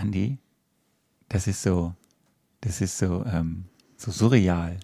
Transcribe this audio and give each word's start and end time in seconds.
Andi, 0.00 0.38
das 1.28 1.46
ist 1.46 1.62
so, 1.62 1.94
das 2.62 2.80
ist 2.80 2.96
so, 2.96 3.22
ähm, 3.26 3.66
so 3.98 4.10
surreal. 4.10 4.80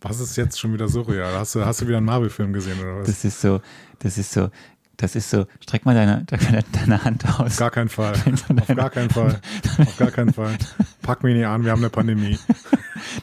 Was 0.00 0.20
ist 0.20 0.36
jetzt 0.36 0.58
schon 0.58 0.72
wieder 0.72 0.88
surreal? 0.88 1.34
Hast 1.34 1.54
du, 1.54 1.64
hast 1.66 1.82
du 1.82 1.86
wieder 1.86 1.98
einen 1.98 2.06
Marvel-Film 2.06 2.54
gesehen 2.54 2.80
oder 2.80 2.96
was? 3.00 3.06
Das 3.06 3.24
ist 3.26 3.40
so, 3.42 3.60
das 3.98 4.16
ist 4.16 4.32
so, 4.32 4.48
das 4.96 5.16
ist 5.16 5.28
so, 5.28 5.46
streck 5.60 5.84
mal 5.84 5.94
deine, 5.94 6.24
deine, 6.24 6.64
deine 6.72 7.04
Hand 7.04 7.26
aus. 7.26 7.52
Auf 7.52 7.56
gar 7.58 7.70
keinen 7.70 7.90
Fall. 7.90 8.14
Auf 8.14 8.66
gar 8.68 8.88
keinen 8.90 9.10
Fall. 9.10 9.40
Auf 9.78 9.96
gar 9.98 10.10
keinen 10.10 10.32
Fall. 10.32 10.56
Pack 11.02 11.22
mich 11.22 11.36
nicht 11.36 11.46
an, 11.46 11.64
wir 11.64 11.70
haben 11.72 11.80
eine 11.80 11.90
Pandemie. 11.90 12.38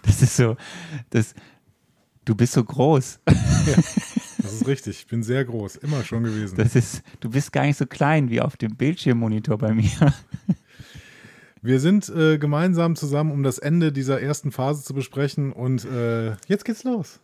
Das 0.01 0.21
ist 0.21 0.35
so, 0.35 0.57
das, 1.11 1.33
du 2.25 2.35
bist 2.35 2.53
so 2.53 2.63
groß. 2.63 3.19
Ja, 3.27 3.75
das 3.75 4.53
ist 4.53 4.67
richtig. 4.67 4.99
Ich 4.99 5.07
bin 5.07 5.23
sehr 5.23 5.45
groß, 5.45 5.77
immer 5.77 6.03
schon 6.03 6.23
gewesen. 6.23 6.57
Das 6.57 6.75
ist, 6.75 7.03
du 7.19 7.29
bist 7.29 7.53
gar 7.53 7.63
nicht 7.63 7.77
so 7.77 7.85
klein 7.85 8.29
wie 8.29 8.41
auf 8.41 8.57
dem 8.57 8.75
Bildschirmmonitor 8.75 9.57
bei 9.57 9.73
mir. 9.73 10.13
Wir 11.61 11.79
sind 11.79 12.09
äh, 12.09 12.37
gemeinsam 12.37 12.95
zusammen, 12.95 13.31
um 13.31 13.43
das 13.43 13.57
Ende 13.57 13.91
dieser 13.91 14.21
ersten 14.21 14.51
Phase 14.51 14.83
zu 14.83 14.93
besprechen 14.93 15.51
und 15.51 15.85
äh, 15.85 16.31
jetzt 16.47 16.65
geht's 16.65 16.83
los. 16.83 17.19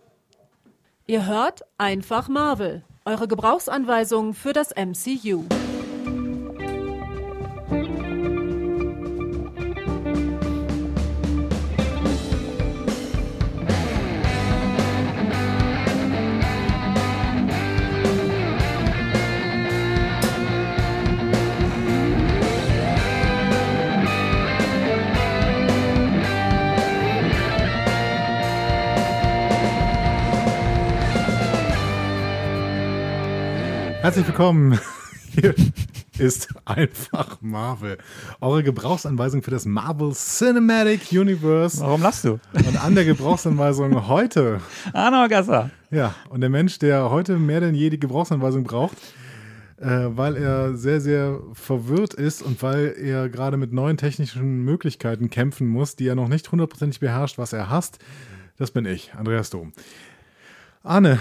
Ihr 1.06 1.26
hört 1.26 1.64
einfach 1.78 2.30
Marvel, 2.30 2.84
eure 3.06 3.28
Gebrauchsanweisung 3.28 4.34
für 4.34 4.54
das 4.54 4.74
MCU. 4.76 5.44
Herzlich 34.14 34.28
willkommen. 34.28 34.80
Hier 35.32 35.56
ist 36.20 36.48
einfach 36.66 37.42
Marvel. 37.42 37.98
Eure 38.42 38.62
Gebrauchsanweisung 38.62 39.42
für 39.42 39.50
das 39.50 39.66
Marvel 39.66 40.12
Cinematic 40.14 41.12
Universe. 41.12 41.82
Warum 41.82 42.04
lachst 42.04 42.24
du? 42.24 42.40
Und 42.54 42.86
an 42.86 42.94
der 42.94 43.06
Gebrauchsanweisung 43.06 44.08
heute. 44.08 44.62
Arno 44.94 45.28
Gasser. 45.28 45.72
Ja, 45.90 46.14
und 46.30 46.42
der 46.42 46.52
Mensch, 46.52 46.78
der 46.78 47.10
heute 47.10 47.40
mehr 47.40 47.60
denn 47.60 47.74
je 47.74 47.90
die 47.90 48.00
Gebrauchsanweisung 48.00 48.66
braucht, 48.66 48.98
äh, 49.78 49.88
weil 49.88 50.38
er 50.38 50.78
sehr, 50.78 51.02
sehr 51.02 51.40
verwirrt 51.54 52.14
ist 52.14 52.44
und 52.44 52.62
weil 52.62 52.96
er 52.96 53.30
gerade 53.30 53.58
mit 53.58 53.74
neuen 53.74 53.98
technischen 53.98 54.64
Möglichkeiten 54.64 55.32
kämpfen 55.32 55.66
muss, 55.66 55.96
die 55.96 56.06
er 56.06 56.14
noch 56.14 56.28
nicht 56.28 56.52
hundertprozentig 56.52 57.00
beherrscht, 57.00 57.40
was 57.40 57.52
er 57.52 57.72
hasst. 57.72 57.98
Das 58.58 58.70
bin 58.70 58.86
ich, 58.86 59.16
Andreas 59.16 59.50
Dom. 59.50 59.74
Arne. 60.84 61.18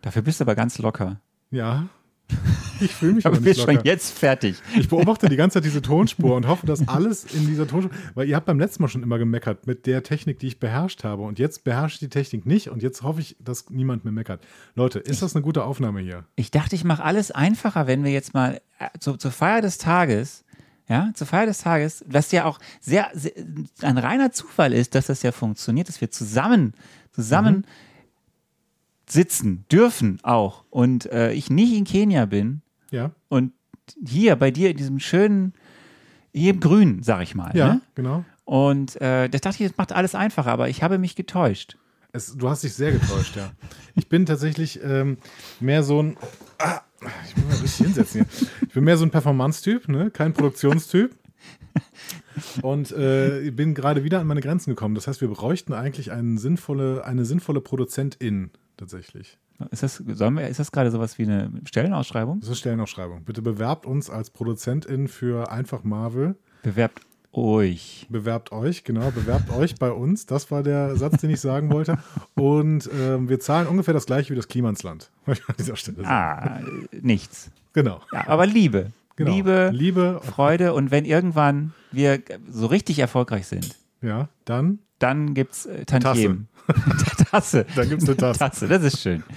Dafür 0.00 0.22
bist 0.22 0.40
du 0.40 0.44
aber 0.44 0.54
ganz 0.54 0.78
locker. 0.78 1.20
Ja, 1.50 1.88
ich 2.80 2.94
fühle 2.94 3.14
mich 3.14 3.26
aber 3.26 3.36
aber 3.36 3.46
nicht 3.46 3.60
schon 3.60 3.74
locker. 3.74 3.86
jetzt 3.86 4.18
fertig. 4.18 4.56
Ich 4.76 4.88
beobachte 4.88 5.28
die 5.28 5.36
ganze 5.36 5.54
Zeit 5.54 5.64
diese 5.64 5.82
Tonspur 5.82 6.36
und 6.36 6.46
hoffe, 6.46 6.66
dass 6.66 6.86
alles 6.88 7.24
in 7.24 7.46
dieser 7.46 7.66
Tonspur, 7.66 7.94
weil 8.14 8.28
ihr 8.28 8.36
habt 8.36 8.46
beim 8.46 8.58
letzten 8.58 8.82
Mal 8.82 8.88
schon 8.88 9.02
immer 9.02 9.18
gemeckert 9.18 9.66
mit 9.66 9.86
der 9.86 10.02
Technik, 10.02 10.38
die 10.38 10.48
ich 10.48 10.58
beherrscht 10.58 11.04
habe 11.04 11.22
und 11.22 11.38
jetzt 11.38 11.64
beherrsche 11.64 11.94
ich 11.94 12.00
die 12.00 12.08
Technik 12.08 12.46
nicht 12.46 12.68
und 12.70 12.82
jetzt 12.82 13.02
hoffe 13.02 13.20
ich, 13.20 13.36
dass 13.40 13.70
niemand 13.70 14.04
mehr 14.04 14.12
meckert. 14.12 14.44
Leute, 14.74 14.98
ist 14.98 15.22
das 15.22 15.34
eine 15.34 15.42
gute 15.42 15.64
Aufnahme 15.64 16.00
hier? 16.00 16.24
Ich 16.36 16.50
dachte, 16.50 16.74
ich 16.74 16.84
mache 16.84 17.04
alles 17.04 17.30
einfacher, 17.30 17.86
wenn 17.86 18.04
wir 18.04 18.12
jetzt 18.12 18.34
mal 18.34 18.60
äh, 18.78 18.88
zu, 18.98 19.16
zur 19.16 19.30
Feier 19.30 19.62
des 19.62 19.78
Tages, 19.78 20.44
ja, 20.88 21.10
zur 21.14 21.26
Feier 21.26 21.46
des 21.46 21.58
Tages, 21.58 22.04
was 22.08 22.30
ja 22.32 22.44
auch 22.44 22.58
sehr, 22.80 23.10
sehr 23.12 23.32
ein 23.82 23.98
reiner 23.98 24.32
Zufall 24.32 24.72
ist, 24.72 24.94
dass 24.94 25.06
das 25.06 25.22
ja 25.22 25.32
funktioniert, 25.32 25.88
dass 25.88 26.00
wir 26.00 26.10
zusammen, 26.10 26.74
zusammen 27.12 27.64
sitzen 29.08 29.64
dürfen 29.70 30.18
auch 30.22 30.64
und 30.70 31.06
äh, 31.12 31.32
ich 31.32 31.50
nicht 31.50 31.72
in 31.74 31.84
Kenia 31.84 32.26
bin 32.26 32.62
Ja, 32.90 33.12
und 33.28 33.52
hier 34.06 34.36
bei 34.36 34.50
dir 34.50 34.70
in 34.70 34.76
diesem 34.76 34.98
schönen, 34.98 35.54
hier 36.32 36.52
im 36.54 36.60
Grün, 36.60 37.02
sag 37.02 37.22
ich 37.22 37.34
mal. 37.34 37.56
ja, 37.56 37.74
Ne? 37.74 37.80
genau. 37.94 38.24
Und 38.44 39.00
äh, 39.00 39.28
das 39.28 39.40
dachte 39.40 39.62
ich, 39.62 39.68
das 39.70 39.76
macht 39.78 39.92
alles 39.92 40.14
einfacher, 40.14 40.50
aber 40.52 40.68
ich 40.68 40.82
habe 40.82 40.98
mich 40.98 41.16
getäuscht. 41.16 41.76
Es, 42.12 42.36
du 42.36 42.48
hast 42.48 42.62
dich 42.64 42.74
sehr 42.74 42.92
getäuscht, 42.92 43.36
ja. 43.36 43.50
Ich 43.94 44.08
bin 44.08 44.24
tatsächlich 44.26 44.80
ähm, 44.82 45.18
mehr 45.60 45.82
so 45.82 46.02
ein. 46.02 46.16
Ah, 46.58 46.80
ich 47.28 47.36
muss 47.36 47.46
mal 47.46 47.56
richtig 47.60 47.86
hinsetzen 47.86 48.24
hier. 48.24 48.48
Ich 48.68 48.72
bin 48.74 48.84
mehr 48.84 48.96
so 48.96 49.04
ein 49.04 49.10
Performance-Typ, 49.10 49.88
ne? 49.88 50.10
kein 50.10 50.32
Produktionstyp. 50.32 51.14
Und 52.62 52.92
äh, 52.92 53.50
bin 53.50 53.74
gerade 53.74 54.04
wieder 54.04 54.20
an 54.20 54.26
meine 54.26 54.40
Grenzen 54.40 54.70
gekommen. 54.70 54.94
Das 54.94 55.06
heißt, 55.08 55.20
wir 55.20 55.28
bräuchten 55.28 55.72
eigentlich 55.72 56.12
einen 56.12 56.38
sinnvolle, 56.38 57.04
eine 57.04 57.24
sinnvolle 57.24 57.60
Produzentin 57.60 58.50
tatsächlich. 58.76 59.38
Ist 59.70 59.82
das, 59.82 60.06
wir, 60.06 60.48
ist 60.48 60.60
das 60.60 60.70
gerade 60.70 60.90
sowas 60.90 61.18
wie 61.18 61.22
eine 61.22 61.50
Stellenausschreibung? 61.64 62.40
Das 62.40 62.50
ist 62.50 62.58
Stellenausschreibung. 62.58 63.24
Bitte 63.24 63.40
bewerbt 63.40 63.86
uns 63.86 64.10
als 64.10 64.30
Produzentin 64.30 65.08
für 65.08 65.50
Einfach 65.50 65.82
Marvel. 65.82 66.36
Bewerbt 66.62 67.00
euch. 67.32 68.06
Bewerbt 68.08 68.52
euch, 68.52 68.84
genau, 68.84 69.10
bewerbt 69.10 69.50
euch 69.50 69.76
bei 69.76 69.90
uns. 69.90 70.26
Das 70.26 70.50
war 70.50 70.62
der 70.62 70.96
Satz, 70.96 71.20
den 71.20 71.30
ich 71.30 71.40
sagen 71.40 71.70
wollte. 71.70 71.98
Und 72.34 72.88
ähm, 72.98 73.28
wir 73.28 73.40
zahlen 73.40 73.66
ungefähr 73.66 73.94
das 73.94 74.06
gleiche 74.06 74.30
wie 74.30 74.36
das 74.36 74.48
Klimansland. 74.48 75.10
Wollte 75.26 75.40
ich 75.44 75.48
an 75.48 75.54
dieser 75.58 75.76
Stelle 75.76 76.02
sagen. 76.02 76.08
Ah, 76.08 76.60
nichts. 76.92 77.50
Genau. 77.72 78.00
Ja, 78.12 78.26
aber 78.26 78.46
Liebe. 78.46 78.92
genau. 79.16 79.32
Liebe, 79.32 79.70
Liebe, 79.72 80.20
Freude 80.22 80.72
und 80.72 80.90
wenn 80.90 81.04
irgendwann 81.04 81.72
wir 81.92 82.22
so 82.48 82.66
richtig 82.66 82.98
erfolgreich 82.98 83.46
sind, 83.46 83.76
ja, 84.00 84.28
dann, 84.44 84.78
dann 84.98 85.34
gibt's 85.34 85.66
äh, 85.66 85.84
Tantiemen. 85.84 86.48
Tasse. 87.30 87.66
Dann 87.74 87.88
gibt 87.88 88.02
es 88.02 88.08
eine 88.08 88.16
Tasse. 88.16 88.38
Tasse, 88.38 88.68
das 88.68 88.82
ist 88.82 89.00
schön. 89.00 89.22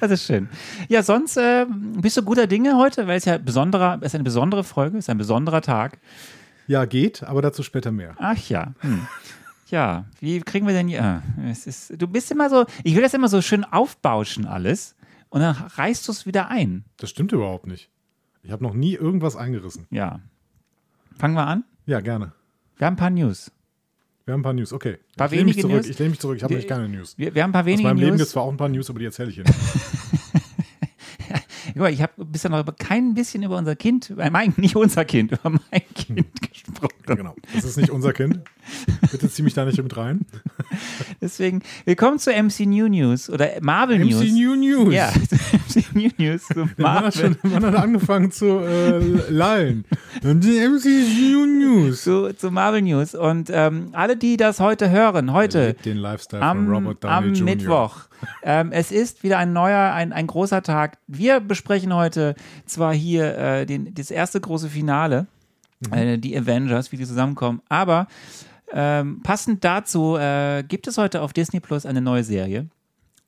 Das 0.00 0.10
ist 0.10 0.24
schön. 0.24 0.48
Ja, 0.88 1.02
sonst 1.02 1.36
äh, 1.36 1.66
bist 1.68 2.16
du 2.16 2.22
guter 2.22 2.46
Dinge 2.46 2.76
heute, 2.76 3.06
weil 3.06 3.18
es 3.18 3.24
ja 3.24 3.38
besonderer, 3.38 3.98
es 4.00 4.08
ist 4.08 4.14
eine 4.14 4.24
besondere 4.24 4.64
Folge, 4.64 4.96
es 4.98 5.06
ist 5.06 5.10
ein 5.10 5.18
besonderer 5.18 5.60
Tag. 5.62 5.98
Ja, 6.68 6.84
geht, 6.84 7.22
aber 7.24 7.42
dazu 7.42 7.62
später 7.62 7.90
mehr. 7.90 8.14
Ach 8.18 8.36
ja. 8.48 8.72
Hm. 8.80 9.06
Ja, 9.68 10.04
wie 10.20 10.40
kriegen 10.40 10.66
wir 10.66 10.74
denn 10.74 10.88
hier? 10.88 11.02
ah, 11.02 11.22
Es 11.50 11.66
ist, 11.66 12.00
du 12.00 12.06
bist 12.06 12.30
immer 12.30 12.48
so, 12.50 12.66
ich 12.84 12.94
will 12.94 13.02
das 13.02 13.14
immer 13.14 13.28
so 13.28 13.42
schön 13.42 13.64
aufbauschen 13.64 14.46
alles 14.46 14.94
und 15.28 15.40
dann 15.40 15.54
reißt 15.54 16.06
du 16.08 16.12
es 16.12 16.24
wieder 16.24 16.48
ein. 16.48 16.84
Das 16.96 17.10
stimmt 17.10 17.32
überhaupt 17.32 17.66
nicht. 17.66 17.90
Ich 18.42 18.52
habe 18.52 18.62
noch 18.62 18.74
nie 18.74 18.94
irgendwas 18.94 19.36
eingerissen. 19.36 19.86
Ja. 19.90 20.20
Fangen 21.18 21.34
wir 21.34 21.46
an. 21.46 21.64
Ja, 21.86 22.00
gerne. 22.00 22.32
Wir 22.76 22.86
haben 22.86 22.94
ein 22.94 22.98
paar 22.98 23.10
News. 23.10 23.50
Wir 24.24 24.32
haben 24.32 24.40
ein 24.40 24.42
paar 24.42 24.52
News. 24.54 24.72
Okay. 24.72 24.98
Paar 25.16 25.26
ich 25.26 25.32
lehne 25.32 25.44
mich 25.44 25.60
zurück. 25.60 25.76
News. 25.76 25.86
Ich 25.88 25.98
lehne 25.98 26.10
mich 26.10 26.20
zurück. 26.20 26.36
Ich 26.38 26.42
habe 26.42 26.54
nämlich 26.54 26.68
keine 26.68 26.88
News. 26.88 27.18
Wir, 27.18 27.34
wir 27.34 27.42
haben 27.42 27.50
ein 27.50 27.52
paar 27.52 27.62
Aus 27.62 27.66
wenige 27.66 27.88
meinem 27.88 27.98
Leben 27.98 28.10
gibt 28.12 28.18
News. 28.20 28.28
es 28.28 28.32
zwar 28.32 28.44
auch 28.44 28.50
ein 28.50 28.56
paar 28.56 28.68
News, 28.70 28.88
aber 28.88 28.98
die 28.98 29.04
erzähle 29.04 29.28
ich 29.28 29.34
hier 29.34 29.44
nicht. 29.44 29.54
Guck 31.74 31.76
mal, 31.76 31.92
ich 31.92 32.00
habe 32.00 32.24
bisher 32.24 32.50
noch 32.50 32.64
kein 32.78 33.14
bisschen 33.14 33.42
über 33.42 33.58
unser 33.58 33.74
Kind, 33.74 34.14
äh, 34.16 34.30
mein, 34.30 34.54
nicht 34.56 34.76
unser 34.76 35.04
Kind, 35.04 35.32
über 35.44 35.50
mein 35.50 35.82
Kind 35.94 36.40
gesprochen. 36.64 37.16
genau. 37.16 37.34
Das 37.54 37.64
ist 37.64 37.76
nicht 37.76 37.90
unser 37.90 38.12
Kind. 38.12 38.40
Bitte 39.10 39.30
zieh 39.30 39.42
mich 39.42 39.54
da 39.54 39.64
nicht 39.64 39.82
mit 39.82 39.96
rein. 39.96 40.26
Deswegen, 41.20 41.62
willkommen 41.84 42.18
zu 42.18 42.30
MCU 42.30 42.88
News 42.88 43.28
oder 43.30 43.50
Marvel 43.60 43.98
News. 43.98 44.24
MCU 44.24 44.54
News. 44.54 44.94
Ja, 44.94 45.12
zu 45.68 45.78
MCU 45.78 46.10
News. 46.16 46.46
Zu 46.46 46.68
Marvel. 46.76 47.12
schon, 47.12 47.36
Mann 47.50 47.64
hat 47.66 47.74
angefangen 47.76 48.30
zu 48.30 48.60
äh, 48.60 48.98
lallen. 49.30 49.84
Die 50.22 50.68
MCU 50.68 51.46
News. 51.46 52.02
Zu, 52.02 52.34
zu 52.34 52.50
Marvel 52.50 52.82
News. 52.82 53.14
Und 53.14 53.50
ähm, 53.52 53.88
alle, 53.92 54.16
die 54.16 54.36
das 54.36 54.60
heute 54.60 54.90
hören, 54.90 55.32
heute 55.32 55.74
den 55.84 55.98
Lifestyle 55.98 56.40
von 56.40 56.48
am, 56.48 56.68
Robert 56.68 57.04
Downey 57.04 57.14
am 57.14 57.34
Jr. 57.34 57.44
Mittwoch. 57.44 57.96
Ähm, 58.42 58.72
es 58.72 58.90
ist 58.90 59.22
wieder 59.22 59.38
ein 59.38 59.52
neuer, 59.52 59.92
ein, 59.92 60.12
ein 60.12 60.26
großer 60.26 60.62
Tag. 60.62 60.98
Wir 61.06 61.40
besprechen 61.40 61.94
heute 61.94 62.34
zwar 62.66 62.94
hier 62.94 63.36
äh, 63.36 63.66
den, 63.66 63.94
das 63.94 64.10
erste 64.10 64.40
große 64.40 64.68
Finale, 64.68 65.26
Mhm. 65.88 65.94
äh, 65.94 66.18
die 66.18 66.36
Avengers, 66.36 66.92
wie 66.92 66.96
die 66.96 67.06
zusammenkommen, 67.06 67.62
aber 67.68 68.06
ähm, 68.72 69.20
passend 69.22 69.64
dazu 69.64 70.16
äh, 70.16 70.64
gibt 70.66 70.86
es 70.86 70.98
heute 70.98 71.22
auf 71.22 71.32
Disney 71.32 71.60
Plus 71.60 71.86
eine 71.86 72.00
neue 72.00 72.24
Serie. 72.24 72.68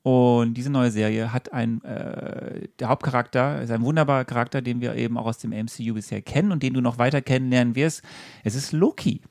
Und 0.03 0.53
diese 0.53 0.69
neue 0.69 0.89
Serie 0.89 1.33
hat 1.33 1.51
ein, 1.51 1.83
äh, 1.83 2.69
der 2.79 2.87
Hauptcharakter, 2.87 3.61
ist 3.61 3.71
ein 3.71 3.81
wunderbarer 3.81 4.23
Charakter, 4.23 4.61
den 4.61 4.79
wir 4.79 4.95
eben 4.95 5.17
auch 5.17 5.25
aus 5.25 5.37
dem 5.37 5.51
MCU 5.51 5.95
bisher 5.95 6.21
kennen 6.21 6.53
und 6.53 6.63
den 6.63 6.73
du 6.73 6.79
noch 6.81 6.97
weiter 6.97 7.21
kennenlernen 7.21 7.75
wirst. 7.75 8.03
Es 8.43 8.55
ist 8.55 8.71
Loki. 8.71 9.21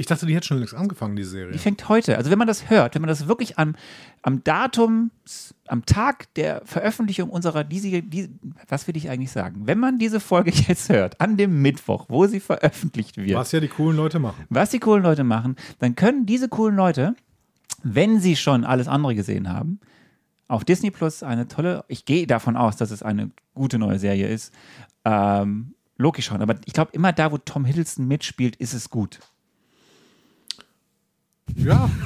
Ich 0.00 0.06
dachte, 0.06 0.24
die 0.24 0.34
hätte 0.34 0.46
schon 0.46 0.56
längst 0.56 0.72
angefangen, 0.72 1.14
die 1.14 1.24
Serie. 1.24 1.52
Die 1.52 1.58
fängt 1.58 1.86
heute. 1.90 2.16
Also 2.16 2.30
wenn 2.30 2.38
man 2.38 2.48
das 2.48 2.70
hört, 2.70 2.94
wenn 2.94 3.02
man 3.02 3.10
das 3.10 3.28
wirklich 3.28 3.58
am, 3.58 3.76
am 4.22 4.42
Datum, 4.42 5.10
am 5.66 5.84
Tag 5.84 6.32
der 6.36 6.62
Veröffentlichung 6.64 7.28
unserer, 7.28 7.64
diese, 7.64 8.00
die, 8.00 8.30
was 8.66 8.88
will 8.88 8.96
ich 8.96 9.10
eigentlich 9.10 9.30
sagen? 9.30 9.66
Wenn 9.66 9.78
man 9.78 9.98
diese 9.98 10.18
Folge 10.18 10.52
jetzt 10.68 10.88
hört, 10.88 11.20
an 11.20 11.36
dem 11.36 11.60
Mittwoch, 11.60 12.06
wo 12.08 12.26
sie 12.26 12.40
veröffentlicht 12.40 13.18
wird, 13.18 13.36
Was 13.36 13.52
ja 13.52 13.60
die 13.60 13.68
coolen 13.68 13.94
Leute 13.94 14.18
machen. 14.20 14.46
was 14.48 14.70
die 14.70 14.78
coolen 14.78 15.02
Leute 15.02 15.22
machen, 15.22 15.56
dann 15.80 15.96
können 15.96 16.24
diese 16.24 16.48
coolen 16.48 16.76
Leute, 16.76 17.14
wenn 17.82 18.20
sie 18.20 18.36
schon 18.36 18.64
alles 18.64 18.88
andere 18.88 19.14
gesehen 19.14 19.52
haben, 19.52 19.80
auf 20.48 20.64
Disney 20.64 20.90
Plus 20.90 21.22
eine 21.22 21.46
tolle, 21.46 21.84
ich 21.88 22.06
gehe 22.06 22.26
davon 22.26 22.56
aus, 22.56 22.78
dass 22.78 22.90
es 22.90 23.02
eine 23.02 23.32
gute 23.52 23.78
neue 23.78 23.98
Serie 23.98 24.28
ist, 24.28 24.54
ähm, 25.04 25.74
Loki 25.98 26.22
schauen. 26.22 26.40
Aber 26.40 26.54
ich 26.64 26.72
glaube, 26.72 26.92
immer 26.94 27.12
da, 27.12 27.32
wo 27.32 27.36
Tom 27.36 27.66
Hiddleston 27.66 28.08
mitspielt, 28.08 28.56
ist 28.56 28.72
es 28.72 28.88
gut. 28.88 29.20
Ja. 31.56 31.90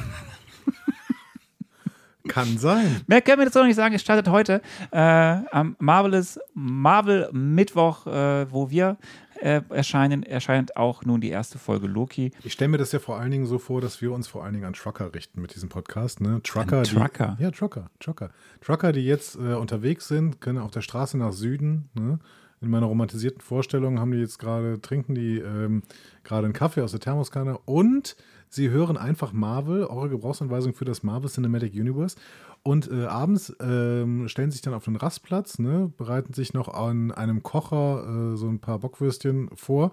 Kann 2.28 2.58
sein. 2.58 3.02
Mehr 3.06 3.20
können 3.20 3.38
wir 3.38 3.44
dazu 3.44 3.58
noch 3.58 3.66
nicht 3.66 3.76
sagen. 3.76 3.94
Es 3.94 4.00
startet 4.00 4.28
heute 4.28 4.62
äh, 4.90 4.98
am 4.98 5.76
Marvelous 5.78 6.38
Marvel 6.54 7.28
Mittwoch, 7.32 8.06
äh, 8.06 8.50
wo 8.50 8.70
wir 8.70 8.96
äh, 9.40 9.60
erscheinen, 9.68 10.22
erscheint 10.22 10.76
auch 10.76 11.04
nun 11.04 11.20
die 11.20 11.28
erste 11.28 11.58
Folge 11.58 11.86
Loki. 11.86 12.32
Ich 12.42 12.54
stelle 12.54 12.70
mir 12.70 12.78
das 12.78 12.92
ja 12.92 12.98
vor 12.98 13.18
allen 13.18 13.30
Dingen 13.30 13.46
so 13.46 13.58
vor, 13.58 13.82
dass 13.82 14.00
wir 14.00 14.10
uns 14.12 14.26
vor 14.26 14.42
allen 14.42 14.54
Dingen 14.54 14.64
an 14.64 14.72
Trucker 14.72 15.14
richten 15.14 15.42
mit 15.42 15.54
diesem 15.54 15.68
Podcast. 15.68 16.22
Ne? 16.22 16.40
Trucker, 16.42 16.78
An 16.78 16.84
Trucker? 16.84 17.36
Die, 17.38 17.42
ja, 17.42 17.50
Trucker, 17.50 17.90
Trucker. 18.00 18.30
Trucker, 18.62 18.92
die 18.92 19.04
jetzt 19.04 19.36
äh, 19.36 19.54
unterwegs 19.54 20.08
sind, 20.08 20.40
können 20.40 20.58
auf 20.58 20.70
der 20.70 20.80
Straße 20.80 21.18
nach 21.18 21.32
Süden. 21.32 21.90
Ne? 21.94 22.18
In 22.62 22.70
meiner 22.70 22.86
romantisierten 22.86 23.42
Vorstellung 23.42 24.00
haben 24.00 24.12
die 24.12 24.18
jetzt 24.18 24.38
gerade, 24.38 24.80
trinken 24.80 25.14
die 25.14 25.38
ähm, 25.38 25.82
gerade 26.22 26.46
einen 26.46 26.54
Kaffee 26.54 26.80
aus 26.80 26.92
der 26.92 27.00
Thermoskanne 27.00 27.58
und 27.66 28.16
sie 28.54 28.70
hören 28.70 28.96
einfach 28.96 29.32
Marvel, 29.32 29.84
eure 29.84 30.08
Gebrauchsanweisung 30.08 30.74
für 30.74 30.84
das 30.84 31.02
Marvel 31.02 31.30
Cinematic 31.30 31.74
Universe. 31.74 32.16
Und 32.62 32.90
äh, 32.90 33.04
abends 33.04 33.54
ähm, 33.60 34.26
stellen 34.28 34.50
sich 34.50 34.62
dann 34.62 34.72
auf 34.72 34.84
den 34.84 34.96
Rastplatz, 34.96 35.58
ne, 35.58 35.92
bereiten 35.98 36.32
sich 36.32 36.54
noch 36.54 36.68
an 36.72 37.12
einem 37.12 37.42
Kocher 37.42 38.32
äh, 38.32 38.36
so 38.36 38.48
ein 38.48 38.58
paar 38.58 38.78
Bockwürstchen 38.78 39.50
vor 39.54 39.92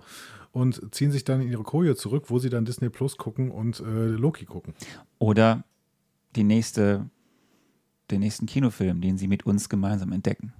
und 0.53 0.93
ziehen 0.93 1.11
sich 1.11 1.25
dann 1.25 1.41
in 1.41 1.49
ihre 1.49 1.63
Koje 1.63 1.95
zurück, 1.95 2.25
wo 2.27 2.39
sie 2.39 2.49
dann 2.49 2.63
Disney 2.63 2.89
Plus 2.89 3.17
gucken 3.17 3.51
und 3.51 3.81
äh, 3.81 4.07
Loki 4.07 4.45
gucken. 4.45 4.73
Oder 5.19 5.65
die 6.37 6.45
nächste, 6.45 7.09
den 8.09 8.21
nächsten 8.21 8.45
Kinofilm, 8.45 9.01
den 9.01 9.17
sie 9.17 9.27
mit 9.27 9.45
uns 9.45 9.67
gemeinsam 9.67 10.13
entdecken. 10.13 10.53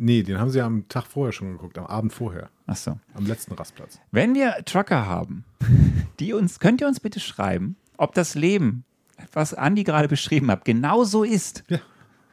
Nee, 0.00 0.22
den 0.22 0.38
haben 0.38 0.50
sie 0.50 0.60
am 0.60 0.88
Tag 0.88 1.06
vorher 1.06 1.32
schon 1.32 1.50
geguckt, 1.52 1.76
am 1.76 1.86
Abend 1.86 2.12
vorher, 2.12 2.50
Achso. 2.66 2.98
am 3.14 3.26
letzten 3.26 3.54
Rastplatz. 3.54 4.00
Wenn 4.12 4.34
wir 4.34 4.54
Trucker 4.64 5.06
haben, 5.06 5.44
die 6.20 6.32
uns, 6.32 6.60
könnt 6.60 6.80
ihr 6.80 6.86
uns 6.86 7.00
bitte 7.00 7.18
schreiben, 7.20 7.76
ob 7.96 8.14
das 8.14 8.34
Leben, 8.36 8.84
was 9.32 9.54
Andi 9.54 9.82
gerade 9.82 10.06
beschrieben 10.06 10.50
hat, 10.50 10.64
genau 10.64 11.02
so 11.04 11.24
ist. 11.24 11.64
Ja. 11.68 11.78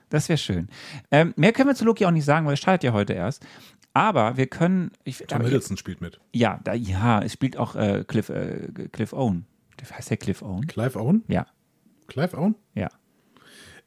Das 0.09 0.29
wäre 0.29 0.37
schön. 0.37 0.69
Ähm, 1.09 1.33
mehr 1.35 1.51
können 1.51 1.69
wir 1.69 1.75
zu 1.75 1.83
Loki 1.85 2.05
auch 2.05 2.11
nicht 2.11 2.25
sagen, 2.25 2.45
weil 2.45 2.53
es 2.53 2.59
startet 2.59 2.83
ja 2.83 2.93
heute 2.93 3.13
erst. 3.13 3.45
Aber 3.93 4.37
wir 4.37 4.45
können. 4.45 4.91
Ich, 5.03 5.17
Tom 5.17 5.37
aber- 5.37 5.45
Hiddleston 5.45 5.77
spielt 5.77 5.99
mit. 6.01 6.19
Ja, 6.31 6.59
da, 6.63 6.73
ja, 6.73 7.21
es 7.23 7.33
spielt 7.33 7.57
auch 7.57 7.75
äh, 7.75 8.03
Cliff, 8.07 8.29
äh, 8.29 8.67
Cliff 8.91 9.13
Owen. 9.13 9.45
Heißt 9.91 10.11
der 10.11 10.17
Cliff 10.17 10.41
Owen? 10.43 10.67
Clive 10.67 10.99
Owen? 10.99 11.23
Ja, 11.27 11.47
Clive 12.07 12.37
Owen? 12.37 12.55
ja. 12.75 12.89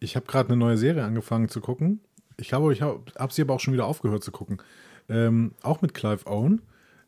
Ich 0.00 0.16
habe 0.16 0.26
gerade 0.26 0.48
eine 0.50 0.56
neue 0.56 0.76
Serie 0.78 1.04
angefangen 1.04 1.48
zu 1.48 1.60
gucken. 1.60 2.00
Ich 2.38 2.48
glaube, 2.48 2.72
ich 2.72 2.82
habe 2.82 3.00
hab 3.16 3.32
sie 3.32 3.42
aber 3.42 3.54
auch 3.54 3.60
schon 3.60 3.74
wieder 3.74 3.86
aufgehört 3.86 4.24
zu 4.24 4.30
gucken. 4.30 4.58
Ähm, 5.08 5.52
auch 5.62 5.82
mit 5.82 5.94
Clive 5.94 6.26
Owen. 6.26 6.62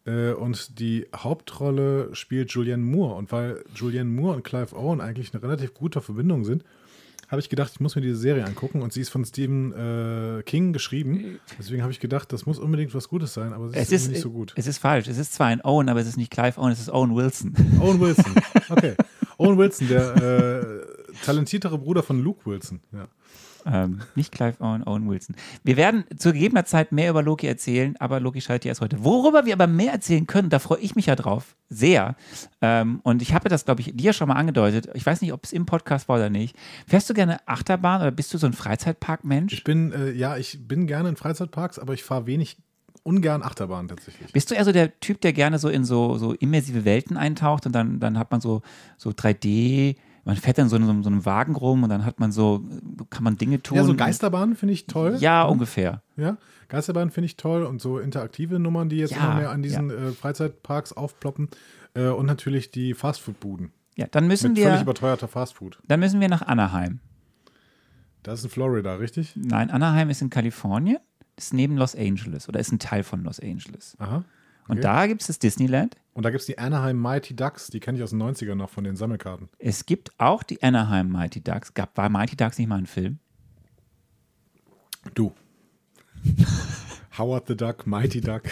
Äh, 0.06 0.32
und 0.32 0.79
die 0.79 1.06
Hauptrolle 1.15 2.15
spielt 2.15 2.50
Julianne 2.50 2.82
Moore. 2.82 3.15
Und 3.15 3.32
weil 3.32 3.62
Julianne 3.75 4.11
Moore 4.11 4.37
und 4.37 4.44
Clive 4.44 4.77
Owen 4.77 5.00
eigentlich 5.00 5.32
eine 5.32 5.43
relativ 5.43 5.75
gute 5.75 6.00
Verbindung 6.00 6.44
sind, 6.44 6.65
habe 7.29 7.38
ich 7.41 7.49
gedacht, 7.49 7.71
ich 7.73 7.81
muss 7.81 7.94
mir 7.94 8.03
diese 8.03 8.17
Serie 8.17 8.44
angucken. 8.44 8.82
Und 8.82 8.93
sie 8.93 9.00
ist 9.03 9.11
von 9.11 9.25
Stephen 9.25 9.73
äh, 9.73 10.43
King 10.43 10.73
geschrieben. 10.73 11.38
Deswegen 11.59 11.82
habe 11.82 11.93
ich 11.93 12.00
gedacht, 12.00 12.32
das 12.32 12.44
muss 12.44 12.59
unbedingt 12.59 12.93
was 12.93 13.09
Gutes 13.09 13.35
sein, 13.35 13.53
aber 13.53 13.69
sie 13.69 13.77
Es 13.77 13.93
ist, 13.93 14.03
ist, 14.03 14.09
nicht 14.09 14.21
so 14.23 14.31
gut. 14.31 14.53
es 14.56 14.67
ist 14.67 14.79
falsch. 14.79 15.06
Es 15.06 15.19
ist 15.19 15.35
zwar 15.35 15.47
ein 15.47 15.61
Owen, 15.65 15.88
aber 15.88 16.00
es 16.00 16.09
ist 16.09 16.17
nicht 16.17 16.32
Clive 16.32 16.59
Owen, 16.59 16.73
es 16.73 16.81
ist 16.81 16.91
Owen 16.91 17.15
Wilson. 17.15 17.55
Owen 17.81 18.00
Wilson. 18.00 18.35
Okay. 18.71 18.94
Owen 19.37 19.59
Wilson, 19.59 19.88
der 19.88 20.15
äh, 20.17 21.25
talentiertere 21.25 21.77
Bruder 21.77 22.05
von 22.05 22.23
Luke 22.23 22.49
Wilson. 22.49 22.81
Ja. 22.93 23.09
Ähm, 23.67 24.01
nicht 24.15 24.33
Clive 24.33 24.61
Owen, 24.61 24.87
Owen 24.87 25.09
Wilson. 25.09 25.37
Wir 25.65 25.77
werden 25.77 26.05
zu 26.17 26.33
gegebener 26.33 26.65
Zeit 26.65 26.93
mehr 26.93 27.11
über 27.11 27.23
Loki 27.23 27.47
erzählen, 27.47 27.97
aber 27.99 28.21
Loki 28.21 28.41
schaltet 28.41 28.67
ja 28.67 28.69
erst 28.71 28.81
heute. 28.81 29.05
Worüber 29.05 29.47
wir 29.47 29.55
aber 29.55 29.67
mehr 29.67 29.93
erzählen 29.93 30.27
können, 30.27 30.51
da 30.51 30.59
freue 30.59 30.81
ich 30.81 30.95
mich 30.95 31.07
ja 31.07 31.17
drauf, 31.17 31.57
sehr. 31.69 32.17
Ähm, 32.61 33.01
und 33.03 33.23
ich 33.23 33.35
habe 33.35 33.49
das, 33.49 33.65
glaube 33.65 33.81
ich, 33.81 33.93
dir 33.95 34.12
schon 34.12 34.29
mal 34.29 34.35
angedeutet. 34.35 34.89
Ich 34.95 35.05
weiß 35.05 35.21
nicht, 35.21 35.33
ob 35.33 35.45
es 35.45 35.53
im 35.53 35.67
Podcast 35.67 36.09
war 36.09 36.17
oder 36.17 36.31
nicht. 36.31 36.57
Fährst 36.87 37.09
du 37.11 37.15
gerne 37.15 37.47
Achterbahn 37.47 38.01
oder 38.01 38.11
bist 38.11 38.33
du 38.35 38.39
so 38.39 38.47
ein 38.47 38.53
Freizeitpark-Mensch? 38.53 39.53
Ich 39.53 39.65
bin, 39.65 39.93
äh, 39.93 40.11
ja, 40.13 40.37
ich 40.37 40.67
bin 40.67 40.87
gerne 40.87 41.11
in 41.11 41.17
Freizeitparks, 41.17 41.79
aber 41.79 41.95
ich 41.95 42.03
fahre 42.03 42.27
wenig, 42.27 42.59
ungern 43.03 43.43
Achterbahn 43.43 43.89
tatsächlich. 43.89 44.33
Bist 44.33 44.51
du 44.51 44.55
eher 44.55 44.65
so 44.65 44.73
der 44.73 44.99
Typ, 45.01 45.21
der 45.21 45.33
gerne 45.33 45.59
so 45.59 45.69
in 45.69 45.85
so, 45.85 46.19
so 46.19 46.33
immersive 46.35 46.85
Welten 46.85 47.17
eintaucht 47.17 47.67
und 47.67 47.73
dann, 47.73 48.01
dann 48.01 48.19
hat 48.19 48.31
man 48.31 48.41
so, 48.41 48.63
so 48.99 49.11
3D, 49.11 49.97
man 50.31 50.37
fährt 50.37 50.59
dann 50.59 50.69
so 50.69 50.77
in 50.77 50.87
so, 50.87 51.03
so 51.03 51.09
einem 51.09 51.27
Wagen 51.27 51.56
rum 51.56 51.82
und 51.82 51.91
dann 51.91 52.05
hat 52.05 52.21
man 52.21 52.31
so, 52.31 52.62
kann 53.11 53.25
man 53.25 53.37
Dinge 53.37 53.61
tun. 53.61 53.77
Ja, 53.77 53.82
so 53.85 53.97
Geisterbahnen 53.97 54.55
finde 54.55 54.75
ich 54.75 54.87
toll. 54.87 55.17
Ja, 55.19 55.43
ungefähr. 55.43 56.03
Ja, 56.17 56.37
Geisterbahnen 56.69 57.11
finde 57.11 57.27
ich 57.27 57.37
toll 57.37 57.65
und 57.65 57.81
so 57.81 57.99
interaktive 57.99 58.61
Nummern, 58.61 58.88
die 58.88 58.99
jetzt 58.99 59.11
Ja, 59.11 59.25
immer 59.25 59.35
mehr 59.35 59.50
an 59.50 59.61
diesen 59.61 59.91
äh, 59.91 60.12
Freizeitparks 60.12 60.93
aufploppen. 60.93 61.49
Äh, 61.94 62.11
und 62.11 62.27
natürlich 62.27 62.71
die 62.71 62.94
Fastfood-Buden. 62.94 63.73
Ja, 63.97 64.06
dann 64.09 64.29
müssen 64.29 64.53
Mit 64.53 64.62
völlig 64.62 64.77
wir, 64.79 64.82
überteuerter 64.82 65.27
Fastfood. 65.27 65.81
dann 65.88 65.99
müssen 65.99 66.21
wir 66.21 66.29
nach 66.29 66.43
Anaheim. 66.43 67.00
Das 68.23 68.38
ist 68.38 68.44
in 68.44 68.50
Florida, 68.50 68.94
richtig? 68.94 69.32
Nein, 69.35 69.69
Anaheim 69.71 70.11
ist 70.11 70.23
in 70.23 70.31
Kalifornien, 70.31 70.99
ist 71.37 71.53
neben 71.53 71.77
Los 71.77 71.97
Angeles 71.97 72.49
oder 72.49 72.61
ist 72.61 72.71
ein 72.71 72.79
Teil 72.79 73.03
von 73.03 73.25
Los 73.25 73.41
Angeles. 73.41 73.97
Aha. 73.99 74.25
Und 74.70 74.78
Okay. 74.78 74.82
da 74.82 75.06
gibt 75.08 75.20
es 75.22 75.26
das 75.26 75.40
Disneyland. 75.40 75.96
Und 76.12 76.22
da 76.25 76.31
gibt 76.31 76.40
es 76.40 76.46
die 76.46 76.56
Anaheim 76.58 76.96
Mighty 77.00 77.34
Ducks, 77.34 77.69
die 77.69 77.81
kenne 77.81 77.99
ich 77.99 78.05
aus 78.05 78.11
den 78.11 78.22
90ern 78.22 78.55
noch 78.55 78.70
von 78.70 78.84
den 78.84 78.94
Sammelkarten. 78.94 79.49
Es 79.58 79.84
gibt 79.84 80.12
auch 80.19 80.44
die 80.44 80.62
Anaheim 80.62 81.11
Mighty 81.11 81.40
Ducks. 81.43 81.75
Gab, 81.75 81.96
war 81.96 82.08
Mighty 82.08 82.37
Ducks 82.37 82.56
nicht 82.56 82.69
mal 82.69 82.78
ein 82.78 82.87
Film? 82.87 83.19
Du. 85.14 85.32
Howard 87.19 87.49
the 87.49 87.56
Duck, 87.56 87.84
Mighty 87.87 88.20
Duck. 88.20 88.43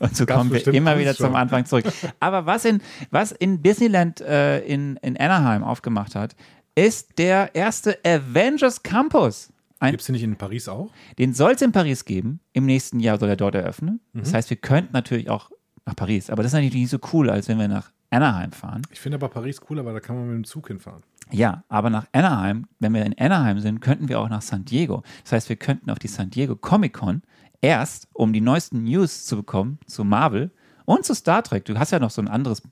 Und 0.00 0.16
so 0.16 0.26
kommen 0.26 0.50
wir 0.50 0.66
immer 0.68 0.98
wieder 0.98 1.14
zum 1.14 1.26
schon. 1.26 1.36
Anfang 1.36 1.64
zurück. 1.66 1.84
Aber 2.18 2.46
was 2.46 2.64
in, 2.64 2.80
was 3.10 3.30
in 3.30 3.62
Disneyland 3.62 4.20
äh, 4.20 4.60
in, 4.64 4.96
in 4.96 5.16
Anaheim 5.16 5.62
aufgemacht 5.62 6.14
hat, 6.16 6.34
ist 6.74 7.18
der 7.18 7.54
erste 7.54 7.98
Avengers 8.04 8.82
Campus. 8.82 9.52
Ein, 9.84 9.90
Gibt 9.92 10.00
es 10.02 10.06
den 10.06 10.14
nicht 10.14 10.22
in 10.22 10.36
Paris 10.36 10.68
auch? 10.68 10.90
den 11.18 11.32
soll 11.34 11.52
es 11.52 11.62
in 11.62 11.72
Paris 11.72 12.04
geben. 12.04 12.40
Im 12.52 12.66
nächsten 12.66 13.00
Jahr 13.00 13.18
soll 13.18 13.28
er 13.28 13.36
dort 13.36 13.54
eröffnen. 13.54 14.00
Das 14.12 14.30
Mhm. 14.30 14.34
heißt, 14.36 14.50
wir 14.50 14.56
könnten 14.56 14.92
natürlich 14.92 15.30
auch 15.30 15.50
nach 15.86 15.96
Paris. 15.96 16.30
Aber 16.30 16.42
das 16.42 16.50
ist 16.50 16.54
natürlich 16.54 16.74
nicht 16.74 16.90
so 16.90 16.98
cool, 17.12 17.30
als 17.30 17.48
wenn 17.48 17.58
wir 17.58 17.68
nach 17.68 17.90
Anaheim 18.10 18.52
fahren. 18.52 18.82
Ich 18.90 19.00
finde 19.00 19.16
aber 19.16 19.28
Paris 19.28 19.60
cooler, 19.60 19.84
weil 19.84 19.94
da 19.94 20.00
kann 20.00 20.16
man 20.16 20.26
mit 20.26 20.34
dem 20.36 20.44
Zug 20.44 20.68
hinfahren. 20.68 21.02
Ja, 21.30 21.64
aber 21.68 21.90
nach 21.90 22.06
Anaheim, 22.12 22.66
wenn 22.78 22.92
wir 22.94 23.04
in 23.04 23.18
Anaheim 23.18 23.58
sind, 23.58 23.80
könnten 23.80 24.08
wir 24.08 24.20
auch 24.20 24.28
nach 24.28 24.42
San 24.42 24.64
Diego. 24.64 25.02
Das 25.24 25.32
heißt, 25.32 25.48
wir 25.48 25.56
könnten 25.56 25.90
auf 25.90 25.98
die 25.98 26.08
San 26.08 26.30
Diego 26.30 26.54
Comic 26.54 26.92
Con 26.94 27.22
erst, 27.60 28.08
um 28.12 28.32
die 28.32 28.40
neuesten 28.42 28.84
News 28.84 29.24
zu 29.24 29.36
bekommen 29.36 29.78
zu 29.86 30.04
Marvel 30.04 30.50
und 30.84 31.04
zu 31.04 31.14
Star 31.14 31.42
Trek. 31.42 31.64
Du 31.64 31.78
hast 31.78 31.90
ja 31.92 31.98
noch 31.98 32.10
so 32.10 32.20
ein 32.22 32.28
anderes. 32.28 32.62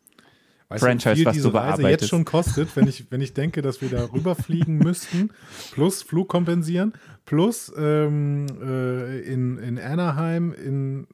Weißt 0.73 0.85
Franchise, 0.85 1.23
du, 1.23 1.27
was 1.27 1.35
diese 1.35 1.51
du 1.51 1.57
Reise 1.57 1.83
jetzt 1.89 2.09
schon 2.09 2.25
kostet, 2.25 2.75
wenn 2.77 2.89
ich, 2.89 3.05
wenn 3.11 3.21
ich 3.21 3.35
denke, 3.35 3.61
dass 3.61 3.83
wir 3.83 3.91
da 3.91 4.11
rüberfliegen 4.11 4.79
müssten, 4.79 5.31
plus 5.73 6.03
Flug 6.03 6.29
kompensieren, 6.29 6.95
plus 7.27 7.71
ähm, 7.77 8.47
äh, 8.63 9.21
in, 9.21 9.59
in 9.59 9.79
Anaheim 9.79 10.53
in 10.53 11.07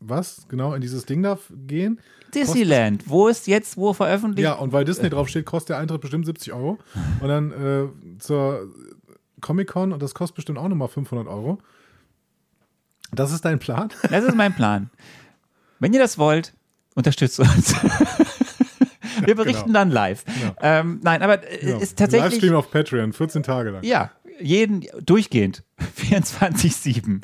was? 0.00 0.46
Genau, 0.48 0.72
in 0.72 0.80
dieses 0.80 1.04
Ding 1.04 1.22
da 1.22 1.38
gehen. 1.66 2.00
Disneyland, 2.34 3.04
wo 3.06 3.28
ist 3.28 3.46
jetzt, 3.46 3.76
wo 3.76 3.92
veröffentlicht? 3.92 4.44
Ja, 4.44 4.54
und 4.54 4.72
weil 4.72 4.84
Disney 4.84 5.10
draufsteht, 5.10 5.44
kostet 5.44 5.70
der 5.70 5.78
Eintritt 5.78 6.00
bestimmt 6.00 6.26
70 6.26 6.52
Euro. 6.52 6.78
Und 7.20 7.28
dann 7.28 7.52
äh, 7.52 8.18
zur 8.18 8.72
Comic-Con 9.40 9.92
und 9.92 10.02
das 10.02 10.14
kostet 10.14 10.36
bestimmt 10.36 10.58
auch 10.58 10.68
nochmal 10.68 10.88
500 10.88 11.26
Euro. 11.26 11.58
Das 13.12 13.32
ist 13.32 13.44
dein 13.44 13.58
Plan? 13.58 13.90
Das 14.10 14.24
ist 14.24 14.34
mein 14.34 14.54
Plan. 14.54 14.90
Wenn 15.78 15.92
ihr 15.92 16.00
das 16.00 16.18
wollt, 16.18 16.54
unterstützt 16.94 17.38
uns. 17.40 17.74
Wir 19.26 19.34
berichten 19.34 19.72
dann 19.72 19.90
live. 19.90 20.24
Ähm, 20.60 21.00
nein, 21.02 21.22
aber 21.22 21.42
äh, 21.42 21.70
Ja. 21.70 21.78
ist 21.78 21.98
tatsächlich. 21.98 22.30
Livestream 22.32 22.54
auf 22.54 22.70
Patreon, 22.70 23.12
14 23.12 23.42
Tage 23.42 23.70
lang. 23.70 23.82
Ja, 23.84 24.10
jeden 24.40 24.84
durchgehend. 25.04 25.62
24-7. 26.10 27.22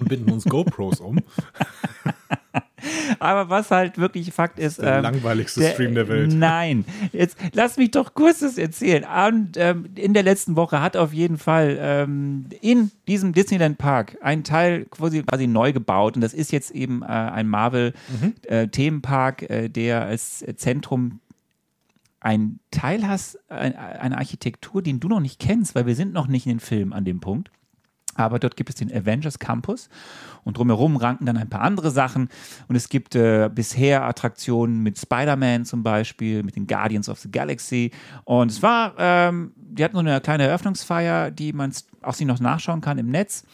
Und 0.00 0.08
binden 0.08 0.30
uns 0.32 0.44
GoPros 0.44 1.00
um. 1.00 1.18
Aber 3.18 3.48
was 3.50 3.70
halt 3.70 3.98
wirklich 3.98 4.32
Fakt 4.32 4.58
ist. 4.58 4.80
der 4.80 4.96
ähm, 4.96 5.02
langweiligste 5.02 5.62
Stream 5.72 5.94
der 5.94 6.08
Welt. 6.08 6.32
Nein, 6.32 6.84
jetzt 7.12 7.36
lass 7.52 7.76
mich 7.76 7.90
doch 7.90 8.14
kurz 8.14 8.40
das 8.40 8.58
erzählen. 8.58 9.04
Und, 9.26 9.56
ähm, 9.56 9.86
in 9.94 10.14
der 10.14 10.22
letzten 10.22 10.56
Woche 10.56 10.80
hat 10.80 10.96
auf 10.96 11.12
jeden 11.12 11.38
Fall 11.38 11.76
ähm, 11.80 12.46
in 12.60 12.90
diesem 13.08 13.32
Disneyland 13.32 13.78
Park 13.78 14.16
ein 14.20 14.44
Teil 14.44 14.86
quasi, 14.90 15.22
quasi 15.22 15.46
neu 15.46 15.72
gebaut 15.72 16.16
und 16.16 16.20
das 16.22 16.34
ist 16.34 16.52
jetzt 16.52 16.70
eben 16.70 17.02
äh, 17.02 17.06
ein 17.06 17.48
Marvel 17.48 17.92
Mhm. 18.20 18.34
äh, 18.46 18.68
Themenpark, 18.68 19.48
äh, 19.50 19.68
der 19.68 20.02
als 20.04 20.44
Zentrum 20.56 21.20
ein 22.20 22.60
Teil 22.70 23.06
hast, 23.08 23.38
ein, 23.50 23.74
eine 23.76 24.18
Architektur, 24.18 24.82
den 24.82 25.00
du 25.00 25.08
noch 25.08 25.20
nicht 25.20 25.38
kennst, 25.40 25.74
weil 25.74 25.86
wir 25.86 25.94
sind 25.94 26.12
noch 26.12 26.26
nicht 26.26 26.46
in 26.46 26.54
den 26.54 26.60
Film 26.60 26.92
an 26.92 27.04
dem 27.04 27.20
Punkt. 27.20 27.50
Aber 28.14 28.38
dort 28.38 28.56
gibt 28.56 28.70
es 28.70 28.76
den 28.76 28.92
Avengers 28.92 29.38
Campus 29.38 29.88
und 30.44 30.56
drumherum 30.56 30.96
ranken 30.96 31.26
dann 31.26 31.36
ein 31.36 31.48
paar 31.48 31.60
andere 31.60 31.90
Sachen. 31.90 32.28
Und 32.68 32.76
es 32.76 32.88
gibt 32.88 33.14
äh, 33.14 33.48
bisher 33.54 34.04
Attraktionen 34.04 34.82
mit 34.82 34.98
Spider-Man 34.98 35.64
zum 35.64 35.82
Beispiel, 35.82 36.42
mit 36.42 36.56
den 36.56 36.66
Guardians 36.66 37.08
of 37.08 37.20
the 37.20 37.30
Galaxy. 37.30 37.92
Und 38.24 38.50
es 38.50 38.62
war, 38.62 38.94
ähm, 38.98 39.52
die 39.56 39.84
hatten 39.84 39.94
so 39.94 40.00
eine 40.00 40.20
kleine 40.20 40.44
Eröffnungsfeier, 40.44 41.30
die 41.30 41.52
man 41.52 41.72
auch 42.02 42.14
sich 42.14 42.26
noch 42.26 42.40
nachschauen 42.40 42.80
kann 42.80 42.98
im 42.98 43.10
Netz. 43.10 43.44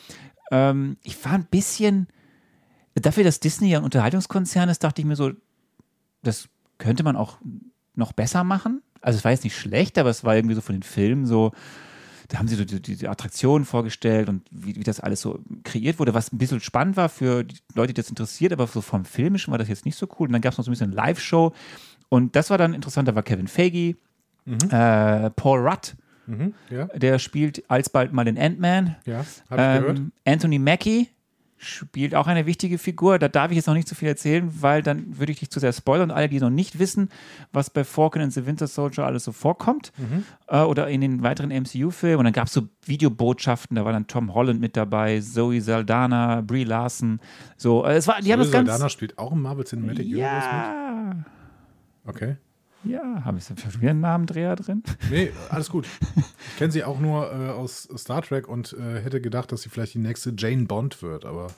Ähm, 0.51 0.97
ich 1.03 1.23
war 1.25 1.33
ein 1.33 1.47
bisschen 1.47 2.09
dafür, 2.95 3.25
dass 3.25 3.41
Disney 3.41 3.71
ja 3.71 3.79
ein 3.79 3.85
Unterhaltungskonzern 3.85 4.69
ist, 4.69 4.83
dachte 4.83 5.03
ich 5.03 5.07
mir 5.07 5.17
so, 5.17 5.33
das 6.23 6.49
könnte 6.79 7.03
man 7.03 7.17
auch 7.17 7.39
noch 7.95 8.13
besser 8.13 8.45
machen. 8.45 8.83
Also 9.01 9.19
es 9.19 9.25
war 9.25 9.33
jetzt 9.33 9.45
nicht 9.45 9.57
schlecht, 9.57 9.99
aber 9.99 10.11
es 10.11 10.25
war 10.25 10.35
irgendwie 10.35 10.55
so 10.55 10.61
von 10.61 10.75
den 10.75 10.83
Filmen 10.83 11.27
so, 11.27 11.53
da 12.29 12.39
haben 12.39 12.49
sie 12.49 12.57
so 12.57 12.65
die, 12.65 12.81
die, 12.81 13.09
Attraktionen 13.09 13.65
vorgestellt 13.65 14.29
und 14.29 14.43
wie, 14.51 14.77
wie 14.77 14.85
das 14.85 15.01
alles 15.01 15.21
so 15.21 15.41
kreiert 15.65 15.99
wurde, 15.99 16.15
was 16.15 16.33
ein 16.33 16.39
bisschen 16.39 16.61
spannend 16.61 16.97
war 16.97 17.09
für 17.09 17.45
die 17.45 17.57
Leute, 17.75 17.93
die 17.93 18.01
das 18.01 18.09
interessiert, 18.09 18.53
aber 18.53 18.67
so 18.67 18.81
vom 18.81 19.05
Filmischen 19.05 19.51
war 19.51 19.59
das 19.59 19.69
jetzt 19.69 19.85
nicht 19.85 19.97
so 19.97 20.07
cool. 20.19 20.29
Und 20.29 20.33
dann 20.33 20.43
gab 20.43 20.53
es 20.53 20.59
noch 20.59 20.65
so 20.65 20.71
ein 20.71 20.75
bisschen 20.75 20.93
Live-Show 20.93 21.53
und 22.09 22.37
das 22.37 22.51
war 22.51 22.59
dann 22.59 22.75
interessant, 22.75 23.09
da 23.09 23.15
war 23.15 23.23
Kevin 23.23 23.49
Feige, 23.49 23.97
äh, 24.71 25.31
Paul 25.31 25.67
Rudd, 25.67 25.97
Mhm. 26.27 26.55
Ja, 26.71 26.87
der 26.87 27.19
spielt 27.19 27.63
alsbald 27.71 28.13
mal 28.13 28.25
den 28.25 28.39
Ant-Man. 28.39 28.97
ja, 29.07 29.25
habe 29.49 29.63
ich 29.63 29.81
gehört. 29.81 29.99
Ähm, 29.99 30.13
Anthony 30.25 30.59
Mackie 30.59 31.09
spielt 31.59 32.15
auch 32.15 32.27
eine 32.27 32.47
wichtige 32.47 32.79
Figur. 32.79 33.19
Da 33.19 33.29
darf 33.29 33.51
ich 33.51 33.57
jetzt 33.57 33.67
noch 33.67 33.75
nicht 33.75 33.89
zu 33.89 33.95
viel 33.95 34.09
erzählen, 34.09 34.51
weil 34.61 34.83
dann 34.83 35.19
würde 35.19 35.33
ich 35.33 35.39
dich 35.39 35.51
zu 35.51 35.59
sehr 35.59 35.73
spoilern. 35.73 36.11
Und 36.11 36.17
alle, 36.17 36.29
die 36.29 36.39
noch 36.39 36.51
nicht 36.51 36.79
wissen, 36.79 37.09
was 37.53 37.71
bei 37.71 37.83
Falcon 37.85 38.23
and 38.23 38.33
the 38.33 38.45
Winter 38.47 38.67
Soldier 38.67 39.05
alles 39.07 39.25
so 39.25 39.33
vorkommt 39.33 39.93
Mhm. 39.97 40.25
äh, 40.49 40.61
oder 40.61 40.89
in 40.89 41.01
den 41.01 41.23
weiteren 41.23 41.51
MCU-Filmen. 41.51 42.19
Und 42.19 42.25
dann 42.25 42.33
gab 42.35 42.47
es 42.49 42.53
so 42.53 42.69
Videobotschaften, 42.85 43.75
da 43.75 43.85
war 43.85 43.93
dann 43.93 44.07
Tom 44.07 44.35
Holland 44.35 44.61
mit 44.61 44.77
dabei, 44.77 45.21
Zoe 45.21 45.61
Saldana, 45.61 46.43
Brie 46.43 46.65
Larson. 46.65 47.21
So, 47.57 47.85
äh, 47.85 47.95
es 47.97 48.07
war, 48.07 48.21
die 48.21 48.33
haben 48.33 48.41
das 48.41 48.51
ganz. 48.51 48.69
Saldana 48.69 48.89
spielt 48.89 49.17
auch 49.19 49.33
im 49.33 49.43
Marvel 49.43 49.65
Cinematic 49.65 50.07
Universe 50.07 50.47
ja, 50.47 51.15
mit. 51.15 51.25
Okay. 52.15 52.37
Ja, 52.89 53.25
habe 53.25 53.39
ich 53.39 53.45
schon 53.45 53.57
wieder 53.81 53.91
einen 53.91 54.01
Namendreher 54.01 54.57
drin? 54.57 54.83
Nee, 55.11 55.31
alles 55.51 55.71
gut. 55.71 55.87
Ich 56.51 56.57
kenne 56.59 56.73
sie 56.73 56.85
auch 56.85 56.99
nur 57.01 57.31
äh, 57.33 57.51
aus 57.51 57.89
Star 57.97 58.23
Trek 58.23 58.49
und 58.49 58.73
äh, 58.75 59.01
hätte 59.03 59.21
gedacht, 59.21 59.53
dass 59.53 59.63
sie 59.63 59.69
vielleicht 59.69 59.95
die 59.95 59.99
nächste 59.99 60.33
Jane 60.37 60.65
Bond 60.67 61.03
wird, 61.03 61.25
aber 61.25 61.49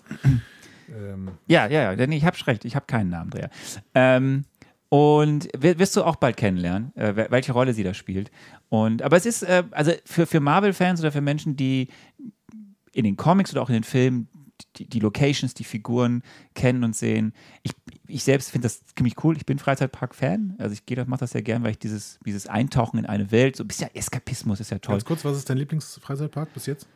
ähm, 0.88 1.28
Ja, 1.46 1.66
ja, 1.66 1.82
ja, 1.82 1.96
denn 1.96 2.12
ich 2.12 2.24
habe 2.24 2.36
recht, 2.46 2.64
ich 2.64 2.74
habe 2.76 2.86
keinen 2.86 3.10
Namendreher. 3.10 3.50
Ähm, 3.94 4.44
und 4.90 5.48
wi- 5.58 5.78
wirst 5.78 5.96
du 5.96 6.02
auch 6.02 6.16
bald 6.16 6.36
kennenlernen, 6.38 6.92
äh, 6.96 7.12
wel- 7.14 7.30
welche 7.30 7.52
Rolle 7.52 7.74
sie 7.74 7.82
da 7.82 7.92
spielt. 7.92 8.30
Und, 8.70 9.02
aber 9.02 9.16
es 9.16 9.26
ist, 9.26 9.42
äh, 9.42 9.64
also 9.70 9.92
für, 10.06 10.26
für 10.26 10.40
Marvel-Fans 10.40 11.00
oder 11.00 11.12
für 11.12 11.20
Menschen, 11.20 11.56
die 11.56 11.88
in 12.92 13.04
den 13.04 13.16
Comics 13.16 13.52
oder 13.52 13.60
auch 13.62 13.68
in 13.68 13.74
den 13.74 13.84
Filmen 13.84 14.28
die, 14.76 14.88
die 14.88 15.00
Locations, 15.00 15.52
die 15.54 15.64
Figuren 15.64 16.22
kennen 16.54 16.82
und 16.84 16.96
sehen. 16.96 17.32
Ich, 17.62 17.72
ich 18.08 18.24
selbst 18.24 18.50
finde 18.50 18.64
das 18.66 18.84
ziemlich 18.96 19.22
cool. 19.22 19.36
Ich 19.36 19.46
bin 19.46 19.58
Freizeitpark-Fan. 19.58 20.56
Also 20.58 20.72
ich 20.72 20.84
gehe 20.86 20.96
das, 20.96 21.06
mache 21.06 21.20
das 21.20 21.30
sehr 21.32 21.42
gern, 21.42 21.62
weil 21.62 21.70
ich 21.72 21.78
dieses, 21.78 22.18
dieses 22.24 22.46
Eintauchen 22.46 22.98
in 22.98 23.06
eine 23.06 23.30
Welt, 23.30 23.54
so 23.56 23.64
ein 23.64 23.68
bisschen 23.68 23.94
Eskapismus 23.94 24.60
ist 24.60 24.70
ja 24.70 24.78
toll. 24.78 24.94
ganz 24.94 25.04
kurz, 25.04 25.24
was 25.24 25.36
ist 25.36 25.48
dein 25.50 25.58
Lieblingsfreizeitpark 25.58 26.52
bis 26.54 26.66
jetzt? 26.66 26.86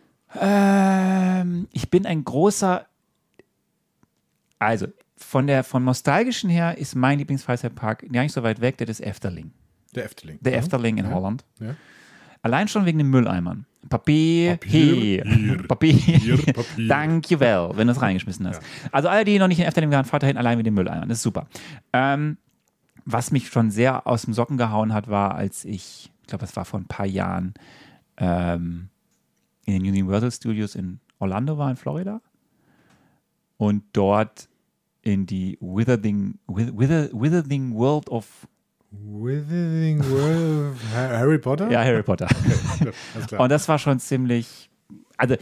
Ähm, 0.40 1.69
ich 1.73 1.90
bin 1.90 2.07
ein 2.07 2.25
großer. 2.25 2.87
Also, 4.59 4.87
von 5.16 5.47
der 5.47 5.64
von 5.64 5.85
nostalgischen 5.85 6.49
her 6.50 6.78
ist 6.78 6.95
mein 6.95 7.19
Lieblingsfreizeitpark 7.19 8.11
gar 8.12 8.23
nicht 8.23 8.33
so 8.33 8.42
weit 8.42 8.61
weg, 8.61 8.78
der 8.78 8.88
ist 8.88 9.00
Efteling. 9.00 9.52
Der 9.95 10.04
Efteling. 10.04 10.38
Der 10.40 10.52
Mhm. 10.52 10.59
Efteling 10.59 10.97
in 10.99 11.04
Ja. 11.07 11.12
Holland. 11.12 11.45
Ja. 11.61 11.75
Allein 12.42 12.69
schon 12.69 12.87
wegen 12.87 12.99
den 12.99 13.09
Mülleimern. 13.11 13.66
Papier, 13.88 14.52
Papier, 14.52 15.24
hier. 15.24 15.62
Papier, 15.66 15.92
Hier, 15.92 16.36
Papier. 16.36 16.88
Dankjewel, 16.88 17.70
wenn 17.74 17.88
du 17.88 17.92
es 17.92 18.00
reingeschmissen 18.00 18.46
hast. 18.46 18.62
Also 18.90 19.08
alle, 19.08 19.24
die 19.24 19.38
noch 19.38 19.48
nicht 19.48 19.58
in 19.58 19.66
Efteling 19.66 19.90
waren, 19.90 20.04
fahrt 20.04 20.22
dahin 20.22 20.36
allein 20.36 20.56
mit 20.56 20.66
den 20.66 20.74
Mülleimern. 20.74 21.08
Das 21.08 21.18
ist 21.18 21.22
super. 21.24 21.46
Ähm, 21.92 22.38
was 23.04 23.30
mich 23.32 23.48
schon 23.48 23.70
sehr 23.70 24.06
aus 24.06 24.22
dem 24.22 24.34
Socken 24.34 24.56
gehauen 24.56 24.94
hat, 24.94 25.08
war, 25.08 25.34
als 25.34 25.64
ich, 25.64 26.10
ich 26.20 26.26
glaube, 26.28 26.42
das 26.42 26.54
war 26.56 26.64
vor 26.64 26.80
ein 26.80 26.86
paar 26.86 27.06
Jahren, 27.06 27.54
ähm, 28.18 28.88
in 29.64 29.74
den 29.74 29.82
Universal 29.82 30.30
Studios 30.30 30.74
in 30.74 31.00
Orlando 31.18 31.58
war, 31.58 31.70
in 31.70 31.76
Florida. 31.76 32.20
Und 33.56 33.84
dort 33.92 34.48
in 35.02 35.26
die 35.26 35.58
Withering, 35.60 36.38
Wither, 36.46 36.78
Wither, 36.78 37.08
Withering 37.12 37.74
World 37.74 38.08
of 38.08 38.46
Withering 38.92 40.00
World 40.04 40.76
Harry 40.94 41.38
Potter? 41.38 41.70
ja, 41.70 41.80
Harry 41.82 42.02
Potter. 42.02 42.26
Gut, 42.78 42.94
alles 43.14 43.26
klar. 43.26 43.40
Und 43.42 43.49
das 43.50 43.68
war 43.68 43.78
schon 43.78 43.99
ziemlich, 44.00 44.70
also 45.16 45.37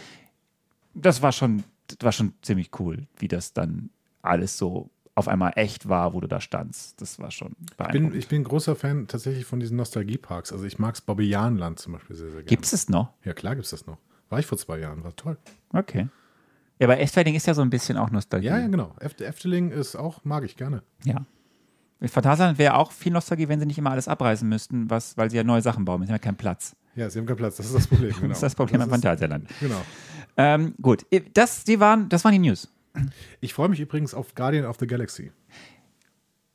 das 0.95 1.21
war 1.23 1.33
schon, 1.33 1.65
das 1.89 1.99
war 2.03 2.13
schon 2.13 2.33
ziemlich 2.43 2.71
cool, 2.79 3.07
wie 3.19 3.29
das 3.29 3.53
dann 3.53 3.91
alles 4.23 4.57
so 4.59 4.91
auf 5.17 5.29
einmal 5.29 5.53
echt 5.57 5.89
war, 5.89 6.15
wo 6.15 6.21
du 6.21 6.29
da 6.29 6.41
standst. 6.41 7.01
Das 7.01 7.19
war 7.19 7.31
schon 7.31 7.49
ich, 7.53 7.57
bin, 7.67 7.77
beeindruckend. 7.77 8.15
ich 8.17 8.29
bin 8.29 8.45
großer 8.45 8.77
Fan 8.77 9.07
tatsächlich 9.09 9.45
von 9.45 9.61
diesen 9.61 9.77
Nostalgieparks. 9.77 10.53
Also 10.53 10.65
ich 10.65 10.79
mag 10.79 10.95
das 10.95 11.01
Bobbejaanland 11.03 11.79
zum 11.79 11.95
Beispiel 11.95 12.17
sehr, 12.17 12.27
sehr 12.27 12.35
gerne. 12.43 12.47
Gibt 12.47 12.73
es 12.73 12.89
noch? 12.89 13.13
Ja, 13.25 13.33
klar 13.35 13.55
gibt 13.57 13.65
es 13.65 13.71
das 13.71 13.87
noch. 13.87 13.99
War 14.31 14.39
ich 14.39 14.47
vor 14.47 14.57
zwei 14.57 14.79
Jahren, 14.79 15.03
war 15.05 15.15
toll. 15.17 15.37
Okay. 15.73 16.09
Ja, 16.79 16.87
aber 16.87 17.01
Efteling 17.01 17.35
ist 17.35 17.47
ja 17.47 17.53
so 17.55 17.61
ein 17.63 17.69
bisschen 17.71 17.99
auch 17.99 18.11
Nostalgie. 18.11 18.47
Ja, 18.47 18.59
ja, 18.59 18.69
genau. 18.69 18.95
Eft- 19.01 19.21
Efteling 19.21 19.71
ist 19.73 19.97
auch, 19.97 20.25
mag 20.25 20.45
ich 20.45 20.57
gerne. 20.57 20.83
ja. 21.05 21.27
Phantasialand 22.09 22.59
wäre 22.59 22.75
auch 22.75 22.93
viel 22.93 23.13
Nostalgie, 23.13 23.49
wenn 23.49 23.61
sie 23.61 23.67
nicht 23.67 23.79
immer 23.79 23.91
alles 23.91 24.09
abreißen 24.09 24.49
müssten, 24.49 24.89
was, 24.89 25.17
weil 25.17 25.31
sie 25.31 25.37
ja 25.37 25.45
neue 25.45 25.61
Sachen 25.63 25.85
bauen. 25.85 26.01
Sie 26.03 26.07
haben 26.09 26.15
ja 26.15 26.19
keinen 26.19 26.37
Platz. 26.37 26.75
Ja, 26.97 27.09
sie 27.11 27.19
haben 27.19 27.27
keinen 27.27 27.37
Platz, 27.37 27.57
das 27.57 27.67
ist 27.67 27.75
das 27.75 27.87
Problem. 27.87 28.11
Genau. 28.17 28.29
Das 28.29 28.39
ist 28.39 28.43
das 28.43 28.55
Problem 28.55 28.81
am 28.81 28.89
Phantasialand. 28.91 29.49
Genau. 29.61 29.81
Ähm, 30.37 30.75
gut, 30.81 31.05
das, 31.35 31.65
die 31.65 31.79
waren, 31.81 32.09
das 32.09 32.25
waren 32.25 32.33
die 32.33 32.39
News. 32.39 32.73
Ich 33.41 33.53
freue 33.55 33.69
mich 33.69 33.81
übrigens 33.81 34.15
auf 34.15 34.35
Guardian 34.35 34.65
of 34.65 34.77
the 34.81 34.87
Galaxy. 34.87 35.31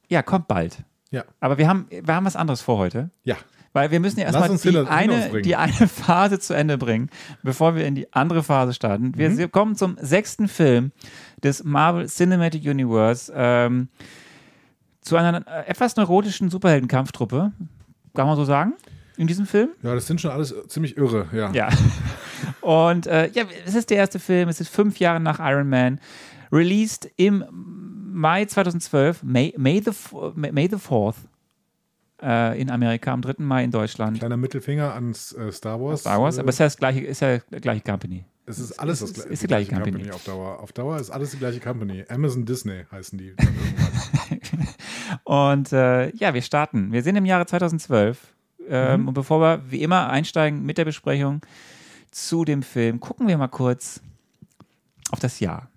Ja, 0.09 0.21
kommt 0.21 0.47
bald. 0.47 0.83
Ja. 1.11 1.23
Aber 1.39 1.57
wir 1.57 1.67
haben, 1.67 1.87
wir 1.89 2.13
haben 2.15 2.25
was 2.25 2.35
anderes 2.35 2.61
vor 2.61 2.77
heute. 2.77 3.09
Ja. 3.23 3.37
Weil 3.73 3.91
wir 3.91 3.99
müssen 3.99 4.19
ja 4.19 4.25
erstmal 4.27 4.49
die 4.57 4.77
eine, 4.87 5.41
die 5.41 5.55
eine 5.57 5.87
Phase 5.87 6.39
zu 6.39 6.53
Ende 6.53 6.77
bringen, 6.77 7.09
bevor 7.43 7.75
wir 7.75 7.85
in 7.85 7.95
die 7.95 8.11
andere 8.13 8.41
Phase 8.41 8.73
starten. 8.73 9.17
Wir 9.17 9.29
Mhm. 9.29 9.51
kommen 9.51 9.75
zum 9.75 9.97
sechsten 9.99 10.47
Film 10.47 10.91
des 11.43 11.63
Marvel 11.63 12.07
Cinematic 12.07 12.63
Universe. 12.65 13.31
Ähm, 13.35 13.89
zu 15.05 15.15
einer 15.15 15.47
äh, 15.47 15.67
etwas 15.67 15.95
neurotischen 15.95 16.49
Superheldenkampftruppe, 16.49 17.51
kann 18.15 18.27
man 18.27 18.35
so 18.35 18.43
sagen, 18.43 18.73
in 19.17 19.27
diesem 19.27 19.45
Film. 19.45 19.69
Ja, 19.83 19.93
das 19.93 20.07
sind 20.07 20.19
schon 20.19 20.31
alles 20.31 20.53
ziemlich 20.67 20.97
irre, 20.97 21.27
ja. 21.31 21.51
Ja. 21.51 21.69
Und 22.61 23.07
äh, 23.07 23.29
ja, 23.31 23.43
es 23.65 23.75
ist 23.75 23.89
der 23.89 23.97
erste 23.97 24.19
Film, 24.19 24.49
es 24.49 24.59
ist 24.59 24.69
fünf 24.69 24.99
Jahre 24.99 25.19
nach 25.19 25.39
Iron 25.39 25.69
Man, 25.69 25.99
released 26.51 27.09
im 27.15 27.45
Mai 28.11 28.45
2012, 28.45 29.23
May, 29.23 29.53
May, 29.57 29.81
the, 29.81 29.91
May 30.35 30.67
the 30.69 30.77
4th 30.77 31.15
äh, 32.21 32.59
in 32.59 32.71
Amerika, 32.71 33.13
am 33.13 33.21
3. 33.21 33.35
Mai 33.37 33.63
in 33.63 33.71
Deutschland. 33.71 34.19
Kleiner 34.19 34.37
Mittelfinger 34.37 34.93
ans 34.93 35.33
äh, 35.33 35.51
Star 35.51 35.79
Wars. 35.79 36.01
Star 36.01 36.19
Wars, 36.21 36.37
Äh, 36.37 36.41
aber 36.41 36.49
es 36.49 36.55
ist 36.55 36.59
ja 36.59 36.65
das 36.65 36.77
gleiche, 36.77 37.01
ist 37.01 37.21
ja 37.21 37.37
die 37.37 37.61
gleiche 37.61 37.81
Company. 37.81 38.25
Es 38.45 38.59
ist 38.59 38.79
alles 38.79 39.01
es 39.01 39.01
das 39.01 39.09
ist- 39.09 39.15
gleiche. 39.15 39.33
ist 39.33 39.43
die 39.43 39.47
gleiche 39.47 39.75
Company. 39.75 40.11
auf 40.11 40.23
Dauer. 40.23 40.59
Auf 40.59 40.71
Dauer 40.73 40.97
ist 40.99 41.09
alles 41.09 41.31
die 41.31 41.37
gleiche 41.37 41.59
Company. 41.59 42.05
Amazon 42.09 42.45
Disney 42.45 42.83
heißen 42.91 43.17
die. 43.17 43.33
Und 45.23 45.71
äh, 45.73 46.09
ja, 46.15 46.33
wir 46.33 46.41
starten. 46.41 46.91
Wir 46.91 47.03
sind 47.03 47.15
im 47.15 47.25
Jahre 47.25 47.45
2012. 47.45 48.33
Ähm, 48.67 49.07
Und 49.07 49.13
bevor 49.13 49.39
wir 49.41 49.61
wie 49.71 49.81
immer 49.83 50.09
einsteigen 50.09 50.63
mit 50.65 50.77
der 50.77 50.85
Besprechung 50.85 51.41
zu 52.11 52.45
dem 52.45 52.63
Film, 52.63 52.99
gucken 52.99 53.27
wir 53.27 53.37
mal 53.37 53.47
kurz 53.47 54.01
auf 55.11 55.19
das 55.19 55.39
Jahr. 55.39 55.69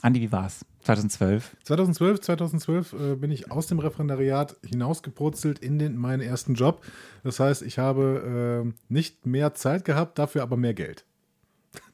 Andi, 0.00 0.20
wie 0.22 0.32
war's? 0.32 0.64
2012. 0.84 1.54
2012, 1.64 2.20
2012 2.22 2.92
äh, 2.94 3.14
bin 3.16 3.30
ich 3.30 3.50
aus 3.50 3.66
dem 3.66 3.78
Referendariat 3.78 4.56
hinausgepurzelt 4.64 5.58
in 5.58 5.78
den, 5.78 5.96
meinen 5.98 6.22
ersten 6.22 6.54
Job. 6.54 6.82
Das 7.24 7.40
heißt, 7.40 7.60
ich 7.60 7.78
habe 7.78 8.64
äh, 8.66 8.72
nicht 8.88 9.26
mehr 9.26 9.52
Zeit 9.52 9.84
gehabt, 9.84 10.18
dafür 10.18 10.42
aber 10.42 10.56
mehr 10.56 10.72
Geld. 10.72 11.04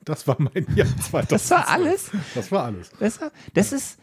Das 0.07 0.27
war 0.27 0.37
mein 0.39 0.67
Jahr 0.75 0.87
2012. 0.87 1.29
Das 1.29 1.51
war 1.51 1.69
alles? 1.69 2.11
Das 2.35 2.53
war 2.53 2.65
alles. 2.65 2.91
Das, 2.99 3.21
das 3.53 3.73
ist, 3.73 3.99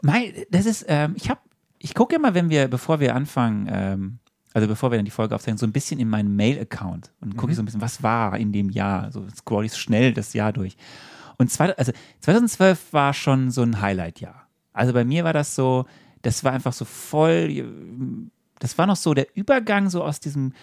mein, 0.00 0.32
das 0.50 0.66
ist, 0.66 0.86
ähm, 0.88 1.12
ich 1.16 1.28
habe, 1.28 1.40
ich 1.78 1.94
gucke 1.94 2.16
immer, 2.16 2.34
wenn 2.34 2.48
wir, 2.48 2.66
bevor 2.66 2.98
wir 2.98 3.14
anfangen, 3.14 3.68
ähm, 3.70 4.18
also 4.54 4.66
bevor 4.66 4.90
wir 4.90 4.96
dann 4.96 5.04
die 5.04 5.10
Folge 5.10 5.34
aufzeichnen, 5.34 5.58
so 5.58 5.66
ein 5.66 5.72
bisschen 5.72 6.00
in 6.00 6.08
meinen 6.08 6.34
Mail-Account 6.34 7.12
und 7.20 7.36
gucke 7.36 7.52
ich 7.52 7.56
so 7.56 7.62
ein 7.62 7.66
bisschen, 7.66 7.82
was 7.82 8.02
war 8.02 8.38
in 8.38 8.52
dem 8.52 8.70
Jahr, 8.70 9.12
so 9.12 9.26
scroll 9.36 9.66
ich 9.66 9.76
schnell 9.76 10.14
das 10.14 10.32
Jahr 10.32 10.52
durch. 10.52 10.78
Und 11.36 11.50
zwei, 11.50 11.76
also 11.76 11.92
2012 12.20 12.92
war 12.92 13.12
schon 13.12 13.50
so 13.50 13.62
ein 13.62 13.82
Highlight-Jahr. 13.82 14.46
Also 14.72 14.94
bei 14.94 15.04
mir 15.04 15.24
war 15.24 15.34
das 15.34 15.54
so, 15.54 15.84
das 16.22 16.42
war 16.42 16.52
einfach 16.52 16.72
so 16.72 16.86
voll, 16.86 17.66
das 18.60 18.78
war 18.78 18.86
noch 18.86 18.96
so 18.96 19.12
der 19.12 19.26
Übergang 19.36 19.90
so 19.90 20.02
aus 20.02 20.20
diesem 20.20 20.54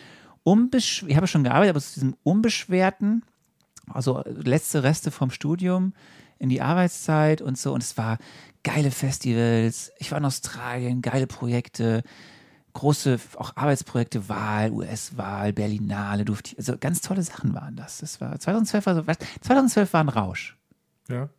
unbesch 0.44 1.04
ich 1.08 1.16
habe 1.16 1.28
schon 1.28 1.44
gearbeitet, 1.44 1.70
aber 1.72 1.78
aus 1.78 1.94
diesem 1.94 2.16
unbeschwerten, 2.24 3.24
also 3.90 4.24
letzte 4.26 4.84
Reste 4.84 5.12
vom 5.12 5.32
Studium 5.32 5.94
in 6.40 6.50
die 6.50 6.62
Arbeitszeit 6.62 7.42
und 7.42 7.58
so. 7.58 7.74
Und 7.74 7.84
es 7.84 7.98
war 7.98 8.18
geile 8.64 8.92
Festivals. 8.92 9.92
Ich 10.00 10.12
war 10.12 10.18
in 10.18 10.26
Australien, 10.26 11.02
geile 11.02 11.28
Projekte, 11.28 12.04
große 12.74 13.20
auch 13.36 13.56
Arbeitsprojekte, 13.56 14.30
Wahl, 14.30 14.72
US-Wahl, 14.72 15.54
Berlinale, 15.54 16.26
durfte 16.26 16.52
ich, 16.52 16.58
also 16.58 16.78
ganz 16.80 17.02
tolle 17.02 17.22
Sachen 17.24 17.54
waren 17.54 17.76
das. 17.76 18.00
Das 18.00 18.22
war 18.22 18.40
2012 18.40 18.86
war 18.86 18.96
so, 18.96 19.08
was- 19.08 19.18
2012 19.42 19.94
war 19.94 20.02
ein 20.04 20.10
Rausch. 20.10 20.58
Ja. 21.10 21.30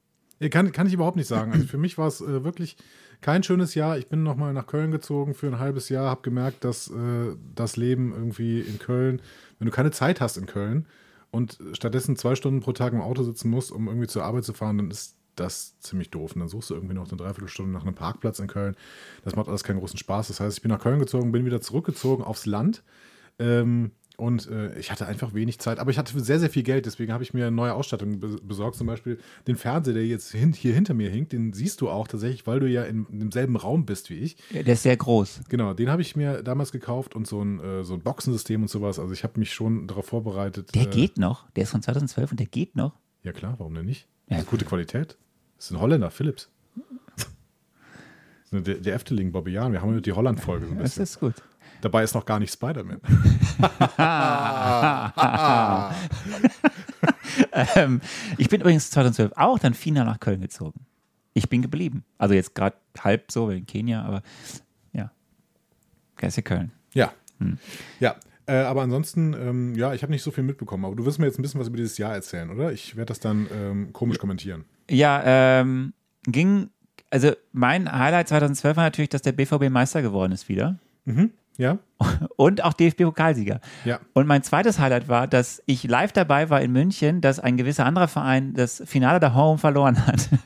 Ja, 0.41 0.49
Kann, 0.49 0.73
kann 0.73 0.89
ich 0.89 0.93
überhaupt 0.95 1.17
nicht 1.17 1.29
sagen. 1.29 1.53
Also 1.53 1.67
für 1.69 1.79
mich 1.79 1.99
war 1.99 2.09
es 2.09 2.21
äh, 2.21 2.43
wirklich 2.43 2.77
kein 3.21 3.45
schönes 3.45 3.77
Jahr. 3.77 3.97
Ich 3.99 4.09
bin 4.09 4.25
nochmal 4.25 4.53
nach 4.53 4.67
Köln 4.67 4.91
gezogen 4.91 5.35
für 5.35 5.47
ein 5.47 5.61
halbes 5.61 5.89
Jahr, 5.89 6.11
habe 6.11 6.23
gemerkt, 6.23 6.65
dass 6.65 6.89
äh, 6.89 7.37
das 7.55 7.77
Leben 7.77 8.13
irgendwie 8.13 8.61
in 8.61 8.81
Köln, 8.81 9.23
wenn 9.61 9.67
du 9.67 9.73
keine 9.73 9.93
Zeit 9.93 10.21
hast 10.21 10.37
in 10.37 10.47
Köln 10.47 10.87
und 11.33 11.59
stattdessen 11.73 12.15
zwei 12.17 12.35
Stunden 12.37 12.61
pro 12.61 12.73
Tag 12.73 12.93
im 12.93 13.01
Auto 13.01 13.23
sitzen 13.23 13.51
musst, 13.51 13.73
um 13.73 13.89
irgendwie 13.89 14.07
zur 14.07 14.23
Arbeit 14.23 14.45
zu 14.45 14.53
fahren, 14.53 14.77
dann 14.77 14.91
ist 14.91 15.17
das 15.35 15.79
ziemlich 15.81 16.11
doof. 16.11 16.35
Und 16.35 16.41
dann 16.41 16.49
suchst 16.49 16.71
du 16.71 16.75
irgendwie 16.75 16.95
noch 16.95 17.09
eine 17.09 17.17
Dreiviertelstunde 17.17 17.73
nach 17.73 17.83
einem 17.83 17.95
Parkplatz 17.95 18.39
in 18.39 18.49
Köln. 18.49 18.77
Das 19.25 19.35
macht 19.35 19.49
alles 19.49 19.65
keinen 19.65 19.79
großen 19.79 19.99
Spaß. 19.99 20.29
Das 20.29 20.41
heißt, 20.41 20.59
ich 20.59 20.63
bin 20.63 20.71
nach 20.71 20.81
Köln 20.81 20.99
gezogen, 20.99 21.33
bin 21.33 21.47
wieder 21.47 21.63
zurückgezogen 21.63 22.23
aufs 22.23 22.45
Land. 22.45 22.85
Ähm, 23.39 23.93
und 24.23 24.49
äh, 24.49 24.79
ich 24.79 24.93
hatte 24.93 25.07
einfach 25.07 25.35
wenig 25.35 25.59
Zeit, 25.59 25.81
aber 25.81 25.91
ich 25.91 25.99
hatte 25.99 26.19
sehr, 26.21 26.39
sehr 26.39 26.49
viel 26.49 26.63
Geld, 26.63 26.87
deswegen 26.87 27.13
habe 27.13 27.25
ich 27.25 27.35
mir 27.35 27.51
neue 27.51 27.75
Ausstattung 27.75 28.21
be 28.21 28.37
besorgt. 28.41 28.77
Zum 28.77 28.87
Beispiel 28.87 29.19
den 29.49 29.57
Fernseher, 29.57 29.95
der 29.95 30.07
jetzt 30.07 30.31
hin 30.31 30.53
hier 30.53 30.73
hinter 30.73 30.95
mir 30.95 31.11
hinkt, 31.11 31.33
den 31.33 31.53
siehst 31.53 31.81
du 31.81 31.91
auch 31.91 32.07
tatsächlich, 32.07 32.47
weil 32.47 32.61
du 32.61 32.69
ja 32.69 32.85
in, 32.85 33.05
in 33.11 33.19
demselben 33.19 33.57
Raum 33.57 33.85
bist 33.85 34.11
wie 34.11 34.19
ich. 34.19 34.37
Der 34.53 34.65
ist 34.65 34.85
sehr 34.85 34.97
groß. 34.97 35.41
Genau, 35.49 35.75
den 35.75 35.91
habe 35.91 36.03
ich 36.03 36.15
mir 36.15 36.45
damals 36.45 36.71
gekauft 36.71 37.17
und 37.17 37.27
so 37.27 37.43
ein, 37.43 37.59
äh, 37.59 37.83
so 37.83 37.95
ein 37.95 38.01
Boxensystem 38.01 38.63
und 38.63 38.69
sowas. 38.69 39.01
Also 39.01 39.13
ich 39.13 39.25
habe 39.25 39.41
mich 39.41 39.53
schon 39.53 39.89
darauf 39.89 40.07
vorbereitet. 40.07 40.73
Der 40.73 40.83
äh, 40.83 40.87
geht 40.87 41.19
noch. 41.19 41.51
Der 41.51 41.65
ist 41.65 41.71
von 41.71 41.83
2012 41.83 42.31
und 42.31 42.39
der 42.39 42.47
geht 42.47 42.77
noch. 42.77 42.93
Ja 43.25 43.33
klar, 43.33 43.57
warum 43.59 43.75
denn 43.75 43.87
nicht? 43.87 44.07
Ja. 44.29 44.37
Das 44.37 44.45
ist 44.45 44.51
gute 44.51 44.65
Qualität. 44.65 45.19
Das 45.57 45.67
ist 45.67 45.73
ein 45.73 45.81
Holländer, 45.81 46.13
Philips. 46.13 46.49
Der, 48.53 48.75
der 48.75 48.95
Efteling, 48.95 49.33
Bobby 49.33 49.53
Jahn. 49.53 49.73
Wir 49.73 49.81
haben 49.81 50.03
die 50.03 50.13
Holland-Folge 50.13 50.67
so 50.67 50.73
ein 50.73 50.79
Das 50.79 50.99
ist 50.99 51.21
gut. 51.21 51.37
Dabei 51.83 52.05
ist 52.05 52.15
noch 52.15 52.25
gar 52.25 52.39
nicht 52.39 52.53
Spider-Man. 52.53 53.01
ähm, 57.75 58.01
ich 58.39 58.49
bin 58.49 58.61
übrigens 58.61 58.91
2012 58.91 59.33
auch 59.37 59.59
dann 59.59 59.75
final 59.75 60.05
nach 60.05 60.21
Köln 60.21 60.41
gezogen. 60.41 60.87
Ich 61.35 61.49
bin 61.49 61.61
geblieben. 61.61 62.05
Also 62.19 62.35
jetzt 62.35 62.55
gerade 62.55 62.77
halb 63.01 63.33
so 63.33 63.51
in 63.51 63.67
Kenia, 63.67 64.03
aber 64.03 64.23
ja. 64.93 65.11
Ja 66.17 66.43
Köln. 66.43 66.71
Ja. 66.95 67.13
Hm. 67.39 67.59
Ja. 67.99 68.15
Äh, 68.47 68.55
aber 68.55 68.83
ansonsten, 68.83 69.35
ähm, 69.35 69.75
ja, 69.75 69.93
ich 69.93 70.03
habe 70.03 70.13
nicht 70.13 70.23
so 70.23 70.31
viel 70.31 70.45
mitbekommen. 70.45 70.85
Aber 70.85 70.95
du 70.95 71.05
wirst 71.05 71.19
mir 71.19 71.27
jetzt 71.27 71.39
ein 71.39 71.43
bisschen 71.43 71.61
was 71.61 71.67
über 71.67 71.79
dieses 71.79 71.99
Jahr 71.99 72.15
erzählen, 72.15 72.51
oder? 72.51 72.73
Ich 72.73 72.97
werde 72.97 73.09
das 73.09 73.19
dann 73.19 73.49
ähm, 73.53 73.93
komisch 73.93 74.19
kommentieren. 74.19 74.65
Ja, 74.89 75.23
ähm, 75.25 75.95
ging, 76.25 76.71
also 77.11 77.33
mein 77.53 77.91
Highlight 77.91 78.29
2012 78.29 78.77
war 78.77 78.85
natürlich, 78.85 79.09
dass 79.09 79.23
der 79.23 79.33
BVB 79.33 79.69
Meister 79.69 80.01
geworden 80.01 80.31
ist 80.33 80.49
wieder. 80.49 80.79
Ja? 81.59 81.79
Und 82.37 82.65
auch 82.65 82.73
DFB-Pokalsieger. 82.73 83.61
Ja. 83.85 84.01
Und 84.15 84.27
mein 84.27 84.43
zweites 84.43 84.79
Highlight 84.79 85.09
war, 85.09 85.27
dass 85.27 85.63
ich 85.67 85.85
live 85.85 86.13
dabei 86.13 86.51
war 86.51 86.61
in 86.61 86.73
München, 86.73 87.21
dass 87.21 87.39
ein 87.39 87.57
gewisser 87.57 87.87
anderer 87.87 88.09
Verein 88.09 88.55
das 88.55 88.83
Finale 88.87 89.21
der 89.21 89.35
Home 89.35 89.59
verloren 89.59 90.07
hat. 90.07 90.29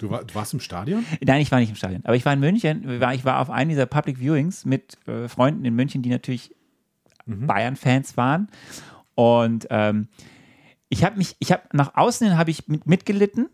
Du, 0.00 0.10
war, 0.10 0.22
du 0.24 0.34
warst 0.34 0.52
im 0.52 0.60
Stadion? 0.60 1.06
Nein, 1.24 1.40
ich 1.40 1.50
war 1.50 1.60
nicht 1.60 1.70
im 1.70 1.76
Stadion. 1.76 2.02
Aber 2.04 2.14
ich 2.14 2.26
war 2.26 2.32
in 2.34 2.40
München. 2.40 2.90
Ich 2.90 3.00
war, 3.00 3.14
ich 3.14 3.24
war 3.24 3.40
auf 3.40 3.48
einem 3.48 3.70
dieser 3.70 3.86
Public 3.86 4.18
Viewings 4.18 4.66
mit 4.66 4.98
äh, 5.06 5.28
Freunden 5.28 5.64
in 5.64 5.74
München, 5.74 6.02
die 6.02 6.10
natürlich 6.10 6.54
Bayern-Fans 7.26 8.16
waren. 8.16 8.48
Und 9.14 9.66
ähm, 9.70 10.08
ich 10.88 11.04
habe 11.04 11.16
mich, 11.16 11.36
ich 11.38 11.52
habe 11.52 11.62
nach 11.72 11.94
außen 11.94 12.26
hin 12.26 12.36
habe 12.36 12.50
ich 12.50 12.68
mit, 12.68 12.86
mitgelitten. 12.86 13.48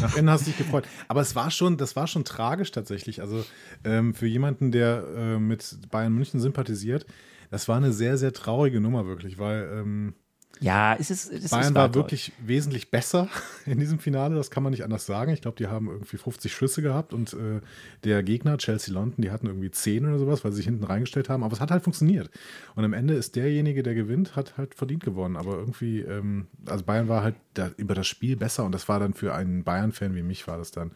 Nach 0.00 0.16
innen 0.16 0.30
hast 0.30 0.46
du 0.46 0.50
dich 0.50 0.58
gefreut. 0.58 0.84
Aber 1.08 1.20
es 1.20 1.34
war 1.34 1.50
schon, 1.50 1.76
das 1.76 1.96
war 1.96 2.06
schon 2.06 2.24
tragisch 2.24 2.70
tatsächlich. 2.70 3.20
Also 3.20 3.44
ähm, 3.84 4.14
für 4.14 4.26
jemanden, 4.26 4.72
der 4.72 5.04
äh, 5.16 5.38
mit 5.38 5.78
Bayern 5.90 6.12
München 6.12 6.40
sympathisiert, 6.40 7.06
das 7.50 7.68
war 7.68 7.76
eine 7.76 7.92
sehr, 7.92 8.16
sehr 8.16 8.32
traurige 8.32 8.80
Nummer 8.80 9.06
wirklich, 9.06 9.38
weil 9.38 9.68
ähm, 9.72 10.14
Ja, 10.60 10.94
es 10.94 11.10
ist, 11.10 11.32
es 11.32 11.50
Bayern 11.50 11.68
ist 11.68 11.74
war 11.74 11.94
wirklich 11.94 12.32
wesentlich 12.38 12.90
besser 12.90 13.28
in 13.66 13.80
diesem 13.80 13.98
Finale, 13.98 14.36
das 14.36 14.50
kann 14.50 14.62
man 14.62 14.70
nicht 14.70 14.84
anders 14.84 15.06
sagen. 15.06 15.32
Ich 15.32 15.40
glaube, 15.40 15.56
die 15.56 15.66
haben 15.66 15.88
irgendwie 15.88 16.16
50 16.16 16.52
Schüsse 16.52 16.82
gehabt 16.82 17.12
und 17.12 17.32
äh, 17.32 17.60
der 18.04 18.22
Gegner, 18.22 18.58
Chelsea 18.58 18.94
London, 18.94 19.22
die 19.22 19.30
hatten 19.30 19.46
irgendwie 19.46 19.70
10 19.70 20.06
oder 20.06 20.18
sowas, 20.18 20.44
weil 20.44 20.52
sie 20.52 20.58
sich 20.58 20.66
hinten 20.66 20.84
reingestellt 20.84 21.28
haben. 21.28 21.42
Aber 21.42 21.52
es 21.52 21.60
hat 21.60 21.70
halt 21.70 21.82
funktioniert. 21.82 22.30
Und 22.74 22.84
am 22.84 22.92
Ende 22.92 23.14
ist 23.14 23.34
derjenige, 23.34 23.82
der 23.82 23.94
gewinnt, 23.94 24.36
hat 24.36 24.56
halt 24.56 24.74
verdient 24.74 25.02
gewonnen. 25.02 25.36
Aber 25.36 25.56
irgendwie, 25.56 26.00
ähm, 26.00 26.46
also 26.66 26.84
Bayern 26.84 27.08
war 27.08 27.22
halt 27.22 27.34
da, 27.54 27.70
über 27.76 27.94
das 27.94 28.06
Spiel 28.06 28.36
besser 28.36 28.64
und 28.64 28.72
das 28.72 28.88
war 28.88 29.00
dann 29.00 29.14
für 29.14 29.34
einen 29.34 29.64
Bayern-Fan 29.64 30.14
wie 30.14 30.22
mich, 30.22 30.46
war 30.46 30.58
das 30.58 30.70
dann 30.70 30.92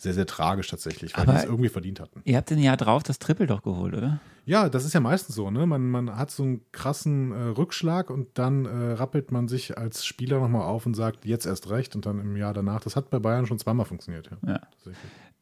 sehr, 0.00 0.14
sehr 0.14 0.26
tragisch 0.26 0.68
tatsächlich, 0.68 1.16
weil 1.16 1.22
Aber- 1.24 1.32
die 1.32 1.38
es 1.38 1.44
irgendwie 1.44 1.68
verdient 1.68 2.00
hatten. 2.00 2.22
Ihr 2.24 2.36
habt 2.36 2.50
ein 2.50 2.58
Jahr 2.58 2.76
drauf 2.76 3.02
das 3.02 3.18
Triple 3.18 3.46
doch 3.46 3.62
geholt, 3.62 3.94
oder? 3.94 4.20
Ja, 4.46 4.68
das 4.68 4.84
ist 4.84 4.94
ja 4.94 5.00
meistens 5.00 5.34
so, 5.34 5.50
ne? 5.50 5.66
Man, 5.66 5.90
man 5.90 6.16
hat 6.16 6.30
so 6.30 6.42
einen 6.42 6.62
krassen 6.72 7.32
äh, 7.32 7.36
Rückschlag 7.50 8.10
und 8.10 8.38
dann 8.38 8.64
äh, 8.64 8.92
rappelt 8.92 9.30
man 9.30 9.46
sich 9.48 9.76
als 9.76 10.04
Spieler 10.04 10.40
nochmal 10.40 10.62
auf 10.62 10.86
und 10.86 10.94
sagt, 10.94 11.24
jetzt 11.26 11.46
erst 11.46 11.70
recht 11.70 11.94
und 11.94 12.06
dann 12.06 12.18
im 12.18 12.36
Jahr 12.36 12.54
danach. 12.54 12.80
Das 12.80 12.96
hat 12.96 13.10
bei 13.10 13.18
Bayern 13.18 13.46
schon 13.46 13.58
zweimal 13.58 13.86
funktioniert, 13.86 14.30
ja. 14.30 14.52
Ja. 14.52 14.60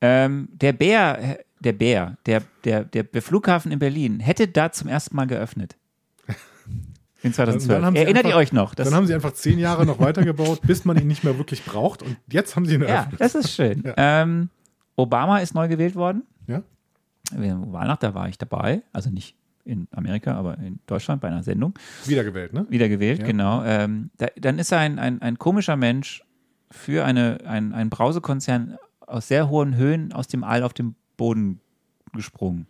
Ähm, 0.01 0.49
der 0.53 0.73
Bär, 0.73 1.19
äh, 1.21 1.45
der 1.61 1.73
Bär, 1.73 2.19
der, 2.27 2.43
der, 2.65 2.85
der, 2.85 3.05
der 3.05 3.23
Flughafen 3.23 3.73
in 3.73 3.79
Berlin 3.79 4.21
hätte 4.21 4.49
da 4.49 4.71
zum 4.73 4.89
ersten 4.89 5.17
Mal 5.17 5.27
geöffnet. 5.27 5.77
In 7.23 7.33
2012. 7.33 7.77
Dann 7.79 7.85
haben 7.87 7.95
sie 7.97 8.03
Erinnert 8.03 8.25
einfach- 8.27 8.37
ihr 8.37 8.41
euch 8.41 8.53
noch? 8.53 8.75
Dann 8.75 8.95
haben 8.95 9.07
sie 9.07 9.15
einfach 9.15 9.33
zehn 9.33 9.59
Jahre 9.59 9.85
noch 9.87 9.99
weitergebaut, 9.99 10.61
bis 10.63 10.85
man 10.85 10.97
ihn 10.99 11.07
nicht 11.09 11.25
mehr 11.25 11.37
wirklich 11.37 11.65
braucht 11.65 12.03
und 12.03 12.17
jetzt 12.31 12.55
haben 12.57 12.65
sie 12.67 12.75
ihn 12.75 12.83
ja, 12.83 12.89
eröffnet. 12.89 13.21
das 13.21 13.35
ist 13.35 13.51
schön. 13.53 13.83
Ähm, 13.97 14.51
Obama 14.97 15.39
ist 15.39 15.55
neu 15.55 15.67
gewählt 15.69 15.95
worden. 15.97 16.23
Ja? 16.47 16.63
Weihnachten, 17.33 18.07
da 18.07 18.15
war 18.15 18.29
ich 18.29 18.39
dabei. 18.39 18.83
Also 18.93 19.11
nicht 19.11 19.35
in 19.65 19.87
Amerika, 19.91 20.35
aber 20.35 20.57
in 20.59 20.79
Deutschland 20.87 21.21
bei 21.21 21.29
einer 21.29 21.43
Sendung. 21.43 21.75
Wiedergewählt, 22.07 22.53
ne? 22.55 22.67
Wiedergewählt, 22.71 23.19
Ja. 23.21 23.27
genau. 23.27 23.63
Ähm, 23.65 24.11
da, 24.17 24.29
dann 24.37 24.59
ist 24.59 24.73
er 24.73 24.79
ein, 24.79 24.99
ein, 24.99 25.21
ein 25.21 25.39
komischer 25.39 25.77
Mensch 25.77 26.23
für 26.71 27.05
eine, 27.05 27.39
ein, 27.45 27.75
ein 27.75 27.91
Brausekonzern 27.91 28.79
aus 29.01 29.29
sehr 29.29 29.49
hohen 29.51 29.77
Höhen 29.77 30.13
aus 30.13 30.27
dem 30.29 30.43
All 30.45 30.63
auf 30.63 30.73
den 30.73 30.95
Boden 31.17 31.61
gesprungen. 32.15 32.67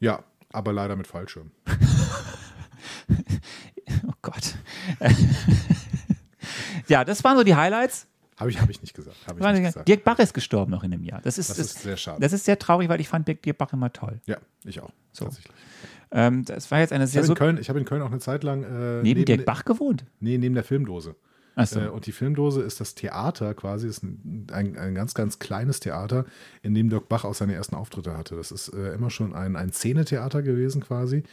Ja, 0.00 0.24
aber 0.52 0.72
leider 0.72 0.96
mit 0.96 1.06
Fallschirm. 1.06 1.50
Gott. 4.26 4.54
ja, 6.88 7.04
das 7.04 7.22
waren 7.24 7.36
so 7.36 7.44
die 7.44 7.54
Highlights. 7.54 8.06
Habe 8.38 8.50
ich, 8.50 8.60
hab 8.60 8.68
ich 8.68 8.82
nicht 8.82 8.94
gesagt. 8.94 9.16
Hab 9.26 9.38
ich 9.40 9.46
nicht 9.46 9.62
gesagt. 9.64 9.88
Dirk 9.88 10.04
Bach 10.04 10.18
ist 10.18 10.34
gestorben 10.34 10.70
noch 10.70 10.84
in 10.84 10.90
dem 10.90 11.02
Jahr. 11.04 11.20
Das 11.22 11.38
ist, 11.38 11.48
Das 11.50 11.58
ist 11.58 11.82
sehr 11.82 11.96
schade. 11.96 12.20
Das 12.20 12.32
ist 12.34 12.44
sehr 12.44 12.58
traurig, 12.58 12.88
weil 12.90 13.00
ich 13.00 13.08
fand 13.08 13.26
Dirk 13.26 13.42
Dirk 13.42 13.56
Bach 13.56 13.72
immer 13.72 13.90
toll. 13.92 14.20
Ja, 14.26 14.36
ich 14.64 14.80
auch. 14.80 14.90
So. 15.12 15.24
Tatsächlich. 15.24 15.54
Ähm, 16.12 16.44
das 16.44 16.70
war 16.70 16.80
jetzt 16.80 16.92
eine 16.92 17.04
Ich 17.04 17.10
sehr 17.10 17.20
habe 17.22 17.26
so 17.28 17.32
in, 17.32 17.38
Köln- 17.38 17.58
ich 17.58 17.68
hab 17.70 17.76
in 17.76 17.84
Köln 17.86 18.02
auch 18.02 18.10
eine 18.10 18.20
Zeit 18.20 18.44
lang 18.44 18.62
äh, 18.62 19.02
neben 19.02 19.24
Dirk 19.24 19.38
der- 19.38 19.44
Bach 19.46 19.64
gewohnt. 19.64 20.04
Nee, 20.20 20.36
neben 20.38 20.54
der 20.54 20.64
Filmdose. 20.64 21.16
Achso. 21.56 21.80
Äh, 21.80 21.88
und 21.88 22.06
die 22.06 22.12
Filmdose 22.12 22.62
ist 22.62 22.80
das 22.80 22.94
Theater 22.94 23.54
quasi, 23.54 23.88
ist 23.88 24.04
ein, 24.04 24.46
ein, 24.52 24.76
ein 24.76 24.94
ganz, 24.94 25.14
ganz 25.14 25.38
kleines 25.38 25.80
Theater, 25.80 26.26
in 26.62 26.74
dem 26.74 26.90
Dirk 26.90 27.08
Bach 27.08 27.24
auch 27.24 27.34
seine 27.34 27.54
ersten 27.54 27.74
Auftritte 27.74 28.16
hatte. 28.16 28.36
Das 28.36 28.52
ist 28.52 28.68
äh, 28.68 28.92
immer 28.92 29.08
schon 29.08 29.34
ein, 29.34 29.56
ein 29.56 29.72
Szenetheater 29.72 30.42
gewesen 30.42 30.82
quasi. 30.82 31.24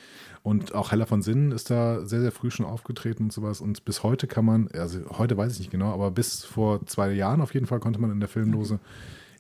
Und 0.42 0.74
auch 0.74 0.92
Heller 0.92 1.06
von 1.06 1.22
Sinnen 1.22 1.52
ist 1.52 1.70
da 1.70 2.06
sehr, 2.06 2.22
sehr 2.22 2.32
früh 2.32 2.52
schon 2.52 2.66
aufgetreten 2.66 3.24
und 3.24 3.34
sowas. 3.34 3.60
Und 3.60 3.84
bis 3.84 4.02
heute 4.02 4.28
kann 4.28 4.46
man, 4.46 4.70
also 4.70 5.02
heute 5.18 5.36
weiß 5.36 5.54
ich 5.54 5.60
nicht 5.60 5.72
genau, 5.72 5.94
aber 5.94 6.10
bis 6.10 6.46
vor 6.46 6.86
zwei 6.86 7.12
Jahren 7.12 7.42
auf 7.42 7.54
jeden 7.54 7.68
Fall 7.68 7.82
konnte 7.82 8.00
man 8.00 8.10
in 8.10 8.22
der 8.22 8.30
Filmdose 8.30 8.80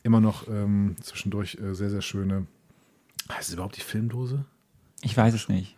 immer 0.04 0.19
noch 0.19 0.50
ähm, 0.50 0.98
zwischendurch 1.02 1.58
äh, 1.62 1.74
sehr, 1.74 1.89
sehr 1.89 2.02
schöne. 2.02 2.46
Heißt 3.32 3.48
es 3.48 3.54
überhaupt 3.54 3.78
die 3.78 3.82
Filmdose? 3.82 4.46
ich 5.04 5.15
weiß 5.15 5.34
es 5.34 5.50
nicht. 5.50 5.76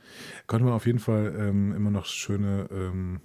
konnte 0.47 0.65
man 0.65 0.73
auf 0.73 0.85
jeden 0.85 0.99
Fall 0.99 1.35
ähm, 1.37 1.73
immer 1.75 1.89
noch 1.89 2.05
schöne 2.05 2.67
ähm, 2.71 3.19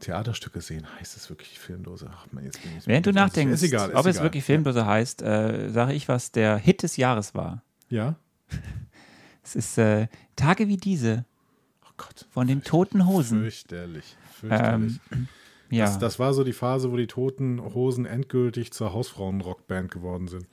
Theaterstücke 0.00 0.60
sehen. 0.60 0.86
Heißt 0.98 1.16
es 1.16 1.28
wirklich 1.30 1.58
Filmdose? 1.58 2.10
Ach 2.12 2.26
man, 2.32 2.44
jetzt 2.44 2.60
bin 2.62 2.72
ich 2.76 2.86
Während 2.86 3.06
du 3.06 3.12
nachdenkst, 3.12 3.54
ist 3.54 3.62
egal, 3.62 3.90
ist 3.90 3.96
ob 3.96 4.06
es 4.06 4.16
egal. 4.16 4.24
wirklich 4.26 4.44
Filmdose 4.44 4.84
heißt, 4.86 5.22
äh, 5.22 5.70
sage 5.70 5.92
ich, 5.92 6.08
was 6.08 6.32
der 6.32 6.56
Hit 6.56 6.82
des 6.82 6.96
Jahres 6.96 7.34
war. 7.34 7.62
Ja. 7.88 8.16
Es 9.42 9.56
ist 9.56 9.78
äh, 9.78 10.06
Tage 10.36 10.68
wie 10.68 10.76
diese 10.76 11.24
Oh 11.82 11.92
Gott. 11.96 12.26
von 12.30 12.46
den 12.46 12.62
Toten 12.62 13.06
Hosen. 13.06 13.40
Fürchterlich. 13.40 14.16
Fürchterlich. 14.38 15.00
Ähm, 15.10 15.28
ja. 15.70 15.86
das, 15.86 15.98
das 15.98 16.18
war 16.18 16.34
so 16.34 16.44
die 16.44 16.52
Phase, 16.52 16.92
wo 16.92 16.96
die 16.96 17.06
Toten 17.06 17.60
Hosen 17.74 18.04
endgültig 18.04 18.70
zur 18.72 18.92
Hausfrauen-Rockband 18.92 19.90
geworden 19.90 20.28
sind. 20.28 20.46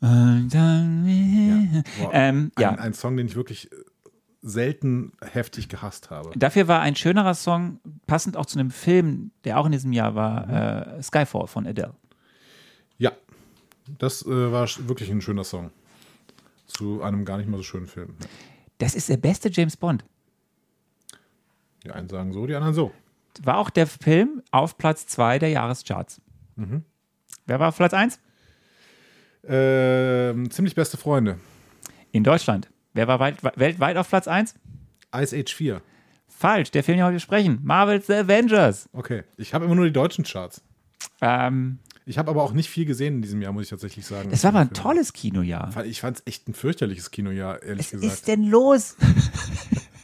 Dann, 0.00 1.84
Boah, 2.00 2.10
ähm, 2.12 2.50
ja. 2.58 2.70
Ein, 2.70 2.78
ein 2.78 2.94
Song, 2.94 3.16
den 3.16 3.26
ich 3.26 3.36
wirklich 3.36 3.70
äh, 3.72 3.76
selten 4.46 5.12
heftig 5.24 5.70
gehasst 5.70 6.10
habe. 6.10 6.30
Dafür 6.38 6.68
war 6.68 6.80
ein 6.80 6.94
schönerer 6.96 7.32
Song, 7.34 7.80
passend 8.06 8.36
auch 8.36 8.44
zu 8.44 8.58
einem 8.58 8.70
Film, 8.70 9.30
der 9.44 9.58
auch 9.58 9.64
in 9.66 9.72
diesem 9.72 9.92
Jahr 9.92 10.14
war, 10.14 10.46
Mhm. 10.46 10.98
äh, 10.98 11.02
Skyfall 11.02 11.46
von 11.46 11.66
Adele. 11.66 11.94
Ja, 12.98 13.12
das 13.98 14.22
äh, 14.26 14.52
war 14.52 14.68
wirklich 14.86 15.10
ein 15.10 15.22
schöner 15.22 15.44
Song. 15.44 15.70
Zu 16.66 17.02
einem 17.02 17.24
gar 17.24 17.38
nicht 17.38 17.48
mal 17.48 17.56
so 17.56 17.62
schönen 17.62 17.86
Film. 17.86 18.14
Das 18.78 18.94
ist 18.94 19.08
der 19.08 19.16
beste 19.16 19.48
James 19.50 19.76
Bond. 19.78 20.04
Die 21.84 21.90
einen 21.90 22.08
sagen 22.08 22.32
so, 22.32 22.46
die 22.46 22.54
anderen 22.54 22.74
so. 22.74 22.92
War 23.42 23.56
auch 23.58 23.70
der 23.70 23.86
Film 23.86 24.42
auf 24.50 24.76
Platz 24.76 25.06
2 25.06 25.38
der 25.38 25.48
Jahrescharts. 25.50 26.20
Mhm. 26.56 26.84
Wer 27.46 27.60
war 27.60 27.68
auf 27.68 27.76
Platz 27.76 27.94
1? 27.94 28.18
Ähm, 29.46 30.50
ziemlich 30.50 30.74
beste 30.74 30.96
Freunde. 30.96 31.38
In 32.12 32.24
Deutschland. 32.24 32.68
Wer 32.94 33.08
war 33.08 33.18
weit, 33.18 33.42
weltweit 33.56 33.96
auf 33.96 34.08
Platz 34.08 34.28
1? 34.28 34.54
Ice 35.16 35.36
Age 35.36 35.52
4. 35.52 35.82
Falsch, 36.28 36.70
der 36.70 36.84
Film, 36.84 36.96
den 36.96 37.02
wir 37.02 37.06
heute 37.06 37.14
besprechen. 37.14 37.58
Marvel's 37.62 38.06
The 38.06 38.14
Avengers. 38.14 38.88
Okay. 38.92 39.24
Ich 39.36 39.52
habe 39.52 39.64
immer 39.64 39.74
nur 39.74 39.84
die 39.84 39.92
deutschen 39.92 40.24
Charts. 40.24 40.62
Ähm, 41.20 41.80
Ich 42.06 42.18
habe 42.18 42.30
aber 42.30 42.42
auch 42.42 42.52
nicht 42.52 42.68
viel 42.68 42.84
gesehen 42.84 43.16
in 43.16 43.22
diesem 43.22 43.40
Jahr, 43.40 43.52
muss 43.52 43.64
ich 43.64 43.70
tatsächlich 43.70 44.04
sagen. 44.06 44.28
Es 44.30 44.44
war 44.44 44.50
aber 44.50 44.60
ein 44.60 44.72
tolles 44.72 45.12
Kinojahr. 45.12 45.84
Ich 45.86 46.02
fand 46.02 46.18
es 46.18 46.22
echt 46.26 46.48
ein 46.48 46.54
fürchterliches 46.54 47.10
Kinojahr, 47.10 47.62
ehrlich 47.62 47.86
Was 47.86 47.90
gesagt. 47.92 48.12
ist 48.12 48.28
denn 48.28 48.44
los? 48.44 48.96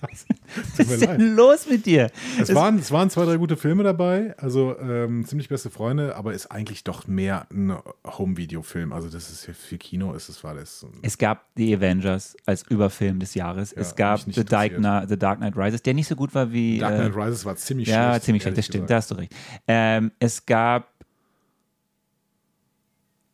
Was 0.00 0.78
ist 0.78 1.00
leid. 1.02 1.20
denn 1.20 1.36
los 1.36 1.68
mit 1.68 1.86
dir? 1.86 2.10
Es 2.40 2.54
waren, 2.54 2.78
es 2.78 2.90
waren 2.90 3.10
zwei, 3.10 3.24
drei 3.24 3.36
gute 3.36 3.56
Filme 3.56 3.82
dabei, 3.82 4.34
also 4.38 4.78
ähm, 4.78 5.24
ziemlich 5.26 5.48
beste 5.48 5.70
Freunde, 5.70 6.16
aber 6.16 6.32
ist 6.32 6.46
eigentlich 6.46 6.84
doch 6.84 7.06
mehr 7.06 7.46
ein 7.52 7.76
Home-Video-Film. 8.06 8.92
Also 8.92 9.08
das 9.08 9.30
ist 9.30 9.46
ja 9.46 9.52
für 9.52 9.78
Kino, 9.78 10.14
ist 10.14 10.28
es 10.28 10.42
war 10.42 10.54
das. 10.54 10.86
Es 11.02 11.18
gab 11.18 11.46
The 11.56 11.76
Avengers 11.76 12.36
als 12.46 12.62
Überfilm 12.68 13.20
des 13.20 13.34
Jahres. 13.34 13.72
es 13.72 13.90
hat 13.90 13.96
gab 13.96 14.20
The 14.20 14.44
Dark. 14.44 14.76
Knight, 14.76 15.08
The 15.08 15.18
Dark 15.18 15.38
Knight 15.38 15.56
Rises, 15.56 15.82
der 15.82 15.94
nicht 15.94 16.08
so 16.08 16.16
gut 16.16 16.34
war 16.34 16.50
wie. 16.50 16.78
Dark 16.78 16.94
äh, 16.94 17.08
Knight 17.08 17.16
Rises 17.16 17.44
war 17.44 17.56
ziemlich 17.56 17.88
ja, 17.88 18.12
schlecht. 18.12 18.24
ziemlich 18.24 18.42
schlecht, 18.42 18.58
das 18.58 18.66
stimmt, 18.66 18.90
da 18.90 18.98
gesagt. 18.98 19.02
hast 19.02 19.10
du 19.10 19.14
recht. 19.16 19.34
Ähm, 19.68 20.12
es 20.18 20.46
gab. 20.46 20.88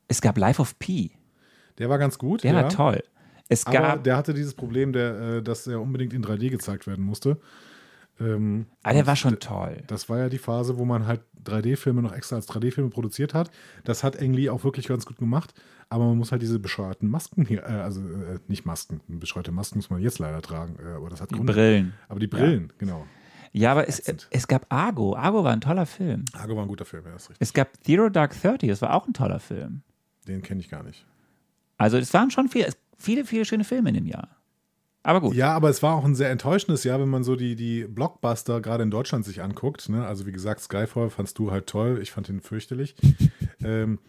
Es 0.08 0.20
gab 0.20 0.38
Life 0.38 0.60
of 0.60 0.78
Pi. 0.78 1.12
Der 1.78 1.88
war 1.88 1.98
ganz 1.98 2.18
gut. 2.18 2.44
Der 2.44 2.52
ja. 2.52 2.62
war 2.62 2.68
toll. 2.68 3.02
Es 3.48 3.66
Aber 3.66 3.78
gab. 3.78 4.04
der 4.04 4.16
hatte 4.16 4.34
dieses 4.34 4.54
Problem, 4.54 4.92
der, 4.92 5.20
äh, 5.20 5.42
dass 5.42 5.66
er 5.66 5.80
unbedingt 5.80 6.12
in 6.12 6.24
3D 6.24 6.50
gezeigt 6.50 6.86
werden 6.86 7.04
musste. 7.04 7.38
Ähm, 8.18 8.66
ah, 8.82 8.92
der 8.92 9.06
war 9.06 9.14
schon 9.14 9.38
toll. 9.38 9.82
Das 9.86 10.08
war 10.08 10.18
ja 10.18 10.28
die 10.28 10.38
Phase, 10.38 10.78
wo 10.78 10.84
man 10.84 11.06
halt 11.06 11.20
3D-Filme 11.44 12.02
noch 12.02 12.12
extra 12.12 12.36
als 12.36 12.48
3D-Filme 12.48 12.90
produziert 12.90 13.34
hat. 13.34 13.50
Das 13.84 14.02
hat 14.02 14.20
Ang 14.20 14.32
Lee 14.32 14.48
auch 14.48 14.64
wirklich 14.64 14.88
ganz 14.88 15.04
gut 15.04 15.18
gemacht. 15.18 15.54
Aber 15.88 16.06
man 16.06 16.16
muss 16.18 16.32
halt 16.32 16.42
diese 16.42 16.58
bescheuerten 16.58 17.08
Masken 17.08 17.44
hier, 17.44 17.62
äh, 17.62 17.66
also 17.66 18.00
äh, 18.00 18.40
nicht 18.48 18.64
Masken, 18.64 19.00
bescheuerte 19.06 19.52
Masken 19.52 19.78
muss 19.78 19.90
man 19.90 20.00
jetzt 20.00 20.18
leider 20.18 20.42
tragen. 20.42 20.76
Äh, 20.84 20.96
aber 20.96 21.10
das 21.10 21.20
hat 21.20 21.30
Die 21.30 21.34
Gründe. 21.34 21.52
Brillen. 21.52 21.92
Aber 22.08 22.18
die 22.18 22.26
Brillen, 22.26 22.72
genau. 22.78 23.06
Ja, 23.52 23.72
aber 23.72 23.88
es, 23.88 24.00
es 24.00 24.48
gab 24.48 24.66
Argo. 24.72 25.14
Argo 25.14 25.44
war 25.44 25.52
ein 25.52 25.60
toller 25.60 25.86
Film. 25.86 26.24
Argo 26.32 26.56
war 26.56 26.62
ein 26.64 26.68
guter 26.68 26.84
Film, 26.84 27.04
ja, 27.06 27.12
das 27.12 27.22
ist 27.22 27.30
richtig. 27.30 27.46
Es 27.46 27.52
gab 27.54 27.68
Zero 27.84 28.08
Dark 28.08 28.38
Thirty, 28.38 28.66
das 28.66 28.82
war 28.82 28.94
auch 28.94 29.06
ein 29.06 29.14
toller 29.14 29.38
Film. 29.38 29.82
Den 30.26 30.42
kenne 30.42 30.60
ich 30.60 30.68
gar 30.68 30.82
nicht. 30.82 31.04
Also 31.78 31.98
es 31.98 32.12
waren 32.14 32.30
schon 32.30 32.48
viele, 32.48 32.72
viele, 32.96 33.24
viele 33.24 33.44
schöne 33.44 33.64
Filme 33.64 33.90
in 33.90 33.94
dem 33.96 34.06
Jahr. 34.06 34.28
Aber 35.02 35.20
gut. 35.20 35.36
Ja, 35.36 35.54
aber 35.54 35.70
es 35.70 35.84
war 35.84 35.94
auch 35.94 36.04
ein 36.04 36.16
sehr 36.16 36.30
enttäuschendes 36.30 36.82
Jahr, 36.82 36.98
wenn 37.00 37.08
man 37.08 37.22
so 37.22 37.36
die, 37.36 37.54
die 37.54 37.84
Blockbuster 37.84 38.60
gerade 38.60 38.82
in 38.82 38.90
Deutschland 38.90 39.24
sich 39.24 39.40
anguckt. 39.40 39.88
Ne? 39.88 40.04
Also 40.04 40.26
wie 40.26 40.32
gesagt, 40.32 40.60
Skyfall 40.60 41.10
fandst 41.10 41.38
du 41.38 41.52
halt 41.52 41.68
toll. 41.68 42.00
Ich 42.02 42.10
fand 42.10 42.28
ihn 42.28 42.40
fürchterlich. 42.40 42.96
ähm, 43.64 44.00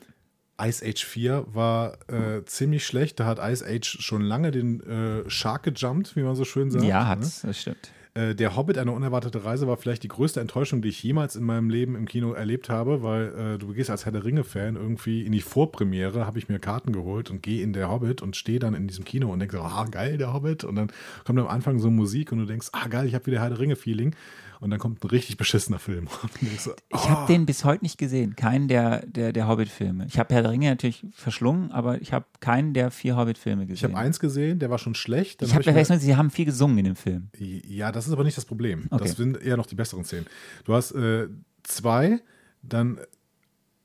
Ice 0.59 0.83
Age 0.83 1.05
4 1.05 1.45
war 1.49 1.99
äh, 2.09 2.43
ziemlich 2.45 2.83
schlecht. 2.83 3.19
Da 3.19 3.25
hat 3.25 3.37
Ice 3.39 3.63
Age 3.63 3.97
schon 3.99 4.23
lange 4.23 4.49
den 4.49 4.81
äh, 4.81 5.29
Shark 5.29 5.63
gejumpt, 5.63 6.15
wie 6.15 6.23
man 6.23 6.35
so 6.35 6.45
schön 6.45 6.71
sagt. 6.71 6.83
ja, 6.83 7.03
ne? 7.03 7.09
hat's, 7.09 7.41
das 7.41 7.61
stimmt. 7.61 7.91
Äh, 8.17 8.33
der 8.33 8.55
Hobbit, 8.55 8.79
eine 8.79 8.91
unerwartete 8.91 9.45
Reise, 9.45 9.67
war 9.67 9.77
vielleicht 9.77 10.01
die 10.01 10.07
größte 10.07 10.39
Enttäuschung, 10.39 10.81
die 10.81 10.89
ich 10.89 11.03
jemals 11.03 11.35
in 11.35 11.43
meinem 11.43 11.69
Leben 11.69 11.95
im 11.95 12.07
Kino 12.07 12.33
erlebt 12.33 12.67
habe, 12.67 13.03
weil 13.03 13.27
äh, 13.27 13.57
du 13.59 13.73
gehst 13.73 13.91
als 13.91 14.05
Herr 14.05 14.11
der 14.11 14.25
Ringe-Fan 14.25 14.75
irgendwie 14.75 15.21
in 15.21 15.31
die 15.31 15.41
Vorpremiere, 15.41 16.25
habe 16.25 16.39
ich 16.39 16.49
mir 16.49 16.57
Karten 16.57 16.93
geholt 16.93 17.29
und 17.29 17.43
gehe 17.43 17.61
in 17.61 17.73
der 17.73 17.91
Hobbit 17.91 18.23
und 18.23 18.35
stehe 18.35 18.57
dann 18.57 18.73
in 18.73 18.87
diesem 18.87 19.05
Kino 19.05 19.31
und 19.31 19.39
denke 19.39 19.57
so, 19.57 19.61
ah, 19.61 19.85
geil, 19.91 20.17
der 20.17 20.33
Hobbit. 20.33 20.63
Und 20.63 20.75
dann 20.75 20.91
kommt 21.25 21.37
am 21.37 21.47
Anfang 21.47 21.77
so 21.77 21.91
Musik 21.91 22.31
und 22.31 22.39
du 22.39 22.45
denkst, 22.45 22.69
ah, 22.71 22.87
geil, 22.87 23.05
ich 23.05 23.13
habe 23.13 23.27
wieder 23.27 23.39
Herr 23.39 23.49
der 23.49 23.59
Ringe-Feeling. 23.59 24.15
Und 24.59 24.71
dann 24.71 24.79
kommt 24.79 25.03
ein 25.03 25.07
richtig 25.09 25.37
beschissener 25.37 25.79
Film. 25.79 26.07
So, 26.59 26.71
Ich 26.89 26.95
oh, 26.95 27.09
habe 27.09 27.31
den 27.31 27.45
bis 27.45 27.63
heute 27.63 27.83
nicht 27.83 27.97
gesehen, 27.97 28.35
keinen 28.35 28.67
der, 28.67 29.05
der, 29.05 29.31
der 29.33 29.47
Hobbit-Filme. 29.47 30.05
Ich 30.07 30.17
habe 30.17 30.33
Herr 30.33 30.41
der 30.41 30.51
Ringe 30.51 30.69
natürlich 30.69 31.05
verschlungen, 31.11 31.71
aber 31.71 32.01
ich 32.01 32.13
habe 32.13 32.25
keinen 32.39 32.73
der 32.73 32.89
vier 32.89 33.15
Hobbit-Filme 33.15 33.63
ich 33.63 33.69
gesehen. 33.69 33.93
habe 33.95 34.03
eins 34.03 34.19
gesehen, 34.19 34.59
der 34.59 34.69
war 34.69 34.77
schon 34.79 34.95
schlecht. 34.95 35.41
Dann 35.41 35.47
ich 35.49 35.53
habe 35.53 35.59
hab 35.63 35.73
vergessen, 35.73 35.93
mir- 35.93 35.99
sie 35.99 36.15
haben 36.15 36.31
viel 36.31 36.45
gesungen 36.45 36.77
in 36.79 36.85
dem 36.85 36.95
Film. 36.95 37.29
Ja, 37.37 37.91
das 37.91 38.07
ist 38.07 38.13
aber 38.13 38.23
nicht 38.23 38.37
das 38.37 38.45
Problem. 38.45 38.87
Okay. 38.89 39.03
Das 39.03 39.15
sind 39.17 39.39
eher 39.41 39.57
noch 39.57 39.67
die 39.67 39.75
besseren 39.75 40.03
Szenen. 40.03 40.25
Du 40.65 40.73
hast 40.73 40.91
äh, 40.93 41.27
zwei, 41.63 42.19
dann 42.63 42.97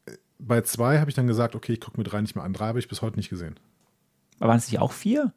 äh, 0.06 0.12
bei 0.38 0.62
zwei 0.62 0.98
habe 1.00 1.10
ich 1.10 1.14
dann 1.14 1.26
gesagt, 1.26 1.54
okay, 1.54 1.74
ich 1.74 1.80
gucke 1.80 1.98
mir 1.98 2.04
drei 2.04 2.20
nicht 2.22 2.34
mehr 2.34 2.44
an. 2.44 2.52
Drei 2.54 2.68
habe 2.68 2.78
ich 2.78 2.88
bis 2.88 3.02
heute 3.02 3.16
nicht 3.16 3.28
gesehen. 3.28 3.56
Aber 4.38 4.48
waren 4.48 4.58
es 4.58 4.70
nicht 4.70 4.80
auch 4.80 4.92
vier? 4.92 5.32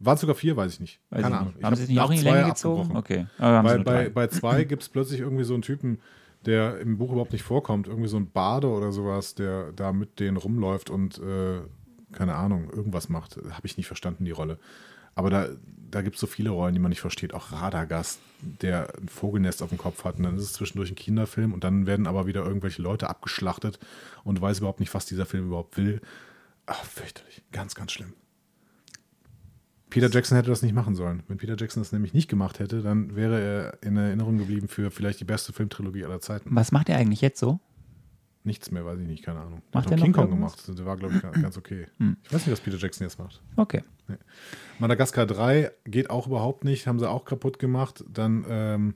Waren 0.00 0.14
es 0.14 0.20
sogar 0.20 0.36
vier, 0.36 0.56
weiß 0.56 0.74
ich 0.74 0.80
nicht. 0.80 1.00
Weiß 1.10 1.22
Keine 1.22 1.34
ich 1.34 1.40
Ahnung. 1.40 1.54
nicht. 1.54 1.64
Haben 1.64 1.76
sie 1.76 1.82
es 1.82 1.88
nicht 1.88 2.00
auch 2.00 2.10
in 2.10 2.18
die 2.18 2.22
Länge 2.24 2.48
gezogen? 2.48 2.96
Okay. 2.96 3.26
Bei, 3.38 3.78
bei, 3.78 4.08
bei 4.08 4.26
zwei 4.28 4.64
gibt 4.64 4.82
es 4.82 4.88
plötzlich 4.88 5.20
irgendwie 5.20 5.44
so 5.44 5.54
einen 5.54 5.62
Typen, 5.62 6.00
der 6.46 6.78
im 6.78 6.98
Buch 6.98 7.10
überhaupt 7.10 7.32
nicht 7.32 7.42
vorkommt. 7.42 7.88
Irgendwie 7.88 8.08
so 8.08 8.16
ein 8.16 8.30
Bade 8.30 8.68
oder 8.68 8.92
sowas, 8.92 9.34
der 9.34 9.72
da 9.72 9.92
mit 9.92 10.20
denen 10.20 10.36
rumläuft 10.36 10.88
und, 10.88 11.18
äh, 11.18 11.60
keine 12.12 12.36
Ahnung, 12.36 12.70
irgendwas 12.70 13.08
macht. 13.08 13.36
Habe 13.50 13.66
ich 13.66 13.76
nicht 13.76 13.88
verstanden, 13.88 14.24
die 14.24 14.30
Rolle. 14.30 14.58
Aber 15.16 15.30
da, 15.30 15.48
da 15.90 16.02
gibt 16.02 16.14
es 16.14 16.20
so 16.20 16.28
viele 16.28 16.50
Rollen, 16.50 16.74
die 16.74 16.80
man 16.80 16.90
nicht 16.90 17.00
versteht. 17.00 17.34
Auch 17.34 17.50
Radagast, 17.50 18.20
der 18.40 18.94
ein 19.00 19.08
Vogelnest 19.08 19.64
auf 19.64 19.70
dem 19.70 19.78
Kopf 19.78 20.04
hat. 20.04 20.16
Und 20.16 20.22
dann 20.22 20.36
ist 20.36 20.44
es 20.44 20.52
zwischendurch 20.52 20.92
ein 20.92 20.94
Kinderfilm 20.94 21.52
und 21.52 21.64
dann 21.64 21.86
werden 21.86 22.06
aber 22.06 22.26
wieder 22.28 22.44
irgendwelche 22.44 22.82
Leute 22.82 23.10
abgeschlachtet 23.10 23.80
und 24.22 24.36
du 24.38 24.42
weißt 24.42 24.60
überhaupt 24.60 24.78
nicht, 24.78 24.94
was 24.94 25.06
dieser 25.06 25.26
Film 25.26 25.48
überhaupt 25.48 25.76
will. 25.76 26.00
Ach, 26.66 26.84
fürchterlich. 26.84 27.42
Ganz, 27.50 27.74
ganz 27.74 27.90
schlimm. 27.90 28.12
Peter 29.90 30.08
Jackson 30.10 30.36
hätte 30.36 30.50
das 30.50 30.62
nicht 30.62 30.74
machen 30.74 30.94
sollen. 30.94 31.22
Wenn 31.28 31.38
Peter 31.38 31.56
Jackson 31.58 31.82
das 31.82 31.92
nämlich 31.92 32.12
nicht 32.14 32.28
gemacht 32.28 32.58
hätte, 32.58 32.82
dann 32.82 33.16
wäre 33.16 33.40
er 33.40 33.82
in 33.82 33.96
Erinnerung 33.96 34.38
geblieben 34.38 34.68
für 34.68 34.90
vielleicht 34.90 35.20
die 35.20 35.24
beste 35.24 35.52
Filmtrilogie 35.52 36.04
aller 36.04 36.20
Zeiten. 36.20 36.50
Was 36.54 36.72
macht 36.72 36.88
er 36.88 36.96
eigentlich 36.98 37.20
jetzt 37.20 37.38
so? 37.40 37.60
Nichts 38.44 38.70
mehr, 38.70 38.84
weiß 38.84 39.00
ich 39.00 39.06
nicht, 39.08 39.24
keine 39.24 39.40
Ahnung. 39.40 39.62
Macht 39.72 39.86
hat 39.86 39.92
er 39.92 39.96
noch 39.98 40.04
King 40.04 40.12
Kong 40.12 40.30
gemacht. 40.30 40.62
Der 40.68 40.86
war, 40.86 40.96
glaube 40.96 41.14
ich, 41.16 41.22
ga- 41.22 41.30
ganz 41.32 41.56
okay. 41.58 41.86
Ich 42.22 42.32
weiß 42.32 42.46
nicht, 42.46 42.52
was 42.52 42.60
Peter 42.60 42.76
Jackson 42.78 43.04
jetzt 43.06 43.18
macht. 43.18 43.42
Okay. 43.56 43.82
Madagaskar 44.78 45.26
3 45.26 45.70
geht 45.84 46.08
auch 46.10 46.26
überhaupt 46.26 46.64
nicht, 46.64 46.86
haben 46.86 46.98
sie 46.98 47.08
auch 47.10 47.24
kaputt 47.24 47.58
gemacht. 47.58 48.04
Dann, 48.08 48.44
ähm, 48.48 48.94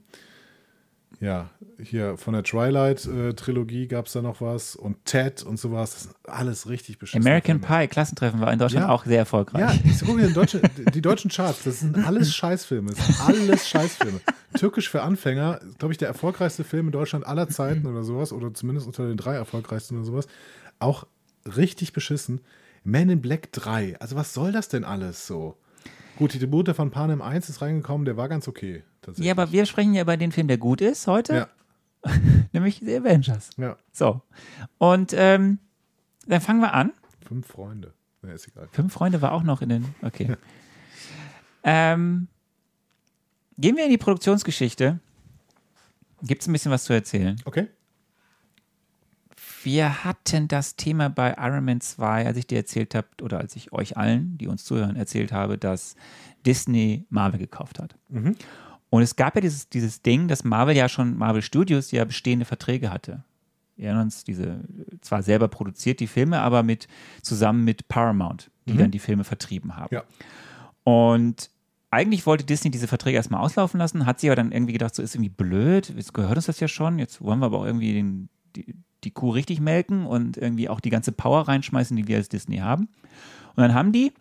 ja, 1.19 1.49
hier 1.81 2.17
von 2.17 2.33
der 2.33 2.43
Twilight-Trilogie 2.43 3.87
gab 3.87 4.07
es 4.07 4.13
da 4.13 4.21
noch 4.21 4.41
was 4.41 4.75
und 4.75 5.05
Ted 5.05 5.43
und 5.43 5.57
sowas. 5.57 5.91
Das 5.93 6.03
sind 6.03 6.15
alles 6.27 6.67
richtig 6.69 6.99
beschissen. 6.99 7.25
American 7.25 7.61
Pie, 7.61 7.87
Klassentreffen 7.87 8.41
war 8.41 8.51
in 8.51 8.59
Deutschland 8.59 8.87
Ja. 8.87 8.91
auch 8.93 9.05
sehr 9.05 9.19
erfolgreich. 9.19 9.61
Ja, 9.61 9.73
ich 9.91 10.01
gucke 10.05 10.27
deutsche, 10.31 10.59
die 10.93 11.01
deutschen 11.01 11.31
Charts, 11.31 11.63
das 11.63 11.79
sind 11.81 11.97
alles 12.05 12.33
Scheißfilme. 12.35 12.91
Das 12.93 13.05
sind 13.05 13.21
alles 13.21 13.69
Scheißfilme. 13.69 14.19
Türkisch 14.57 14.89
für 14.89 15.01
Anfänger, 15.01 15.59
glaube 15.79 15.93
ich, 15.93 15.97
der 15.97 16.07
erfolgreichste 16.07 16.63
Film 16.63 16.87
in 16.87 16.91
Deutschland 16.91 17.25
aller 17.25 17.47
Zeiten 17.49 17.85
oder 17.87 18.03
sowas, 18.03 18.31
oder 18.33 18.53
zumindest 18.53 18.87
unter 18.87 19.07
den 19.07 19.17
drei 19.17 19.35
erfolgreichsten 19.35 19.95
oder 19.97 20.05
sowas. 20.05 20.27
Auch 20.79 21.07
richtig 21.57 21.93
beschissen. 21.93 22.41
Man 22.83 23.09
in 23.09 23.21
Black 23.21 23.51
3, 23.53 23.97
also 23.99 24.15
was 24.15 24.33
soll 24.33 24.51
das 24.51 24.67
denn 24.67 24.83
alles 24.83 25.25
so? 25.25 25.57
Gut, 26.17 26.33
die 26.33 26.39
Tribute 26.39 26.75
von 26.75 26.91
Panem 26.91 27.21
1 27.21 27.49
ist 27.49 27.61
reingekommen, 27.61 28.05
der 28.05 28.17
war 28.17 28.29
ganz 28.29 28.47
okay. 28.47 28.83
Ja, 29.17 29.31
aber 29.33 29.51
wir 29.51 29.65
sprechen 29.65 29.93
ja 29.93 30.03
über 30.03 30.15
den 30.15 30.31
Film, 30.31 30.47
der 30.47 30.57
gut 30.57 30.79
ist 30.81 31.07
heute, 31.07 31.47
Ja, 32.05 32.11
nämlich 32.53 32.79
The 32.83 32.97
Avengers. 32.97 33.49
ja. 33.57 33.77
So. 33.91 34.21
Und 34.77 35.13
ähm, 35.17 35.59
dann 36.27 36.39
fangen 36.41 36.61
wir 36.61 36.73
an. 36.73 36.93
Fünf 37.27 37.47
Freunde. 37.47 37.93
Ja, 38.21 38.31
ist 38.31 38.47
egal. 38.47 38.69
Fünf 38.71 38.93
Freunde 38.93 39.21
war 39.21 39.31
auch 39.33 39.43
noch 39.43 39.61
in 39.61 39.69
den. 39.69 39.95
Okay. 40.01 40.35
Ähm, 41.63 42.27
gehen 43.57 43.75
wir 43.75 43.83
in 43.85 43.89
die 43.91 43.97
Produktionsgeschichte. 43.97 44.99
Gibt 46.21 46.41
es 46.41 46.47
ein 46.47 46.53
bisschen 46.53 46.71
was 46.71 46.85
zu 46.85 46.93
erzählen? 46.93 47.35
Okay. 47.45 47.67
Wir 49.63 50.03
hatten 50.03 50.47
das 50.47 50.75
Thema 50.75 51.09
bei 51.09 51.35
Iron 51.37 51.65
Man 51.65 51.81
2, 51.81 52.25
als 52.25 52.37
ich 52.37 52.47
dir 52.47 52.57
erzählt 52.57 52.95
habe, 52.95 53.07
oder 53.21 53.39
als 53.39 53.55
ich 53.55 53.71
euch 53.71 53.97
allen, 53.97 54.37
die 54.37 54.47
uns 54.47 54.65
zuhören, 54.65 54.95
erzählt 54.95 55.31
habe, 55.31 55.57
dass 55.57 55.95
Disney 56.45 57.05
Marvel 57.09 57.39
gekauft 57.39 57.79
hat. 57.79 57.95
Und 58.89 59.01
es 59.01 59.15
gab 59.15 59.35
ja 59.35 59.41
dieses, 59.41 59.69
dieses 59.69 60.01
Ding, 60.01 60.27
dass 60.27 60.43
Marvel 60.43 60.75
ja 60.75 60.89
schon, 60.89 61.17
Marvel 61.17 61.41
Studios 61.41 61.91
ja 61.91 62.05
bestehende 62.05 62.45
Verträge 62.45 62.91
hatte. 62.91 63.23
Wir 63.75 63.87
erinnern 63.87 64.03
uns, 64.03 64.23
diese, 64.23 64.59
zwar 65.01 65.23
selber 65.23 65.47
produziert 65.47 65.99
die 65.99 66.07
Filme, 66.07 66.41
aber 66.41 66.61
mit, 66.61 66.87
zusammen 67.21 67.63
mit 67.63 67.87
Paramount, 67.87 68.51
die 68.67 68.77
dann 68.77 68.91
die 68.91 68.99
Filme 68.99 69.23
vertrieben 69.23 69.75
haben. 69.75 69.95
Ja. 69.95 70.03
Und 70.83 71.49
eigentlich 71.89 72.25
wollte 72.25 72.43
Disney 72.43 72.71
diese 72.71 72.87
Verträge 72.87 73.17
erstmal 73.17 73.41
auslaufen 73.41 73.79
lassen, 73.79 74.05
hat 74.05 74.19
sie 74.19 74.27
aber 74.27 74.35
dann 74.35 74.51
irgendwie 74.51 74.73
gedacht, 74.73 74.95
so 74.95 75.01
ist 75.01 75.15
irgendwie 75.15 75.29
blöd, 75.29 75.93
jetzt 75.95 76.13
gehört 76.13 76.35
uns 76.35 76.45
das 76.45 76.59
ja 76.59 76.67
schon, 76.67 76.99
jetzt 76.99 77.21
wollen 77.21 77.39
wir 77.39 77.47
aber 77.47 77.59
auch 77.59 77.65
irgendwie 77.65 77.93
den, 77.93 78.29
die, 78.55 78.75
die 79.03 79.11
Kuh 79.11 79.31
richtig 79.31 79.59
melken 79.59 80.05
und 80.05 80.37
irgendwie 80.37 80.69
auch 80.69 80.79
die 80.79 80.89
ganze 80.89 81.11
Power 81.11 81.47
reinschmeißen, 81.47 81.95
die 81.97 82.07
wir 82.07 82.17
als 82.17 82.29
Disney 82.29 82.57
haben. 82.57 82.87
Und 83.55 83.57
dann 83.61 83.73
haben 83.73 83.91
die, 83.91 84.13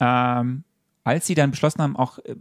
ähm, 0.00 0.64
als 1.04 1.26
sie 1.26 1.34
dann 1.34 1.50
beschlossen 1.50 1.82
haben, 1.82 1.96
auch 1.96 2.18
äh, 2.20 2.36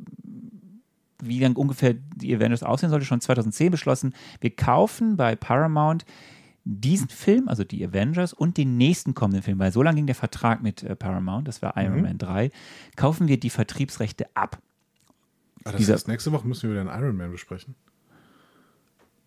wie 1.21 1.39
dann 1.39 1.55
ungefähr 1.55 1.95
die 2.15 2.35
Avengers 2.35 2.63
aussehen 2.63 2.89
sollte, 2.89 3.05
schon 3.05 3.21
2010 3.21 3.71
beschlossen, 3.71 4.13
wir 4.39 4.51
kaufen 4.55 5.17
bei 5.17 5.35
Paramount 5.35 6.05
diesen 6.63 7.07
Film, 7.09 7.47
also 7.47 7.63
die 7.63 7.83
Avengers 7.85 8.33
und 8.33 8.57
den 8.57 8.77
nächsten 8.77 9.13
kommenden 9.15 9.41
Film, 9.41 9.57
weil 9.57 9.71
so 9.71 9.81
lange 9.81 9.95
ging 9.95 10.05
der 10.05 10.15
Vertrag 10.15 10.61
mit 10.61 10.83
äh, 10.83 10.95
Paramount, 10.95 11.47
das 11.47 11.61
war 11.61 11.75
Iron 11.77 12.01
Man 12.01 12.17
3, 12.17 12.51
kaufen 12.97 13.27
wir 13.29 13.39
die 13.39 13.49
Vertriebsrechte 13.49 14.27
ab. 14.35 14.59
Ah, 15.63 15.71
das 15.71 15.77
Dieser- 15.77 15.93
heißt, 15.93 16.07
nächste 16.09 16.31
Woche 16.33 16.47
müssen 16.47 16.63
wir 16.63 16.71
wieder 16.81 16.91
einen 16.91 17.01
Iron 17.03 17.15
Man 17.15 17.31
besprechen. 17.31 17.73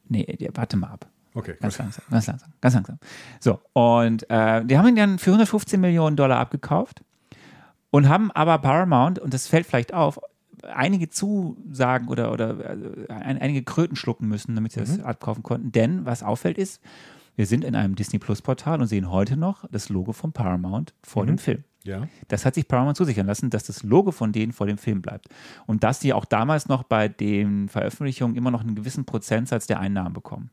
Nee, 0.09 0.37
warte 0.55 0.77
mal 0.77 0.89
ab. 0.89 1.09
Okay, 1.35 1.55
Ganz 1.61 1.77
gut. 1.77 1.85
langsam, 1.85 2.05
ganz 2.11 2.27
langsam, 2.27 2.53
ganz 2.61 2.75
langsam. 2.75 2.99
So, 3.39 3.61
und 3.73 4.29
äh, 4.31 4.65
die 4.65 4.77
haben 4.77 4.89
ihn 4.89 4.97
dann 4.97 5.19
für 5.19 5.31
115 5.31 5.81
Millionen 5.81 6.17
Dollar 6.17 6.39
abgekauft 6.39 7.03
und 7.91 8.09
haben 8.09 8.31
aber 8.33 8.59
Paramount, 8.59 9.19
und 9.19 9.33
das 9.33 9.47
fällt 9.47 9.67
vielleicht 9.67 9.95
auf, 9.95 10.21
einige 10.63 11.09
Zusagen 11.09 12.09
oder, 12.09 12.33
oder 12.33 12.77
ein, 13.09 13.39
einige 13.39 13.63
Kröten 13.63 13.97
schlucken 13.97 14.29
müssen, 14.29 14.55
damit 14.55 14.73
sie 14.73 14.81
das 14.81 15.01
abkaufen 15.01 15.43
konnten. 15.43 15.73
Denn 15.73 16.05
was 16.05 16.23
auffällt 16.23 16.59
ist, 16.59 16.83
wir 17.37 17.47
sind 17.47 17.65
in 17.65 17.75
einem 17.75 17.95
Disney 17.95 18.19
Plus 18.19 18.43
Portal 18.43 18.81
und 18.81 18.87
sehen 18.87 19.11
heute 19.11 19.37
noch 19.37 19.65
das 19.71 19.89
Logo 19.89 20.13
von 20.13 20.33
Paramount 20.33 20.93
vor 21.03 21.25
dem 21.25 21.39
Film. 21.39 21.65
Ja. 21.85 22.09
Das 22.29 22.45
hat 22.45 22.55
sich 22.55 22.69
Paramount 22.69 22.99
zusichern 22.99 23.27
lassen, 23.27 23.49
dass 23.49 23.65
das 23.65 23.83
Logo 23.83 24.11
von 24.11 24.33
denen 24.33 24.53
vor 24.53 24.67
dem 24.67 24.77
Film 24.77 25.01
bleibt. 25.01 25.29
Und 25.67 25.83
dass 25.83 25.99
die 25.99 26.13
auch 26.13 26.27
damals 26.27 26.69
noch 26.69 26.83
bei 26.83 27.09
den 27.09 27.71
Veröffentlichungen 27.71 28.37
immer 28.37 28.51
noch 28.51 28.61
einen 28.61 28.75
gewissen 28.75 29.07
Prozentsatz 29.07 29.67
der 29.67 29.81
Einnahmen 29.81 30.13
bekommen. 30.13 30.51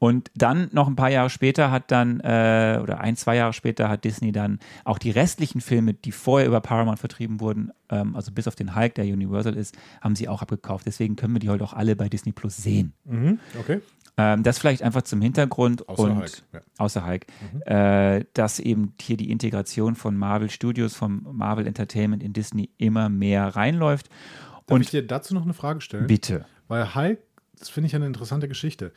Und 0.00 0.30
dann 0.34 0.70
noch 0.72 0.88
ein 0.88 0.96
paar 0.96 1.10
Jahre 1.10 1.28
später 1.28 1.70
hat 1.70 1.90
dann, 1.90 2.20
äh, 2.20 2.80
oder 2.82 3.00
ein, 3.00 3.16
zwei 3.16 3.36
Jahre 3.36 3.52
später 3.52 3.90
hat 3.90 4.04
Disney 4.04 4.32
dann 4.32 4.58
auch 4.84 4.96
die 4.96 5.10
restlichen 5.10 5.60
Filme, 5.60 5.92
die 5.92 6.10
vorher 6.10 6.48
über 6.48 6.62
Paramount 6.62 6.98
vertrieben 6.98 7.38
wurden, 7.38 7.70
ähm, 7.90 8.16
also 8.16 8.32
bis 8.32 8.48
auf 8.48 8.54
den 8.54 8.74
Hulk, 8.74 8.94
der 8.94 9.04
Universal 9.04 9.54
ist, 9.54 9.76
haben 10.00 10.16
sie 10.16 10.26
auch 10.26 10.40
abgekauft. 10.40 10.86
Deswegen 10.86 11.16
können 11.16 11.34
wir 11.34 11.40
die 11.40 11.50
heute 11.50 11.64
auch 11.64 11.74
alle 11.74 11.96
bei 11.96 12.08
Disney 12.08 12.32
Plus 12.32 12.56
sehen. 12.56 12.94
Mhm. 13.04 13.40
Okay. 13.58 13.82
Ähm, 14.16 14.42
das 14.42 14.58
vielleicht 14.58 14.82
einfach 14.82 15.02
zum 15.02 15.20
Hintergrund 15.20 15.86
Außer 15.86 16.02
und 16.04 16.16
Hulk, 16.16 16.42
ja. 16.54 16.60
außer 16.78 17.06
Hulk, 17.06 17.26
äh, 17.66 18.24
dass 18.32 18.58
eben 18.58 18.94
hier 19.00 19.18
die 19.18 19.30
Integration 19.30 19.96
von 19.96 20.16
Marvel 20.16 20.48
Studios, 20.48 20.94
von 20.94 21.26
Marvel 21.30 21.66
Entertainment 21.66 22.22
in 22.22 22.32
Disney 22.32 22.70
immer 22.78 23.10
mehr 23.10 23.48
reinläuft. 23.54 24.08
Darf 24.08 24.76
Und 24.76 24.80
ich 24.80 24.90
dir 24.90 25.06
dazu 25.06 25.34
noch 25.34 25.42
eine 25.42 25.54
Frage 25.54 25.82
stellen? 25.82 26.06
bitte. 26.06 26.46
Weil 26.68 26.94
Hulk, 26.94 27.18
das 27.58 27.68
finde 27.68 27.88
ich 27.88 27.94
eine 27.94 28.06
interessante 28.06 28.48
Geschichte. 28.48 28.92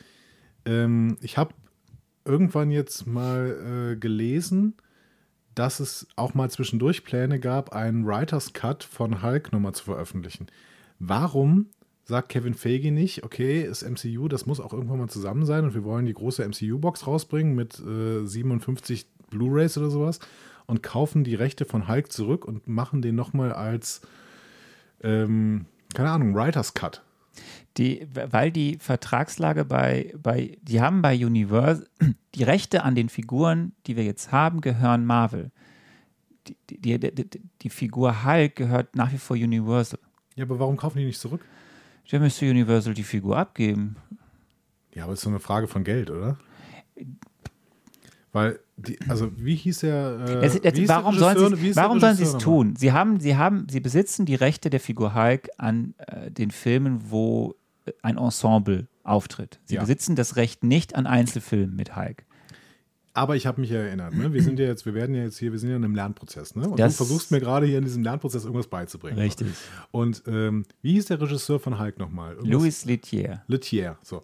Ähm, 0.65 1.17
ich 1.21 1.37
habe 1.37 1.53
irgendwann 2.25 2.71
jetzt 2.71 3.05
mal 3.05 3.93
äh, 3.93 3.95
gelesen, 3.97 4.75
dass 5.55 5.79
es 5.79 6.07
auch 6.15 6.33
mal 6.33 6.49
zwischendurch 6.49 7.03
Pläne 7.03 7.39
gab, 7.39 7.73
einen 7.73 8.05
Writers 8.05 8.53
Cut 8.53 8.83
von 8.83 9.21
Hulk 9.21 9.51
nochmal 9.51 9.73
zu 9.73 9.83
veröffentlichen. 9.83 10.47
Warum 10.99 11.67
sagt 12.05 12.29
Kevin 12.29 12.53
Feige 12.53 12.91
nicht, 12.91 13.23
okay, 13.23 13.65
das 13.67 13.83
MCU, 13.83 14.27
das 14.27 14.45
muss 14.45 14.59
auch 14.59 14.73
irgendwann 14.73 14.99
mal 14.99 15.09
zusammen 15.09 15.45
sein 15.45 15.63
und 15.63 15.73
wir 15.73 15.83
wollen 15.83 16.05
die 16.05 16.13
große 16.13 16.43
MCU-Box 16.47 17.07
rausbringen 17.07 17.55
mit 17.55 17.79
äh, 17.79 18.25
57 18.25 19.05
Blu-rays 19.29 19.77
oder 19.77 19.89
sowas 19.89 20.19
und 20.65 20.83
kaufen 20.83 21.23
die 21.23 21.35
Rechte 21.35 21.65
von 21.65 21.87
Hulk 21.87 22.11
zurück 22.11 22.45
und 22.45 22.67
machen 22.67 23.01
den 23.01 23.15
nochmal 23.15 23.53
als, 23.53 24.01
ähm, 25.01 25.65
keine 25.93 26.11
Ahnung, 26.11 26.35
Writers 26.35 26.73
Cut. 26.73 27.02
Die, 27.77 28.07
weil 28.13 28.51
die 28.51 28.77
Vertragslage 28.77 29.65
bei, 29.65 30.13
bei, 30.21 30.57
die 30.61 30.79
haben 30.79 31.01
bei 31.01 31.15
Universal, 31.15 31.87
die 32.35 32.43
Rechte 32.43 32.83
an 32.83 32.93
den 32.93 33.09
Figuren, 33.09 33.73
die 33.87 33.95
wir 33.95 34.03
jetzt 34.03 34.31
haben, 34.31 34.61
gehören 34.61 35.05
Marvel. 35.05 35.51
Die, 36.47 36.77
die, 36.77 36.99
die, 36.99 37.29
die, 37.61 37.69
Figur 37.69 38.25
Hulk 38.25 38.55
gehört 38.55 38.95
nach 38.95 39.11
wie 39.11 39.17
vor 39.17 39.35
Universal. 39.35 39.99
Ja, 40.35 40.43
aber 40.45 40.59
warum 40.59 40.77
kaufen 40.77 40.99
die 40.99 41.05
nicht 41.05 41.19
zurück? 41.19 41.41
Der 42.11 42.19
müsste 42.19 42.49
Universal 42.49 42.93
die 42.93 43.03
Figur 43.03 43.37
abgeben. 43.37 43.95
Ja, 44.93 45.05
aber 45.05 45.13
es 45.13 45.19
ist 45.19 45.23
so 45.23 45.29
eine 45.29 45.39
Frage 45.39 45.67
von 45.67 45.83
Geld, 45.83 46.11
oder? 46.11 46.37
Weil, 48.33 48.59
die, 48.77 48.99
also 49.07 49.31
wie 49.37 49.55
hieß 49.55 49.79
der? 49.79 50.19
Äh, 50.27 50.45
Es, 50.45 50.55
wie 50.55 50.67
es, 50.67 50.73
der 50.73 50.87
warum 50.89 51.17
sollen 51.17 51.55
sie 51.55 51.61
wie 51.61 51.75
warum 51.75 51.99
sollen 51.99 52.15
sie 52.15 52.23
es 52.23 52.37
tun? 52.37 52.75
Sie 52.75 52.91
haben, 52.91 53.19
sie 53.19 53.37
haben, 53.37 53.67
sie 53.69 53.79
besitzen 53.79 54.25
die 54.25 54.35
Rechte 54.35 54.69
der 54.69 54.79
Figur 54.79 55.15
Hulk 55.15 55.49
an 55.57 55.93
äh, 55.97 56.29
den 56.31 56.51
Filmen, 56.51 57.11
wo 57.11 57.55
ein 58.01 58.17
Ensemble 58.17 58.87
auftritt. 59.03 59.59
Sie 59.65 59.75
Ja. 59.75 59.81
besitzen 59.81 60.15
das 60.15 60.35
Recht 60.35 60.63
nicht 60.63 60.95
an 60.95 61.05
Einzelfilmen 61.07 61.75
mit 61.75 61.95
Hulk. 61.95 62.25
Aber 63.15 63.35
ich 63.35 63.45
habe 63.45 63.61
mich 63.61 63.69
erinnert, 63.69 64.15
ne? 64.15 64.33
Wir 64.33 64.41
sind 64.41 64.57
ja 64.57 64.65
jetzt, 64.65 64.87
wir 64.87 64.95
werden 64.95 65.13
ja 65.13 65.21
jetzt 65.23 65.37
hier, 65.37 65.51
wir 65.51 65.59
sind 65.59 65.69
ja 65.69 65.75
in 65.75 65.83
einem 65.85 65.93
Lernprozess, 65.93 66.55
ne? 66.55 66.67
Und 66.67 66.79
Das- 66.79 66.93
du 66.97 67.05
versuchst 67.05 67.29
mir 67.29 67.39
gerade 67.39 67.67
hier 67.67 67.77
in 67.77 67.83
diesem 67.83 68.01
Lernprozess 68.01 68.43
irgendwas 68.43 68.65
beizubringen. 68.67 69.19
Richtig. 69.19 69.47
Und 69.91 70.23
ähm, 70.25 70.65
wie 70.81 70.93
hieß 70.93 71.05
der 71.05 71.21
Regisseur 71.21 71.59
von 71.59 71.77
Hulk 71.79 71.99
nochmal? 71.99 72.31
Irgendwas- 72.33 72.51
Louis 72.51 72.85
Litier. 72.85 73.43
Lettier. 73.47 73.97
So. 74.01 74.23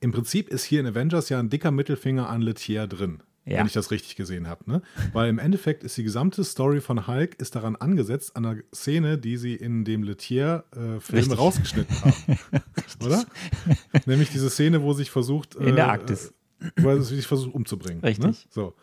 Im 0.00 0.10
Prinzip 0.10 0.48
ist 0.48 0.64
hier 0.64 0.80
in 0.80 0.86
Avengers 0.88 1.28
ja 1.28 1.38
ein 1.38 1.48
dicker 1.48 1.70
Mittelfinger 1.70 2.28
an 2.28 2.42
Lettier 2.42 2.88
drin. 2.88 3.22
Ja. 3.44 3.58
Wenn 3.58 3.66
ich 3.66 3.72
das 3.72 3.90
richtig 3.90 4.14
gesehen 4.14 4.46
habe. 4.46 4.70
Ne? 4.70 4.82
Weil 5.12 5.28
im 5.28 5.40
Endeffekt 5.40 5.82
ist 5.82 5.96
die 5.96 6.04
gesamte 6.04 6.44
Story 6.44 6.80
von 6.80 7.08
Hulk 7.08 7.34
ist 7.40 7.56
daran 7.56 7.74
angesetzt, 7.74 8.36
an 8.36 8.46
einer 8.46 8.60
Szene, 8.72 9.18
die 9.18 9.36
sie 9.36 9.54
in 9.56 9.84
dem 9.84 10.04
Lettier-Film 10.04 11.00
Richtig. 11.12 11.38
rausgeschnitten 11.38 12.00
haben. 12.02 12.38
Oder? 13.04 13.24
Nämlich 14.06 14.30
diese 14.30 14.48
Szene, 14.48 14.82
wo 14.82 14.92
sich 14.92 15.10
versucht. 15.10 15.56
In 15.56 15.74
der 15.74 15.86
äh, 15.86 15.88
Arktis. 15.88 16.32
äh, 16.60 16.70
Wo 16.76 16.96
sich 17.00 17.26
versucht 17.26 17.52
umzubringen. 17.52 18.00
Richtig. 18.02 18.24
Ne? 18.24 18.34
So. 18.50 18.74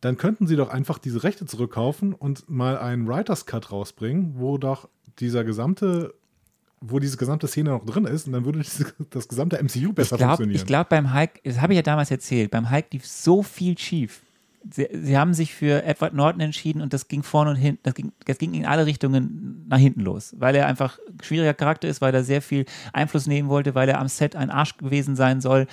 Dann 0.00 0.16
könnten 0.16 0.46
sie 0.46 0.54
doch 0.54 0.68
einfach 0.68 0.98
diese 0.98 1.24
Rechte 1.24 1.46
zurückkaufen 1.46 2.12
und 2.12 2.48
mal 2.48 2.78
einen 2.78 3.08
Writers 3.08 3.46
Cut 3.46 3.72
rausbringen, 3.72 4.34
wo 4.36 4.58
doch 4.58 4.88
dieser 5.18 5.42
gesamte, 5.42 6.14
wo 6.80 6.98
diese 6.98 7.16
gesamte 7.16 7.48
Szene 7.48 7.70
noch 7.70 7.84
drin 7.84 8.04
ist 8.04 8.26
und 8.26 8.32
dann 8.32 8.44
würde 8.44 8.58
diese, 8.62 8.92
das 9.10 9.28
gesamte 9.28 9.62
MCU 9.62 9.88
Ich 9.88 9.94
besser 9.94 10.16
glaube, 10.16 10.30
funktionieren. 10.32 10.56
ich 10.60 10.66
glaub, 10.66 10.88
beim 10.88 11.14
Hulk, 11.14 11.42
das 11.44 11.60
habe 11.60 11.72
ich 11.72 11.76
ja 11.76 11.82
damals 11.82 12.10
erzählt, 12.10 12.50
beim 12.50 12.70
Hulk 12.70 12.86
lief 12.92 13.06
so 13.06 13.42
viel 13.42 13.76
schief. 13.78 14.22
Sie, 14.68 14.88
sie 14.92 15.16
haben 15.16 15.32
sich 15.32 15.54
für 15.54 15.84
Edward 15.84 16.12
Norton 16.12 16.40
entschieden 16.40 16.82
und 16.82 16.92
das 16.92 17.06
ging 17.06 17.22
vorne 17.22 17.50
und 17.50 17.56
hinten, 17.56 17.78
das 17.84 17.94
ging, 17.94 18.10
das 18.24 18.36
ging 18.36 18.52
in 18.52 18.66
alle 18.66 18.84
Richtungen 18.84 19.64
nach 19.68 19.78
hinten 19.78 20.00
los, 20.00 20.34
weil 20.38 20.56
er 20.56 20.66
einfach 20.66 20.98
ein 21.08 21.22
schwieriger 21.22 21.54
Charakter 21.54 21.86
ist, 21.86 22.00
weil 22.00 22.12
er 22.12 22.24
sehr 22.24 22.42
viel 22.42 22.64
Einfluss 22.92 23.28
nehmen 23.28 23.48
wollte, 23.48 23.76
weil 23.76 23.88
er 23.88 24.00
am 24.00 24.08
Set 24.08 24.34
ein 24.34 24.50
Arsch 24.50 24.76
gewesen 24.76 25.14
sein 25.14 25.40
soll, 25.40 25.68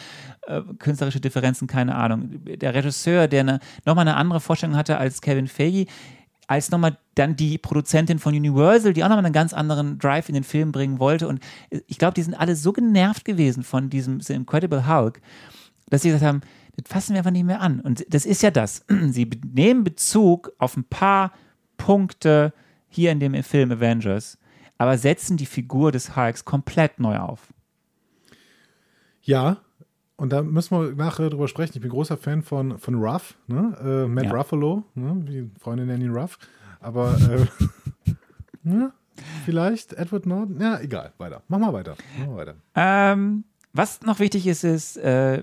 äh, 0.46 0.62
künstlerische 0.78 1.20
Differenzen, 1.20 1.68
keine 1.68 1.96
Ahnung. 1.96 2.40
Der 2.46 2.76
Regisseur, 2.76 3.28
der 3.28 3.40
eine, 3.40 3.60
nochmal 3.84 4.08
eine 4.08 4.16
andere 4.16 4.40
Vorstellung 4.40 4.76
hatte 4.76 4.98
als 5.00 5.22
Kevin 5.22 5.48
Feige, 5.48 5.88
als 6.48 6.72
nochmal 6.72 6.98
dann 7.16 7.36
die 7.36 7.58
Produzentin 7.58 8.20
von 8.20 8.36
Universal, 8.36 8.94
die 8.94 9.04
auch 9.04 9.10
nochmal 9.10 9.26
einen 9.26 9.34
ganz 9.34 9.54
anderen 9.54 9.98
Drive 10.00 10.30
in 10.30 10.36
den 10.36 10.44
Film 10.44 10.72
bringen 10.72 11.00
wollte. 11.00 11.28
Und 11.28 11.40
ich 11.88 11.98
glaube, 11.98 12.14
die 12.14 12.24
sind 12.24 12.34
alle 12.34 12.56
so 12.56 12.74
genervt 12.74 13.26
gewesen 13.26 13.64
von 13.64 13.90
diesem 13.90 14.20
The 14.20 14.34
Incredible 14.34 14.88
Hulk, 14.88 15.22
dass 15.90 16.02
sie 16.02 16.10
gesagt 16.10 16.26
haben, 16.26 16.42
das 16.76 16.92
fassen 16.92 17.14
wir 17.14 17.20
einfach 17.20 17.32
nicht 17.32 17.46
mehr 17.46 17.62
an. 17.62 17.80
Und 17.80 18.06
das 18.10 18.26
ist 18.26 18.42
ja 18.42 18.52
das. 18.52 18.86
Sie 19.10 19.30
nehmen 19.54 19.84
Bezug 19.84 20.52
auf 20.58 20.76
ein 20.76 20.86
paar 20.86 21.32
Punkte 21.78 22.54
hier 22.90 23.12
in 23.12 23.20
dem 23.20 23.42
Film 23.44 23.72
Avengers, 23.72 24.38
aber 24.78 24.98
setzen 24.98 25.38
die 25.38 25.46
Figur 25.46 25.92
des 25.92 26.16
Hulks 26.16 26.46
komplett 26.46 27.00
neu 27.00 27.18
auf. 27.18 27.54
Ja, 29.22 29.58
und 30.24 30.30
da 30.32 30.42
müssen 30.42 30.80
wir 30.80 30.96
nachher 30.96 31.30
drüber 31.30 31.50
sprechen. 31.50 31.74
Ich 31.76 31.82
bin 31.82 31.92
großer 31.92 32.16
Fan 32.16 32.44
von, 32.44 32.80
von 32.80 32.96
Ruff, 32.96 33.36
ne? 33.48 33.76
äh, 33.84 34.08
Matt 34.08 34.24
Ja. 34.24 34.32
Ruffalo, 34.32 34.84
ne? 34.96 35.22
wie 35.26 35.52
Freunde 35.60 35.86
nennen 35.86 36.02
ihn 36.02 36.16
Ruff. 36.16 36.40
Aber 36.80 37.18
äh, 37.30 37.46
ja, 38.64 38.94
vielleicht 39.44 39.92
Edward 39.92 40.26
Norton, 40.26 40.62
ja, 40.62 40.80
egal, 40.80 41.12
weiter. 41.18 41.44
Mach 41.50 41.60
mal 41.60 41.74
weiter. 41.74 41.98
Mach 42.18 42.28
mal 42.28 42.38
weiter. 42.38 42.56
Ähm, 42.74 43.44
was 43.74 44.02
noch 44.04 44.20
wichtig 44.20 44.48
ist, 44.48 44.64
ist 44.64 44.96
äh, 44.96 45.42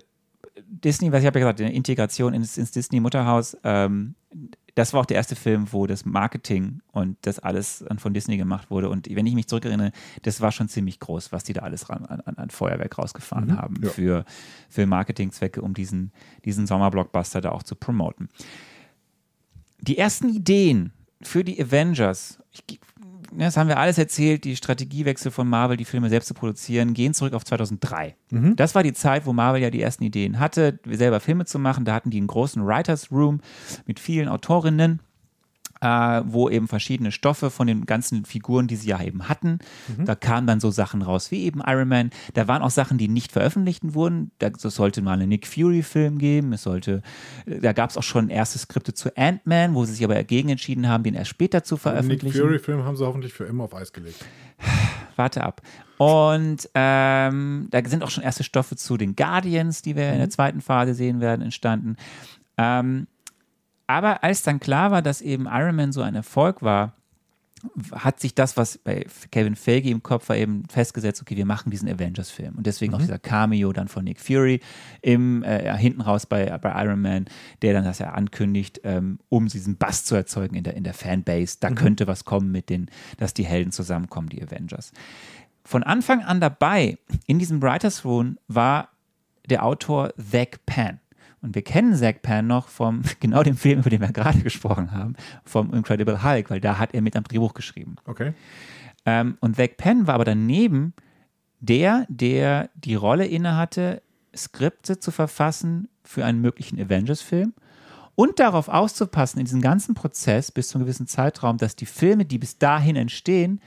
Disney, 0.67 1.13
was 1.13 1.21
ich 1.21 1.27
habe 1.27 1.39
ja 1.39 1.47
gesagt, 1.47 1.61
die 1.61 1.75
Integration 1.75 2.35
ins, 2.35 2.59
ins 2.59 2.71
Disney-Mutterhaus. 2.71 3.57
Ähm, 3.65 4.15
das 4.75 4.93
war 4.93 5.01
auch 5.01 5.07
der 5.07 5.17
erste 5.17 5.37
Film, 5.37 5.73
wo 5.73 5.87
das 5.87 6.05
Marketing 6.05 6.81
und 6.93 7.17
das 7.23 7.39
alles 7.39 7.85
von 7.99 8.15
Disney 8.15 8.37
gemacht 8.37 8.71
wurde. 8.71 8.89
Und 8.89 9.09
wenn 9.15 9.27
ich 9.27 9.35
mich 9.35 9.49
zurückerinnere, 9.49 9.93
das 10.23 10.41
war 10.41 10.53
schon 10.53 10.69
ziemlich 10.69 11.01
groß, 11.01 11.33
was 11.33 11.45
die 11.45 11.53
da 11.53 11.63
alles 11.63 11.91
ran, 11.91 12.07
an, 12.07 12.21
an 12.21 12.51
Feuerwerk 12.51 12.97
rausgefahren 12.99 13.57
haben 13.59 13.77
ja. 13.83 13.91
für, 13.91 14.25
für 14.69 14.87
Marketingzwecke, 14.87 15.61
um 15.61 15.75
diesen, 15.75 16.13
diesen 16.45 16.67
Sommerblockbuster 16.67 17.41
da 17.41 17.51
auch 17.51 17.63
zu 17.63 17.75
promoten. 17.75 18.29
Die 19.81 19.99
ersten 19.99 20.29
Ideen 20.29 20.93
für 21.23 21.45
die 21.45 21.61
Avengers, 21.61 22.39
ich, 22.53 22.81
das 23.33 23.57
haben 23.57 23.69
wir 23.69 23.79
alles 23.79 23.99
erzählt, 23.99 24.45
die 24.45 24.57
Strategiewechsel 24.57 25.31
von 25.31 25.49
Marvel, 25.49 25.77
die 25.77 25.85
Filme 25.85 26.09
selbst 26.09 26.27
zu 26.29 26.35
produzieren, 26.35 26.95
gehen 26.95 27.15
zurück 27.15 27.33
auf 27.35 27.45
2003. 27.45 28.17
Das 28.57 28.75
war 28.75 28.83
die 28.83 28.93
Zeit, 28.93 29.27
wo 29.27 29.33
Marvel 29.33 29.61
ja 29.63 29.71
die 29.71 29.83
ersten 29.83 30.05
Ideen 30.05 30.39
hatte, 30.39 30.79
selber 30.87 31.21
Filme 31.21 31.45
zu 31.45 31.59
machen. 31.59 31.85
Da 31.85 31.95
hatten 31.95 32.11
die 32.11 32.19
einen 32.19 32.27
großen 32.27 32.67
Writers 32.67 33.11
Room 33.11 33.41
mit 33.87 34.01
vielen 34.01 34.29
Autorinnen. 34.29 35.01
Äh, 35.83 36.23
wo 36.27 36.51
eben 36.51 36.69
verschiedene 36.69 37.11
Stoffe 37.11 37.51
von 37.51 37.67
den 37.67 37.87
ganzen 37.87 38.27
Figuren, 38.27 38.67
die 38.67 38.77
sie 38.77 38.91
ja 38.91 39.03
eben 39.03 39.31
hatten, 39.31 39.61
da 40.05 40.15
kamen 40.15 40.47
dann 40.47 40.61
so 40.61 40.71
Sachen 40.71 41.01
raus 41.01 41.31
wie 41.31 41.45
eben 41.45 41.63
Iron 41.67 41.89
Man. 41.89 42.11
Da 42.35 42.47
waren 42.49 42.61
auch 42.61 42.71
Sachen, 42.71 42.99
die 42.99 43.09
nicht 43.09 43.33
veröffentlicht 43.33 43.95
wurden. 43.95 44.31
Da, 44.39 44.49
es 44.49 44.63
sollte 44.63 45.01
mal 45.01 45.15
einen 45.15 45.31
Nick 45.31 45.47
Fury-Film 45.47 46.19
geben. 46.19 46.53
Es 46.53 46.65
sollte, 46.65 47.03
da 47.47 47.73
gab 47.73 47.89
es 47.89 47.97
auch 47.97 48.03
schon 48.03 48.29
erste 48.29 48.59
Skripte 48.59 48.93
zu 48.93 49.17
Ant-Man, 49.17 49.75
wo 49.75 49.85
sie 49.87 49.95
sich 49.95 50.05
aber 50.05 50.15
dagegen 50.15 50.51
entschieden 50.51 50.87
haben, 50.87 51.03
den 51.03 51.15
erst 51.15 51.31
später 51.31 51.65
zu 51.65 51.77
Den 51.77 51.79
Nick 51.79 51.83
veröffentlichen 51.83 52.39
Fury-Film 52.39 52.85
haben 52.85 52.97
sie 52.97 53.07
hoffentlich 53.07 53.33
für 53.33 53.45
immer 53.45 53.65
auf 53.65 53.75
Eis 53.75 53.93
gelegt. 53.93 54.23
warte 55.17 55.45
ab. 55.45 55.63
Und 55.99 56.69
ähm, 56.75 57.69
da 57.71 57.85
sind 57.85 58.03
auch 58.03 58.11
schon 58.11 58.25
erste 58.25 58.45
Stoffe 58.45 58.77
zu 58.77 58.97
den 58.97 59.17
Guardians, 59.17 59.83
die 59.83 59.97
wir 59.97 60.13
in 60.13 60.19
der 60.19 60.31
zweiten 60.31 60.61
Phase 60.61 60.95
sehen 60.95 61.21
werden, 61.21 61.43
entstanden. 61.43 61.97
Ähm, 62.57 63.07
aber 63.91 64.23
als 64.23 64.43
dann 64.43 64.61
klar 64.61 64.91
war, 64.91 65.03
dass 65.03 65.21
eben 65.21 65.47
Iron 65.47 65.77
Man 65.77 65.93
so 65.93 66.03
ein 66.03 66.15
Erfolg 66.15 66.63
war, 66.63 66.95
hat 67.93 68.21
sich 68.21 68.35
das, 68.35 68.57
was 68.57 68.79
bei 68.79 69.05
Kevin 69.31 69.55
Feige 69.55 69.91
im 69.91 70.03
Kopf 70.03 70.29
war, 70.29 70.37
eben 70.37 70.65
festgesetzt, 70.69 71.21
okay, 71.21 71.37
wir 71.37 71.45
machen 71.45 71.71
diesen 71.71 71.89
Avengers-Film. 71.89 72.57
Und 72.57 72.67
deswegen 72.67 72.95
auch 72.95 72.99
dieser 72.99 73.19
Cameo 73.19 73.73
dann 73.73 73.89
von 73.89 74.05
Nick 74.05 74.19
Fury 74.19 74.61
im, 75.03 75.43
äh, 75.43 75.77
hinten 75.77 76.01
raus 76.01 76.25
bei, 76.25 76.57
bei 76.59 76.85
Iron 76.85 77.03
Man, 77.03 77.27
der 77.63 77.75
dann 77.75 77.85
das 77.85 77.99
ja 77.99 78.13
ankündigt, 78.13 78.81
ähm, 78.85 79.19
um 79.29 79.49
diesen 79.49 79.77
Bass 79.77 80.05
zu 80.05 80.15
erzeugen 80.15 80.55
in 80.55 80.65
der, 80.65 80.75
in 80.75 80.85
der 80.85 80.95
Fanbase. 80.95 81.59
Da 81.61 81.71
könnte 81.71 82.07
was 82.07 82.25
kommen 82.25 82.51
mit 82.51 82.71
den, 82.71 82.87
dass 83.19 83.35
die 83.35 83.45
Helden 83.45 83.73
zusammenkommen, 83.73 84.31
die 84.31 84.43
Avengers. 84.43 84.93
Von 85.65 85.83
Anfang 85.83 86.23
an 86.23 86.41
dabei 86.41 86.97
in 87.27 87.39
diesem 87.39 87.61
Writers 87.61 88.05
Room 88.05 88.39
war 88.49 88.89
der 89.49 89.65
Autor 89.65 90.15
Zach 90.17 90.59
Penn. 90.65 91.01
Und 91.43 91.55
wir 91.55 91.63
kennen 91.63 91.95
Zach 91.95 92.17
Penn 92.23 92.47
noch 92.47 92.69
vom 92.69 93.03
genau 93.21 93.43
dem 93.43 93.57
Film, 93.57 93.81
über 93.81 93.91
den 93.91 94.01
wir 94.01 94.13
gerade 94.13 94.41
gesprochen 94.41 94.93
haben, 94.93 95.15
vom 95.45 95.73
Incredible 95.73 96.23
Hulk, 96.23 96.51
weil 96.51 96.61
da 96.61 96.79
hat 96.79 96.95
er 96.95 97.03
mit 97.03 97.17
am 97.17 97.25
Drehbuch 97.25 97.55
geschrieben. 97.55 97.97
Okay. 98.05 98.35
Ähm, 99.07 99.39
und 99.41 99.57
Zach 99.57 99.77
Penn 99.77 100.07
war 100.07 100.15
aber 100.15 100.25
daneben 100.25 100.95
der, 101.61 102.07
der 102.09 102.71
die 102.75 102.95
Rolle 102.95 103.27
innehatte, 103.27 104.03
Skripte 104.35 104.99
zu 104.99 105.11
verfassen 105.11 105.89
für 106.05 106.25
einen 106.25 106.41
möglichen 106.41 106.81
Avengers-Film 106.81 107.53
und 108.15 108.39
darauf 108.39 108.69
auszupassen 108.69 109.41
in 109.41 109.47
diesem 109.47 109.61
ganzen 109.61 109.95
Prozess 109.95 110.53
bis 110.53 110.69
zu 110.69 110.79
einem 110.79 110.85
gewissen 110.85 111.07
Zeitraum, 111.07 111.57
dass 111.57 111.77
die 111.77 111.87
Filme, 111.87 112.25
die 112.25 112.39
bis 112.39 112.59
dahin 112.59 112.97
entstehen, 112.97 113.61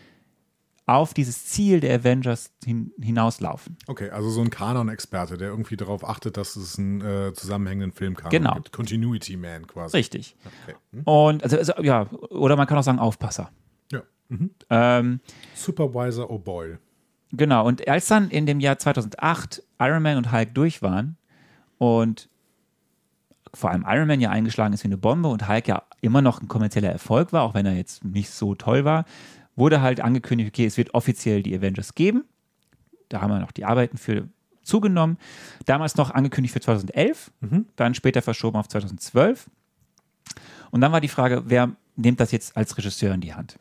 auf 0.85 1.13
dieses 1.13 1.45
Ziel 1.45 1.79
der 1.79 1.95
Avengers 1.99 2.51
hin, 2.65 2.91
hinauslaufen. 2.99 3.77
Okay, 3.87 4.09
also 4.09 4.29
so 4.29 4.41
ein 4.41 4.49
Kanon-Experte, 4.49 5.37
der 5.37 5.49
irgendwie 5.49 5.77
darauf 5.77 6.07
achtet, 6.07 6.35
dass 6.35 6.55
es 6.57 6.77
einen 6.77 6.99
äh, 7.01 7.33
zusammenhängenden 7.33 7.93
Filmkanon 7.93 8.31
Genau. 8.31 8.53
gibt. 8.55 8.73
Continuity 8.73 9.37
Man 9.37 9.65
quasi. 9.65 9.95
Richtig. 9.95 10.35
Okay. 10.65 10.75
Hm? 10.91 11.03
Und 11.03 11.43
also, 11.43 11.57
also 11.57 11.73
ja, 11.81 12.07
oder 12.29 12.57
man 12.57 12.67
kann 12.67 12.77
auch 12.77 12.83
sagen 12.83 12.99
Aufpasser. 12.99 13.49
Ja. 13.91 14.01
Mhm. 14.27 14.49
Ähm, 14.69 15.19
Supervisor 15.55 16.29
O'Boyle. 16.29 16.77
Genau, 17.31 17.65
und 17.65 17.87
als 17.87 18.07
dann 18.07 18.29
in 18.29 18.45
dem 18.45 18.59
Jahr 18.59 18.77
2008 18.77 19.63
Iron 19.79 20.03
Man 20.03 20.17
und 20.17 20.31
Hulk 20.31 20.53
durch 20.53 20.81
waren 20.81 21.17
und 21.77 22.29
vor 23.53 23.71
allem 23.71 23.85
Iron 23.87 24.07
Man 24.07 24.19
ja 24.19 24.29
eingeschlagen 24.31 24.73
ist 24.73 24.83
wie 24.83 24.87
eine 24.87 24.97
Bombe 24.97 25.29
und 25.29 25.47
Hulk 25.47 25.67
ja 25.67 25.83
immer 26.01 26.21
noch 26.21 26.41
ein 26.41 26.47
kommerzieller 26.47 26.89
Erfolg 26.91 27.31
war, 27.33 27.43
auch 27.43 27.53
wenn 27.53 27.65
er 27.65 27.73
jetzt 27.75 28.03
nicht 28.03 28.29
so 28.29 28.53
toll 28.55 28.83
war, 28.85 29.05
wurde 29.55 29.81
halt 29.81 30.01
angekündigt, 30.01 30.49
okay, 30.53 30.65
es 30.65 30.77
wird 30.77 30.93
offiziell 30.93 31.43
die 31.43 31.55
Avengers 31.55 31.95
geben. 31.95 32.25
Da 33.09 33.21
haben 33.21 33.31
wir 33.31 33.39
noch 33.39 33.51
die 33.51 33.65
Arbeiten 33.65 33.97
für 33.97 34.27
zugenommen. 34.63 35.17
Damals 35.65 35.95
noch 35.95 36.11
angekündigt 36.11 36.53
für 36.53 36.61
2011, 36.61 37.31
dann 37.75 37.93
später 37.93 38.21
verschoben 38.21 38.57
auf 38.57 38.67
2012. 38.67 39.49
Und 40.71 40.81
dann 40.81 40.91
war 40.91 41.01
die 41.01 41.07
Frage, 41.07 41.43
wer 41.45 41.71
nimmt 41.95 42.19
das 42.19 42.31
jetzt 42.31 42.57
als 42.57 42.75
Regisseur 42.77 43.13
in 43.13 43.21
die 43.21 43.33
Hand? 43.33 43.59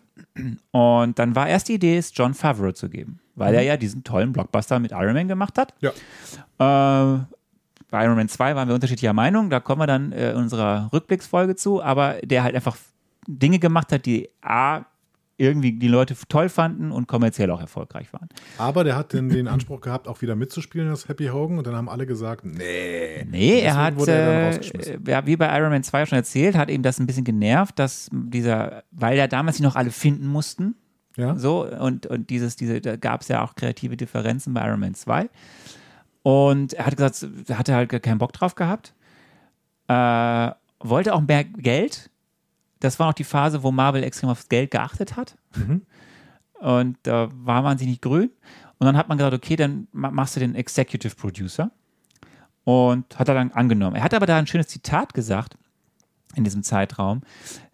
Und 0.70 1.18
dann 1.18 1.34
war 1.34 1.48
erst 1.48 1.68
die 1.68 1.74
Idee, 1.74 1.98
es 1.98 2.12
John 2.14 2.34
Favreau 2.34 2.72
zu 2.72 2.88
geben, 2.88 3.20
weil 3.34 3.54
er 3.54 3.62
ja 3.62 3.76
diesen 3.76 4.04
tollen 4.04 4.32
Blockbuster 4.32 4.78
mit 4.78 4.92
Iron 4.92 5.12
Man 5.12 5.28
gemacht 5.28 5.58
hat. 5.58 5.74
Ja. 5.80 5.90
Äh, 5.90 7.24
bei 7.90 8.04
Iron 8.04 8.16
Man 8.16 8.28
2 8.28 8.56
waren 8.56 8.68
wir 8.68 8.74
unterschiedlicher 8.74 9.12
Meinung, 9.12 9.50
da 9.50 9.60
kommen 9.60 9.82
wir 9.82 9.86
dann 9.86 10.12
äh, 10.12 10.30
in 10.30 10.36
unserer 10.38 10.88
Rückblicksfolge 10.92 11.56
zu, 11.56 11.82
aber 11.82 12.14
der 12.22 12.44
halt 12.44 12.54
einfach 12.54 12.76
Dinge 13.26 13.58
gemacht 13.58 13.92
hat, 13.92 14.06
die 14.06 14.30
A, 14.40 14.84
irgendwie 15.42 15.72
die 15.72 15.88
Leute 15.88 16.14
toll 16.28 16.48
fanden 16.48 16.92
und 16.92 17.08
kommerziell 17.08 17.50
auch 17.50 17.60
erfolgreich 17.60 18.12
waren. 18.12 18.28
Aber 18.58 18.84
der 18.84 18.96
hat 18.96 19.12
den, 19.12 19.28
den 19.28 19.48
Anspruch 19.48 19.80
gehabt, 19.80 20.06
auch 20.06 20.22
wieder 20.22 20.36
mitzuspielen 20.36 20.88
als 20.88 21.08
Happy 21.08 21.26
Hogan. 21.26 21.58
Und 21.58 21.66
dann 21.66 21.74
haben 21.74 21.88
alle 21.88 22.06
gesagt, 22.06 22.44
nee. 22.44 23.24
Nee, 23.28 23.60
er 23.60 23.76
hat, 23.76 23.96
wurde 23.96 24.12
er 24.12 24.58
dann 24.58 25.04
äh, 25.04 25.26
wie 25.26 25.36
bei 25.36 25.58
Iron 25.58 25.70
Man 25.70 25.82
2 25.82 26.06
schon 26.06 26.16
erzählt, 26.16 26.56
hat 26.56 26.70
ihm 26.70 26.82
das 26.82 27.00
ein 27.00 27.06
bisschen 27.06 27.24
genervt, 27.24 27.78
dass 27.80 28.08
dieser, 28.12 28.84
weil 28.92 29.18
ja 29.18 29.26
damals 29.26 29.56
sie 29.56 29.64
noch 29.64 29.74
alle 29.74 29.90
finden 29.90 30.28
mussten, 30.28 30.76
Ja? 31.16 31.36
so, 31.36 31.66
und, 31.66 32.06
und 32.06 32.30
dieses, 32.30 32.54
diese, 32.54 32.80
da 32.80 32.94
gab 32.96 33.22
es 33.22 33.28
ja 33.28 33.42
auch 33.42 33.56
kreative 33.56 33.96
Differenzen 33.96 34.54
bei 34.54 34.64
Iron 34.64 34.78
Man 34.78 34.94
2. 34.94 35.28
Und 36.22 36.74
er 36.74 36.86
hat 36.86 36.96
gesagt, 36.96 37.26
er 37.48 37.58
hatte 37.58 37.74
halt 37.74 38.02
keinen 38.02 38.18
Bock 38.18 38.32
drauf 38.32 38.54
gehabt. 38.54 38.94
Äh, 39.88 40.50
wollte 40.78 41.14
auch 41.14 41.20
mehr 41.20 41.42
Geld. 41.42 42.10
Das 42.82 42.98
war 42.98 43.06
noch 43.06 43.14
die 43.14 43.24
Phase, 43.24 43.62
wo 43.62 43.70
Marvel 43.70 44.02
extrem 44.02 44.30
aufs 44.30 44.48
Geld 44.48 44.70
geachtet 44.70 45.16
hat. 45.16 45.36
Und 46.60 46.96
da 47.04 47.28
war 47.32 47.62
man 47.62 47.78
sich 47.78 47.86
nicht 47.88 48.02
grün. 48.02 48.30
Und 48.78 48.86
dann 48.86 48.96
hat 48.96 49.08
man 49.08 49.18
gesagt, 49.18 49.34
okay, 49.34 49.56
dann 49.56 49.86
ma- 49.92 50.10
machst 50.10 50.34
du 50.36 50.40
den 50.40 50.54
Executive 50.54 51.14
Producer. 51.14 51.70
Und 52.64 53.18
hat 53.18 53.28
er 53.28 53.34
dann 53.34 53.50
angenommen. 53.52 53.96
Er 53.96 54.02
hat 54.04 54.14
aber 54.14 54.26
da 54.26 54.38
ein 54.38 54.46
schönes 54.46 54.68
Zitat 54.68 55.14
gesagt 55.14 55.56
in 56.34 56.44
diesem 56.44 56.62
Zeitraum, 56.62 57.22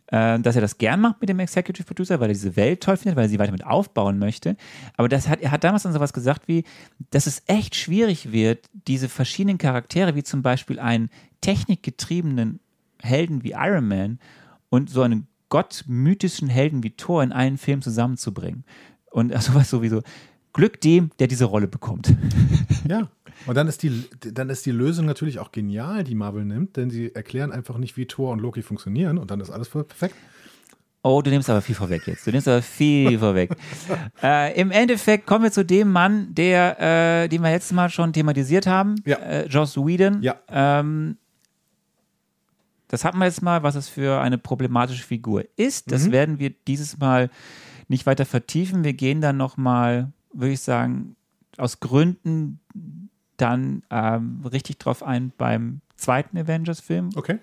äh, 0.07 0.39
dass 0.41 0.55
er 0.57 0.63
das 0.63 0.79
gern 0.79 1.01
macht 1.01 1.21
mit 1.21 1.29
dem 1.29 1.39
Executive 1.39 1.85
Producer, 1.85 2.19
weil 2.21 2.31
er 2.31 2.35
diese 2.35 2.57
Welt 2.57 2.83
toll 2.83 2.97
findet, 2.97 3.17
weil 3.17 3.27
er 3.27 3.29
sie 3.29 3.39
weiter 3.39 3.53
mit 3.53 3.67
aufbauen 3.67 4.19
möchte. 4.19 4.57
Aber 4.97 5.09
das 5.09 5.29
hat, 5.29 5.41
er 5.41 5.51
hat 5.51 5.63
damals 5.65 5.83
dann 5.83 5.93
sowas 5.93 6.15
gesagt 6.15 6.49
wie, 6.49 6.65
dass 7.11 7.27
es 7.27 7.43
echt 7.47 7.75
schwierig 7.77 8.33
wird, 8.33 8.69
diese 8.87 9.09
verschiedenen 9.11 9.59
Charaktere, 9.59 10.15
wie 10.15 10.23
zum 10.23 10.43
Beispiel 10.43 10.79
einen 10.79 11.11
technikgetriebenen 11.43 12.61
Helden 13.03 13.45
wie 13.45 13.53
Iron 13.53 13.87
Man 13.87 14.19
und 14.71 14.91
so 14.91 15.03
einen 15.03 15.27
gottmythischen 15.49 16.49
Helden 16.49 16.83
wie 16.83 16.91
Thor 16.91 17.23
in 17.23 17.33
einen 17.33 17.59
Film 17.59 17.83
zusammenzubringen. 17.83 18.65
Und 19.11 19.33
sowas 19.43 19.71
sowieso. 19.71 20.03
Glück 20.53 20.81
dem, 20.81 21.11
der 21.19 21.27
diese 21.29 21.45
Rolle 21.47 21.69
bekommt. 21.69 22.15
Ja. 22.89 23.09
Und 23.47 23.55
dann 23.57 23.69
ist, 23.69 23.83
die, 23.83 24.05
dann 24.33 24.49
ist 24.51 24.65
die 24.65 24.71
Lösung 24.71 25.05
natürlich 25.05 25.39
auch 25.41 25.53
genial, 25.53 26.05
die 26.05 26.15
Marvel 26.15 26.45
nimmt, 26.45 26.77
denn 26.77 26.89
sie 26.91 27.15
erklären 27.15 27.53
einfach 27.53 27.77
nicht, 27.77 27.97
wie 27.99 28.07
Thor 28.07 28.33
und 28.33 28.41
Loki 28.41 28.63
funktionieren 28.63 29.19
und 29.19 29.31
dann 29.31 29.41
ist 29.41 29.51
alles 29.51 29.69
voll 29.69 29.85
perfekt. 29.85 30.15
Oh, 31.03 31.21
du 31.21 31.29
nimmst 31.31 31.51
aber 31.51 31.61
viel 31.61 31.75
vorweg 31.75 32.07
jetzt. 32.07 32.27
Du 32.27 32.31
nimmst 32.31 32.49
aber 32.49 32.63
viel 32.63 33.19
vorweg. 33.21 33.51
Äh, 34.23 34.59
Im 34.59 34.71
Endeffekt 34.71 35.27
kommen 35.27 35.45
wir 35.45 35.53
zu 35.53 35.65
dem 35.65 35.93
Mann, 35.93 36.35
der, 36.35 37.25
äh, 37.25 37.29
den 37.29 37.43
wir 37.43 37.51
letztes 37.51 37.73
Mal 37.73 37.91
schon 37.91 38.13
thematisiert 38.13 38.67
haben, 38.67 38.95
Ja. 39.05 39.17
äh, 39.19 39.47
Joss 39.47 39.77
Whedon. 39.77 40.23
Ja. 40.23 40.37
Ähm, 40.51 41.19
das 42.89 43.05
hatten 43.05 43.19
wir 43.19 43.27
jetzt 43.27 43.43
mal, 43.43 43.63
was 43.63 43.75
es 43.75 43.89
für 43.89 44.21
eine 44.21 44.39
problematische 44.39 45.05
Figur 45.05 45.45
ist. 45.57 45.93
Das 45.93 46.11
werden 46.11 46.39
wir 46.39 46.51
dieses 46.51 46.99
Mal 46.99 47.31
nicht 47.89 48.07
weiter 48.07 48.27
vertiefen. 48.27 48.85
Wir 48.85 48.95
gehen 48.95 49.21
dann 49.21 49.37
nochmal, 49.37 50.13
würde 50.33 50.53
ich 50.53 50.61
sagen, 50.61 51.17
aus 51.57 51.81
Gründen 51.81 52.61
dann 53.37 53.83
ähm, 53.91 54.43
richtig 54.51 54.79
drauf 54.79 55.03
ein 55.03 55.33
beim 55.37 55.81
zweiten 55.97 56.39
Avengers-Film. 56.39 57.11
Okay. 57.15 57.39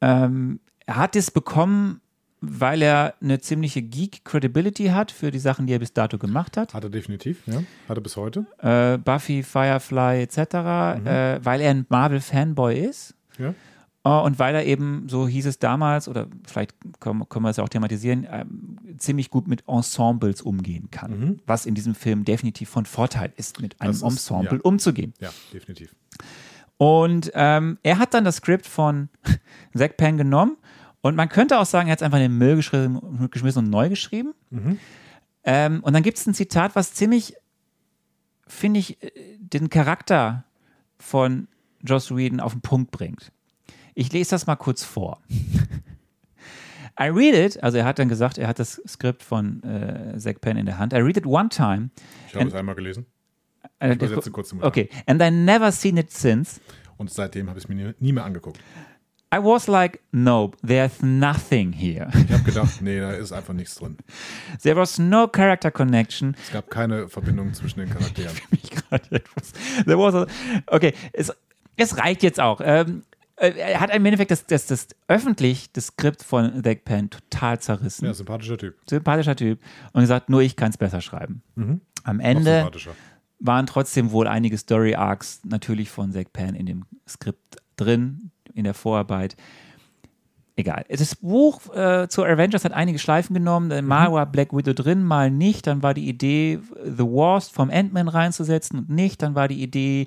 Ähm, 0.00 0.60
er 0.86 0.96
hat 0.96 1.16
es 1.16 1.30
bekommen, 1.30 2.00
weil 2.40 2.82
er 2.82 3.14
eine 3.20 3.40
ziemliche 3.40 3.82
Geek-Credibility 3.82 4.88
hat 4.88 5.10
für 5.10 5.30
die 5.30 5.38
Sachen, 5.38 5.66
die 5.66 5.72
er 5.72 5.78
bis 5.78 5.92
dato 5.92 6.18
gemacht 6.18 6.56
hat. 6.56 6.74
Hat 6.74 6.84
er 6.84 6.90
definitiv, 6.90 7.46
ja. 7.46 7.62
Hat 7.88 7.96
er 7.96 8.02
bis 8.02 8.16
heute. 8.16 8.46
Äh, 8.58 8.98
Buffy, 8.98 9.42
Firefly 9.42 10.22
etc., 10.22 10.38
äh, 10.38 11.40
weil 11.42 11.60
er 11.60 11.70
ein 11.70 11.86
Marvel-Fanboy 11.88 12.78
ist. 12.78 13.14
Ja. 13.38 13.54
Äh, 14.04 14.08
und 14.10 14.38
weil 14.38 14.54
er 14.54 14.64
eben, 14.66 15.08
so 15.08 15.26
hieß 15.26 15.46
es 15.46 15.58
damals, 15.58 16.08
oder 16.08 16.26
vielleicht 16.46 16.74
können, 17.00 17.28
können 17.28 17.44
wir 17.44 17.50
es 17.50 17.56
ja 17.56 17.64
auch 17.64 17.68
thematisieren, 17.68 18.26
ähm, 18.30 18.78
ziemlich 18.98 19.30
gut 19.30 19.48
mit 19.48 19.64
Ensembles 19.66 20.42
umgehen 20.42 20.90
kann. 20.90 21.40
Was 21.46 21.66
in 21.66 21.74
diesem 21.74 21.94
Film 21.94 22.24
definitiv 22.24 22.68
von 22.68 22.86
Vorteil 22.86 23.32
ist, 23.36 23.60
mit 23.60 23.80
einem 23.80 23.92
ist- 23.92 24.02
Ensemble 24.02 24.56
ja. 24.58 24.62
umzugehen. 24.62 25.14
Ja, 25.20 25.30
definitiv. 25.52 25.94
Und 26.76 27.30
ähm, 27.34 27.78
er 27.82 27.98
hat 27.98 28.14
dann 28.14 28.24
das 28.24 28.36
Skript 28.36 28.66
von 28.66 29.08
Zack 29.76 29.96
Penn 29.96 30.16
genommen 30.16 30.56
und 31.02 31.14
man 31.16 31.28
könnte 31.28 31.58
auch 31.58 31.66
sagen, 31.66 31.88
er 31.88 31.92
hat 31.92 32.00
es 32.00 32.02
einfach 32.02 32.18
in 32.18 32.24
den 32.24 32.38
Müll 32.38 32.56
geschmissen 32.56 33.64
und 33.64 33.70
neu 33.70 33.88
geschrieben. 33.88 34.34
Ähm, 35.44 35.80
und 35.82 35.92
dann 35.92 36.02
gibt 36.02 36.18
es 36.18 36.26
ein 36.26 36.34
Zitat, 36.34 36.74
was 36.74 36.94
ziemlich, 36.94 37.34
finde 38.46 38.80
ich, 38.80 39.02
äh, 39.02 39.10
den 39.38 39.68
Charakter 39.70 40.44
von 40.98 41.48
Joss 41.82 42.14
Whedon 42.14 42.40
auf 42.40 42.52
den 42.52 42.62
Punkt 42.62 42.90
bringt. 42.90 43.30
Ich 43.94 44.12
lese 44.12 44.30
das 44.30 44.46
mal 44.46 44.56
kurz 44.56 44.84
vor. 44.84 45.20
I 47.00 47.08
read 47.08 47.34
it, 47.34 47.62
also 47.62 47.78
er 47.78 47.84
hat 47.84 47.98
dann 47.98 48.08
gesagt, 48.08 48.38
er 48.38 48.46
hat 48.46 48.58
das 48.58 48.80
Skript 48.86 49.22
von 49.22 49.62
äh, 49.64 50.16
Zack 50.18 50.40
Penn 50.40 50.56
in 50.56 50.66
der 50.66 50.78
Hand. 50.78 50.92
I 50.92 50.96
read 50.96 51.16
it 51.16 51.26
one 51.26 51.48
time. 51.48 51.90
Ich 52.28 52.34
habe 52.36 52.46
es 52.46 52.54
einmal 52.54 52.76
gelesen. 52.76 53.06
Äh, 53.80 53.94
übersetze 53.94 54.30
kurz 54.30 54.50
zum 54.50 54.62
okay, 54.62 54.88
and 55.06 55.20
I 55.20 55.30
never 55.30 55.72
seen 55.72 55.96
it 55.96 56.12
since. 56.12 56.60
Und 56.96 57.10
seitdem 57.10 57.48
habe 57.48 57.58
ich 57.58 57.64
es 57.64 57.68
mir 57.68 57.74
nie, 57.74 57.94
nie 57.98 58.12
mehr 58.12 58.24
angeguckt. 58.24 58.60
I 59.34 59.38
was 59.38 59.66
like, 59.66 60.00
no, 60.12 60.52
there's 60.64 61.02
nothing 61.02 61.72
here. 61.72 62.08
Ich 62.14 62.30
habe 62.30 62.44
gedacht, 62.44 62.80
nee, 62.80 63.00
da 63.00 63.10
ist 63.10 63.32
einfach 63.32 63.52
nichts 63.52 63.74
drin. 63.74 63.96
There 64.62 64.76
was 64.76 65.00
no 65.00 65.26
character 65.26 65.72
connection. 65.72 66.36
Es 66.40 66.52
gab 66.52 66.70
keine 66.70 67.08
Verbindung 67.08 67.52
zwischen 67.52 67.80
den 67.80 67.90
Charakteren. 67.90 68.36
There 69.86 69.98
was 69.98 70.14
a, 70.14 70.26
okay, 70.68 70.94
es, 71.12 71.32
es 71.76 71.98
reicht 71.98 72.22
jetzt 72.22 72.38
auch. 72.38 72.60
Ähm, 72.62 73.02
äh, 73.10 73.13
er 73.36 73.80
hat 73.80 73.94
im 73.94 74.04
Endeffekt 74.04 74.30
das, 74.30 74.46
das, 74.46 74.66
das 74.66 74.88
öffentlich 75.08 75.72
das 75.72 75.88
Skript 75.88 76.22
von 76.22 76.62
Zack 76.62 76.84
Penn 76.84 77.10
total 77.10 77.58
zerrissen. 77.58 78.06
Ja, 78.06 78.14
sympathischer 78.14 78.56
Typ. 78.56 78.76
Sympathischer 78.88 79.36
Typ. 79.36 79.60
Und 79.92 80.02
gesagt, 80.02 80.28
nur 80.28 80.42
ich 80.42 80.56
kann 80.56 80.70
es 80.70 80.78
besser 80.78 81.00
schreiben. 81.00 81.42
Am 82.04 82.18
Noch 82.18 82.24
Ende 82.24 82.70
waren 83.40 83.66
trotzdem 83.66 84.12
wohl 84.12 84.28
einige 84.28 84.56
Story 84.56 84.94
Arcs 84.94 85.40
natürlich 85.44 85.90
von 85.90 86.12
Zack 86.12 86.32
Penn 86.32 86.54
in 86.54 86.66
dem 86.66 86.84
Skript 87.08 87.56
drin, 87.76 88.30
in 88.54 88.64
der 88.64 88.74
Vorarbeit. 88.74 89.36
Egal. 90.56 90.84
Das 90.88 91.16
Buch 91.16 91.74
äh, 91.74 92.06
zu 92.08 92.22
Avengers 92.24 92.64
hat 92.64 92.72
einige 92.72 93.00
Schleifen 93.00 93.34
genommen. 93.34 93.72
Äh, 93.72 93.82
Mal 93.82 94.12
war 94.12 94.24
Black 94.26 94.52
Widow 94.52 94.72
drin, 94.72 95.02
mal 95.02 95.28
nicht. 95.30 95.66
Dann 95.66 95.82
war 95.82 95.94
die 95.94 96.08
Idee, 96.08 96.60
The 96.84 97.02
Wasp 97.02 97.54
vom 97.54 97.70
Ant-Man 97.70 98.06
reinzusetzen 98.06 98.78
und 98.78 98.88
nicht. 98.88 99.20
Dann 99.22 99.34
war 99.34 99.48
die 99.48 99.60
Idee, 99.60 100.06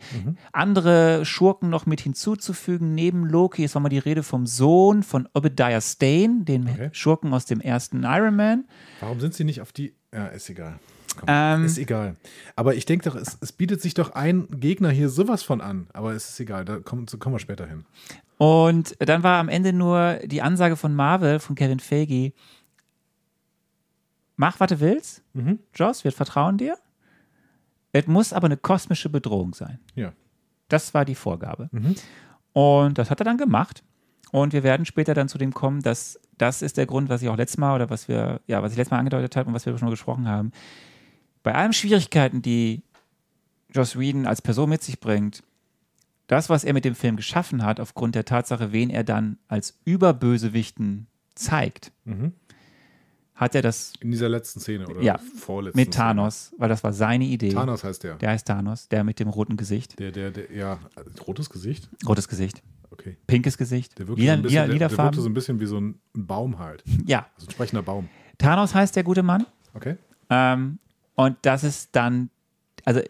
andere 0.53 1.25
Schurken 1.25 1.69
noch 1.69 1.85
mit 1.85 1.99
hinzuzufügen, 2.01 2.95
neben 2.95 3.25
Loki. 3.25 3.63
Es 3.65 3.75
war 3.75 3.81
mal 3.81 3.89
die 3.89 3.97
Rede 3.97 4.23
vom 4.23 4.45
Sohn 4.45 5.03
von 5.03 5.27
Obadiah 5.33 5.81
Stane, 5.81 6.43
dem 6.43 6.67
Okay. 6.67 6.89
Schurken 6.93 7.33
aus 7.33 7.45
dem 7.45 7.59
ersten 7.59 8.03
Iron 8.03 8.35
Man. 8.35 8.65
Warum 9.01 9.19
sind 9.19 9.33
sie 9.33 9.43
nicht 9.43 9.61
auf 9.61 9.73
die. 9.73 9.93
Ja, 10.13 10.27
ist 10.27 10.49
egal. 10.49 10.79
komm, 11.17 11.25
Ähm, 11.27 11.65
ist 11.65 11.77
egal. 11.77 12.15
Aber 12.55 12.73
ich 12.75 12.85
denke 12.85 13.09
doch, 13.09 13.15
es, 13.15 13.37
es 13.41 13.51
bietet 13.51 13.81
sich 13.81 13.93
doch 13.93 14.11
ein 14.15 14.47
Gegner 14.51 14.89
hier 14.91 15.09
sowas 15.09 15.43
von 15.43 15.59
an. 15.59 15.87
Aber 15.91 16.13
es 16.13 16.29
ist 16.29 16.39
egal, 16.39 16.63
da 16.63 16.77
kommen, 16.77 17.07
so 17.07 17.17
kommen 17.17 17.35
wir 17.35 17.39
später 17.39 17.67
hin. 17.67 17.83
Und 18.37 18.95
dann 18.99 19.23
war 19.23 19.39
am 19.39 19.49
Ende 19.49 19.73
nur 19.73 20.19
die 20.25 20.41
Ansage 20.41 20.75
von 20.75 20.93
Marvel, 20.93 21.39
von 21.39 21.55
Kevin 21.55 21.79
Feige, 21.79 22.33
mach, 24.35 24.59
was 24.59 24.69
du 24.69 24.79
willst, 24.79 25.23
Mhm. 25.33 25.59
Joss, 25.75 26.03
wir 26.03 26.11
vertrauen 26.11 26.57
dir. 26.57 26.77
Es 27.91 28.07
muss 28.07 28.33
aber 28.33 28.45
eine 28.45 28.57
kosmische 28.57 29.09
Bedrohung 29.09 29.53
sein. 29.53 29.79
Ja. 29.95 30.13
Das 30.67 30.93
war 30.93 31.05
die 31.05 31.15
Vorgabe. 31.15 31.69
Mhm. 31.71 31.95
Und 32.53 32.97
das 32.97 33.09
hat 33.09 33.21
er 33.21 33.25
dann 33.25 33.37
gemacht. 33.37 33.83
Und 34.31 34.53
wir 34.53 34.63
werden 34.63 34.85
später 34.85 35.13
dann 35.13 35.29
zu 35.29 35.37
dem 35.37 35.53
kommen, 35.53 35.81
dass 35.81 36.19
das 36.37 36.61
ist 36.61 36.77
der 36.77 36.85
Grund, 36.85 37.09
was 37.09 37.21
ich 37.21 37.29
auch 37.29 37.37
letztes 37.37 37.57
Mal 37.57 37.75
oder 37.75 37.89
was 37.89 38.07
wir, 38.07 38.41
ja, 38.47 38.61
was 38.61 38.71
ich 38.71 38.77
letztes 38.77 38.91
Mal 38.91 38.99
angedeutet 38.99 39.35
habe 39.35 39.47
und 39.47 39.53
was 39.55 39.65
wir 39.65 39.77
schon 39.77 39.89
gesprochen 39.89 40.27
haben. 40.27 40.51
Bei 41.43 41.55
allen 41.55 41.73
Schwierigkeiten, 41.73 42.41
die 42.41 42.83
Joss 43.71 43.97
Whedon 43.97 44.25
als 44.27 44.41
Person 44.41 44.69
mit 44.69 44.83
sich 44.83 44.99
bringt, 44.99 45.43
das, 46.27 46.49
was 46.49 46.63
er 46.63 46.73
mit 46.73 46.85
dem 46.85 46.95
Film 46.95 47.15
geschaffen 47.15 47.63
hat, 47.63 47.79
aufgrund 47.79 48.15
der 48.15 48.25
Tatsache, 48.25 48.71
wen 48.73 48.89
er 48.89 49.03
dann 49.03 49.37
als 49.47 49.79
Überbösewichten 49.85 51.07
zeigt, 51.35 51.91
Mhm. 52.05 52.33
hat 53.35 53.53
er 53.55 53.61
das 53.61 53.93
In 53.99 54.11
dieser 54.11 54.29
letzten 54.29 54.59
Szene 54.59 54.87
oder 54.87 55.01
Ja, 55.01 55.17
vorletzten 55.39 55.79
mit 55.79 55.93
Thanos, 55.93 56.53
weil 56.57 56.69
das 56.69 56.83
war 56.83 56.91
seine 56.93 57.25
Idee. 57.25 57.49
Szene. 57.51 57.61
Thanos 57.61 57.83
heißt 57.83 58.03
der. 58.03 58.15
Der 58.15 58.29
heißt 58.31 58.47
Thanos, 58.47 58.89
der 58.89 59.03
mit 59.03 59.19
dem 59.19 59.29
roten 59.29 59.57
Gesicht. 59.57 59.99
Der, 59.99 60.11
der, 60.11 60.31
der, 60.31 60.51
ja, 60.51 60.79
rotes 61.27 61.49
Gesicht? 61.49 61.89
Rotes 62.07 62.27
Gesicht, 62.27 62.61
Okay. 62.89 63.15
pinkes 63.27 63.57
Gesicht, 63.57 63.99
Der 63.99 64.07
wirkte, 64.07 64.21
lila, 64.21 64.33
so, 64.33 64.37
ein 64.39 64.41
bisschen, 64.43 64.53
lila, 64.55 64.65
der, 64.65 64.73
lila 64.73 64.87
der 64.87 64.95
Farben. 64.95 65.21
so 65.21 65.29
ein 65.29 65.33
bisschen 65.33 65.59
wie 65.59 65.65
so 65.67 65.79
ein, 65.79 65.99
Baum 66.13 66.57
halt. 66.59 66.83
Ja, 67.05 67.27
Also 67.35 67.47
ein 67.47 67.51
sprechender 67.51 67.83
Baum. 67.83 68.09
Thanos 68.39 68.73
heißt 68.73 68.95
der 68.95 69.03
gute 69.03 69.21
Mann. 69.23 69.45
Okay. 69.75 69.97
Ähm, 70.29 70.79
und 71.15 71.37
das 71.43 71.63
ist 71.63 71.89
dann, 71.95 72.29
also 72.85 73.01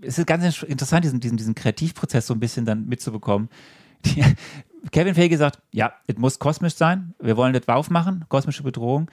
es 0.00 0.18
ist 0.18 0.26
ganz 0.26 0.62
interessant, 0.62 1.04
diesen, 1.04 1.20
diesen, 1.20 1.36
diesen 1.36 1.54
Kreativprozess 1.54 2.26
so 2.26 2.34
ein 2.34 2.40
bisschen 2.40 2.64
dann 2.64 2.86
mitzubekommen. 2.86 3.48
Die, 4.04 4.24
Kevin 4.90 5.14
Feige 5.14 5.38
sagt, 5.38 5.60
ja, 5.70 5.92
es 6.08 6.16
muss 6.16 6.38
kosmisch 6.40 6.74
sein, 6.74 7.14
wir 7.20 7.36
wollen 7.36 7.52
das 7.52 7.68
aufmachen, 7.68 8.24
kosmische 8.28 8.64
Bedrohung. 8.64 9.08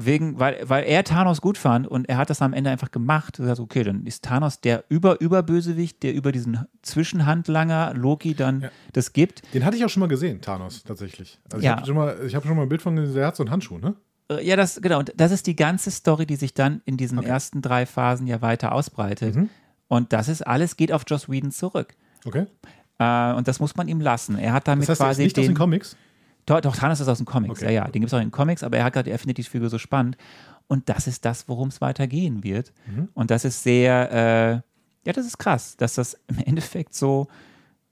Wegen, 0.00 0.38
weil, 0.38 0.60
weil 0.68 0.84
er 0.84 1.02
Thanos 1.02 1.40
gut 1.40 1.58
fand 1.58 1.86
und 1.88 2.08
er 2.08 2.18
hat 2.18 2.30
das 2.30 2.40
am 2.40 2.52
Ende 2.52 2.70
einfach 2.70 2.92
gemacht. 2.92 3.40
Er 3.40 3.46
sagt, 3.46 3.58
okay, 3.58 3.82
dann 3.82 4.06
ist 4.06 4.24
Thanos 4.24 4.60
der 4.60 4.84
Über-Überbösewicht, 4.88 6.04
der 6.04 6.14
über 6.14 6.30
diesen 6.30 6.66
Zwischenhandlanger 6.82 7.94
Loki 7.94 8.34
dann 8.34 8.60
Ja. 8.62 8.70
das 8.92 9.12
gibt. 9.12 9.42
Den 9.54 9.64
hatte 9.64 9.76
ich 9.76 9.84
auch 9.84 9.88
schon 9.88 10.00
mal 10.00 10.08
gesehen, 10.08 10.40
Thanos, 10.40 10.84
tatsächlich. 10.84 11.38
Also 11.52 11.64
Ja. 11.64 11.72
ich 11.72 11.76
habe 11.78 11.86
schon, 11.86 11.96
mal- 11.96 12.16
ich 12.26 12.34
hab 12.36 12.44
schon 12.46 12.56
mal 12.56 12.62
ein 12.62 12.68
Bild 12.68 12.82
von 12.82 12.94
gesehen, 12.96 13.14
der 13.14 13.26
hat 13.26 13.36
so 13.36 13.42
einen 13.42 13.50
Handschuh, 13.50 13.78
ne? 13.78 13.94
Äh, 14.30 14.46
Ja, 14.46 14.54
das, 14.56 14.80
genau. 14.80 14.98
Und 15.00 15.12
das 15.16 15.32
ist 15.32 15.46
die 15.48 15.56
ganze 15.56 15.90
Story, 15.90 16.26
die 16.26 16.36
sich 16.36 16.54
dann 16.54 16.80
in 16.84 16.96
diesen 16.96 17.18
Okay. 17.18 17.28
ersten 17.28 17.60
drei 17.62 17.84
Phasen 17.86 18.26
ja 18.28 18.40
weiter 18.40 18.72
ausbreitet. 18.72 19.34
Mhm. 19.34 19.48
Und 19.88 20.12
das 20.12 20.28
ist 20.28 20.46
alles, 20.46 20.76
geht 20.76 20.92
auf 20.92 21.02
Joss 21.06 21.28
Whedon 21.28 21.50
zurück. 21.50 21.94
Okay. 22.24 22.46
Äh, 22.98 23.32
und 23.34 23.48
das 23.48 23.58
muss 23.60 23.74
man 23.76 23.88
ihm 23.88 24.00
lassen. 24.00 24.38
Er 24.38 24.52
hat 24.52 24.68
damit 24.68 24.88
Das 24.88 24.90
heißt, 24.90 25.00
der 25.00 25.10
ist 25.10 25.16
quasi 25.16 25.22
nicht 25.24 25.38
aus 25.38 25.44
den. 25.44 25.52
den 25.54 25.58
Comics? 25.58 25.96
doch, 26.46 26.60
doch, 26.60 26.76
Thanos 26.76 27.00
ist 27.00 27.08
aus 27.08 27.18
den 27.18 27.26
Comics. 27.26 27.60
Okay. 27.62 27.66
Ja, 27.74 27.84
ja, 27.84 27.90
den 27.90 28.00
gibt 28.02 28.06
es 28.06 28.14
auch 28.14 28.18
in 28.20 28.26
den 28.26 28.32
Comics, 28.32 28.62
aber 28.62 28.76
er 28.78 28.84
hat 28.84 28.92
gerade, 28.94 29.10
er 29.10 29.18
findet 29.18 29.38
die 29.38 29.42
Figur 29.42 29.68
so 29.70 29.78
spannend. 29.78 30.16
Und 30.66 30.88
das 30.88 31.06
ist 31.06 31.24
das, 31.24 31.48
worum 31.48 31.68
es 31.68 31.80
weitergehen 31.80 32.42
wird. 32.44 32.72
Mhm. 32.86 33.08
Und 33.14 33.30
das 33.30 33.44
ist 33.44 33.62
sehr, 33.62 34.12
äh, 34.12 34.52
ja, 35.06 35.12
das 35.14 35.26
ist 35.26 35.38
krass, 35.38 35.76
dass 35.76 35.94
das 35.94 36.18
im 36.26 36.38
Endeffekt 36.46 36.94
so, 36.94 37.26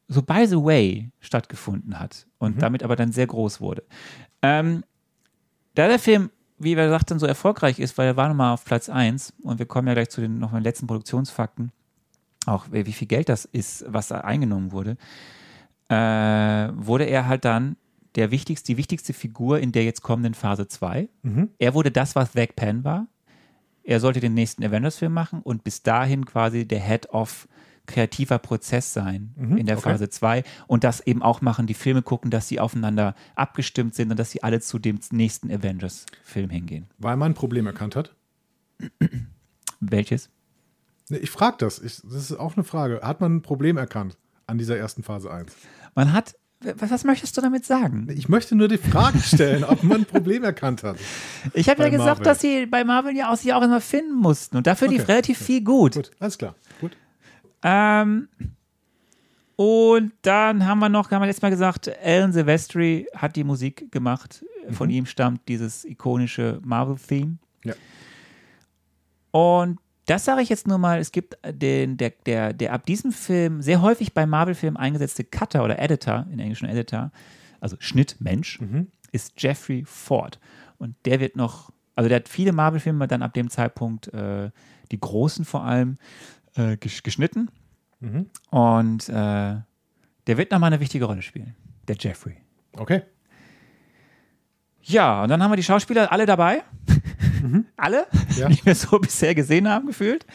so 0.08 0.22
by 0.22 0.46
the 0.46 0.56
way 0.56 1.10
stattgefunden 1.20 1.98
hat 1.98 2.26
und 2.38 2.56
Mhm. 2.56 2.60
damit 2.60 2.82
aber 2.82 2.96
dann 2.96 3.12
sehr 3.12 3.26
groß 3.26 3.60
wurde. 3.60 3.82
Ähm, 4.42 4.84
da 5.74 5.88
der 5.88 5.98
Film, 5.98 6.30
wie 6.58 6.76
wir 6.76 6.88
sagten, 6.88 7.18
so 7.18 7.26
erfolgreich 7.26 7.78
ist, 7.78 7.96
weil 7.98 8.06
er 8.06 8.16
war 8.16 8.28
nochmal 8.28 8.52
auf 8.54 8.64
Platz 8.64 8.88
1 8.88 9.34
und 9.42 9.58
wir 9.58 9.66
kommen 9.66 9.88
ja 9.88 9.94
gleich 9.94 10.08
zu 10.10 10.20
den 10.20 10.38
noch 10.38 10.52
mal 10.52 10.62
letzten 10.62 10.86
Produktionsfakten, 10.86 11.72
auch 12.46 12.66
wie 12.70 12.92
viel 12.92 13.08
Geld 13.08 13.28
das 13.28 13.44
ist, 13.44 13.84
was 13.88 14.08
da 14.08 14.20
eingenommen 14.22 14.72
wurde, 14.72 14.96
äh, 15.88 15.94
wurde 15.94 17.04
er 17.04 17.26
halt 17.26 17.44
dann 17.44 17.76
der 18.14 18.30
wichtigste, 18.30 18.72
die 18.72 18.76
wichtigste 18.76 19.12
Figur 19.12 19.60
in 19.60 19.72
der 19.72 19.84
jetzt 19.84 20.02
kommenden 20.02 20.34
Phase 20.34 20.68
2. 20.68 21.08
Mhm. 21.22 21.50
Er 21.58 21.74
wurde 21.74 21.90
das, 21.90 22.14
was 22.16 22.32
Zack 22.32 22.56
Penn 22.56 22.82
war. 22.84 23.06
Er 23.84 24.00
sollte 24.00 24.20
den 24.20 24.34
nächsten 24.34 24.64
Avengers-Film 24.64 25.12
machen 25.12 25.42
und 25.42 25.62
bis 25.62 25.82
dahin 25.82 26.24
quasi 26.24 26.66
der 26.66 26.80
Head 26.80 27.10
of 27.10 27.46
kreativer 27.86 28.38
Prozess 28.38 28.92
sein 28.92 29.32
Mhm, 29.36 29.58
in 29.58 29.66
der 29.66 29.78
okay. 29.78 29.90
Phase 29.90 30.08
2 30.08 30.42
und 30.66 30.82
das 30.82 31.00
eben 31.06 31.22
auch 31.22 31.40
machen, 31.40 31.68
die 31.68 31.74
Filme 31.74 32.02
gucken, 32.02 32.32
dass 32.32 32.48
sie 32.48 32.58
aufeinander 32.58 33.14
abgestimmt 33.36 33.94
sind 33.94 34.10
und 34.10 34.18
dass 34.18 34.32
sie 34.32 34.42
alle 34.42 34.60
zu 34.60 34.80
dem 34.80 34.98
nächsten 35.12 35.52
Avengers-Film 35.52 36.50
hingehen. 36.50 36.86
Weil 36.98 37.16
man 37.16 37.30
ein 37.30 37.34
Problem 37.34 37.66
erkannt 37.66 37.94
hat. 37.94 38.14
Welches? 39.80 40.30
Ich 41.08 41.30
frage 41.30 41.56
das. 41.58 41.78
Ich, 41.78 42.00
das 42.02 42.30
ist 42.30 42.38
auch 42.38 42.56
eine 42.56 42.64
Frage. 42.64 43.00
Hat 43.02 43.20
man 43.20 43.36
ein 43.36 43.42
Problem 43.42 43.76
erkannt 43.76 44.16
an 44.46 44.58
dieser 44.58 44.76
ersten 44.76 45.02
Phase 45.02 45.30
1? 45.30 45.54
Man 45.94 46.12
hat, 46.12 46.34
was, 46.60 46.90
was 46.90 47.04
möchtest 47.04 47.36
du 47.36 47.40
damit 47.40 47.64
sagen? 47.64 48.08
Ich 48.10 48.28
möchte 48.28 48.56
nur 48.56 48.68
die 48.68 48.78
Frage 48.78 49.18
stellen, 49.20 49.62
ob 49.64 49.82
man 49.82 49.98
ein 49.98 50.04
Problem 50.04 50.42
erkannt 50.42 50.82
hat. 50.82 50.96
Ich 51.52 51.68
habe 51.68 51.82
ja 51.82 51.90
gesagt, 51.90 52.18
Marvel. 52.18 52.24
dass 52.24 52.40
sie 52.40 52.66
bei 52.66 52.82
Marvel 52.82 53.16
ja 53.16 53.32
auch 53.32 53.36
sich 53.36 53.52
auch 53.52 53.62
immer 53.62 53.80
finden 53.80 54.14
mussten 54.14 54.56
und 54.56 54.66
dafür 54.66 54.88
lief 54.88 55.02
Okay, 55.02 55.12
relativ 55.12 55.38
viel 55.38 55.62
gut. 55.62 55.94
Gut, 55.94 56.10
alles 56.18 56.38
klar. 56.38 56.56
Gut. 56.80 56.96
Ähm, 57.62 58.28
und 59.56 60.12
dann 60.22 60.66
haben 60.66 60.78
wir 60.80 60.88
noch, 60.88 61.10
haben 61.10 61.22
wir 61.22 61.26
letztes 61.26 61.42
Mal 61.42 61.50
gesagt, 61.50 61.90
Alan 62.02 62.32
Silvestri 62.32 63.06
hat 63.14 63.36
die 63.36 63.44
Musik 63.44 63.90
gemacht. 63.90 64.44
Von 64.70 64.90
ihm 64.90 65.06
stammt 65.06 65.48
dieses 65.48 65.84
ikonische 65.84 66.60
Marvel-Theme. 66.64 67.38
Ja. 67.64 67.74
Und 69.30 69.78
das 70.06 70.24
sage 70.24 70.40
ich 70.42 70.48
jetzt 70.48 70.66
nur 70.66 70.78
mal, 70.78 70.98
es 70.98 71.12
gibt 71.12 71.36
den, 71.44 71.96
der, 71.96 72.10
der, 72.24 72.52
der 72.52 72.72
ab 72.72 72.86
diesem 72.86 73.12
Film 73.12 73.60
sehr 73.62 73.82
häufig 73.82 74.14
bei 74.14 74.24
Marvel-Filmen 74.26 74.76
eingesetzte 74.76 75.24
Cutter 75.24 75.64
oder 75.64 75.78
Editor, 75.78 76.26
in 76.30 76.38
englischen 76.38 76.68
Editor, 76.68 77.10
also 77.60 77.76
Schnittmensch, 77.80 78.60
ist 79.12 79.40
Jeffrey 79.40 79.84
Ford. 79.84 80.38
Und 80.78 80.94
der 81.04 81.20
wird 81.20 81.36
noch, 81.36 81.70
also 81.94 82.08
der 82.08 82.16
hat 82.16 82.28
viele 82.28 82.52
Marvel-Filme 82.52 83.08
dann 83.08 83.22
ab 83.22 83.34
dem 83.34 83.50
Zeitpunkt, 83.50 84.08
äh, 84.14 84.50
die 84.92 85.00
großen 85.00 85.44
vor 85.44 85.64
allem, 85.64 85.98
äh, 86.54 86.72
gesch- 86.74 87.02
geschnitten. 87.02 87.50
Mhm. 88.00 88.26
Und 88.50 89.08
äh, 89.08 89.12
der 89.12 90.36
wird 90.38 90.50
nochmal 90.50 90.72
eine 90.72 90.80
wichtige 90.80 91.06
Rolle 91.06 91.22
spielen, 91.22 91.56
der 91.88 91.96
Jeffrey. 91.98 92.36
Okay. 92.76 93.02
Ja, 94.82 95.22
und 95.24 95.30
dann 95.30 95.42
haben 95.42 95.50
wir 95.50 95.56
die 95.56 95.64
Schauspieler 95.64 96.12
alle 96.12 96.26
dabei. 96.26 96.62
Alle, 97.76 98.06
Mhm. 98.12 98.20
Ja. 98.38 98.48
die 98.48 98.64
wir 98.64 98.74
so 98.74 98.98
bisher 98.98 99.34
gesehen 99.34 99.68
haben, 99.68 99.86
gefühlt. 99.86 100.26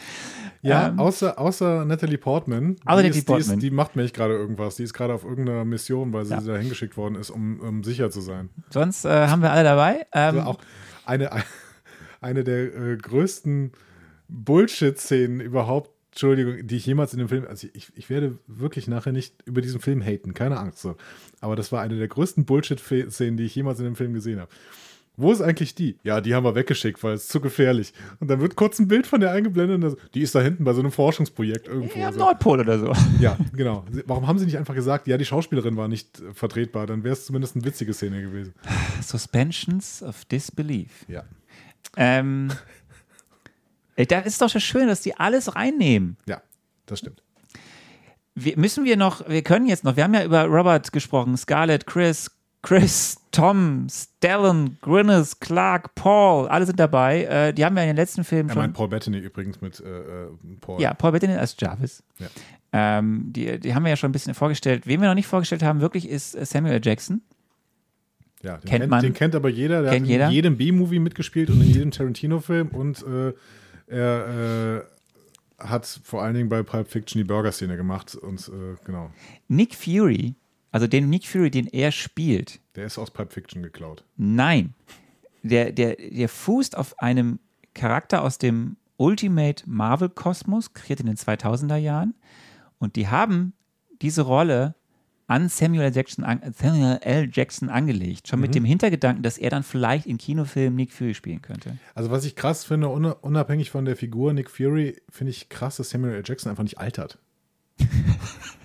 Ja, 0.64 0.88
Ähm, 0.88 0.98
außer, 1.00 1.38
außer 1.40 1.84
Natalie 1.84 2.18
Portman. 2.18 2.76
Außer 2.84 3.02
die, 3.02 3.08
Natalie 3.08 3.08
ist, 3.10 3.16
die, 3.16 3.22
Portman. 3.22 3.56
ist, 3.58 3.62
die 3.62 3.70
macht 3.72 3.96
nämlich 3.96 4.12
gerade 4.12 4.34
irgendwas. 4.34 4.76
Die 4.76 4.84
ist 4.84 4.94
gerade 4.94 5.12
auf 5.12 5.24
irgendeiner 5.24 5.64
Mission, 5.64 6.12
weil 6.12 6.24
sie 6.24 6.34
Ja. 6.34 6.40
da 6.40 6.56
hingeschickt 6.56 6.96
worden 6.96 7.16
ist, 7.16 7.30
um, 7.30 7.58
um 7.60 7.82
sicher 7.82 8.10
zu 8.10 8.20
sein. 8.20 8.48
Sonst 8.70 9.04
äh, 9.04 9.26
haben 9.26 9.42
wir 9.42 9.50
alle 9.50 9.64
dabei. 9.64 10.06
Ähm, 10.12 10.36
Also 10.36 10.40
auch 10.42 10.58
eine, 11.04 11.30
eine 12.20 12.44
der 12.44 12.74
äh, 12.76 12.96
größten 12.96 13.72
Bullshit-Szenen 14.28 15.40
überhaupt, 15.40 15.90
Entschuldigung, 16.10 16.66
die 16.66 16.76
ich 16.76 16.84
jemals 16.86 17.12
in 17.14 17.18
dem 17.20 17.28
Film, 17.28 17.46
also 17.48 17.66
ich, 17.72 17.90
ich 17.96 18.10
werde 18.10 18.38
wirklich 18.46 18.86
nachher 18.86 19.12
nicht 19.12 19.34
über 19.46 19.62
diesen 19.62 19.80
Film 19.80 20.02
haten, 20.02 20.34
keine 20.34 20.58
Angst 20.58 20.80
so. 20.80 20.96
Aber 21.40 21.56
das 21.56 21.72
war 21.72 21.80
eine 21.80 21.96
der 21.96 22.08
größten 22.08 22.44
Bullshit-Szenen, 22.44 23.36
die 23.36 23.44
ich 23.44 23.54
jemals 23.54 23.78
in 23.78 23.86
dem 23.86 23.96
Film 23.96 24.12
gesehen 24.12 24.38
habe. 24.40 24.50
Wo 25.16 25.30
ist 25.30 25.42
eigentlich 25.42 25.74
die? 25.74 25.98
Ja, 26.04 26.22
die 26.22 26.34
haben 26.34 26.44
wir 26.44 26.54
weggeschickt, 26.54 27.02
weil 27.04 27.14
es 27.14 27.28
zu 27.28 27.40
gefährlich. 27.40 27.92
Und 28.18 28.28
dann 28.28 28.40
wird 28.40 28.56
kurz 28.56 28.78
ein 28.78 28.88
Bild 28.88 29.06
von 29.06 29.20
der 29.20 29.30
eingeblendet. 29.32 29.98
Die 30.14 30.22
ist 30.22 30.34
da 30.34 30.40
hinten 30.40 30.64
bei 30.64 30.72
so 30.72 30.80
einem 30.80 30.90
Forschungsprojekt 30.90 31.68
irgendwo. 31.68 31.98
ja, 31.98 32.08
am 32.08 32.14
so. 32.14 32.20
Nordpol 32.20 32.60
oder 32.60 32.78
so. 32.78 32.92
Ja, 33.20 33.36
genau. 33.52 33.84
Warum 34.06 34.26
haben 34.26 34.38
sie 34.38 34.46
nicht 34.46 34.56
einfach 34.56 34.74
gesagt, 34.74 35.06
ja, 35.06 35.18
die 35.18 35.26
Schauspielerin 35.26 35.76
war 35.76 35.86
nicht 35.86 36.20
äh, 36.20 36.32
vertretbar? 36.32 36.86
Dann 36.86 37.04
wäre 37.04 37.12
es 37.12 37.26
zumindest 37.26 37.56
eine 37.56 37.64
witzige 37.64 37.92
Szene 37.92 38.22
gewesen. 38.22 38.54
Suspensions 39.02 40.02
of 40.02 40.24
Disbelief. 40.24 41.04
Ja. 41.08 41.24
Ähm, 41.96 42.50
da 43.96 44.20
ist 44.20 44.40
doch 44.40 44.50
das 44.50 44.62
Schöne, 44.62 44.86
dass 44.86 45.02
die 45.02 45.14
alles 45.16 45.54
reinnehmen. 45.54 46.16
Ja, 46.26 46.42
das 46.86 47.00
stimmt. 47.00 47.22
Wir, 48.34 48.58
müssen 48.58 48.84
wir 48.84 48.96
noch, 48.96 49.28
wir 49.28 49.42
können 49.42 49.66
jetzt 49.66 49.84
noch, 49.84 49.96
wir 49.96 50.04
haben 50.04 50.14
ja 50.14 50.24
über 50.24 50.44
Robert 50.44 50.90
gesprochen, 50.90 51.36
Scarlett, 51.36 51.86
Chris, 51.86 52.30
Chris, 52.62 53.16
Tom, 53.32 53.88
Stellan, 53.90 54.78
Gwyneth, 54.82 55.40
Clark, 55.40 55.94
Paul, 55.96 56.46
alle 56.48 56.64
sind 56.64 56.78
dabei. 56.78 57.24
Äh, 57.24 57.52
die 57.52 57.64
haben 57.64 57.74
wir 57.74 57.82
in 57.82 57.88
den 57.88 57.96
letzten 57.96 58.22
Filmen 58.22 58.50
Er 58.50 58.52
schon. 58.54 58.62
meint 58.62 58.74
Paul 58.74 58.88
Bettany 58.88 59.18
übrigens 59.18 59.60
mit 59.60 59.80
äh, 59.80 59.88
äh, 59.88 60.28
Paul. 60.60 60.80
Ja, 60.80 60.94
Paul 60.94 61.10
Bettany 61.12 61.34
als 61.34 61.56
Jarvis. 61.58 62.04
Ja. 62.18 62.28
Ähm, 62.72 63.32
die, 63.32 63.58
die 63.58 63.74
haben 63.74 63.82
wir 63.82 63.90
ja 63.90 63.96
schon 63.96 64.10
ein 64.10 64.12
bisschen 64.12 64.34
vorgestellt. 64.34 64.86
Wen 64.86 65.00
wir 65.00 65.08
noch 65.08 65.16
nicht 65.16 65.26
vorgestellt 65.26 65.62
haben, 65.64 65.80
wirklich 65.80 66.08
ist 66.08 66.36
äh, 66.36 66.44
Samuel. 66.46 66.80
Jackson. 66.82 67.20
Ja, 68.42 68.58
den 68.58 68.68
Kennt 68.68 68.88
man. 68.88 69.02
Den 69.02 69.12
kennt 69.14 69.34
aber 69.34 69.48
jeder. 69.48 69.82
Der 69.82 69.90
Kennt 69.92 70.04
hat 70.06 70.10
jeder. 70.10 70.26
in 70.26 70.32
jedem 70.32 70.56
B-Movie 70.56 70.98
mitgespielt 71.00 71.50
und 71.50 71.60
in 71.60 71.68
jedem 71.68 71.90
Tarantino-Film. 71.90 72.68
Und 72.68 73.04
äh, 73.04 73.32
er 73.88 74.78
äh, 75.58 75.64
hat 75.64 75.86
vor 76.04 76.22
allen 76.22 76.34
Dingen 76.34 76.48
bei 76.48 76.62
Pulp 76.62 76.88
Fiction 76.88 77.18
die 77.20 77.24
Burger-Szene 77.24 77.76
gemacht. 77.76 78.14
Und 78.14 78.50
genau, 78.84 79.10
Nick 79.48 79.74
Fury, 79.74 80.34
also 80.72 80.86
den 80.88 81.08
Nick 81.08 81.26
Fury, 81.28 81.50
den 81.50 81.68
er 81.68 81.92
spielt, 81.92 82.58
der 82.74 82.86
ist 82.86 82.98
aus 82.98 83.10
Pulp 83.12 83.32
Fiction 83.32 83.62
geklaut. 83.62 84.02
nein. 84.16 84.74
Der, 85.44 85.72
der, 85.72 85.96
der 85.96 86.28
fußt 86.28 86.76
auf 86.76 86.98
einem 87.00 87.40
Charakter 87.74 88.22
aus 88.22 88.38
dem 88.38 88.76
Ultimate 88.96 89.64
Marvel 89.68 90.08
Kosmos, 90.08 90.72
kreiert 90.72 91.00
in 91.00 91.06
den 91.06 91.16
2000er 91.16 91.74
Jahren. 91.76 92.14
Und 92.78 92.94
die 92.94 93.08
haben 93.08 93.52
diese 94.02 94.22
Rolle 94.22 94.76
an 95.26 95.48
Samuel 95.48 95.82
L. 95.86 95.92
Jackson, 95.96 96.22
an, 96.24 96.40
Samuel 96.56 96.98
L. 97.02 97.28
Jackson 97.32 97.70
angelegt. 97.70 98.28
Schon 98.28 98.38
mit 98.38 98.54
dem 98.54 98.64
Hintergedanken, 98.64 99.24
dass 99.24 99.36
er 99.36 99.50
dann 99.50 99.64
vielleicht 99.64 100.06
in 100.06 100.16
Kinofilmen 100.18 100.76
Nick 100.76 100.92
Fury 100.92 101.14
spielen 101.14 101.42
könnte. 101.42 101.76
Also 101.96 102.12
was 102.12 102.24
ich 102.24 102.36
krass 102.36 102.62
finde, 102.64 102.88
un- 102.90 103.06
unabhängig 103.06 103.70
von 103.72 103.84
der 103.84 103.96
Figur 103.96 104.32
Nick 104.34 104.48
Fury, 104.48 105.00
finde 105.08 105.30
ich 105.32 105.48
krass, 105.48 105.76
dass 105.78 105.90
Samuel 105.90 106.14
L. 106.14 106.22
Jackson 106.24 106.50
einfach 106.50 106.62
nicht 106.62 106.78
altert. 106.78 107.18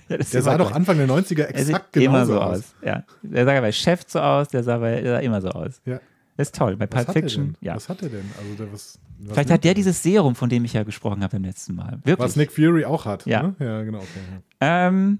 Der 0.33 0.41
sah 0.41 0.57
doch. 0.57 0.71
Anfang 0.71 0.97
der 0.97 1.07
90er 1.07 1.43
Er 1.43 1.63
sieht 1.63 1.75
exakt 1.75 1.93
genauso 1.93 2.33
so 2.33 2.41
aus. 2.41 2.57
aus. 2.59 2.75
Ja. 2.83 3.03
Der 3.23 3.45
sah 3.45 3.59
bei 3.61 3.71
Chef 3.71 4.03
so 4.07 4.19
aus, 4.19 4.47
der 4.49 4.63
sah, 4.63 4.77
bei, 4.77 5.01
der 5.01 5.15
sah 5.15 5.19
immer 5.19 5.41
so 5.41 5.49
aus. 5.49 5.81
Ja. 5.85 5.99
Das 6.37 6.49
ist 6.49 6.55
toll. 6.55 6.77
Bei 6.77 6.85
Pulp 6.85 7.11
Fiction, 7.11 7.55
ja. 7.61 7.75
Was 7.75 7.89
hat 7.89 8.03
er 8.03 8.09
denn? 8.09 8.25
Also 8.37 8.53
der, 8.63 8.71
was, 8.71 8.99
was 9.19 9.31
Vielleicht 9.33 9.49
hat 9.49 9.63
der 9.63 9.71
er? 9.71 9.75
dieses 9.75 10.03
Serum, 10.03 10.35
von 10.35 10.49
dem 10.49 10.65
ich 10.65 10.73
ja 10.73 10.83
gesprochen 10.83 11.23
habe 11.23 11.31
beim 11.35 11.43
letzten 11.43 11.73
Mal. 11.75 11.93
Wirklich. 12.03 12.19
Was 12.19 12.35
Nick 12.35 12.51
Fury 12.51 12.85
auch 12.85 13.05
hat. 13.05 13.25
Ja. 13.25 13.41
Ne? 13.43 13.55
Ja, 13.59 13.81
genau. 13.83 13.97
Okay, 13.99 14.19
ja. 14.61 14.87
Ähm, 14.87 15.19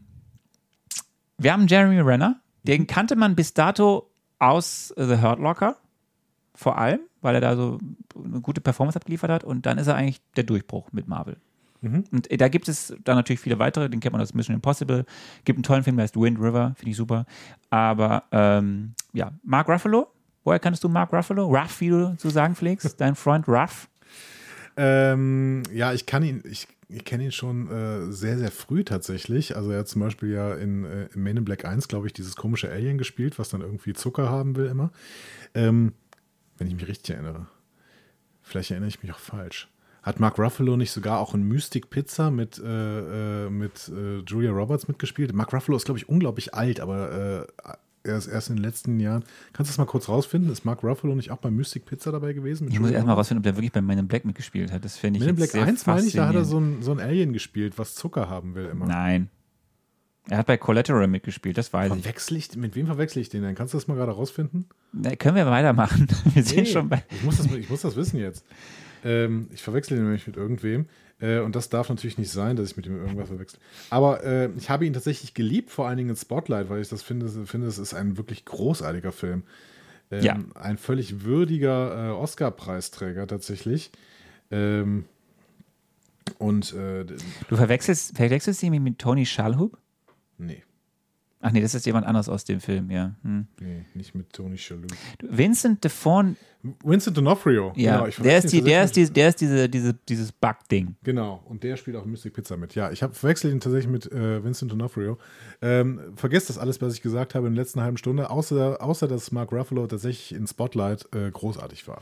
wir 1.40 1.54
haben 1.54 1.68
Jeremy 1.68 2.00
Renner. 2.02 2.40
Den 2.64 2.86
kannte 2.86 3.16
man 3.16 3.36
bis 3.36 3.54
dato 3.54 4.10
aus 4.40 4.94
The 4.96 5.22
Hurt 5.22 5.40
Locker. 5.40 5.78
Vor 6.54 6.78
allem, 6.78 7.00
weil 7.22 7.36
er 7.36 7.42
da 7.42 7.56
so 7.56 7.80
eine 8.16 8.42
gute 8.42 8.62
Performance 8.62 8.98
abgeliefert 8.98 9.32
hat. 9.32 9.44
Und 9.44 9.66
dann 9.66 9.78
ist 9.80 9.88
er 9.88 9.96
eigentlich 9.96 10.22
der 10.36 10.44
Durchbruch 10.44 10.92
mit 10.92 11.08
Marvel. 11.08 11.38
Und 11.82 12.42
da 12.42 12.48
gibt 12.48 12.68
es 12.68 12.96
dann 13.04 13.16
natürlich 13.16 13.40
viele 13.40 13.60
weitere, 13.60 13.90
den 13.90 14.00
kennt 14.00 14.14
man 14.14 14.22
aus 14.22 14.34
Mission 14.34 14.56
Impossible. 14.56 15.06
Gibt 15.46 15.58
einen 15.58 15.64
tollen 15.64 15.84
Film, 15.84 15.98
der 15.98 16.04
heißt 16.04 16.16
Wind 16.16 16.40
River, 16.40 16.74
finde 16.76 16.92
ich 16.92 16.98
super. 16.98 17.26
Aber 17.70 18.24
ähm, 18.32 18.94
ja, 19.14 19.32
Mark 19.44 19.70
Ruffalo. 19.70 20.08
Woher 20.44 20.60
kannst 20.60 20.84
du 20.84 20.90
Mark 20.90 21.12
Ruffalo? 21.12 21.46
Ruff, 21.46 21.82
wie 21.82 21.90
du 21.90 22.16
zu 22.18 22.30
sagen 22.30 22.56
pflegst. 22.56 23.00
Dein 23.00 23.16
Freund 23.16 23.48
Ruff. 23.48 23.90
Ähm, 24.78 25.64
ja, 25.74 25.92
ich 25.92 26.06
kann 26.06 26.24
ihn, 26.24 26.42
ich, 26.50 26.68
ich 26.88 27.04
kenne 27.04 27.26
ihn 27.26 27.32
schon 27.32 27.70
äh, 27.70 28.12
sehr, 28.12 28.38
sehr 28.38 28.52
früh 28.52 28.84
tatsächlich. 28.84 29.56
Also 29.56 29.72
er 29.72 29.80
hat 29.80 29.88
zum 29.88 30.02
Beispiel 30.02 30.30
ja 30.30 30.54
in, 30.54 30.86
äh, 30.86 31.08
in 31.14 31.24
Men 31.24 31.38
in 31.38 31.46
Black 31.46 31.66
1, 31.66 31.88
glaube 31.88 32.08
ich, 32.08 32.14
dieses 32.14 32.36
komische 32.36 32.72
Alien 32.72 32.98
gespielt, 32.98 33.40
was 33.40 33.50
dann 33.50 33.62
irgendwie 33.62 33.94
Zucker 33.94 34.30
haben 34.30 34.56
will 34.56 34.68
immer. 34.68 34.92
Ähm, 35.54 35.94
wenn 36.58 36.68
ich 36.68 36.76
mich 36.76 36.88
richtig 36.88 37.16
erinnere. 37.16 37.48
Vielleicht 38.42 38.72
erinnere 38.72 38.90
ich 38.90 39.04
mich 39.04 39.12
auch 39.12 39.20
falsch. 39.20 39.68
Hat 40.04 40.20
Mark 40.20 40.40
Ruffalo 40.40 40.78
nicht 40.78 40.92
sogar 40.92 41.20
auch 41.20 41.34
in 41.34 41.44
Mystic 41.44 41.90
Pizza 41.90 42.32
mit, 42.32 42.60
äh, 42.60 43.46
äh, 43.46 43.50
mit 43.50 43.90
äh, 43.90 44.20
Julia 44.20 44.52
Roberts 44.52 44.88
mitgespielt? 44.88 45.34
Mark 45.34 45.54
Ruffalo 45.54 45.76
ist, 45.78 45.86
glaube 45.86 46.00
ich, 46.00 46.08
unglaublich 46.08 46.54
alt, 46.54 46.80
aber 46.80 47.48
äh, 47.64 47.74
er 48.04 48.18
ist 48.18 48.28
erst 48.28 48.50
in 48.50 48.56
den 48.56 48.64
letzten 48.64 49.00
Jahren. 49.00 49.24
Kannst 49.52 49.70
du 49.70 49.74
das 49.74 49.78
mal 49.78 49.86
kurz 49.86 50.08
rausfinden? 50.08 50.50
Ist 50.52 50.64
Mark 50.64 50.84
Ruffalo 50.84 51.14
nicht 51.14 51.32
auch 51.32 51.38
bei 51.38 51.52
Mystic 51.52 51.86
Pizza 51.86 52.12
dabei 52.12 52.32
gewesen? 52.34 52.70
Ich 52.72 52.80
muss 52.80 52.92
erstmal 52.92 53.16
rausfinden, 53.16 53.42
ob 53.42 53.44
der 53.44 53.58
wirklich 53.58 53.74
bei 53.74 53.82
Men 53.82 54.00
in 54.00 54.08
Black 54.08 54.24
mitgespielt 54.24 54.72
hat. 54.72 54.86
Das 54.86 54.98
finde 54.98 55.18
ich 55.18 55.22
Men 55.22 55.32
in 55.32 55.36
Black 55.36 55.50
sehr 55.50 55.64
1 55.66 55.86
meine 55.86 56.08
ich, 56.08 56.14
da 56.14 56.28
hat 56.28 56.36
er 56.36 56.46
so 56.46 56.60
ein, 56.60 56.82
so 56.82 56.92
ein 56.92 57.00
Alien 57.00 57.34
gespielt, 57.34 57.78
was 57.78 57.96
Zucker 57.96 58.30
haben 58.30 58.56
will 58.56 58.66
immer. 58.66 58.86
Nein. 58.86 59.30
Er 60.30 60.40
hat 60.40 60.46
bei 60.48 60.58
Collateral 60.58 61.08
mitgespielt, 61.08 61.58
das 61.58 61.72
weiß 61.72 61.94
ich. 61.94 62.02
Verwechsel 62.02 62.38
ich, 62.38 62.56
mit 62.58 62.76
wem 62.76 62.86
verwechsel 62.86 63.22
ich 63.22 63.30
den 63.30 63.44
denn? 63.44 63.56
Kannst 63.56 63.74
du 63.74 63.78
das 63.78 63.88
mal 63.88 63.96
gerade 63.96 64.12
rausfinden? 64.12 64.66
Na, 64.92 65.16
können 65.16 65.36
wir 65.38 65.46
weitermachen? 65.46 66.08
Wir 66.34 66.44
sind 66.44 66.58
Nee, 66.60 66.66
schon 66.66 66.90
bei. 66.90 67.04
Ich 67.12 67.24
muss 67.24 67.38
das, 67.38 67.46
ich 67.52 67.70
muss 67.70 67.82
das 67.82 67.96
wissen 67.96 68.20
jetzt. 68.20 68.46
Ähm, 69.04 69.48
ich 69.54 69.62
verwechsel 69.62 69.98
ihn 69.98 70.04
nämlich 70.04 70.28
mit 70.28 70.38
irgendwem. 70.38 70.88
Äh, 71.20 71.40
und 71.40 71.56
das 71.56 71.70
darf 71.70 71.90
natürlich 71.90 72.18
nicht 72.18 72.32
sein, 72.32 72.56
dass 72.56 72.70
ich 72.72 72.78
mit 72.78 72.86
ihm 72.86 72.98
irgendwas 73.00 73.30
verwechsel. 73.30 73.60
Aber 73.90 74.24
äh, 74.24 74.50
ich 74.58 74.70
habe 74.70 74.86
ihn 74.86 74.94
tatsächlich 74.94 75.34
geliebt, 75.34 75.72
vor 75.72 75.88
allen 75.88 75.98
Dingen 75.98 76.12
in 76.12 76.16
Spotlight, 76.16 76.70
weil 76.70 76.82
ich 76.82 76.90
das 76.90 77.02
finde, 77.04 77.28
finde 77.46 77.68
es 77.68 77.78
ist 77.80 77.94
ein 77.94 78.18
wirklich 78.18 78.46
großartiger 78.46 79.12
Film. 79.12 79.44
Ähm, 80.12 80.24
Ja. 80.24 80.38
Ein 80.56 80.78
völlig 80.78 81.24
würdiger 81.24 82.10
äh, 82.10 82.12
Oscar-Preisträger 82.12 83.26
tatsächlich. 83.28 83.92
Ähm, 84.52 85.06
und 86.40 86.74
äh, 86.74 87.06
Du 87.50 87.56
verwechselst, 87.56 88.16
verwechselst 88.16 88.62
ihn 88.64 88.84
mit 88.84 89.00
Tony 89.00 89.26
Shalhoub? 89.26 89.78
nee, 90.38 90.64
Ach 91.40 91.52
nee, 91.52 91.62
das 91.62 91.76
ist 91.76 91.86
jemand 91.86 92.08
anderes 92.08 92.30
aus 92.30 92.46
dem 92.46 92.60
Film, 92.60 92.90
ja. 92.90 93.14
Hm. 93.22 93.48
nee, 93.60 93.86
nicht 93.94 94.16
mit 94.16 94.34
Tony 94.34 94.58
Shalhoub. 94.58 94.92
Vincent 95.22 95.84
DeForn, 95.84 96.36
Vincent 96.84 97.16
D'Onofrio. 97.16 97.72
ja, 97.76 97.98
genau, 97.98 98.08
ich 98.08 98.16
der 98.16 98.40
ist, 98.40 98.52
die, 98.52 98.62
der 98.62 98.84
ist, 98.84 98.90
tatsächlich 98.90 99.10
die, 99.10 99.14
der 99.14 99.30
ist 99.30 99.42
diese, 99.42 99.70
diese, 99.70 99.94
dieses 99.94 100.32
Bug-Ding. 100.32 100.96
Genau, 101.04 101.44
und 101.46 101.64
der 101.64 101.78
spielt 101.78 101.96
auch 101.96 102.06
Mystic 102.06 102.34
Pizza 102.34 102.58
mit. 102.58 102.74
Ja, 102.74 102.92
ich 102.92 103.04
habe 103.04 103.14
verwechselt 103.14 103.54
ihn 103.54 103.60
tatsächlich 103.60 103.92
mit 103.92 104.12
äh, 104.12 104.44
Vincent 104.44 104.74
D'Onofrio. 104.74 105.18
Ähm, 105.62 106.00
vergesst 106.16 106.50
das 106.50 106.58
alles, 106.58 106.82
was 106.82 106.94
ich 106.94 107.02
gesagt 107.02 107.36
habe 107.36 107.48
in 107.48 107.54
der 107.54 107.64
letzten 107.64 107.82
halben 107.82 107.98
Stunde, 107.98 108.32
außer, 108.32 108.82
außer 108.82 109.08
dass 109.08 109.32
Mark 109.32 109.52
Ruffalo 109.52 109.86
tatsächlich 109.86 110.34
in 110.34 110.48
Spotlight 110.48 111.08
äh, 111.14 111.30
großartig 111.30 111.88
war. 111.88 112.02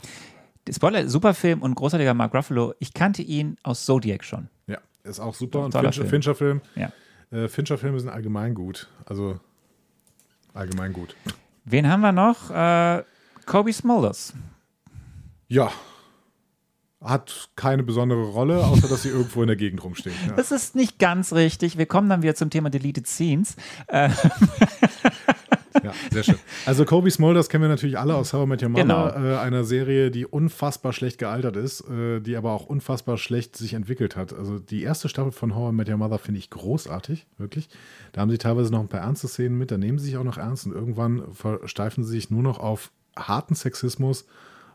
Spotlight, 0.68 1.10
super 1.10 1.34
Film 1.34 1.62
und 1.62 1.74
großartiger 1.74 2.14
Mark 2.14 2.34
Ruffalo. 2.34 2.74
Ich 2.78 2.94
kannte 2.94 3.22
ihn 3.22 3.56
aus 3.62 3.84
Zodiac 3.84 4.24
schon. 4.24 4.48
Ja, 4.66 4.78
ist 5.04 5.20
auch 5.20 5.34
super. 5.34 5.64
Und 5.64 5.72
Toller 5.72 5.92
Fincher-. 5.92 6.08
Fincher-Film. 6.08 6.60
Ja. 6.74 6.90
Äh, 7.30 7.48
Fincher-Filme 7.48 7.98
sind 7.98 8.08
allgemein 8.08 8.54
gut. 8.54 8.88
Also 9.04 9.40
allgemein 10.54 10.92
gut. 10.92 11.14
Wen 11.64 11.88
haben 11.88 12.00
wir 12.00 12.12
noch? 12.12 12.50
Äh, 12.50 13.02
Kobe 13.44 13.72
Smulders. 13.72 14.32
Ja. 15.48 15.70
Hat 17.00 17.50
keine 17.56 17.82
besondere 17.82 18.24
Rolle, 18.24 18.64
außer 18.64 18.88
dass 18.88 19.02
sie 19.02 19.08
irgendwo 19.10 19.42
in 19.42 19.48
der 19.48 19.56
Gegend 19.56 19.82
rumsteht. 19.84 20.14
Ja. 20.26 20.32
Das 20.34 20.50
ist 20.50 20.74
nicht 20.74 20.98
ganz 20.98 21.32
richtig. 21.32 21.76
Wir 21.78 21.86
kommen 21.86 22.08
dann 22.08 22.22
wieder 22.22 22.34
zum 22.34 22.50
Thema 22.50 22.70
Deleted 22.70 23.06
Scenes. 23.06 23.56
Ja, 25.82 25.92
sehr 26.10 26.22
schön. 26.22 26.36
Also 26.64 26.84
Kobe 26.84 27.10
Smulders 27.10 27.48
kennen 27.48 27.62
wir 27.62 27.68
natürlich 27.68 27.98
alle 27.98 28.14
aus 28.14 28.32
How 28.32 28.44
I 28.44 28.48
Met 28.48 28.62
Your 28.62 28.68
Mother, 28.70 28.82
Genau. 28.84 29.08
äh, 29.08 29.36
einer 29.38 29.64
Serie, 29.64 30.10
die 30.10 30.26
unfassbar 30.26 30.92
schlecht 30.92 31.18
gealtert 31.18 31.56
ist, 31.56 31.82
äh, 31.88 32.20
die 32.20 32.36
aber 32.36 32.52
auch 32.52 32.66
unfassbar 32.66 33.18
schlecht 33.18 33.56
sich 33.56 33.74
entwickelt 33.74 34.16
hat. 34.16 34.32
Also 34.32 34.58
die 34.58 34.82
erste 34.82 35.08
Staffel 35.08 35.32
von 35.32 35.54
How 35.54 35.72
I 35.72 35.74
Met 35.74 35.88
Your 35.88 35.96
Mother 35.96 36.18
finde 36.18 36.38
ich 36.38 36.50
großartig, 36.50 37.26
wirklich. 37.38 37.68
Da 38.12 38.20
haben 38.20 38.30
sie 38.30 38.38
teilweise 38.38 38.70
noch 38.72 38.80
ein 38.80 38.88
paar 38.88 39.00
ernste 39.00 39.28
Szenen 39.28 39.58
mit, 39.58 39.70
da 39.70 39.78
nehmen 39.78 39.98
sie 39.98 40.06
sich 40.06 40.16
auch 40.16 40.24
noch 40.24 40.38
ernst 40.38 40.66
und 40.66 40.72
irgendwann 40.72 41.22
versteifen 41.34 42.04
sie 42.04 42.10
sich 42.12 42.30
nur 42.30 42.42
noch 42.42 42.58
auf 42.58 42.90
harten 43.16 43.54
Sexismus 43.54 44.26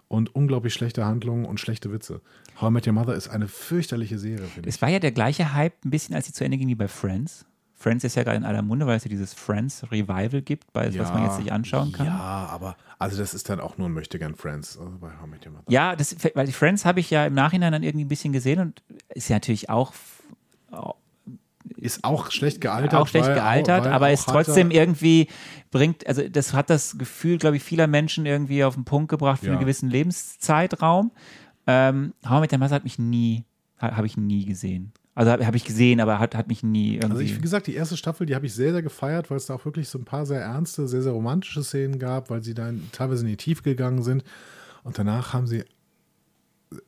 und 0.08 0.36
unglaublich 0.36 0.74
schlechte 0.74 1.06
Handlungen 1.06 1.46
und 1.46 1.60
schlechte 1.60 1.92
Witze. 1.94 2.22
How 2.60 2.70
I 2.70 2.74
Met 2.74 2.86
Your 2.88 2.94
Mother 2.94 3.16
ist 3.16 3.30
eine 3.30 3.48
fürchterliche 3.48 4.20
Serie, 4.20 4.46
finde 4.48 4.68
ich. 4.70 4.76
Es 4.76 4.82
war 4.82 4.90
ja 4.90 5.00
der 5.00 5.12
gleiche 5.12 5.54
Hype, 5.54 5.74
ein 5.86 5.90
bisschen 5.90 6.16
als 6.16 6.26
sie 6.28 6.34
zu 6.34 6.44
Ende 6.44 6.58
ging 6.58 6.68
wie 6.68 6.76
bei 6.76 6.88
Friends. 6.88 7.46
Friends 7.82 8.04
ist 8.04 8.16
ja 8.16 8.24
gerade 8.24 8.38
in 8.38 8.44
aller 8.46 8.62
Munde, 8.62 8.86
weil 8.88 8.98
es 8.98 9.04
ja 9.04 9.10
dieses 9.10 9.34
Friends 9.34 9.84
Revival 9.92 10.42
gibt, 10.42 10.72
bei, 10.72 10.98
was 11.00 11.12
man 11.14 11.24
jetzt 11.26 11.38
sich 11.38 11.52
anschauen 11.52 11.92
kann. 11.92 12.06
Ja, 12.06 12.48
aber 12.52 12.76
also 13.00 13.18
das 13.18 13.34
ist 13.34 13.50
dann 13.50 13.60
auch 13.60 13.78
nur 13.78 13.90
ein 13.90 13.94
Möchtegern 13.94 14.36
Friends 14.36 14.78
also 14.78 14.92
bei 15.00 15.10
How 15.20 15.28
Met 15.28 15.46
Your 15.46 15.54
Mother. 15.54 15.64
Ja, 15.68 15.96
das, 15.96 16.16
weil 16.36 16.46
die 16.46 16.52
Friends 16.52 16.86
habe 16.86 17.00
ich 17.00 17.10
ja 17.10 17.26
im 17.26 17.34
Nachhinein 17.34 17.72
dann 17.72 17.84
irgendwie 17.84 18.06
ein 18.06 18.10
bisschen 18.10 18.34
gesehen 18.34 18.60
und 18.60 18.84
ist 19.10 19.30
ja 19.30 19.38
natürlich 19.38 19.70
auch, 19.70 19.94
Ist 21.78 22.04
auch 22.04 22.32
schlecht 22.32 22.62
gealtert. 22.62 22.94
auch 22.96 23.08
schlecht 23.08 23.28
weil- 23.28 23.36
gealtert, 23.36 23.86
weil 23.86 23.94
aber 23.94 24.12
ist 24.12 24.26
trotzdem 24.28 24.72
irgendwie 24.72 25.28
bringt, 25.72 26.06
also 26.08 26.28
das 26.28 26.54
hat 26.54 26.70
das 26.70 26.98
Gefühl, 26.98 27.38
glaube 27.38 27.58
ich, 27.58 27.64
vieler 27.64 27.88
Menschen 27.88 28.26
irgendwie 28.26 28.64
auf 28.64 28.76
den 28.76 28.84
Punkt 28.86 29.10
gebracht 29.10 29.40
für 29.40 29.48
Ja. 29.48 29.52
einen 29.54 29.62
gewissen 29.62 29.90
Lebenszeitraum. 29.90 31.12
Ähm, 31.68 32.14
How 32.28 32.42
Met 32.42 32.52
Your 32.52 32.60
Mother 32.60 32.76
hat 32.76 32.84
mich 32.84 33.00
nie, 33.00 33.46
ha- 33.82 33.96
habe 33.96 34.06
ich 34.08 34.18
nie 34.18 34.46
gesehen. 34.46 34.92
Also 35.22 35.34
habe 35.34 35.46
hab 35.46 35.54
ich 35.54 35.66
gesehen, 35.66 36.00
aber 36.00 36.18
hat, 36.18 36.34
hat 36.34 36.48
mich 36.48 36.64
nie 36.64 36.96
irgendwie. 36.96 37.12
Also 37.12 37.20
ich, 37.20 37.38
wie 37.38 37.42
gesagt, 37.42 37.68
die 37.68 37.76
erste 37.76 37.96
Staffel, 37.96 38.26
die 38.26 38.34
habe 38.34 38.48
ich 38.48 38.56
sehr, 38.56 38.72
sehr 38.72 38.82
gefeiert, 38.82 39.30
weil 39.30 39.38
es 39.38 39.46
da 39.46 39.54
auch 39.54 39.66
wirklich 39.66 39.88
so 39.88 40.00
ein 40.00 40.04
paar 40.04 40.26
sehr 40.26 40.42
ernste, 40.42 40.88
sehr, 40.88 41.04
sehr 41.04 41.12
romantische 41.12 41.64
Szenen 41.64 42.00
gab, 42.00 42.32
weil 42.32 42.42
sie 42.42 42.56
dann 42.56 42.90
teilweise 42.92 43.22
in 43.22 43.30
die 43.30 43.38
Tiefe 43.38 43.62
gegangen 43.62 44.02
sind. 44.02 44.24
Und 44.84 44.98
danach 44.98 45.34
haben 45.34 45.46
sie 45.46 45.64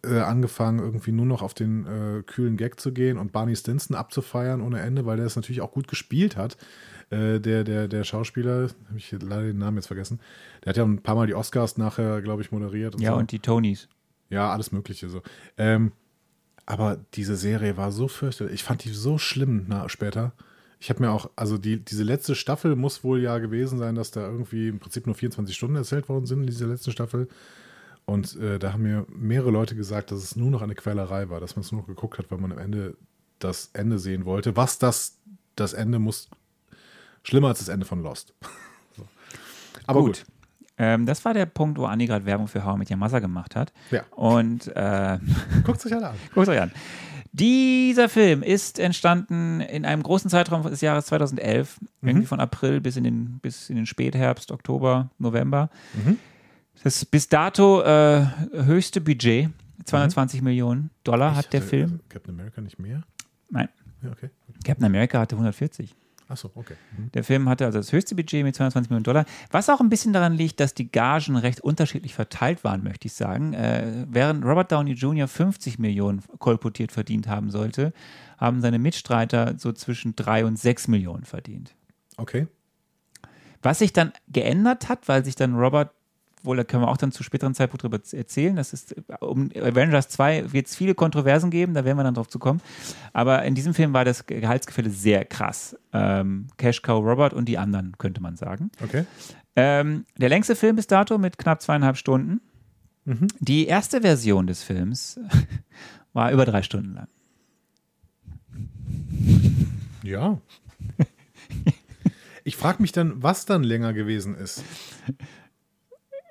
äh, 0.03 0.17
angefangen, 0.17 0.79
irgendwie 0.79 1.11
nur 1.11 1.27
noch 1.27 1.43
auf 1.43 1.53
den 1.53 1.85
äh, 1.85 2.23
kühlen 2.23 2.57
Gag 2.57 2.79
zu 2.79 2.91
gehen 2.91 3.19
und 3.19 3.33
Barney 3.33 3.55
Stinson 3.55 3.95
abzufeiern 3.95 4.61
ohne 4.61 4.79
Ende, 4.79 5.05
weil 5.05 5.17
der 5.17 5.27
es 5.27 5.35
natürlich 5.35 5.61
auch 5.61 5.71
gut 5.71 5.87
gespielt 5.87 6.35
hat. 6.35 6.57
Äh, 7.11 7.39
der, 7.39 7.63
der, 7.63 7.87
der 7.87 8.03
Schauspieler, 8.03 8.69
habe 8.87 8.97
ich 8.97 9.11
leider 9.11 9.43
den 9.43 9.59
Namen 9.59 9.77
jetzt 9.77 9.87
vergessen, 9.87 10.19
der 10.65 10.71
hat 10.71 10.77
ja 10.77 10.83
ein 10.83 11.03
paar 11.03 11.13
Mal 11.13 11.27
die 11.27 11.35
Oscars 11.35 11.77
nachher, 11.77 12.23
glaube 12.23 12.41
ich, 12.41 12.51
moderiert. 12.51 12.95
Und 12.95 13.01
ja, 13.01 13.11
so. 13.11 13.17
und 13.19 13.31
die 13.31 13.37
Tonys. 13.37 13.89
Ja, 14.31 14.51
alles 14.51 14.71
Mögliche 14.71 15.07
so. 15.07 15.21
Ähm, 15.55 15.91
aber 16.65 16.99
diese 17.13 17.35
Serie 17.35 17.77
war 17.77 17.91
so 17.91 18.07
fürchterlich. 18.07 18.55
Ich 18.55 18.63
fand 18.63 18.83
die 18.83 18.89
so 18.89 19.17
schlimm 19.17 19.65
na, 19.67 19.89
später. 19.89 20.33
Ich 20.79 20.89
habe 20.89 21.01
mir 21.01 21.11
auch, 21.11 21.29
also 21.35 21.57
die, 21.57 21.79
diese 21.79 22.03
letzte 22.03 22.35
Staffel 22.35 22.75
muss 22.75 23.03
wohl 23.03 23.21
ja 23.21 23.37
gewesen 23.37 23.79
sein, 23.79 23.95
dass 23.95 24.11
da 24.11 24.21
irgendwie 24.21 24.67
im 24.67 24.79
Prinzip 24.79 25.05
nur 25.05 25.15
24 25.15 25.55
Stunden 25.55 25.75
erzählt 25.75 26.09
worden 26.09 26.25
sind 26.25 26.41
in 26.41 26.47
dieser 26.47 26.67
letzten 26.67 26.91
Staffel. 26.91 27.27
Und 28.05 28.35
äh, 28.35 28.59
da 28.59 28.73
haben 28.73 28.83
mir 28.83 29.05
mehrere 29.09 29.51
Leute 29.51 29.75
gesagt, 29.75 30.11
dass 30.11 30.21
es 30.21 30.35
nur 30.35 30.51
noch 30.51 30.61
eine 30.61 30.75
Quälerei 30.75 31.29
war, 31.29 31.39
dass 31.39 31.55
man 31.55 31.61
es 31.61 31.71
nur 31.71 31.81
noch 31.81 31.87
geguckt 31.87 32.17
hat, 32.17 32.31
weil 32.31 32.37
man 32.37 32.51
am 32.51 32.57
Ende 32.57 32.97
das 33.39 33.69
Ende 33.73 33.99
sehen 33.99 34.25
wollte. 34.25 34.55
Was 34.57 34.77
das, 34.77 35.17
das 35.55 35.73
Ende 35.73 35.99
muss, 35.99 36.29
schlimmer 37.23 37.49
als 37.49 37.59
das 37.59 37.69
Ende 37.69 37.85
von 37.85 38.03
Lost. 38.03 38.33
so. 38.97 39.07
Aber 39.87 40.01
gut. 40.01 40.25
Ähm, 40.77 41.05
das 41.05 41.23
war 41.23 41.33
der 41.33 41.45
Punkt, 41.45 41.77
wo 41.77 41.85
Anni 41.85 42.07
gerade 42.07 42.25
Werbung 42.25 42.47
für 42.47 42.65
How 42.65 42.75
I 42.75 42.79
Met 42.79 42.91
Your 42.91 42.97
Mother 42.97 43.21
gemacht 43.21 43.55
hat. 43.55 43.71
Ja. 43.91 44.03
Und 44.11 44.67
äh, 44.75 45.19
Guckt 45.63 45.81
sich 45.81 45.93
alle 45.93 46.09
an. 46.09 46.15
Guckt 46.33 46.47
euch 46.47 46.59
an. 46.61 46.71
Dieser 47.35 48.09
Film 48.09 48.43
ist 48.43 48.77
entstanden 48.77 49.59
in 49.59 49.85
einem 49.85 50.03
großen 50.03 50.29
Zeitraum 50.29 50.61
des 50.63 50.81
Jahres 50.81 51.07
2011, 51.07 51.79
irgendwie 52.03 52.27
von 52.27 52.39
April 52.39 52.79
bis 52.79 52.95
in 52.95 53.03
den, 53.03 53.39
bis 53.39 53.71
in 53.71 53.75
den 53.75 53.87
Spätherbst, 53.87 54.51
Oktober, 54.51 55.09
November. 55.17 55.71
Das 56.83 57.05
bis 57.05 57.29
dato 57.29 57.81
äh, 57.81 58.25
höchste 58.53 59.01
Budget 59.01 59.49
220 59.85 60.43
Millionen 60.43 60.91
Dollar 61.03 61.31
Ich 61.31 61.37
hat 61.39 61.53
der 61.53 61.63
Film. 61.63 62.01
Captain 62.09 62.35
America 62.35 62.61
nicht 62.61 62.77
mehr? 62.77 63.01
Nein, 63.49 63.69
Ja, 64.03 64.11
okay. 64.11 64.29
Captain 64.63 64.85
America 64.85 65.19
hatte 65.19 65.35
140. 65.35 65.95
Achso, 66.27 66.51
okay. 66.55 66.75
Mhm. 66.97 67.11
Der 67.11 67.23
Film 67.23 67.49
hatte 67.49 67.65
also 67.65 67.79
das 67.79 67.91
höchste 67.91 68.15
Budget 68.15 68.43
mit 68.43 68.55
220 68.55 68.89
Millionen 68.89 69.03
Dollar, 69.03 69.25
was 69.51 69.69
auch 69.69 69.81
ein 69.81 69.89
bisschen 69.89 70.13
daran 70.13 70.33
liegt, 70.33 70.59
dass 70.59 70.73
die 70.73 70.91
Gagen 70.91 71.35
recht 71.35 71.61
unterschiedlich 71.61 72.13
verteilt 72.13 72.63
waren, 72.63 72.83
möchte 72.83 73.07
ich 73.07 73.13
sagen. 73.13 73.53
Äh, 73.53 74.05
während 74.09 74.45
Robert 74.45 74.71
Downey 74.71 74.93
Jr. 74.93 75.27
50 75.27 75.79
Millionen 75.79 76.23
kolportiert 76.39 76.91
verdient 76.91 77.27
haben 77.27 77.49
sollte, 77.51 77.93
haben 78.37 78.61
seine 78.61 78.79
Mitstreiter 78.79 79.55
so 79.57 79.71
zwischen 79.73 80.15
3 80.15 80.45
und 80.45 80.57
6 80.57 80.87
Millionen 80.87 81.25
verdient. 81.25 81.75
Okay. 82.17 82.47
Was 83.61 83.79
sich 83.79 83.93
dann 83.93 84.11
geändert 84.27 84.89
hat, 84.89 85.07
weil 85.07 85.23
sich 85.23 85.35
dann 85.35 85.55
Robert, 85.55 85.91
wohl, 86.43 86.57
da 86.57 86.63
können 86.63 86.83
wir 86.83 86.89
auch 86.89 86.97
dann 86.97 87.11
zu 87.11 87.23
späteren 87.23 87.53
Zeitpunkt 87.53 87.83
drüber 87.83 87.99
erzählen, 88.11 88.55
das 88.55 88.73
ist, 88.73 88.95
um 89.19 89.49
Avengers 89.55 90.09
2 90.09 90.51
wird 90.51 90.67
es 90.67 90.75
viele 90.75 90.95
Kontroversen 90.95 91.49
geben, 91.49 91.73
da 91.73 91.85
werden 91.85 91.97
wir 91.97 92.03
dann 92.03 92.13
drauf 92.13 92.27
zu 92.27 92.39
kommen. 92.39 92.61
Aber 93.13 93.43
in 93.43 93.55
diesem 93.55 93.73
Film 93.73 93.93
war 93.93 94.05
das 94.05 94.25
Gehaltsgefälle 94.25 94.89
sehr 94.89 95.25
krass. 95.25 95.77
Ähm, 95.91 96.47
Cash 96.57 96.81
Cow 96.81 97.03
Robert 97.03 97.33
und 97.33 97.45
die 97.45 97.57
anderen, 97.57 97.97
könnte 97.97 98.21
man 98.21 98.35
sagen. 98.35 98.71
Okay. 98.83 99.05
Ähm, 99.55 100.05
der 100.17 100.29
längste 100.29 100.55
Film 100.55 100.75
bis 100.75 100.87
dato 100.87 101.17
mit 101.17 101.37
knapp 101.37 101.61
zweieinhalb 101.61 101.97
Stunden. 101.97 102.41
Mhm. 103.05 103.27
Die 103.39 103.67
erste 103.67 104.01
Version 104.01 104.47
des 104.47 104.63
Films 104.63 105.19
war 106.13 106.31
über 106.31 106.45
drei 106.45 106.63
Stunden 106.63 106.93
lang. 106.93 107.07
Ja. 110.03 110.37
Ich 112.43 112.57
frage 112.57 112.81
mich 112.81 112.91
dann, 112.91 113.23
was 113.23 113.45
dann 113.45 113.63
länger 113.63 113.93
gewesen 113.93 114.35
ist. 114.35 114.63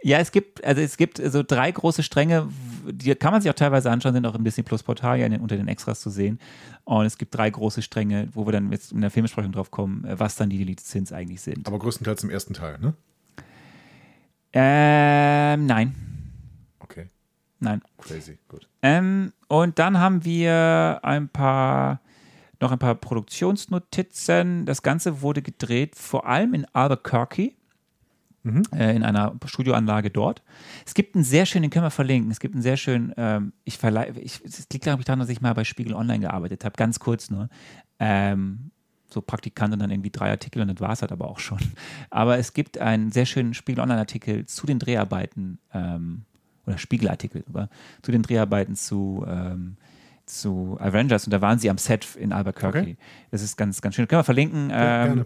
Ja, 0.05 0.19
es 0.19 0.33
gibt, 0.33 0.65
also 0.65 0.81
es 0.81 0.97
gibt 0.97 1.19
so 1.25 1.43
drei 1.45 1.71
große 1.71 2.03
Stränge, 2.03 2.49
die 2.91 3.15
kann 3.15 3.33
man 3.33 3.41
sich 3.41 3.51
auch 3.51 3.55
teilweise 3.55 3.91
anschauen, 3.91 4.15
sind 4.15 4.27
auch 4.27 4.35
im 4.35 4.43
Disney 4.43 4.65
Plus 4.65 4.83
Portal 4.83 5.19
ja 5.21 5.27
unter 5.39 5.57
den 5.57 5.69
Extras 5.69 6.01
zu 6.01 6.11
sehen. 6.11 6.41
Und 6.85 7.07
es 7.07 7.19
gibt 7.19 7.35
drei 7.37 7.49
große 7.49 7.83
Stränge, 7.83 8.29
wo 8.33 8.45
wir 8.47 8.53
dann 8.53 8.73
jetzt 8.73 8.91
in 8.91 9.01
der 9.01 9.11
Filmbesprechung 9.11 9.53
drauf 9.53 9.71
kommen, 9.71 10.05
äh, 10.05 10.19
was 10.19 10.35
dann 10.37 10.51
die 10.51 10.77
Sins 10.81 11.13
eigentlich 11.13 11.41
sind. 11.41 11.69
Aber 11.69 11.79
größtenteils 11.79 12.25
im 12.25 12.31
ersten 12.31 12.55
Teil, 12.55 12.79
ne? 12.81 12.95
Ähm, 14.55 15.67
nein, 15.67 15.95
Okay. 16.81 17.09
nein. 17.61 17.81
Crazy. 17.99 18.39
Gut. 18.49 18.69
Ähm, 18.83 19.33
und 19.49 19.79
dann 19.79 19.99
haben 19.99 20.25
wir 20.25 21.01
ein 21.03 21.29
paar, 21.29 22.01
noch 22.61 22.71
ein 22.73 22.79
paar 22.79 22.95
Produktionsnotizen. 22.97 24.67
Das 24.67 24.83
Ganze 24.83 25.23
wurde 25.23 25.41
gedreht 25.41 25.97
vor 25.97 26.27
allem 26.27 26.53
in 26.55 26.67
Albuquerque. 26.75 27.55
Äh, 28.45 28.97
in 28.97 29.05
einer 29.05 29.37
Studioanlage 29.45 30.11
dort. 30.11 30.43
Es 30.85 30.95
gibt 30.95 31.15
einen 31.15 31.23
sehr 31.23 31.47
schönen, 31.47 31.63
den 31.63 31.71
können 31.71 31.85
wir 31.85 31.91
verlinken. 31.91 32.31
Es 32.31 32.41
gibt 32.41 32.55
einen 32.55 32.63
sehr 32.63 32.77
schönen, 32.77 33.13
ähm, 33.17 33.53
ich 33.65 33.79
verleihe, 33.79 34.13
es 34.21 34.43
liegt 34.73 34.83
glaube 34.83 35.01
ich 35.01 35.05
daran, 35.05 35.21
dass 35.21 35.29
ich 35.29 35.41
mal 35.41 35.55
bei 35.55 35.63
Spiegel 35.63 35.95
Online 35.95 36.21
gearbeitet 36.21 36.65
habe, 36.65 36.75
ganz 36.77 36.99
kurz 36.99 37.31
nur. 37.31 37.49
Ähm, 38.01 38.73
so 39.09 39.21
Praktikant 39.21 39.75
und 39.75 39.79
dann 39.79 39.91
irgendwie 39.91 40.11
drei 40.11 40.31
Artikel 40.31 40.63
und 40.63 40.69
das 40.69 40.81
war 40.81 40.93
es 40.93 41.03
halt 41.03 41.13
aber 41.13 41.29
auch 41.29 41.39
schon. 41.39 41.59
Aber 42.11 42.39
es 42.39 42.55
gibt 42.55 42.79
einen 42.79 43.13
sehr 43.13 43.27
schönen 43.27 43.53
Spiegel 43.53 43.83
Online-Artikel 43.83 44.47
zu 44.47 44.67
den 44.67 44.79
Dreharbeiten, 44.79 45.59
ähm, 45.75 46.25
oder 46.67 46.79
Spiegelartikel 46.79 47.45
zu 48.03 48.13
den 48.13 48.23
Dreharbeiten 48.23 48.75
zu, 48.75 49.25
ähm, 49.29 49.77
zu 50.41 50.77
Avengers 50.81 51.27
und 51.27 51.31
da 51.33 51.41
waren 51.41 51.59
sie 51.59 51.71
am 51.71 51.79
Set 51.79 52.17
in 52.17 52.33
Albuquerque. 52.33 52.81
Okay. 52.81 52.97
Das 53.31 53.43
ist 53.43 53.57
ganz, 53.57 53.81
ganz 53.81 53.95
schön. 53.95 54.09
Können 54.09 54.21
wir 54.21 54.25
verlinken. 54.25 54.71
Ja, 54.71 55.07
ähm, 55.07 55.25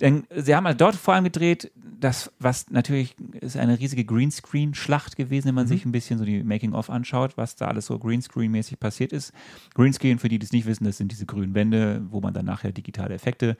denn 0.00 0.24
sie 0.34 0.56
haben 0.56 0.66
halt 0.66 0.80
dort 0.80 0.96
vor 0.96 1.14
allem 1.14 1.24
gedreht, 1.24 1.70
das, 1.76 2.32
was 2.40 2.70
natürlich 2.70 3.14
ist 3.40 3.56
eine 3.56 3.78
riesige 3.78 4.04
Greenscreen-Schlacht 4.04 5.16
gewesen, 5.16 5.48
wenn 5.48 5.54
man 5.54 5.68
sich 5.68 5.84
ein 5.84 5.92
bisschen 5.92 6.18
so 6.18 6.24
die 6.24 6.42
Making-of 6.42 6.90
anschaut, 6.90 7.36
was 7.36 7.54
da 7.54 7.68
alles 7.68 7.86
so 7.86 7.96
Greenscreen-mäßig 7.96 8.80
passiert 8.80 9.12
ist. 9.12 9.32
Greenscreen, 9.74 10.18
für 10.18 10.28
die, 10.28 10.38
die 10.40 10.46
es 10.46 10.52
nicht 10.52 10.66
wissen, 10.66 10.84
das 10.84 10.96
sind 10.96 11.12
diese 11.12 11.26
grünen 11.26 11.54
Wände, 11.54 12.02
wo 12.10 12.20
man 12.20 12.34
dann 12.34 12.46
nachher 12.46 12.72
digitale 12.72 13.14
Effekte 13.14 13.56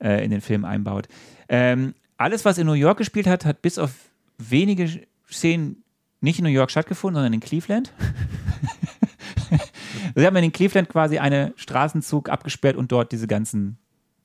äh, 0.00 0.24
in 0.24 0.30
den 0.30 0.40
Film 0.40 0.64
einbaut. 0.64 1.06
Ähm, 1.48 1.94
alles, 2.16 2.44
was 2.44 2.58
in 2.58 2.66
New 2.66 2.72
York 2.72 2.98
gespielt 2.98 3.26
hat, 3.26 3.44
hat 3.44 3.62
bis 3.62 3.78
auf 3.78 3.92
wenige 4.38 5.02
Szenen 5.30 5.84
nicht 6.20 6.38
in 6.38 6.44
New 6.44 6.50
York 6.50 6.70
stattgefunden, 6.70 7.16
sondern 7.16 7.34
in 7.34 7.40
Cleveland. 7.40 7.92
Sie 10.14 10.26
haben 10.26 10.36
in 10.36 10.52
Cleveland 10.52 10.88
quasi 10.88 11.18
einen 11.18 11.52
Straßenzug 11.56 12.28
abgesperrt 12.28 12.76
und 12.76 12.92
dort 12.92 13.12
diese 13.12 13.26
ganzen, 13.26 13.78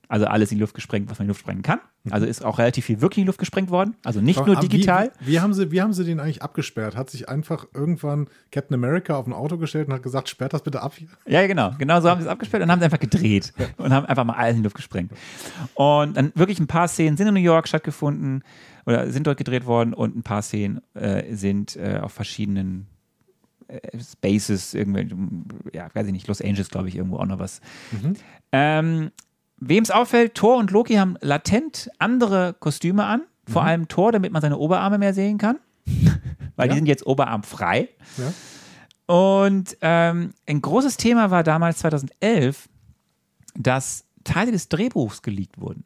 also 0.08 0.26
alles 0.26 0.50
in 0.52 0.58
die 0.58 0.62
Luft 0.62 0.74
gesprengt, 0.74 1.10
was 1.10 1.18
man 1.18 1.24
in 1.24 1.28
die 1.28 1.30
Luft 1.30 1.40
sprengen 1.40 1.62
kann. 1.62 1.80
Also 2.08 2.24
ist 2.26 2.42
auch 2.42 2.58
relativ 2.58 2.86
viel 2.86 3.02
wirklich 3.02 3.18
in 3.18 3.24
die 3.24 3.26
Luft 3.26 3.38
gesprengt 3.38 3.70
worden. 3.70 3.94
Also 4.04 4.22
nicht 4.22 4.38
nur 4.38 4.56
Aber 4.56 4.66
digital. 4.66 5.12
Wie, 5.20 5.32
wie, 5.32 5.40
haben 5.40 5.52
sie, 5.52 5.70
wie 5.70 5.82
haben 5.82 5.92
sie 5.92 6.04
den 6.04 6.18
eigentlich 6.18 6.42
abgesperrt? 6.42 6.96
Hat 6.96 7.10
sich 7.10 7.28
einfach 7.28 7.66
irgendwann 7.74 8.28
Captain 8.50 8.74
America 8.74 9.16
auf 9.16 9.26
ein 9.26 9.34
Auto 9.34 9.58
gestellt 9.58 9.88
und 9.88 9.94
hat 9.94 10.02
gesagt, 10.02 10.30
sperrt 10.30 10.54
das 10.54 10.62
bitte 10.62 10.80
ab 10.80 10.94
hier? 10.96 11.08
Ja, 11.26 11.46
genau. 11.46 11.72
Genau 11.78 12.00
so 12.00 12.08
haben 12.08 12.20
sie 12.20 12.26
es 12.26 12.32
abgesperrt 12.32 12.62
und 12.62 12.70
haben 12.70 12.78
sie 12.78 12.86
einfach 12.86 13.00
gedreht 13.00 13.52
und 13.76 13.92
haben 13.92 14.06
einfach 14.06 14.24
mal 14.24 14.34
alles 14.34 14.56
in 14.56 14.62
die 14.62 14.64
Luft 14.64 14.76
gesprengt. 14.76 15.12
Und 15.74 16.16
dann 16.16 16.32
wirklich 16.34 16.58
ein 16.58 16.66
paar 16.66 16.88
Szenen 16.88 17.18
sind 17.18 17.28
in 17.28 17.34
New 17.34 17.40
York 17.40 17.68
stattgefunden 17.68 18.44
oder 18.86 19.10
sind 19.10 19.26
dort 19.26 19.36
gedreht 19.36 19.66
worden 19.66 19.92
und 19.92 20.16
ein 20.16 20.22
paar 20.22 20.40
Szenen 20.40 20.80
äh, 20.94 21.34
sind 21.34 21.76
äh, 21.76 21.98
auf 22.02 22.12
verschiedenen 22.12 22.86
Spaces, 24.00 24.74
irgendwelche, 24.74 25.16
ja, 25.72 25.88
weiß 25.94 26.06
ich 26.06 26.12
nicht, 26.12 26.26
Los 26.28 26.40
Angeles, 26.40 26.68
glaube 26.70 26.88
ich, 26.88 26.96
irgendwo 26.96 27.18
auch 27.18 27.26
noch 27.26 27.38
was. 27.38 27.60
Ähm, 28.52 29.10
Wem 29.62 29.82
es 29.82 29.90
auffällt, 29.90 30.34
Thor 30.34 30.56
und 30.56 30.70
Loki 30.70 30.94
haben 30.94 31.16
latent 31.20 31.90
andere 31.98 32.54
Kostüme 32.58 33.04
an. 33.04 33.22
Vor 33.46 33.62
allem 33.64 33.88
Thor, 33.88 34.10
damit 34.12 34.32
man 34.32 34.40
seine 34.40 34.56
Oberarme 34.58 34.96
mehr 34.98 35.12
sehen 35.12 35.36
kann. 35.38 35.58
Weil 36.56 36.68
die 36.68 36.72
Ja. 36.72 36.76
sind 36.76 36.86
jetzt 36.86 37.06
oberarmfrei. 37.06 37.88
Ja. 38.16 39.14
Und 39.14 39.76
ähm, 39.82 40.30
ein 40.46 40.62
großes 40.62 40.96
Thema 40.96 41.30
war 41.30 41.42
damals 41.42 41.78
2011, 41.78 42.68
dass 43.54 44.04
Teile 44.24 44.52
des 44.52 44.68
Drehbuchs 44.68 45.20
geleakt 45.22 45.60
wurden. 45.60 45.84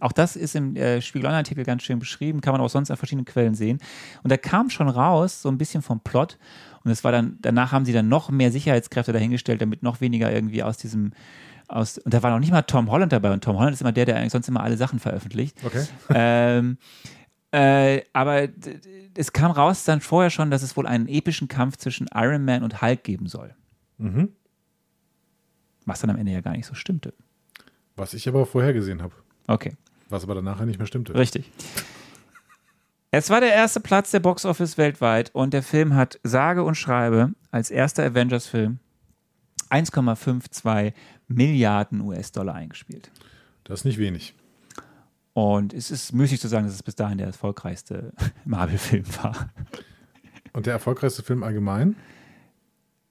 Auch 0.00 0.12
das 0.12 0.36
ist 0.36 0.56
im 0.56 0.74
äh, 0.76 1.00
Spiegel 1.00 1.26
Online-Artikel 1.26 1.64
ganz 1.64 1.82
schön 1.82 1.98
beschrieben, 1.98 2.40
kann 2.40 2.52
man 2.52 2.60
auch 2.60 2.68
sonst 2.68 2.90
an 2.90 2.96
verschiedenen 2.96 3.24
Quellen 3.24 3.54
sehen. 3.54 3.78
Und 4.22 4.30
da 4.32 4.36
kam 4.36 4.68
schon 4.70 4.88
raus, 4.88 5.42
so 5.42 5.48
ein 5.48 5.58
bisschen 5.58 5.82
vom 5.82 6.00
Plot. 6.00 6.38
Und 6.84 6.90
es 6.90 7.04
war 7.04 7.12
dann, 7.12 7.38
danach 7.40 7.72
haben 7.72 7.84
sie 7.84 7.92
dann 7.92 8.08
noch 8.08 8.30
mehr 8.30 8.50
Sicherheitskräfte 8.50 9.12
dahingestellt, 9.12 9.60
damit 9.60 9.82
noch 9.82 10.00
weniger 10.00 10.32
irgendwie 10.32 10.62
aus 10.62 10.76
diesem, 10.76 11.12
aus, 11.68 11.98
und 11.98 12.12
da 12.12 12.22
war 12.22 12.30
noch 12.30 12.40
nicht 12.40 12.50
mal 12.52 12.62
Tom 12.62 12.90
Holland 12.90 13.12
dabei. 13.12 13.32
Und 13.32 13.44
Tom 13.44 13.58
Holland 13.58 13.74
ist 13.74 13.80
immer 13.80 13.92
der, 13.92 14.06
der 14.06 14.16
eigentlich 14.16 14.32
sonst 14.32 14.48
immer 14.48 14.62
alle 14.62 14.76
Sachen 14.76 14.98
veröffentlicht. 14.98 15.56
Okay. 15.64 15.84
ähm, 16.12 16.78
äh, 17.52 18.02
aber 18.12 18.48
es 19.16 19.32
kam 19.32 19.50
raus 19.50 19.84
dann 19.84 20.00
vorher 20.00 20.30
schon, 20.30 20.50
dass 20.50 20.62
es 20.62 20.76
wohl 20.76 20.86
einen 20.86 21.08
epischen 21.08 21.48
Kampf 21.48 21.76
zwischen 21.76 22.08
Iron 22.14 22.44
Man 22.44 22.62
und 22.62 22.80
Hulk 22.80 23.02
geben 23.04 23.26
soll. 23.26 23.54
Mhm. 23.98 24.30
Was 25.84 26.00
dann 26.00 26.10
am 26.10 26.16
Ende 26.16 26.32
ja 26.32 26.40
gar 26.40 26.52
nicht 26.52 26.66
so 26.66 26.74
stimmte. 26.74 27.12
Was 27.96 28.14
ich 28.14 28.28
aber 28.28 28.46
vorher 28.46 28.72
gesehen 28.72 29.02
habe. 29.02 29.14
Okay, 29.46 29.76
Was 30.08 30.24
aber 30.24 30.34
danach 30.34 30.64
nicht 30.64 30.78
mehr 30.78 30.86
stimmte. 30.86 31.14
richtig. 31.14 31.50
Es 33.12 33.28
war 33.28 33.40
der 33.40 33.52
erste 33.52 33.80
Platz 33.80 34.12
der 34.12 34.20
Box 34.20 34.44
Office 34.44 34.78
weltweit 34.78 35.34
und 35.34 35.52
der 35.52 35.64
Film 35.64 35.94
hat 35.94 36.20
sage 36.22 36.62
und 36.62 36.76
schreibe 36.76 37.32
als 37.50 37.70
erster 37.70 38.04
Avengers-Film 38.04 38.78
1,52 39.70 40.92
Milliarden 41.28 42.00
US-Dollar 42.00 42.54
eingespielt. 42.54 43.10
Das 43.64 43.80
ist 43.80 43.84
nicht 43.84 43.98
wenig. 43.98 44.34
Und 45.32 45.72
es 45.74 45.90
ist 45.90 46.12
müßig 46.12 46.40
zu 46.40 46.48
sagen, 46.48 46.66
dass 46.66 46.74
es 46.74 46.82
bis 46.82 46.94
dahin 46.96 47.18
der 47.18 47.28
erfolgreichste 47.28 48.12
Marvel-Film 48.44 49.04
war. 49.22 49.50
Und 50.52 50.66
der 50.66 50.74
erfolgreichste 50.74 51.22
Film 51.22 51.42
allgemein? 51.42 51.96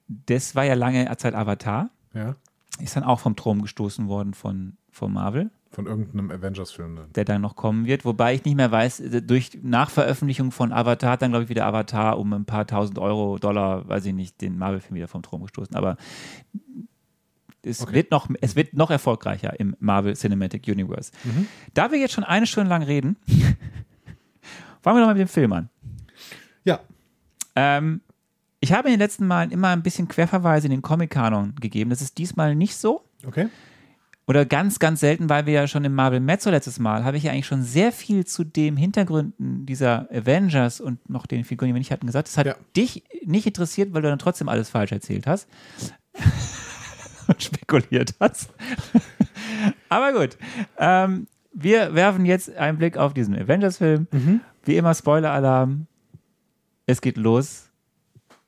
Das 0.08 0.54
war 0.54 0.64
ja 0.64 0.74
lange 0.74 1.14
Zeit 1.16 1.34
Avatar. 1.34 1.90
Ja. 2.14 2.36
Ist 2.80 2.96
dann 2.96 3.04
auch 3.04 3.20
vom 3.20 3.36
Thron 3.36 3.62
gestoßen 3.62 4.08
worden 4.08 4.34
von, 4.34 4.76
von 4.90 5.12
Marvel, 5.12 5.50
Von 5.72 5.86
irgendeinem 5.86 6.32
Avengers-Film 6.32 6.98
der 7.14 7.24
dann 7.24 7.42
noch 7.42 7.54
kommen 7.54 7.86
wird. 7.86 8.04
Wobei 8.04 8.34
ich 8.34 8.44
nicht 8.44 8.56
mehr 8.56 8.72
weiß, 8.72 9.00
äh, 9.00 9.22
durch 9.22 9.58
Nachveröffentlichung 9.62 10.50
von 10.50 10.72
Avatar 10.72 11.12
hat 11.12 11.22
dann, 11.22 11.30
glaube 11.30 11.44
ich, 11.44 11.48
wieder 11.48 11.64
Avatar 11.66 12.18
um 12.18 12.32
ein 12.32 12.44
paar 12.44 12.66
tausend 12.66 12.98
Euro, 12.98 13.38
Dollar, 13.38 13.88
weiß 13.88 14.04
ich 14.06 14.12
nicht, 14.14 14.40
den 14.40 14.58
Marvel-Film 14.58 14.96
wieder 14.96 15.06
vom 15.08 15.22
Thron 15.22 15.42
gestoßen. 15.42 15.76
Aber 15.76 15.96
es, 17.62 17.82
Okay. 17.82 17.92
wird 17.94 18.10
noch, 18.10 18.28
es 18.40 18.56
wird 18.56 18.74
noch 18.74 18.90
erfolgreicher 18.90 19.58
im 19.60 19.76
Marvel 19.78 20.16
Cinematic 20.16 20.66
Universe. 20.66 21.12
Da 21.74 21.92
wir 21.92 21.98
jetzt 21.98 22.14
schon 22.14 22.24
eine 22.24 22.46
Stunde 22.46 22.70
lang 22.70 22.82
reden, 22.82 23.16
fangen 24.82 24.96
wir 24.96 25.00
doch 25.02 25.06
mal 25.06 25.14
mit 25.14 25.20
dem 25.20 25.28
Film 25.28 25.52
an. 25.52 25.68
Ja. 26.64 26.80
Ähm, 27.54 28.00
ich 28.60 28.72
habe 28.72 28.88
in 28.88 28.94
den 28.94 29.00
letzten 29.00 29.26
Malen 29.26 29.50
immer 29.50 29.68
ein 29.68 29.82
bisschen 29.82 30.08
Querverweise 30.08 30.66
in 30.66 30.70
den 30.72 30.82
Comic-Kanon 30.82 31.54
gegeben. 31.60 31.90
Das 31.90 32.02
ist 32.02 32.18
diesmal 32.18 32.54
nicht 32.54 32.76
so. 32.76 33.04
Okay. 33.26 33.48
Oder 34.30 34.44
ganz, 34.46 34.78
ganz 34.78 35.00
selten, 35.00 35.28
weil 35.28 35.44
wir 35.46 35.54
ja 35.54 35.66
schon 35.66 35.84
im 35.84 35.92
Marvel 35.92 36.20
Mezzo 36.20 36.50
letztes 36.50 36.78
Mal, 36.78 37.02
habe 37.02 37.16
ich 37.16 37.24
ja 37.24 37.32
eigentlich 37.32 37.46
schon 37.48 37.64
sehr 37.64 37.90
viel 37.90 38.24
zu 38.24 38.44
den 38.44 38.76
Hintergründen 38.76 39.66
dieser 39.66 40.08
Avengers 40.12 40.80
und 40.80 41.10
noch 41.10 41.26
den 41.26 41.42
Figuren, 41.44 41.66
die 41.66 41.74
wir 41.74 41.80
nicht 41.80 41.90
hatten, 41.90 42.06
gesagt. 42.06 42.28
Das 42.28 42.38
hat 42.38 42.46
Ja. 42.46 42.54
dich 42.76 43.02
nicht 43.24 43.44
interessiert, 43.48 43.92
weil 43.92 44.02
du 44.02 44.08
dann 44.08 44.20
trotzdem 44.20 44.48
alles 44.48 44.70
falsch 44.70 44.92
erzählt 44.92 45.26
hast. 45.26 45.48
und 47.26 47.42
spekuliert 47.42 48.14
hast. 48.20 48.50
Aber 49.88 50.12
gut. 50.12 50.36
Ähm, 50.78 51.26
wir 51.52 51.92
werfen 51.96 52.24
jetzt 52.24 52.54
einen 52.56 52.78
Blick 52.78 52.96
auf 52.96 53.12
diesen 53.14 53.34
Avengers-Film. 53.36 54.06
Wie 54.64 54.76
immer 54.76 54.94
Spoiler-Alarm. 54.94 55.88
Es 56.86 57.00
geht 57.00 57.16
los 57.16 57.69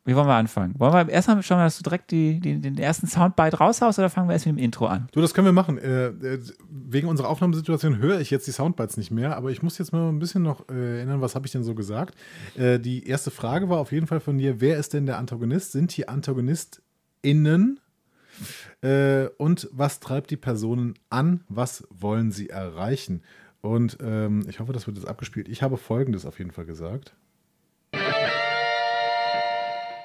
Wie 0.05 0.16
wollen 0.16 0.26
wir 0.26 0.34
anfangen? 0.34 0.74
Wollen 0.78 0.92
wir 0.92 1.09
erstmal 1.09 1.40
schauen, 1.44 1.61
dass 1.61 1.76
du 1.76 1.84
direkt 1.84 2.11
die, 2.11 2.40
die, 2.40 2.61
den 2.61 2.76
ersten 2.76 3.07
Soundbite 3.07 3.59
raushaust 3.59 4.00
oder 4.00 4.11
fangen 4.11 4.28
wir 4.28 4.32
erst 4.32 4.46
mit 4.46 4.57
dem 4.57 4.62
Intro 4.62 4.86
an? 4.86 5.07
Du, 5.12 5.20
das 5.20 5.32
können 5.32 5.44
wir 5.44 5.53
machen. 5.53 5.78
Äh, 5.78 6.07
äh, 6.07 6.40
wegen 6.68 7.07
unserer 7.07 7.28
Aufnahmesituation 7.28 7.98
höre 7.98 8.18
ich 8.18 8.30
jetzt 8.30 8.48
die 8.48 8.50
Soundbites 8.50 8.96
nicht 8.96 9.12
mehr, 9.12 9.36
aber 9.36 9.50
ich 9.50 9.62
muss 9.62 9.78
jetzt 9.78 9.92
mal 9.92 10.09
ein 10.09 10.18
bisschen 10.18 10.42
noch 10.42 10.68
äh, 10.68 10.98
erinnern, 10.98 11.20
was 11.20 11.36
habe 11.36 11.46
ich 11.46 11.53
denn 11.53 11.62
so 11.62 11.76
gesagt? 11.76 12.16
Äh, 12.57 12.80
die 12.80 13.07
erste 13.07 13.30
Frage 13.30 13.68
war 13.68 13.78
auf 13.78 13.92
jeden 13.92 14.09
Fall 14.09 14.18
von 14.18 14.38
dir, 14.38 14.61
wer 14.61 14.76
ist 14.76 14.92
denn 14.92 15.07
der 15.07 15.18
Antagonist? 15.18 15.70
Sind 15.70 15.96
die 15.96 16.09
AntagonistInnen? 16.09 17.78
Äh, 18.80 19.26
und 19.38 19.68
was 19.70 20.00
treibt 20.00 20.30
die 20.30 20.36
Personen 20.36 20.94
an? 21.11 21.44
Was 21.48 21.86
wollen 21.90 22.32
sie 22.32 22.50
erreichen? 22.50 23.22
Und 23.61 23.98
ähm, 24.03 24.44
ich 24.48 24.59
hoffe, 24.59 24.72
das 24.72 24.88
wird 24.88 24.96
jetzt 24.96 25.07
abgespielt. 25.07 25.48
Ich 25.48 25.62
habe 25.62 25.76
Folgendes 25.76 26.26
auf 26.26 26.38
jeden 26.38 26.50
Fall 26.50 26.64
gesagt. 26.64 27.14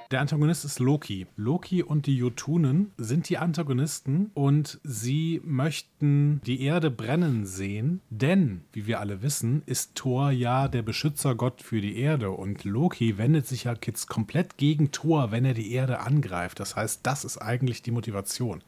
Der 0.09 0.21
Antagonist 0.21 0.63
ist 0.63 0.79
Loki. 0.79 1.27
Loki 1.35 1.83
und 1.83 2.05
die 2.05 2.15
Jotunen 2.15 2.93
sind 2.95 3.27
die 3.27 3.37
Antagonisten 3.37 4.31
und 4.35 4.79
sie 4.85 5.41
möchten 5.43 6.39
die 6.45 6.61
Erde 6.61 6.89
brennen 6.89 7.45
sehen, 7.45 7.99
denn, 8.09 8.61
wie 8.71 8.87
wir 8.87 9.01
alle 9.01 9.21
wissen, 9.21 9.63
ist 9.65 9.95
Thor 9.95 10.31
ja 10.31 10.69
der 10.69 10.81
Beschützergott 10.81 11.61
für 11.61 11.81
die 11.81 11.97
Erde 11.97 12.31
und 12.31 12.63
Loki 12.63 13.17
wendet 13.17 13.47
sich 13.47 13.65
ja 13.65 13.75
jetzt 13.83 14.07
komplett 14.07 14.55
gegen 14.55 14.91
Thor, 14.91 15.31
wenn 15.31 15.43
er 15.43 15.53
die 15.53 15.73
Erde 15.73 15.99
angreift. 15.99 16.61
Das 16.61 16.77
heißt, 16.77 17.01
das 17.03 17.25
ist 17.25 17.39
eigentlich 17.39 17.81
die 17.81 17.91
Motivation. 17.91 18.63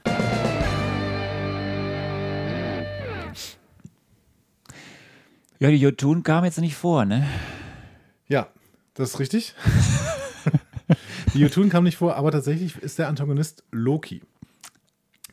Ja, 5.59 5.69
die 5.69 5.77
Jotun 5.77 6.23
kam 6.23 6.43
jetzt 6.43 6.59
nicht 6.59 6.75
vor, 6.75 7.05
ne? 7.05 7.25
Ja, 8.27 8.49
das 8.93 9.11
ist 9.11 9.19
richtig. 9.19 9.55
die 11.39 11.43
Jotun 11.45 11.69
kam 11.69 11.83
nicht 11.85 11.97
vor, 11.97 12.15
aber 12.15 12.31
tatsächlich 12.31 12.77
ist 12.77 12.99
der 12.99 13.07
Antagonist 13.07 13.63
Loki. 13.71 14.21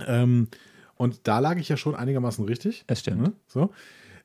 Ähm, 0.06 0.48
und 0.96 1.20
da 1.24 1.38
lag 1.40 1.56
ich 1.56 1.68
ja 1.68 1.76
schon 1.76 1.94
einigermaßen 1.94 2.44
richtig. 2.44 2.84
Das 2.86 3.00
stimmt. 3.00 3.22
Ne? 3.22 3.32
So. 3.48 3.72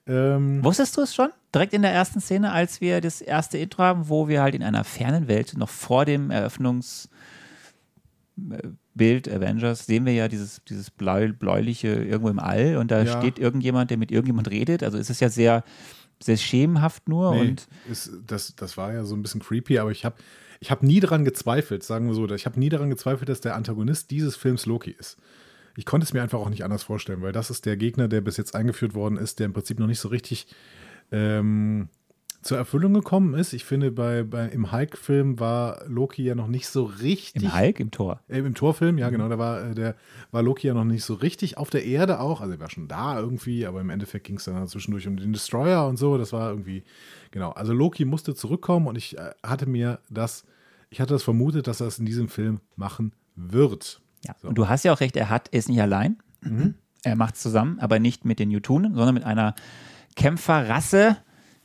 Ähm, 0.08 0.64
Wusstest 0.64 0.96
du 0.98 1.02
es 1.02 1.14
schon? 1.14 1.30
Direkt 1.54 1.74
in 1.74 1.82
der 1.82 1.92
ersten 1.92 2.22
Szene, 2.22 2.52
als 2.52 2.82
wir 2.82 3.02
das 3.02 3.22
erste 3.22 3.58
Intro 3.58 3.84
haben, 3.84 4.10
wo 4.10 4.28
wir 4.28 4.42
halt 4.42 4.56
in 4.56 4.64
einer 4.64 4.84
fernen 4.84 5.28
Welt, 5.28 5.56
noch 5.58 5.70
vor 5.70 6.06
dem 6.06 6.32
Eröffnungsbild 6.32 7.10
Avengers, 9.30 9.86
sehen 9.86 10.06
wir 10.06 10.14
ja 10.14 10.28
dieses, 10.28 10.62
dieses 10.68 10.90
bläu, 10.90 11.34
bläuliche 11.34 11.88
irgendwo 11.90 12.30
im 12.30 12.40
All 12.40 12.78
und 12.78 12.90
da 12.92 13.04
Ja. 13.04 13.18
steht 13.20 13.38
irgendjemand, 13.40 13.92
der 13.92 13.98
mit 13.98 14.12
irgendjemand 14.12 14.50
redet. 14.50 14.84
Also 14.84 14.98
es 14.98 15.10
ist 15.10 15.22
ja 15.22 15.30
sehr, 15.30 15.64
sehr 16.22 16.38
schemenhaft 16.38 17.08
nur 17.10 17.34
nee, 17.36 17.42
und 17.42 17.68
ist, 17.90 18.12
das, 18.26 18.56
das 18.56 18.78
war 18.78 18.94
ja 18.94 19.04
so 19.04 19.16
ein 19.16 19.22
bisschen 19.22 19.42
creepy, 19.42 19.80
aber 19.80 19.92
ich 19.92 20.06
habe 20.06 20.16
ich 20.62 20.70
hab 20.70 20.84
nie 20.84 21.00
daran 21.00 21.26
gezweifelt, 21.26 21.84
sagen 21.84 22.08
wir 22.08 22.14
so, 22.14 22.30
ich 22.30 22.46
habe 22.46 22.60
nie 22.60 22.70
daran 22.70 22.92
gezweifelt, 22.92 23.28
dass 23.28 23.42
der 23.42 23.56
Antagonist 23.56 24.12
dieses 24.12 24.36
Films 24.36 24.68
Loki 24.68 24.92
ist. 24.92 25.18
Ich 25.76 25.86
konnte 25.86 26.06
es 26.06 26.14
mir 26.14 26.22
einfach 26.22 26.40
auch 26.40 26.50
nicht 26.50 26.64
anders 26.64 26.84
vorstellen, 26.84 27.22
weil 27.24 27.32
das 27.32 27.50
ist 27.50 27.66
der 27.66 27.78
Gegner, 27.78 28.08
der 28.08 28.22
bis 28.22 28.38
jetzt 28.38 28.54
eingeführt 28.54 28.94
worden 28.94 29.18
ist, 29.18 29.40
der 29.40 29.48
im 29.48 29.54
Prinzip 29.54 29.80
noch 29.80 29.88
nicht 29.88 30.00
so 30.00 30.10
richtig 30.10 30.48
ähm, 31.12 31.90
zur 32.42 32.58
Erfüllung 32.58 32.94
gekommen 32.94 33.34
ist. 33.36 33.54
Ich 33.54 33.66
finde, 33.66 33.92
bei, 33.92 34.24
bei, 34.24 34.48
im 34.48 34.72
Hulk-Film 34.72 35.40
war 35.40 35.84
Loki 35.88 36.24
ja 36.24 36.36
noch 36.36 36.48
nicht 36.48 36.68
so 36.68 36.84
richtig. 36.84 37.44
im 37.44 37.56
Hulk, 37.56 37.80
im 37.80 37.92
Tor. 37.92 38.20
Äh, 38.28 38.40
Im 38.40 38.56
Torfilm, 38.56 38.98
ja, 38.98 39.10
genau, 39.10 39.30
da 39.30 39.38
war, 39.38 39.64
äh, 39.64 39.76
der, 39.76 39.96
war 40.32 40.42
Loki 40.42 40.68
ja 40.68 40.74
noch 40.74 40.84
nicht 40.84 41.04
so 41.04 41.14
richtig 41.14 41.58
auf 41.58 41.70
der 41.70 41.86
Erde 41.86 42.20
auch. 42.20 42.42
Also 42.42 42.54
er 42.54 42.60
war 42.60 42.70
schon 42.70 42.88
da 42.88 43.20
irgendwie, 43.20 43.66
aber 43.66 43.82
im 43.82 43.90
Endeffekt 43.90 44.26
ging 44.26 44.38
es 44.38 44.46
dann 44.46 44.68
zwischendurch 44.68 45.08
um 45.08 45.18
den 45.18 45.34
Destroyer 45.34 45.88
und 45.88 45.98
so. 45.98 46.18
Das 46.18 46.34
war 46.34 46.50
irgendwie, 46.50 46.84
genau. 47.30 47.52
Also 47.52 47.74
Loki 47.74 48.06
musste 48.06 48.34
zurückkommen 48.34 48.88
und 48.88 48.98
ich 48.98 49.18
äh, 49.18 49.32
hatte 49.44 49.68
mir 49.68 50.00
das, 50.10 50.46
ich 50.90 51.00
hatte 51.00 51.14
das 51.14 51.24
vermutet, 51.24 51.68
dass 51.68 51.80
er 51.80 51.88
es 51.88 52.00
in 52.00 52.06
diesem 52.06 52.28
Film 52.28 52.60
machen 52.76 53.14
wird. 53.36 54.02
Ja. 54.26 54.36
So. 54.42 54.48
Und 54.48 54.58
du 54.58 54.68
hast 54.68 54.84
ja 54.84 54.94
auch 54.94 55.00
recht, 55.00 55.16
er 55.16 55.30
hat 55.30 55.50
er 55.52 55.60
ist 55.60 55.70
nicht 55.70 55.82
allein. 55.82 56.18
Er 57.04 57.16
macht 57.16 57.36
es 57.36 57.42
zusammen, 57.42 57.80
aber 57.80 58.00
nicht 58.00 58.26
mit 58.26 58.40
den 58.40 58.52
Jutunen, 58.52 58.94
sondern 58.94 59.14
mit 59.14 59.24
einer 59.24 59.56
Kämpferrasse, 60.16 61.18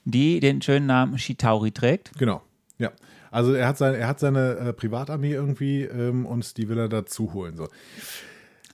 die 0.07 0.41
den 0.41 0.63
schönen 0.63 0.87
Namen 0.87 1.19
Shitauri 1.19 1.73
trägt. 1.73 2.13
Genau, 2.19 2.43
ja. 2.79 2.93
Also 3.31 3.53
er 3.53 3.69
hat, 3.69 3.77
sein, 3.77 3.95
er 3.95 4.07
hat 4.09 4.21
seine 4.21 4.57
äh, 4.57 4.73
Privatarmee 4.73 5.33
irgendwie 5.33 5.83
ähm, 5.83 6.25
und 6.25 6.57
die 6.57 6.69
will 6.69 6.79
er 6.79 6.89
dazu 6.89 7.35
holen. 7.35 7.57
So. 7.57 7.69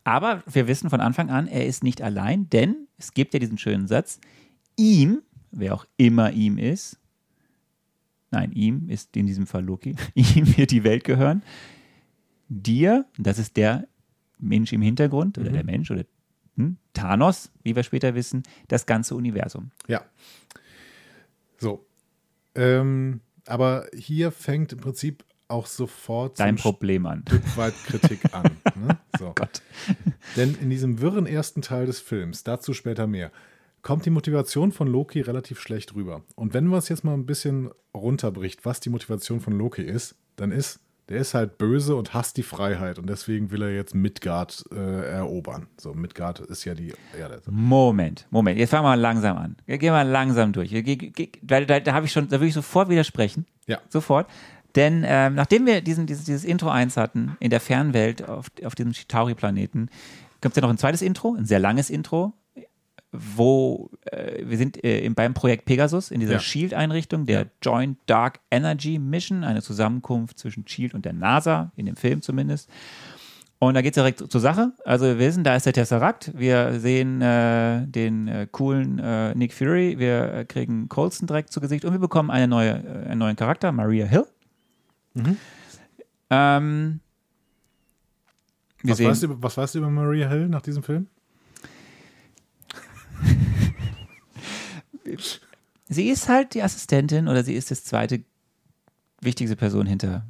Aber 0.04 0.42
wir 0.46 0.68
wissen 0.68 0.90
von 0.90 1.00
Anfang 1.00 1.30
an, 1.30 1.48
er 1.48 1.66
ist 1.66 1.82
nicht 1.82 2.02
allein, 2.02 2.48
denn 2.50 2.86
es 2.98 3.14
gibt 3.14 3.34
ja 3.34 3.40
diesen 3.40 3.58
schönen 3.58 3.88
Satz, 3.88 4.20
ihm, 4.76 5.22
wer 5.50 5.74
auch 5.74 5.86
immer 5.96 6.30
ihm 6.32 6.58
ist, 6.58 6.98
nein, 8.30 8.52
ihm 8.52 8.88
ist 8.88 9.16
in 9.16 9.26
diesem 9.26 9.46
Fall 9.46 9.64
Loki, 9.64 9.96
ihm 10.14 10.56
wird 10.56 10.70
die 10.70 10.84
Welt 10.84 11.04
gehören, 11.04 11.42
dir, 12.48 13.06
das 13.18 13.38
ist 13.38 13.56
der 13.56 13.88
Mensch 14.38 14.72
im 14.72 14.82
Hintergrund 14.82 15.38
oder 15.38 15.50
der 15.50 15.64
Mensch 15.64 15.90
oder 15.90 16.04
hm, 16.56 16.76
Thanos, 16.92 17.50
wie 17.62 17.74
wir 17.74 17.82
später 17.82 18.14
wissen, 18.14 18.42
das 18.68 18.86
ganze 18.86 19.14
Universum. 19.14 19.70
Ja. 19.88 20.02
So. 21.62 21.86
Ähm, 22.54 23.20
aber 23.46 23.86
hier 23.94 24.32
fängt 24.32 24.72
im 24.72 24.80
Prinzip 24.80 25.24
auch 25.48 25.66
sofort 25.66 26.40
Dein 26.40 26.56
Problem 26.56 27.06
an. 27.06 27.24
Stück 27.28 27.56
weit 27.56 27.74
Kritik 27.86 28.34
an. 28.34 28.56
Ne? 28.74 28.98
So. 29.18 29.32
Gott. 29.34 29.62
Denn 30.36 30.56
in 30.60 30.70
diesem 30.70 31.00
wirren 31.00 31.26
ersten 31.26 31.60
Teil 31.60 31.84
des 31.86 32.00
Films, 32.00 32.42
dazu 32.42 32.72
später 32.72 33.06
mehr, 33.06 33.30
kommt 33.82 34.06
die 34.06 34.10
Motivation 34.10 34.72
von 34.72 34.88
Loki 34.88 35.20
relativ 35.20 35.60
schlecht 35.60 35.94
rüber. 35.94 36.22
Und 36.34 36.54
wenn 36.54 36.66
man 36.66 36.78
es 36.78 36.88
jetzt 36.88 37.04
mal 37.04 37.12
ein 37.12 37.26
bisschen 37.26 37.70
runterbricht, 37.94 38.64
was 38.64 38.80
die 38.80 38.88
Motivation 38.88 39.40
von 39.40 39.52
Loki 39.52 39.82
ist, 39.82 40.16
dann 40.36 40.50
ist, 40.50 40.80
der 41.08 41.18
ist 41.18 41.34
halt 41.34 41.58
böse 41.58 41.96
und 41.96 42.14
hasst 42.14 42.36
die 42.36 42.42
Freiheit 42.42 42.98
und 42.98 43.08
deswegen 43.08 43.50
will 43.50 43.62
er 43.62 43.74
jetzt 43.74 43.94
Midgard 43.94 44.64
äh, 44.72 44.76
erobern. 45.10 45.66
So, 45.78 45.92
Midgard 45.94 46.40
ist 46.40 46.64
ja 46.64 46.74
die 46.74 46.92
Erde. 47.18 47.42
Moment, 47.50 48.26
Moment, 48.30 48.58
jetzt 48.58 48.70
fangen 48.70 48.84
wir 48.84 48.90
mal 48.90 49.00
langsam 49.00 49.36
an. 49.36 49.56
Gehen 49.66 49.80
wir 49.80 49.92
mal 49.92 50.08
langsam 50.08 50.52
durch. 50.52 50.70
Ge- 50.70 50.82
ge- 50.82 50.96
ge- 50.96 51.30
Weil 51.42 51.66
da, 51.66 51.80
da 51.80 51.92
habe 51.92 52.06
ich 52.06 52.12
schon, 52.12 52.26
da 52.28 52.32
würde 52.38 52.46
ich 52.46 52.54
sofort 52.54 52.88
widersprechen. 52.88 53.46
Ja. 53.66 53.78
Sofort. 53.88 54.26
Denn 54.74 55.04
ähm, 55.06 55.34
nachdem 55.34 55.66
wir 55.66 55.82
diesen, 55.82 56.06
dieses, 56.06 56.24
dieses 56.24 56.44
Intro 56.44 56.70
1 56.70 56.96
hatten, 56.96 57.36
in 57.40 57.50
der 57.50 57.60
Fernwelt 57.60 58.26
auf, 58.26 58.46
auf 58.64 58.74
diesem 58.74 58.92
Chitauri-Planeten, 58.92 59.90
gibt 60.40 60.52
es 60.52 60.56
ja 60.56 60.62
noch 60.62 60.70
ein 60.70 60.78
zweites 60.78 61.02
Intro, 61.02 61.34
ein 61.34 61.44
sehr 61.44 61.58
langes 61.58 61.90
Intro, 61.90 62.32
wo 63.12 63.90
äh, 64.06 64.42
wir 64.44 64.56
sind 64.56 64.82
äh, 64.82 65.00
im, 65.04 65.14
beim 65.14 65.34
Projekt 65.34 65.66
Pegasus 65.66 66.10
in 66.10 66.20
dieser 66.20 66.34
Ja. 66.34 66.38
SHIELD-Einrichtung, 66.40 67.26
der 67.26 67.40
Ja. 67.40 67.46
Joint 67.62 67.98
Dark 68.06 68.40
Energy 68.50 68.98
Mission, 68.98 69.44
eine 69.44 69.62
Zusammenkunft 69.62 70.38
zwischen 70.38 70.66
SHIELD 70.66 70.94
und 70.94 71.04
der 71.04 71.12
NASA, 71.12 71.72
in 71.76 71.86
dem 71.86 71.96
Film 71.96 72.22
zumindest. 72.22 72.70
Und 73.58 73.74
da 73.74 73.82
geht 73.82 73.92
es 73.92 74.02
direkt 74.02 74.18
zur 74.32 74.40
Sache. 74.40 74.72
Also 74.84 75.04
wir 75.04 75.18
wissen, 75.20 75.44
da 75.44 75.54
ist 75.54 75.66
der 75.66 75.72
Tesseract. 75.72 76.32
Wir 76.36 76.80
sehen 76.80 77.22
äh, 77.22 77.86
den 77.86 78.26
äh, 78.26 78.48
coolen 78.50 78.98
äh, 78.98 79.34
Nick 79.36 79.52
Fury. 79.52 80.00
Wir 80.00 80.34
äh, 80.34 80.44
kriegen 80.44 80.88
Colson 80.88 81.28
direkt 81.28 81.52
zu 81.52 81.60
Gesicht 81.60 81.84
und 81.84 81.92
wir 81.92 82.00
bekommen 82.00 82.30
eine 82.30 82.48
neue, 82.48 82.70
äh, 82.70 83.08
einen 83.10 83.18
neuen 83.18 83.36
Charakter, 83.36 83.70
Maria 83.70 84.06
Hill. 84.06 84.24
Ähm, 86.30 87.00
wir 88.82 88.90
Was 88.90 88.96
sehen, 88.98 89.10
weißt, 89.10 89.22
du, 89.22 89.42
was 89.42 89.56
weißt 89.56 89.74
du 89.74 89.78
über 89.78 89.90
Maria 89.90 90.28
Hill 90.28 90.48
nach 90.48 90.62
diesem 90.62 90.82
Film? 90.82 91.06
sie 95.88 96.08
ist 96.08 96.28
halt 96.28 96.54
die 96.54 96.62
Assistentin 96.62 97.28
oder 97.28 97.44
sie 97.44 97.54
ist 97.54 97.70
das 97.70 97.84
zweite 97.84 98.22
wichtigste 99.20 99.56
Person 99.56 99.86
hinter 99.86 100.26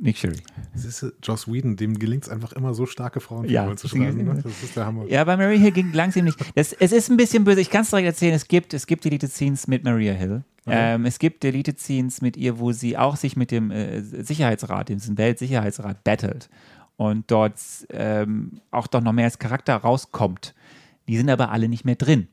Nick 0.00 0.16
Fury. 0.16 0.36
Das 0.72 0.84
ist 0.84 1.04
Joss 1.22 1.46
Whedon, 1.46 1.76
dem 1.76 1.98
gelingt 1.98 2.24
es 2.24 2.30
einfach 2.30 2.52
immer 2.52 2.72
so 2.72 2.86
starke 2.86 3.20
Frauenfiguren 3.20 3.68
Ja, 3.70 3.76
zu 3.76 3.86
schreiben. 3.88 4.24
Ne? 4.24 4.40
Das 4.42 4.62
ist 4.62 4.74
der 4.74 4.86
Hammer. 4.86 5.04
Ja, 5.06 5.24
bei 5.24 5.36
Maria 5.36 5.58
Hill 5.58 5.72
ging 5.72 5.92
langsam 5.92 6.24
nicht. 6.24 6.38
Das, 6.54 6.72
es 6.72 6.92
ist 6.92 7.10
ein 7.10 7.18
bisschen 7.18 7.44
böse. 7.44 7.60
Ich 7.60 7.68
kann 7.68 7.82
es 7.82 7.90
direkt 7.90 8.06
erzählen. 8.06 8.34
Es 8.34 8.48
gibt, 8.48 8.72
es 8.72 8.86
gibt 8.86 9.04
Deleted 9.04 9.30
Scenes 9.30 9.66
mit 9.66 9.84
Maria 9.84 10.14
Hill. 10.14 10.42
Ähm, 10.66 11.04
es 11.04 11.18
gibt 11.18 11.42
Deleted 11.42 11.78
Scenes 11.80 12.22
mit 12.22 12.36
ihr, 12.36 12.58
wo 12.58 12.72
sie 12.72 12.96
auch 12.96 13.16
sich 13.16 13.36
mit 13.36 13.50
dem 13.50 13.70
äh, 13.70 14.00
Sicherheitsrat, 14.02 14.88
diesem 14.88 15.18
Weltsicherheitsrat, 15.18 16.02
battelt. 16.04 16.48
Und 16.96 17.30
dort 17.30 17.54
ähm, 17.90 18.60
auch 18.70 18.86
doch 18.86 19.02
noch 19.02 19.12
mehr 19.12 19.24
als 19.24 19.38
Charakter 19.38 19.76
rauskommt. 19.76 20.54
Die 21.10 21.16
sind 21.16 21.28
aber 21.28 21.50
alle 21.50 21.68
nicht 21.68 21.84
mehr 21.84 21.96
drin. 21.96 22.28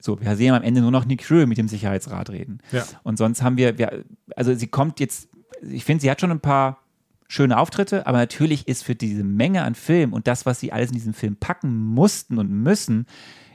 So, 0.00 0.20
wir 0.20 0.34
sehen 0.34 0.52
am 0.52 0.64
Ende 0.64 0.80
nur 0.80 0.90
noch 0.90 1.04
Nick 1.04 1.24
Fury 1.24 1.46
mit 1.46 1.58
dem 1.58 1.68
Sicherheitsrat 1.68 2.30
reden. 2.30 2.58
Ja. 2.72 2.84
Und 3.04 3.18
sonst 3.18 3.40
haben 3.42 3.56
wir, 3.56 3.78
wir 3.78 4.04
also 4.34 4.52
sie 4.52 4.66
kommt 4.66 4.98
jetzt, 4.98 5.28
ich 5.62 5.84
finde, 5.84 6.02
sie 6.02 6.10
hat 6.10 6.20
schon 6.20 6.32
ein 6.32 6.40
paar 6.40 6.80
schöne 7.28 7.56
Auftritte, 7.56 8.04
aber 8.06 8.18
natürlich 8.18 8.66
ist 8.66 8.82
für 8.82 8.96
diese 8.96 9.22
Menge 9.22 9.62
an 9.62 9.76
Film 9.76 10.12
und 10.12 10.26
das, 10.26 10.44
was 10.44 10.58
sie 10.58 10.72
alles 10.72 10.88
in 10.88 10.94
diesem 10.94 11.14
Film 11.14 11.36
packen 11.36 11.72
mussten 11.76 12.38
und 12.38 12.50
müssen, 12.50 13.06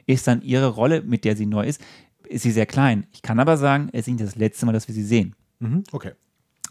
ist 0.06 0.26
dann 0.26 0.42
ihre 0.42 0.68
Rolle, 0.68 1.02
mit 1.02 1.26
der 1.26 1.36
sie 1.36 1.46
neu 1.46 1.66
ist, 1.68 1.82
ist 2.30 2.44
sie 2.44 2.52
sehr 2.52 2.66
klein. 2.66 3.08
Ich 3.12 3.22
kann 3.22 3.40
aber 3.42 3.58
sagen, 3.58 3.90
es 3.92 4.02
ist 4.02 4.08
nicht 4.08 4.22
das 4.22 4.36
letzte 4.38 4.66
Mal, 4.66 4.72
dass 4.72 4.88
wir 4.88 4.96
sie 4.96 5.04
sehen. 5.04 5.36
Mhm. 5.60 5.84
Okay. 5.92 6.14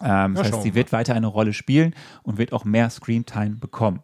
Ähm, 0.01 0.35
Ja, 0.37 0.43
das 0.43 0.53
heißt, 0.53 0.63
sie 0.63 0.69
wir 0.71 0.75
wird 0.75 0.93
weiter 0.93 1.15
eine 1.15 1.27
Rolle 1.27 1.53
spielen 1.53 1.95
und 2.23 2.39
wird 2.39 2.53
auch 2.53 2.65
mehr 2.65 2.89
Screamtime 2.89 3.57
bekommen. 3.57 4.01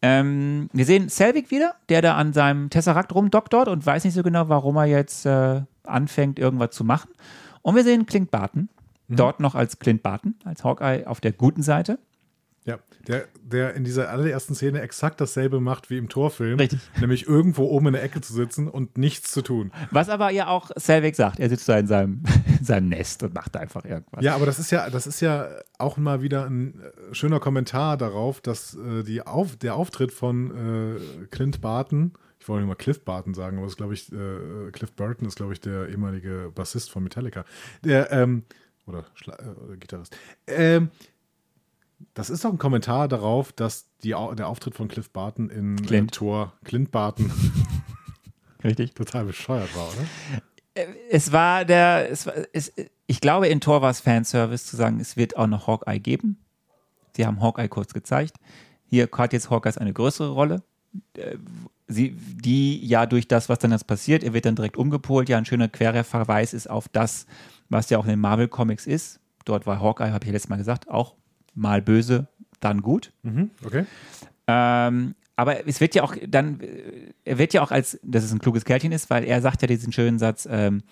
Ähm, 0.00 0.70
wir 0.72 0.84
sehen 0.84 1.08
Selvig 1.08 1.50
wieder, 1.50 1.74
der 1.88 2.02
da 2.02 2.16
an 2.16 2.32
seinem 2.32 2.70
Tesseract 2.70 3.14
rumdoktort 3.14 3.68
und 3.68 3.84
weiß 3.84 4.04
nicht 4.04 4.14
so 4.14 4.22
genau, 4.22 4.48
warum 4.48 4.76
er 4.76 4.86
jetzt 4.86 5.26
äh, 5.26 5.62
anfängt, 5.84 6.38
irgendwas 6.38 6.70
zu 6.70 6.84
machen. 6.84 7.10
Und 7.62 7.74
wir 7.74 7.82
sehen 7.82 8.06
Clint 8.06 8.30
Barton, 8.30 8.68
Dort 9.08 9.40
noch 9.40 9.54
als 9.54 9.78
Clint 9.78 10.02
Barton, 10.02 10.34
als 10.44 10.64
Hawkeye 10.64 11.06
auf 11.06 11.20
der 11.20 11.32
guten 11.32 11.62
Seite. 11.62 11.98
Ja, 12.68 12.78
der, 13.06 13.28
der 13.42 13.72
in 13.72 13.84
dieser 13.84 14.10
allerersten 14.10 14.54
Szene 14.54 14.82
exakt 14.82 15.22
dasselbe 15.22 15.58
macht 15.58 15.88
wie 15.88 15.96
im 15.96 16.10
Torfilm. 16.10 16.58
Richtig. 16.58 16.80
Nämlich 17.00 17.26
irgendwo 17.26 17.64
oben 17.64 17.86
in 17.86 17.92
der 17.94 18.02
Ecke 18.02 18.20
zu 18.20 18.34
sitzen 18.34 18.68
und 18.68 18.98
nichts 18.98 19.32
zu 19.32 19.40
tun. 19.40 19.72
Was 19.90 20.10
aber 20.10 20.30
ja 20.30 20.48
auch 20.48 20.70
Selvig 20.76 21.16
sagt. 21.16 21.40
Er 21.40 21.48
sitzt 21.48 21.66
da 21.66 21.78
in 21.78 21.86
seinem, 21.86 22.22
in 22.58 22.62
seinem 22.62 22.90
Nest 22.90 23.22
und 23.22 23.32
macht 23.32 23.56
einfach 23.56 23.86
irgendwas. 23.86 24.22
Ja, 24.22 24.34
aber 24.34 24.44
das 24.44 24.58
ist 24.58 24.70
ja, 24.70 24.90
das 24.90 25.06
ist 25.06 25.20
ja 25.20 25.48
auch 25.78 25.96
mal 25.96 26.20
wieder 26.20 26.44
ein 26.44 26.82
äh, 26.82 27.14
schöner 27.14 27.40
Kommentar 27.40 27.96
darauf, 27.96 28.42
dass 28.42 28.74
äh, 28.74 29.02
die 29.02 29.22
auf, 29.22 29.56
der 29.56 29.74
Auftritt 29.74 30.12
von 30.12 30.98
äh, 31.00 31.26
Clint 31.30 31.62
Barton, 31.62 32.12
ich 32.38 32.46
wollte 32.50 32.66
mal 32.66 32.74
Cliff 32.74 33.02
Barton 33.02 33.32
sagen, 33.32 33.56
aber 33.56 33.64
das 33.64 33.72
ist, 33.72 33.78
glaube 33.78 33.94
ich, 33.94 34.12
äh, 34.12 34.70
Cliff 34.72 34.92
Burton 34.92 35.26
ist, 35.26 35.36
glaube 35.36 35.54
ich, 35.54 35.60
der 35.62 35.88
ehemalige 35.88 36.52
Bassist 36.54 36.90
von 36.90 37.02
Metallica. 37.02 37.46
Der, 37.82 38.12
ähm, 38.12 38.42
oder, 38.84 39.06
Schla 39.14 39.38
äh, 39.38 39.64
oder 39.64 39.76
Gitarrist. 39.78 40.14
Ähm, 40.46 40.90
das 42.14 42.30
ist 42.30 42.44
doch 42.44 42.50
ein 42.50 42.58
Kommentar 42.58 43.08
darauf, 43.08 43.52
dass 43.52 43.88
die, 44.02 44.10
der 44.10 44.48
Auftritt 44.48 44.74
von 44.74 44.88
Cliff 44.88 45.10
Barton 45.10 45.50
in 45.50 45.76
Clint. 45.76 46.12
Äh, 46.12 46.16
Tor, 46.16 46.52
Clint 46.64 46.90
Barton, 46.90 47.30
Richtig. 48.64 48.94
total 48.94 49.24
bescheuert 49.24 49.74
war, 49.76 49.88
oder? 49.88 50.86
Es 51.10 51.32
war 51.32 51.64
der, 51.64 52.10
es 52.10 52.26
war, 52.26 52.34
es, 52.52 52.72
ich 53.06 53.20
glaube, 53.20 53.48
in 53.48 53.60
Tor 53.60 53.82
war 53.82 53.90
es 53.90 54.00
Fanservice 54.00 54.66
zu 54.66 54.76
sagen, 54.76 55.00
es 55.00 55.16
wird 55.16 55.36
auch 55.36 55.48
noch 55.48 55.66
Hawkeye 55.66 55.98
geben. 55.98 56.38
Sie 57.16 57.26
haben 57.26 57.40
Hawkeye 57.40 57.68
kurz 57.68 57.92
gezeigt. 57.92 58.36
Hier 58.86 59.08
hat 59.12 59.32
jetzt 59.32 59.50
Hawkeye 59.50 59.76
eine 59.80 59.92
größere 59.92 60.30
Rolle. 60.30 60.62
Äh, 61.14 61.36
Sie, 61.90 62.10
die 62.10 62.86
ja 62.86 63.06
durch 63.06 63.28
das, 63.28 63.48
was 63.48 63.60
dann 63.60 63.72
jetzt 63.72 63.86
passiert, 63.86 64.22
er 64.22 64.34
wird 64.34 64.44
dann 64.44 64.56
direkt 64.56 64.76
umgepolt. 64.76 65.30
Ja, 65.30 65.38
ein 65.38 65.46
schöner 65.46 65.68
querer 65.68 66.04
Verweis 66.04 66.52
ist 66.52 66.68
auf 66.68 66.86
das, 66.88 67.24
was 67.70 67.88
ja 67.88 67.96
auch 67.96 68.04
in 68.04 68.10
den 68.10 68.20
Marvel 68.20 68.46
Comics 68.46 68.86
ist. 68.86 69.20
Dort 69.46 69.66
war 69.66 69.80
Hawkeye, 69.80 70.10
habe 70.10 70.22
ich 70.22 70.26
ja 70.26 70.32
letztes 70.34 70.50
Mal 70.50 70.56
gesagt, 70.58 70.90
auch 70.90 71.14
mal 71.58 71.82
böse, 71.82 72.28
dann 72.60 72.82
gut. 72.82 73.12
Mhm, 73.22 73.50
okay. 73.64 73.84
Ähm, 74.46 75.14
aber 75.36 75.66
es 75.68 75.80
wird 75.80 75.94
ja 75.94 76.02
auch 76.02 76.16
dann, 76.26 76.60
äh, 76.60 77.12
er 77.24 77.38
wird 77.38 77.52
ja 77.52 77.62
auch 77.62 77.70
als, 77.70 77.98
dass 78.02 78.24
es 78.24 78.32
ein 78.32 78.38
kluges 78.38 78.64
Kerlchen 78.64 78.92
ist, 78.92 79.10
weil 79.10 79.24
er 79.24 79.40
sagt 79.42 79.62
ja 79.62 79.68
diesen 79.68 79.92
schönen 79.92 80.18
Satz, 80.18 80.48
ähm, 80.50 80.82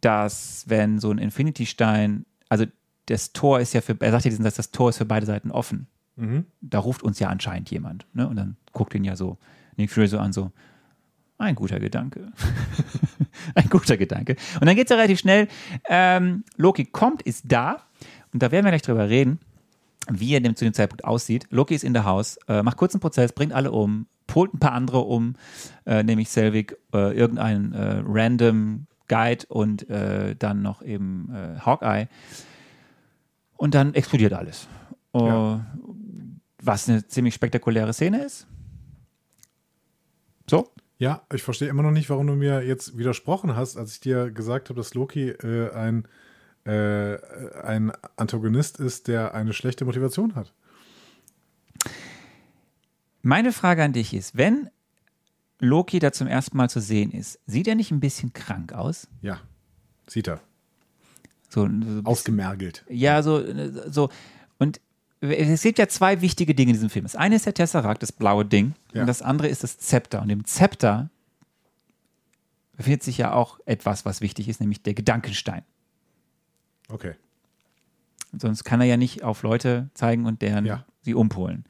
dass 0.00 0.64
wenn 0.68 0.98
so 0.98 1.10
ein 1.10 1.18
Infinity-Stein, 1.18 2.26
also 2.48 2.64
das 3.06 3.32
Tor 3.32 3.60
ist 3.60 3.72
ja 3.72 3.80
für, 3.80 3.96
er 4.00 4.10
sagt 4.10 4.24
ja 4.24 4.30
diesen 4.30 4.44
Satz, 4.44 4.56
das 4.56 4.70
Tor 4.70 4.90
ist 4.90 4.98
für 4.98 5.04
beide 5.04 5.26
Seiten 5.26 5.50
offen. 5.50 5.86
Mhm. 6.16 6.46
Da 6.60 6.78
ruft 6.78 7.02
uns 7.02 7.18
ja 7.18 7.28
anscheinend 7.28 7.70
jemand. 7.70 8.06
Ne? 8.12 8.28
Und 8.28 8.36
dann 8.36 8.56
guckt 8.72 8.94
ihn 8.94 9.04
ja 9.04 9.16
so 9.16 9.38
Nick 9.76 9.90
Fury 9.90 10.08
so 10.08 10.18
an, 10.18 10.32
so, 10.32 10.52
ein 11.42 11.56
guter 11.56 11.80
Gedanke. 11.80 12.32
ein 13.56 13.68
guter 13.68 13.96
Gedanke. 13.96 14.36
Und 14.60 14.66
dann 14.66 14.76
geht 14.76 14.86
es 14.86 14.90
ja 14.90 14.96
relativ 14.96 15.18
schnell. 15.18 15.48
Ähm, 15.88 16.44
Loki 16.56 16.84
kommt, 16.84 17.22
ist 17.22 17.44
da. 17.50 17.82
Und 18.32 18.42
da 18.42 18.50
werden 18.50 18.64
wir 18.64 18.70
gleich 18.70 18.82
drüber 18.82 19.08
reden, 19.08 19.38
wie 20.10 20.34
er 20.34 20.40
dem 20.40 20.56
zu 20.56 20.64
dem 20.64 20.74
Zeitpunkt 20.74 21.04
aussieht. 21.04 21.46
Loki 21.50 21.74
ist 21.74 21.84
in 21.84 21.92
der 21.92 22.04
Haus, 22.04 22.38
äh, 22.48 22.62
macht 22.62 22.76
kurzen 22.76 23.00
Prozess, 23.00 23.32
bringt 23.32 23.52
alle 23.52 23.72
um, 23.72 24.06
polt 24.26 24.54
ein 24.54 24.58
paar 24.58 24.72
andere 24.72 25.00
um, 25.00 25.34
äh, 25.84 26.02
nämlich 26.02 26.28
Selvig, 26.30 26.76
äh, 26.94 27.16
irgendeinen 27.16 27.72
äh, 27.72 28.02
random 28.06 28.86
Guide 29.08 29.46
und 29.48 29.88
äh, 29.90 30.34
dann 30.36 30.62
noch 30.62 30.82
eben 30.82 31.30
äh, 31.34 31.58
Hawkeye. 31.60 32.08
Und 33.56 33.74
dann 33.74 33.94
explodiert 33.94 34.32
alles. 34.32 34.66
Äh, 35.14 35.18
Ja. 35.18 35.66
Was 36.64 36.88
eine 36.88 37.06
ziemlich 37.06 37.34
spektakuläre 37.34 37.92
Szene 37.92 38.24
ist. 38.24 38.46
So? 40.48 40.68
Ja, 40.98 41.22
ich 41.34 41.42
verstehe 41.42 41.68
immer 41.68 41.82
noch 41.82 41.90
nicht, 41.90 42.08
warum 42.08 42.28
du 42.28 42.34
mir 42.34 42.64
jetzt 42.64 42.96
widersprochen 42.96 43.56
hast, 43.56 43.76
als 43.76 43.94
ich 43.94 44.00
dir 44.00 44.30
gesagt 44.30 44.68
habe, 44.68 44.78
dass 44.78 44.94
Loki 44.94 45.30
äh, 45.30 45.72
ein, 45.74 46.06
äh, 46.64 47.16
ein 47.62 47.92
Antagonist 48.16 48.78
ist, 48.78 49.08
der 49.08 49.34
eine 49.34 49.52
schlechte 49.52 49.84
Motivation 49.84 50.34
hat. 50.34 50.52
Meine 53.22 53.52
Frage 53.52 53.82
an 53.84 53.92
dich 53.92 54.14
ist, 54.14 54.36
wenn 54.36 54.68
Loki 55.60 55.98
da 56.00 56.12
zum 56.12 56.26
ersten 56.26 56.56
Mal 56.56 56.68
zu 56.68 56.80
sehen 56.80 57.12
ist, 57.12 57.38
sieht 57.46 57.68
er 57.68 57.74
nicht 57.76 57.90
ein 57.92 58.00
bisschen 58.00 58.32
krank 58.32 58.72
aus? 58.72 59.06
Ja, 59.20 59.40
sieht 60.08 60.26
er. 60.28 60.40
So, 61.48 61.62
so 61.62 61.68
bisschen- 61.68 62.06
Ausgemergelt. 62.06 62.84
Ja, 62.88 63.22
so, 63.22 63.42
so. 63.90 64.08
Und 64.58 64.80
es 65.20 65.62
gibt 65.62 65.78
ja 65.78 65.86
zwei 65.86 66.20
wichtige 66.20 66.54
Dinge 66.54 66.70
in 66.70 66.74
diesem 66.76 66.90
Film. 66.90 67.04
Das 67.04 67.14
eine 67.14 67.36
ist 67.36 67.46
der 67.46 67.54
Tesseract, 67.54 68.02
das 68.02 68.10
blaue 68.10 68.44
Ding. 68.44 68.74
Ja. 68.92 69.02
Und 69.02 69.06
das 69.06 69.22
andere 69.22 69.46
ist 69.48 69.62
das 69.62 69.78
Zepter. 69.78 70.20
Und 70.22 70.30
im 70.30 70.44
Zepter 70.44 71.10
befindet 72.76 73.04
sich 73.04 73.18
ja 73.18 73.32
auch 73.32 73.60
etwas, 73.66 74.04
was 74.04 74.20
wichtig 74.20 74.48
ist, 74.48 74.60
nämlich 74.60 74.82
der 74.82 74.94
Gedankenstein. 74.94 75.62
Okay. 76.92 77.14
Sonst 78.38 78.64
kann 78.64 78.80
er 78.80 78.86
ja 78.86 78.96
nicht 78.96 79.22
auf 79.22 79.42
Leute 79.42 79.90
zeigen 79.94 80.26
und 80.26 80.42
deren 80.42 80.64
Ja. 80.66 80.84
sie 81.00 81.14
umpolen. 81.14 81.64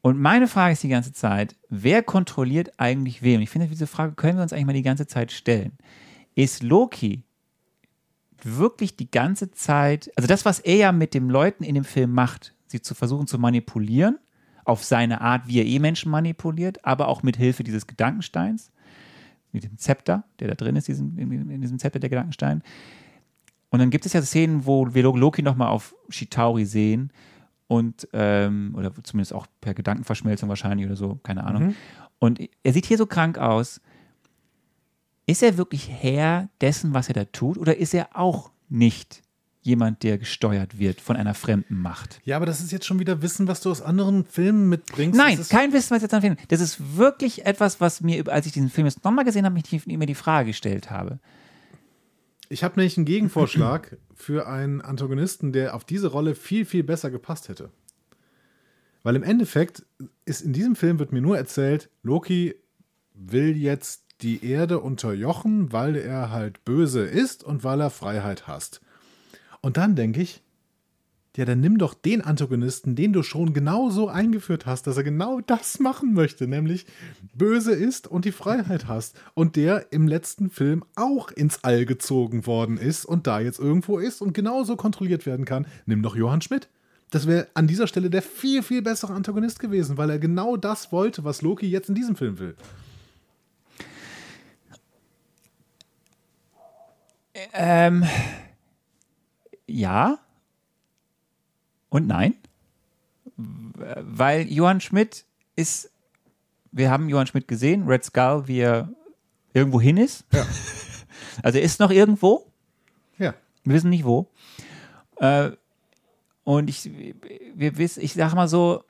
Und 0.00 0.18
meine 0.18 0.48
Frage 0.48 0.72
ist 0.72 0.82
die 0.82 0.88
ganze 0.88 1.12
Zeit, 1.12 1.54
wer 1.68 2.02
kontrolliert 2.02 2.72
eigentlich 2.78 3.22
wem? 3.22 3.40
Ich 3.40 3.50
finde, 3.50 3.68
diese 3.68 3.86
Frage 3.86 4.14
können 4.14 4.36
wir 4.36 4.42
uns 4.42 4.52
eigentlich 4.52 4.66
mal 4.66 4.72
die 4.72 4.82
ganze 4.82 5.06
Zeit 5.06 5.30
stellen. 5.30 5.72
Ist 6.34 6.62
Loki 6.62 7.22
wirklich 8.42 8.96
die 8.96 9.10
ganze 9.10 9.52
Zeit, 9.52 10.10
also 10.16 10.26
das, 10.26 10.44
was 10.44 10.58
er 10.58 10.76
ja 10.76 10.92
mit 10.92 11.14
den 11.14 11.28
Leuten 11.28 11.62
in 11.62 11.76
dem 11.76 11.84
Film 11.84 12.12
macht, 12.12 12.54
sie 12.66 12.82
zu 12.82 12.94
versuchen 12.94 13.28
zu 13.28 13.38
manipulieren, 13.38 14.18
auf 14.64 14.82
seine 14.84 15.20
Art, 15.20 15.46
wie 15.46 15.58
er 15.58 15.66
eh 15.66 15.78
Menschen 15.78 16.10
manipuliert, 16.10 16.84
aber 16.84 17.08
auch 17.08 17.22
mit 17.22 17.36
Hilfe 17.36 17.62
dieses 17.62 17.86
Gedankensteins, 17.86 18.72
mit 19.52 19.64
dem 19.64 19.76
Zepter, 19.78 20.24
der 20.40 20.48
da 20.48 20.54
drin 20.54 20.76
ist, 20.76 20.88
diesen, 20.88 21.16
in, 21.18 21.50
in 21.50 21.60
diesem 21.60 21.78
Zepter 21.78 22.00
der 22.00 22.10
Gedankenstein. 22.10 22.62
Und 23.72 23.78
dann 23.78 23.90
gibt 23.90 24.04
es 24.06 24.12
ja 24.12 24.22
Szenen, 24.22 24.66
wo 24.66 24.92
wir 24.94 25.02
Loki 25.02 25.42
nochmal 25.42 25.68
auf 25.68 25.94
Shitauri 26.10 26.64
sehen 26.66 27.10
und, 27.68 28.06
ähm, 28.12 28.74
oder 28.76 28.92
zumindest 29.02 29.32
auch 29.32 29.46
per 29.62 29.72
Gedankenverschmelzung 29.74 30.48
wahrscheinlich 30.48 30.86
oder 30.86 30.94
so, 30.96 31.18
keine 31.22 31.42
Ahnung. 31.44 31.74
Und 32.18 32.38
er 32.62 32.72
sieht 32.74 32.86
hier 32.86 32.98
so 32.98 33.06
krank 33.06 33.38
aus. 33.38 33.80
Ist 35.26 35.42
er 35.42 35.56
wirklich 35.56 35.88
Herr 35.90 36.48
dessen, 36.60 36.94
was 36.94 37.08
er 37.08 37.14
da 37.14 37.24
tut, 37.24 37.56
oder 37.58 37.76
ist 37.76 37.94
er 37.94 38.10
auch 38.14 38.50
nicht 38.68 39.22
jemand, 39.62 40.02
der 40.02 40.18
gesteuert 40.18 40.78
wird 40.78 41.00
von 41.00 41.16
einer 41.16 41.32
fremden 41.34 41.80
Macht? 41.80 42.20
Ja, 42.24 42.36
aber 42.36 42.46
das 42.46 42.60
ist 42.60 42.72
jetzt 42.72 42.84
schon 42.84 42.98
wieder 42.98 43.22
Wissen, 43.22 43.46
was 43.48 43.60
du 43.60 43.70
aus 43.70 43.80
anderen 43.80 44.24
Filmen 44.24 44.68
mitbringst. 44.68 45.16
Nein, 45.16 45.38
kein 45.48 45.72
Wissen, 45.72 45.90
was 45.90 45.98
ich 45.98 46.02
jetzt 46.02 46.14
anfängt. 46.14 46.40
Das 46.48 46.60
ist 46.60 46.96
wirklich 46.98 47.46
etwas, 47.46 47.80
was 47.80 48.00
mir, 48.00 48.28
als 48.28 48.46
ich 48.46 48.52
diesen 48.52 48.68
Film 48.68 48.86
jetzt 48.86 49.04
nochmal 49.04 49.24
gesehen 49.24 49.44
habe, 49.46 49.54
mich 49.54 49.62
die- 49.64 49.96
mir 49.96 50.06
die 50.06 50.14
Frage 50.16 50.48
gestellt 50.48 50.90
habe. 50.90 51.20
Ich 52.52 52.62
habe 52.62 52.78
nämlich 52.78 52.98
einen 52.98 53.06
Gegenvorschlag 53.06 53.96
für 54.14 54.46
einen 54.46 54.82
Antagonisten, 54.82 55.52
der 55.52 55.74
auf 55.74 55.84
diese 55.84 56.08
Rolle 56.08 56.34
viel, 56.34 56.66
viel 56.66 56.82
besser 56.82 57.10
gepasst 57.10 57.48
hätte. 57.48 57.70
Weil 59.02 59.16
im 59.16 59.22
Endeffekt 59.22 59.86
ist 60.26 60.42
in 60.42 60.52
diesem 60.52 60.76
Film 60.76 60.98
wird 60.98 61.12
mir 61.12 61.22
nur 61.22 61.38
erzählt, 61.38 61.88
Loki 62.02 62.54
will 63.14 63.56
jetzt 63.56 64.04
die 64.20 64.44
Erde 64.44 64.80
unterjochen, 64.80 65.72
weil 65.72 65.96
er 65.96 66.30
halt 66.30 66.62
böse 66.66 67.06
ist 67.06 67.42
und 67.42 67.64
weil 67.64 67.80
er 67.80 67.88
Freiheit 67.88 68.46
hasst. 68.46 68.82
Und 69.62 69.78
dann 69.78 69.96
denke 69.96 70.20
ich, 70.20 70.42
ja, 71.34 71.46
dann 71.46 71.60
nimm 71.60 71.78
doch 71.78 71.94
den 71.94 72.20
Antagonisten, 72.20 72.94
den 72.94 73.14
du 73.14 73.22
schon 73.22 73.54
genauso 73.54 74.08
eingeführt 74.08 74.66
hast, 74.66 74.86
dass 74.86 74.98
er 74.98 75.02
genau 75.02 75.40
das 75.40 75.80
machen 75.80 76.12
möchte, 76.12 76.46
nämlich 76.46 76.84
böse 77.34 77.72
ist 77.72 78.06
und 78.06 78.26
die 78.26 78.32
Freiheit 78.32 78.86
hasst. 78.86 79.18
Und 79.32 79.56
der 79.56 79.92
im 79.92 80.06
letzten 80.06 80.50
Film 80.50 80.84
auch 80.94 81.30
ins 81.30 81.64
All 81.64 81.86
gezogen 81.86 82.46
worden 82.46 82.76
ist 82.76 83.06
und 83.06 83.26
da 83.26 83.40
jetzt 83.40 83.58
irgendwo 83.58 83.98
ist 83.98 84.20
und 84.20 84.34
genauso 84.34 84.76
kontrolliert 84.76 85.24
werden 85.24 85.46
kann. 85.46 85.66
Nimm 85.86 86.02
doch 86.02 86.16
Johann 86.16 86.42
Schmidt. 86.42 86.68
Das 87.10 87.26
wäre 87.26 87.48
an 87.54 87.66
dieser 87.66 87.86
Stelle 87.86 88.10
der 88.10 88.22
viel, 88.22 88.62
viel 88.62 88.82
bessere 88.82 89.14
Antagonist 89.14 89.58
gewesen, 89.58 89.96
weil 89.96 90.10
er 90.10 90.18
genau 90.18 90.58
das 90.58 90.92
wollte, 90.92 91.24
was 91.24 91.40
Loki 91.40 91.66
jetzt 91.66 91.88
in 91.88 91.94
diesem 91.94 92.16
Film 92.16 92.38
will. 92.38 92.56
Ähm, 97.54 98.04
ja 99.66 100.18
und 101.92 102.06
nein. 102.06 102.34
Weil 103.36 104.50
Johann 104.50 104.80
Schmidt 104.80 105.24
ist, 105.56 105.90
wir 106.72 106.90
haben 106.90 107.08
Johann 107.08 107.26
Schmidt 107.26 107.46
gesehen, 107.48 107.86
Red 107.86 108.04
Skull, 108.04 108.44
wie 108.48 108.58
er 108.60 108.88
irgendwo 109.52 109.80
hin 109.80 109.96
ist. 109.96 110.24
Ja. 110.32 110.44
Also 111.42 111.58
er 111.58 111.64
ist 111.64 111.80
noch 111.80 111.90
irgendwo, 111.90 112.46
Ja. 113.16 113.32
wir 113.64 113.74
wissen 113.74 113.88
nicht 113.88 114.04
wo. 114.04 114.28
Äh, 115.16 115.52
und 116.44 116.68
ich, 116.68 116.90
wir 117.54 117.78
wissen, 117.78 118.02
ich 118.02 118.12
sag 118.12 118.34
mal 118.34 118.48
so, 118.48 118.84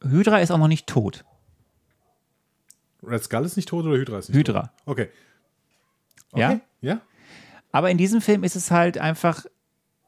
Hydra 0.00 0.38
ist 0.38 0.52
auch 0.52 0.58
noch 0.58 0.68
nicht 0.68 0.86
tot. 0.86 1.24
Red 3.02 3.24
Skull 3.24 3.44
ist 3.44 3.56
nicht 3.56 3.68
tot 3.68 3.84
oder 3.84 3.96
Hydra 3.98 4.18
ist 4.18 4.28
nicht 4.28 4.38
Hydra. 4.38 4.62
tot? 4.62 4.70
Okay. 4.86 5.08
okay. 6.30 6.40
Ja? 6.40 6.60
Ja? 6.80 7.00
Aber 7.72 7.90
in 7.90 7.98
diesem 7.98 8.20
Film 8.20 8.44
ist 8.44 8.54
es 8.54 8.70
halt 8.70 8.98
einfach, 8.98 9.44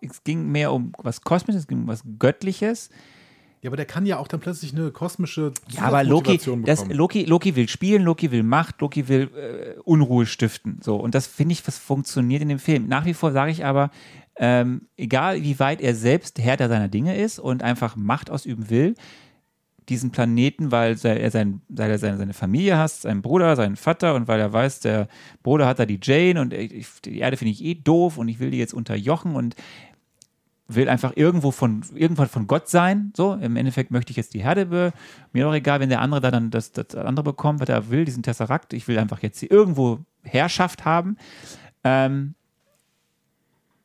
es 0.01 0.25
ging 0.25 0.51
mehr 0.51 0.73
um 0.73 0.93
was 0.99 1.23
Kosmisches, 1.23 1.63
es 1.63 1.69
ging 1.69 1.81
um 1.83 1.89
was 1.89 2.03
Göttliches. 2.19 2.91
Ja, 3.63 3.71
aber 3.71 3.77
der 3.77 3.87
kann 3.87 4.07
ja 4.07 4.19
auch 4.19 4.29
dann 4.29 4.39
plötzlich 4.39 4.75
eine 4.75 4.91
kosmische 4.93 5.53
Ja, 5.71 5.83
aber 5.83 6.05
Loki, 6.05 6.39
das. 6.65 6.87
Loki, 6.89 7.25
Loki 7.25 7.57
will 7.57 7.69
spielen, 7.69 8.03
Loki 8.03 8.31
will 8.31 8.43
Macht, 8.43 8.81
Loki 8.81 9.09
will 9.09 9.31
äh, 9.35 9.81
Unruhe 9.81 10.27
stiften. 10.27 10.79
So, 10.83 10.97
und 10.97 11.15
das 11.15 11.27
finde 11.27 11.55
ich, 11.55 11.67
was 11.67 11.79
funktioniert 11.79 12.43
in 12.43 12.49
dem 12.49 12.59
Film. 12.59 12.87
Nach 12.87 13.07
wie 13.07 13.15
vor 13.15 13.33
sage 13.33 13.51
ich 13.51 13.65
aber, 13.65 13.91
ähm, 14.37 14.83
egal 14.97 15.43
wie 15.43 15.59
weit 15.59 15.81
er 15.81 15.95
selbst 15.95 16.39
Herr 16.39 16.59
seiner 16.59 16.89
Dinge 16.89 17.17
ist 17.17 17.39
und 17.39 17.63
einfach 17.63 17.97
Macht 17.97 18.31
ausüben 18.31 18.69
will, 18.69 18.95
diesen 19.89 20.11
Planeten, 20.11 20.73
weil 20.73 20.97
er, 21.03 21.31
sein, 21.31 21.61
weil 21.69 21.91
er 21.91 21.99
seine, 21.99 22.19
seine 22.19 22.35
Familie 22.35 22.77
hasst, 22.77 23.03
seinen 23.03 23.23
Bruder, 23.23 23.55
seinen 23.55 23.77
Vater 23.77 24.15
und 24.15 24.27
weil 24.27 24.41
er 24.41 24.53
weiß, 24.53 24.81
der 24.81 25.09
Bruder 25.43 25.67
hat 25.67 25.79
da 25.79 25.87
die 25.87 26.01
Jane 26.03 26.41
und 26.41 26.53
ich, 26.53 26.89
die 27.05 27.19
Erde 27.19 27.37
finde 27.37 27.53
ich 27.53 27.65
eh 27.65 27.75
doof 27.75 28.19
und 28.19 28.29
ich 28.29 28.41
will 28.41 28.51
die 28.51 28.59
jetzt 28.59 28.75
unterjochen 28.75 29.37
und 29.37 29.55
will 30.69 30.89
einfach 30.89 31.13
irgendwo 31.15 31.53
von 31.53 31.85
irgendwann 31.95 32.29
von 32.29 32.47
Gott 32.49 32.69
sein. 32.69 33.13
So, 33.17 33.35
im 33.35 33.57
Endeffekt 33.57 33.93
möchte 33.93 34.11
ich 34.11 34.17
jetzt 34.17 34.35
die 34.35 34.43
Herde 34.43 34.93
mir 35.33 35.45
doch 35.45 35.55
egal, 35.55 35.79
wenn 35.79 35.89
der 35.89 36.01
andere 36.01 36.21
da 36.21 36.31
dann 36.31 36.51
das, 36.51 36.73
das 36.73 36.95
andere 36.97 37.25
bekommt, 37.25 37.61
was 37.61 37.69
er 37.69 37.89
will, 37.91 38.05
diesen 38.05 38.25
Tesserakt. 38.25 38.73
Ich 38.73 38.89
will 38.89 38.99
einfach 38.99 39.23
jetzt 39.23 39.43
irgendwo 39.43 40.01
Herrschaft 40.23 40.85
haben. 40.85 41.17
Ähm, 41.85 42.35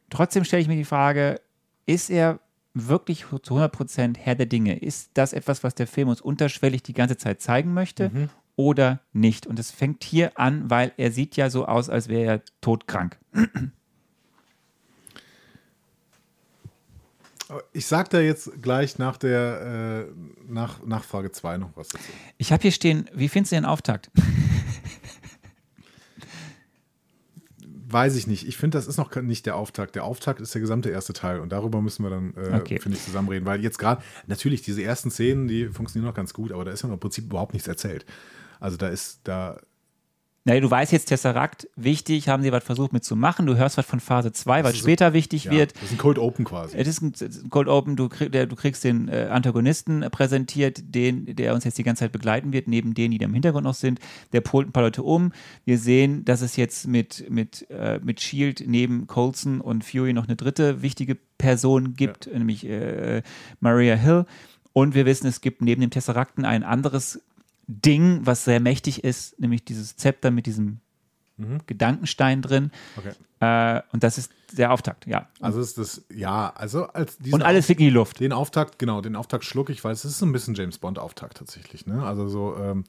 trotzdem 0.10 0.43
stelle 0.43 0.64
ich 0.64 0.68
mir 0.68 0.76
die 0.76 0.86
Frage, 0.86 1.39
ist 1.86 2.10
er 2.10 2.39
wirklich 2.74 3.26
zu 3.26 3.55
100% 3.55 4.17
Herr 4.17 4.36
der 4.36 4.45
Dinge? 4.45 4.80
Ist 4.80 5.11
das 5.13 5.34
etwas, 5.34 5.63
was 5.63 5.76
der 5.76 5.88
Film 5.88 6.09
uns 6.09 6.22
unterschwellig 6.22 6.84
die 6.84 6.93
ganze 6.93 7.17
Zeit 7.17 7.41
zeigen 7.41 7.74
möchte 7.74 8.30
oder 8.55 8.99
nicht? 9.13 9.47
Und 9.47 9.59
es 9.59 9.72
fängt 9.72 10.03
hier 10.03 10.38
an, 10.39 10.69
weil 10.69 10.93
er 10.97 11.11
sieht 11.11 11.36
ja 11.36 11.49
so 11.49 11.65
aus, 11.65 11.89
als 11.89 12.07
wäre 12.07 12.34
er 12.34 12.41
todkrank. 12.61 13.17
Ich 17.74 17.86
sag 17.86 18.09
da 18.11 18.22
jetzt 18.22 18.61
gleich 18.61 18.97
nach 18.97 19.17
der 19.17 20.07
äh, 20.07 20.11
nach, 20.47 20.86
nach 20.86 21.03
Frage 21.03 21.32
2 21.32 21.57
noch 21.57 21.72
was 21.76 21.89
dazu. 21.89 22.05
Ich 22.38 22.53
habe 22.53 22.61
hier 22.61 22.72
stehen, 22.72 23.09
wie 23.13 23.28
findest 23.28 23.51
du 23.51 23.57
den 23.57 23.65
Auftakt? 23.65 24.09
Weiß 27.91 28.15
ich 28.15 28.27
nicht. 28.27 28.47
Ich 28.47 28.57
finde, 28.57 28.77
das 28.77 28.87
ist 28.87 28.97
noch 28.97 29.15
nicht 29.15 29.45
der 29.45 29.55
Auftakt. 29.55 29.95
Der 29.95 30.03
Auftakt 30.03 30.39
ist 30.41 30.53
der 30.53 30.61
gesamte 30.61 30.89
erste 30.89 31.13
Teil 31.13 31.39
und 31.39 31.51
darüber 31.51 31.81
müssen 31.81 32.03
wir 32.03 32.09
dann, 32.09 32.33
äh, 32.35 32.55
Okay. 32.57 32.79
finde 32.79 32.97
ich, 32.97 33.03
zusammenreden. 33.03 33.45
Weil 33.45 33.61
jetzt 33.63 33.77
gerade, 33.79 34.01
natürlich, 34.27 34.61
diese 34.61 34.81
ersten 34.83 35.11
Szenen, 35.11 35.47
die 35.47 35.67
funktionieren 35.67 36.07
noch 36.09 36.15
ganz 36.15 36.33
gut, 36.33 36.51
aber 36.51 36.65
da 36.65 36.71
ist 36.71 36.83
ja 36.83 36.89
im 36.89 36.99
Prinzip 36.99 37.25
überhaupt 37.25 37.53
nichts 37.53 37.67
erzählt. 37.67 38.05
Also 38.59 38.77
da 38.77 38.87
ist, 38.89 39.21
da, 39.23 39.59
Naja, 40.43 40.59
du 40.59 40.71
weißt 40.71 40.91
jetzt, 40.91 41.05
Tesseract, 41.05 41.67
wichtig, 41.75 42.27
haben 42.27 42.41
sie 42.41 42.51
was 42.51 42.63
versucht 42.63 42.93
mitzumachen. 42.93 43.45
Du 43.45 43.57
hörst 43.57 43.77
was 43.77 43.85
von 43.85 43.99
Phase 43.99 44.31
2, 44.31 44.63
was 44.63 44.75
später 44.75 45.13
wichtig 45.13 45.45
ja, 45.45 45.51
wird. 45.51 45.75
das 45.75 45.83
ist 45.83 45.91
ein 45.91 45.97
Cold 45.99 46.17
Open 46.17 46.45
quasi. 46.45 46.75
Es 46.75 46.87
ist 46.87 47.01
ein 47.01 47.13
ein 47.21 47.49
Cold 47.51 47.67
Open, 47.67 47.95
du, 47.95 48.09
krieg, 48.09 48.31
der, 48.31 48.47
du 48.47 48.55
kriegst 48.55 48.83
den 48.83 49.07
äh, 49.07 49.27
Antagonisten 49.29 50.01
äh, 50.01 50.09
präsentiert, 50.09 50.81
den, 50.95 51.35
der 51.35 51.53
uns 51.53 51.63
jetzt 51.63 51.77
die 51.77 51.83
ganze 51.83 52.01
Zeit 52.01 52.11
begleiten 52.11 52.53
wird, 52.53 52.67
neben 52.67 52.95
denen, 52.95 53.11
die 53.11 53.19
da 53.19 53.25
im 53.25 53.33
Hintergrund 53.33 53.65
noch 53.65 53.75
sind. 53.75 53.99
Der 54.33 54.41
polt 54.41 54.67
ein 54.67 54.71
paar 54.71 54.83
Leute 54.83 55.03
um. 55.03 55.31
Wir 55.63 55.77
sehen, 55.77 56.25
dass 56.25 56.41
es 56.41 56.55
jetzt 56.55 56.87
mit, 56.87 57.29
mit, 57.29 57.69
äh, 57.69 57.99
mit 58.01 58.19
Shield 58.19 58.63
neben 58.65 59.05
Coulson 59.05 59.61
und 59.61 59.83
Fury 59.83 60.13
noch 60.13 60.27
eine 60.27 60.35
dritte 60.35 60.81
wichtige 60.81 61.17
Person 61.37 61.93
gibt, 61.93 62.27
nämlich 62.33 62.67
äh, 62.67 63.21
Maria 63.59 63.93
Hill. 63.93 64.25
Und 64.73 64.95
wir 64.95 65.05
wissen, 65.05 65.27
es 65.27 65.41
gibt 65.41 65.61
neben 65.61 65.81
dem 65.81 65.89
Tesserakten 65.89 66.45
ein 66.45 66.63
anderes 66.63 67.21
Ding, 67.72 68.22
was 68.26 68.45
sehr 68.45 68.59
mächtig 68.59 69.03
ist, 69.03 69.39
nämlich 69.39 69.63
dieses 69.65 69.95
Zepter 69.95 70.32
mit 70.32 70.45
diesem 70.45 70.80
Gedankenstein 71.65 72.41
drin. 72.41 72.72
Okay. 72.97 73.13
Äh, 73.39 73.82
und 73.91 74.03
das 74.03 74.17
ist 74.17 74.32
der 74.51 74.72
Auftakt, 74.72 75.07
ja. 75.07 75.28
Also 75.39 75.59
ist 75.59 75.78
das, 75.78 76.03
ja, 76.13 76.53
also 76.55 76.86
als 76.88 77.17
Und 77.32 77.41
alles 77.41 77.65
fliegt 77.65 77.82
in 77.82 77.88
die 77.88 77.93
Luft. 77.93 78.19
Den 78.19 78.34
Auftakt, 78.34 78.78
genau, 78.78 79.01
den 79.01 79.15
Auftakt 79.15 79.45
schlucke 79.45 79.72
ich, 79.72 79.84
weil 79.84 79.93
es 79.93 80.05
ist 80.05 80.19
so 80.19 80.26
ein 80.26 80.32
bisschen 80.32 80.53
James 80.53 80.78
Bond-Auftakt 80.78 81.38
tatsächlich. 81.38 81.88
Ne? 81.88 82.03
Also 82.03 82.28
so, 82.28 82.55
ähm, 82.57 82.84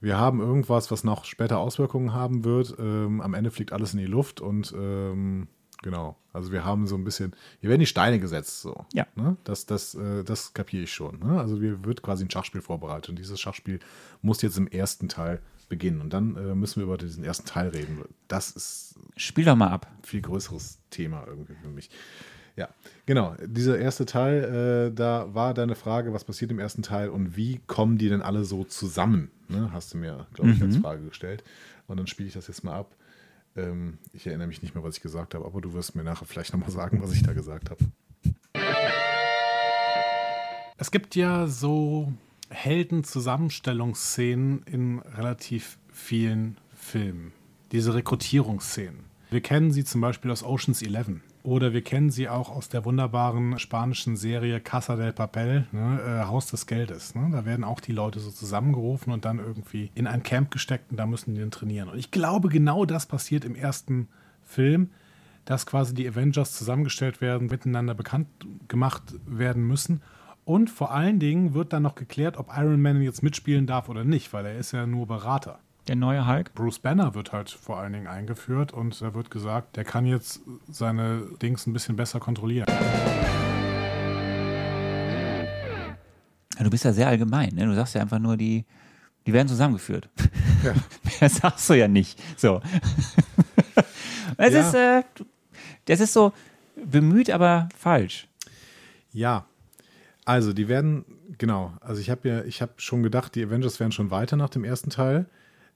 wir 0.00 0.18
haben 0.18 0.40
irgendwas, 0.40 0.90
was 0.90 1.04
noch 1.04 1.24
später 1.24 1.58
Auswirkungen 1.58 2.14
haben 2.14 2.44
wird. 2.44 2.76
Ähm, 2.78 3.20
am 3.20 3.34
Ende 3.34 3.50
fliegt 3.50 3.72
alles 3.72 3.92
in 3.92 3.98
die 3.98 4.06
Luft 4.06 4.40
und 4.40 4.72
ähm, 4.76 5.48
genau, 5.86 6.16
also 6.32 6.50
wir 6.50 6.64
haben 6.64 6.88
so 6.88 6.96
ein 6.96 7.04
bisschen, 7.04 7.32
hier 7.60 7.70
werden 7.70 7.78
die 7.78 7.86
Steine 7.86 8.18
gesetzt, 8.18 8.60
so. 8.60 8.84
Ja. 8.92 9.06
Ne? 9.14 9.36
Das, 9.44 9.66
das, 9.66 9.94
äh, 9.94 10.24
das 10.24 10.52
kapiere 10.52 10.82
ich 10.82 10.92
schon. 10.92 11.20
Ne? 11.20 11.38
Also 11.38 11.60
wir 11.60 11.84
wird 11.84 12.02
quasi 12.02 12.24
ein 12.24 12.30
Schachspiel 12.30 12.60
vorbereitet 12.60 13.10
und 13.10 13.20
dieses 13.20 13.38
Schachspiel 13.38 13.78
muss 14.20 14.42
jetzt 14.42 14.58
im 14.58 14.66
ersten 14.66 15.08
Teil 15.08 15.40
beginnen 15.68 16.00
und 16.00 16.12
dann 16.12 16.36
äh, 16.36 16.56
müssen 16.56 16.80
wir 16.80 16.84
über 16.84 16.98
diesen 16.98 17.22
ersten 17.22 17.46
Teil 17.46 17.68
reden. 17.68 18.00
Das 18.26 18.50
ist 18.50 18.96
Spiel 19.16 19.44
doch 19.44 19.54
mal 19.54 19.68
ab. 19.68 19.88
viel 20.02 20.22
größeres 20.22 20.80
Thema 20.90 21.24
irgendwie 21.24 21.54
für 21.54 21.68
mich. 21.68 21.88
Ja, 22.56 22.68
genau. 23.04 23.36
Dieser 23.46 23.78
erste 23.78 24.06
Teil, 24.06 24.88
äh, 24.90 24.92
da 24.92 25.32
war 25.34 25.54
deine 25.54 25.76
Frage, 25.76 26.12
was 26.12 26.24
passiert 26.24 26.50
im 26.50 26.58
ersten 26.58 26.82
Teil 26.82 27.10
und 27.10 27.36
wie 27.36 27.60
kommen 27.68 27.96
die 27.96 28.08
denn 28.08 28.22
alle 28.22 28.44
so 28.44 28.64
zusammen? 28.64 29.30
Ne? 29.48 29.70
Hast 29.72 29.94
du 29.94 29.98
mir, 29.98 30.26
glaube 30.34 30.50
ich, 30.50 30.62
als 30.62 30.78
Frage 30.78 31.04
gestellt. 31.04 31.44
Und 31.86 31.98
dann 31.98 32.08
spiele 32.08 32.26
ich 32.26 32.34
das 32.34 32.48
jetzt 32.48 32.64
mal 32.64 32.74
ab. 32.74 32.96
Ähm, 33.56 33.98
ich 34.12 34.26
erinnere 34.26 34.48
mich 34.48 34.62
nicht 34.62 34.74
mehr, 34.74 34.82
was 34.84 34.96
ich 34.96 35.02
gesagt 35.02 35.34
habe, 35.34 35.44
aber 35.44 35.60
du 35.60 35.72
wirst 35.72 35.94
mir 35.94 36.02
nachher 36.04 36.26
vielleicht 36.26 36.52
nochmal 36.52 36.70
sagen, 36.70 37.00
was 37.02 37.12
ich 37.12 37.22
da 37.22 37.32
gesagt 37.32 37.70
habe. 37.70 37.84
Es 40.78 40.90
gibt 40.90 41.16
ja 41.16 41.46
so 41.46 42.12
Helden-Zusammenstellungsszenen 42.50 44.62
in 44.64 44.98
relativ 44.98 45.78
vielen 45.90 46.58
Filmen. 46.74 47.32
Diese 47.72 47.94
Rekrutierungsszenen. 47.94 49.06
Wir 49.30 49.40
kennen 49.40 49.70
sie 49.72 49.84
zum 49.84 50.02
Beispiel 50.02 50.30
aus 50.30 50.44
Ocean's 50.44 50.82
Eleven. 50.82 51.22
Oder 51.46 51.72
wir 51.72 51.82
kennen 51.82 52.10
sie 52.10 52.28
auch 52.28 52.50
aus 52.50 52.68
der 52.68 52.84
wunderbaren 52.84 53.60
spanischen 53.60 54.16
Serie 54.16 54.58
Casa 54.58 54.96
del 54.96 55.12
Papel, 55.12 55.64
ne, 55.70 56.00
äh, 56.04 56.26
Haus 56.26 56.48
des 56.48 56.66
Geldes. 56.66 57.14
Ne? 57.14 57.28
Da 57.30 57.44
werden 57.44 57.64
auch 57.64 57.78
die 57.78 57.92
Leute 57.92 58.18
so 58.18 58.32
zusammengerufen 58.32 59.12
und 59.12 59.24
dann 59.24 59.38
irgendwie 59.38 59.92
in 59.94 60.08
ein 60.08 60.24
Camp 60.24 60.50
gesteckt 60.50 60.90
und 60.90 60.96
da 60.96 61.06
müssen 61.06 61.36
die 61.36 61.40
dann 61.40 61.52
trainieren. 61.52 61.88
Und 61.88 61.98
ich 61.98 62.10
glaube, 62.10 62.48
genau 62.48 62.84
das 62.84 63.06
passiert 63.06 63.44
im 63.44 63.54
ersten 63.54 64.08
Film, 64.42 64.90
dass 65.44 65.66
quasi 65.66 65.94
die 65.94 66.08
Avengers 66.08 66.52
zusammengestellt 66.52 67.20
werden, 67.20 67.46
miteinander 67.46 67.94
bekannt 67.94 68.26
gemacht 68.66 69.04
werden 69.24 69.64
müssen. 69.68 70.02
Und 70.44 70.68
vor 70.68 70.90
allen 70.90 71.20
Dingen 71.20 71.54
wird 71.54 71.72
dann 71.72 71.84
noch 71.84 71.94
geklärt, 71.94 72.38
ob 72.38 72.50
Iron 72.56 72.82
Man 72.82 73.00
jetzt 73.02 73.22
mitspielen 73.22 73.68
darf 73.68 73.88
oder 73.88 74.02
nicht, 74.02 74.32
weil 74.32 74.46
er 74.46 74.58
ist 74.58 74.72
ja 74.72 74.84
nur 74.84 75.06
Berater. 75.06 75.60
Der 75.88 75.94
neue 75.96 76.26
Hulk. 76.26 76.52
Bruce 76.54 76.80
Banner 76.80 77.14
wird 77.14 77.32
halt 77.32 77.48
vor 77.50 77.78
allen 77.78 77.92
Dingen 77.92 78.06
eingeführt 78.08 78.72
und 78.72 79.00
da 79.00 79.14
wird 79.14 79.30
gesagt, 79.30 79.76
der 79.76 79.84
kann 79.84 80.04
jetzt 80.04 80.40
seine 80.68 81.22
Dings 81.40 81.66
ein 81.66 81.72
bisschen 81.72 81.94
besser 81.94 82.18
kontrollieren. 82.18 82.66
Ja, 86.58 86.64
du 86.64 86.70
bist 86.70 86.84
ja 86.84 86.92
sehr 86.92 87.06
allgemein, 87.06 87.54
ne? 87.54 87.66
Du 87.66 87.74
sagst 87.74 87.94
ja 87.94 88.00
einfach 88.00 88.18
nur, 88.18 88.36
die, 88.36 88.64
die 89.26 89.32
werden 89.32 89.46
zusammengeführt. 89.46 90.08
Mehr 91.20 91.28
sagst 91.30 91.68
du 91.70 91.74
ja 91.74 91.86
nicht. 91.86 92.20
So. 92.36 92.60
es 94.38 94.52
Ja. 94.54 94.60
ist, 94.60 94.74
äh, 94.74 95.02
das 95.84 96.00
ist 96.00 96.12
so 96.12 96.32
bemüht, 96.74 97.30
aber 97.30 97.68
falsch. 97.76 98.26
Ja, 99.12 99.46
also 100.24 100.52
die 100.52 100.66
werden, 100.66 101.04
genau, 101.38 101.74
also 101.80 102.00
ich 102.00 102.10
habe 102.10 102.28
ja, 102.28 102.42
ich 102.44 102.60
habe 102.60 102.72
schon 102.78 103.02
gedacht, 103.04 103.34
die 103.36 103.44
Avengers 103.44 103.78
wären 103.78 103.92
schon 103.92 104.10
weiter 104.10 104.36
nach 104.36 104.48
dem 104.50 104.64
ersten 104.64 104.90
Teil. 104.90 105.26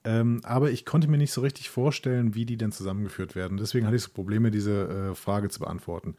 Ähm, 0.04 0.40
aber 0.44 0.70
ich 0.70 0.86
konnte 0.86 1.08
mir 1.08 1.18
nicht 1.18 1.32
so 1.32 1.42
richtig 1.42 1.68
vorstellen, 1.68 2.34
wie 2.34 2.46
die 2.46 2.56
denn 2.56 2.72
zusammengeführt 2.72 3.34
werden. 3.34 3.58
Deswegen 3.58 3.86
hatte 3.86 3.96
ich 3.96 4.02
so 4.02 4.10
Probleme, 4.10 4.50
diese 4.50 5.10
äh, 5.10 5.14
Frage 5.14 5.50
zu 5.50 5.60
beantworten. 5.60 6.16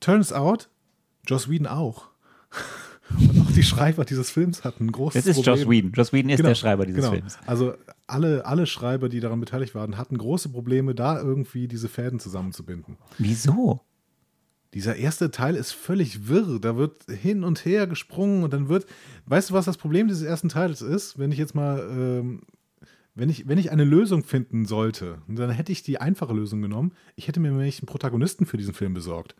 Turns 0.00 0.32
out, 0.32 0.70
Joss 1.26 1.50
Whedon 1.50 1.66
auch. 1.66 2.08
Und 3.10 3.42
auch 3.42 3.52
die 3.52 3.62
Schreiber 3.62 4.06
dieses 4.06 4.30
Films 4.30 4.64
hatten 4.64 4.86
ein 4.86 4.92
großes 4.92 5.24
Das 5.24 5.36
ist 5.36 5.36
Problem. 5.44 5.56
Joss 5.58 5.70
Whedon. 5.70 5.92
Joss 5.92 6.12
Whedon 6.14 6.30
ist 6.30 6.36
Genau, 6.38 6.48
der 6.48 6.54
Schreiber 6.54 6.86
dieses 6.86 7.02
genau. 7.02 7.12
Films. 7.12 7.38
Also 7.44 7.74
alle, 8.06 8.46
alle 8.46 8.66
Schreiber, 8.66 9.10
die 9.10 9.20
daran 9.20 9.40
beteiligt 9.40 9.74
waren, 9.74 9.98
hatten 9.98 10.16
große 10.16 10.48
Probleme, 10.48 10.94
da 10.94 11.20
irgendwie 11.20 11.68
diese 11.68 11.88
Fäden 11.90 12.18
zusammenzubinden. 12.18 12.96
Wieso? 13.18 13.82
Dieser 14.72 14.96
erste 14.96 15.30
Teil 15.30 15.54
ist 15.54 15.72
völlig 15.72 16.28
wirr. 16.28 16.58
Da 16.58 16.76
wird 16.76 17.04
hin 17.04 17.44
und 17.44 17.64
her 17.66 17.86
gesprungen 17.86 18.42
und 18.42 18.52
dann 18.54 18.68
wird. 18.68 18.86
Weißt 19.26 19.50
du, 19.50 19.54
was 19.54 19.66
das 19.66 19.76
Problem 19.76 20.08
dieses 20.08 20.22
ersten 20.22 20.48
Teils 20.48 20.80
ist? 20.80 21.18
Wenn 21.18 21.30
ich 21.30 21.38
jetzt 21.38 21.54
mal. 21.54 21.80
Ähm, 21.90 22.42
wenn 23.14 23.28
ich, 23.28 23.46
wenn 23.48 23.58
ich 23.58 23.70
eine 23.70 23.84
Lösung 23.84 24.24
finden 24.24 24.64
sollte, 24.64 25.18
dann 25.28 25.50
hätte 25.50 25.72
ich 25.72 25.82
die 25.82 26.00
einfache 26.00 26.34
Lösung 26.34 26.62
genommen. 26.62 26.92
Ich 27.14 27.28
hätte 27.28 27.40
mir 27.40 27.50
nämlich 27.50 27.80
einen 27.80 27.86
Protagonisten 27.86 28.46
für 28.46 28.56
diesen 28.56 28.74
Film 28.74 28.94
besorgt. 28.94 29.36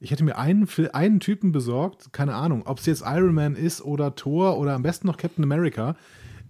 Ich 0.00 0.10
hätte 0.10 0.24
mir 0.24 0.36
einen, 0.36 0.68
einen 0.92 1.20
Typen 1.20 1.52
besorgt, 1.52 2.12
keine 2.12 2.34
Ahnung, 2.34 2.66
ob 2.66 2.78
es 2.78 2.86
jetzt 2.86 3.02
Iron 3.06 3.32
Man 3.32 3.56
ist 3.56 3.80
oder 3.80 4.14
Thor 4.14 4.58
oder 4.58 4.74
am 4.74 4.82
besten 4.82 5.06
noch 5.06 5.16
Captain 5.16 5.44
America, 5.44 5.96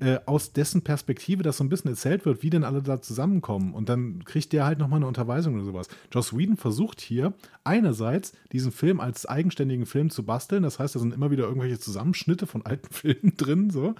äh, 0.00 0.18
aus 0.26 0.52
dessen 0.52 0.82
Perspektive 0.82 1.44
das 1.44 1.58
so 1.58 1.62
ein 1.62 1.68
bisschen 1.68 1.90
erzählt 1.90 2.24
wird, 2.24 2.42
wie 2.42 2.50
denn 2.50 2.64
alle 2.64 2.82
da 2.82 3.00
zusammenkommen. 3.00 3.72
Und 3.74 3.88
dann 3.88 4.24
kriegt 4.24 4.52
der 4.52 4.64
halt 4.64 4.80
nochmal 4.80 4.98
eine 4.98 5.06
Unterweisung 5.06 5.54
oder 5.54 5.64
sowas. 5.64 5.86
Joss 6.12 6.36
Whedon 6.36 6.56
versucht 6.56 7.00
hier 7.00 7.32
einerseits 7.62 8.32
diesen 8.50 8.72
Film 8.72 8.98
als 8.98 9.24
eigenständigen 9.24 9.86
Film 9.86 10.10
zu 10.10 10.24
basteln. 10.24 10.64
Das 10.64 10.80
heißt, 10.80 10.96
da 10.96 10.98
sind 10.98 11.14
immer 11.14 11.30
wieder 11.30 11.44
irgendwelche 11.44 11.78
Zusammenschnitte 11.78 12.48
von 12.48 12.66
alten 12.66 12.88
Filmen 12.92 13.36
drin, 13.36 13.70
so. 13.70 13.94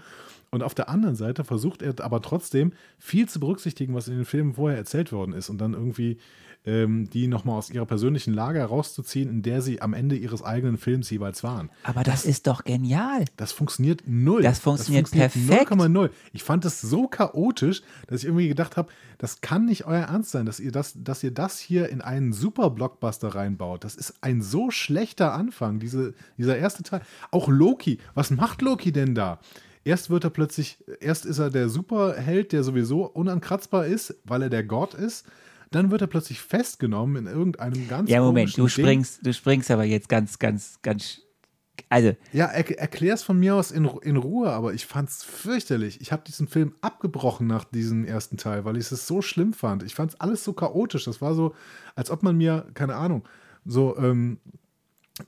Und 0.55 0.62
auf 0.62 0.72
der 0.72 0.88
anderen 0.88 1.16
Seite 1.16 1.42
versucht 1.42 1.82
er 1.82 1.94
aber 1.98 2.22
trotzdem 2.22 2.74
viel 2.96 3.28
zu 3.28 3.40
berücksichtigen, 3.40 3.92
was 3.92 4.07
in 4.07 4.14
den 4.14 4.24
Filmen 4.24 4.55
vorher 4.55 4.78
erzählt 4.78 5.11
worden 5.11 5.32
ist 5.32 5.48
und 5.48 5.59
dann 5.59 5.72
irgendwie 5.72 6.18
ähm, 6.64 7.11
die 7.11 7.26
nochmal 7.26 7.59
aus 7.59 7.70
ihrer 7.70 7.86
persönlichen 7.86 8.32
Lage 8.32 8.61
herauszuziehen, 8.61 9.28
in 9.28 9.42
der 9.42 9.62
sie 9.62 9.82
am 9.82 9.94
Ende 9.94 10.14
ihres 10.14 10.44
eigenen 10.44 10.78
Films 10.78 11.11
jeweils 11.11 11.42
waren. 11.42 11.70
Aber 11.82 12.05
das 12.05 12.24
ist 12.24 12.46
doch 12.46 12.62
genial. 12.62 13.24
Das 13.36 13.50
funktioniert 13.50 14.05
null. 14.07 14.42
Das 14.42 14.61
funktioniert 14.61 15.11
perfekt. 15.11 15.72
0,0. 15.72 16.11
Ich 16.32 16.44
fand 16.44 16.64
es 16.64 16.80
so 16.80 17.09
chaotisch, 17.09 17.82
dass 18.07 18.20
ich 18.20 18.26
irgendwie 18.26 18.46
gedacht 18.46 18.76
habe, 18.76 18.92
das 19.18 19.40
kann 19.40 19.64
nicht 19.66 19.86
euer 19.86 20.05
Ernst 20.05 20.30
sein, 20.30 20.46
dass 20.46 20.61
ihr 20.61 20.70
das, 20.70 20.94
dass 20.96 21.24
ihr 21.24 21.32
das 21.32 21.59
hier 21.59 21.88
in 21.88 22.00
einen 22.00 22.32
super 22.32 22.70
Blockbuster 22.70 23.34
reinbaut. 23.34 23.82
Das 23.82 23.96
ist 23.96 24.14
ein 24.20 24.40
so 24.40 24.70
schlechter 24.70 25.34
Anfang, 25.34 25.80
diese, 25.80 26.14
dieser 26.38 26.57
erste 26.57 26.84
Teil. 26.84 27.02
Auch 27.32 27.48
Loki, 27.48 27.98
was 28.14 28.30
macht 28.30 28.62
Loki 28.62 28.92
denn 28.92 29.16
da? 29.16 29.40
Erst 29.85 30.09
wird 30.11 30.24
er 30.24 30.30
plötzlich, 30.30 30.82
erst 31.01 31.26
ist 31.26 31.39
er 31.39 31.51
der 31.51 31.68
Superheld, 31.68 32.53
der 32.53 32.64
sowieso 32.64 33.05
unankratzbar 33.07 33.87
ist, 33.87 34.14
weil 34.24 34.43
er 34.43 34.51
der 34.51 34.64
Gott 34.64 34.95
ist. 34.95 35.26
Dann 35.70 35.91
wird 35.91 36.01
er 36.01 36.07
plötzlich 36.07 36.41
festgenommen 36.41 37.16
in 37.16 37.26
irgendeinem 37.26 37.89
ganz 37.89 38.09
Ja, 38.09 38.20
Moment, 38.20 38.57
du 38.57 38.62
Ding. 38.62 38.68
springst, 38.68 39.26
du 39.26 39.32
springst 39.32 39.70
aber 39.70 39.85
jetzt 39.85 40.09
ganz, 40.09 40.39
ganz, 40.39 40.78
ganz. 40.82 41.20
Also, 41.89 42.14
Ja, 42.32 42.47
er, 42.47 42.78
erklär's 42.78 43.22
von 43.24 43.39
mir 43.39 43.57
aus 43.57 43.70
in, 43.72 43.85
in 44.03 44.16
Ruhe, 44.16 44.51
aber 44.51 44.72
ich 44.72 44.87
fand's 44.87 45.24
fürchterlich. 45.24 46.01
Ich 46.01 46.12
habe 46.12 46.22
diesen 46.24 46.47
Film 46.49 46.74
abgebrochen 46.80 47.47
nach 47.47 47.64
diesem 47.64 48.05
ersten 48.05 48.37
Teil, 48.37 48.64
weil 48.64 48.76
ich 48.76 48.91
es 48.91 49.07
so 49.07 49.20
schlimm 49.20 49.53
fand. 49.53 49.82
Ich 49.82 49.95
fand's 49.95 50.14
alles 50.20 50.45
so 50.45 50.53
chaotisch. 50.53 51.05
Das 51.05 51.20
war 51.20 51.35
so, 51.35 51.55
als 51.97 52.11
ob 52.11 52.22
man 52.22 52.37
mir, 52.37 52.66
keine 52.74 52.95
Ahnung, 52.95 53.24
so 53.66 53.97
ähm, 53.99 54.39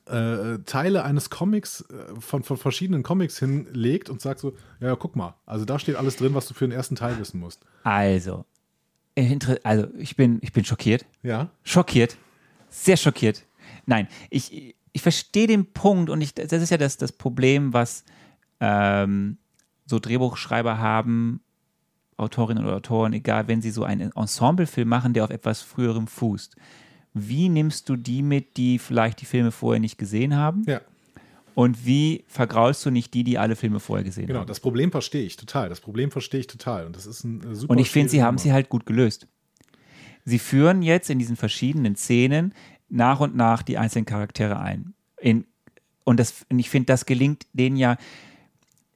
äh, 0.06 0.58
Teile 0.64 1.04
eines 1.04 1.30
Comics 1.30 1.82
äh, 1.82 2.20
von, 2.20 2.42
von 2.42 2.56
verschiedenen 2.56 3.02
Comics 3.02 3.38
hinlegt 3.38 4.10
und 4.10 4.20
sagt 4.20 4.40
so, 4.40 4.56
ja, 4.80 4.96
guck 4.96 5.14
mal, 5.16 5.34
also 5.46 5.64
da 5.64 5.78
steht 5.78 5.96
alles 5.96 6.16
drin, 6.16 6.34
was 6.34 6.48
du 6.48 6.54
für 6.54 6.66
den 6.66 6.72
ersten 6.72 6.96
Teil 6.96 7.18
wissen 7.18 7.38
musst. 7.40 7.64
also. 7.84 8.44
Inter- 9.14 9.58
Also, 9.62 9.86
ich 9.96 10.14
bin, 10.16 10.38
ich 10.42 10.52
bin 10.52 10.64
schockiert. 10.66 11.06
Ja, 11.22 11.48
Schockiert. 11.62 12.18
Sehr 12.68 12.98
schockiert. 12.98 13.44
Nein, 13.86 14.08
ich, 14.28 14.74
ich 14.92 15.00
verstehe 15.02 15.46
den 15.46 15.72
Punkt 15.72 16.10
und 16.10 16.20
ich, 16.20 16.34
das 16.34 16.52
ist 16.52 16.68
ja 16.70 16.76
das, 16.76 16.98
das 16.98 17.12
Problem, 17.12 17.72
was 17.72 18.04
ähm, 18.60 19.38
so 19.86 19.98
Drehbuchschreiber 20.00 20.78
haben, 20.78 21.40
Autorinnen 22.18 22.64
oder 22.66 22.76
Autoren, 22.76 23.12
egal, 23.14 23.48
wenn 23.48 23.62
sie 23.62 23.70
so 23.70 23.84
einen 23.84 24.12
Ensemblefilm 24.12 24.88
machen, 24.88 25.12
der 25.14 25.24
auf 25.24 25.30
etwas 25.30 25.62
früherem 25.62 26.06
fußt. 26.08 26.56
Wie 27.18 27.48
nimmst 27.48 27.88
du 27.88 27.96
die 27.96 28.22
mit, 28.22 28.56
die 28.56 28.78
vielleicht 28.78 29.20
die 29.22 29.24
Filme 29.26 29.50
vorher 29.50 29.80
nicht 29.80 29.98
gesehen 29.98 30.36
haben? 30.36 30.64
ja. 30.66 30.80
Und 31.54 31.86
wie 31.86 32.22
vergraulst 32.28 32.84
du 32.84 32.90
nicht 32.90 33.14
die, 33.14 33.24
die 33.24 33.38
alle 33.38 33.56
Filme 33.56 33.80
vorher 33.80 34.04
gesehen 34.04 34.26
Genau, 34.26 34.40
haben? 34.40 34.46
das 34.46 34.60
Problem 34.60 34.90
verstehe 34.90 35.24
ich 35.24 35.38
total. 35.38 35.70
Das 35.70 35.80
Problem 35.80 36.10
verstehe 36.10 36.40
ich 36.40 36.48
total. 36.48 36.84
Und 36.84 36.94
das 36.94 37.06
ist 37.06 37.24
ein 37.24 37.42
äh, 37.50 37.54
super. 37.54 37.70
Und 37.72 37.78
ich 37.78 37.90
finde, 37.90 38.10
sie 38.10 38.22
haben 38.22 38.36
sie 38.36 38.52
halt 38.52 38.68
gut 38.68 38.84
gelöst. 38.84 39.26
Sie 40.26 40.38
führen 40.38 40.82
jetzt 40.82 41.08
in 41.08 41.18
diesen 41.18 41.34
verschiedenen 41.36 41.96
Szenen 41.96 42.52
nach 42.90 43.20
und 43.20 43.34
nach 43.36 43.62
die 43.62 43.78
einzelnen 43.78 44.04
Charaktere 44.04 44.60
ein. 44.60 44.92
In, 45.18 45.46
und, 46.04 46.20
das, 46.20 46.44
und 46.50 46.58
ich 46.58 46.68
finde, 46.68 46.88
das 46.88 47.06
gelingt 47.06 47.46
denen 47.54 47.76
ja. 47.76 47.96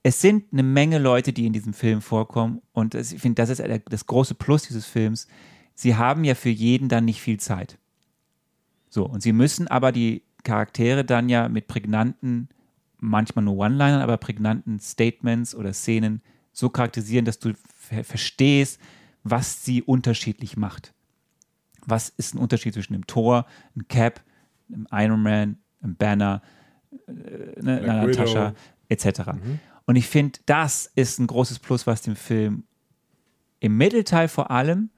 Es 0.03 0.21
sind 0.21 0.53
eine 0.53 0.63
Menge 0.63 0.99
Leute, 0.99 1.33
die 1.33 1.47
in 1.47 1.55
diesem 1.55 1.73
Film 1.73 2.03
vorkommen. 2.03 2.61
Und 2.73 2.95
ich 2.95 3.19
finde, 3.23 3.37
das 3.41 3.49
ist 3.49 3.63
das 3.89 4.05
große 4.05 4.35
Plus 4.35 4.65
dieses 4.65 4.85
Films. 4.85 5.29
Sie 5.75 5.97
haben 5.97 6.25
ja 6.25 6.35
für 6.35 6.51
jeden 6.51 6.91
dann 6.91 7.07
nicht 7.07 7.23
viel 7.23 7.41
Zeit. 7.41 7.79
So, 8.91 9.07
und 9.07 9.23
sie 9.23 9.33
müssen 9.33 9.69
aber 9.69 9.93
die 9.93 10.23
Charaktere 10.43 11.05
dann 11.05 11.29
ja 11.29 11.49
mit 11.49 11.69
prägnanten, 11.69 12.49
manchmal 12.99 13.45
nur 13.45 13.57
One-Linern, 13.57 14.03
aber 14.03 14.17
prägnanten 14.19 14.79
Statements 14.81 15.55
oder 15.55 15.73
Szenen 15.73 16.21
so 16.53 16.69
charakterisieren, 16.69 17.25
dass 17.25 17.39
du 17.39 17.55
ver 17.75 18.05
verstehst, 18.05 18.81
was 19.23 19.65
sie 19.65 19.83
unterschiedlich 19.83 20.57
macht. 20.57 20.93
Was 21.87 22.09
ist 22.11 22.35
ein 22.35 22.39
Unterschied 22.39 22.75
zwischen 22.75 22.95
einem 22.95 23.07
Thor, 23.07 23.47
einem 23.75 23.89
Cap, 23.89 24.23
einem 24.69 24.87
Iron 24.91 25.23
Man, 25.23 25.59
einem 25.83 25.97
Banner, 25.97 26.43
äh, 27.07 27.63
ne, 27.63 27.81
einer. 27.81 28.07
Natascha, 28.07 28.55
etc. 28.89 29.31
Und 29.87 29.97
ich 29.97 30.07
finde, 30.07 30.41
das 30.47 30.91
ist 30.95 31.19
ein 31.19 31.27
großes 31.27 31.59
Plus, 31.61 31.87
was 31.87 32.03
dem 32.03 32.17
Film 32.17 32.65
im 33.61 33.77
Mittelteil 33.77 34.29
vor 34.29 34.51
allem, 34.51 34.91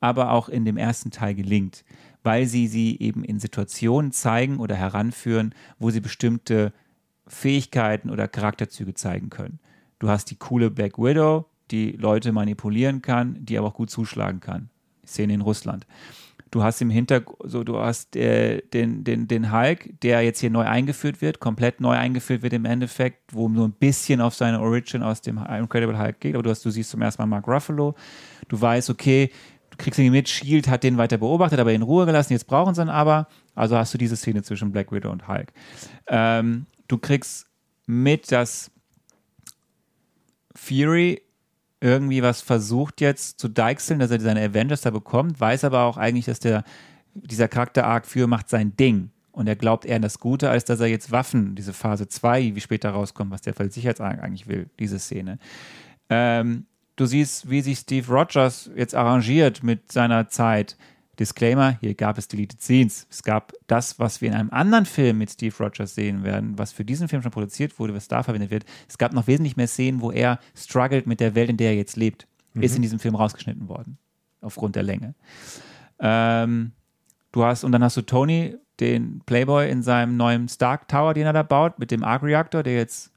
aber 0.00 0.32
auch 0.32 0.48
in 0.48 0.64
dem 0.64 0.76
ersten 0.76 1.10
Teil 1.10 1.34
gelingt, 1.34 1.84
weil 2.22 2.46
sie 2.46 2.66
sie 2.66 2.98
eben 3.00 3.24
in 3.24 3.38
Situationen 3.38 4.12
zeigen 4.12 4.58
oder 4.58 4.74
heranführen, 4.74 5.54
wo 5.78 5.90
sie 5.90 6.00
bestimmte 6.00 6.72
Fähigkeiten 7.26 8.10
oder 8.10 8.28
Charakterzüge 8.28 8.94
zeigen 8.94 9.30
können. 9.30 9.58
Du 9.98 10.08
hast 10.08 10.30
die 10.30 10.36
coole 10.36 10.70
Black 10.70 10.98
Widow, 10.98 11.46
die 11.70 11.92
Leute 11.92 12.32
manipulieren 12.32 13.02
kann, 13.02 13.36
die 13.44 13.58
aber 13.58 13.68
auch 13.68 13.74
gut 13.74 13.90
zuschlagen 13.90 14.40
kann. 14.40 14.68
Szene 15.06 15.34
in 15.34 15.40
Russland. 15.40 15.86
Du 16.50 16.62
hast 16.62 16.82
im 16.82 16.90
Hintergrund, 16.90 17.50
so, 17.50 17.64
du 17.64 17.78
hast 17.78 18.14
äh, 18.14 18.60
den, 18.74 19.04
den, 19.04 19.26
den 19.26 19.50
Hulk, 19.50 19.88
der 20.02 20.20
jetzt 20.20 20.40
hier 20.40 20.50
neu 20.50 20.64
eingeführt 20.64 21.22
wird, 21.22 21.40
komplett 21.40 21.80
neu 21.80 21.92
eingeführt 21.92 22.42
wird 22.42 22.52
im 22.52 22.66
Endeffekt, 22.66 23.32
wo 23.32 23.48
nur 23.48 23.66
ein 23.66 23.72
bisschen 23.72 24.20
auf 24.20 24.34
seine 24.34 24.60
Origin 24.60 25.02
aus 25.02 25.22
dem 25.22 25.38
Incredible 25.38 25.98
Hulk 25.98 26.20
geht, 26.20 26.34
aber 26.34 26.42
du, 26.42 26.50
hast, 26.50 26.62
du 26.62 26.70
siehst 26.70 26.90
zum 26.90 27.00
ersten 27.00 27.22
Mal 27.22 27.26
Mark 27.26 27.48
Ruffalo, 27.48 27.94
du 28.48 28.60
weißt, 28.60 28.90
okay, 28.90 29.30
kriegst 29.82 29.98
ihn 29.98 30.12
mit, 30.12 30.28
Shield 30.28 30.68
hat 30.68 30.82
den 30.82 30.96
weiter 30.96 31.18
beobachtet, 31.18 31.60
aber 31.60 31.72
in 31.72 31.82
Ruhe 31.82 32.06
gelassen, 32.06 32.32
jetzt 32.32 32.46
brauchen 32.46 32.74
sie 32.74 32.82
ihn 32.82 32.88
aber, 32.88 33.28
also 33.54 33.76
hast 33.76 33.92
du 33.92 33.98
diese 33.98 34.16
Szene 34.16 34.42
zwischen 34.42 34.72
Black 34.72 34.92
Widow 34.92 35.10
und 35.10 35.28
Hulk. 35.28 35.52
Ähm, 36.06 36.66
du 36.88 36.98
kriegst 36.98 37.46
mit, 37.86 38.32
dass 38.32 38.70
Fury 40.54 41.22
irgendwie 41.80 42.22
was 42.22 42.40
versucht 42.40 43.00
jetzt 43.00 43.40
zu 43.40 43.48
deichseln, 43.48 43.98
dass 43.98 44.10
er 44.10 44.20
seine 44.20 44.42
Avengers 44.42 44.82
da 44.82 44.90
bekommt, 44.90 45.40
weiß 45.40 45.64
aber 45.64 45.82
auch 45.82 45.96
eigentlich, 45.96 46.26
dass 46.26 46.38
der, 46.38 46.64
dieser 47.14 47.48
Charakter-Arc 47.48 48.06
für 48.06 48.26
macht 48.26 48.48
sein 48.48 48.76
Ding. 48.76 49.10
Und 49.32 49.48
er 49.48 49.56
glaubt 49.56 49.86
eher 49.86 49.96
an 49.96 50.02
das 50.02 50.18
Gute, 50.18 50.50
als 50.50 50.64
dass 50.64 50.80
er 50.80 50.86
jetzt 50.86 51.10
Waffen, 51.10 51.54
diese 51.54 51.72
Phase 51.72 52.06
2, 52.06 52.54
wie 52.54 52.60
später 52.60 52.90
rauskommt, 52.90 53.30
was 53.30 53.40
der 53.40 53.54
Sicherheitsrat 53.70 54.20
eigentlich 54.20 54.46
will, 54.46 54.68
diese 54.78 54.98
Szene. 54.98 55.38
Ähm, 56.10 56.66
du 57.02 57.06
siehst, 57.06 57.50
wie 57.50 57.60
sich 57.60 57.80
Steve 57.80 58.06
Rogers 58.12 58.70
jetzt 58.76 58.94
arrangiert 58.94 59.62
mit 59.62 59.90
seiner 59.90 60.28
Zeit. 60.28 60.76
Disclaimer, 61.18 61.76
hier 61.80 61.94
gab 61.94 62.16
es 62.16 62.28
Deleted 62.28 62.62
Scenes. 62.62 63.06
Es 63.10 63.22
gab 63.22 63.52
das, 63.66 63.98
was 63.98 64.20
wir 64.20 64.28
in 64.28 64.34
einem 64.34 64.50
anderen 64.50 64.86
Film 64.86 65.18
mit 65.18 65.30
Steve 65.30 65.54
Rogers 65.58 65.94
sehen 65.94 66.22
werden, 66.22 66.56
was 66.58 66.72
für 66.72 66.84
diesen 66.84 67.08
Film 67.08 67.20
schon 67.20 67.32
produziert 67.32 67.78
wurde, 67.78 67.94
was 67.94 68.08
da 68.08 68.22
verwendet 68.22 68.50
wird. 68.50 68.64
Es 68.88 68.98
gab 68.98 69.12
noch 69.12 69.26
wesentlich 69.26 69.56
mehr 69.56 69.66
Szenen, 69.66 70.00
wo 70.00 70.10
er 70.12 70.38
struggelt 70.56 71.06
mit 71.06 71.20
der 71.20 71.34
Welt, 71.34 71.50
in 71.50 71.56
der 71.56 71.70
er 71.70 71.76
jetzt 71.76 71.96
lebt. 71.96 72.26
Ist 72.54 72.76
in 72.76 72.82
diesem 72.82 72.98
Film 72.98 73.14
rausgeschnitten 73.14 73.68
worden. 73.68 73.98
Aufgrund 74.40 74.76
der 74.76 74.82
Länge. 74.82 75.14
Ähm, 75.98 76.72
du 77.32 77.44
hast, 77.44 77.64
und 77.64 77.72
dann 77.72 77.82
hast 77.82 77.96
du 77.96 78.02
Tony, 78.02 78.56
den 78.78 79.22
Playboy 79.26 79.70
in 79.70 79.82
seinem 79.82 80.16
neuen 80.16 80.48
Stark 80.48 80.86
Tower, 80.88 81.14
den 81.14 81.26
er 81.26 81.32
da 81.32 81.42
baut, 81.42 81.78
mit 81.78 81.90
dem 81.90 82.04
Arc 82.04 82.22
Reactor, 82.22 82.62
der 82.62 82.74
jetzt 82.74 83.11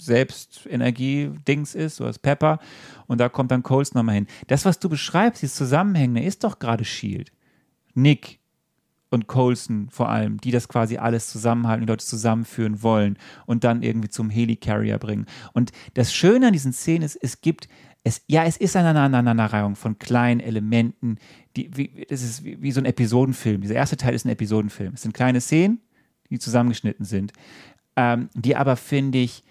selbst 0.00 0.66
Energie-Dings 0.68 1.74
ist, 1.74 1.96
so 1.96 2.04
als 2.04 2.18
Pepper. 2.18 2.58
Und 3.06 3.18
da 3.18 3.28
kommt 3.28 3.50
dann 3.50 3.62
Coles 3.62 3.94
nochmal 3.94 4.16
hin. 4.16 4.26
Das, 4.46 4.64
was 4.64 4.78
du 4.78 4.88
beschreibst, 4.88 5.42
dieses 5.42 5.56
Zusammenhängende, 5.56 6.22
ist 6.22 6.44
doch 6.44 6.58
gerade 6.58 6.84
Shield. 6.84 7.32
Nick 7.94 8.38
und 9.10 9.26
Colson 9.26 9.88
vor 9.90 10.08
allem, 10.08 10.38
die 10.40 10.50
das 10.50 10.68
quasi 10.68 10.98
alles 10.98 11.28
zusammenhalten, 11.28 11.86
die 11.86 11.90
Leute 11.90 12.04
zusammenführen 12.04 12.82
wollen 12.82 13.16
und 13.46 13.64
dann 13.64 13.82
irgendwie 13.82 14.08
zum 14.08 14.30
Helicarrier 14.30 14.98
bringen. 14.98 15.26
Und 15.52 15.72
das 15.94 16.12
Schöne 16.12 16.48
an 16.48 16.52
diesen 16.52 16.72
Szenen 16.72 17.02
ist, 17.02 17.16
es 17.16 17.40
gibt, 17.40 17.68
es, 18.04 18.22
ja, 18.26 18.44
es 18.44 18.56
ist 18.56 18.76
eine 18.76 18.90
Aneinanderreihung 18.90 19.76
von 19.76 19.98
kleinen 19.98 20.40
Elementen, 20.40 21.16
die, 21.56 21.74
wie, 21.76 22.06
es 22.08 22.22
ist 22.22 22.44
wie, 22.44 22.60
wie 22.60 22.72
so 22.72 22.80
ein 22.80 22.86
Episodenfilm. 22.86 23.62
Dieser 23.62 23.74
erste 23.74 23.96
Teil 23.96 24.14
ist 24.14 24.26
ein 24.26 24.30
Episodenfilm. 24.30 24.94
Es 24.94 25.02
sind 25.02 25.14
kleine 25.14 25.40
Szenen, 25.40 25.80
die 26.30 26.38
zusammengeschnitten 26.38 27.04
sind, 27.04 27.32
ähm, 27.96 28.28
die 28.34 28.56
aber, 28.56 28.76
finde 28.76 29.18
ich, 29.18 29.42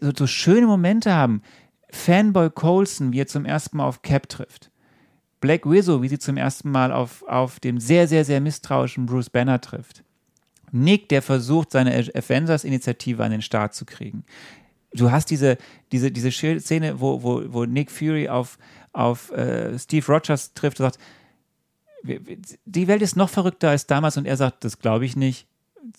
so, 0.00 0.10
so 0.16 0.26
schöne 0.26 0.66
Momente 0.66 1.14
haben. 1.14 1.42
Fanboy 1.90 2.50
Colson, 2.50 3.12
wie 3.12 3.20
er 3.20 3.26
zum 3.26 3.44
ersten 3.44 3.76
Mal 3.76 3.86
auf 3.86 4.02
Cap 4.02 4.28
trifft. 4.28 4.70
Black 5.40 5.68
Widow, 5.68 6.02
wie 6.02 6.08
sie 6.08 6.18
zum 6.18 6.36
ersten 6.36 6.70
Mal 6.70 6.92
auf, 6.92 7.22
auf 7.28 7.60
den 7.60 7.78
sehr, 7.78 8.08
sehr, 8.08 8.24
sehr 8.24 8.40
misstrauischen 8.40 9.06
Bruce 9.06 9.30
Banner 9.30 9.60
trifft. 9.60 10.02
Nick, 10.72 11.08
der 11.08 11.22
versucht, 11.22 11.70
seine 11.70 11.94
Avengers-Initiative 11.94 13.22
an 13.22 13.30
den 13.30 13.42
Start 13.42 13.74
zu 13.74 13.84
kriegen. 13.84 14.24
Du 14.92 15.10
hast 15.10 15.30
diese, 15.30 15.58
diese, 15.92 16.10
diese 16.10 16.30
Szene, 16.32 17.00
wo, 17.00 17.22
wo, 17.22 17.42
wo 17.48 17.64
Nick 17.64 17.90
Fury 17.90 18.28
auf, 18.28 18.58
auf 18.92 19.30
äh, 19.32 19.78
Steve 19.78 20.06
Rogers 20.06 20.54
trifft 20.54 20.80
und 20.80 20.86
sagt, 20.86 20.98
die 22.02 22.88
Welt 22.88 23.02
ist 23.02 23.16
noch 23.16 23.28
verrückter 23.28 23.70
als 23.70 23.86
damals 23.86 24.16
und 24.16 24.26
er 24.26 24.36
sagt, 24.36 24.64
das 24.64 24.78
glaube 24.78 25.04
ich 25.04 25.16
nicht. 25.16 25.46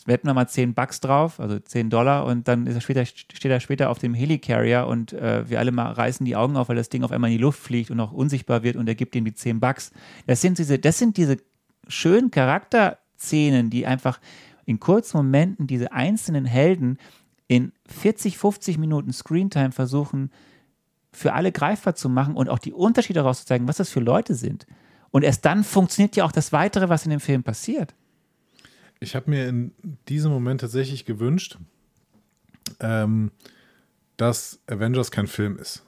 Wetten 0.06 0.28
wir 0.28 0.34
mal 0.34 0.48
10 0.48 0.74
Bucks 0.74 1.00
drauf, 1.00 1.40
also 1.40 1.60
10 1.60 1.90
Dollar 1.90 2.26
und 2.26 2.48
dann 2.48 2.68
er 2.68 2.80
später, 2.82 3.06
steht 3.06 3.46
er 3.46 3.60
später 3.60 3.90
auf 3.90 4.00
dem 4.00 4.14
Helicarrier 4.14 4.88
und 4.88 5.14
äh, 5.14 5.50
wir 5.50 5.60
alle 5.60 5.72
mal 5.72 5.92
reißen 5.92 6.26
die 6.26 6.36
Augen 6.36 6.58
auf, 6.58 6.70
weil 6.70 6.76
das 6.76 6.90
Ding 6.90 7.04
auf 7.04 7.12
einmal 7.12 7.30
in 7.30 7.38
die 7.38 7.44
Luft 7.44 7.60
fliegt 7.60 7.92
und 7.92 8.00
auch 8.00 8.12
unsichtbar 8.12 8.64
wird 8.64 8.76
und 8.76 8.88
er 8.88 8.96
gibt 8.96 9.16
ihm 9.16 9.26
die 9.26 9.34
10 9.34 9.60
Bucks. 9.60 9.92
Das 10.26 10.42
sind 10.42 10.58
diese, 10.58 10.80
das 10.80 10.98
sind 10.98 11.18
diese 11.18 11.38
schönen 11.88 12.32
Charakterszenen, 12.32 13.70
die 13.70 13.86
einfach 13.86 14.20
in 14.66 14.80
kurzen 14.80 15.18
Momenten 15.18 15.68
diese 15.68 15.92
einzelnen 15.92 16.46
Helden 16.46 16.98
in 17.48 17.72
40, 17.88 18.38
50 18.38 18.78
Minuten 18.78 19.14
Screentime 19.14 19.72
versuchen, 19.72 20.32
für 21.12 21.34
alle 21.34 21.52
greifbar 21.52 21.96
zu 21.96 22.10
machen 22.10 22.36
und 22.36 22.50
auch 22.50 22.60
die 22.60 22.74
Unterschiede 22.74 23.22
rauszuzeigen, 23.22 23.68
was 23.68 23.78
das 23.78 23.90
für 23.90 24.02
Leute 24.02 24.36
sind. 24.36 24.68
Und 25.10 25.24
erst 25.24 25.46
dann 25.46 25.64
funktioniert 25.64 26.16
ja 26.16 26.26
auch 26.26 26.32
das 26.32 26.52
Weitere, 26.52 26.90
was 26.90 27.06
in 27.06 27.12
dem 27.12 27.20
Film 27.20 27.44
passiert. 27.44 27.96
Ich 29.00 29.16
habe 29.16 29.30
mir 29.30 29.48
in 29.48 29.74
diesem 30.08 30.32
Moment 30.32 30.62
tatsächlich 30.62 31.06
gewünscht, 31.06 31.58
ähm, 32.80 33.32
dass 34.18 34.60
Avengers 34.68 35.12
kein 35.12 35.28
Film 35.28 35.58
ist, 35.58 35.84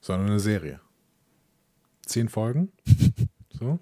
sondern 0.00 0.28
eine 0.28 0.40
Serie. 0.40 0.80
Zehn 2.04 2.28
Folgen. 2.28 2.72
so. 3.58 3.78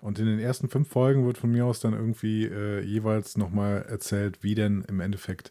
Und 0.00 0.18
in 0.18 0.26
den 0.26 0.38
ersten 0.38 0.68
fünf 0.68 0.88
Folgen 0.88 1.24
wird 1.24 1.38
von 1.38 1.50
mir 1.50 1.64
aus 1.64 1.80
dann 1.80 1.94
irgendwie 1.94 2.44
äh, 2.44 2.82
jeweils 2.82 3.38
nochmal 3.38 3.86
erzählt, 3.88 4.42
wie 4.42 4.54
denn 4.54 4.84
im 4.88 5.00
Endeffekt 5.00 5.50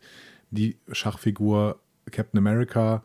die 0.51 0.77
Schachfigur 0.91 1.79
Captain 2.11 2.37
America 2.37 3.03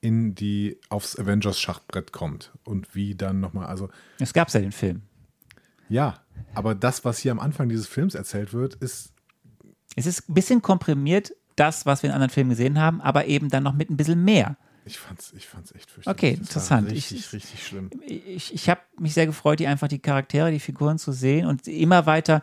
in 0.00 0.34
die 0.34 0.78
aufs 0.88 1.18
Avengers 1.18 1.58
Schachbrett 1.60 2.12
kommt 2.12 2.52
und 2.64 2.94
wie 2.94 3.14
dann 3.14 3.40
nochmal, 3.40 3.66
also 3.66 3.88
Es 4.18 4.32
gab 4.32 4.50
ja 4.50 4.60
den 4.60 4.72
Film. 4.72 5.02
Ja, 5.90 6.14
aber 6.54 6.74
das, 6.74 7.04
was 7.04 7.18
hier 7.18 7.32
am 7.32 7.38
Anfang 7.40 7.68
dieses 7.68 7.86
Films 7.86 8.14
erzählt 8.14 8.54
wird, 8.54 8.74
ist 8.76 9.12
Es 9.96 10.06
ist 10.06 10.28
ein 10.30 10.34
bisschen 10.34 10.62
komprimiert, 10.62 11.32
das, 11.56 11.84
was 11.84 12.02
wir 12.02 12.08
in 12.08 12.14
anderen 12.14 12.30
Filmen 12.30 12.50
gesehen 12.50 12.78
haben, 12.80 13.00
aber 13.02 13.26
eben 13.26 13.50
dann 13.50 13.62
noch 13.64 13.74
mit 13.74 13.90
ein 13.90 13.96
bisschen 13.98 14.24
mehr. 14.24 14.56
Ich 14.86 14.98
fand's, 14.98 15.34
ich 15.36 15.46
fand's 15.46 15.72
echt 15.72 15.90
fürchterlich. 15.90 16.16
Okay, 16.18 16.30
Das 16.38 16.48
interessant. 16.48 16.90
Richtig, 16.90 17.18
Ich- 17.18 17.32
richtig 17.34 17.66
schlimm. 17.66 17.90
ich, 18.06 18.54
ich 18.54 18.70
habe 18.70 18.80
mich 18.98 19.12
sehr 19.12 19.26
gefreut, 19.26 19.60
die 19.60 19.66
einfach 19.66 19.88
die 19.88 19.98
Charaktere, 19.98 20.50
die 20.50 20.58
Figuren 20.60 20.98
zu 20.98 21.12
sehen 21.12 21.46
und 21.46 21.68
immer 21.68 22.06
weiter, 22.06 22.40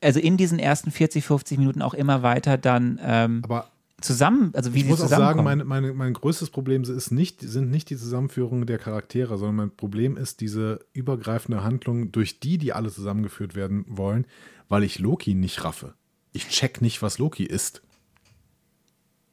also 0.00 0.20
in 0.20 0.36
diesen 0.36 0.58
ersten 0.60 0.92
40, 0.92 1.24
50 1.24 1.58
Minuten 1.58 1.82
auch 1.82 1.94
immer 1.94 2.22
weiter 2.22 2.58
dann 2.58 3.00
ähm, 3.02 3.40
Aber 3.44 3.71
zusammen, 4.02 4.50
also 4.54 4.74
wie 4.74 4.78
ich 4.78 4.84
sie 4.84 4.90
muss 4.90 5.00
auch 5.00 5.08
sagen, 5.08 5.42
mein, 5.42 5.66
mein, 5.66 5.96
mein 5.96 6.12
größtes 6.12 6.50
Problem 6.50 6.82
ist 6.82 7.10
nicht, 7.10 7.40
sind 7.40 7.70
nicht 7.70 7.90
die 7.90 7.96
Zusammenführungen 7.96 8.66
der 8.66 8.78
Charaktere, 8.78 9.38
sondern 9.38 9.56
mein 9.56 9.76
Problem 9.76 10.16
ist 10.16 10.40
diese 10.40 10.84
übergreifende 10.92 11.62
Handlung, 11.62 12.12
durch 12.12 12.40
die 12.40 12.58
die 12.58 12.72
alle 12.72 12.90
zusammengeführt 12.90 13.54
werden 13.54 13.84
wollen, 13.88 14.26
weil 14.68 14.84
ich 14.84 14.98
Loki 14.98 15.34
nicht 15.34 15.64
raffe. 15.64 15.94
Ich 16.32 16.48
check 16.48 16.80
nicht, 16.80 17.02
was 17.02 17.18
Loki 17.18 17.44
ist. 17.44 17.82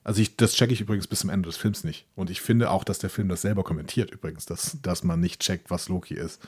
Also 0.04 0.22
ich, 0.22 0.38
das 0.38 0.54
checke 0.54 0.74
ich 0.74 0.82
übrigens 0.82 1.08
bis 1.08 1.20
zum 1.20 1.30
Ende 1.30 1.48
des 1.48 1.58
Films 1.58 1.84
nicht. 1.84 2.08
Und 2.16 2.30
ich 2.30 2.42
finde 2.42 2.72
auch, 2.72 2.84
dass 2.84 3.00
der 3.00 3.10
Film 3.10 3.30
das 3.30 3.42
selber 3.42 3.64
kommentiert 3.64 4.12
übrigens, 4.12 4.46
dass, 4.46 4.78
dass 4.82 5.04
man 5.04 5.20
nicht 5.20 5.42
checkt, 5.42 5.70
was 5.70 5.90
Loki 5.90 6.16
ist. 6.16 6.42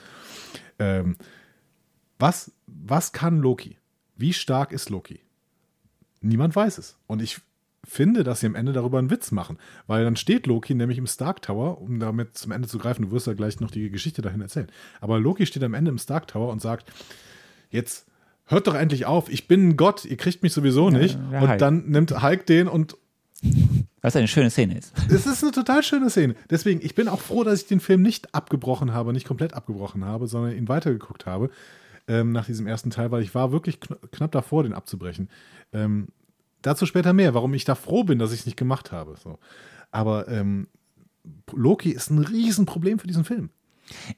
Ähm, 0.79 1.17
was, 2.17 2.51
was 2.67 3.11
kann 3.11 3.39
Loki? 3.39 3.77
Wie 4.15 4.33
stark 4.33 4.71
ist 4.71 4.89
Loki? 4.89 5.21
Niemand 6.21 6.55
weiß 6.55 6.77
es. 6.77 6.97
Und 7.07 7.21
ich 7.21 7.41
finde, 7.83 8.23
dass 8.23 8.41
sie 8.41 8.45
am 8.45 8.55
Ende 8.55 8.73
darüber 8.73 8.99
einen 8.99 9.09
Witz 9.09 9.31
machen. 9.31 9.57
Weil 9.87 10.03
dann 10.03 10.15
steht 10.15 10.47
Loki 10.47 10.75
nämlich 10.75 10.97
im 10.97 11.07
Stark 11.07 11.41
Tower, 11.41 11.81
um 11.81 11.99
damit 11.99 12.37
zum 12.37 12.51
Ende 12.51 12.67
zu 12.67 12.77
greifen. 12.77 13.03
Du 13.03 13.11
wirst 13.11 13.27
ja 13.27 13.33
gleich 13.33 13.59
noch 13.59 13.71
die 13.71 13.89
Geschichte 13.89 14.21
dahin 14.21 14.41
erzählen. 14.41 14.67
Aber 14.99 15.19
Loki 15.19 15.45
steht 15.45 15.63
am 15.63 15.73
Ende 15.73 15.91
im 15.91 15.97
Stark 15.97 16.27
Tower 16.27 16.51
und 16.51 16.61
sagt: 16.61 16.91
Jetzt 17.69 18.05
hört 18.45 18.67
doch 18.67 18.75
endlich 18.75 19.05
auf, 19.05 19.29
ich 19.29 19.47
bin 19.47 19.69
ein 19.69 19.77
Gott, 19.77 20.05
ihr 20.05 20.17
kriegt 20.17 20.43
mich 20.43 20.53
sowieso 20.53 20.89
nicht. 20.89 21.17
der 21.31 21.41
und 21.41 21.49
Hulk. 21.49 21.59
dann 21.59 21.85
nimmt 21.87 22.21
Hulk 22.21 22.45
den 22.45 22.67
und 22.67 22.97
Was 24.01 24.15
eine 24.15 24.27
schöne 24.27 24.49
Szene 24.49 24.77
ist. 24.77 24.93
es 25.09 25.25
ist 25.25 25.43
eine 25.43 25.51
total 25.51 25.81
schöne 25.81 26.09
Szene. 26.09 26.35
Deswegen, 26.49 26.81
ich 26.83 26.93
bin 26.93 27.07
auch 27.07 27.21
froh, 27.21 27.43
dass 27.43 27.61
ich 27.61 27.67
den 27.67 27.79
Film 27.79 28.01
nicht 28.01 28.35
abgebrochen 28.35 28.93
habe, 28.93 29.13
nicht 29.13 29.27
komplett 29.27 29.53
abgebrochen 29.53 30.05
habe, 30.05 30.27
sondern 30.27 30.55
ihn 30.55 30.67
weitergeguckt 30.67 31.25
habe 31.25 31.49
ähm, 32.07 32.31
nach 32.31 32.45
diesem 32.45 32.67
ersten 32.67 32.89
Teil, 32.89 33.11
weil 33.11 33.23
ich 33.23 33.33
war 33.33 33.51
wirklich 33.51 33.79
kn 33.79 33.95
knapp 34.11 34.31
davor, 34.31 34.63
den 34.63 34.73
abzubrechen. 34.73 35.29
Ähm, 35.73 36.09
dazu 36.61 36.85
später 36.85 37.13
mehr, 37.13 37.33
warum 37.33 37.53
ich 37.53 37.65
da 37.65 37.75
froh 37.75 38.03
bin, 38.03 38.19
dass 38.19 38.31
ich 38.31 38.41
es 38.41 38.45
nicht 38.45 38.57
gemacht 38.57 38.91
habe. 38.91 39.15
So. 39.21 39.39
Aber 39.91 40.27
ähm, 40.27 40.67
Loki 41.51 41.91
ist 41.91 42.09
ein 42.09 42.19
Riesenproblem 42.19 42.99
für 42.99 43.07
diesen 43.07 43.25
Film. 43.25 43.49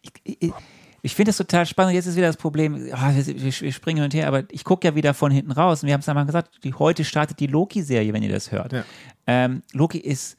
Ich, 0.01 0.11
ich, 0.23 0.53
ich 1.01 1.15
finde 1.15 1.29
das 1.29 1.37
total 1.37 1.65
spannend. 1.65 1.95
Jetzt 1.95 2.05
ist 2.05 2.15
wieder 2.15 2.27
das 2.27 2.37
Problem, 2.37 2.89
ah, 2.93 3.13
wir, 3.13 3.25
wir, 3.25 3.53
wir 3.61 3.71
springen 3.71 3.97
hin 3.97 4.05
und 4.05 4.13
her, 4.13 4.27
aber 4.27 4.43
ich 4.51 4.63
gucke 4.63 4.87
ja 4.87 4.95
wieder 4.95 5.13
von 5.13 5.31
hinten 5.31 5.51
raus. 5.51 5.83
Und 5.83 5.87
wir 5.87 5.93
haben 5.93 6.01
es 6.01 6.09
einmal 6.09 6.25
gesagt, 6.25 6.63
die, 6.63 6.73
heute 6.73 7.03
startet 7.03 7.39
die 7.39 7.47
Loki-Serie, 7.47 8.13
wenn 8.13 8.23
ihr 8.23 8.31
das 8.31 8.51
hört. 8.51 8.73
Ja. 8.73 8.85
Ähm, 9.27 9.63
Loki 9.73 9.97
ist 9.97 10.37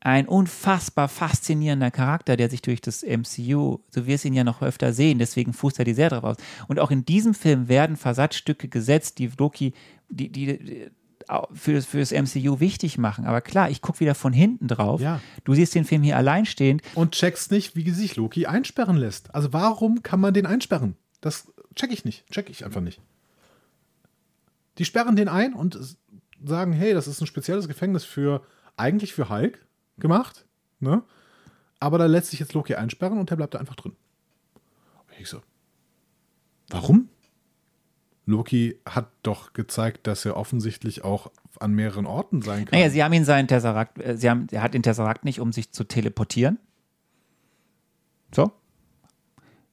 ein 0.00 0.28
unfassbar 0.28 1.08
faszinierender 1.08 1.90
Charakter, 1.90 2.36
der 2.36 2.50
sich 2.50 2.60
durch 2.60 2.82
das 2.82 3.02
MCU, 3.02 3.78
du 3.94 4.06
wirst 4.06 4.26
ihn 4.26 4.34
ja 4.34 4.44
noch 4.44 4.60
öfter 4.60 4.92
sehen, 4.92 5.18
deswegen 5.18 5.54
fußt 5.54 5.78
er 5.78 5.86
die 5.86 5.94
Serie 5.94 6.20
drauf 6.20 6.24
aus. 6.24 6.36
Und 6.68 6.78
auch 6.78 6.90
in 6.90 7.06
diesem 7.06 7.32
Film 7.32 7.68
werden 7.68 7.96
Versatzstücke 7.96 8.68
gesetzt, 8.68 9.18
die 9.18 9.30
Loki, 9.38 9.72
die, 10.10 10.30
die, 10.30 10.58
die 10.58 10.90
für, 11.52 11.72
das- 11.74 11.86
für 11.86 11.98
das 11.98 12.12
MCU 12.12 12.60
wichtig 12.60 12.98
machen. 12.98 13.26
Aber 13.26 13.40
klar, 13.40 13.70
ich 13.70 13.80
gucke 13.82 14.00
wieder 14.00 14.14
von 14.14 14.32
hinten 14.32 14.68
drauf. 14.68 15.00
Ja. 15.00 15.20
Du 15.44 15.54
siehst 15.54 15.74
den 15.74 15.84
Film 15.84 16.02
hier 16.02 16.16
alleinstehend. 16.16 16.82
Und 16.94 17.12
checkst 17.12 17.50
nicht, 17.50 17.76
wie 17.76 17.88
sich 17.90 18.16
Loki 18.16 18.46
einsperren 18.46 18.96
lässt. 18.96 19.34
Also 19.34 19.52
warum 19.52 20.02
kann 20.02 20.20
man 20.20 20.34
den 20.34 20.46
einsperren? 20.46 20.96
Das 21.20 21.52
check 21.74 21.92
ich 21.92 22.04
nicht. 22.04 22.26
Check 22.30 22.50
ich 22.50 22.64
einfach 22.64 22.80
nicht. 22.80 23.00
Die 24.78 24.84
sperren 24.84 25.16
den 25.16 25.28
ein 25.28 25.54
und 25.54 25.78
sagen, 26.44 26.72
hey, 26.72 26.92
das 26.94 27.06
ist 27.06 27.20
ein 27.20 27.26
spezielles 27.26 27.68
Gefängnis 27.68 28.04
für, 28.04 28.42
eigentlich 28.76 29.12
für 29.14 29.28
Hulk 29.28 29.64
gemacht, 29.98 30.44
ne? 30.80 31.02
Aber 31.80 31.98
da 31.98 32.06
lässt 32.06 32.30
sich 32.30 32.40
jetzt 32.40 32.54
Loki 32.54 32.74
einsperren 32.74 33.18
und 33.18 33.30
der 33.30 33.36
bleibt 33.36 33.54
da 33.54 33.58
einfach 33.58 33.76
drin. 33.76 33.92
Und 35.06 35.20
ich 35.20 35.28
so, 35.28 35.40
warum? 36.70 37.08
Loki 38.26 38.78
hat 38.86 39.08
doch 39.22 39.52
gezeigt, 39.52 40.06
dass 40.06 40.24
er 40.24 40.36
offensichtlich 40.36 41.04
auch 41.04 41.30
an 41.60 41.72
mehreren 41.72 42.06
Orten 42.06 42.42
sein 42.42 42.64
kann. 42.64 42.78
Naja, 42.78 42.90
sie 42.90 43.02
haben 43.04 43.12
ihn 43.12 43.24
seinen 43.24 43.48
Tesseract, 43.48 44.00
äh, 44.00 44.16
sie 44.16 44.30
haben, 44.30 44.46
er 44.50 44.62
hat 44.62 44.74
den 44.74 44.82
Tesseract 44.82 45.24
nicht, 45.24 45.40
um 45.40 45.52
sich 45.52 45.72
zu 45.72 45.84
teleportieren. 45.84 46.58
So. 48.34 48.50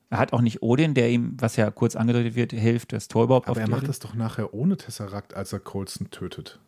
Er 0.09 0.19
hat 0.19 0.33
auch 0.33 0.41
nicht 0.41 0.61
Odin, 0.61 0.93
der 0.93 1.09
ihm, 1.09 1.37
was 1.39 1.55
ja 1.55 1.71
kurz 1.71 1.95
angedeutet 1.95 2.35
wird, 2.35 2.51
hilft, 2.51 2.91
das 2.91 3.07
Tor 3.07 3.23
überhaupt 3.23 3.47
Aber 3.47 3.61
er 3.61 3.69
macht 3.69 3.87
das 3.87 3.99
doch 3.99 4.13
nachher 4.13 4.53
ohne 4.53 4.75
Tesseract, 4.75 5.33
als 5.33 5.53
er 5.53 5.59
Coulson 5.59 6.11
tötet. 6.11 6.59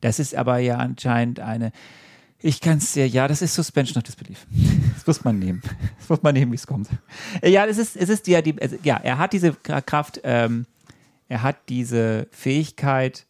Das 0.00 0.18
ist 0.18 0.34
aber 0.34 0.58
ja 0.58 0.76
anscheinend 0.76 1.40
eine. 1.40 1.72
Ich 2.38 2.60
kann 2.60 2.78
es 2.78 2.92
dir, 2.92 3.06
ja, 3.06 3.28
das 3.28 3.42
ist 3.42 3.54
Suspension 3.54 3.98
of 3.98 4.04
Disbelief. 4.04 4.46
Das 4.94 5.06
muss 5.06 5.24
man 5.24 5.40
nehmen. 5.40 5.62
Das 5.98 6.08
muss 6.08 6.22
man 6.22 6.32
nehmen, 6.32 6.52
wie 6.52 6.56
es 6.56 6.66
kommt. 6.66 6.88
Ja, 7.42 7.66
es 7.66 7.76
ist, 7.76 7.96
es 7.96 8.08
ist 8.08 8.28
ja 8.28 8.40
die, 8.40 8.60
also, 8.62 8.76
ja, 8.84 8.98
er 8.98 9.18
hat 9.18 9.32
diese 9.32 9.52
Kraft, 9.52 10.20
ähm, 10.22 10.66
er 11.32 11.42
hat 11.42 11.70
diese 11.70 12.28
Fähigkeit, 12.30 13.26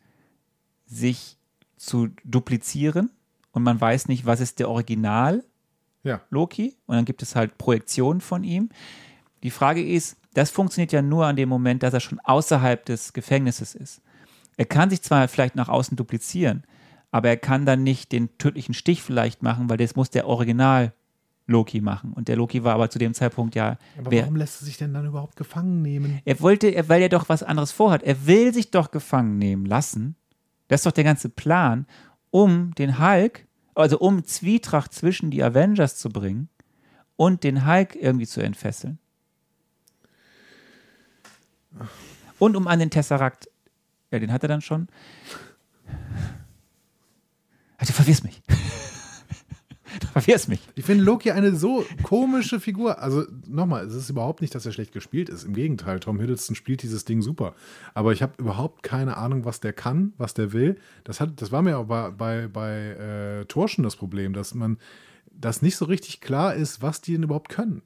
sich 0.87 1.39
zu 1.77 2.09
duplizieren 2.25 3.13
und 3.53 3.63
man 3.63 3.81
weiß 3.81 4.09
nicht, 4.09 4.27
was 4.27 4.41
ist 4.41 4.59
der 4.59 4.69
Original 4.69 5.45
Ja. 6.03 6.21
Loki 6.29 6.75
und 6.87 6.97
dann 6.97 7.05
gibt 7.05 7.23
es 7.23 7.37
halt 7.37 7.59
Projektionen 7.59 8.21
von 8.21 8.43
ihm. 8.43 8.71
Die 9.45 9.53
Frage 9.53 9.87
ist, 9.87 10.17
das 10.35 10.51
funktioniert 10.51 10.91
ja 10.91 11.01
nur 11.01 11.27
an 11.27 11.37
dem 11.37 11.49
Moment, 11.49 11.85
dass 11.85 11.95
er 11.95 12.01
schon 12.01 12.19
außerhalb 12.19 12.85
des 12.85 13.13
Gefängnisses 13.13 13.77
ist. 13.77 14.03
Er 14.57 14.67
kann 14.67 14.91
sich 14.91 15.03
zwar 15.03 15.29
vielleicht 15.29 15.55
nach 15.55 15.69
außen 15.69 15.97
duplizieren, 15.97 16.65
aber 17.13 17.29
er 17.29 17.37
kann 17.37 17.67
dann 17.67 17.85
nicht 17.85 18.11
den 18.11 18.37
tödlichen 18.37 18.75
Stich 18.75 19.01
vielleicht 19.01 19.45
machen, 19.45 19.71
weil 19.71 19.77
das 19.77 19.95
muss 19.95 20.11
der 20.11 20.27
Original 20.27 20.93
Loki 21.53 21.81
machen. 21.81 22.13
Und 22.13 22.27
der 22.27 22.37
Loki 22.37 22.65
war 22.65 22.75
aber 22.75 22.91
zu 22.91 22.99
dem 22.99 23.15
Zeitpunkt 23.15 23.55
ja. 23.55 23.79
Aber 23.99 24.11
wer, 24.11 24.23
warum 24.23 24.37
lässt 24.37 24.61
er 24.61 24.65
sich 24.65 24.77
denn 24.79 24.93
dann 24.93 25.07
überhaupt 25.07 25.37
gefangen 25.37 25.83
nehmen? 25.83 26.21
er 26.25 26.41
wollte, 26.41 26.69
er, 26.69 26.89
weil 26.89 27.01
er 27.03 27.09
doch 27.09 27.29
was 27.29 27.43
anderes 27.45 27.71
vorhat. 27.71 28.03
Er 28.03 28.27
will 28.27 28.53
sich 28.53 28.71
doch 28.71 28.91
gefangen 28.91 29.39
nehmen 29.39 29.65
lassen. 29.67 30.17
Das 30.69 30.81
ist 30.81 30.87
doch 30.87 30.93
der 30.93 31.05
ganze 31.05 31.29
Plan, 31.29 31.87
um 32.31 32.75
den 32.75 32.99
Hulk, 32.99 33.47
also 33.75 33.99
um 33.99 34.25
Zwietracht 34.25 34.93
zwischen 34.93 35.31
die 35.31 35.43
Avengers 35.45 35.97
zu 35.97 36.09
bringen 36.09 36.49
und 37.17 37.45
den 37.45 37.67
Hulk 37.67 37.95
irgendwie 37.95 38.27
zu 38.27 38.41
entfesseln. 38.41 38.99
Und 42.39 42.57
um 42.57 42.67
an 42.67 42.79
den 42.79 42.91
Tesseract, 42.91 43.49
ja, 44.11 44.19
den 44.19 44.33
hat 44.33 44.43
er 44.43 44.49
dann 44.49 44.61
schon. 44.61 44.89
Ah, 47.79 47.85
Du 47.87 47.93
verwirrst 47.93 48.25
mich. 48.25 48.43
Du 50.01 50.07
verwirrst 50.09 50.49
mich. 50.49 50.61
Ich 50.75 50.85
finde 50.85 51.05
Loki 51.05 51.31
eine 51.31 51.55
so 51.55 51.85
komische 52.03 52.61
Figur. 52.61 53.01
Also 53.01 53.25
nochmal, 53.47 53.87
es 53.87 53.95
ist 53.95 54.11
überhaupt 54.11 54.41
nicht, 54.41 54.55
dass 54.55 54.67
er 54.67 54.73
schlecht 54.73 54.93
gespielt 54.93 55.29
ist. 55.29 55.45
Im 55.45 55.55
Gegenteil, 55.55 56.01
Tom 56.01 56.19
Hiddleston 56.19 56.57
spielt 56.57 56.83
dieses 56.83 57.05
Ding 57.05 57.23
super. 57.23 57.55
Aber 57.95 58.13
ich 58.13 58.23
habe 58.23 58.33
überhaupt 58.39 58.83
keine 58.83 59.17
Ahnung, 59.17 59.45
was 59.45 59.61
der 59.61 59.73
kann, 59.73 60.13
was 60.19 60.35
der 60.35 60.53
will. 60.53 60.77
Das, 61.05 61.21
hat, 61.21 61.41
das 61.41 61.53
war 61.53 61.63
mir 61.63 61.79
auch 61.79 61.87
bei, 61.87 62.11
bei, 62.11 62.49
bei 62.49 63.41
äh, 63.41 63.45
Thor 63.47 63.69
schon 63.69 63.85
das 63.85 63.97
Problem, 63.97 64.33
dass 64.33 64.55
man 64.55 64.79
das 65.31 65.63
nicht 65.63 65.77
so 65.77 65.85
richtig 65.87 66.21
klar 66.21 66.55
ist, 66.55 66.83
was 66.83 67.01
die 67.01 67.13
denn 67.13 67.23
überhaupt 67.25 67.49
können. 67.49 67.83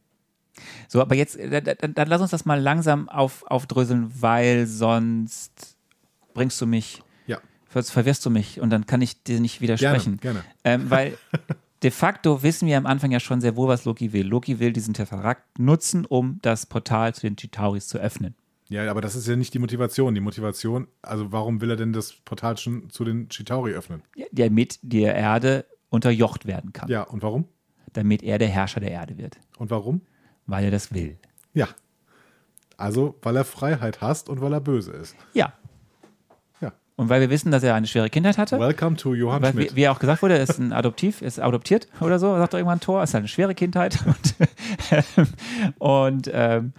So, 0.89 1.01
aber 1.01 1.15
jetzt, 1.15 1.37
äh, 1.37 1.63
dann, 1.63 1.95
dann, 1.95 2.09
lass 2.09 2.21
uns 2.23 2.31
das 2.31 2.45
mal 2.45 2.61
langsam 2.61 3.09
auf, 3.09 3.45
aufdröseln, 3.47 4.11
weil 4.21 4.67
sonst 4.67 5.77
bringst 6.35 6.61
du 6.61 6.67
mich, 6.67 7.03
Ja, 7.27 7.39
sonst 7.73 7.91
verwirrst 7.91 8.25
du 8.25 8.31
mich 8.31 8.61
und 8.61 8.71
dann 8.71 8.87
kann 8.87 9.03
ich 9.03 9.23
dir 9.23 9.41
nicht 9.41 9.61
widersprechen. 9.61 10.19
gerne. 10.19 10.43
Ähm, 10.65 10.91
weil 10.91 11.19
de 11.87 11.93
facto 11.93 12.43
wissen 12.43 12.67
wir 12.67 12.79
am 12.79 12.85
Anfang 12.85 13.13
ja 13.13 13.21
schon 13.21 13.41
sehr 13.41 13.55
wohl, 13.55 13.69
was 13.69 13.85
Loki 13.85 14.13
will. 14.13 14.27
Loki 14.27 14.59
will 14.59 14.73
diesen 14.73 14.93
Tesseract 14.93 15.61
nutzen, 15.61 16.05
um 16.05 16.41
das 16.43 16.67
Portal 16.67 17.15
zu 17.15 17.21
den 17.21 17.37
Chitauris 17.37 17.87
zu 17.87 17.99
öffnen. 17.99 18.35
Ja, 18.69 18.91
aber 18.91 19.01
das 19.01 19.15
ist 19.15 19.29
ja 19.29 19.37
nicht 19.37 19.55
die 19.55 19.61
Motivation. 19.61 20.13
Die 20.13 20.21
Motivation, 20.21 20.89
also 21.01 21.31
warum 21.31 21.61
will 21.61 21.71
er 21.71 21.77
denn 21.77 21.93
das 21.93 22.13
Portal 22.13 22.57
schon 22.57 22.91
zu 22.91 23.05
den 23.05 23.29
Chitauri 23.29 23.73
öffnen? 23.73 24.03
Damit 24.33 24.81
die 24.83 25.03
Erde 25.03 25.65
unterjocht 25.89 26.47
werden 26.47 26.73
kann. 26.73 26.89
Ja, 26.89 27.03
und 27.05 27.23
warum? 27.23 27.45
Damit 27.93 28.25
er 28.25 28.39
der 28.39 28.49
Herrscher 28.49 28.81
der 28.81 28.91
Erde 28.91 29.17
wird. 29.17 29.39
Und 29.57 29.71
warum? 29.71 30.01
Weil 30.47 30.65
er 30.65 30.73
das 30.73 30.93
will. 30.93 31.21
Ja. 31.55 31.69
Also, 32.77 33.15
weil 33.23 33.37
er 33.37 33.45
Freiheit 33.45 34.01
hasst 34.01 34.29
und 34.29 34.41
weil 34.41 34.53
er 34.53 34.61
böse 34.61 34.91
ist. 34.91 35.15
Ja. 35.35 35.53
Und 36.97 37.11
weil 37.11 37.21
wir 37.21 37.29
wissen, 37.29 37.51
dass 37.51 37.63
er 37.63 37.75
eine 37.75 37.87
schwere 37.87 38.09
Kindheit 38.09 38.39
hatte. 38.39 38.59
Welcome 38.59 38.97
to 38.97 39.15
Johann 39.15 39.43
Weil, 39.43 39.53
Schmidt. 39.53 39.73
wie, 39.73 39.77
wie 39.77 39.89
auch 39.89 39.99
gesagt 39.99 40.23
wurde, 40.23 40.39
er 40.39 40.43
ist 40.43 40.59
ein 40.59 40.73
Adoptiv, 40.73 41.21
ist 41.23 41.39
adoptiert 41.39 41.89
oder 42.01 42.19
so, 42.19 42.35
sagt 42.37 42.55
doch 42.55 42.59
irgendwann 42.59 42.81
Thor, 42.81 43.03
ist 43.03 43.13
halt 43.13 43.23
eine 43.23 43.29
schwere 43.29 43.55
Kindheit. 43.55 43.99
Und, 44.07 44.35
und, 45.79 46.31
ähm, 46.33 46.73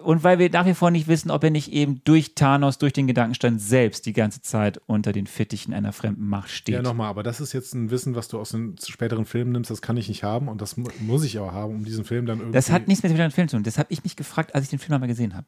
und 0.00 0.24
weil 0.24 0.38
wir 0.38 0.48
nach 0.50 0.64
wie 0.64 0.72
vor 0.72 0.90
nicht 0.90 1.08
wissen, 1.08 1.30
ob 1.30 1.44
er 1.44 1.50
nicht 1.50 1.72
eben 1.72 2.00
durch 2.04 2.34
Thanos, 2.34 2.78
durch 2.78 2.94
den 2.94 3.06
Gedankenstand 3.06 3.60
selbst 3.60 4.06
die 4.06 4.14
ganze 4.14 4.40
Zeit 4.40 4.80
unter 4.86 5.12
den 5.12 5.26
Fittichen 5.26 5.74
einer 5.74 5.92
fremden 5.92 6.26
Macht 6.26 6.50
steht. 6.50 6.76
Ja, 6.76 6.82
nochmal, 6.82 7.08
aber 7.08 7.22
das 7.22 7.40
ist 7.40 7.52
jetzt 7.52 7.74
ein 7.74 7.90
Wissen, 7.90 8.14
was 8.14 8.28
du 8.28 8.40
aus 8.40 8.50
den 8.50 8.76
späteren 8.82 9.26
Filmen 9.26 9.52
nimmst, 9.52 9.70
das 9.70 9.82
kann 9.82 9.98
ich 9.98 10.08
nicht 10.08 10.22
haben 10.24 10.48
und 10.48 10.62
das 10.62 10.78
mu 10.78 10.88
muss 11.00 11.22
ich 11.24 11.38
aber 11.38 11.52
haben, 11.52 11.74
um 11.74 11.84
diesen 11.84 12.04
Film 12.04 12.24
dann 12.24 12.38
irgendwie. 12.38 12.54
das 12.54 12.70
hat 12.70 12.88
nichts 12.88 13.02
mit 13.02 13.12
dem 13.12 13.30
Film 13.30 13.48
zu 13.48 13.56
tun. 13.56 13.62
Das 13.62 13.78
habe 13.78 13.88
ich 13.90 14.02
mich 14.04 14.16
gefragt, 14.16 14.54
als 14.54 14.64
ich 14.64 14.70
den 14.70 14.78
Film 14.78 14.94
einmal 14.94 15.08
gesehen 15.08 15.34
habe. 15.34 15.46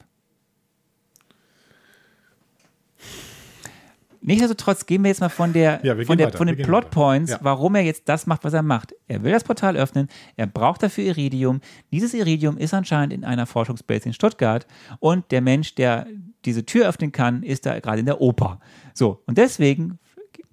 Nichtsdestotrotz 4.26 4.86
gehen 4.86 5.02
wir 5.04 5.08
jetzt 5.08 5.20
mal 5.20 5.28
von, 5.28 5.52
der, 5.52 5.80
Ja, 5.84 5.94
von, 6.04 6.16
der, 6.16 6.28
weiter, 6.28 6.38
von 6.38 6.46
den 6.46 6.56
gehen 6.56 6.64
Plot 6.66 6.84
weiter. 6.84 6.90
Points, 6.90 7.30
Ja. 7.32 7.38
warum 7.42 7.74
er 7.74 7.82
jetzt 7.82 8.08
das 8.08 8.26
macht, 8.26 8.42
was 8.42 8.54
er 8.54 8.62
macht. 8.62 8.94
Er 9.06 9.22
will 9.22 9.32
das 9.32 9.44
Portal 9.44 9.76
öffnen, 9.76 10.08
er 10.36 10.46
braucht 10.46 10.82
dafür 10.82 11.04
Iridium. 11.04 11.60
Dieses 11.92 12.14
Iridium 12.14 12.56
ist 12.56 12.72
anscheinend 12.72 13.12
in 13.12 13.24
einer 13.24 13.44
Forschungsbase 13.46 14.06
in 14.06 14.12
Stuttgart 14.14 14.66
und 14.98 15.30
der 15.30 15.42
Mensch, 15.42 15.74
der 15.74 16.06
diese 16.46 16.64
Tür 16.64 16.88
öffnen 16.88 17.12
kann, 17.12 17.42
ist 17.42 17.66
da 17.66 17.78
gerade 17.80 18.00
in 18.00 18.06
der 18.06 18.20
Oper. 18.20 18.60
So, 18.94 19.22
und 19.26 19.36
deswegen 19.38 19.98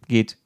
geht 0.08 0.38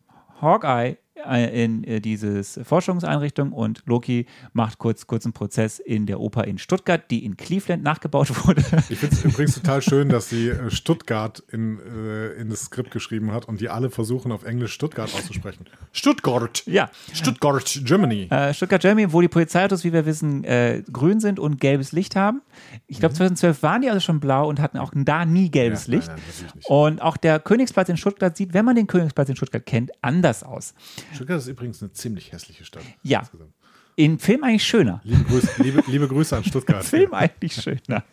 Hawkeye 0.41 0.97
in 1.23 1.83
äh, 1.85 2.01
dieses 2.01 2.59
Forschungseinrichtung 2.63 3.51
und 3.51 3.81
Loki 3.85 4.25
macht 4.53 4.77
kurz, 4.79 5.07
kurz 5.07 5.25
einen 5.25 5.33
Prozess 5.33 5.79
in 5.79 6.05
der 6.05 6.19
Oper 6.19 6.45
in 6.45 6.57
Stuttgart, 6.57 7.09
die 7.09 7.25
in 7.25 7.37
Cleveland 7.37 7.83
nachgebaut 7.83 8.29
wurde. 8.45 8.61
Ich 8.89 8.99
finde 8.99 9.15
es 9.15 9.23
übrigens 9.23 9.55
total 9.55 9.81
schön, 9.81 10.09
dass 10.09 10.29
sie 10.29 10.49
äh, 10.49 10.69
Stuttgart 10.69 11.41
in, 11.51 11.79
äh, 11.79 12.33
in 12.33 12.49
das 12.49 12.61
Skript 12.61 12.91
geschrieben 12.91 13.31
hat 13.31 13.47
und 13.47 13.61
die 13.61 13.69
alle 13.69 13.89
versuchen, 13.89 14.31
auf 14.31 14.43
Englisch 14.43 14.73
Stuttgart 14.73 15.13
auszusprechen. 15.13 15.65
Stuttgart! 15.91 16.63
ja, 16.65 16.89
Stuttgart, 17.13 17.81
Germany. 17.83 18.27
Äh, 18.29 18.53
Stuttgart, 18.53 18.81
Germany, 18.81 19.11
wo 19.13 19.21
die 19.21 19.27
Polizeiautos, 19.27 19.83
wie 19.83 19.93
wir 19.93 20.05
wissen, 20.05 20.43
äh, 20.43 20.83
grün 20.91 21.19
sind 21.19 21.39
und 21.39 21.59
gelbes 21.61 21.91
Licht 21.91 22.15
haben. 22.15 22.41
Ich 22.87 22.99
glaube, 22.99 23.15
2012 23.15 23.63
waren 23.63 23.81
die 23.81 23.89
also 23.89 24.01
schon 24.01 24.19
blau 24.19 24.47
und 24.49 24.59
hatten 24.59 24.77
auch 24.77 24.91
da 24.93 25.25
nie 25.25 25.49
gelbes 25.49 25.87
Mhm. 25.87 25.93
Ja, 25.93 25.99
nein, 25.99 26.07
Licht. 26.07 26.07
nein, 26.07 26.51
nicht. 26.55 26.69
Und 26.69 27.01
auch 27.01 27.17
der 27.17 27.39
Königsplatz 27.39 27.89
in 27.89 27.97
Stuttgart 27.97 28.35
sieht, 28.35 28.53
wenn 28.53 28.65
man 28.65 28.75
den 28.75 28.87
Königsplatz 28.87 29.29
in 29.29 29.35
Stuttgart 29.35 29.65
kennt, 29.65 29.91
anders 30.01 30.43
aus. 30.43 30.73
Stuttgart 31.13 31.39
ist 31.39 31.47
übrigens 31.47 31.81
eine 31.81 31.91
ziemlich 31.91 32.31
hässliche 32.31 32.65
Stadt. 32.65 32.83
Ja. 33.03 33.19
Insgesamt. 33.19 33.53
Im 33.97 34.19
Film 34.19 34.43
eigentlich 34.43 34.65
schöner. 34.65 34.99
Liebe 35.03 35.23
Grüße, 35.23 35.63
liebe, 35.63 35.83
liebe 35.87 36.07
Grüße 36.07 36.35
an 36.35 36.43
Stuttgart. 36.43 36.83
Film 36.83 37.13
eigentlich 37.13 37.53
schöner. 37.53 38.03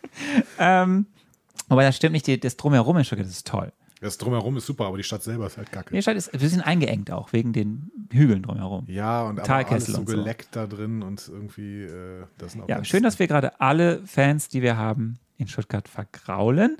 ähm, 0.57 1.07
aber 1.67 1.81
das 1.83 1.97
stimmt 1.97 2.13
nicht, 2.13 2.25
die, 2.27 2.39
das 2.39 2.55
Drumherum 2.55 2.97
in 2.97 3.03
Stuttgart 3.05 3.27
ist 3.27 3.45
toll. 3.45 3.71
Das 3.99 4.17
Drumherum 4.17 4.57
ist 4.57 4.65
super, 4.65 4.85
aber 4.85 4.97
die 4.97 5.03
Stadt 5.03 5.23
selber 5.23 5.47
ist 5.47 5.57
halt 5.57 5.71
kacke. 5.71 5.95
Die 5.95 6.01
Stadt 6.01 6.17
ist 6.17 6.33
ein 6.33 6.39
bisschen 6.39 6.61
eingeengt 6.61 7.09
auch, 7.09 7.31
wegen 7.31 7.53
den 7.53 7.89
Hügeln 8.11 8.43
drumherum. 8.43 8.85
Ja, 8.87 9.23
und 9.23 9.39
aber 9.39 9.69
alles 9.69 9.85
so 9.85 9.97
und 9.97 10.09
so. 10.09 10.15
geleckt 10.15 10.49
da 10.51 10.67
drin 10.67 11.01
und 11.01 11.25
irgendwie, 11.29 11.83
äh, 11.83 12.25
das 12.37 12.55
Ja, 12.55 12.65
ganz- 12.65 12.87
schön, 12.87 13.03
dass 13.03 13.19
wir 13.19 13.27
gerade 13.27 13.61
alle 13.61 14.05
Fans, 14.05 14.49
die 14.49 14.61
wir 14.61 14.75
haben, 14.77 15.19
in 15.37 15.47
Stuttgart 15.47 15.87
vergraulen. 15.87 16.77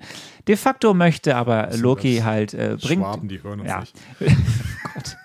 De 0.47 0.55
facto 0.57 0.93
möchte 0.93 1.35
aber 1.35 1.69
Loki 1.77 2.17
halt 2.23 2.53
äh, 2.53 2.77
bringt. 2.79 3.01
Schwaben, 3.01 3.27
die 3.29 3.41
hören 3.41 3.61
uns 3.61 3.69
ja. 3.69 3.79
nicht. 3.79 3.95
Gott. 4.93 5.17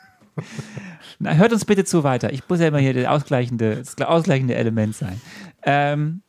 Na, 1.18 1.32
hört 1.34 1.52
uns 1.52 1.64
bitte 1.64 1.84
zu 1.84 2.04
weiter. 2.04 2.32
Ich 2.32 2.48
muss 2.48 2.60
ja 2.60 2.68
immer 2.68 2.78
hier 2.78 2.92
der 2.92 3.12
ausgleichende, 3.12 3.76
das 3.76 3.96
ausgleichende 3.98 4.54
Element 4.54 4.94
sein. 4.94 5.20
Ähm, 5.62 6.22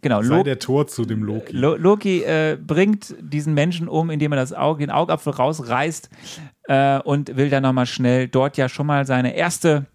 genau, 0.00 0.22
Sei 0.22 0.36
Lo 0.36 0.42
der 0.42 0.58
Tor 0.58 0.86
zu 0.86 1.04
dem 1.04 1.22
Loki. 1.22 1.56
Lo 1.56 1.76
Loki 1.76 2.22
äh, 2.22 2.56
bringt 2.60 3.14
diesen 3.20 3.54
Menschen 3.54 3.88
um, 3.88 4.10
indem 4.10 4.32
er 4.32 4.36
das 4.36 4.52
Auge, 4.52 4.86
den 4.86 4.90
Augapfel 4.90 5.32
rausreißt 5.32 6.10
äh, 6.64 7.00
und 7.00 7.36
will 7.36 7.50
dann 7.50 7.62
nochmal 7.62 7.86
schnell 7.86 8.28
dort 8.28 8.56
ja 8.56 8.68
schon 8.68 8.86
mal 8.86 9.06
seine 9.06 9.34
erste 9.34 9.86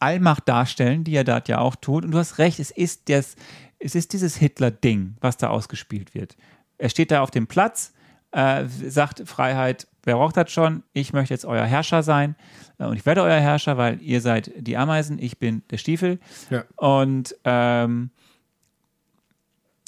Allmacht 0.00 0.48
darstellen, 0.48 1.04
die 1.04 1.14
er 1.14 1.24
dort 1.24 1.48
ja 1.48 1.58
auch 1.58 1.76
tut. 1.76 2.04
Und 2.04 2.10
du 2.10 2.18
hast 2.18 2.38
recht, 2.38 2.58
es 2.58 2.70
ist, 2.70 3.08
das, 3.08 3.36
es 3.78 3.94
ist 3.94 4.12
dieses 4.12 4.36
Hitler-Ding, 4.36 5.16
was 5.20 5.36
da 5.36 5.50
ausgespielt 5.50 6.14
wird. 6.14 6.36
Er 6.78 6.88
steht 6.88 7.10
da 7.10 7.22
auf 7.22 7.30
dem 7.30 7.46
Platz, 7.46 7.92
äh, 8.34 8.66
sagt 8.66 9.22
Freiheit, 9.28 9.86
wer 10.02 10.16
braucht 10.16 10.36
das 10.36 10.50
schon? 10.50 10.82
Ich 10.92 11.12
möchte 11.12 11.32
jetzt 11.32 11.44
euer 11.44 11.64
Herrscher 11.64 12.02
sein 12.02 12.34
äh, 12.78 12.84
und 12.84 12.96
ich 12.96 13.06
werde 13.06 13.22
euer 13.22 13.38
Herrscher, 13.38 13.78
weil 13.78 14.00
ihr 14.02 14.20
seid 14.20 14.52
die 14.56 14.76
Ameisen, 14.76 15.18
ich 15.18 15.38
bin 15.38 15.62
der 15.70 15.78
Stiefel. 15.78 16.18
Ja. 16.50 16.64
Und 16.76 17.36
ähm, 17.44 18.10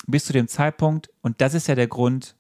bis 0.07 0.27
zu 0.27 0.33
dem 0.33 0.47
Zeitpunkt, 0.47 1.11
und 1.23 1.41
das 1.41 1.55
ist 1.55 1.67
ja 1.67 1.75
der 1.75 1.89
Grund, 1.89 2.37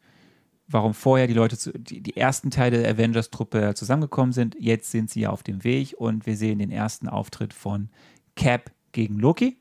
warum 0.69 0.95
vorher 0.95 1.27
die 1.27 1.35
Leute, 1.35 1.59
zu, 1.59 1.73
die, 1.73 2.01
die 2.01 2.17
ersten 2.17 2.51
Teile 2.51 2.83
der 2.83 2.91
Avengers-Truppe 2.93 3.75
zusammengekommen 3.75 4.33
sind. 4.33 4.57
Jetzt 4.59 4.93
sind 4.93 5.11
sie 5.11 5.23
ja 5.23 5.31
auf 5.31 5.43
dem 5.43 5.65
Weg 5.65 5.95
und 5.99 6.27
wir 6.27 6.37
sehen 6.37 6.61
den 6.61 6.71
ersten 6.71 7.09
Auftritt 7.09 7.53
von 7.53 7.89
Cap 8.37 8.71
gegen 8.93 9.19
Loki. 9.19 9.57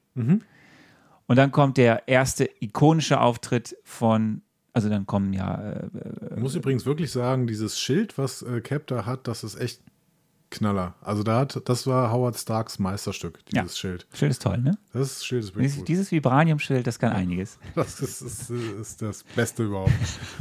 Und 1.27 1.37
dann 1.37 1.51
kommt 1.51 1.77
der 1.77 2.07
erste 2.07 2.47
ikonische 2.59 3.19
Auftritt 3.19 3.75
von, 3.83 4.43
also 4.75 4.89
dann 4.89 5.05
kommen 5.07 5.33
ja, 5.33 5.55
äh, 5.59 5.87
Ich 6.35 6.41
muss 6.41 6.53
übrigens 6.55 6.85
wirklich 6.85 7.11
sagen, 7.11 7.47
dieses 7.47 7.79
Schild, 7.79 8.17
was 8.17 8.41
äh, 8.43 8.61
Cap 8.61 8.85
da 8.87 9.05
hat, 9.05 9.27
das 9.27 9.43
ist 9.43 9.55
echt 9.59 9.81
Knaller. 10.51 10.93
Also 11.01 11.23
da 11.23 11.39
hat, 11.39 11.59
das 11.67 11.87
war 11.87 12.11
Howard 12.11 12.37
Starks 12.37 12.77
Meisterstück, 12.77 13.39
dieses 13.47 13.73
Ja. 13.75 13.79
Schild. 13.79 14.07
Schild 14.13 14.31
ist 14.31 14.41
toll, 14.43 14.59
ne? 14.59 14.77
Das 14.93 15.25
Schild 15.25 15.43
ist 15.43 15.49
wirklich 15.49 15.63
Dieses, 15.65 15.77
gut. 15.79 15.87
dieses 15.87 16.11
Vibranium-Schild, 16.11 16.85
das 16.85 16.99
kann 16.99 17.11
einiges. 17.13 17.57
Das 17.75 17.99
ist, 17.99 18.21
ist, 18.21 18.49
ist 18.51 19.01
das 19.01 19.23
Beste 19.35 19.63
überhaupt. 19.63 19.91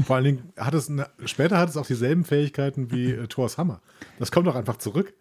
Vor 0.05 0.17
allen 0.17 0.25
Dingen 0.27 0.53
hat 0.57 0.75
es 0.75 0.91
eine, 0.91 1.09
später 1.25 1.59
hat 1.59 1.71
es 1.71 1.77
auch 1.77 1.87
dieselben 1.87 2.25
Fähigkeiten 2.25 2.91
wie 2.93 3.13
äh, 3.13 3.27
Thors 3.29 3.57
Hammer. 3.57 3.81
Das 4.19 4.31
kommt 4.31 4.47
doch 4.47 4.57
einfach 4.57 4.77
zurück. 4.77 5.15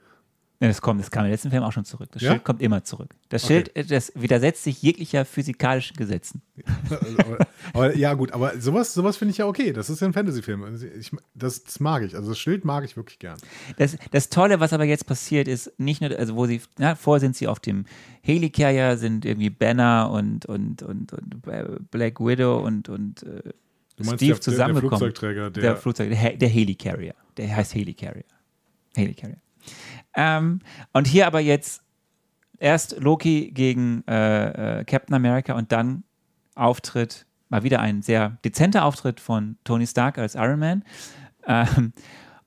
Das 0.59 0.80
kommt, 0.81 1.01
das 1.01 1.11
kam 1.11 1.25
im 1.25 1.31
letzten 1.31 1.49
Film 1.49 1.61
auch 1.63 1.73
schon 1.73 1.84
zurück. 1.84 2.07
Das 2.13 2.21
Ja? 2.21 2.31
Schild 2.31 2.45
kommt 2.45 2.61
immer 2.61 2.84
zurück. 2.85 3.13
Das. 3.27 3.45
Schild, 3.45 3.75
äh, 3.75 3.84
das 3.84 4.13
widersetzt 4.15 4.63
sich 4.63 4.81
jeglicher 4.81 5.25
physikalischen 5.25 5.97
Gesetzen. 5.97 6.41
aber, 6.89 7.38
aber 7.73 7.95
ja, 7.97 8.13
gut, 8.13 8.31
aber 8.31 8.57
sowas, 8.61 8.93
sowas 8.93 9.17
finde 9.17 9.31
ich 9.31 9.39
ja 9.39 9.45
okay. 9.45 9.73
Das 9.73 9.89
ist 9.89 9.99
ja 9.99 10.07
ein 10.07 10.13
Fantasy-Film. 10.13 10.63
Ich, 10.97 11.11
das, 11.34 11.63
das 11.65 11.80
mag 11.81 12.03
ich. 12.03 12.15
Also 12.15 12.30
das 12.30 12.39
Schild 12.39 12.63
mag 12.63 12.85
ich 12.85 12.95
wirklich 12.95 13.19
gern. 13.19 13.38
Das, 13.77 13.97
das 14.11 14.30
Tolle, 14.30 14.61
was 14.61 14.71
aber 14.71 14.85
jetzt 14.85 15.05
passiert, 15.05 15.49
ist 15.49 15.77
nicht 15.80 15.99
nur, 16.01 16.17
also 16.17 16.35
wo 16.35 16.45
sie, 16.45 16.61
na, 16.77 16.95
vorher 16.95 17.19
sind 17.19 17.35
sie 17.35 17.47
auf 17.49 17.59
dem 17.59 17.84
Helicarrier, 18.21 18.95
sind 18.97 19.25
irgendwie 19.25 19.49
Banner 19.49 20.09
und, 20.11 20.45
und, 20.45 20.81
und, 20.81 21.11
und 21.11 21.45
äh, 21.47 21.65
Black 21.91 22.21
Widow 22.21 22.59
und, 22.59 22.88
und 22.88 23.23
äh, 23.23 23.41
Steve 24.01 24.15
der- 24.15 24.17
der- 24.17 24.27
der 24.27 24.41
zusammengekommen. 24.41 24.89
Flugzeugträger, 24.99 25.51
der- 25.51 25.61
der 25.63 25.75
Flugzeug, 25.77 26.09
der, 26.11 26.38
der 26.38 26.47
Helicarrier. 26.49 27.15
Der 27.35 27.53
heißt 27.53 27.75
Helicarrier. 27.75 28.23
Helicarrier. 28.95 29.38
Ähm, 30.15 30.60
und 30.94 31.07
hier 31.07 31.27
aber 31.27 31.40
jetzt 31.40 31.84
erst 32.60 32.99
Loki 32.99 33.52
gegen 33.52 34.03
äh, 34.07 34.80
äh, 34.80 34.84
Captain 34.85 35.15
America 35.15 35.53
und 35.53 35.72
dann 35.72 36.03
Auftritt, 36.56 37.26
mal 37.49 37.64
wieder 37.64 37.80
ein 37.80 38.02
sehr 38.02 38.38
dezenter 38.45 38.85
Auftritt 38.85 39.19
von 39.19 39.57
Tony 39.64 39.88
Stark 39.88 40.18
als 40.18 40.35
Iron 40.35 40.60
Man. 40.60 40.84
Ähm, 41.45 41.94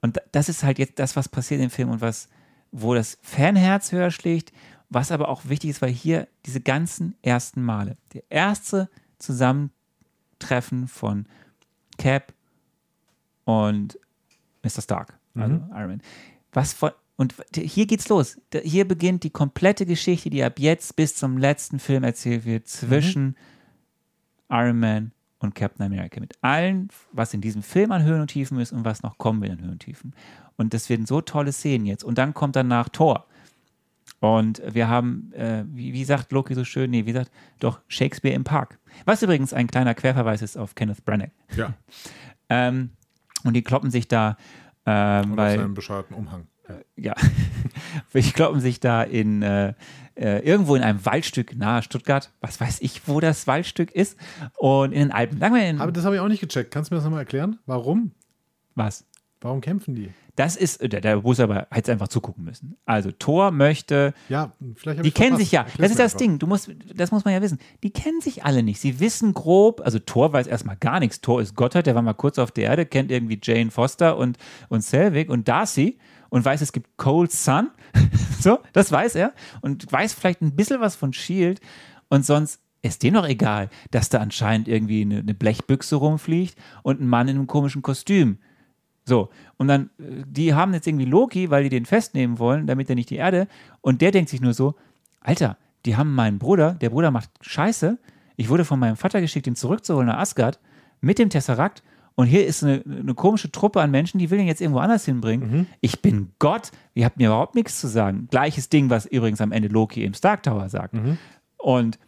und 0.00 0.18
das 0.32 0.48
ist 0.48 0.62
halt 0.62 0.78
jetzt 0.78 0.98
das, 0.98 1.16
was 1.16 1.28
passiert 1.28 1.60
im 1.60 1.70
Film 1.70 1.90
und 1.90 2.00
was, 2.00 2.28
wo 2.70 2.94
das 2.94 3.18
Fanherz 3.22 3.92
höher 3.92 4.10
schlägt, 4.10 4.52
was 4.88 5.10
aber 5.10 5.28
auch 5.28 5.42
wichtig 5.44 5.70
ist, 5.70 5.82
weil 5.82 5.90
hier 5.90 6.28
diese 6.46 6.60
ganzen 6.60 7.16
ersten 7.22 7.62
Male, 7.62 7.96
der 8.14 8.22
erste 8.30 8.88
Zusammentreffen 9.18 10.88
von 10.88 11.26
Cap 11.98 12.32
und 13.44 13.98
Mr. 14.62 14.82
Stark, 14.82 15.18
also 15.34 15.54
Iron 15.72 15.88
Man. 15.88 16.02
Was 16.52 16.72
von, 16.72 16.90
und 17.16 17.34
hier 17.54 17.86
geht's 17.86 18.08
los. 18.08 18.38
Hier 18.62 18.86
beginnt 18.86 19.22
die 19.24 19.30
komplette 19.30 19.86
Geschichte, 19.86 20.28
die 20.28 20.44
ab 20.44 20.58
jetzt 20.58 20.96
bis 20.96 21.16
zum 21.16 21.38
letzten 21.38 21.78
Film 21.78 22.04
erzählt 22.04 22.44
wird, 22.44 22.68
zwischen 22.68 23.36
Iron 24.50 24.78
Man 24.78 25.12
und 25.38 25.54
Captain 25.54 25.86
America. 25.86 26.20
Mit 26.20 26.34
allen, 26.42 26.88
was 27.12 27.32
in 27.32 27.40
diesem 27.40 27.62
Film 27.62 27.92
an 27.92 28.04
Höhen 28.04 28.20
und 28.20 28.28
Tiefen 28.28 28.60
ist 28.60 28.72
und 28.72 28.84
was 28.84 29.02
noch 29.02 29.16
kommen 29.16 29.40
will 29.40 29.50
an 29.50 29.60
Höhen 29.60 29.70
und 29.70 29.80
Tiefen. 29.80 30.14
Und 30.56 30.74
das 30.74 30.90
werden 30.90 31.06
so 31.06 31.20
tolle 31.22 31.52
Szenen 31.52 31.86
jetzt. 31.86 32.04
Und 32.04 32.18
dann 32.18 32.34
kommt 32.34 32.56
danach 32.56 32.88
Thor. 32.90 33.26
Und 34.20 34.62
wir 34.66 34.88
haben, 34.88 35.32
äh, 35.34 35.64
wie, 35.68 35.92
wie 35.92 36.04
sagt 36.04 36.32
Loki 36.32 36.54
so 36.54 36.64
schön, 36.64 36.90
nee, 36.90 37.06
wie 37.06 37.12
sagt 37.12 37.30
doch 37.60 37.80
Shakespeare 37.88 38.34
im 38.34 38.44
Park. 38.44 38.78
Was 39.04 39.22
übrigens 39.22 39.52
ein 39.52 39.66
kleiner 39.66 39.94
Querverweis 39.94 40.42
ist 40.42 40.56
auf 40.56 40.74
Kenneth 40.74 41.04
Branagh. 41.04 41.32
Ja. 41.56 41.72
Ähm, 42.48 42.90
und 43.42 43.54
die 43.54 43.62
kloppen 43.62 43.90
sich 43.90 44.06
da, 44.06 44.36
ähm, 44.86 45.24
Und 45.24 45.30
auf 45.32 45.36
weil 45.36 45.58
seinem 45.58 45.74
bescheuerten 45.74 46.14
Umhang. 46.14 46.46
Ja, 46.96 47.14
die 48.14 48.22
kloppen 48.22 48.60
sich 48.60 48.80
da 48.80 49.02
in 49.02 49.42
äh, 49.42 49.74
äh, 50.14 50.38
irgendwo 50.40 50.74
in 50.76 50.82
einem 50.82 51.04
Waldstück 51.04 51.56
nahe 51.56 51.82
Stuttgart, 51.82 52.30
was 52.40 52.60
weiß 52.60 52.80
ich, 52.80 53.06
wo 53.06 53.20
das 53.20 53.46
Waldstück 53.46 53.90
ist, 53.90 54.16
und 54.56 54.92
in 54.92 55.00
den 55.00 55.12
Alpen. 55.12 55.38
Sagen 55.38 55.54
wir 55.54 55.68
in, 55.68 55.80
Aber 55.80 55.92
das 55.92 56.04
habe 56.04 56.14
ich 56.16 56.20
auch 56.20 56.28
nicht 56.28 56.40
gecheckt. 56.40 56.70
Kannst 56.70 56.90
du 56.90 56.94
mir 56.94 56.98
das 56.98 57.04
nochmal 57.04 57.20
erklären? 57.20 57.58
Warum? 57.66 58.12
was? 58.74 59.04
Warum 59.40 59.60
kämpfen 59.60 59.94
die? 59.94 60.10
Das 60.34 60.56
ist, 60.56 60.80
der, 60.82 61.00
der 61.00 61.16
Bus 61.18 61.40
aber 61.40 61.66
hätte 61.70 61.92
einfach 61.92 62.08
zugucken 62.08 62.44
müssen. 62.44 62.76
Also 62.84 63.10
Thor 63.10 63.50
möchte 63.52 64.12
Ja, 64.28 64.52
vielleicht 64.74 65.02
Die 65.02 65.08
ich 65.08 65.14
kennen 65.14 65.28
verpasst. 65.30 65.44
sich 65.44 65.52
ja. 65.52 65.60
Erklär's 65.62 65.78
Das 65.78 65.90
ist 65.92 65.98
das 65.98 66.04
einfach. 66.14 66.18
Ding. 66.18 66.38
Du 66.38 66.46
musst, 66.46 66.70
das 66.94 67.10
muss 67.10 67.24
man 67.24 67.32
ja 67.32 67.40
wissen. 67.40 67.58
Die 67.82 67.90
kennen 67.90 68.20
sich 68.20 68.44
alle 68.44 68.62
nicht. 68.62 68.80
Sie 68.80 69.00
wissen 69.00 69.32
grob, 69.32 69.80
also 69.82 69.98
Thor 69.98 70.32
weiß 70.34 70.46
erstmal 70.46 70.76
gar 70.76 71.00
nichts. 71.00 71.20
Thor 71.22 71.40
ist 71.40 71.54
Gottheit, 71.54 71.86
der 71.86 71.94
war 71.94 72.02
mal 72.02 72.12
kurz 72.14 72.38
auf 72.38 72.50
der 72.50 72.64
Erde, 72.64 72.84
kennt 72.84 73.10
irgendwie 73.10 73.38
Jane 73.42 73.70
Foster 73.70 74.16
und, 74.18 74.36
und 74.68 74.82
Selvig 74.82 75.30
und 75.30 75.48
Darcy 75.48 75.98
und 76.36 76.44
weiß, 76.44 76.60
es 76.60 76.72
gibt 76.72 76.98
Cold 76.98 77.32
Sun. 77.32 77.70
so, 78.40 78.58
das 78.74 78.92
weiß 78.92 79.14
er. 79.14 79.32
Und 79.62 79.90
weiß 79.90 80.12
vielleicht 80.12 80.42
ein 80.42 80.54
bisschen 80.54 80.80
was 80.80 80.94
von 80.94 81.14
Shield. 81.14 81.60
Und 82.08 82.26
sonst 82.26 82.60
ist 82.82 83.02
dem 83.02 83.14
doch 83.14 83.26
egal, 83.26 83.70
dass 83.90 84.10
da 84.10 84.18
anscheinend 84.18 84.68
irgendwie 84.68 85.00
eine, 85.00 85.20
eine 85.20 85.32
Blechbüchse 85.32 85.96
rumfliegt 85.96 86.54
und 86.82 87.00
ein 87.00 87.08
Mann 87.08 87.28
in 87.28 87.36
einem 87.36 87.46
komischen 87.46 87.80
Kostüm. 87.80 88.36
So, 89.06 89.30
und 89.56 89.68
dann, 89.68 89.88
äh, 89.98 90.24
die 90.26 90.52
haben 90.52 90.74
jetzt 90.74 90.86
irgendwie 90.86 91.06
Loki, 91.06 91.48
weil 91.48 91.62
die 91.62 91.70
den 91.70 91.86
festnehmen 91.86 92.38
wollen, 92.38 92.66
damit 92.66 92.90
er 92.90 92.96
nicht 92.96 93.08
die 93.08 93.16
Erde. 93.16 93.48
Und 93.80 94.02
der 94.02 94.10
denkt 94.10 94.28
sich 94.28 94.42
nur 94.42 94.52
so: 94.52 94.74
Alter, 95.20 95.56
die 95.86 95.96
haben 95.96 96.14
meinen 96.14 96.38
Bruder, 96.38 96.74
der 96.74 96.90
Bruder 96.90 97.10
macht 97.10 97.30
Scheiße. 97.40 97.98
Ich 98.36 98.50
wurde 98.50 98.66
von 98.66 98.78
meinem 98.78 98.96
Vater 98.96 99.22
geschickt, 99.22 99.46
ihn 99.46 99.56
zurückzuholen 99.56 100.08
nach 100.08 100.18
Asgard 100.18 100.60
mit 101.00 101.18
dem 101.18 101.30
Tesserakt. 101.30 101.82
Und 102.16 102.26
hier 102.26 102.46
ist 102.46 102.64
eine, 102.64 102.82
eine 102.84 103.14
komische 103.14 103.52
Truppe 103.52 103.80
an 103.80 103.90
Menschen, 103.90 104.18
die 104.18 104.30
will 104.30 104.40
ihn 104.40 104.46
jetzt 104.46 104.60
irgendwo 104.62 104.80
anders 104.80 105.04
hinbringen. 105.04 105.66
Ich 105.80 106.00
bin 106.00 106.32
Gott, 106.38 106.72
ihr 106.94 107.04
habt 107.04 107.18
mir 107.18 107.28
überhaupt 107.28 107.54
nichts 107.54 107.78
zu 107.78 107.86
sagen. 107.88 108.26
Gleiches 108.30 108.70
Ding, 108.70 108.90
was 108.90 109.06
übrigens 109.06 109.40
am 109.40 109.52
Ende 109.52 109.68
Loki 109.68 110.02
im 110.02 110.14
Stark 110.14 110.42
Tower 110.42 110.68
sagt. 110.68 110.94
Und 111.58 111.98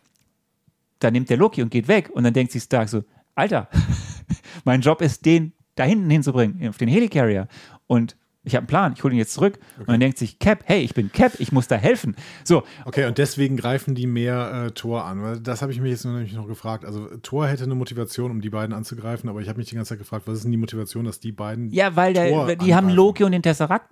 dann 0.98 1.12
nimmt 1.12 1.28
der 1.30 1.36
Loki 1.36 1.62
und 1.62 1.70
geht 1.70 1.88
weg. 1.88 2.10
Und 2.10 2.24
dann 2.24 2.32
denkt 2.32 2.52
sich 2.52 2.62
Stark 2.62 2.88
so: 2.88 3.04
Alter, 3.34 3.68
mein 4.64 4.80
Job 4.80 5.02
ist, 5.02 5.26
den 5.26 5.52
da 5.74 5.84
hinten 5.84 6.10
hinzubringen, 6.10 6.68
auf 6.68 6.78
den 6.78 6.88
Helicarrier. 6.88 7.46
Und 7.86 8.16
ich 8.44 8.54
habe 8.54 8.60
einen 8.62 8.66
Plan, 8.68 8.92
ich 8.96 9.04
hole 9.04 9.12
ihn 9.14 9.18
jetzt 9.18 9.34
zurück. 9.34 9.58
Und 9.78 9.88
dann 9.88 10.00
denkt 10.00 10.16
sich 10.18 10.38
Cap, 10.38 10.60
hey, 10.66 10.80
ich 10.80 10.94
bin 10.94 11.12
Cap, 11.12 11.32
ich 11.38 11.52
muss 11.52 11.68
da 11.68 11.76
helfen. 11.76 12.16
So, 12.44 12.62
Okay, 12.84 13.04
und 13.06 13.18
deswegen 13.18 13.56
greifen 13.56 13.94
die 13.94 14.06
mehr 14.06 14.66
äh, 14.66 14.70
Tor 14.70 15.04
an. 15.04 15.22
Weil 15.22 15.40
das 15.40 15.60
habe 15.60 15.72
ich 15.72 15.80
mich 15.80 15.90
jetzt 15.90 16.04
nämlich 16.04 16.32
noch 16.32 16.46
gefragt. 16.46 16.84
Also 16.84 17.06
Tor 17.18 17.46
hätte 17.48 17.64
eine 17.64 17.74
Motivation, 17.74 18.30
um 18.30 18.40
die 18.40 18.50
beiden 18.50 18.74
anzugreifen, 18.74 19.28
aber 19.28 19.40
ich 19.40 19.48
habe 19.48 19.58
mich 19.58 19.68
die 19.68 19.74
ganze 19.74 19.90
Zeit 19.90 19.98
gefragt, 19.98 20.26
was 20.26 20.38
ist 20.38 20.44
denn 20.44 20.52
die 20.52 20.56
Motivation, 20.58 21.04
dass 21.04 21.20
die 21.20 21.32
beiden 21.32 21.70
ja, 21.72 21.94
weil 21.96 22.14
der, 22.14 22.28
Thor 22.30 22.46
die 22.46 22.74
haben 22.74 22.86
angreifen? 22.86 22.96
Loki 22.96 23.24
und 23.24 23.32
den 23.32 23.42
Tesserakt 23.42 23.90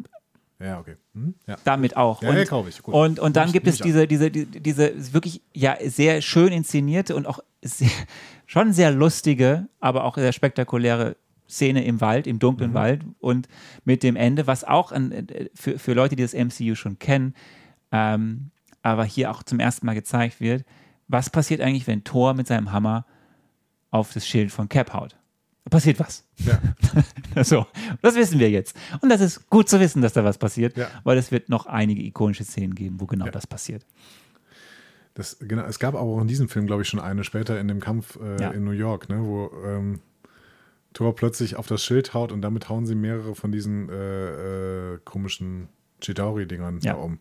Ja, 0.59 0.79
okay. 0.81 0.97
Hm? 1.15 1.35
Ja. 1.47 1.57
damit 1.65 1.97
auch. 1.97 2.23
Ja, 2.23 2.31
und, 2.31 2.37
ja, 2.37 2.45
kauf 2.45 2.67
ich. 2.69 2.83
Gut. 2.83 2.95
und, 2.95 3.19
und 3.19 3.37
dann 3.37 3.49
ich- 3.49 3.53
gibt 3.53 3.67
es 3.67 3.79
diese, 3.79 4.07
diese, 4.07 4.31
diese, 4.31 4.47
diese 4.47 5.13
wirklich 5.13 5.43
ja 5.53 5.77
sehr 5.85 6.23
schön 6.23 6.53
inszenierte 6.53 7.15
und 7.17 7.27
auch 7.27 7.41
sehr, 7.63 7.91
schon 8.47 8.73
sehr 8.73 8.91
lustige, 8.91 9.67
aber 9.81 10.05
auch 10.05 10.17
sehr 10.17 10.33
spektakuläre 10.33 11.17
Szene 11.49 11.85
im 11.85 12.01
Wald, 12.01 12.27
im 12.27 12.37
Mhm. 12.37 12.41
dunklen 12.41 12.75
Wald 12.75 13.05
und 13.21 13.49
mit 13.85 14.03
dem 14.03 14.17
Ende, 14.17 14.47
was 14.47 14.65
auch 14.65 14.93
an, 14.93 15.13
äh, 15.13 15.49
für, 15.55 15.79
für 15.79 15.93
Leute, 15.95 16.17
die 16.17 16.23
das 16.23 16.35
MCU 16.35 16.75
schon 16.75 16.99
kennen, 16.99 17.35
ähm, 17.93 18.51
aber 18.83 19.05
hier 19.05 19.31
auch 19.31 19.43
zum 19.43 19.59
ersten 19.61 19.87
Mal 19.87 19.95
gezeigt 19.95 20.41
wird, 20.41 20.65
was 21.09 21.31
passiert 21.31 21.61
eigentlich, 21.61 21.87
wenn 21.87 22.03
Thor 22.05 22.35
mit 22.35 22.47
seinem 22.47 22.73
Hammer 22.73 23.07
auf 23.91 24.13
das 24.13 24.27
Schild 24.27 24.51
von 24.51 24.69
Cap 24.69 24.93
haut? 24.93 25.17
Passiert 25.71 25.99
was. 25.99 26.25
Ja. 26.39 26.61
So, 27.45 27.67
das 28.01 28.15
wissen 28.15 28.39
wir 28.39 28.49
jetzt. 28.49 28.75
Und 29.03 29.11
das 29.11 29.21
ist 29.21 29.51
gut 29.51 29.69
zu 29.69 29.79
wissen, 29.79 30.01
dass 30.01 30.15
da 30.15 30.25
was 30.25 30.39
passiert, 30.39 30.75
Ja. 30.77 30.89
weil 31.05 31.19
es 31.19 31.31
wird 31.31 31.49
noch 31.51 31.67
einige 31.67 32.03
ikonische 32.03 32.45
Szenen 32.45 32.75
geben, 32.75 32.99
wo 33.01 33.05
genau 33.07 33.27
Ja. 33.27 33.31
das 33.31 33.47
passiert. 33.47 33.85
Das, 35.15 35.37
genau, 35.41 35.63
es 35.65 35.79
gab 35.79 35.95
aber 35.95 36.03
auch 36.11 36.21
in 36.21 36.29
diesem 36.29 36.49
Film, 36.49 36.67
glaube 36.67 36.83
ich, 36.83 36.89
schon 36.89 37.01
eine 37.01 37.25
später 37.25 37.59
in 37.61 37.69
dem 37.69 37.81
Kampf 37.81 38.19
äh, 38.23 38.55
in 38.57 38.65
New 38.65 38.71
York, 38.73 39.09
ne, 39.09 39.19
wo 39.25 39.51
ähm, 39.67 40.01
Thor 40.97 41.15
plötzlich 41.15 41.57
auf 41.57 41.67
das 41.67 41.85
Schild 41.85 42.15
haut 42.15 42.33
und 42.33 42.41
damit 42.41 42.71
hauen 42.71 42.87
sie 42.87 42.95
mehrere 42.95 43.35
von 43.35 43.53
diesen 43.53 43.91
äh, 43.91 44.95
äh, 44.95 44.99
komischen 45.05 45.69
Chitauri-Dingern 46.01 46.81
Ja. 46.81 46.95
da 46.95 46.99
um. 46.99 47.19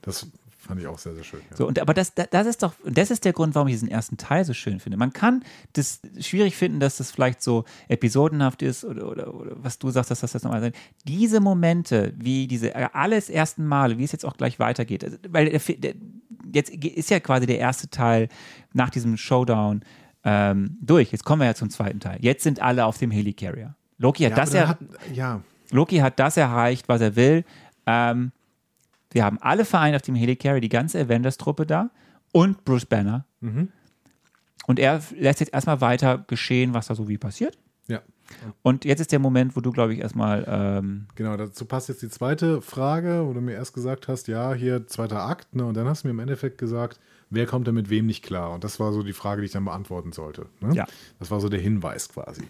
Das 0.00 0.28
fand 0.56 0.80
ich 0.80 0.86
auch 0.86 0.98
sehr, 0.98 1.14
sehr 1.14 1.24
schön. 1.24 1.40
Ja. 1.50 1.56
So, 1.58 1.66
und 1.66 1.78
aber 1.78 1.92
das, 1.92 2.14
das 2.14 2.46
ist 2.46 2.62
doch, 2.62 2.72
das 2.86 3.10
ist 3.10 3.26
der 3.26 3.34
Grund, 3.34 3.54
warum 3.54 3.68
ich 3.68 3.74
diesen 3.74 3.90
ersten 3.90 4.16
Teil 4.16 4.46
so 4.46 4.54
schön 4.54 4.80
finde. 4.80 4.96
Man 4.96 5.12
kann 5.12 5.44
das 5.74 6.00
schwierig 6.20 6.56
finden, 6.56 6.80
dass 6.80 6.96
das 6.96 7.10
vielleicht 7.10 7.42
so 7.42 7.64
episodenhaft 7.88 8.62
ist 8.62 8.82
oder, 8.86 9.06
oder, 9.10 9.34
oder 9.34 9.52
was 9.62 9.78
du 9.78 9.90
sagst, 9.90 10.10
dass 10.10 10.20
das 10.20 10.32
das 10.32 10.42
nochmal 10.42 10.62
sein. 10.62 10.72
Diese 11.06 11.40
Momente, 11.40 12.14
wie 12.16 12.46
diese 12.46 12.74
äh, 12.74 12.88
alles 12.94 13.28
ersten 13.28 13.66
Male, 13.66 13.98
wie 13.98 14.04
es 14.04 14.12
jetzt 14.12 14.24
auch 14.24 14.38
gleich 14.38 14.58
weitergeht, 14.58 15.04
also, 15.04 15.18
weil 15.28 15.50
der, 15.50 15.60
der, 15.60 15.94
jetzt 16.54 16.70
ist 16.70 17.10
ja 17.10 17.20
quasi 17.20 17.44
der 17.46 17.58
erste 17.58 17.90
Teil 17.90 18.28
nach 18.72 18.88
diesem 18.88 19.18
Showdown 19.18 19.82
ähm, 20.24 20.76
durch. 20.80 21.12
Jetzt 21.12 21.24
kommen 21.24 21.40
wir 21.42 21.46
ja 21.46 21.54
zum 21.54 21.70
zweiten 21.70 22.00
Teil. 22.00 22.18
Jetzt 22.20 22.42
sind 22.42 22.60
alle 22.60 22.84
auf 22.86 22.98
dem 22.98 23.10
Helicarrier. 23.10 23.74
Loki 23.98 24.24
hat 24.24 24.30
Ja, 24.30 24.36
das 24.36 24.50
da 24.50 24.68
hat, 24.68 24.78
ja, 25.12 25.40
Loki 25.70 25.98
hat 25.98 26.18
das 26.18 26.36
erreicht, 26.36 26.88
was 26.88 27.00
er 27.00 27.16
will. 27.16 27.44
Ähm, 27.86 28.32
wir 29.10 29.24
haben 29.24 29.38
alle 29.40 29.64
vereint 29.64 29.96
auf 29.96 30.02
dem 30.02 30.14
Helicarrier, 30.14 30.60
die 30.60 30.68
ganze 30.68 31.00
Avengers-Truppe 31.00 31.66
da 31.66 31.90
und 32.32 32.64
Bruce 32.64 32.86
Banner. 32.86 33.24
Und 34.66 34.78
er 34.78 35.00
lässt 35.16 35.40
jetzt 35.40 35.52
erstmal 35.54 35.80
weiter 35.80 36.24
geschehen, 36.26 36.74
was 36.74 36.88
da 36.88 36.94
so 36.94 37.08
wie 37.08 37.16
passiert. 37.18 37.58
ja. 37.88 38.00
Und 38.60 38.84
jetzt 38.84 39.00
ist 39.00 39.10
der 39.12 39.18
Moment, 39.18 39.56
wo 39.56 39.62
du, 39.62 39.72
glaube 39.72 39.94
ich, 39.94 40.00
erstmal. 40.00 40.44
Ähm, 40.46 41.06
Genau, 41.14 41.34
dazu 41.38 41.64
passt 41.64 41.88
jetzt 41.88 42.02
die 42.02 42.10
zweite 42.10 42.60
Frage, 42.60 43.26
wo 43.26 43.32
du 43.32 43.40
mir 43.40 43.54
erst 43.54 43.72
gesagt 43.72 44.06
hast, 44.08 44.28
ja, 44.28 44.52
hier 44.52 44.86
zweiter 44.86 45.22
Akt, 45.22 45.54
ne? 45.56 45.64
Und 45.64 45.74
dann 45.78 45.86
hast 45.88 46.04
du 46.04 46.08
mir 46.08 46.12
im 46.12 46.18
Endeffekt 46.18 46.58
gesagt, 46.58 47.00
wer 47.30 47.46
kommt 47.46 47.66
da 47.68 47.72
mit 47.72 47.90
wem 47.90 48.06
nicht 48.06 48.24
klar? 48.24 48.52
Und 48.52 48.64
das 48.64 48.80
war 48.80 48.92
so 48.92 49.02
die 49.02 49.12
Frage, 49.12 49.42
die 49.42 49.46
ich 49.46 49.52
dann 49.52 49.64
beantworten 49.64 50.12
sollte. 50.12 50.46
Ne? 50.60 50.74
Ja. 50.74 50.86
Das 51.18 51.30
war 51.30 51.40
so 51.40 51.48
der 51.48 51.60
Hinweis 51.60 52.08
quasi. 52.08 52.42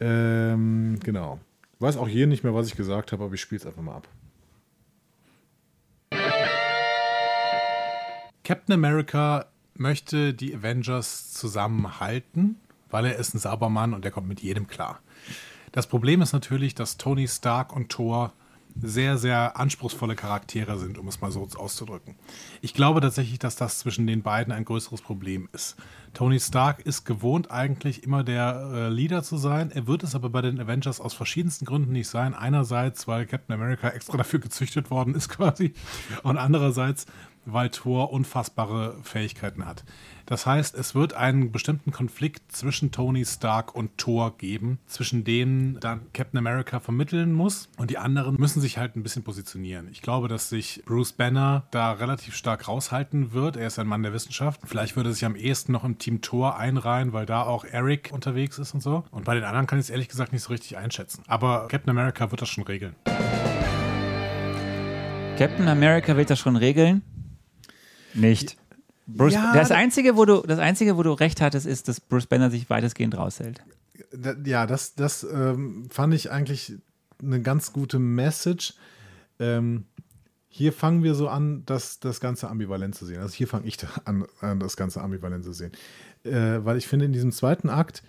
Ähm, 0.00 0.98
genau. 1.02 1.40
Ich 1.74 1.80
weiß 1.80 1.96
auch 1.96 2.08
hier 2.08 2.26
nicht 2.26 2.44
mehr, 2.44 2.54
was 2.54 2.68
ich 2.68 2.76
gesagt 2.76 3.12
habe, 3.12 3.24
aber 3.24 3.34
ich 3.34 3.40
spiele 3.40 3.60
es 3.60 3.66
einfach 3.66 3.82
mal 3.82 3.96
ab. 3.96 4.08
Captain 8.44 8.74
America 8.74 9.46
möchte 9.74 10.34
die 10.34 10.54
Avengers 10.54 11.32
zusammenhalten, 11.32 12.56
weil 12.90 13.06
er 13.06 13.16
ist 13.16 13.34
ein 13.34 13.38
Saubermann 13.38 13.94
und 13.94 14.04
er 14.04 14.10
kommt 14.10 14.28
mit 14.28 14.40
jedem 14.40 14.66
klar. 14.66 15.00
Das 15.70 15.86
Problem 15.86 16.20
ist 16.20 16.32
natürlich, 16.32 16.74
dass 16.74 16.98
Tony 16.98 17.26
Stark 17.26 17.74
und 17.74 17.88
Thor 17.88 18.32
sehr, 18.80 19.18
sehr 19.18 19.56
anspruchsvolle 19.58 20.14
Charaktere 20.14 20.78
sind, 20.78 20.98
um 20.98 21.08
es 21.08 21.20
mal 21.20 21.30
so 21.30 21.46
auszudrücken. 21.56 22.14
Ich 22.60 22.74
glaube 22.74 23.00
tatsächlich, 23.00 23.38
dass 23.38 23.56
das 23.56 23.78
zwischen 23.78 24.06
den 24.06 24.22
beiden 24.22 24.52
ein 24.52 24.64
größeres 24.64 25.02
Problem 25.02 25.48
ist. 25.52 25.76
Tony 26.14 26.38
Stark 26.40 26.80
ist 26.80 27.04
gewohnt, 27.04 27.50
eigentlich 27.50 28.04
immer 28.04 28.22
der 28.22 28.70
äh, 28.72 28.88
Leader 28.88 29.22
zu 29.22 29.36
sein. 29.36 29.70
Er 29.70 29.86
wird 29.86 30.02
es 30.02 30.14
aber 30.14 30.28
bei 30.30 30.42
den 30.42 30.60
Avengers 30.60 31.00
aus 31.00 31.14
verschiedensten 31.14 31.64
Gründen 31.64 31.92
nicht 31.92 32.08
sein. 32.08 32.34
Einerseits, 32.34 33.08
weil 33.08 33.26
Captain 33.26 33.54
America 33.54 33.88
extra 33.90 34.16
dafür 34.16 34.40
gezüchtet 34.40 34.90
worden 34.90 35.14
ist, 35.14 35.28
quasi. 35.28 35.72
Und 36.22 36.36
andererseits, 36.36 37.06
weil 37.44 37.70
Thor 37.70 38.12
unfassbare 38.12 38.98
Fähigkeiten 39.02 39.66
hat. 39.66 39.84
Das 40.32 40.46
heißt, 40.46 40.74
es 40.76 40.94
wird 40.94 41.12
einen 41.12 41.52
bestimmten 41.52 41.92
Konflikt 41.92 42.52
zwischen 42.52 42.90
Tony 42.90 43.22
Stark 43.26 43.74
und 43.74 43.98
Thor 43.98 44.38
geben, 44.38 44.78
zwischen 44.86 45.24
denen 45.24 45.78
dann 45.78 46.10
Captain 46.14 46.38
America 46.38 46.80
vermitteln 46.80 47.34
muss 47.34 47.68
und 47.76 47.90
die 47.90 47.98
anderen 47.98 48.36
müssen 48.40 48.62
sich 48.62 48.78
halt 48.78 48.96
ein 48.96 49.02
bisschen 49.02 49.24
positionieren. 49.24 49.88
Ich 49.92 50.00
glaube, 50.00 50.28
dass 50.28 50.48
sich 50.48 50.82
Bruce 50.86 51.12
Banner 51.12 51.64
da 51.70 51.92
relativ 51.92 52.34
stark 52.34 52.66
raushalten 52.66 53.34
wird. 53.34 53.58
Er 53.58 53.66
ist 53.66 53.78
ein 53.78 53.86
Mann 53.86 54.02
der 54.02 54.14
Wissenschaft. 54.14 54.62
Vielleicht 54.64 54.96
würde 54.96 55.10
er 55.10 55.12
sich 55.12 55.26
am 55.26 55.36
ehesten 55.36 55.70
noch 55.70 55.84
im 55.84 55.98
Team 55.98 56.22
Thor 56.22 56.56
einreihen, 56.56 57.12
weil 57.12 57.26
da 57.26 57.42
auch 57.42 57.66
Eric 57.66 58.08
unterwegs 58.10 58.56
ist 58.58 58.72
und 58.72 58.80
so. 58.80 59.04
Und 59.10 59.26
bei 59.26 59.34
den 59.34 59.44
anderen 59.44 59.66
kann 59.66 59.78
ich 59.78 59.84
es 59.84 59.90
ehrlich 59.90 60.08
gesagt 60.08 60.32
nicht 60.32 60.44
so 60.44 60.48
richtig 60.50 60.78
einschätzen. 60.78 61.24
Aber 61.26 61.68
Captain 61.68 61.90
America 61.90 62.30
wird 62.30 62.40
das 62.40 62.48
schon 62.48 62.64
regeln. 62.64 62.96
Captain 65.36 65.68
America 65.68 66.16
will 66.16 66.24
das 66.24 66.38
schon 66.38 66.56
regeln? 66.56 67.02
Nicht. 68.14 68.56
Bruce, 69.16 69.34
Ja, 69.34 69.52
das, 69.52 69.68
da- 69.68 69.76
Einzige, 69.76 70.16
wo 70.16 70.24
du, 70.24 70.42
das 70.42 70.58
Einzige, 70.58 70.96
wo 70.96 71.02
du 71.02 71.12
recht 71.12 71.40
hattest, 71.40 71.66
ist, 71.66 71.88
dass 71.88 72.00
Bruce 72.00 72.26
Banner 72.26 72.50
sich 72.50 72.68
weitestgehend 72.70 73.16
raushält. 73.16 73.60
Ja, 74.44 74.66
das, 74.66 74.94
das 74.94 75.24
ähm, 75.24 75.86
fand 75.90 76.12
ich 76.14 76.30
eigentlich 76.30 76.74
eine 77.22 77.40
ganz 77.40 77.72
gute 77.72 77.98
Message. 77.98 78.74
Ähm, 79.38 79.84
hier 80.48 80.72
fangen 80.72 81.02
wir 81.02 81.14
so 81.14 81.28
an, 81.28 81.62
das, 81.64 81.98
das 82.00 82.20
Ganze 82.20 82.48
ambivalent 82.50 82.94
zu 82.94 83.06
sehen. 83.06 83.20
Also 83.20 83.34
hier 83.34 83.48
fange 83.48 83.66
ich 83.66 83.76
da 83.78 83.86
an, 84.04 84.26
an, 84.40 84.60
das 84.60 84.76
Ganze 84.76 85.00
ambivalent 85.00 85.44
zu 85.44 85.52
sehen. 85.52 85.72
Äh, 86.24 86.64
weil 86.64 86.76
ich 86.76 86.86
finde, 86.86 87.06
in 87.06 87.12
diesem 87.12 87.32
zweiten 87.32 87.70
Akt 87.70 88.02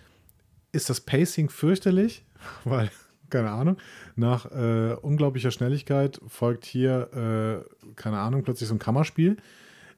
ist 0.72 0.90
das 0.90 1.00
Pacing 1.00 1.48
fürchterlich, 1.48 2.24
weil, 2.64 2.90
keine 3.30 3.50
Ahnung, 3.50 3.78
nach 4.16 4.46
äh, 4.50 4.94
unglaublicher 5.00 5.50
Schnelligkeit 5.50 6.20
folgt 6.26 6.64
hier, 6.66 7.64
äh, 7.66 7.92
keine 7.94 8.18
Ahnung, 8.18 8.42
plötzlich 8.42 8.68
so 8.68 8.74
ein 8.74 8.78
Kammerspiel, 8.78 9.38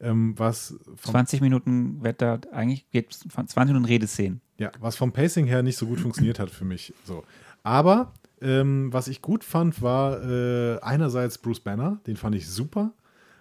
ähm, 0.00 0.34
was 0.36 0.78
vom 0.96 1.12
20 1.12 1.40
Minuten 1.40 2.02
Wetter, 2.02 2.40
eigentlich 2.52 2.88
geht 2.90 3.12
es 3.12 3.20
20 3.20 3.56
Minuten 3.66 3.84
Redeszenen. 3.84 4.40
Ja, 4.58 4.72
was 4.80 4.96
vom 4.96 5.12
Pacing 5.12 5.46
her 5.46 5.62
nicht 5.62 5.76
so 5.76 5.86
gut 5.86 6.00
funktioniert 6.00 6.38
hat 6.38 6.50
für 6.50 6.64
mich. 6.64 6.92
So. 7.04 7.24
Aber 7.62 8.12
Ähm, 8.42 8.92
was 8.92 9.08
ich 9.08 9.22
gut 9.22 9.44
fand, 9.44 9.80
war 9.80 10.22
äh, 10.22 10.78
einerseits 10.80 11.38
Bruce 11.38 11.60
Banner, 11.60 12.00
den 12.06 12.16
fand 12.16 12.34
ich 12.36 12.46
super, 12.46 12.92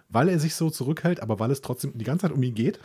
weil 0.08 0.30
er 0.30 0.38
sich 0.38 0.54
so 0.54 0.70
zurückhält, 0.70 1.20
aber 1.20 1.38
weil 1.38 1.50
es 1.50 1.60
trotzdem 1.60 1.92
die 1.94 2.04
ganze 2.04 2.22
Zeit 2.22 2.32
um 2.32 2.42
ihn 2.42 2.54
geht. 2.54 2.80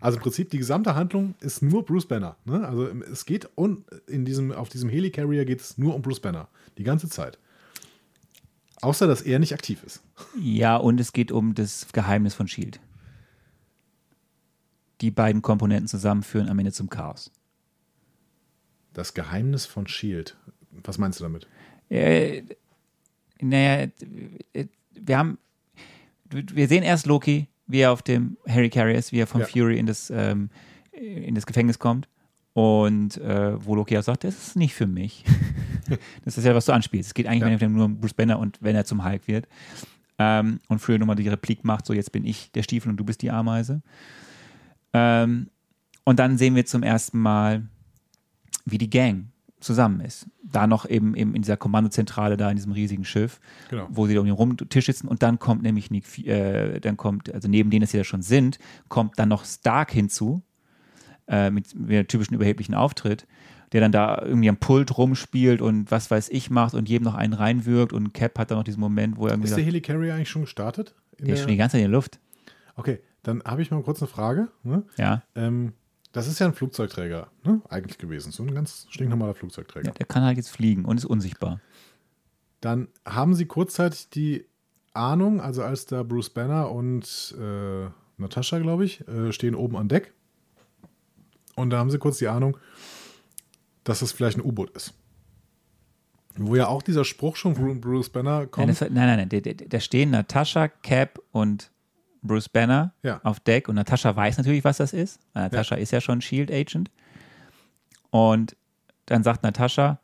Also 0.00 0.18
im 0.18 0.22
Prinzip 0.22 0.50
die 0.50 0.58
gesamte 0.58 0.96
Handlung 0.96 1.34
ist 1.40 1.62
nur 1.62 1.84
Bruce 1.84 2.06
Banner. 2.06 2.34
Ne? 2.44 2.66
Also 2.66 2.88
es 2.88 3.24
geht 3.24 3.48
und 3.54 3.84
in 4.08 4.24
diesem, 4.24 4.50
auf 4.50 4.68
diesem 4.68 4.88
Helicarrier 4.90 5.44
geht 5.44 5.60
es 5.60 5.78
nur 5.78 5.94
um 5.94 6.02
Bruce 6.02 6.18
Banner. 6.20 6.48
Die 6.76 6.84
ganze 6.84 7.08
Zeit. 7.08 7.38
Außer 8.80 9.06
dass 9.06 9.22
er 9.22 9.38
nicht 9.38 9.52
aktiv 9.54 9.82
ist. 9.84 10.02
Ja, 10.40 10.76
und 10.76 10.98
es 11.00 11.12
geht 11.12 11.30
um 11.30 11.54
das 11.54 11.86
Geheimnis 11.92 12.34
von 12.34 12.48
Shield. 12.48 12.80
Die 15.00 15.10
beiden 15.10 15.42
Komponenten 15.42 15.86
zusammenführen 15.88 16.48
am 16.48 16.58
Ende 16.58 16.72
zum 16.72 16.90
Chaos. 16.90 17.30
Das 18.92 19.14
Geheimnis 19.14 19.64
von 19.66 19.86
Shield. 19.86 20.36
Was 20.84 20.98
meinst 20.98 21.20
du 21.20 21.24
damit? 21.24 21.46
Äh, 21.88 22.42
naja, 23.40 23.88
äh, 24.52 24.66
wir 24.94 25.18
haben, 25.18 25.38
wir 26.30 26.66
sehen 26.68 26.82
erst 26.82 27.06
Loki, 27.06 27.46
wie 27.66 27.80
er 27.80 27.92
auf 27.92 28.02
dem 28.02 28.36
Harry 28.48 28.70
Carrier 28.70 28.96
ist, 28.98 29.12
wie 29.12 29.20
er 29.20 29.26
von 29.26 29.40
Ja. 29.42 29.46
Fury 29.46 29.78
in 29.78 29.86
das, 29.86 30.10
ähm, 30.10 30.50
in 30.92 31.34
das 31.34 31.46
Gefängnis 31.46 31.78
kommt. 31.78 32.08
Und 32.54 33.18
äh, 33.18 33.64
wo 33.64 33.76
Loki 33.76 33.96
auch 33.96 34.02
sagt, 34.02 34.24
das 34.24 34.36
ist 34.48 34.56
nicht 34.56 34.74
für 34.74 34.88
mich. 34.88 35.24
das 36.24 36.36
ist 36.38 36.44
ja, 36.44 36.54
was 36.56 36.64
du 36.66 36.72
anspielst. 36.72 37.08
Es 37.10 37.14
geht 37.14 37.28
eigentlich 37.28 37.60
Ja. 37.60 37.68
nur 37.68 37.84
um 37.84 38.00
Bruce 38.00 38.14
Banner 38.14 38.38
und 38.38 38.58
wenn 38.60 38.74
er 38.74 38.84
zum 38.84 39.04
Hulk 39.04 39.28
wird. 39.28 39.46
Ähm, 40.18 40.58
und 40.68 40.80
Fury 40.80 40.98
nochmal 40.98 41.14
die 41.14 41.28
Replik 41.28 41.62
macht, 41.64 41.86
so 41.86 41.92
jetzt 41.92 42.10
bin 42.10 42.24
ich 42.24 42.50
der 42.50 42.64
Stiefel 42.64 42.88
und 42.90 42.96
du 42.96 43.04
bist 43.04 43.22
die 43.22 43.30
Ameise. 43.30 43.80
Ähm, 44.92 45.48
und 46.04 46.18
dann 46.18 46.38
sehen 46.38 46.54
wir 46.54 46.64
zum 46.66 46.82
ersten 46.82 47.18
Mal, 47.18 47.68
wie 48.64 48.78
die 48.78 48.90
Gang 48.90 49.26
zusammen 49.60 50.00
ist. 50.00 50.26
Da 50.42 50.66
noch 50.66 50.88
eben, 50.88 51.14
eben 51.16 51.34
in 51.34 51.42
dieser 51.42 51.56
Kommandozentrale, 51.56 52.36
da 52.36 52.48
in 52.48 52.56
diesem 52.56 52.72
riesigen 52.72 53.04
Schiff, 53.04 53.40
Genau. 53.70 53.88
wo 53.90 54.06
sie 54.06 54.14
da 54.14 54.20
um 54.20 54.26
den 54.26 54.34
Rum 54.34 54.56
Tisch 54.56 54.86
sitzen 54.86 55.08
und 55.08 55.22
dann 55.22 55.38
kommt 55.38 55.62
nämlich 55.62 55.90
Nick, 55.90 56.26
äh, 56.26 56.78
dann 56.80 56.96
kommt, 56.96 57.32
also 57.34 57.48
neben 57.48 57.68
denen, 57.70 57.80
dass 57.82 57.90
sie 57.90 57.98
da 57.98 58.04
schon 58.04 58.22
sind, 58.22 58.58
kommt 58.88 59.18
dann 59.18 59.28
noch 59.28 59.44
Stark 59.44 59.90
hinzu, 59.90 60.42
äh, 61.26 61.50
mit, 61.50 61.74
mit 61.74 61.90
einem 61.90 62.06
typischen 62.08 62.34
überheblichen 62.34 62.74
Auftritt, 62.74 63.26
der 63.72 63.80
dann 63.82 63.92
da 63.92 64.22
irgendwie 64.22 64.48
am 64.48 64.56
Pult 64.58 64.96
rumspielt 64.96 65.60
und 65.60 65.90
was 65.90 66.10
weiß 66.10 66.28
ich 66.30 66.50
macht 66.50 66.72
und 66.74 66.88
jedem 66.88 67.04
noch 67.04 67.16
einen 67.16 67.32
reinwirkt 67.34 67.92
und 67.92 68.14
Cap 68.14 68.38
hat 68.38 68.50
dann 68.50 68.58
noch 68.58 68.64
diesen 68.64 68.80
Moment, 68.80 69.16
wo 69.18 69.26
er 69.26 69.32
irgendwie 69.32 69.48
Ist 69.50 69.56
der 69.56 69.64
Helicarrier 69.64 70.14
eigentlich 70.14 70.30
schon 70.30 70.42
gestartet? 70.42 70.94
Der 71.18 71.34
ist 71.34 71.40
schon 71.40 71.48
die 71.50 71.56
ganze 71.56 71.72
Zeit 71.72 71.80
in 71.84 71.90
der 71.90 71.96
Luft. 71.98 72.20
okay, 72.76 73.00
dann 73.28 73.42
habe 73.44 73.60
ich 73.62 73.70
mal 73.70 73.82
kurz 73.82 74.00
eine 74.00 74.08
Frage. 74.08 74.48
Ne? 74.62 74.82
Ja, 74.96 75.22
Ähm, 75.34 75.74
das 76.12 76.26
ist 76.26 76.38
ja 76.38 76.46
ein 76.46 76.54
Flugzeugträger, 76.54 77.30
ne? 77.44 77.60
eigentlich 77.68 77.98
gewesen. 77.98 78.32
So 78.32 78.42
ein 78.42 78.54
ganz 78.54 78.86
stinknormaler 78.88 79.34
Flugzeugträger. 79.34 79.88
ja, 79.88 79.92
der 79.92 80.06
kann 80.06 80.22
halt 80.22 80.38
jetzt 80.38 80.48
fliegen 80.48 80.86
und 80.86 80.96
ist 80.96 81.04
unsichtbar. 81.04 81.60
Dann 82.60 82.88
haben 83.04 83.34
sie 83.34 83.44
kurzzeitig 83.44 84.08
die 84.08 84.46
Ahnung, 84.94 85.40
also 85.40 85.62
als 85.62 85.84
da 85.84 86.02
Bruce 86.02 86.30
Banner 86.30 86.70
und 86.72 87.36
äh, 87.38 87.86
Natascha, 88.16 88.58
glaube 88.58 88.84
ich, 88.86 89.06
äh, 89.06 89.32
stehen 89.32 89.54
oben 89.54 89.76
an 89.76 89.88
Deck. 89.88 90.12
Und 91.54 91.70
da 91.70 91.78
haben 91.78 91.90
sie 91.90 91.98
kurz 91.98 92.18
die 92.18 92.28
Ahnung, 92.28 92.56
dass 93.84 94.00
es 94.02 94.10
vielleicht 94.12 94.38
ein 94.38 94.44
U-Boot 94.44 94.70
ist. 94.70 94.94
Wo 96.36 96.56
ja 96.56 96.68
auch 96.68 96.82
dieser 96.82 97.04
Spruch 97.04 97.36
schon 97.36 97.54
von 97.56 97.80
Bruce 97.80 98.08
Banner 98.08 98.38
Nein, 98.40 98.50
kommt. 98.50 98.68
das, 98.70 98.80
nein, 98.80 98.92
nein, 98.94 99.28
nein, 99.30 99.56
da 99.68 99.80
stehen 99.80 100.10
Natascha, 100.10 100.68
Cap 100.68 101.20
und 101.32 101.70
Bruce 102.22 102.48
Banner 102.48 102.92
Ja. 103.02 103.20
auf 103.22 103.40
Deck 103.40 103.68
und 103.68 103.74
Natascha 103.76 104.14
weiß 104.14 104.38
natürlich, 104.38 104.64
was 104.64 104.78
das 104.78 104.92
ist. 104.92 105.20
weil 105.34 105.44
Natascha 105.44 105.76
ist 105.76 105.90
ja 105.92 106.00
schon 106.00 106.20
Shield 106.20 106.50
Agent. 106.50 106.90
Und 108.10 108.56
dann 109.06 109.22
sagt 109.22 109.42
Natascha, 109.42 110.00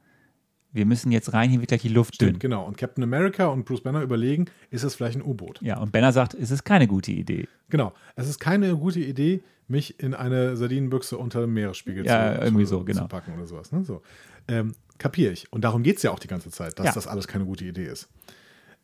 wir 0.72 0.86
müssen 0.86 1.12
jetzt 1.12 1.32
rein, 1.32 1.50
hier 1.50 1.60
wird 1.60 1.68
gleich 1.68 1.82
die 1.82 1.88
Luft 1.88 2.20
dünn. 2.20 2.38
Genau. 2.38 2.64
Und 2.66 2.76
Captain 2.76 3.04
America 3.04 3.46
und 3.46 3.64
Bruce 3.64 3.82
Banner 3.82 4.02
überlegen, 4.02 4.46
ist 4.70 4.82
es 4.82 4.94
vielleicht 4.96 5.16
ein 5.16 5.22
U-Boot? 5.22 5.60
Ja, 5.62 5.78
und 5.78 5.92
Banner 5.92 6.12
sagt, 6.12 6.34
es 6.34 6.50
ist 6.50 6.64
keine 6.64 6.86
gute 6.88 7.12
Idee. 7.12 7.46
Genau. 7.68 7.92
Es 8.16 8.28
ist 8.28 8.40
keine 8.40 8.76
gute 8.76 8.98
Idee, 9.00 9.42
mich 9.68 10.00
in 10.00 10.14
eine 10.14 10.56
Sardinenbüchse 10.56 11.16
unter 11.16 11.40
dem 11.42 11.54
Meeresspiegel 11.54 12.04
Ja, 12.04 12.34
zu, 12.34 12.42
irgendwie 12.42 12.64
zu, 12.64 12.70
so, 12.70 12.84
genau. 12.84 13.02
zu 13.02 13.08
packen 13.08 13.34
oder 13.34 13.46
sowas. 13.46 13.70
Ne? 13.72 13.84
So. 13.84 14.02
Ähm, 14.48 14.74
Kapiere 14.98 15.32
ich. 15.32 15.52
Und 15.52 15.62
darum 15.62 15.82
geht 15.82 15.96
es 15.98 16.02
ja 16.02 16.10
auch 16.10 16.18
die 16.18 16.28
ganze 16.28 16.50
Zeit, 16.50 16.78
dass 16.78 16.86
Ja. 16.86 16.92
das 16.92 17.06
alles 17.06 17.26
keine 17.28 17.44
gute 17.44 17.64
Idee 17.64 17.86
ist. 17.86 18.08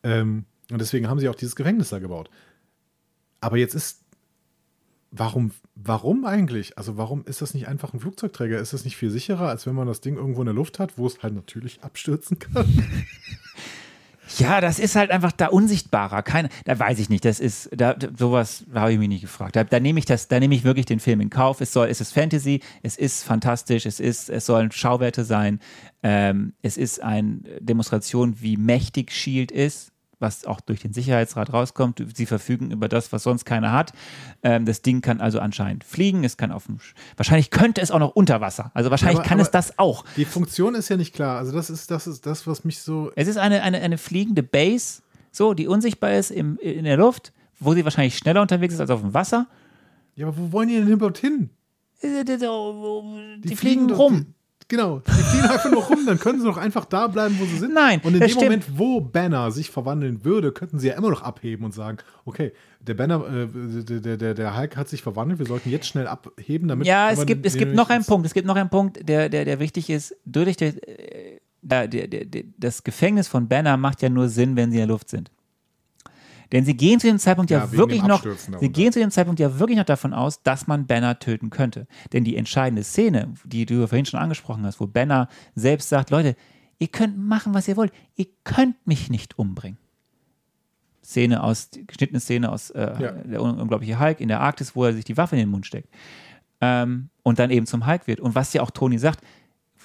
Ähm, 0.03 0.45
und 0.71 0.79
deswegen 0.79 1.07
haben 1.09 1.19
sie 1.19 1.29
auch 1.29 1.35
dieses 1.35 1.55
Gefängnis 1.55 1.89
da 1.89 1.99
gebaut. 1.99 2.29
Aber 3.41 3.57
jetzt 3.57 3.75
ist. 3.75 3.99
Warum, 5.13 5.51
warum 5.75 6.23
eigentlich? 6.23 6.77
Also, 6.77 6.95
warum 6.95 7.25
ist 7.25 7.41
das 7.41 7.53
nicht 7.53 7.67
einfach 7.67 7.93
ein 7.93 7.99
Flugzeugträger? 7.99 8.59
Ist 8.59 8.71
das 8.71 8.85
nicht 8.85 8.95
viel 8.95 9.09
sicherer, 9.09 9.49
als 9.49 9.65
wenn 9.65 9.75
man 9.75 9.85
das 9.85 9.99
Ding 9.99 10.15
irgendwo 10.15 10.39
in 10.39 10.45
der 10.45 10.55
Luft 10.55 10.79
hat, 10.79 10.97
wo 10.97 11.05
es 11.05 11.21
halt 11.21 11.33
natürlich 11.33 11.83
abstürzen 11.83 12.39
kann? 12.39 12.65
Ja, 14.37 14.61
das 14.61 14.79
ist 14.79 14.95
halt 14.95 15.11
einfach 15.11 15.31
da 15.31 15.47
unsichtbarer. 15.47 16.23
Keine, 16.23 16.49
da 16.65 16.77
weiß 16.77 16.99
ich 16.99 17.09
nicht. 17.09 17.25
Das 17.25 17.39
ist, 17.39 17.69
da, 17.75 17.95
sowas 18.17 18.63
habe 18.73 18.93
ich 18.93 18.99
mich 18.99 19.09
nicht 19.09 19.21
gefragt. 19.21 19.55
Da, 19.55 19.63
da 19.63 19.79
nehme 19.79 19.99
ich 19.99 20.05
das, 20.05 20.27
da 20.27 20.39
nehme 20.39 20.55
ich 20.55 20.63
wirklich 20.63 20.85
den 20.85 20.99
Film 20.99 21.21
in 21.21 21.29
Kauf. 21.29 21.61
Es 21.61 21.73
soll, 21.73 21.87
es 21.87 22.01
ist 22.01 22.13
Fantasy, 22.13 22.61
es 22.81 22.97
ist 22.97 23.23
fantastisch, 23.23 23.85
es 23.85 23.99
ist, 23.99 24.29
es 24.29 24.45
sollen 24.45 24.71
Schauwerte 24.71 25.25
sein. 25.25 25.59
Ähm, 26.03 26.53
es 26.61 26.77
ist 26.77 27.01
eine 27.01 27.39
Demonstration, 27.59 28.35
wie 28.39 28.57
mächtig 28.57 29.11
Shield 29.11 29.51
ist, 29.51 29.91
was 30.21 30.45
auch 30.45 30.61
durch 30.61 30.79
den 30.81 30.93
Sicherheitsrat 30.93 31.51
rauskommt. 31.51 32.03
Sie 32.15 32.25
verfügen 32.25 32.71
über 32.71 32.87
das, 32.87 33.11
was 33.11 33.23
sonst 33.23 33.45
keiner 33.45 33.71
hat. 33.71 33.93
Ähm, 34.43 34.65
das 34.65 34.81
Ding 34.81 35.01
kann 35.01 35.19
also 35.21 35.39
anscheinend 35.39 35.83
fliegen. 35.83 36.23
Es 36.23 36.37
kann 36.37 36.51
auf 36.51 36.67
dem, 36.67 36.77
Sch- 36.77 36.93
wahrscheinlich 37.17 37.49
könnte 37.49 37.81
es 37.81 37.91
auch 37.91 37.99
noch 37.99 38.15
unter 38.15 38.39
Wasser. 38.41 38.71
Also 38.73 38.91
wahrscheinlich 38.91 39.19
aber- 39.19 39.27
kann 39.27 39.39
es 39.39 39.47
aber- 39.47 39.57
das 39.57 39.79
auch. 39.79 40.05
Die 40.15 40.25
Funktion 40.25 40.75
ist 40.75 40.89
ja 40.89 40.97
nicht 40.97 41.13
klar. 41.13 41.37
Also, 41.39 41.51
das 41.51 41.69
ist 41.69 41.89
das, 41.91 42.07
ist 42.07 42.25
das 42.25 42.47
was 42.47 42.63
mich 42.63 42.79
so. 42.79 43.11
Es 43.15 43.27
ist 43.27 43.37
eine, 43.37 43.61
eine, 43.63 43.79
eine 43.81 43.97
fliegende 43.97 44.43
Base, 44.43 45.01
so, 45.31 45.53
die 45.53 45.67
unsichtbar 45.67 46.13
ist 46.13 46.29
im, 46.31 46.57
in 46.59 46.83
der 46.85 46.97
Luft, 46.97 47.33
wo 47.59 47.73
sie 47.73 47.83
wahrscheinlich 47.83 48.17
schneller 48.17 48.41
unterwegs 48.41 48.73
ist 48.73 48.79
als 48.79 48.89
auf 48.89 49.01
dem 49.01 49.13
Wasser. 49.13 49.47
Ja, 50.15 50.27
aber 50.27 50.37
wo 50.37 50.51
wollen 50.51 50.69
die 50.69 50.75
denn 50.75 50.87
überhaupt 50.87 51.17
hin? 51.19 51.49
Äh, 52.01 52.23
Die, 52.25 52.37
die, 52.37 53.49
die 53.49 53.55
fliegen 53.55 53.87
doch- 53.87 53.97
rum. 53.99 54.33
Genau, 54.71 55.01
die 55.05 55.11
fliegen 55.11 55.49
einfach 55.49 55.69
nur 55.69 55.83
rum, 55.83 56.05
dann 56.05 56.17
können 56.17 56.39
sie 56.39 56.45
doch 56.45 56.55
einfach 56.55 56.85
da 56.85 57.07
bleiben, 57.07 57.37
wo 57.37 57.43
sie 57.43 57.57
sind. 57.57 57.73
Nein, 57.73 57.99
Und 58.05 58.13
in 58.13 58.21
dem 58.21 58.29
stimmt. 58.29 58.43
Moment, 58.43 58.65
wo 58.77 59.01
Banner 59.01 59.51
sich 59.51 59.69
verwandeln 59.69 60.23
würde, 60.23 60.53
könnten 60.53 60.79
sie 60.79 60.87
ja 60.87 60.93
immer 60.93 61.09
noch 61.09 61.23
abheben 61.23 61.65
und 61.65 61.73
sagen, 61.73 61.97
okay, 62.23 62.53
der 62.79 62.93
Banner, 62.93 63.21
äh, 63.27 63.47
der, 63.99 64.15
der, 64.15 64.33
der, 64.33 64.57
Hulk 64.57 64.77
hat 64.77 64.87
sich 64.87 65.01
verwandelt, 65.01 65.39
wir 65.39 65.45
sollten 65.45 65.69
jetzt 65.69 65.87
schnell 65.87 66.07
abheben, 66.07 66.69
damit 66.69 66.87
Ja, 66.87 67.11
es 67.11 67.25
gibt, 67.25 67.45
es 67.45 67.57
gibt 67.57 67.75
noch 67.75 67.89
einen 67.89 68.05
Punkt. 68.05 68.25
Es 68.25 68.33
gibt 68.33 68.47
noch 68.47 68.55
einen 68.55 68.69
Punkt, 68.69 68.97
der, 69.09 69.27
der, 69.27 69.43
der 69.43 69.59
wichtig 69.59 69.89
ist. 69.89 70.15
Durch 70.23 70.55
der, 70.55 70.69
äh, 70.87 71.41
der, 71.61 71.89
der, 71.89 72.07
der, 72.07 72.23
der, 72.23 72.43
das 72.57 72.85
Gefängnis 72.85 73.27
von 73.27 73.49
Banner 73.49 73.75
macht 73.75 74.01
ja 74.01 74.07
nur 74.07 74.29
Sinn, 74.29 74.55
wenn 74.55 74.71
sie 74.71 74.77
in 74.77 74.87
der 74.87 74.87
Luft 74.87 75.09
sind. 75.09 75.31
Denn 76.51 76.65
sie 76.65 76.75
gehen 76.75 76.99
zu 76.99 77.07
dem 77.07 77.17
Zeitpunkt 77.19 77.49
ja, 77.51 77.59
Ja, 77.59 77.71
wirklich 77.71 78.03
noch, 78.03 78.23
sie 78.59 78.69
gehen 78.69 78.91
zu 78.91 78.99
dem 78.99 79.09
Zeitpunkt 79.11 79.39
ja 79.39 79.57
wirklich 79.59 79.77
noch 79.77 79.85
davon 79.85 80.13
aus, 80.13 80.43
dass 80.43 80.67
man 80.67 80.85
Banner 80.87 81.17
töten 81.19 81.49
könnte. 81.49 81.87
Denn 82.11 82.23
die 82.23 82.35
entscheidende 82.35 82.83
Szene, 82.83 83.33
die 83.45 83.65
du 83.65 83.87
vorhin 83.87 84.05
schon 84.05 84.19
angesprochen 84.19 84.65
hast, 84.65 84.79
wo 84.79 84.87
Banner 84.87 85.29
selbst 85.55 85.89
sagt, 85.89 86.09
Leute, 86.09 86.35
ihr 86.79 86.87
könnt 86.89 87.17
machen, 87.17 87.53
was 87.53 87.67
ihr 87.67 87.77
wollt. 87.77 87.93
Ihr 88.15 88.25
könnt 88.43 88.75
mich 88.85 89.09
nicht 89.09 89.39
umbringen. 89.39 89.77
Szene 91.03 91.41
aus, 91.43 91.69
geschnittene 91.87 92.19
Szene 92.19 92.51
aus 92.51 92.69
äh, 92.71 92.93
Ja. 92.99 93.11
der 93.11 93.41
un- 93.41 93.59
unglaubliche 93.59 93.99
Hulk 93.99 94.19
in 94.19 94.27
der 94.27 94.39
Arktis, 94.41 94.75
wo 94.75 94.85
er 94.85 94.93
sich 94.93 95.03
die 95.05 95.17
Waffe 95.17 95.35
in 95.35 95.39
den 95.41 95.49
Mund 95.49 95.65
steckt. 95.65 95.89
Ähm, 96.61 97.09
und 97.23 97.39
dann 97.39 97.49
eben 97.49 97.65
zum 97.65 97.87
Hulk 97.87 98.07
wird. 98.07 98.19
Und 98.19 98.35
was 98.35 98.53
ja 98.53 98.61
auch 98.61 98.69
Tony 98.71 98.99
sagt, 98.99 99.21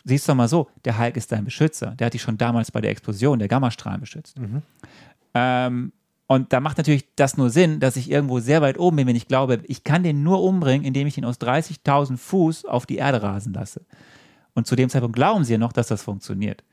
siehst 0.04 0.28
du 0.28 0.34
mal 0.34 0.46
so, 0.48 0.68
der 0.84 0.98
Hulk 0.98 1.16
ist 1.16 1.32
dein 1.32 1.44
Beschützer. 1.44 1.92
Der 1.96 2.06
hat 2.06 2.14
dich 2.14 2.22
schon 2.22 2.36
damals 2.38 2.70
bei 2.70 2.80
der 2.80 2.90
Explosion 2.90 3.38
der 3.38 3.48
Gammastrahlen 3.48 4.00
beschützt. 4.00 4.36
Ähm, 5.34 5.92
und 6.26 6.52
da 6.52 6.60
macht 6.60 6.76
natürlich 6.78 7.06
das 7.16 7.36
nur 7.36 7.50
Sinn, 7.50 7.78
dass 7.80 7.96
ich 7.96 8.10
irgendwo 8.10 8.40
sehr 8.40 8.60
weit 8.62 8.78
oben 8.78 8.96
bin, 8.96 9.06
wenn 9.06 9.16
ich 9.16 9.28
glaube, 9.28 9.60
ich 9.66 9.84
kann 9.84 10.02
den 10.02 10.22
nur 10.22 10.42
umbringen, 10.42 10.84
indem 10.86 11.06
ich 11.06 11.16
ihn 11.18 11.24
aus 11.24 11.40
30.000 11.40 12.16
Fuß 12.16 12.64
auf 12.64 12.84
die 12.86 12.96
Erde 12.96 13.22
rasen 13.22 13.52
lasse. 13.54 13.82
Und 14.54 14.66
zu 14.66 14.74
dem 14.74 14.88
Zeitpunkt 14.88 15.14
glauben 15.16 15.44
sie 15.44 15.52
ja 15.52 15.58
noch, 15.58 15.72
dass 15.72 15.86
das 15.88 16.02
funktioniert. 16.02 16.64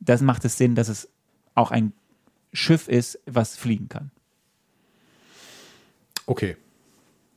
Das 0.00 0.20
macht 0.22 0.44
es 0.44 0.56
Sinn, 0.56 0.74
dass 0.74 0.88
es 0.88 1.08
auch 1.54 1.70
ein 1.70 1.92
Schiff 2.52 2.88
ist, 2.88 3.18
was 3.26 3.56
fliegen 3.56 3.88
kann. 3.88 4.10
Okay, 6.26 6.56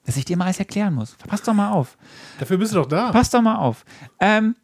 Dass 0.05 0.17
ich 0.17 0.25
dir 0.25 0.37
mal 0.37 0.45
alles 0.45 0.59
erklären 0.59 0.93
muss. 0.93 1.15
Pass 1.27 1.41
doch 1.41 1.53
mal 1.53 1.71
auf. 1.71 1.97
dafür 2.39 2.57
bist 2.57 2.73
du 2.73 2.77
doch 2.77 2.85
da. 2.85 3.11
Pass 3.11 3.29
doch 3.29 3.41
mal 3.41 3.55
auf. 3.55 3.85
Ähm, 4.19 4.55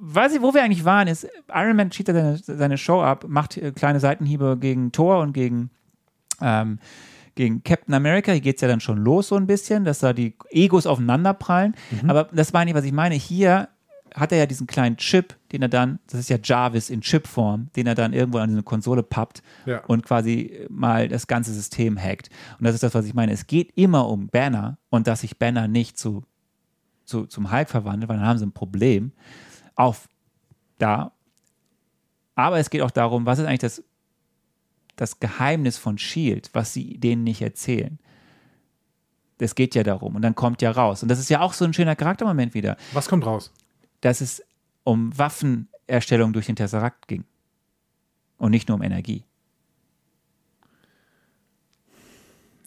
weiß 0.00 0.34
ich, 0.34 0.42
wo 0.42 0.54
wir 0.54 0.62
eigentlich 0.62 0.84
waren, 0.84 1.08
ist, 1.08 1.26
Iron 1.52 1.76
Man 1.76 1.90
cheatet 1.90 2.14
seine, 2.16 2.58
seine 2.58 2.78
Show 2.78 3.02
ab, 3.02 3.24
macht 3.28 3.56
äh, 3.56 3.72
kleine 3.72 4.00
Seitenhiebe 4.00 4.56
gegen 4.60 4.92
Thor 4.92 5.20
und 5.20 5.32
gegen, 5.32 5.70
ähm, 6.40 6.78
gegen 7.34 7.62
Captain 7.62 7.94
America. 7.94 8.32
Hier 8.32 8.40
geht 8.40 8.56
es 8.56 8.62
ja 8.62 8.68
dann 8.68 8.80
schon 8.80 8.98
los 8.98 9.28
so 9.28 9.36
ein 9.36 9.46
bisschen, 9.46 9.84
dass 9.84 10.00
da 10.00 10.12
die 10.12 10.34
Egos 10.50 10.86
aufeinanderprallen. 10.86 11.74
Aber 12.06 12.24
das 12.32 12.52
war 12.52 12.64
nicht, 12.64 12.74
was 12.74 12.84
ich 12.84 12.92
meine. 12.92 13.14
Hier 13.14 13.68
hat 14.14 14.32
er 14.32 14.38
ja 14.38 14.46
diesen 14.46 14.66
kleinen 14.66 14.96
Chip, 14.96 15.36
den 15.52 15.62
er 15.62 15.68
dann, 15.68 15.98
das 16.10 16.18
ist 16.20 16.30
ja 16.30 16.38
Jarvis 16.42 16.88
in 16.90 17.02
Chipform, 17.02 17.68
den 17.76 17.86
er 17.86 17.94
dann 17.94 18.12
irgendwo 18.14 18.38
an 18.38 18.50
eine 18.50 18.62
Konsole 18.62 19.02
pappt 19.02 19.42
Ja. 19.66 19.84
und 19.86 20.02
quasi 20.04 20.66
mal 20.70 21.08
das 21.08 21.26
ganze 21.26 21.52
System 21.52 21.98
hackt. 21.98 22.30
Und 22.58 22.64
das 22.64 22.74
ist 22.74 22.82
das, 22.82 22.94
was 22.94 23.04
ich 23.04 23.14
meine. 23.14 23.32
Es 23.32 23.46
geht 23.46 23.70
immer 23.76 24.08
um 24.08 24.28
Banner 24.28 24.78
und 24.88 25.06
dass 25.06 25.20
sich 25.20 25.38
Banner 25.38 25.68
nicht 25.68 25.98
zu, 25.98 26.24
zu, 27.04 27.26
zum 27.26 27.52
Hulk 27.52 27.68
verwandelt, 27.68 28.08
weil 28.08 28.16
dann 28.16 28.26
haben 28.26 28.38
sie 28.38 28.46
ein 28.46 28.52
Problem. 28.52 29.12
Auf 29.78 30.08
da. 30.78 31.12
Aber 32.34 32.58
es 32.58 32.68
geht 32.68 32.82
auch 32.82 32.90
darum, 32.90 33.26
was 33.26 33.38
ist 33.38 33.46
eigentlich 33.46 33.60
das, 33.60 33.84
das 34.96 35.20
Geheimnis 35.20 35.78
von 35.78 35.98
Shield, 35.98 36.50
was 36.52 36.72
sie 36.72 36.98
denen 36.98 37.22
nicht 37.22 37.40
erzählen. 37.40 37.98
Das 39.38 39.54
geht 39.54 39.76
ja 39.76 39.84
darum. 39.84 40.16
Und 40.16 40.22
dann 40.22 40.34
kommt 40.34 40.62
ja 40.62 40.72
raus. 40.72 41.02
Und 41.04 41.08
das 41.08 41.20
ist 41.20 41.30
ja 41.30 41.40
auch 41.40 41.52
so 41.52 41.64
ein 41.64 41.72
schöner 41.72 41.94
Charaktermoment 41.94 42.54
wieder, 42.54 42.76
Was 42.92 43.08
kommt 43.08 43.24
raus? 43.24 43.52
dass 44.00 44.20
es 44.20 44.42
um 44.82 45.16
Waffenerstellung 45.16 46.32
durch 46.32 46.46
den 46.46 46.56
Tesseract 46.56 47.06
ging. 47.06 47.24
Und 48.36 48.50
nicht 48.50 48.68
nur 48.68 48.76
um 48.76 48.82
Energie. 48.82 49.24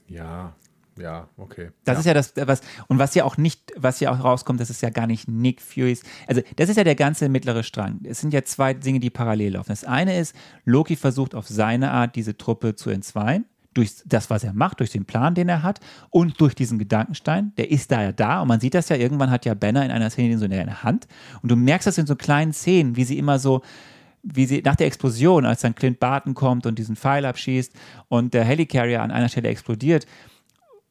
Ja, 0.07 0.53
ja, 1.01 1.27
okay. 1.37 1.71
Das 1.83 1.95
ja. 1.95 1.99
ist 1.99 2.05
ja 2.05 2.13
das, 2.13 2.33
was, 2.47 2.61
und 2.87 2.99
was 2.99 3.15
ja 3.15 3.23
auch 3.23 3.37
nicht, 3.37 3.73
was 3.75 3.99
ja 3.99 4.11
auch 4.11 4.23
rauskommt, 4.23 4.59
das 4.59 4.69
ist 4.69 4.81
ja 4.81 4.89
gar 4.89 5.07
nicht 5.07 5.27
Nick 5.27 5.61
Fury's. 5.61 6.03
Also, 6.27 6.41
das 6.55 6.69
ist 6.69 6.77
ja 6.77 6.83
der 6.83 6.95
ganze 6.95 7.29
mittlere 7.29 7.63
Strang. 7.63 7.99
Es 8.03 8.21
sind 8.21 8.33
ja 8.33 8.43
zwei 8.43 8.73
Dinge, 8.73 8.99
die 8.99 9.09
parallel 9.09 9.53
laufen. 9.53 9.69
Das 9.69 9.83
eine 9.83 10.17
ist, 10.17 10.35
Loki 10.65 10.95
versucht 10.95 11.35
auf 11.35 11.47
seine 11.47 11.91
Art, 11.91 12.15
diese 12.15 12.37
Truppe 12.37 12.75
zu 12.75 12.89
entzweien. 12.89 13.45
Durch 13.73 13.93
das, 14.05 14.29
was 14.29 14.43
er 14.43 14.51
macht, 14.51 14.81
durch 14.81 14.89
den 14.89 15.05
Plan, 15.05 15.33
den 15.33 15.47
er 15.47 15.63
hat 15.63 15.79
und 16.09 16.41
durch 16.41 16.55
diesen 16.55 16.77
Gedankenstein. 16.77 17.53
Der 17.55 17.71
ist 17.71 17.89
da 17.89 18.03
ja 18.03 18.11
da 18.11 18.41
und 18.41 18.49
man 18.49 18.59
sieht 18.59 18.73
das 18.73 18.89
ja, 18.89 18.97
irgendwann 18.97 19.31
hat 19.31 19.45
ja 19.45 19.53
Banner 19.53 19.85
in 19.85 19.91
einer 19.91 20.09
Szene 20.09 20.27
den 20.27 20.39
so 20.39 20.43
in 20.43 20.51
der 20.51 20.83
Hand 20.83 21.07
und 21.41 21.49
du 21.49 21.55
merkst 21.55 21.87
das 21.87 21.97
in 21.97 22.05
so 22.05 22.17
kleinen 22.17 22.51
Szenen, 22.51 22.97
wie 22.97 23.05
sie 23.05 23.17
immer 23.17 23.39
so, 23.39 23.61
wie 24.23 24.45
sie 24.45 24.61
nach 24.61 24.75
der 24.75 24.87
Explosion, 24.87 25.45
als 25.45 25.61
dann 25.61 25.73
Clint 25.73 26.01
Barton 26.01 26.33
kommt 26.33 26.65
und 26.65 26.77
diesen 26.77 26.97
Pfeil 26.97 27.25
abschießt 27.25 27.73
und 28.09 28.33
der 28.33 28.43
Helicarrier 28.43 29.01
an 29.01 29.09
einer 29.11 29.29
Stelle 29.29 29.47
explodiert, 29.47 30.05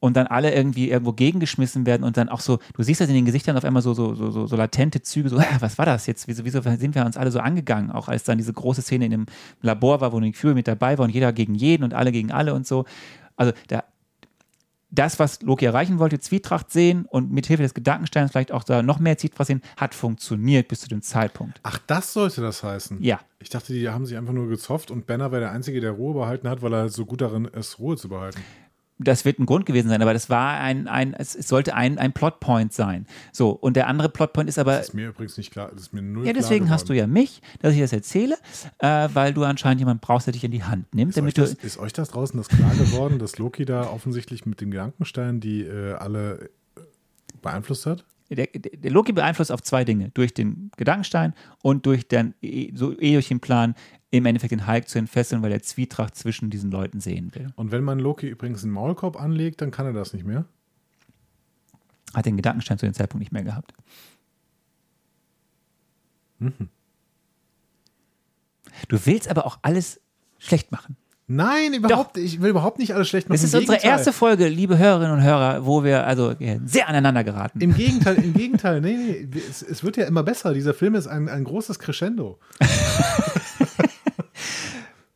und 0.01 0.16
dann 0.16 0.27
alle 0.27 0.52
irgendwie 0.52 0.90
irgendwo 0.90 1.12
gegengeschmissen 1.12 1.86
werden 1.86 2.05
und 2.05 2.16
dann 2.16 2.28
auch 2.28 2.40
so, 2.40 2.59
du 2.74 2.82
siehst 2.82 3.01
das 3.01 3.09
in 3.09 3.14
den 3.14 3.27
Gesichtern 3.27 3.56
auf 3.56 3.64
einmal 3.64 3.82
so, 3.82 3.94
so, 3.94 4.14
so, 4.14 4.47
so, 4.47 4.56
latente 4.56 5.02
Züge, 5.02 5.28
so, 5.28 5.39
was 5.60 5.78
war 5.78 5.86
das 5.86 6.06
jetzt? 6.06 6.27
Wieso, 6.27 6.44
wieso 6.44 6.62
sind 6.62 6.94
wir 6.94 7.05
uns 7.05 7.16
alle 7.16 7.31
so 7.31 7.39
angegangen? 7.39 7.90
Auch 7.90 8.09
als 8.09 8.24
dann 8.24 8.39
diese 8.39 8.52
große 8.52 8.82
Szene 8.82 9.05
in 9.05 9.10
dem 9.10 9.27
Labor 9.60 10.01
war, 10.01 10.12
wo 10.12 10.18
Nick 10.18 10.36
Fury 10.36 10.55
mit 10.55 10.66
dabei 10.66 10.98
war 10.98 11.05
und 11.05 11.10
jeder 11.10 11.32
gegen 11.32 11.55
jeden 11.55 11.85
und 11.85 11.94
alle 11.94 12.12
gegen 12.12 12.32
alle 12.32 12.55
und 12.55 12.66
so. 12.66 12.86
Also 13.36 13.52
da, 13.68 13.85
das, 14.90 15.18
was 15.18 15.43
Loki 15.43 15.66
erreichen 15.66 15.98
wollte, 15.98 16.18
Zwietracht 16.18 16.70
sehen 16.70 17.05
und 17.05 17.31
mithilfe 17.31 17.62
des 17.62 17.74
Gedankensteins 17.74 18.32
vielleicht 18.32 18.52
auch 18.52 18.64
da 18.64 18.82
noch 18.82 18.98
mehr 18.98 19.16
Zwietracht 19.18 19.47
sehen, 19.47 19.62
hat 19.77 19.94
funktioniert 19.94 20.68
bis 20.68 20.81
zu 20.81 20.89
dem 20.89 21.02
Zeitpunkt. 21.02 21.60
Ach, 21.62 21.78
das 21.86 22.12
sollte 22.12 22.40
das 22.40 22.62
heißen? 22.62 23.02
Ja. 23.02 23.20
Ich 23.39 23.51
dachte, 23.51 23.72
die 23.72 23.89
haben 23.89 24.05
sich 24.05 24.16
einfach 24.16 24.32
nur 24.32 24.48
gezofft 24.48 24.90
und 24.90 25.06
Banner 25.06 25.31
wäre 25.31 25.43
der 25.43 25.52
Einzige, 25.52 25.81
der 25.81 25.93
Ruhe 25.93 26.14
behalten 26.14 26.48
hat, 26.48 26.62
weil 26.62 26.72
er 26.72 26.89
so 26.89 27.06
gut 27.06 27.20
darin 27.20 27.44
ist, 27.44 27.78
Ruhe 27.78 27.97
zu 27.97 28.09
behalten. 28.09 28.40
Das 29.02 29.24
wird 29.24 29.39
ein 29.39 29.47
Grund 29.47 29.66
gewesen 29.66 29.89
sein, 29.89 30.02
aber 30.02 30.12
das 30.12 30.28
war 30.28 30.59
ein, 30.60 30.86
ein 30.86 31.14
es, 31.14 31.35
es 31.35 31.48
sollte 31.48 31.74
ein, 31.74 31.98
ein 31.98 32.12
Plotpoint 32.12 32.72
sein. 32.72 33.06
So, 33.32 33.51
und 33.51 33.74
der 33.77 33.89
andere 33.89 34.09
Plotpoint 34.09 34.48
ist 34.48 34.59
aber. 34.59 34.77
Das 34.77 34.89
ist 34.89 34.94
mir 34.94 35.09
übrigens 35.09 35.36
nicht 35.36 35.51
klar. 35.51 35.70
Das 35.72 35.82
ist 35.82 35.93
mir 35.93 36.02
null 36.02 36.27
Ja, 36.27 36.32
deswegen 36.32 36.70
hast 36.70 36.89
du 36.89 36.93
ja 36.93 37.06
mich, 37.06 37.40
dass 37.60 37.74
ich 37.74 37.81
das 37.81 37.93
erzähle, 37.93 38.36
äh, 38.78 39.09
weil 39.12 39.32
du 39.32 39.44
anscheinend 39.44 39.81
jemanden 39.81 40.01
brauchst, 40.01 40.27
der 40.27 40.32
dich 40.32 40.44
in 40.44 40.51
die 40.51 40.64
Hand 40.64 40.94
nimmt, 40.94 41.10
Ist 41.10 41.16
euch, 41.16 41.35
damit 41.35 41.39
das, 41.39 41.56
du. 41.56 41.66
ist 41.66 41.78
euch 41.78 41.93
das 41.93 42.10
draußen 42.10 42.36
das 42.36 42.48
klar 42.48 42.74
geworden, 42.74 43.18
dass 43.18 43.39
Loki 43.39 43.64
da 43.64 43.89
offensichtlich 43.90 44.44
mit 44.47 44.60
den 44.60 44.70
Gedankensteinen 44.70 45.40
die 45.40 45.62
äh, 45.62 45.94
alle 45.94 46.51
äh, 46.77 46.81
beeinflusst 47.40 47.86
hat? 47.86 48.05
Der, 48.31 48.47
der 48.47 48.90
Loki 48.93 49.12
beeinflusst 49.12 49.51
auf 49.51 49.61
zwei 49.62 49.85
Dinge: 49.85 50.11
durch 50.11 50.32
den 50.32 50.70
Gedankenstein 50.77 51.35
und 51.62 51.85
durch 51.85 52.07
den, 52.07 52.35
so 52.74 52.98
eh 52.98 53.15
durch 53.15 53.28
den 53.28 53.40
Plan, 53.40 53.74
im 54.11 54.27
Endeffekt 54.27 54.52
den 54.52 54.66
Hulk 54.66 54.89
zu 54.89 54.98
entfesseln, 54.98 55.43
weil 55.43 55.52
er 55.52 55.62
Zwietracht 55.62 56.15
zwischen 56.16 56.51
diesen 56.51 56.70
Leuten 56.70 57.01
sehen 57.01 57.35
will. 57.35 57.52
Und 57.57 57.73
wenn 57.73 57.85
man 57.85 57.98
Loki 57.98 58.28
übrigens 58.28 58.62
einen 58.62 58.73
Maulkorb 58.73 59.20
anlegt, 59.20 59.61
dann 59.61 59.70
kann 59.70 59.86
er 59.86 59.93
das 59.93 60.12
nicht 60.12 60.24
mehr. 60.24 60.44
Hat 62.15 62.27
den 62.27 62.36
Gedankenstein 62.36 62.78
zu 62.78 62.86
dem 62.86 62.94
Zeitpunkt 62.94 63.20
nicht 63.20 63.32
mehr 63.32 63.44
gehabt. 63.44 63.74
Du 68.89 69.07
willst 69.07 69.28
aber 69.28 69.47
auch 69.47 69.59
alles 69.62 70.01
schlecht 70.39 70.73
machen. 70.73 70.97
Nein, 71.32 71.74
überhaupt, 71.74 72.16
ich 72.16 72.40
will 72.40 72.51
überhaupt 72.51 72.78
nicht 72.78 72.93
alles 72.94 73.09
schlecht 73.09 73.28
machen. 73.28 73.36
Das 73.36 73.44
ist 73.44 73.55
Im 73.55 73.61
unsere 73.61 73.77
Gegenteil. 73.77 73.98
erste 73.98 74.12
Folge, 74.12 74.48
liebe 74.48 74.78
Hörerinnen 74.78 75.12
und 75.12 75.23
Hörer, 75.23 75.65
wo 75.65 75.85
wir 75.85 76.07
also 76.07 76.35
sehr 76.65 76.89
aneinander 76.89 77.23
geraten. 77.23 77.61
Im 77.61 77.74
Gegenteil, 77.74 78.16
im 78.16 78.35
Gegenteil, 78.35 78.81
nee, 78.81 78.97
nee, 78.97 79.28
es, 79.48 79.62
es 79.62 79.85
wird 79.85 79.97
ja 79.97 80.07
immer 80.07 80.24
besser. 80.24 80.52
Dieser 80.55 80.74
Film 80.74 80.97
ist 80.97 81.07
ein, 81.07 81.28
ein 81.28 81.44
großes 81.44 81.78
Crescendo. 81.78 82.39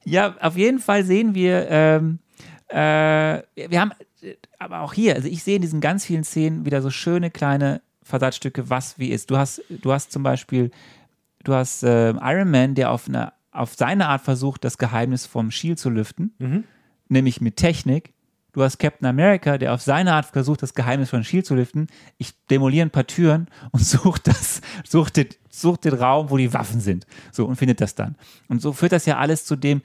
Ja, 0.05 0.35
auf 0.41 0.57
jeden 0.57 0.79
Fall 0.79 1.05
sehen 1.05 1.35
wir, 1.35 1.67
ähm, 1.71 2.19
äh, 2.69 2.77
wir 2.77 3.81
haben, 3.81 3.93
aber 4.59 4.81
auch 4.81 4.93
hier, 4.93 5.15
also 5.15 5.29
ich 5.29 5.43
sehe 5.43 5.57
in 5.57 5.63
diesen 5.63 5.81
ganz 5.81 6.05
vielen 6.05 6.25
Szenen 6.25 6.67
wieder 6.67 6.83
so 6.83 6.91
schöne 6.91 7.31
kleine 7.31 7.81
Versatzstücke, 8.03 8.69
was 8.69 8.99
wie 8.99 9.09
ist. 9.09 9.31
Du 9.31 9.39
hast, 9.39 9.63
du 9.71 9.93
hast 9.93 10.13
zum 10.13 10.23
Beispiel, 10.23 10.71
du 11.43 11.55
hast 11.55 11.83
äh, 11.83 12.11
Iron 12.11 12.51
Man, 12.51 12.75
der 12.75 12.91
auf 12.91 13.09
eine, 13.09 13.33
auf 13.55 13.75
seine 13.75 14.09
Art 14.09 14.23
versucht, 14.23 14.65
das 14.65 14.79
Geheimnis 14.79 15.27
vom 15.27 15.51
Shield 15.51 15.79
zu 15.79 15.89
lüften, 15.89 16.35
nämlich 17.09 17.41
mit 17.41 17.57
Technik. 17.57 18.13
Du 18.53 18.63
hast 18.63 18.79
Captain 18.79 19.07
America, 19.07 19.59
der 19.59 19.75
auf 19.75 19.83
seine 19.83 20.13
Art 20.13 20.27
versucht, 20.27 20.63
das 20.63 20.75
Geheimnis 20.75 21.11
von 21.11 21.25
Shield 21.25 21.47
zu 21.47 21.55
lüften. 21.55 21.89
Ich 22.19 22.35
demoliere 22.47 22.87
ein 22.87 22.91
paar 22.91 23.07
Türen 23.07 23.49
und 23.73 23.81
suche 23.85 24.21
das, 24.23 24.61
such 24.85 25.11
den, 25.11 25.29
such 25.51 25.79
den 25.79 25.95
Raum, 25.95 26.31
wo 26.31 26.37
die 26.37 26.53
Waffen 26.53 26.81
sind. 26.81 27.07
So 27.33 27.47
und 27.47 27.57
findet 27.57 27.81
das 27.81 27.95
dann. 27.95 28.17
Und 28.49 28.61
so 28.61 28.73
führt 28.73 28.93
das 28.93 29.07
ja 29.07 29.19
alles 29.19 29.45
zu 29.45 29.57
dem 29.57 29.83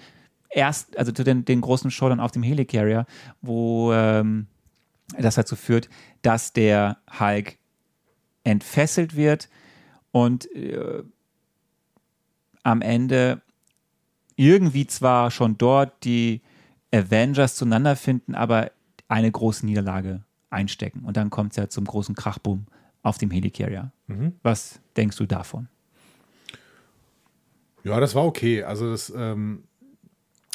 erst, 0.50 0.98
also 0.98 1.12
zu 1.12 1.24
den, 1.24 1.46
den 1.46 1.62
großen 1.62 1.92
Showdown 1.92 2.20
auf 2.20 2.32
dem 2.32 2.44
Helicarrier, 2.44 3.06
wo 3.42 3.94
ähm, 3.94 4.48
das 5.18 5.36
dazu 5.36 5.56
führt, 5.56 5.90
dass 6.22 6.54
der 6.54 6.98
Hulk 7.20 7.58
entfesselt 8.44 9.16
wird 9.16 9.50
und 10.12 10.52
äh, 10.56 11.04
am 12.64 12.82
Ende 12.82 13.42
irgendwie 14.40 14.88
zwar 14.88 15.32
schon 15.32 15.58
dort 15.58 16.06
die 16.06 16.42
Avengers 16.94 17.56
zueinander 17.56 17.98
finden, 17.98 18.36
aber 18.36 18.72
eine 19.10 19.30
große 19.30 19.66
Niederlage 19.66 20.24
einstecken. 20.50 21.04
Und 21.04 21.18
dann 21.18 21.30
kommt 21.30 21.52
es 21.52 21.58
ja 21.58 21.68
zum 21.68 21.84
großen 21.84 22.16
Krachboom 22.16 22.66
auf 23.04 23.18
dem 23.18 23.32
Helicarrier. 23.32 23.92
Was 24.42 24.80
denkst 24.96 25.18
du 25.18 25.26
davon? 25.26 25.68
Ja, 27.84 28.00
das 28.00 28.16
war 28.16 28.26
okay. 28.26 28.64
Also 28.64 28.90
das, 28.90 29.12
ähm, 29.14 29.66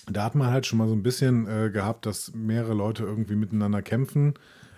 da 0.07 0.25
hat 0.25 0.35
man 0.35 0.51
halt 0.51 0.65
schon 0.65 0.79
mal 0.79 0.89
so 0.89 0.95
ein 0.95 1.03
bisschen 1.03 1.47
äh, 1.47 1.71
gehabt, 1.71 2.07
dass 2.07 2.35
mehrere 2.35 2.73
Leute 2.73 3.03
irgendwie 3.05 3.37
miteinander 3.37 3.83
kämpfen, 3.83 4.33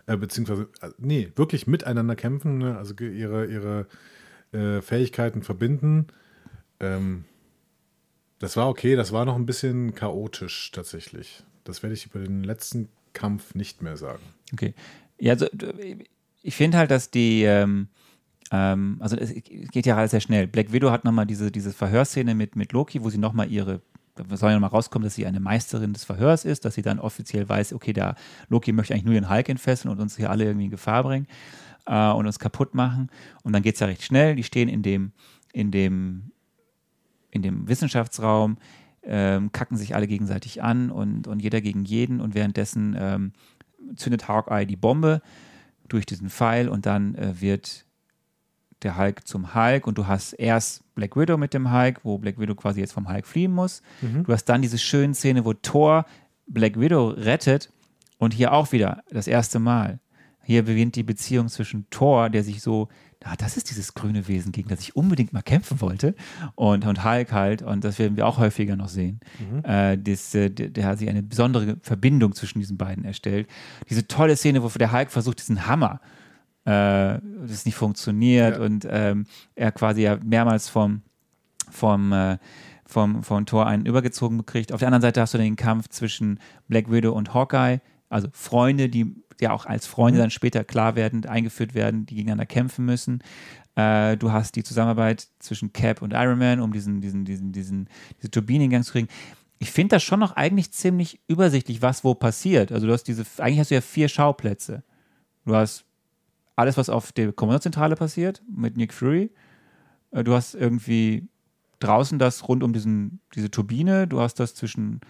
äh, 0.06 0.16
beziehungsweise, 0.16 0.68
äh, 0.80 0.90
nee, 0.98 1.30
wirklich 1.36 1.68
miteinander 1.68 2.16
kämpfen, 2.16 2.58
ne? 2.58 2.76
also 2.76 2.92
ihre, 2.98 3.46
ihre 3.46 3.86
äh, 4.52 4.80
Fähigkeiten 4.82 5.42
verbinden. 5.42 6.08
Ähm, 6.80 7.24
das 8.38 8.56
war 8.56 8.68
okay, 8.68 8.96
das 8.96 9.12
war 9.12 9.24
noch 9.24 9.36
ein 9.36 9.46
bisschen 9.46 9.94
chaotisch 9.94 10.70
tatsächlich. 10.72 11.42
Das 11.64 11.82
werde 11.82 11.94
ich 11.94 12.06
über 12.06 12.20
den 12.20 12.44
letzten 12.44 12.88
Kampf 13.12 13.54
nicht 13.54 13.82
mehr 13.82 13.96
sagen. 13.96 14.22
Okay. 14.52 14.74
Ja, 15.18 15.32
also 15.32 15.46
ich 16.42 16.54
finde 16.54 16.78
halt, 16.78 16.90
dass 16.90 17.10
die, 17.10 17.42
ähm, 17.42 17.88
ähm, 18.52 18.98
also 19.00 19.16
es 19.16 19.32
geht 19.32 19.86
ja 19.86 19.96
alles 19.96 20.10
sehr 20.10 20.20
schnell. 20.20 20.46
Black 20.46 20.72
Widow 20.72 20.90
hat 20.90 21.04
nochmal 21.04 21.26
diese, 21.26 21.50
diese 21.50 21.72
Verhörszene 21.72 22.34
mit, 22.34 22.56
mit 22.56 22.72
Loki, 22.72 23.02
wo 23.02 23.10
sie 23.10 23.18
nochmal 23.18 23.50
ihre, 23.50 23.80
da 24.14 24.36
soll 24.36 24.50
ja 24.50 24.56
nochmal 24.56 24.70
rauskommen, 24.70 25.04
dass 25.04 25.14
sie 25.14 25.26
eine 25.26 25.40
Meisterin 25.40 25.92
des 25.92 26.04
Verhörs 26.04 26.44
ist, 26.44 26.64
dass 26.64 26.74
sie 26.74 26.82
dann 26.82 27.00
offiziell 27.00 27.48
weiß, 27.48 27.72
okay, 27.72 27.92
der 27.92 28.14
Loki 28.48 28.72
möchte 28.72 28.94
eigentlich 28.94 29.04
nur 29.04 29.14
den 29.14 29.30
Hulk 29.30 29.48
entfesseln 29.48 29.90
und 29.90 30.00
uns 30.00 30.16
hier 30.16 30.30
alle 30.30 30.44
irgendwie 30.44 30.66
in 30.66 30.70
Gefahr 30.70 31.02
bringen 31.02 31.26
äh, 31.86 32.10
und 32.10 32.26
uns 32.26 32.38
kaputt 32.38 32.74
machen. 32.74 33.10
Und 33.42 33.54
dann 33.54 33.62
geht 33.62 33.74
es 33.74 33.80
ja 33.80 33.86
recht 33.86 34.02
schnell. 34.02 34.36
Die 34.36 34.44
stehen 34.44 34.68
in 34.68 34.82
dem, 34.82 35.12
in 35.52 35.70
dem, 35.70 36.32
in 37.36 37.42
dem 37.42 37.68
Wissenschaftsraum, 37.68 38.58
ähm, 39.02 39.52
kacken 39.52 39.76
sich 39.76 39.94
alle 39.94 40.08
gegenseitig 40.08 40.62
an 40.62 40.90
und, 40.90 41.28
und 41.28 41.40
jeder 41.40 41.60
gegen 41.60 41.84
jeden 41.84 42.20
und 42.20 42.34
währenddessen 42.34 42.96
ähm, 42.98 43.32
zündet 43.94 44.26
Hawkeye 44.26 44.66
die 44.66 44.76
Bombe 44.76 45.22
durch 45.88 46.06
diesen 46.06 46.28
Pfeil 46.28 46.68
und 46.68 46.86
dann 46.86 47.14
äh, 47.14 47.40
wird 47.40 47.86
der 48.82 48.98
Hulk 48.98 49.26
zum 49.26 49.54
Hulk 49.54 49.86
und 49.86 49.96
du 49.96 50.06
hast 50.06 50.32
erst 50.34 50.82
Black 50.94 51.16
Widow 51.16 51.36
mit 51.38 51.54
dem 51.54 51.72
Hulk, 51.72 52.00
wo 52.02 52.18
Black 52.18 52.38
Widow 52.38 52.54
quasi 52.54 52.80
jetzt 52.80 52.92
vom 52.92 53.08
Hulk 53.08 53.26
fliehen 53.26 53.52
muss. 53.52 53.80
Du 54.24 54.32
hast 54.32 54.44
dann 54.46 54.60
diese 54.60 54.78
schöne 54.78 55.14
Szene, 55.14 55.44
wo 55.44 55.54
Thor 55.54 56.04
Black 56.46 56.78
Widow 56.78 57.08
rettet 57.08 57.70
und 58.18 58.34
hier 58.34 58.52
auch 58.52 58.72
wieder 58.72 59.02
das 59.10 59.28
erste 59.28 59.58
Mal. 59.58 60.00
Hier 60.42 60.64
beginnt 60.64 60.94
die 60.94 61.02
Beziehung 61.02 61.48
zwischen 61.48 61.88
Thor, 61.90 62.30
der 62.30 62.44
sich 62.44 62.62
so, 62.62 62.88
ah, 63.26 63.34
das 63.36 63.56
ist 63.56 63.70
dieses 63.70 63.94
grüne 63.94 64.28
Wesen, 64.28 64.52
gegen 64.52 64.68
das 64.68 64.80
ich 64.80 64.96
unbedingt 64.96 65.32
mal 65.32 65.42
kämpfen 65.42 65.80
wollte, 65.80 66.14
und, 66.54 66.86
und 66.86 67.04
Hulk 67.04 67.32
halt, 67.32 67.62
und 67.62 67.84
das 67.84 67.98
werden 67.98 68.16
wir 68.16 68.26
auch 68.26 68.38
häufiger 68.38 68.76
noch 68.76 68.88
sehen. 68.88 69.20
Äh, 69.62 69.98
das, 69.98 70.34
äh, 70.34 70.50
der, 70.50 70.68
der 70.68 70.86
hat 70.86 70.98
sich 70.98 71.08
eine 71.08 71.22
besondere 71.22 71.76
Verbindung 71.82 72.34
zwischen 72.34 72.58
diesen 72.60 72.76
beiden 72.76 73.04
erstellt. 73.04 73.48
Diese 73.90 74.06
tolle 74.06 74.36
Szene, 74.36 74.62
wo 74.62 74.68
der 74.68 74.92
Hulk 74.92 75.10
versucht, 75.10 75.38
diesen 75.38 75.66
Hammer, 75.66 76.00
äh, 76.64 77.18
das 77.46 77.64
nicht 77.64 77.76
funktioniert 77.76 78.56
Ja. 78.58 78.64
und 78.64 78.86
ähm, 78.90 79.26
er 79.54 79.72
quasi 79.72 80.02
ja 80.02 80.18
mehrmals 80.24 80.68
vom, 80.68 81.02
vom, 81.70 82.12
äh, 82.12 82.38
vom, 82.86 83.22
vom 83.22 83.46
Tor 83.46 83.66
einen 83.66 83.86
übergezogen 83.86 84.36
bekriegt. 84.36 84.72
Auf 84.72 84.80
der 84.80 84.88
anderen 84.88 85.02
Seite 85.02 85.20
hast 85.20 85.34
du 85.34 85.38
den 85.38 85.56
Kampf 85.56 85.88
zwischen 85.88 86.38
Black 86.68 86.90
Widow 86.90 87.12
und 87.12 87.34
Hawkeye, 87.34 87.80
Also 88.08 88.28
Freunde, 88.32 88.88
die 88.88 89.14
ja 89.40 89.52
auch 89.52 89.66
als 89.66 89.86
Freunde 89.86 90.18
dann 90.18 90.30
später 90.30 90.64
klar 90.64 90.96
werden, 90.96 91.26
eingeführt 91.26 91.74
werden, 91.74 92.06
die 92.06 92.14
gegeneinander 92.14 92.46
kämpfen 92.46 92.84
müssen. 92.84 93.22
Äh, 93.74 94.16
du 94.16 94.32
hast 94.32 94.56
die 94.56 94.64
Zusammenarbeit 94.64 95.28
zwischen 95.38 95.72
Cap 95.72 96.02
und 96.02 96.12
Iron 96.12 96.38
Man, 96.38 96.60
um 96.60 96.72
diesen, 96.72 97.00
diesen, 97.00 97.24
diesen, 97.24 97.52
diesen, 97.52 97.88
diese 98.18 98.30
Turbine 98.30 98.64
in 98.64 98.70
Gang 98.70 98.84
zu 98.84 98.92
kriegen. 98.92 99.08
Ich 99.58 99.70
finde 99.70 99.96
das 99.96 100.02
schon 100.02 100.20
noch 100.20 100.36
eigentlich 100.36 100.72
ziemlich 100.72 101.20
übersichtlich, 101.28 101.82
was 101.82 102.04
wo 102.04 102.14
passiert. 102.14 102.72
Also 102.72 102.86
du 102.86 102.92
hast 102.92 103.04
diese, 103.04 103.24
eigentlich 103.38 103.60
hast 103.60 103.70
du 103.70 103.74
ja 103.74 103.80
vier 103.80 104.08
Schauplätze. 104.08 104.82
Du 105.44 105.54
hast 105.54 105.84
alles, 106.56 106.76
was 106.76 106.88
auf 106.88 107.12
der 107.12 107.32
Kommandozentrale 107.32 107.96
passiert, 107.96 108.42
mit 108.50 108.76
Nick 108.76 108.92
Fury. 108.92 109.30
Äh, 110.10 110.24
Du 110.24 110.34
hast 110.34 110.54
irgendwie 110.54 111.28
draußen 111.80 112.18
das 112.18 112.48
rund 112.48 112.62
um 112.62 112.72
diesen, 112.72 113.20
diese 113.34 113.50
Turbine. 113.50 114.06
Du 114.06 114.20
hast 114.20 114.40
das 114.40 114.54
zwischen 114.54 115.00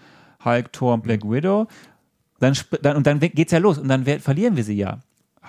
Hulk, 0.43 0.73
Thor 0.73 0.93
und 0.93 1.03
Black 1.03 1.23
Widow. 1.23 1.67
Dann, 2.39 2.53
dann, 2.81 2.97
und 2.97 3.07
dann 3.07 3.19
geht's 3.19 3.51
ja 3.51 3.59
los 3.59 3.77
und 3.77 3.87
dann 3.87 4.05
verlieren 4.05 4.55
wir 4.55 4.63
sie 4.63 4.75
ja. 4.77 4.99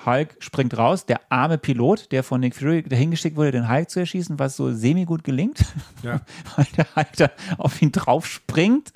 Hulk 0.06 0.36
springt 0.38 0.78
raus, 0.78 1.06
der 1.06 1.20
arme 1.28 1.58
Pilot, 1.58 2.12
der 2.12 2.22
von 2.22 2.40
Nick 2.40 2.54
Fury 2.54 2.82
dahingeschickt 2.84 3.36
wurde, 3.36 3.50
den 3.50 3.68
Hulk 3.68 3.90
zu 3.90 3.98
erschießen, 4.00 4.38
was 4.38 4.56
so 4.56 4.72
semi-gut 4.72 5.24
gelingt, 5.24 5.64
Ja. 6.02 6.20
weil 6.56 6.66
der 6.76 6.86
Hulk 6.94 7.12
da 7.16 7.30
auf 7.58 7.82
ihn 7.82 7.90
drauf 7.90 8.26
springt. 8.26 8.92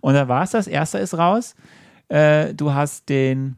Und 0.00 0.14
dann 0.14 0.26
war 0.28 0.42
es 0.42 0.52
das. 0.52 0.66
Erster 0.68 1.00
ist 1.00 1.14
raus. 1.18 1.54
Äh, 2.08 2.54
du 2.54 2.72
hast 2.72 3.08
den, 3.10 3.56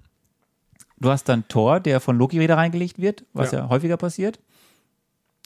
du 0.99 1.11
hast 1.11 1.29
dann 1.29 1.47
Thor, 1.47 1.79
der 1.81 2.01
von 2.01 2.19
Loki 2.19 2.41
wieder 2.41 2.57
reingelegt 2.57 2.99
wird, 2.99 3.25
was 3.33 3.53
ja, 3.53 3.61
Ja. 3.61 3.69
häufiger 3.69 3.97
passiert. 3.97 4.41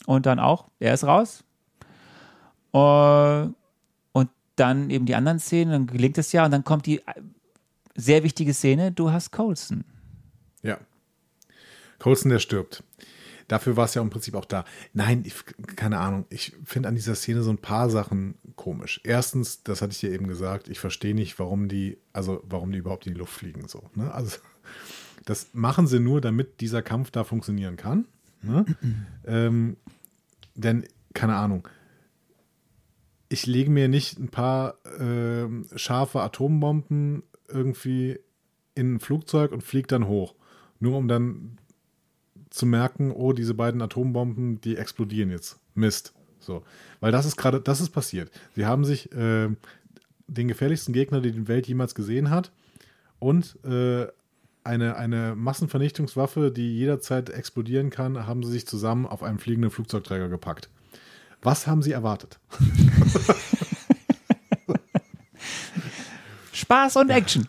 Und 0.06 0.24
dann 0.24 0.38
auch, 0.40 0.68
er 0.80 0.94
ist 0.94 1.04
raus. 1.04 1.44
Äh, 2.72 3.48
und 4.12 4.30
dann 4.56 4.88
eben 4.90 5.04
die 5.04 5.14
anderen 5.14 5.38
Szenen, 5.38 5.72
dann 5.72 5.86
gelingt 5.86 6.16
es 6.16 6.32
ja 6.32 6.44
und 6.44 6.50
dann 6.52 6.64
kommt 6.64 6.86
die 6.86 7.02
sehr 7.94 8.22
wichtige 8.22 8.54
Szene, 8.54 8.92
du 8.92 9.10
hast 9.10 9.30
Colson. 9.30 9.84
Ja. 10.62 10.78
Coulson, 11.98 12.30
der 12.30 12.38
stirbt. 12.38 12.82
Dafür 13.48 13.76
war 13.76 13.84
es 13.84 13.94
ja 13.94 14.02
im 14.02 14.10
Prinzip 14.10 14.34
auch 14.34 14.44
da. 14.44 14.64
Nein, 14.92 15.24
ich, 15.26 15.34
keine 15.76 15.98
Ahnung. 15.98 16.24
Ich 16.30 16.56
finde 16.64 16.88
an 16.88 16.94
dieser 16.94 17.14
Szene 17.14 17.42
so 17.42 17.50
ein 17.50 17.58
paar 17.58 17.90
Sachen 17.90 18.36
komisch. 18.56 19.00
Erstens, 19.04 19.62
das 19.62 19.82
hatte 19.82 19.92
ich 19.92 20.00
dir 20.00 20.10
eben 20.10 20.26
gesagt, 20.26 20.68
ich 20.68 20.80
verstehe 20.80 21.14
nicht, 21.14 21.38
warum 21.38 21.68
die, 21.68 21.98
also 22.12 22.42
warum 22.44 22.72
die 22.72 22.78
überhaupt 22.78 23.06
in 23.06 23.12
die 23.12 23.18
Luft 23.18 23.34
fliegen 23.34 23.68
so. 23.68 23.90
Ne? 23.94 24.12
Also 24.12 24.38
das 25.24 25.48
machen 25.52 25.86
sie 25.86 26.00
nur, 26.00 26.20
damit 26.20 26.60
dieser 26.60 26.82
Kampf 26.82 27.10
da 27.10 27.24
funktionieren 27.24 27.76
kann. 27.76 28.06
Ne? 28.42 28.64
ähm, 29.26 29.76
denn, 30.54 30.86
keine 31.14 31.36
Ahnung, 31.36 31.68
ich 33.28 33.46
lege 33.46 33.70
mir 33.70 33.88
nicht 33.88 34.18
ein 34.18 34.28
paar 34.28 34.74
ähm, 34.98 35.66
scharfe 35.76 36.20
Atombomben 36.20 37.22
irgendwie 37.52 38.18
in 38.74 38.94
ein 38.94 39.00
Flugzeug 39.00 39.52
und 39.52 39.62
fliege 39.62 39.88
dann 39.88 40.06
hoch. 40.08 40.34
Nur 40.80 40.96
um 40.96 41.08
dann 41.08 41.58
zu 42.50 42.66
merken, 42.66 43.12
oh, 43.12 43.32
diese 43.32 43.54
beiden 43.54 43.80
Atombomben, 43.80 44.60
die 44.60 44.76
explodieren 44.76 45.30
jetzt. 45.30 45.58
Mist. 45.74 46.12
So. 46.38 46.62
Weil 47.00 47.12
das 47.12 47.26
ist 47.26 47.36
gerade, 47.36 47.60
das 47.60 47.80
ist 47.80 47.90
passiert. 47.90 48.30
Sie 48.54 48.66
haben 48.66 48.84
sich 48.84 49.12
äh, 49.12 49.48
den 50.26 50.48
gefährlichsten 50.48 50.92
Gegner, 50.92 51.20
den 51.20 51.34
die 51.34 51.48
Welt 51.48 51.66
jemals 51.66 51.94
gesehen 51.94 52.30
hat, 52.30 52.52
und 53.18 53.56
äh, 53.64 54.08
eine, 54.64 54.96
eine 54.96 55.34
Massenvernichtungswaffe, 55.36 56.50
die 56.50 56.76
jederzeit 56.76 57.30
explodieren 57.30 57.90
kann, 57.90 58.26
haben 58.26 58.42
sie 58.42 58.50
sich 58.50 58.66
zusammen 58.66 59.06
auf 59.06 59.22
einen 59.22 59.38
fliegenden 59.38 59.70
Flugzeugträger 59.70 60.28
gepackt. 60.28 60.68
Was 61.40 61.66
haben 61.66 61.82
sie 61.82 61.92
erwartet? 61.92 62.38
Spaß 66.62 66.96
und 66.96 67.10
Action. 67.10 67.46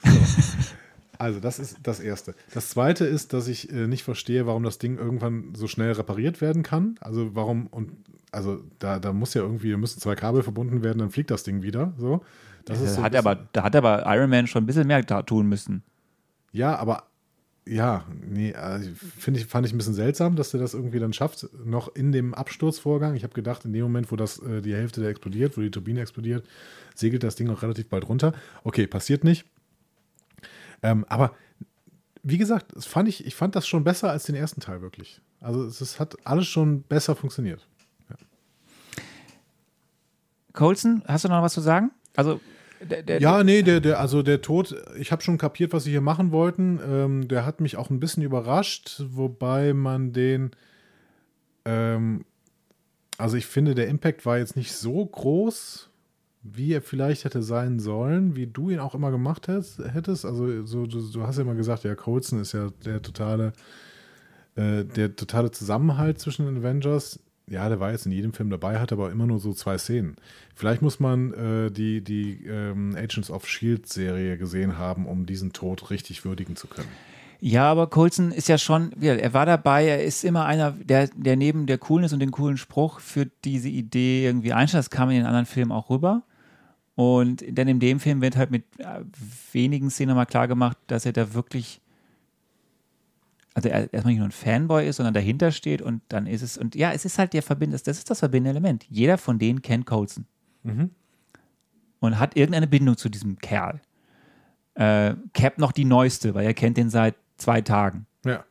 Also, 1.19 1.39
das 1.39 1.59
ist 1.59 1.77
das 1.83 1.99
Erste. 1.99 2.35
Das 2.53 2.69
Zweite 2.69 3.05
ist, 3.05 3.33
dass 3.33 3.47
ich 3.47 3.71
äh, 3.71 3.87
nicht 3.87 4.03
verstehe, 4.03 4.45
warum 4.45 4.63
das 4.63 4.77
Ding 4.77 4.97
irgendwann 4.97 5.53
so 5.55 5.67
schnell 5.67 5.91
repariert 5.93 6.41
werden 6.41 6.63
kann. 6.63 6.95
Also, 6.99 7.35
warum, 7.35 7.67
und 7.67 7.91
also 8.31 8.61
da, 8.79 8.99
da 8.99 9.13
muss 9.13 9.33
ja 9.33 9.41
irgendwie, 9.41 9.71
da 9.71 9.77
müssen 9.77 9.99
zwei 10.01 10.15
Kabel 10.15 10.43
verbunden 10.43 10.83
werden, 10.83 10.99
dann 10.99 11.11
fliegt 11.11 11.31
das 11.31 11.43
Ding 11.43 11.61
wieder. 11.61 11.93
So. 11.97 12.25
Das 12.65 12.81
ist 12.81 12.91
Da 12.91 12.95
so 12.95 13.03
hat, 13.03 13.15
aber, 13.15 13.47
da 13.53 13.63
hat 13.63 13.75
aber 13.75 14.03
Iron 14.07 14.29
Man 14.29 14.47
schon 14.47 14.63
ein 14.63 14.65
bisschen 14.65 14.87
mehr 14.87 15.05
tun 15.05 15.47
müssen. 15.47 15.83
Ja, 16.51 16.75
aber 16.75 17.03
ja, 17.65 18.05
nee, 18.27 18.53
also, 18.53 18.89
finde 19.17 19.39
ich, 19.39 19.45
fand 19.45 19.65
ich 19.65 19.73
ein 19.73 19.77
bisschen 19.77 19.93
seltsam, 19.93 20.35
dass 20.35 20.51
der 20.51 20.59
das 20.59 20.73
irgendwie 20.73 20.99
dann 20.99 21.13
schafft, 21.13 21.47
noch 21.63 21.95
in 21.95 22.11
dem 22.11 22.33
Absturzvorgang. 22.33 23.15
Ich 23.15 23.23
habe 23.23 23.33
gedacht, 23.33 23.63
in 23.65 23.73
dem 23.73 23.83
Moment, 23.83 24.11
wo 24.11 24.15
das 24.15 24.39
äh, 24.39 24.61
die 24.61 24.73
Hälfte 24.73 25.01
da 25.01 25.07
explodiert, 25.07 25.57
wo 25.57 25.61
die 25.61 25.71
Turbine 25.71 26.01
explodiert, 26.01 26.45
segelt 26.93 27.23
das 27.23 27.35
Ding 27.35 27.49
auch 27.49 27.61
relativ 27.61 27.87
bald 27.87 28.07
runter. 28.09 28.33
Okay, 28.63 28.87
passiert 28.87 29.23
nicht. 29.23 29.45
Ähm, 30.81 31.05
aber 31.07 31.35
wie 32.21 32.37
gesagt, 32.37 32.75
das 32.75 32.85
fand 32.85 33.07
ich, 33.07 33.25
ich 33.25 33.35
fand 33.35 33.55
das 33.55 33.67
schon 33.67 33.83
besser 33.83 34.11
als 34.11 34.25
den 34.25 34.35
ersten 34.35 34.59
Teil 34.59 34.81
wirklich. 34.81 35.21
Also 35.39 35.63
es, 35.63 35.81
es 35.81 35.99
hat 35.99 36.15
alles 36.25 36.47
schon 36.47 36.83
besser 36.83 37.15
funktioniert. 37.15 37.67
Colson, 40.53 41.03
hast 41.07 41.25
du 41.25 41.29
noch 41.29 41.41
was 41.41 41.53
zu 41.53 41.61
sagen? 41.61 41.91
Also, 42.15 42.39
der, 42.85 43.03
der, 43.03 43.21
Ja, 43.21 43.43
nee, 43.43 43.61
der, 43.61 43.79
der, 43.79 43.99
also 43.99 44.21
der 44.23 44.41
Tod, 44.41 44.75
ich 44.97 45.11
habe 45.11 45.21
schon 45.21 45.37
kapiert, 45.37 45.73
was 45.73 45.83
sie 45.85 45.91
hier 45.91 46.01
machen 46.01 46.31
wollten. 46.31 46.79
Ähm, 46.87 47.27
der 47.27 47.45
hat 47.45 47.61
mich 47.61 47.77
auch 47.77 47.89
ein 47.89 47.99
bisschen 47.99 48.23
überrascht, 48.23 49.01
wobei 49.09 49.73
man 49.73 50.13
den, 50.13 50.51
ähm, 51.65 52.25
also 53.17 53.37
ich 53.37 53.45
finde, 53.45 53.75
der 53.75 53.87
Impact 53.87 54.25
war 54.25 54.37
jetzt 54.37 54.55
nicht 54.55 54.73
so 54.73 55.05
groß, 55.05 55.89
wie 56.43 56.73
er 56.73 56.81
vielleicht 56.81 57.23
hätte 57.23 57.41
sein 57.41 57.79
sollen, 57.79 58.35
wie 58.35 58.47
du 58.47 58.69
ihn 58.69 58.79
auch 58.79 58.95
immer 58.95 59.11
gemacht 59.11 59.47
hättest. 59.47 60.25
Also 60.25 60.65
so, 60.65 60.85
du, 60.85 61.11
du 61.11 61.23
hast 61.23 61.37
ja 61.37 61.43
immer 61.43 61.55
gesagt, 61.55 61.83
ja, 61.85 61.95
Colson 61.95 62.41
ist 62.41 62.51
ja 62.51 62.69
der 62.83 63.01
totale, 63.01 63.53
äh, 64.55 64.83
der 64.83 65.15
totale 65.15 65.51
Zusammenhalt 65.51 66.19
zwischen 66.19 66.45
den 66.45 66.57
Avengers. 66.57 67.19
Ja, 67.53 67.69
der 67.69 67.79
war 67.79 67.91
jetzt 67.91 68.07
in 68.07 68.11
jedem 68.11 68.33
Film 68.33 68.49
dabei, 68.49 68.79
hat 68.79 68.91
aber 68.91 69.11
immer 69.11 69.27
nur 69.27 69.39
so 69.39 69.53
zwei 69.53 69.77
Szenen. 69.77 70.15
Vielleicht 70.55 70.81
muss 70.81 70.99
man 70.99 71.33
äh, 71.33 71.71
die, 71.71 72.01
die 72.01 72.45
ähm, 72.47 72.95
Agents 72.97 73.29
of 73.29 73.47
Shield 73.47 73.87
Serie 73.87 74.37
gesehen 74.39 74.79
haben, 74.79 75.05
um 75.05 75.27
diesen 75.27 75.53
Tod 75.53 75.91
richtig 75.91 76.25
würdigen 76.25 76.55
zu 76.55 76.67
können. 76.67 76.89
Ja, 77.39 77.69
aber 77.69 77.87
Colson 77.87 78.31
ist 78.31 78.47
ja 78.47 78.57
schon, 78.57 78.91
er 79.01 79.33
war 79.33 79.45
dabei, 79.45 79.85
er 79.85 80.03
ist 80.03 80.23
immer 80.23 80.45
einer, 80.45 80.71
der, 80.71 81.09
der 81.15 81.35
neben 81.35 81.67
der 81.67 81.77
Coolness 81.77 82.13
und 82.13 82.21
dem 82.21 82.31
coolen 82.31 82.57
Spruch 82.57 83.01
für 83.01 83.27
diese 83.43 83.69
Idee 83.69 84.25
irgendwie 84.25 84.53
einsteigt. 84.53 84.79
Das 84.79 84.89
kam 84.89 85.09
in 85.09 85.17
den 85.17 85.25
anderen 85.25 85.45
Filmen 85.45 85.71
auch 85.71 85.89
rüber. 85.89 86.23
Und 86.95 87.43
dann 87.51 87.67
in 87.67 87.79
dem 87.79 87.99
Film 87.99 88.21
wird 88.21 88.35
halt 88.35 88.49
mit 88.49 88.63
äh, 88.79 89.01
wenigen 89.51 89.91
Szenen 89.91 90.15
mal 90.15 90.25
klar 90.25 90.47
gemacht, 90.47 90.77
dass 90.87 91.05
er 91.05 91.13
da 91.13 91.33
wirklich, 91.33 91.81
also 93.53 93.69
er 93.69 93.93
erstmal 93.93 94.13
nicht 94.13 94.19
nur 94.19 94.27
ein 94.27 94.31
Fanboy 94.31 94.87
ist, 94.87 94.97
sondern 94.97 95.13
dahinter 95.13 95.51
steht 95.51 95.81
und 95.81 96.01
dann 96.09 96.25
ist 96.25 96.41
es, 96.41 96.57
und 96.57 96.75
ja, 96.75 96.91
es 96.91 97.05
ist 97.05 97.19
halt 97.19 97.33
der 97.33 97.43
Verbindende, 97.43 97.83
das 97.83 97.97
ist 97.97 98.09
das 98.09 98.19
verbindende 98.19 98.51
Element. 98.51 98.85
Jeder 98.89 99.17
von 99.17 99.37
denen 99.37 99.61
kennt 99.61 99.85
Colson. 99.85 100.25
Und 101.99 102.19
hat 102.19 102.35
irgendeine 102.35 102.67
Bindung 102.67 102.97
zu 102.97 103.09
diesem 103.09 103.37
Kerl. 103.37 103.81
Äh, 104.73 105.15
Cap 105.33 105.59
noch 105.59 105.71
die 105.71 105.85
neueste, 105.85 106.33
weil 106.33 106.45
er 106.45 106.53
kennt 106.53 106.77
den 106.77 106.89
seit 106.89 107.15
zwei 107.37 107.61
Tagen. 107.61 108.07
Ja. 108.25 108.43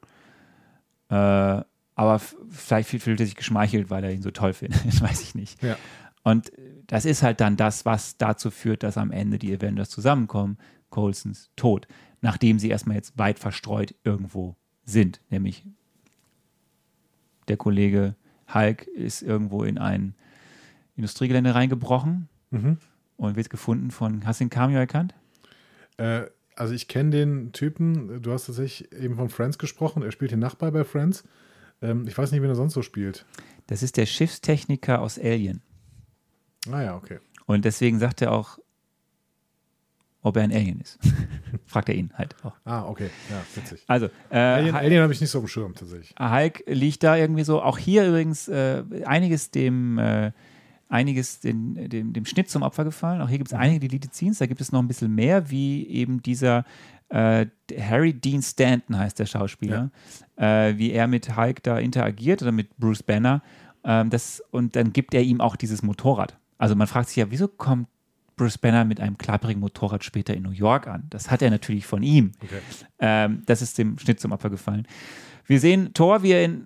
Äh, 1.09 1.65
aber 1.95 2.19
vielleicht 2.19 2.89
fühlt 2.89 3.21
er 3.21 3.27
sich 3.27 3.35
geschmeichelt, 3.35 3.91
weil 3.91 4.05
er 4.05 4.13
ihn 4.13 4.23
so 4.23 4.31
toll 4.31 4.53
findet. 4.53 4.85
Das 4.87 5.03
weiß 5.03 5.21
ich 5.23 5.35
nicht. 5.35 5.63
Ja. 5.63 5.77
Und 6.23 6.53
das 6.87 7.05
ist 7.05 7.23
halt 7.23 7.41
dann 7.41 7.57
das, 7.57 7.85
was 7.85 8.17
dazu 8.17 8.51
führt, 8.51 8.85
dass 8.85 8.97
am 8.97 9.11
Ende 9.11 9.39
die 9.39 9.53
Avengers 9.53 9.91
zusammenkommen. 9.91 10.59
Coulsons 10.91 11.51
Tod. 11.57 11.89
Nachdem 12.21 12.59
sie 12.59 12.71
erstmal 12.71 12.97
jetzt 12.97 13.19
weit 13.19 13.39
verstreut 13.39 13.95
irgendwo 14.05 14.57
sind. 14.85 15.21
Nämlich 15.31 15.65
der 17.49 17.57
Kollege 17.57 18.15
Hulk 18.53 18.87
ist 18.87 19.23
irgendwo 19.23 19.65
in 19.65 19.79
ein 19.79 20.15
Industriegelände 20.97 21.55
reingebrochen 21.55 22.29
Mhm. 22.51 22.77
und 23.17 23.37
wird 23.37 23.49
gefunden 23.51 23.91
von, 23.91 24.27
hast 24.27 24.41
du 24.41 24.45
den 24.45 24.51
Cameo 24.51 24.79
erkannt? 24.79 25.15
Äh, 25.97 26.25
also 26.55 26.75
ich 26.75 26.87
kenne 26.87 27.11
den 27.11 27.53
Typen, 27.53 28.21
du 28.23 28.31
hast 28.33 28.47
tatsächlich 28.47 28.93
eben 28.93 29.17
von 29.17 29.31
Friends 29.31 29.57
gesprochen, 29.59 30.03
er 30.03 30.13
spielt 30.13 30.33
den 30.33 30.39
Nachbar 30.39 30.71
bei 30.71 30.85
Friends. 30.85 31.25
Ähm, 31.81 32.07
ich 32.07 32.17
weiß 32.17 32.31
nicht, 32.31 32.43
wen 32.43 32.51
er 32.51 32.55
sonst 32.55 32.75
so 32.75 32.83
spielt. 32.83 33.25
Das 33.69 33.83
ist 33.83 33.97
der 33.97 34.05
Schiffstechniker 34.07 35.01
aus 35.01 35.19
Alien. 35.19 35.63
Ah 36.71 36.83
ja, 36.83 36.97
okay. 36.97 37.19
Und 37.47 37.65
deswegen 37.65 37.99
sagt 37.99 38.21
er 38.23 38.33
auch, 38.33 38.59
ob 40.23 40.37
er 40.37 40.45
ein 40.45 40.53
Alien 40.53 40.81
ist. 40.81 40.99
Fragt 41.67 41.89
er 41.89 41.95
ihn 41.95 42.11
halt 42.15 42.35
auch. 42.45 42.55
Ah, 42.65 42.85
okay. 42.85 43.11
Ja, 43.31 43.43
witzig. 43.55 43.83
Also, 43.87 44.07
äh, 44.31 44.39
Alien, 44.39 44.75
Alien 44.75 45.03
habe 45.03 45.13
ich 45.13 45.21
nicht 45.21 45.31
so 45.31 45.41
dem 45.41 45.49
Schirm 45.49 45.75
tatsächlich. 45.75 46.15
Hulk 46.19 46.63
liegt 46.67 47.03
da 47.03 47.17
irgendwie 47.17 47.45
so. 47.45 47.61
Auch 47.63 47.79
hier 47.79 48.07
übrigens 48.07 48.49
äh, 48.49 48.85
einiges 49.05 49.51
dem, 49.51 49.99
äh, 49.99 50.33
einiges 50.89 51.41
den, 51.41 51.89
dem, 51.89 52.13
dem 52.13 52.25
Schnitt 52.25 52.51
zum 52.51 52.63
Opfer 52.63 52.85
gefallen. 52.85 53.21
Auch 53.21 53.29
hier 53.29 53.39
gibt 53.39 53.53
es 53.53 53.59
einige 53.59 53.81
Deleted 53.81 54.15
Scenes. 54.15 54.39
Da 54.39 54.47
gibt 54.47 54.61
es 54.61 54.71
noch 54.71 54.81
ein 54.81 54.89
bisschen 54.89 55.15
mehr, 55.15 55.51
wie 55.51 55.87
eben 55.89 56.23
dieser 56.23 56.65
äh, 57.09 57.47
Harry 57.79 58.15
Dean 58.15 58.43
Stanton 58.43 58.97
heißt 58.97 59.19
der 59.19 59.27
Schauspieler, 59.27 59.91
äh, 60.37 60.77
wie 60.77 60.93
er 60.93 61.07
mit 61.09 61.37
Hulk 61.37 61.63
da 61.63 61.79
interagiert 61.79 62.43
oder 62.43 62.53
mit 62.53 62.77
Bruce 62.79 63.03
Banner. 63.03 63.43
Ähm, 63.85 64.09
das, 64.11 64.43
und 64.51 64.77
dann 64.77 64.93
gibt 64.93 65.15
er 65.15 65.23
ihm 65.23 65.41
auch 65.41 65.57
dieses 65.57 65.83
Motorrad. 65.83 66.39
Also 66.59 66.75
man 66.77 66.87
fragt 66.87 67.09
sich 67.09 67.17
ja, 67.17 67.31
wieso 67.31 67.49
kommt 67.49 67.89
Bruce 68.43 68.59
Banner 68.59 68.85
mit 68.85 68.99
einem 69.01 69.17
klapprigen 69.19 69.61
Motorrad 69.61 70.03
später 70.03 70.35
in 70.35 70.43
New 70.43 70.51
York 70.51 70.89
an. 70.89 71.05
Das 71.11 71.31
hat 71.31 71.43
er 71.43 71.51
natürlich 71.51 71.87
von 71.87 72.03
ihm. 72.03 72.33
Okay. 72.43 72.59
Ähm, 72.99 73.43
das 73.47 73.63
ist 73.63 73.79
dem 73.79 73.99
Schnitt 73.99 74.19
zum 74.19 74.33
Opfer 74.33 74.51
gefallen. 74.51 74.87
Wir 75.47 75.61
sehen 75.61 75.95
Thor, 75.95 76.25
wie 76.25 76.33
er 76.33 76.45
in, 76.45 76.65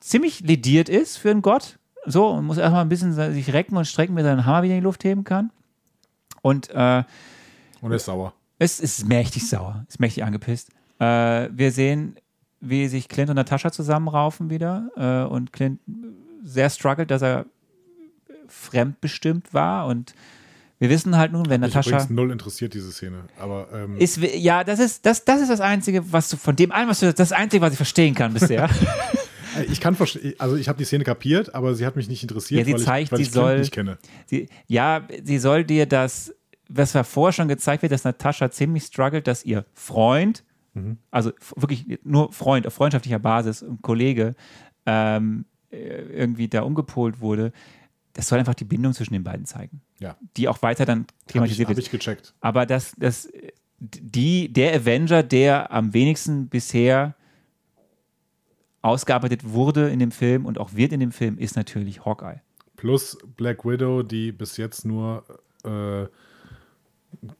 ziemlich 0.00 0.40
lediert 0.40 0.88
ist 0.88 1.16
für 1.18 1.30
einen 1.30 1.42
Gott. 1.42 1.78
So, 2.06 2.26
und 2.28 2.44
muss 2.44 2.58
erstmal 2.58 2.82
ein 2.82 2.88
bisschen 2.88 3.12
sich 3.12 3.52
recken 3.52 3.76
und 3.76 3.84
strecken, 3.84 4.16
er 4.16 4.24
seinen 4.24 4.44
Hammer 4.46 4.64
wieder 4.64 4.74
in 4.74 4.80
die 4.80 4.84
Luft 4.84 5.04
heben 5.04 5.22
kann. 5.22 5.52
Und 6.40 6.70
äh, 6.70 7.04
Und 7.80 7.92
er 7.92 7.96
ist 7.96 8.06
sauer. 8.06 8.34
es 8.58 8.80
ist 8.80 9.06
mächtig 9.06 9.48
sauer, 9.48 9.86
ist 9.88 10.00
mächtig 10.00 10.24
angepisst. 10.24 10.70
Äh, 10.98 11.48
wir 11.52 11.70
sehen, 11.70 12.16
wie 12.60 12.88
sich 12.88 13.08
Clint 13.08 13.30
und 13.30 13.36
Natascha 13.36 13.70
zusammenraufen 13.70 14.50
wieder 14.50 14.90
äh, 14.96 15.32
und 15.32 15.52
Clint 15.52 15.78
sehr 16.42 16.68
struggelt, 16.68 17.12
dass 17.12 17.22
er 17.22 17.46
fremdbestimmt 18.48 19.54
war 19.54 19.86
und 19.86 20.14
wir 20.82 20.90
wissen 20.90 21.16
halt 21.16 21.32
nun, 21.32 21.48
wenn 21.48 21.60
Mich 21.60 21.70
Natascha 21.74 21.90
übrigens 21.90 22.10
null 22.10 22.30
interessiert 22.32 22.74
diese 22.74 22.90
Szene. 22.92 23.24
Aber 23.38 23.68
ähm, 23.72 23.96
ist, 23.98 24.16
ja, 24.18 24.64
das 24.64 24.80
ist 24.80 25.06
das, 25.06 25.24
das 25.24 25.40
ist 25.40 25.48
das 25.48 25.60
Einzige, 25.60 26.12
was 26.12 26.28
du 26.28 26.36
von 26.36 26.56
dem 26.56 26.72
allen, 26.72 26.88
was 26.88 27.00
du 27.00 27.12
das 27.12 27.30
Einzige, 27.32 27.62
was 27.62 27.72
ich 27.72 27.76
verstehen 27.76 28.14
kann 28.14 28.32
bisher. 28.34 28.68
ich 29.70 29.80
kann 29.80 29.94
verstehen, 29.94 30.34
also 30.38 30.56
ich 30.56 30.68
habe 30.68 30.78
die 30.78 30.84
Szene 30.84 31.04
kapiert, 31.04 31.54
aber 31.54 31.74
sie 31.74 31.86
hat 31.86 31.94
mich 31.96 32.08
nicht 32.08 32.22
interessiert, 32.22 32.58
Ja, 32.58 32.64
sie 32.64 32.72
weil 32.74 32.80
zeigt, 32.80 33.04
ich, 33.06 33.12
weil 33.12 33.18
sie 33.18 33.22
ich 33.24 33.30
soll- 33.30 33.58
nicht 33.60 33.72
kenne. 33.72 33.98
sie, 34.26 34.48
ja, 34.66 35.06
sie 35.24 35.38
soll 35.38 35.64
dir 35.64 35.86
das, 35.86 36.34
was 36.68 36.92
vorher 37.06 37.32
schon 37.32 37.48
gezeigt 37.48 37.82
wird, 37.82 37.92
dass 37.92 38.04
Natascha 38.04 38.50
ziemlich 38.50 38.84
struggelt, 38.84 39.26
dass 39.26 39.44
ihr 39.44 39.64
Freund, 39.74 40.42
also 41.10 41.30
f- 41.30 41.52
wirklich 41.56 42.00
nur 42.02 42.32
Freund 42.32 42.66
auf 42.66 42.72
freundschaftlicher 42.72 43.18
Basis, 43.18 43.60
ein 43.62 43.78
Kollege, 43.82 44.34
ähm, 44.86 45.44
äh, 45.70 45.76
irgendwie 45.76 46.48
da 46.48 46.62
umgepolt 46.62 47.20
wurde. 47.20 47.52
Das 48.14 48.28
soll 48.28 48.38
einfach 48.38 48.54
die 48.54 48.64
Bindung 48.64 48.92
zwischen 48.92 49.14
den 49.14 49.24
beiden 49.24 49.46
zeigen, 49.46 49.80
Ja, 49.98 50.16
die 50.36 50.48
auch 50.48 50.60
weiter 50.62 50.84
dann 50.84 51.00
habe 51.00 51.06
ich, 51.26 51.32
thematisiert 51.32 51.68
hab 51.68 51.76
wird. 51.76 51.86
ich 51.86 51.90
gecheckt. 51.90 52.34
Aber 52.40 52.66
das, 52.66 52.94
das, 52.98 53.30
die, 53.80 54.52
der 54.52 54.74
Avenger, 54.74 55.22
der 55.22 55.72
am 55.72 55.94
wenigsten 55.94 56.48
bisher 56.48 57.14
ausgearbeitet 58.82 59.48
wurde 59.48 59.90
in 59.90 59.98
dem 59.98 60.10
Film 60.10 60.44
und 60.44 60.58
auch 60.58 60.74
wird 60.74 60.92
in 60.92 61.00
dem 61.00 61.12
Film, 61.12 61.38
ist 61.38 61.56
natürlich 61.56 62.04
Hawkeye. 62.04 62.40
Plus 62.76 63.16
Black 63.36 63.64
Widow, 63.64 64.02
die 64.02 64.32
bis 64.32 64.56
jetzt 64.56 64.84
nur 64.84 65.24
äh, 65.64 66.06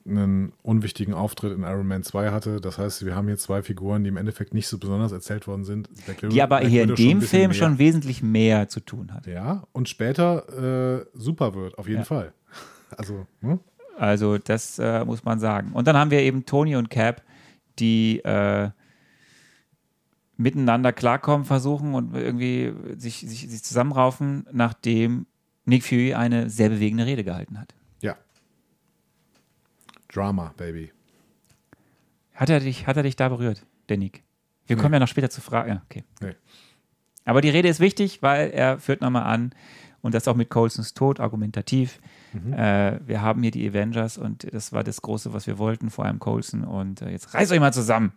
einen 0.07 0.53
unwichtigen 0.63 1.15
Auftritt 1.15 1.53
in 1.57 1.63
Iron 1.63 1.87
Man 1.87 2.03
2 2.03 2.31
hatte. 2.31 2.61
Das 2.61 2.79
heißt, 2.79 3.05
wir 3.07 3.15
haben 3.17 3.27
hier 3.27 3.39
zwei 3.39 3.63
Figuren, 3.63 4.05
die 4.05 4.09
im 4.09 4.17
Endeffekt 4.17 4.55
nicht 4.55 4.69
so 4.69 4.79
besonders 4.79 5.13
erzählt 5.13 5.47
worden 5.47 5.65
sind. 5.65 5.89
Black 6.05 6.29
Die 6.31 6.43
aber 6.43 6.59
Black 6.59 6.71
hier 6.71 6.83
in 6.83 6.89
Widow 6.91 6.97
schon 6.97 7.05
ein 7.07 7.09
dem 7.11 7.19
bisschen 7.21 7.39
Film 7.39 7.51
mehr. 7.51 7.55
schon 7.59 7.79
wesentlich 7.79 8.23
mehr 8.23 8.69
zu 8.69 8.81
tun 8.81 9.13
hat. 9.15 9.27
Ja, 9.27 9.65
und 9.73 9.89
später 9.89 11.01
äh, 11.01 11.07
super 11.15 11.55
wird, 11.55 11.79
auf 11.79 11.87
jeden 11.89 12.01
Ja. 12.01 12.05
Fall. 12.05 12.33
Also, 12.97 13.27
hm? 13.41 13.61
Also 13.99 14.39
das 14.39 14.79
äh, 14.79 15.05
muss 15.05 15.25
man 15.25 15.39
sagen. 15.41 15.73
Und 15.73 15.87
dann 15.87 15.97
haben 15.97 16.11
wir 16.11 16.21
eben 16.21 16.45
Tony 16.47 16.77
und 16.77 16.91
Cap, 16.91 17.23
die 17.79 18.21
äh, 18.21 18.71
miteinander 20.37 20.93
klarkommen 20.93 21.45
versuchen 21.45 21.95
und 21.95 22.15
irgendwie 22.15 22.73
sich, 22.99 23.19
sich, 23.21 23.49
sich 23.49 23.63
zusammenraufen, 23.63 24.47
nachdem 24.53 25.27
Nick 25.65 25.85
Fury 25.85 26.15
eine 26.15 26.51
sehr 26.51 26.71
bewegende 26.71 27.07
Rede 27.07 27.23
gehalten 27.25 27.61
hat. 27.61 27.75
Drama, 30.15 30.55
Baby. 30.57 30.93
Hat 32.35 32.51
er 32.51 32.61
dich, 32.61 32.87
hat 32.87 32.97
er 32.97 33.03
dich 33.03 33.17
da 33.17 33.29
berührt, 33.29 33.65
der 33.89 33.99
Nick? 33.99 34.23
Wir 34.67 34.77
kommen 34.77 34.95
ja 34.95 35.01
noch 35.01 35.09
später 35.09 35.31
zu 35.31 35.41
Fragen. 35.41 35.71
Ja, 35.71 35.83
okay. 35.85 36.05
Nee. 36.21 36.35
Aber 37.25 37.41
die 37.41 37.51
Rede 37.51 37.69
ist 37.69 37.81
wichtig, 37.81 38.23
weil 38.23 38.51
er 38.51 38.79
führt 38.79 39.01
nochmal 39.01 39.25
an, 39.25 39.53
und 40.03 40.15
das 40.15 40.29
auch 40.29 40.35
mit 40.35 40.51
Colsons 40.51 40.95
Tod, 40.95 41.21
argumentativ. 41.21 42.01
Äh, 42.35 42.99
wir 43.07 43.23
haben 43.23 43.43
hier 43.43 43.53
die 43.53 43.69
Avengers 43.69 44.19
und 44.19 44.53
das 44.53 44.73
war 44.73 44.83
das 44.83 45.01
Große, 45.01 45.33
was 45.33 45.47
wir 45.47 45.59
wollten, 45.59 45.91
vor 45.91 46.05
allem 46.05 46.19
Colson. 46.19 46.65
Und 46.65 47.03
äh, 47.03 47.11
jetzt 47.11 47.33
reißt 47.33 47.53
euch 47.53 47.61
mal 47.61 47.73
zusammen, 47.73 48.13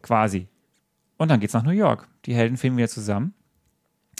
quasi. 0.00 0.48
Und 1.18 1.30
dann 1.30 1.38
geht's 1.38 1.52
nach 1.52 1.64
New 1.64 1.70
York. 1.70 2.08
Die 2.24 2.34
Helden 2.34 2.56
filmen 2.56 2.78
wieder 2.78 2.88
zusammen. 2.88 3.34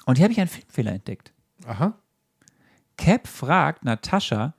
Und 0.05 0.19
hier 0.19 0.25
habe 0.25 0.33
ich 0.33 0.41
einen 0.41 0.49
Filmfehler 0.49 0.93
entdeckt. 0.93 1.33
Aha. 1.67 1.95
Cap 2.99 3.27
fragt 3.27 3.85
Natascha, 3.85 4.55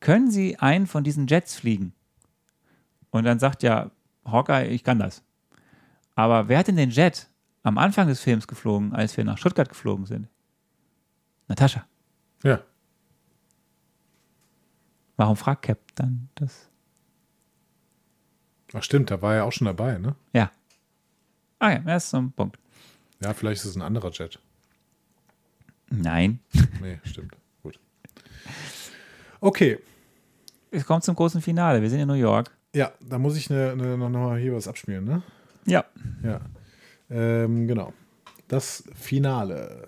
können 0.00 0.30
Sie 0.30 0.58
einen 0.58 0.86
von 0.86 1.04
diesen 1.04 1.26
Jets 1.26 1.56
fliegen? 1.56 1.92
Und 3.10 3.24
dann 3.24 3.38
sagt 3.38 3.62
ja 3.62 3.90
Hawkeye, 4.24 4.68
ich 4.68 4.84
kann 4.84 4.98
das. 4.98 5.22
Aber 6.14 6.48
wer 6.48 6.58
hat 6.58 6.68
denn 6.68 6.76
den 6.76 6.90
Jet 6.90 7.28
am 7.62 7.78
Anfang 7.78 8.08
des 8.08 8.20
Films 8.20 8.46
geflogen, 8.46 8.92
als 8.92 9.16
wir 9.16 9.24
nach 9.24 9.38
Stuttgart 9.38 9.68
geflogen 9.68 10.06
sind? 10.06 10.28
Natascha. 11.48 11.86
Ja. 12.42 12.60
Warum 15.16 15.36
fragt 15.36 15.62
Cap 15.62 15.78
dann 15.94 16.28
das? 16.34 16.68
Ach 18.74 18.82
stimmt, 18.82 19.10
da 19.10 19.22
war 19.22 19.34
er 19.34 19.44
auch 19.44 19.52
schon 19.52 19.64
dabei, 19.64 19.98
ne? 19.98 20.14
Ja. 20.32 20.50
Ah 21.58 21.70
ja, 21.70 21.78
das 21.78 22.04
ist 22.04 22.10
so 22.10 22.18
ein 22.18 22.32
Punkt. 22.32 22.58
Ja, 23.20 23.32
vielleicht 23.32 23.62
ist 23.62 23.70
es 23.70 23.76
ein 23.76 23.82
anderer 23.82 24.10
Jet. 24.10 24.38
Nein. 25.90 26.40
Nee, 26.80 27.00
stimmt. 27.04 27.36
Okay. 29.40 29.78
Es 30.70 30.84
kommt 30.84 31.04
zum 31.04 31.14
großen 31.14 31.40
Finale. 31.40 31.80
Wir 31.80 31.90
sind 31.90 32.00
in 32.00 32.08
New 32.08 32.14
York. 32.14 32.50
Ja, 32.74 32.92
da 33.00 33.18
muss 33.18 33.36
ich 33.36 33.48
ne, 33.48 33.74
ne, 33.76 33.96
noch 33.96 34.10
mal 34.10 34.38
hier 34.38 34.54
was 34.54 34.68
abspielen, 34.68 35.04
ne? 35.04 35.22
Ja. 35.64 35.84
Ja. 36.22 36.40
Ähm, 37.10 37.66
genau. 37.66 37.92
Das 38.48 38.84
Finale. 38.94 39.86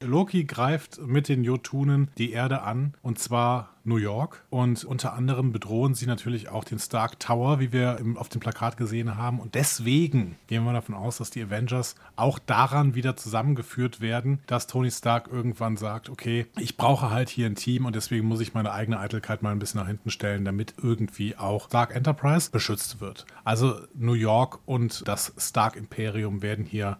Loki 0.00 0.44
greift 0.44 1.00
mit 1.04 1.28
den 1.28 1.42
Jotunen 1.42 2.10
die 2.18 2.32
Erde 2.32 2.62
an, 2.62 2.94
und 3.02 3.18
zwar 3.18 3.70
New 3.82 3.96
York. 3.96 4.44
Und 4.50 4.84
unter 4.84 5.14
anderem 5.14 5.50
bedrohen 5.50 5.94
sie 5.94 6.06
natürlich 6.06 6.48
auch 6.50 6.62
den 6.62 6.78
Stark 6.78 7.18
Tower, 7.18 7.58
wie 7.58 7.72
wir 7.72 7.98
im, 7.98 8.16
auf 8.16 8.28
dem 8.28 8.40
Plakat 8.40 8.76
gesehen 8.76 9.16
haben. 9.16 9.40
Und 9.40 9.54
deswegen 9.54 10.36
gehen 10.46 10.64
wir 10.64 10.72
davon 10.72 10.94
aus, 10.94 11.18
dass 11.18 11.30
die 11.30 11.42
Avengers 11.42 11.96
auch 12.14 12.38
daran 12.38 12.94
wieder 12.94 13.16
zusammengeführt 13.16 14.00
werden, 14.00 14.40
dass 14.46 14.66
Tony 14.66 14.90
Stark 14.90 15.28
irgendwann 15.32 15.76
sagt, 15.76 16.10
okay, 16.10 16.46
ich 16.58 16.76
brauche 16.76 17.10
halt 17.10 17.28
hier 17.28 17.46
ein 17.46 17.56
Team 17.56 17.86
und 17.86 17.96
deswegen 17.96 18.28
muss 18.28 18.40
ich 18.40 18.54
meine 18.54 18.72
eigene 18.72 19.00
Eitelkeit 19.00 19.42
mal 19.42 19.50
ein 19.50 19.58
bisschen 19.58 19.80
nach 19.80 19.88
hinten 19.88 20.10
stellen, 20.10 20.44
damit 20.44 20.74
irgendwie 20.80 21.36
auch 21.36 21.66
Stark 21.66 21.94
Enterprise 21.96 22.50
beschützt 22.50 23.00
wird. 23.00 23.26
Also 23.42 23.80
New 23.94 24.12
York 24.12 24.60
und 24.66 25.08
das 25.08 25.32
Stark 25.38 25.76
Imperium 25.76 26.42
werden 26.42 26.64
hier 26.64 26.98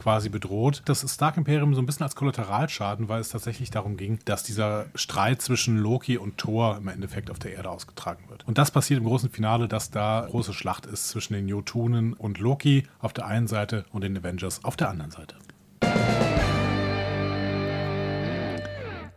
quasi 0.00 0.30
bedroht. 0.30 0.80
Das 0.86 1.04
Stark 1.12 1.36
Imperium 1.36 1.74
so 1.74 1.82
ein 1.82 1.86
bisschen 1.86 2.04
als 2.04 2.16
Kollateralschaden, 2.16 3.10
weil 3.10 3.20
es 3.20 3.28
tatsächlich 3.28 3.70
darum 3.70 3.98
ging, 3.98 4.18
dass 4.24 4.42
dieser 4.42 4.86
Streit 4.94 5.42
zwischen 5.42 5.76
Loki 5.76 6.16
und 6.16 6.38
Thor 6.38 6.78
im 6.78 6.88
Endeffekt 6.88 7.30
auf 7.30 7.38
der 7.38 7.52
Erde 7.52 7.68
ausgetragen 7.68 8.24
wird. 8.28 8.48
Und 8.48 8.56
das 8.56 8.70
passiert 8.70 8.98
im 8.98 9.06
großen 9.06 9.28
Finale, 9.28 9.68
dass 9.68 9.90
da 9.90 10.26
große 10.30 10.54
Schlacht 10.54 10.86
ist 10.86 11.10
zwischen 11.10 11.34
den 11.34 11.48
Jotunen 11.48 12.14
und 12.14 12.38
Loki 12.38 12.84
auf 12.98 13.12
der 13.12 13.26
einen 13.26 13.46
Seite 13.46 13.84
und 13.92 14.02
den 14.02 14.16
Avengers 14.16 14.64
auf 14.64 14.74
der 14.74 14.88
anderen 14.88 15.10
Seite. 15.10 15.36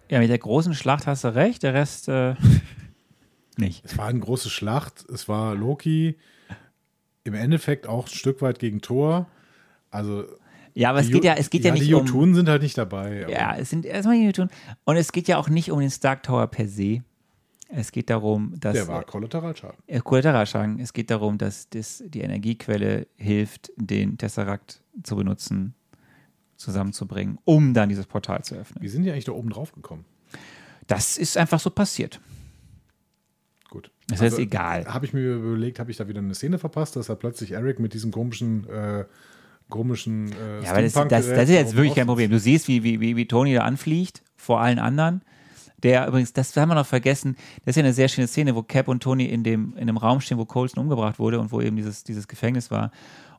Ja, 0.10 0.20
mit 0.20 0.30
der 0.30 0.38
großen 0.38 0.74
Schlacht 0.74 1.08
hast 1.08 1.24
du 1.24 1.34
recht. 1.34 1.64
Der 1.64 1.74
Rest 1.74 2.10
äh, 2.10 2.36
nicht. 3.58 3.86
Es 3.86 3.98
war 3.98 4.08
eine 4.08 4.20
große 4.20 4.50
Schlacht. 4.50 5.06
Es 5.10 5.30
war 5.30 5.56
Loki 5.56 6.18
im 7.24 7.36
Endeffekt 7.36 7.88
auch 7.88 8.08
ein 8.08 8.14
Stück 8.14 8.42
weit 8.42 8.60
gegen 8.60 8.82
Thor. 8.82 9.28
Also 9.90 10.26
Ja, 10.74 10.90
aber 10.90 11.00
es 11.00 11.08
die 11.08 11.14
geht 11.14 11.24
ja, 11.24 11.36
es 11.36 11.50
geht 11.50 11.64
ja, 11.64 11.72
die 11.72 11.82
nicht 11.82 11.94
um. 11.94 12.06
Jotunen 12.06 12.36
sind 12.36 12.50
halt 12.50 12.62
nicht 12.62 12.78
dabei. 12.78 13.28
Ja, 13.30 13.56
es 13.56 13.70
sind 13.70 13.86
erstmal 13.86 14.18
die 14.18 14.26
Newton. 14.26 14.50
Und 14.86 14.96
es 14.96 15.12
geht 15.12 15.28
ja 15.28 15.38
auch 15.38 15.50
nicht 15.50 15.72
um 15.72 15.80
den 15.80 15.92
Stark 15.92 16.24
Tower 16.24 16.48
per 16.48 16.68
se. 16.68 17.04
Es 17.70 17.92
geht 17.92 18.10
darum, 18.10 18.54
dass. 18.60 18.74
Der 18.74 18.88
war 18.88 19.04
Kollateralschaden. 19.04 19.78
Äh, 19.88 20.00
Kollateralschaden. 20.00 20.80
Es 20.80 20.94
geht 20.94 21.10
darum, 21.10 21.38
dass 21.38 21.70
das, 21.70 22.04
die 22.08 22.22
Energiequelle 22.22 23.08
hilft, 23.16 23.72
den 23.78 24.18
Tesseract 24.18 24.82
zu 25.04 25.16
benutzen, 25.16 25.74
zusammenzubringen, 26.56 27.40
um 27.46 27.74
dann 27.74 27.90
dieses 27.90 28.06
Portal 28.06 28.44
zu 28.44 28.56
öffnen. 28.56 28.82
Wie 28.82 28.90
sind 28.90 29.04
die 29.04 29.12
eigentlich 29.12 29.26
da 29.26 29.32
oben 29.32 29.50
drauf 29.50 29.74
gekommen? 29.74 30.06
Das 30.88 31.18
ist 31.18 31.38
einfach 31.38 31.60
so 31.60 31.70
passiert. 31.70 32.20
Gut. 33.70 33.90
Das 34.08 34.22
ist 34.22 34.38
egal. 34.38 34.86
Habe 34.86 35.06
ich 35.06 35.14
mir 35.14 35.36
überlegt, 35.36 35.80
habe 35.80 35.90
ich 35.90 35.98
da 35.98 36.08
wieder 36.08 36.20
eine 36.20 36.36
Szene 36.36 36.60
verpasst, 36.60 36.96
dass 36.96 37.10
er 37.10 37.16
plötzlich 37.16 37.54
Eric 37.54 37.80
mit 37.80 37.94
diesem 37.94 38.12
komischen, 38.12 38.70
äh, 38.70 39.06
komischen 39.74 40.32
äh, 40.32 40.64
Ja, 40.64 40.72
aber 40.72 40.84
das, 40.84 40.94
das, 40.94 41.10
das 41.10 41.50
ist 41.50 41.50
jetzt 41.50 41.76
wirklich 41.76 41.96
kein 41.96 42.06
Problem. 42.06 42.30
Du 42.30 42.38
siehst, 42.38 42.68
wie, 42.68 42.84
wie, 42.84 43.00
wie, 43.00 43.16
wie 43.16 43.26
Tony 43.26 43.56
da 43.56 43.62
anfliegt 43.62 44.22
vor 44.36 44.62
allen 44.62 44.78
anderen. 44.78 45.24
Der 45.82 46.08
übrigens, 46.08 46.32
das 46.32 46.56
haben 46.56 46.70
wir 46.70 46.76
noch 46.76 46.86
vergessen, 46.86 47.36
das 47.66 47.72
ist 47.72 47.78
ja 47.78 47.84
eine 47.84 47.94
sehr 47.94 48.08
schöne 48.08 48.28
Szene, 48.28 48.56
wo 48.56 48.62
Cap 48.62 48.88
und 48.88 49.02
Tony 49.02 49.26
in 49.26 49.44
dem, 49.44 49.76
in 49.76 49.88
dem 49.88 49.98
Raum 49.98 50.22
stehen, 50.22 50.38
wo 50.38 50.46
Colson 50.46 50.82
umgebracht 50.82 51.18
wurde 51.18 51.40
und 51.40 51.52
wo 51.52 51.60
eben 51.60 51.76
dieses, 51.76 52.04
dieses 52.04 52.28
Gefängnis 52.28 52.70
war. 52.70 52.92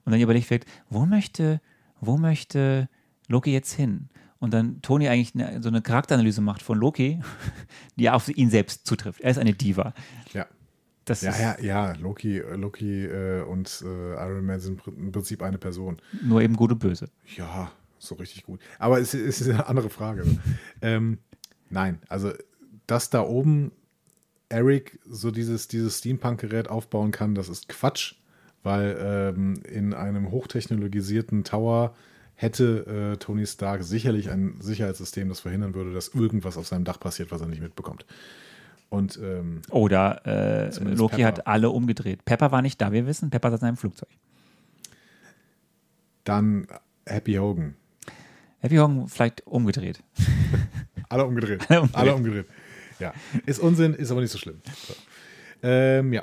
Und 0.05 0.12
dann 0.12 0.20
überlegt 0.20 0.51
wird, 0.51 0.66
wo 0.90 1.06
möchte, 1.06 1.61
wo 2.01 2.16
möchte 2.19 2.89
Loki 3.28 3.52
jetzt 3.52 3.73
hin? 3.73 4.09
Und 4.40 4.52
dann 4.52 4.82
Tony 4.82 5.09
eigentlich 5.09 5.35
eine, 5.35 5.62
so 5.62 5.69
eine 5.69 5.81
Charakteranalyse 5.82 6.43
macht 6.43 6.62
von 6.62 6.78
Loki, 6.78 7.20
die 7.97 8.11
auf 8.11 8.28
ihn 8.28 8.51
selbst 8.51 8.86
zutrifft. 8.86 9.20
Er 9.20 9.31
ist 9.31 9.39
eine 9.39 9.55
Diva. 9.55 9.94
Ja. 10.32 10.47
Das 11.05 11.23
Ja, 11.23 11.35
ja, 11.39 11.61
ja, 11.61 11.93
Loki, 12.01 12.39
Loki 12.39 13.05
äh, 13.05 13.43
und 13.43 13.83
äh, 13.85 14.15
Iron 14.15 14.47
Man 14.47 14.61
sind 14.61 14.81
im 14.87 15.13
Prinzip 15.13 15.43
eine 15.43 15.59
Person. 15.59 15.99
nur 16.23 16.41
eben 16.41 16.57
gut 16.57 16.73
und 16.73 16.79
böse. 16.79 17.11
Ja, 17.37 17.71
so 17.99 18.15
richtig 18.15 18.45
gut. 18.45 18.61
Aber 18.79 19.01
es, 19.01 19.15
es 19.15 19.41
ist 19.41 19.49
eine 19.49 19.67
andere 19.67 19.91
Frage. 19.91 20.25
ähm, 20.83 21.19
nein, 21.71 22.01
also 22.09 22.33
dass 22.87 23.11
da 23.11 23.23
oben 23.23 23.73
Eric 24.49 24.99
so 25.07 25.31
dieses, 25.31 25.69
dieses 25.69 25.99
Steampunk-Gerät 25.99 26.69
aufbauen 26.69 27.11
kann, 27.11 27.35
das 27.35 27.49
ist 27.49 27.69
Quatsch, 27.69 28.15
weil 28.63 28.97
ähm, 29.01 29.63
in 29.69 29.95
einem 29.95 30.31
hochtechnologisierten 30.31 31.45
Tower 31.45 31.95
hätte 32.35 33.15
äh, 33.15 33.17
Tony 33.17 33.47
Stark 33.47 33.83
sicherlich 33.85 34.31
ein 34.31 34.57
Sicherheitssystem, 34.61 35.29
das 35.29 35.41
verhindern 35.41 35.75
würde, 35.75 35.93
dass 35.93 36.09
irgendwas 36.09 36.57
auf 36.57 36.67
seinem 36.67 36.85
Dach 36.85 36.99
passiert, 36.99 37.31
was 37.31 37.41
er 37.41 37.47
nicht 37.47 37.63
mitbekommt. 37.63 38.07
Und 38.95 39.19
ähm, 39.21 39.62
Oder 39.71 40.23
äh, 40.25 40.85
Loki 40.95 41.16
Pepper. 41.16 41.27
hat 41.27 41.47
alle 41.49 41.71
umgedreht. 41.71 42.25
Pepper 42.25 42.53
war 42.53 42.62
nicht 42.62 42.81
da, 42.81 42.93
wir 42.93 43.07
wissen. 43.07 43.29
Pepper 43.29 43.51
saß 43.51 43.61
in 43.62 43.69
einem 43.69 43.77
Flugzeug. 43.77 44.09
dann 46.23 46.69
Happy 47.05 47.35
Hogan. 47.35 47.75
Happy 48.61 48.77
Hogan 48.77 49.09
vielleicht 49.09 49.47
umgedreht. 49.47 50.03
Alle 51.11 51.27
umgedreht. 51.27 51.69
Alle 51.69 51.81
umgedreht. 51.83 51.97
Alle 52.01 52.15
umgedreht. 52.15 52.47
Ja. 52.99 53.12
Ist 53.45 53.59
Unsinn, 53.59 53.95
ist 53.95 54.11
aber 54.11 54.21
nicht 54.23 54.31
so 54.31 54.39
schlimm. 54.39 54.62
So. 54.87 54.95
Ähm, 55.62 56.12
ja. 56.12 56.23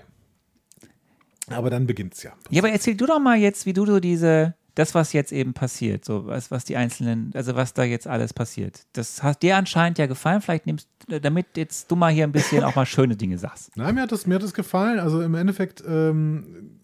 Aber 1.48 1.70
dann 1.70 1.86
beginnt's 1.86 2.24
ja. 2.24 2.34
Ja, 2.50 2.62
aber 2.62 2.72
erzähl 2.72 2.96
du 2.96 3.06
doch 3.06 3.20
mal 3.20 3.38
jetzt, 3.38 3.66
wie 3.66 3.74
du 3.74 3.86
so 3.86 4.00
diese, 4.00 4.56
das, 4.76 4.96
was 4.96 5.14
jetzt 5.14 5.32
eben 5.32 5.54
passiert, 5.54 6.06
so 6.06 6.26
was, 6.26 6.52
was 6.52 6.66
die 6.66 6.78
einzelnen, 6.78 7.32
also 7.34 7.56
was 7.56 7.74
da 7.74 7.84
jetzt 7.84 8.08
alles 8.08 8.34
passiert. 8.34 8.86
Das 8.94 9.22
hat 9.22 9.42
dir 9.42 9.58
anscheinend 9.58 9.98
ja 9.98 10.06
gefallen. 10.06 10.42
Vielleicht 10.42 10.66
nimmst 10.66 10.88
damit 11.08 11.58
jetzt 11.58 11.92
du 11.92 11.96
mal 11.96 12.12
hier 12.12 12.24
ein 12.24 12.32
bisschen 12.32 12.64
auch 12.64 12.76
mal 12.76 12.86
schöne 12.86 13.16
Dinge 13.16 13.38
sagst. 13.38 13.76
Nein, 13.76 13.96
mir 13.96 14.02
hat 14.02 14.12
das, 14.12 14.28
mir 14.28 14.36
hat 14.36 14.44
das 14.44 14.54
gefallen. 14.54 15.00
Also 15.00 15.22
im 15.22 15.36
Endeffekt, 15.36 15.84
ähm, 15.86 16.80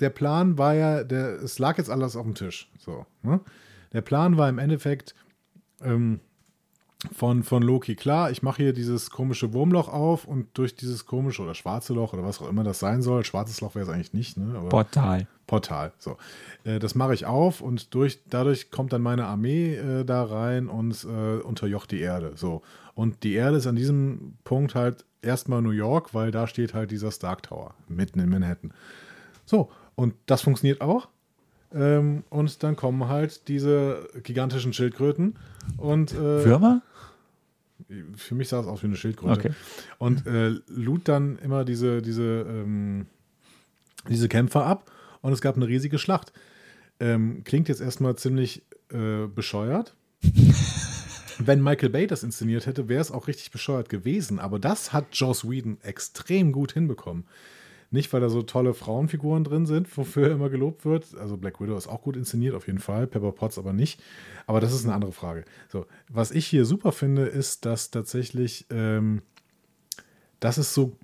der 0.00 0.10
Plan 0.10 0.58
war 0.58 0.74
ja, 0.74 1.04
der, 1.04 1.42
es 1.42 1.58
lag 1.58 1.78
jetzt 1.78 1.90
alles 1.90 2.16
auf 2.16 2.24
dem 2.24 2.34
Tisch. 2.34 2.70
So, 2.78 3.06
ne? 3.22 3.40
Der 3.92 4.02
Plan 4.02 4.36
war 4.36 4.48
im 4.48 4.58
Endeffekt 4.58 5.14
ähm, 5.82 6.20
von, 7.12 7.42
von 7.44 7.62
Loki, 7.62 7.94
klar, 7.94 8.30
ich 8.30 8.42
mache 8.42 8.62
hier 8.62 8.72
dieses 8.74 9.10
komische 9.10 9.54
Wurmloch 9.54 9.88
auf 9.88 10.26
und 10.26 10.48
durch 10.58 10.76
dieses 10.76 11.06
komische 11.06 11.42
oder 11.42 11.54
schwarze 11.54 11.94
Loch 11.94 12.12
oder 12.12 12.22
was 12.22 12.42
auch 12.42 12.48
immer 12.48 12.62
das 12.62 12.78
sein 12.78 13.00
soll, 13.00 13.24
schwarzes 13.24 13.62
Loch 13.62 13.74
wäre 13.74 13.84
es 13.84 13.90
eigentlich 13.90 14.12
nicht, 14.12 14.36
ne? 14.36 14.54
Aber 14.54 14.68
Portal. 14.68 15.26
Portal. 15.46 15.92
So. 15.98 16.18
Äh, 16.64 16.78
das 16.78 16.94
mache 16.94 17.14
ich 17.14 17.24
auf 17.24 17.62
und 17.62 17.94
durch, 17.94 18.20
dadurch 18.28 18.70
kommt 18.70 18.92
dann 18.92 19.00
meine 19.00 19.24
Armee 19.24 19.76
äh, 19.76 20.04
da 20.04 20.24
rein 20.24 20.68
und 20.68 21.04
äh, 21.04 21.40
unterjocht 21.40 21.90
die 21.90 22.00
Erde. 22.00 22.32
So. 22.36 22.60
Und 22.94 23.22
die 23.22 23.32
Erde 23.32 23.56
ist 23.56 23.66
an 23.66 23.76
diesem 23.76 24.34
Punkt 24.44 24.74
halt 24.74 25.06
erstmal 25.22 25.62
New 25.62 25.70
York, 25.70 26.12
weil 26.12 26.30
da 26.30 26.46
steht 26.46 26.74
halt 26.74 26.90
dieser 26.90 27.10
Stark 27.10 27.44
Tower 27.44 27.74
mitten 27.88 28.20
in 28.20 28.28
Manhattan. 28.28 28.74
So, 29.46 29.70
und 29.94 30.14
das 30.26 30.42
funktioniert 30.42 30.82
auch. 30.82 31.08
Ähm, 31.72 32.24
und 32.30 32.62
dann 32.62 32.76
kommen 32.76 33.08
halt 33.08 33.48
diese 33.48 34.08
gigantischen 34.22 34.72
Schildkröten 34.72 35.36
und 35.78 36.12
äh, 36.12 36.44
Würmer? 36.44 36.82
Für 38.16 38.34
mich 38.34 38.48
sah 38.48 38.60
es 38.60 38.66
aus 38.66 38.82
wie 38.82 38.86
eine 38.86 38.96
Schildkröte. 38.96 39.40
Okay. 39.40 39.52
Und 39.98 40.26
äh, 40.26 40.54
lud 40.68 41.08
dann 41.08 41.38
immer 41.38 41.64
diese, 41.64 42.02
diese, 42.02 42.46
ähm, 42.48 43.06
diese 44.08 44.28
Kämpfer 44.28 44.64
ab 44.64 44.90
und 45.22 45.32
es 45.32 45.40
gab 45.40 45.56
eine 45.56 45.66
riesige 45.66 45.98
Schlacht. 45.98 46.32
Ähm, 46.98 47.42
klingt 47.44 47.68
jetzt 47.68 47.80
erstmal 47.80 48.16
ziemlich 48.16 48.62
äh, 48.90 49.26
bescheuert. 49.26 49.94
Wenn 51.38 51.62
Michael 51.62 51.88
Bay 51.88 52.06
das 52.06 52.22
inszeniert 52.22 52.66
hätte, 52.66 52.88
wäre 52.88 53.00
es 53.00 53.10
auch 53.10 53.26
richtig 53.26 53.50
bescheuert 53.50 53.88
gewesen. 53.88 54.38
Aber 54.38 54.58
das 54.58 54.92
hat 54.92 55.06
Joss 55.12 55.48
Whedon 55.48 55.78
extrem 55.82 56.52
gut 56.52 56.72
hinbekommen. 56.72 57.24
Nicht, 57.92 58.12
weil 58.12 58.20
da 58.20 58.28
so 58.28 58.42
tolle 58.42 58.72
Frauenfiguren 58.72 59.42
drin 59.42 59.66
sind, 59.66 59.96
wofür 59.96 60.28
er 60.28 60.34
immer 60.34 60.48
gelobt 60.48 60.84
wird. 60.84 61.16
Also 61.16 61.36
Black 61.36 61.60
Widow 61.60 61.76
ist 61.76 61.88
auch 61.88 62.02
gut 62.02 62.16
inszeniert, 62.16 62.54
auf 62.54 62.68
jeden 62.68 62.78
Fall. 62.78 63.08
Pepper 63.08 63.32
Potts 63.32 63.58
aber 63.58 63.72
nicht. 63.72 64.00
Aber 64.46 64.60
das 64.60 64.72
ist 64.72 64.84
eine 64.84 64.94
andere 64.94 65.12
Frage. 65.12 65.44
So, 65.68 65.86
was 66.08 66.30
ich 66.30 66.46
hier 66.46 66.64
super 66.64 66.92
finde, 66.92 67.22
ist, 67.22 67.66
dass 67.66 67.90
tatsächlich, 67.90 68.66
ähm, 68.70 69.22
dass 70.38 70.56
es 70.56 70.72
so 70.72 70.96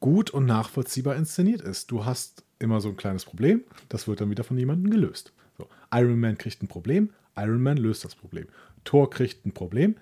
gut 0.00 0.30
und 0.30 0.44
nachvollziehbar 0.44 1.16
inszeniert 1.16 1.62
ist. 1.62 1.90
Du 1.90 2.04
hast 2.04 2.44
immer 2.58 2.82
so 2.82 2.90
ein 2.90 2.96
kleines 2.96 3.24
Problem, 3.24 3.64
das 3.88 4.06
wird 4.06 4.20
dann 4.20 4.30
wieder 4.30 4.44
von 4.44 4.58
jemandem 4.58 4.90
gelöst. 4.90 5.32
So, 5.56 5.66
Iron 5.94 6.20
Man 6.20 6.36
kriegt 6.36 6.62
ein 6.62 6.68
Problem, 6.68 7.08
Iron 7.36 7.62
Man 7.62 7.78
löst 7.78 8.04
das 8.04 8.14
Problem. 8.14 8.48
Thor 8.84 9.08
kriegt 9.08 9.46
ein 9.46 9.52
Problem, 9.52 9.96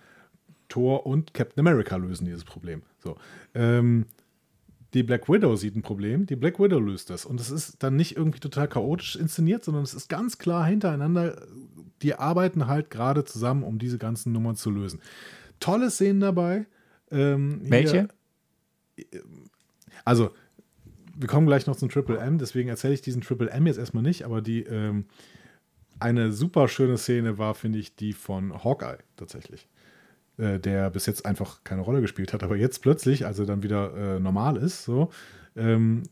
Thor 0.68 1.06
und 1.06 1.34
Captain 1.34 1.60
America 1.60 1.96
lösen 1.96 2.24
dieses 2.24 2.44
Problem. 2.44 2.82
So, 2.98 3.16
ähm, 3.54 4.06
die 4.94 5.02
Black 5.02 5.28
Widow 5.28 5.56
sieht 5.56 5.74
ein 5.76 5.82
Problem, 5.82 6.26
die 6.26 6.36
Black 6.36 6.58
Widow 6.58 6.78
löst 6.78 7.08
das. 7.10 7.24
Und 7.24 7.40
es 7.40 7.50
ist 7.50 7.82
dann 7.82 7.96
nicht 7.96 8.16
irgendwie 8.16 8.40
total 8.40 8.68
chaotisch 8.68 9.16
inszeniert, 9.16 9.64
sondern 9.64 9.82
es 9.84 9.94
ist 9.94 10.08
ganz 10.08 10.38
klar 10.38 10.66
hintereinander. 10.66 11.46
Die 12.02 12.14
arbeiten 12.14 12.66
halt 12.66 12.90
gerade 12.90 13.24
zusammen, 13.24 13.62
um 13.62 13.78
diese 13.78 13.98
ganzen 13.98 14.32
Nummern 14.32 14.56
zu 14.56 14.70
lösen. 14.70 15.00
Tolle 15.60 15.90
Szenen 15.90 16.20
dabei. 16.20 16.66
Ähm, 17.10 17.60
hier- 17.62 17.70
Welche? 17.70 18.08
also, 20.04 20.30
wir 21.16 21.28
kommen 21.28 21.46
gleich 21.46 21.66
noch 21.66 21.76
zum 21.76 21.88
Triple 21.88 22.18
M, 22.18 22.38
deswegen 22.38 22.68
erzähle 22.68 22.94
ich 22.94 23.02
diesen 23.02 23.22
Triple 23.22 23.50
M 23.50 23.66
jetzt 23.66 23.78
erstmal 23.78 24.02
nicht, 24.02 24.24
aber 24.24 24.40
die 24.42 24.62
ähm, 24.62 25.06
eine 26.00 26.32
super 26.32 26.68
schöne 26.68 26.98
Szene 26.98 27.38
war, 27.38 27.54
finde 27.54 27.78
ich, 27.78 27.94
die 27.96 28.12
von 28.12 28.64
Hawkeye 28.64 28.98
tatsächlich. 29.16 29.68
Äh, 30.42 30.58
der 30.58 30.90
bis 30.90 31.06
jetzt 31.06 31.24
einfach 31.24 31.62
keine 31.62 31.82
Rolle 31.82 32.00
gespielt 32.00 32.32
hat, 32.32 32.42
aber 32.42 32.56
jetzt 32.56 32.80
plötzlich, 32.82 33.26
als 33.26 33.38
er 33.38 33.46
dann 33.46 33.62
wieder 33.62 34.16
äh, 34.16 34.18
normal 34.18 34.56
ist, 34.56 34.82
so, 34.82 35.10
ähm, 35.54 36.02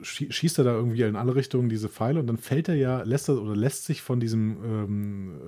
schie 0.00 0.30
schießt 0.30 0.58
er 0.58 0.64
da 0.64 0.74
irgendwie 0.74 1.02
in 1.02 1.16
alle 1.16 1.34
Richtungen 1.34 1.68
diese 1.68 1.88
Pfeile 1.88 2.20
und 2.20 2.28
dann 2.28 2.36
fällt 2.36 2.68
er 2.68 2.76
ja, 2.76 3.02
lässt 3.02 3.28
er 3.28 3.42
oder 3.42 3.56
lässt 3.56 3.84
sich 3.84 4.00
von 4.00 4.20
diesem 4.20 4.58
ähm, 4.62 5.40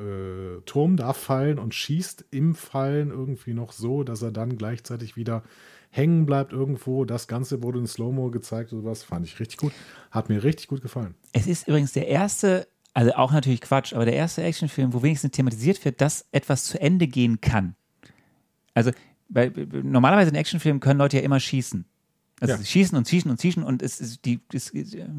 äh, 0.58 0.60
Turm 0.62 0.96
da 0.96 1.12
fallen 1.12 1.60
und 1.60 1.72
schießt 1.72 2.24
im 2.32 2.56
Fallen 2.56 3.10
irgendwie 3.10 3.54
noch 3.54 3.70
so, 3.70 4.02
dass 4.02 4.22
er 4.22 4.32
dann 4.32 4.58
gleichzeitig 4.58 5.14
wieder 5.14 5.44
hängen 5.90 6.26
bleibt 6.26 6.52
irgendwo. 6.52 7.04
Das 7.04 7.28
Ganze 7.28 7.62
wurde 7.62 7.78
in 7.78 7.86
Slow-Mo 7.86 8.32
gezeigt 8.32 8.72
oder 8.72 8.90
was. 8.90 9.04
Fand 9.04 9.24
ich 9.24 9.38
richtig 9.38 9.58
gut. 9.58 9.72
Hat 10.10 10.28
mir 10.28 10.42
richtig 10.42 10.66
gut 10.66 10.82
gefallen. 10.82 11.14
Es 11.32 11.46
ist 11.46 11.68
übrigens 11.68 11.92
der 11.92 12.08
erste, 12.08 12.66
also 12.92 13.12
auch 13.12 13.30
natürlich 13.30 13.60
Quatsch, 13.60 13.92
aber 13.92 14.04
der 14.04 14.14
erste 14.14 14.42
Actionfilm, 14.42 14.92
wo 14.94 15.04
wenigstens 15.04 15.30
thematisiert 15.30 15.84
wird, 15.84 16.00
dass 16.00 16.26
etwas 16.32 16.64
zu 16.64 16.80
Ende 16.80 17.06
gehen 17.06 17.40
kann. 17.40 17.76
Also, 18.74 18.90
weil, 19.28 19.52
normalerweise 19.82 20.30
in 20.30 20.36
Actionfilmen 20.36 20.80
können 20.80 20.98
Leute 20.98 21.18
ja 21.18 21.22
immer 21.22 21.40
schießen. 21.40 21.84
Also 22.42 22.52
Ja. 22.54 22.58
sie 22.58 22.64
schießen 22.64 22.96
und 22.96 23.06
schießen 23.06 23.30
und 23.30 23.38
schießen 23.38 23.62
und 23.62 23.82
es 23.82 24.00
ist 24.00 24.24
die, 24.24 24.40
es, 24.54 24.72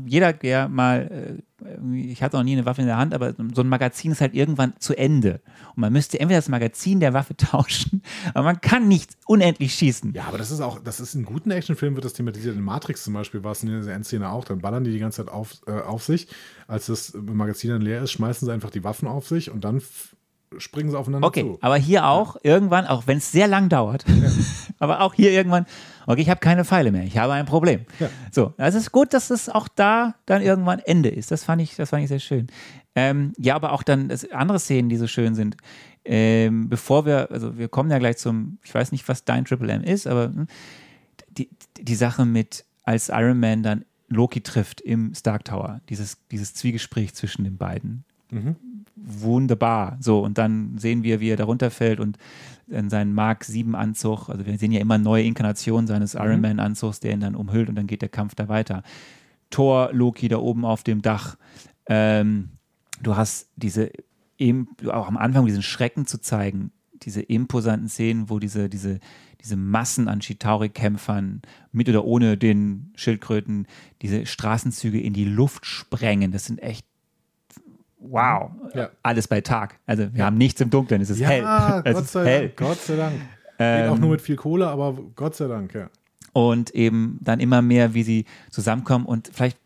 jeder, 0.05 0.33
der 0.33 0.67
mal, 0.67 1.39
äh, 1.63 1.95
ich 1.95 2.23
hatte 2.23 2.35
noch 2.35 2.43
nie 2.43 2.53
eine 2.53 2.65
Waffe 2.65 2.81
in 2.81 2.87
der 2.87 2.97
Hand, 2.97 3.13
aber 3.13 3.35
so 3.53 3.61
ein 3.61 3.69
Magazin 3.69 4.11
ist 4.11 4.21
halt 4.21 4.33
irgendwann 4.33 4.73
zu 4.79 4.95
Ende. 4.97 5.39
Und 5.75 5.81
man 5.81 5.93
müsste 5.93 6.19
entweder 6.19 6.39
das 6.39 6.49
Magazin 6.49 6.99
der 6.99 7.13
Waffe 7.13 7.37
tauschen, 7.37 8.01
aber 8.33 8.45
man 8.45 8.59
kann 8.59 8.87
nicht 8.87 9.11
unendlich 9.27 9.75
schießen. 9.75 10.13
Ja, 10.15 10.23
aber 10.23 10.39
das 10.39 10.49
ist 10.49 10.61
auch, 10.61 10.79
das 10.79 10.99
ist 10.99 11.13
in 11.13 11.23
guten 11.23 11.51
Actionfilmen 11.51 11.95
wird 11.95 12.05
das 12.05 12.13
thematisiert. 12.13 12.55
In 12.55 12.63
Matrix 12.63 13.03
zum 13.03 13.13
Beispiel 13.13 13.43
war 13.43 13.51
es 13.51 13.61
in 13.61 13.69
der 13.69 13.93
Endszene 13.93 14.27
auch. 14.27 14.43
Dann 14.43 14.57
ballern 14.59 14.83
die 14.83 14.91
die 14.91 14.97
ganze 14.99 15.23
Zeit 15.23 15.31
auf, 15.31 15.57
äh, 15.67 15.73
auf 15.73 16.03
sich. 16.03 16.27
Als 16.67 16.87
das 16.87 17.13
Magazin 17.13 17.69
dann 17.69 17.83
leer 17.83 18.01
ist, 18.01 18.11
schmeißen 18.13 18.47
sie 18.47 18.51
einfach 18.51 18.71
die 18.71 18.83
Waffen 18.83 19.07
auf 19.07 19.27
sich 19.27 19.51
und 19.51 19.63
dann 19.63 19.79
springen 20.57 20.89
sie 20.89 20.97
aufeinander 20.97 21.27
Okay, 21.27 21.41
zu. 21.41 21.57
aber 21.61 21.77
hier 21.77 22.05
auch 22.07 22.35
irgendwann, 22.43 22.85
auch 22.85 23.07
wenn 23.07 23.17
es 23.17 23.31
sehr 23.31 23.47
lang 23.47 23.69
dauert, 23.69 24.05
aber 24.79 25.01
auch 25.01 25.13
hier 25.13 25.31
irgendwann, 25.31 25.65
okay, 26.07 26.21
ich 26.21 26.29
habe 26.29 26.39
keine 26.39 26.65
Pfeile 26.65 26.91
mehr, 26.91 27.03
ich 27.03 27.17
habe 27.17 27.33
ein 27.33 27.45
Problem. 27.45 27.81
Ja. 27.99 28.09
So, 28.31 28.53
also 28.57 28.77
es 28.77 28.85
ist 28.85 28.91
gut, 28.91 29.13
dass 29.13 29.29
es 29.29 29.49
auch 29.49 29.67
da 29.67 30.15
dann 30.25 30.41
irgendwann 30.41 30.79
Ende 30.79 31.09
ist. 31.09 31.31
Das 31.31 31.43
fand 31.43 31.61
ich, 31.61 31.75
das 31.75 31.89
fand 31.89 32.03
ich 32.03 32.09
sehr 32.09 32.19
schön. 32.19 32.47
Ähm, 32.95 33.33
ja, 33.37 33.55
aber 33.55 33.71
auch 33.71 33.83
dann 33.83 34.11
andere 34.33 34.59
Szenen, 34.59 34.89
die 34.89 34.97
so 34.97 35.07
schön 35.07 35.35
sind. 35.35 35.55
Ähm, 36.03 36.67
bevor 36.67 37.05
wir, 37.05 37.31
also 37.31 37.57
wir 37.57 37.69
kommen 37.69 37.89
ja 37.91 37.99
gleich 37.99 38.17
zum, 38.17 38.57
ich 38.63 38.73
weiß 38.73 38.91
nicht, 38.91 39.07
was 39.07 39.23
dein 39.23 39.45
Triple 39.45 39.71
M 39.71 39.83
ist, 39.83 40.07
aber 40.07 40.25
hm, 40.25 40.47
die, 41.29 41.49
die 41.79 41.95
Sache 41.95 42.25
mit, 42.25 42.65
als 42.83 43.09
Iron 43.09 43.39
Man 43.39 43.63
dann 43.63 43.85
Loki 44.09 44.41
trifft 44.41 44.81
im 44.81 45.13
Stark 45.15 45.45
Tower, 45.45 45.79
dieses, 45.87 46.17
dieses 46.31 46.53
Zwiegespräch 46.53 47.13
zwischen 47.13 47.43
den 47.45 47.57
beiden. 47.57 48.03
Wunderbar. 49.03 49.97
So, 49.99 50.19
und 50.19 50.37
dann 50.37 50.77
sehen 50.77 51.03
wir, 51.03 51.19
wie 51.19 51.29
er 51.29 51.37
da 51.37 51.45
runterfällt 51.45 51.99
und 51.99 52.17
in 52.67 52.89
seinen 52.89 53.13
Mark 53.13 53.43
7 53.43 53.75
Anzug, 53.75 54.29
also 54.29 54.45
wir 54.45 54.57
sehen 54.57 54.71
ja 54.71 54.79
immer 54.79 54.97
neue 54.97 55.23
Inkarnationen 55.23 55.87
seines 55.87 56.13
Iron 56.13 56.41
Man 56.41 56.59
Anzugs, 56.59 56.99
der 56.99 57.11
ihn 57.11 57.19
dann 57.19 57.35
umhüllt 57.35 57.69
und 57.69 57.75
dann 57.75 57.87
geht 57.87 58.01
der 58.01 58.09
Kampf 58.09 58.35
da 58.35 58.47
weiter. 58.47 58.83
Thor, 59.49 59.89
Loki 59.91 60.27
da 60.27 60.37
oben 60.37 60.63
auf 60.63 60.83
dem 60.83 61.01
Dach. 61.01 61.37
Ähm, 61.87 62.49
du 63.01 63.17
hast 63.17 63.49
diese, 63.55 63.91
eben, 64.37 64.69
auch 64.87 65.07
am 65.07 65.17
Anfang 65.17 65.45
diesen 65.45 65.63
Schrecken 65.63 66.05
zu 66.05 66.19
zeigen, 66.19 66.71
diese 66.93 67.21
imposanten 67.21 67.89
Szenen, 67.89 68.29
wo 68.29 68.39
diese, 68.39 68.69
diese, 68.69 68.99
diese 69.41 69.57
Massen 69.57 70.07
an 70.07 70.19
Chitauri-Kämpfern 70.19 71.41
mit 71.71 71.89
oder 71.89 72.05
ohne 72.05 72.37
den 72.37 72.93
Schildkröten 72.95 73.67
diese 74.01 74.25
Straßenzüge 74.25 75.01
in 75.01 75.13
die 75.13 75.25
Luft 75.25 75.65
sprengen. 75.65 76.31
Das 76.31 76.45
sind 76.45 76.61
echt 76.61 76.85
wow. 78.01 78.51
Ja. 78.73 78.89
Alles 79.03 79.27
bei 79.27 79.41
Tag. 79.41 79.79
Also 79.85 80.13
wir 80.13 80.25
haben 80.25 80.37
nichts 80.37 80.59
im 80.61 80.69
Dunkeln, 80.69 81.01
es 81.01 81.09
ist 81.09 81.21
hell. 81.21 81.43
Ja, 81.43 81.81
es 81.85 81.93
Gott 81.93 82.03
ist 82.03 82.11
sei 82.11 82.25
hell. 82.25 82.41
Dank. 82.47 82.57
Gott 82.57 82.77
sei 82.79 82.95
Dank. 82.95 83.13
Geht 83.13 83.21
Ähm, 83.59 83.91
auch 83.91 83.97
nur 83.99 84.09
mit 84.11 84.21
viel 84.21 84.35
Kohle, 84.35 84.67
aber 84.67 84.97
Gott 85.15 85.35
sei 85.35 85.47
Dank, 85.47 85.73
ja. 85.75 85.89
und 86.33 86.71
eben 86.71 87.19
dann 87.21 87.39
immer 87.39 87.61
mehr, 87.61 87.93
wie 87.93 88.01
sie 88.03 88.25
zusammenkommen 88.49 89.05
und 89.05 89.29
vielleicht, 89.31 89.59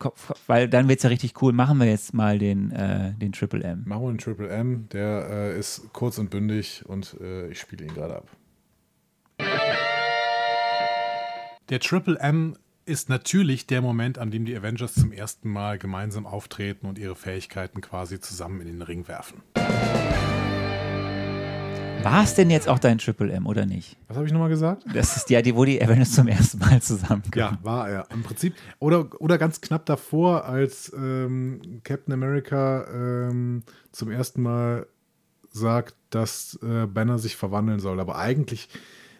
weil 0.47 0.67
dann 0.67 0.89
wird 0.89 0.99
es 0.99 1.03
ja 1.03 1.09
richtig 1.09 1.41
cool, 1.41 1.53
machen 1.53 1.77
wir 1.77 1.85
jetzt 1.87 2.13
mal 2.13 2.37
den, 2.37 2.71
äh, 2.71 3.13
den 3.13 3.31
Triple 3.31 3.63
M. 3.63 3.83
Machen 3.85 4.01
wir 4.01 4.09
einen 4.09 4.17
Triple 4.17 4.49
M, 4.49 4.89
der 4.91 5.27
äh, 5.29 5.57
ist 5.59 5.83
kurz 5.93 6.17
und 6.17 6.29
bündig 6.29 6.83
und 6.87 7.15
äh, 7.21 7.47
ich 7.49 7.59
spiele 7.59 7.85
ihn 7.85 7.93
gerade 7.93 8.17
ab. 8.17 8.27
Der 11.69 11.79
Triple 11.79 12.19
M 12.19 12.55
ist 12.85 13.09
natürlich 13.09 13.65
der 13.65 13.81
Moment, 13.81 14.19
an 14.19 14.29
dem 14.29 14.45
die 14.45 14.55
Avengers 14.55 14.93
zum 14.93 15.11
ersten 15.11 15.49
Mal 15.49 15.79
gemeinsam 15.79 16.27
auftreten 16.27 16.85
und 16.85 16.99
ihre 16.99 17.15
Fähigkeiten 17.15 17.81
quasi 17.81 18.19
zusammen 18.19 18.61
in 18.61 18.67
den 18.67 18.81
Ring 18.83 19.07
werfen. 19.07 19.41
War 22.03 22.23
es 22.23 22.35
denn 22.35 22.51
jetzt 22.51 22.69
auch 22.69 22.77
dein 22.77 22.99
Triple 22.99 23.31
M 23.31 23.47
oder 23.47 23.65
nicht? 23.65 23.97
Was 24.07 24.17
habe 24.17 24.27
ich 24.27 24.31
nochmal 24.31 24.49
gesagt? 24.49 24.83
Das 24.93 25.17
ist 25.17 25.31
ja 25.31 25.41
die, 25.41 25.55
wo 25.55 25.65
die 25.65 25.81
Avengers 25.81 26.11
zum 26.13 26.27
ersten 26.27 26.59
Mal 26.59 26.79
zusammenkommen. 26.79 27.33
Ja, 27.35 27.57
war 27.63 27.89
er. 27.89 28.07
Im 28.11 28.21
Prinzip. 28.21 28.53
Oder, 28.77 29.09
oder 29.19 29.39
ganz 29.39 29.61
knapp 29.61 29.87
davor, 29.87 30.45
als 30.45 30.93
ähm, 30.95 31.81
Captain 31.83 32.13
America 32.13 32.85
ähm, 32.93 33.63
zum 33.91 34.11
ersten 34.11 34.43
Mal 34.43 34.85
sagt, 35.49 35.95
dass 36.11 36.59
äh, 36.61 36.85
Banner 36.85 37.17
sich 37.17 37.35
verwandeln 37.35 37.79
soll. 37.79 37.99
Aber 37.99 38.19
eigentlich, 38.19 38.69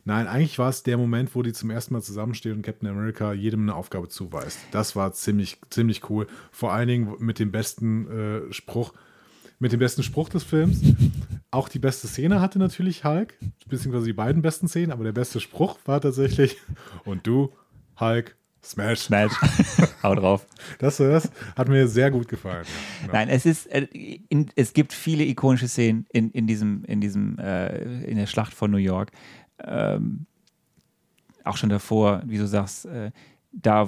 nein, 0.06 0.28
eigentlich 0.28 0.58
war 0.58 0.70
es 0.70 0.84
der 0.84 0.98
Moment, 0.98 1.36
wo 1.36 1.42
die 1.44 1.54
zum 1.54 1.70
ersten 1.70 1.94
Mal 1.94 2.02
zusammenstehen 2.02 2.56
und 2.56 2.62
Captain 2.62 2.88
America 2.88 3.34
jedem 3.34 3.64
eine 3.64 3.76
Aufgabe 3.76 4.08
zuweist. 4.08 4.60
Das 4.72 4.96
war 4.96 5.12
ziemlich, 5.14 5.60
ziemlich 5.70 6.10
cool. 6.10 6.28
Vor 6.52 6.72
allen 6.72 6.88
Dingen 6.88 7.16
mit 7.20 7.40
dem 7.40 7.52
besten 7.52 8.08
äh, 8.10 8.54
Spruch, 8.54 8.94
mit 9.60 9.72
dem 9.72 9.80
besten 9.80 10.04
Spruch 10.04 10.30
des 10.30 10.44
Films. 10.44 10.82
Auch 11.52 11.70
die 11.70 11.80
beste 11.80 12.08
Szene 12.08 12.42
hatte 12.42 12.60
natürlich 12.60 13.04
Hulk, 13.04 13.34
beziehungsweise 13.68 14.06
die 14.06 14.14
beiden 14.14 14.42
besten 14.42 14.68
Szenen, 14.68 14.92
aber 14.92 15.04
der 15.04 15.12
beste 15.12 15.40
Spruch 15.40 15.78
war 15.86 16.02
tatsächlich, 16.02 16.58
und 17.04 17.26
du, 17.28 17.52
Hulk, 18.00 18.36
Smash. 18.66 19.02
Smash. 19.02 19.32
Hau 20.04 20.16
drauf. 20.16 20.48
Das, 20.80 20.98
das 20.98 21.30
hat 21.56 21.70
mir 21.70 21.88
sehr 21.88 22.10
gut 22.10 22.28
gefallen. 22.28 22.66
Ja. 23.06 23.14
Nein, 23.14 23.30
es 23.30 23.46
ist, 23.46 23.68
äh, 23.68 23.88
es 24.56 24.74
gibt 24.74 24.92
viele 24.92 25.24
ikonische 25.24 25.68
Szenen 25.68 26.08
in, 26.12 26.32
in 26.32 26.48
diesem, 26.48 26.84
in 26.86 27.00
diesem, 27.00 27.38
äh, 27.38 28.04
in 28.06 28.18
der 28.18 28.26
Schlacht 28.26 28.54
von 28.56 28.72
New 28.72 28.78
York. 28.78 29.12
Ähm, 29.64 30.26
auch 31.44 31.58
schon 31.58 31.70
davor, 31.70 32.22
wie 32.26 32.38
du 32.38 32.48
sagst, 32.48 32.86
äh, 32.86 33.12
da 33.52 33.88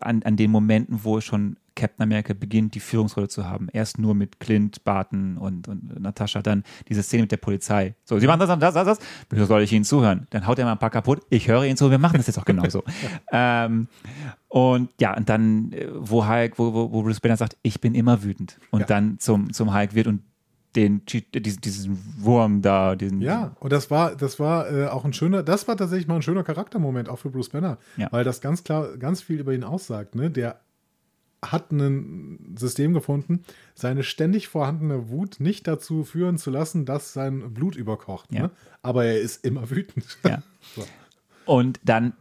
an, 0.00 0.22
an 0.22 0.36
den 0.36 0.50
Momenten, 0.50 1.00
wo 1.04 1.20
schon 1.20 1.56
Captain 1.76 2.02
America 2.02 2.34
beginnt, 2.34 2.74
die 2.74 2.80
Führungsrolle 2.80 3.28
zu 3.28 3.46
haben. 3.46 3.68
Erst 3.72 3.98
nur 3.98 4.14
mit 4.14 4.40
Clint, 4.40 4.84
Barton 4.84 5.36
und, 5.38 5.68
und 5.68 6.00
Natascha, 6.00 6.42
dann 6.42 6.64
diese 6.88 7.02
Szene 7.02 7.22
mit 7.22 7.32
der 7.32 7.36
Polizei. 7.38 7.94
So, 8.04 8.18
sie 8.18 8.26
machen 8.26 8.40
das, 8.40 8.48
das, 8.58 8.74
das, 8.74 8.86
das. 8.86 8.98
Wieso 9.30 9.46
soll 9.46 9.62
ich 9.62 9.72
Ihnen 9.72 9.84
zuhören? 9.84 10.26
Dann 10.30 10.46
haut 10.46 10.58
er 10.58 10.64
mal 10.64 10.72
ein 10.72 10.78
paar 10.78 10.90
kaputt. 10.90 11.22
Ich 11.30 11.48
höre 11.48 11.64
Ihnen 11.64 11.76
zu, 11.76 11.90
wir 11.90 11.98
machen 11.98 12.16
das 12.16 12.26
jetzt 12.26 12.38
auch 12.38 12.44
genauso. 12.44 12.82
ähm, 13.32 13.88
und 14.48 14.90
ja, 15.00 15.16
und 15.16 15.28
dann, 15.28 15.72
äh, 15.72 15.86
wo 15.92 16.26
Hulk, 16.26 16.58
wo, 16.58 16.72
wo, 16.74 16.92
wo 16.92 17.02
Bruce 17.02 17.20
Banner 17.20 17.36
sagt, 17.36 17.56
ich 17.62 17.80
bin 17.80 17.94
immer 17.94 18.22
wütend. 18.22 18.58
Und 18.70 18.80
Ja. 18.80 18.86
dann 18.86 19.18
zum, 19.18 19.52
zum 19.52 19.74
Hulk 19.74 19.94
wird 19.94 20.06
und 20.06 20.22
den, 20.76 21.02
diesen, 21.06 21.60
diesen 21.60 21.98
Wurm 22.18 22.62
da, 22.62 22.94
diesen. 22.94 23.20
Ja, 23.20 23.56
und 23.60 23.72
das 23.72 23.90
war, 23.90 24.14
das 24.16 24.38
war 24.38 24.70
äh, 24.72 24.86
auch 24.86 25.04
ein 25.04 25.12
schöner, 25.12 25.42
das 25.42 25.66
war 25.68 25.76
tatsächlich 25.76 26.06
mal 26.06 26.16
ein 26.16 26.22
schöner 26.22 26.44
Charaktermoment, 26.44 27.08
auch 27.08 27.18
für 27.18 27.30
Bruce 27.30 27.48
Banner, 27.48 27.78
Ja. 27.96 28.08
weil 28.12 28.24
das 28.24 28.40
ganz 28.40 28.62
klar, 28.64 28.96
ganz 28.96 29.20
viel 29.22 29.40
über 29.40 29.52
ihn 29.52 29.64
aussagt. 29.64 30.14
Ne? 30.14 30.30
Der 30.30 30.60
hat 31.42 31.72
ein 31.72 32.54
System 32.58 32.92
gefunden, 32.92 33.42
seine 33.74 34.02
ständig 34.02 34.48
vorhandene 34.48 35.08
Wut 35.08 35.36
nicht 35.40 35.66
dazu 35.66 36.04
führen 36.04 36.36
zu 36.36 36.50
lassen, 36.50 36.84
dass 36.84 37.14
sein 37.14 37.54
Blut 37.54 37.76
überkocht. 37.76 38.30
Ja. 38.32 38.42
Ne? 38.42 38.50
Aber 38.82 39.06
er 39.06 39.18
ist 39.20 39.44
immer 39.44 39.70
wütend. 39.70 40.18
Ja. 40.24 40.42
So. 40.76 40.84
Und 41.46 41.80
dann 41.82 42.12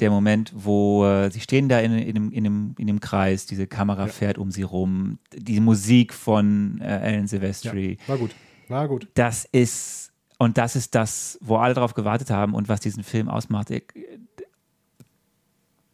der 0.00 0.10
Moment, 0.10 0.52
wo 0.54 1.04
äh, 1.04 1.30
sie 1.30 1.40
stehen 1.40 1.68
da 1.68 1.80
in, 1.80 1.92
in, 1.92 2.14
dem, 2.14 2.32
in, 2.32 2.44
dem, 2.44 2.74
in 2.78 2.86
dem 2.86 3.00
Kreis, 3.00 3.46
diese 3.46 3.66
Kamera 3.66 4.06
fährt 4.06 4.38
um 4.38 4.50
sie 4.50 4.62
rum, 4.62 5.18
die 5.34 5.60
Musik 5.60 6.14
von 6.14 6.80
äh, 6.80 6.84
Alan 6.84 7.20
Ja, 7.22 7.26
Silvestri, 7.26 7.98
war 8.06 8.18
gut. 8.18 8.34
War 8.68 8.86
gut. 8.86 9.08
das 9.14 9.44
ist, 9.46 10.12
und 10.38 10.58
das 10.58 10.76
ist 10.76 10.94
das, 10.94 11.38
wo 11.40 11.56
alle 11.56 11.74
drauf 11.74 11.94
gewartet 11.94 12.30
haben 12.30 12.54
und 12.54 12.68
was 12.68 12.80
diesen 12.80 13.02
Film 13.02 13.28
ausmacht. 13.28 13.70
Ich, 13.70 13.84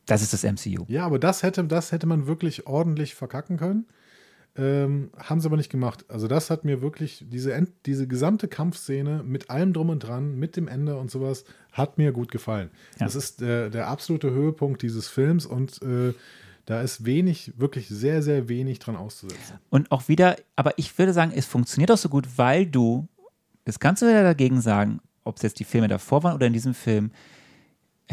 das 0.07 0.21
ist 0.21 0.33
das 0.35 0.43
MCU. 0.43 0.85
Ja, 0.89 1.07
aber 1.07 1.19
das 1.19 1.43
hätte, 1.43 1.65
das 1.65 1.93
hätte 1.93 2.07
man 2.07 2.27
wirklich 2.27 2.67
ordentlich 2.67 3.15
verkacken 3.15 3.57
können. 3.57 3.87
Ähm, 4.57 5.11
haben 5.17 5.41
sie 5.41 5.49
aber 5.49 5.57
nicht 5.57 5.71
gemacht. 5.71 6.05
Also 6.09 6.29
das 6.29 6.49
hat 6.49 6.65
mir 6.65 6.81
wirklich, 6.81 7.25
diese, 7.29 7.53
End, 7.55 7.71
diese 7.87 8.07
gesamte 8.07 8.47
Kampfszene 8.47 9.25
mit 9.25 9.51
allem 9.51 9.73
drum 9.73 9.89
und 9.89 10.01
dran, 10.01 10.39
mit 10.39 10.57
dem 10.57 10.69
Ende 10.69 10.97
und 10.97 11.11
sowas, 11.11 11.45
hat 11.73 11.99
mir 11.99 12.13
gut 12.13 12.31
gefallen. 12.31 12.71
Ja. 13.01 13.07
Das 13.07 13.17
ist 13.17 13.41
der, 13.41 13.69
der 13.69 13.89
absolute 13.89 14.31
Höhepunkt 14.31 14.83
dieses 14.83 15.09
Films 15.09 15.45
und 15.45 15.83
äh, 15.83 16.15
da 16.67 16.81
ist 16.83 17.05
wenig, 17.05 17.53
wirklich 17.57 17.89
sehr, 17.89 18.23
sehr 18.23 18.49
wenig 18.49 18.79
dran 18.79 18.97
auszusetzen. 18.97 19.59
Und 19.71 19.91
auch 19.91 20.09
wieder, 20.09 20.37
aber 20.57 20.79
ich 20.79 20.97
würde 20.99 21.13
sagen, 21.13 21.33
es 21.35 21.47
funktioniert 21.47 21.91
auch 21.91 21.99
so 21.99 22.09
gut, 22.09 22.27
weil 22.37 22.65
du, 22.65 23.09
das 23.65 23.81
kannst 23.81 24.03
du 24.03 24.07
wieder 24.07 24.23
dagegen 24.23 24.61
sagen, 24.61 25.01
ob 25.25 25.37
es 25.37 25.43
jetzt 25.43 25.59
die 25.59 25.65
Filme 25.65 25.89
davor 25.89 26.23
waren 26.23 26.35
oder 26.35 26.47
in 26.47 26.53
diesem 26.53 26.75
Film, 26.75 27.11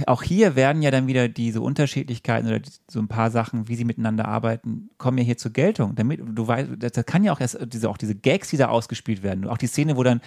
auch 0.07 0.23
hier 0.23 0.55
werden 0.55 0.81
ja 0.81 0.89
dann 0.89 1.07
wieder 1.07 1.27
diese 1.27 1.59
Unterschiedlichkeiten 1.61 2.47
oder 2.47 2.61
so 2.89 2.99
ein 2.99 3.07
paar 3.07 3.29
Sachen, 3.29 3.67
wie 3.67 3.75
sie 3.75 3.83
miteinander 3.83 4.25
arbeiten, 4.27 4.89
kommen 4.97 5.17
ja 5.17 5.23
hier 5.23 5.37
zur 5.37 5.51
Geltung. 5.51 5.95
Damit 5.95 6.21
du 6.23 6.47
weißt, 6.47 6.69
das, 6.79 7.05
kann 7.05 7.23
ja 7.23 7.33
auch 7.33 7.41
erst 7.41 7.57
diese, 7.73 7.89
auch 7.89 7.97
diese 7.97 8.15
Gags, 8.15 8.49
die 8.49 8.57
da 8.57 8.69
ausgespielt 8.69 9.21
werden. 9.21 9.47
Auch 9.47 9.57
die 9.57 9.67
Szene, 9.67 9.97
wo 9.97 10.03
dann 10.03 10.21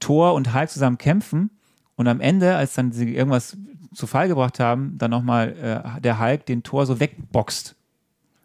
Thor 0.00 0.34
und 0.34 0.54
Hulk 0.54 0.70
zusammen 0.70 0.98
kämpfen 0.98 1.50
und 1.96 2.08
am 2.08 2.20
Ende, 2.20 2.56
als 2.56 2.74
dann 2.74 2.90
sie 2.92 3.14
irgendwas 3.14 3.56
zu 3.94 4.06
Fall 4.06 4.28
gebracht 4.28 4.58
haben, 4.60 4.96
dann 4.98 5.10
nochmal 5.10 5.92
äh, 5.96 6.00
der 6.00 6.18
Hulk 6.20 6.46
den 6.46 6.62
Thor 6.62 6.86
so 6.86 6.98
wegboxt. 7.00 7.76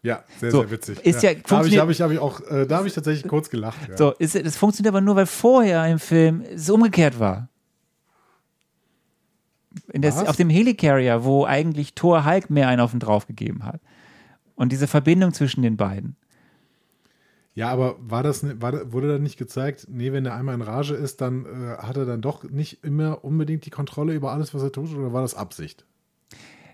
Ja, 0.04 0.24
sehr, 0.40 0.52
So, 0.52 0.60
sehr 0.62 0.72
witzig. 0.72 1.00
ist 1.04 1.24
ja- 1.24 1.34
da 1.34 1.58
habe 1.58 1.68
ich, 1.68 1.78
hab 1.80 1.90
ich, 1.90 2.02
hab 2.02 2.12
ich 2.12 2.20
auch, 2.20 2.40
äh, 2.42 2.68
da 2.68 2.78
habe 2.78 2.88
ich 2.88 2.94
tatsächlich 2.94 3.28
kurz 3.28 3.50
gelacht. 3.50 3.80
Ja. 3.90 3.98
So, 3.98 4.12
ist, 4.12 4.36
das 4.36 4.56
funktioniert 4.56 4.94
aber 4.94 5.02
nur, 5.02 5.16
weil 5.16 5.26
vorher 5.26 5.88
im 5.88 5.98
Film 5.98 6.44
es 6.54 6.70
umgekehrt 6.70 7.20
war. 7.20 7.50
Was? 9.94 10.26
auf 10.28 10.36
dem 10.36 10.50
Helicarrier, 10.50 11.24
wo 11.24 11.46
eigentlich 11.46 11.96
Thor 11.96 12.26
Hulk 12.26 12.50
mehr 12.50 12.68
einen 12.68 12.82
auf 12.82 12.92
den 12.92 13.00
drauf 13.00 13.28
gegeben 13.28 13.64
hat. 13.64 13.82
Und 14.56 14.72
diese 14.72 14.88
Verbindung 14.88 15.34
zwischen 15.34 15.62
den 15.62 15.78
beiden. 15.78 16.16
Ja, 17.56 17.70
aber 17.70 17.96
war 18.00 18.22
das, 18.24 18.44
ne- 18.44 18.62
war, 18.62 18.72
da- 18.72 18.92
wurde 18.92 19.08
dann 19.08 19.24
nicht 19.24 19.38
gezeigt, 19.38 19.88
nee, 19.90 20.12
wenn 20.12 20.26
er 20.26 20.36
einmal 20.36 20.56
in 20.56 20.62
Rage 20.62 20.94
ist, 20.94 21.22
dann 21.22 21.46
äh, 21.46 21.78
hat 21.78 21.96
er 21.98 22.06
dann 22.06 22.22
doch 22.22 22.44
nicht 22.44 22.84
immer 22.84 23.24
unbedingt 23.24 23.66
die 23.66 23.70
Kontrolle 23.70 24.14
über 24.14 24.32
alles, 24.34 24.54
was 24.54 24.62
er 24.62 24.72
tut, 24.74 24.94
oder 24.94 25.14
war 25.14 25.22
das 25.22 25.36
Absicht? 25.36 25.86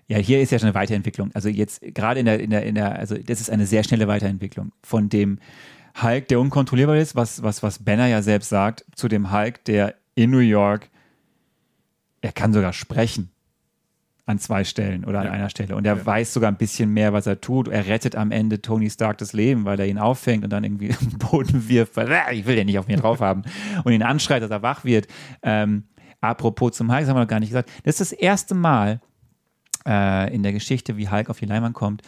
Ja, 0.08 0.18
hier 0.18 0.40
ist 0.40 0.50
ja 0.50 0.58
schon 0.58 0.68
eine 0.68 0.74
Weiterentwicklung. 0.74 1.30
Also 1.34 1.48
jetzt 1.48 1.80
gerade 1.82 2.20
in 2.20 2.26
der, 2.26 2.40
in 2.40 2.50
der, 2.50 2.64
in 2.64 2.74
der, 2.74 2.98
also 2.98 3.16
das 3.16 3.40
ist 3.40 3.48
eine 3.50 3.66
sehr 3.66 3.84
schnelle 3.84 4.08
Weiterentwicklung 4.08 4.72
von 4.82 5.08
dem 5.08 5.38
Hulk, 6.02 6.26
der 6.28 6.40
unkontrollierbar 6.40 6.96
ist, 6.96 7.14
was, 7.14 7.42
was, 7.42 7.62
was 7.62 7.78
Banner 7.84 8.06
ja 8.08 8.20
selbst 8.20 8.48
sagt, 8.48 8.84
zu 8.96 9.06
dem 9.08 9.32
Hulk, 9.32 9.64
der 9.64 9.94
in 10.16 10.30
New 10.30 10.38
York, 10.38 10.90
er 12.22 12.32
kann 12.32 12.52
sogar 12.54 12.72
sprechen 12.72 13.30
an 14.24 14.38
zwei 14.38 14.62
Stellen 14.64 15.04
oder 15.04 15.18
an 15.20 15.26
Ja. 15.26 15.32
einer 15.32 15.50
Stelle. 15.50 15.74
Und 15.76 15.84
er 15.84 15.96
Ja. 15.96 16.06
weiß 16.06 16.32
sogar 16.32 16.50
ein 16.50 16.56
bisschen 16.56 16.90
mehr, 16.90 17.12
was 17.12 17.26
er 17.26 17.40
tut. 17.40 17.66
Er 17.68 17.86
rettet 17.86 18.14
am 18.16 18.30
Ende 18.30 18.62
Tony 18.62 18.88
Stark 18.88 19.18
das 19.18 19.32
Leben, 19.32 19.64
weil 19.64 19.78
er 19.80 19.86
ihn 19.88 19.98
auffängt 19.98 20.44
und 20.44 20.50
dann 20.50 20.62
irgendwie 20.64 20.86
im 21.00 21.18
Boden 21.18 21.68
wirft, 21.68 21.96
weil 21.96 22.10
"Ah, 22.12 22.30
ich 22.32 22.46
will 22.46 22.54
den 22.56 22.66
nicht 22.66 22.78
auf 22.78 22.86
mir 22.86 22.96
drauf 22.96 23.20
haben 23.20 23.42
und 23.84 23.92
ihn 23.92 24.02
anschreit, 24.02 24.42
dass 24.42 24.50
er 24.50 24.62
wach 24.62 24.84
wird. 24.84 25.08
Ähm, 25.42 25.84
apropos 26.20 26.72
zum 26.76 26.90
Hulk, 26.90 27.00
das 27.00 27.08
haben 27.08 27.16
wir 27.16 27.22
noch 27.22 27.28
gar 27.28 27.40
nicht 27.40 27.50
gesagt. 27.50 27.70
Das 27.84 28.00
ist 28.00 28.12
das 28.12 28.18
erste 28.18 28.54
Mal 28.54 29.00
äh, 29.86 30.32
in 30.32 30.44
der 30.44 30.52
Geschichte, 30.52 30.96
wie 30.96 31.08
Hulk 31.10 31.28
auf 31.28 31.40
die 31.40 31.46
Leinwand 31.46 31.74
kommt, 31.74 32.02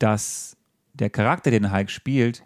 dass 0.00 0.56
der 0.94 1.08
Charakter, 1.10 1.52
den 1.52 1.72
Hulk 1.72 1.88
spielt, 1.90 2.42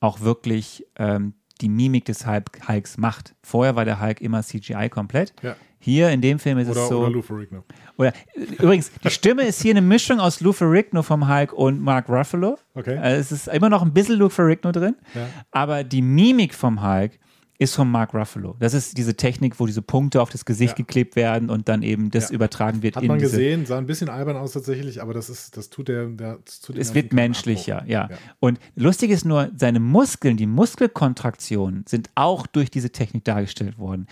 auch 0.00 0.20
wirklich 0.20 0.84
ähm, 0.96 1.34
die 1.60 1.68
Mimik 1.68 2.04
des 2.04 2.26
Hulk, 2.26 2.60
Hulks 2.68 2.96
macht. 2.98 3.34
Vorher 3.42 3.76
war 3.76 3.84
der 3.84 4.00
Hulk 4.00 4.20
immer 4.20 4.42
CGI 4.42 4.88
komplett. 4.88 5.32
Ja. 5.42 5.56
Hier 5.80 6.10
in 6.10 6.20
dem 6.20 6.38
Film 6.40 6.58
ist 6.58 6.68
Oder, 6.68 6.82
es 6.82 6.88
so. 6.88 7.00
oder 7.00 7.10
Lou 7.10 7.22
Ferrigno. 7.22 7.62
Oder, 7.96 8.12
übrigens, 8.58 8.90
die 9.04 9.10
Stimme 9.10 9.44
ist 9.44 9.62
hier 9.62 9.70
eine 9.72 9.80
Mischung 9.80 10.18
aus 10.18 10.40
Lou 10.40 10.52
Ferrigno 10.52 11.02
vom 11.02 11.28
Hulk 11.32 11.52
und 11.52 11.80
Mark 11.80 12.08
Ruffalo. 12.08 12.58
Okay. 12.74 12.96
Äh, 12.96 13.14
es 13.16 13.30
ist 13.30 13.46
immer 13.48 13.68
noch 13.68 13.82
ein 13.82 13.92
bisschen 13.92 14.16
Lou 14.16 14.28
Ferrigno 14.28 14.72
drin, 14.72 14.96
Ja. 15.14 15.28
aber 15.52 15.84
die 15.84 16.02
Mimik 16.02 16.52
vom 16.54 16.82
Hulk 16.82 17.12
ist 17.60 17.74
von 17.74 17.90
Mark 17.90 18.14
Ruffalo. 18.14 18.54
Das 18.60 18.72
ist 18.72 18.96
diese 18.96 19.16
Technik, 19.16 19.58
wo 19.58 19.66
diese 19.66 19.82
Punkte 19.82 20.22
auf 20.22 20.30
das 20.30 20.44
Gesicht 20.44 20.78
Ja. 20.78 20.84
geklebt 20.84 21.16
werden 21.16 21.50
und 21.50 21.68
dann 21.68 21.82
eben 21.82 22.10
das 22.10 22.28
Ja. 22.30 22.34
übertragen 22.36 22.82
wird 22.82 22.94
Hat 22.96 23.02
in 23.02 23.08
man 23.08 23.18
diese 23.18 23.32
gesehen, 23.32 23.66
sah 23.66 23.78
ein 23.78 23.86
bisschen 23.86 24.08
albern 24.08 24.36
aus 24.36 24.52
tatsächlich, 24.52 25.02
aber 25.02 25.12
das 25.12 25.28
ist, 25.28 25.56
das 25.56 25.68
tut 25.68 25.88
der, 25.88 26.06
der 26.06 26.38
das 26.44 26.60
tut 26.60 26.78
es 26.78 26.94
wird 26.94 27.12
menschlicher, 27.12 27.78
Abbruch. 27.78 27.88
ja. 27.90 28.08
Und 28.38 28.60
lustig 28.76 29.10
ist 29.10 29.24
nur, 29.24 29.50
seine 29.56 29.80
Muskeln, 29.80 30.36
die 30.36 30.46
Muskelkontraktionen 30.46 31.84
sind 31.88 32.10
auch 32.14 32.46
durch 32.46 32.70
diese 32.70 32.90
Technik 32.90 33.24
dargestellt 33.24 33.76
worden. 33.78 34.06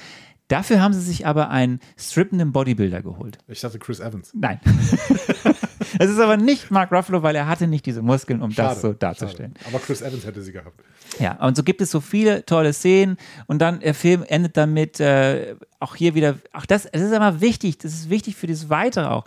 Dafür 0.49 0.81
haben 0.81 0.93
sie 0.95 1.01
sich 1.01 1.27
aber 1.27 1.51
einen 1.51 1.81
strippenden 1.99 2.53
Bodybuilder 2.53 3.03
geholt. 3.03 3.39
Ich 3.49 3.61
dachte 3.61 3.79
Chris 3.79 4.01
Evans. 4.01 4.33
Nein. 4.35 4.61
es 5.99 6.11
ist 6.11 6.19
aber 6.19 6.37
nicht 6.37 6.71
Mark 6.71 6.93
Ruffalo, 6.93 7.23
weil 7.23 7.37
er 7.37 7.47
hatte 7.47 7.67
nicht 7.67 7.87
diese 7.87 8.03
Muskeln, 8.03 8.43
um 8.43 8.51
Schade, 8.51 8.69
das 8.71 8.81
so 8.81 8.93
darzustellen. 8.93 9.55
schade. 9.57 9.75
Aber 9.75 9.85
Chris 9.85 10.03
Evans 10.03 10.25
hätte 10.25 10.43
sie 10.43 10.53
gehabt. 10.53 10.81
Ja, 11.19 11.33
und 11.45 11.57
so 11.57 11.63
gibt 11.63 11.81
es 11.81 11.91
so 11.91 12.01
viele 12.01 12.45
tolle 12.45 12.73
Szenen 12.73 13.17
und 13.47 13.61
dann 13.61 13.81
der 13.81 13.95
Film 13.95 14.25
endet 14.27 14.57
damit 14.57 15.01
äh, 15.01 15.55
auch 15.81 15.95
hier 15.95 16.15
wieder, 16.15 16.37
auch 16.53 16.67
das, 16.67 16.87
es 16.87 17.03
ist 17.03 17.13
aber 17.13 17.41
wichtig, 17.41 17.79
das 17.79 17.93
ist 17.93 18.11
wichtig 18.11 18.37
für 18.37 18.47
das 18.47 18.69
Weitere 18.69 19.07
auch. 19.07 19.25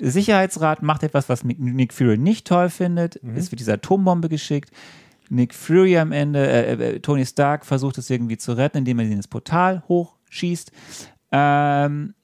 Der 0.00 0.10
Sicherheitsrat 0.10 0.82
macht 0.82 1.02
etwas, 1.02 1.28
was 1.28 1.44
Nick 1.44 1.92
Fury 1.92 2.18
nicht 2.18 2.46
toll 2.46 2.68
findet. 2.68 3.22
Mhm. 3.22 3.36
Es 3.36 3.52
wird 3.52 3.60
diese 3.60 3.74
Atombombe 3.74 4.28
geschickt. 4.28 4.70
Nick 5.28 5.54
Fury 5.54 5.96
am 5.98 6.12
Ende, 6.12 6.46
äh, 6.46 6.72
äh, 6.72 7.00
Tony 7.00 7.24
Stark 7.24 7.64
versucht 7.64 7.98
es 7.98 8.10
irgendwie 8.10 8.36
zu 8.36 8.52
retten, 8.52 8.78
indem 8.78 8.98
er 8.98 9.06
sie 9.06 9.12
ins 9.12 9.28
Portal 9.28 9.82
hochschießt. 9.88 10.72
Ähm, 11.32 12.14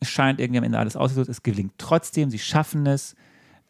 es 0.00 0.08
scheint 0.08 0.40
irgendwie 0.40 0.58
am 0.58 0.64
Ende 0.64 0.78
alles 0.78 0.96
ausgesucht. 0.96 1.28
Es 1.28 1.42
gelingt 1.42 1.72
trotzdem. 1.78 2.30
Sie 2.30 2.38
schaffen 2.38 2.86
es. 2.86 3.14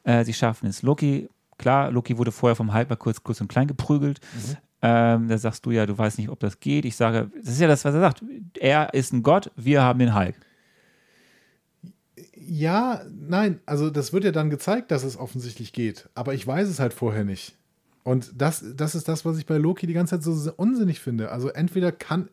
Äh, 0.05 0.25
sie 0.25 0.35
schaffen 0.35 0.67
es. 0.67 0.83
Loki, 0.83 1.29
klar, 1.59 1.91
Loki 1.91 2.19
wurde 2.19 2.33
vorher 2.33 2.57
vom 2.57 2.67
mal 2.67 2.85
kurz, 2.99 3.23
kurz 3.23 3.41
und 3.41 3.49
klein 3.49 3.67
geprügelt. 3.67 4.21
Ähm, 4.81 5.29
da 5.29 5.39
sagst 5.39 5.67
du 5.67 5.71
ja, 5.71 5.87
du 5.87 5.97
weißt 5.97 6.19
nicht, 6.19 6.29
ob 6.29 6.39
das 6.41 6.61
geht. 6.61 6.85
Ich 6.85 6.97
sage, 6.97 7.31
das 7.37 7.51
ist 7.51 7.61
ja 7.61 7.67
das, 7.67 7.85
was 7.85 7.95
er 7.95 8.01
sagt. 8.01 8.23
Er 8.59 8.95
ist 8.95 9.13
ein 9.13 9.23
Gott, 9.23 9.51
wir 9.57 9.83
haben 9.83 9.99
den 9.99 10.15
Hulk. 10.15 10.37
Ja, 12.35 13.03
nein, 13.11 13.61
also 13.67 13.91
das 13.91 14.13
wird 14.13 14.25
ja 14.25 14.31
dann 14.31 14.51
gezeigt, 14.51 14.91
dass 14.91 15.03
es 15.03 15.17
offensichtlich 15.19 15.73
geht. 15.73 16.09
Aber 16.15 16.33
ich 16.35 16.47
weiß 16.47 16.69
es 16.69 16.79
halt 16.79 16.95
vorher 16.95 17.25
nicht. 17.25 17.57
Und 18.05 18.41
das, 18.41 18.65
das 18.75 18.95
ist 18.95 19.09
das, 19.09 19.25
was 19.25 19.37
ich 19.37 19.47
bei 19.47 19.59
Loki 19.59 19.87
die 19.87 19.93
ganze 19.93 20.19
Zeit 20.19 20.23
so 20.23 20.53
unsinnig 20.57 21.01
finde. 21.01 21.31
Also 21.31 21.49
entweder 21.49 21.93
kann, 21.93 22.31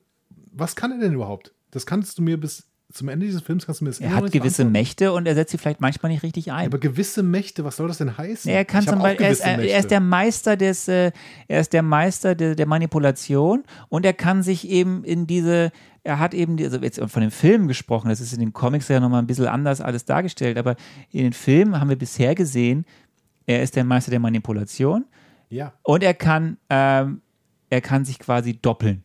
was 0.53 0.76
kann 0.76 0.91
er 0.91 0.99
denn 0.99 1.13
überhaupt? 1.13 1.53
Das 1.72 1.85
kannst 1.85 2.17
du 2.17 2.22
mir 2.22 2.39
bis 2.39 2.69
zum 2.95 3.09
Ende 3.09 3.26
dieses 3.26 3.41
Films, 3.41 3.65
kannst 3.65 3.81
du 3.81 3.85
mir 3.85 3.91
das 3.91 3.99
Er 3.99 4.13
hat 4.15 4.23
gewisse 4.31 4.39
beantworten. 4.63 4.72
Mächte 4.72 5.11
und 5.13 5.27
er 5.27 5.35
setzt 5.35 5.51
sie 5.51 5.57
vielleicht 5.57 5.81
manchmal 5.81 6.11
nicht 6.11 6.23
richtig 6.23 6.51
ein. 6.51 6.67
Aber 6.67 6.77
gewisse 6.77 7.23
Mächte, 7.23 7.63
was 7.65 7.76
soll 7.76 7.88
das 7.88 7.97
denn 7.97 8.17
heißen? 8.17 8.49
er 8.49 8.63
kann 8.65 8.85
zum 8.85 8.99
Beispiel, 8.99 9.26
er 9.26 9.31
ist, 9.31 9.41
er, 9.41 9.59
er 9.59 9.80
ist 9.80 9.91
der 9.91 9.99
Meister 9.99 10.57
des, 10.57 10.88
äh, 10.88 11.11
er 11.47 11.59
ist 11.59 11.73
der 11.73 11.84
Meister 11.84 12.35
der, 12.35 12.55
der 12.55 12.65
Manipulation 12.65 13.63
und 13.89 14.05
er 14.05 14.13
kann 14.13 14.43
sich 14.43 14.67
eben 14.69 15.03
in 15.03 15.27
diese, 15.27 15.72
er 16.03 16.19
hat 16.19 16.34
eben, 16.34 16.55
die- 16.57 16.63
also 16.65 16.77
jetzt 16.77 16.99
von 16.99 17.22
den 17.22 17.31
Filmen 17.31 17.67
gesprochen, 17.67 18.09
das 18.09 18.22
ist 18.22 18.34
in 18.34 18.39
den 18.39 18.53
Comics 18.53 18.88
ja 18.88 18.99
nochmal 18.99 19.22
ein 19.22 19.27
bisschen 19.27 19.47
anders 19.47 19.81
alles 19.81 20.05
dargestellt, 20.05 20.57
aber 20.57 20.76
in 21.11 21.23
den 21.23 21.34
Filmen 21.34 21.80
haben 21.80 21.89
wir 21.89 21.97
bisher 21.97 22.34
gesehen, 22.35 22.85
er 23.45 23.61
ist 23.61 23.76
der 23.76 23.84
Meister 23.84 24.09
der 24.11 24.19
Manipulation 24.19 25.05
Ja, 25.49 25.73
und 25.84 26.01
er 26.01 26.13
kann, 26.13 26.57
ähm, 26.69 27.22
er 27.69 27.81
kann 27.81 28.05
sich 28.05 28.19
quasi 28.19 28.53
doppeln. 28.57 29.03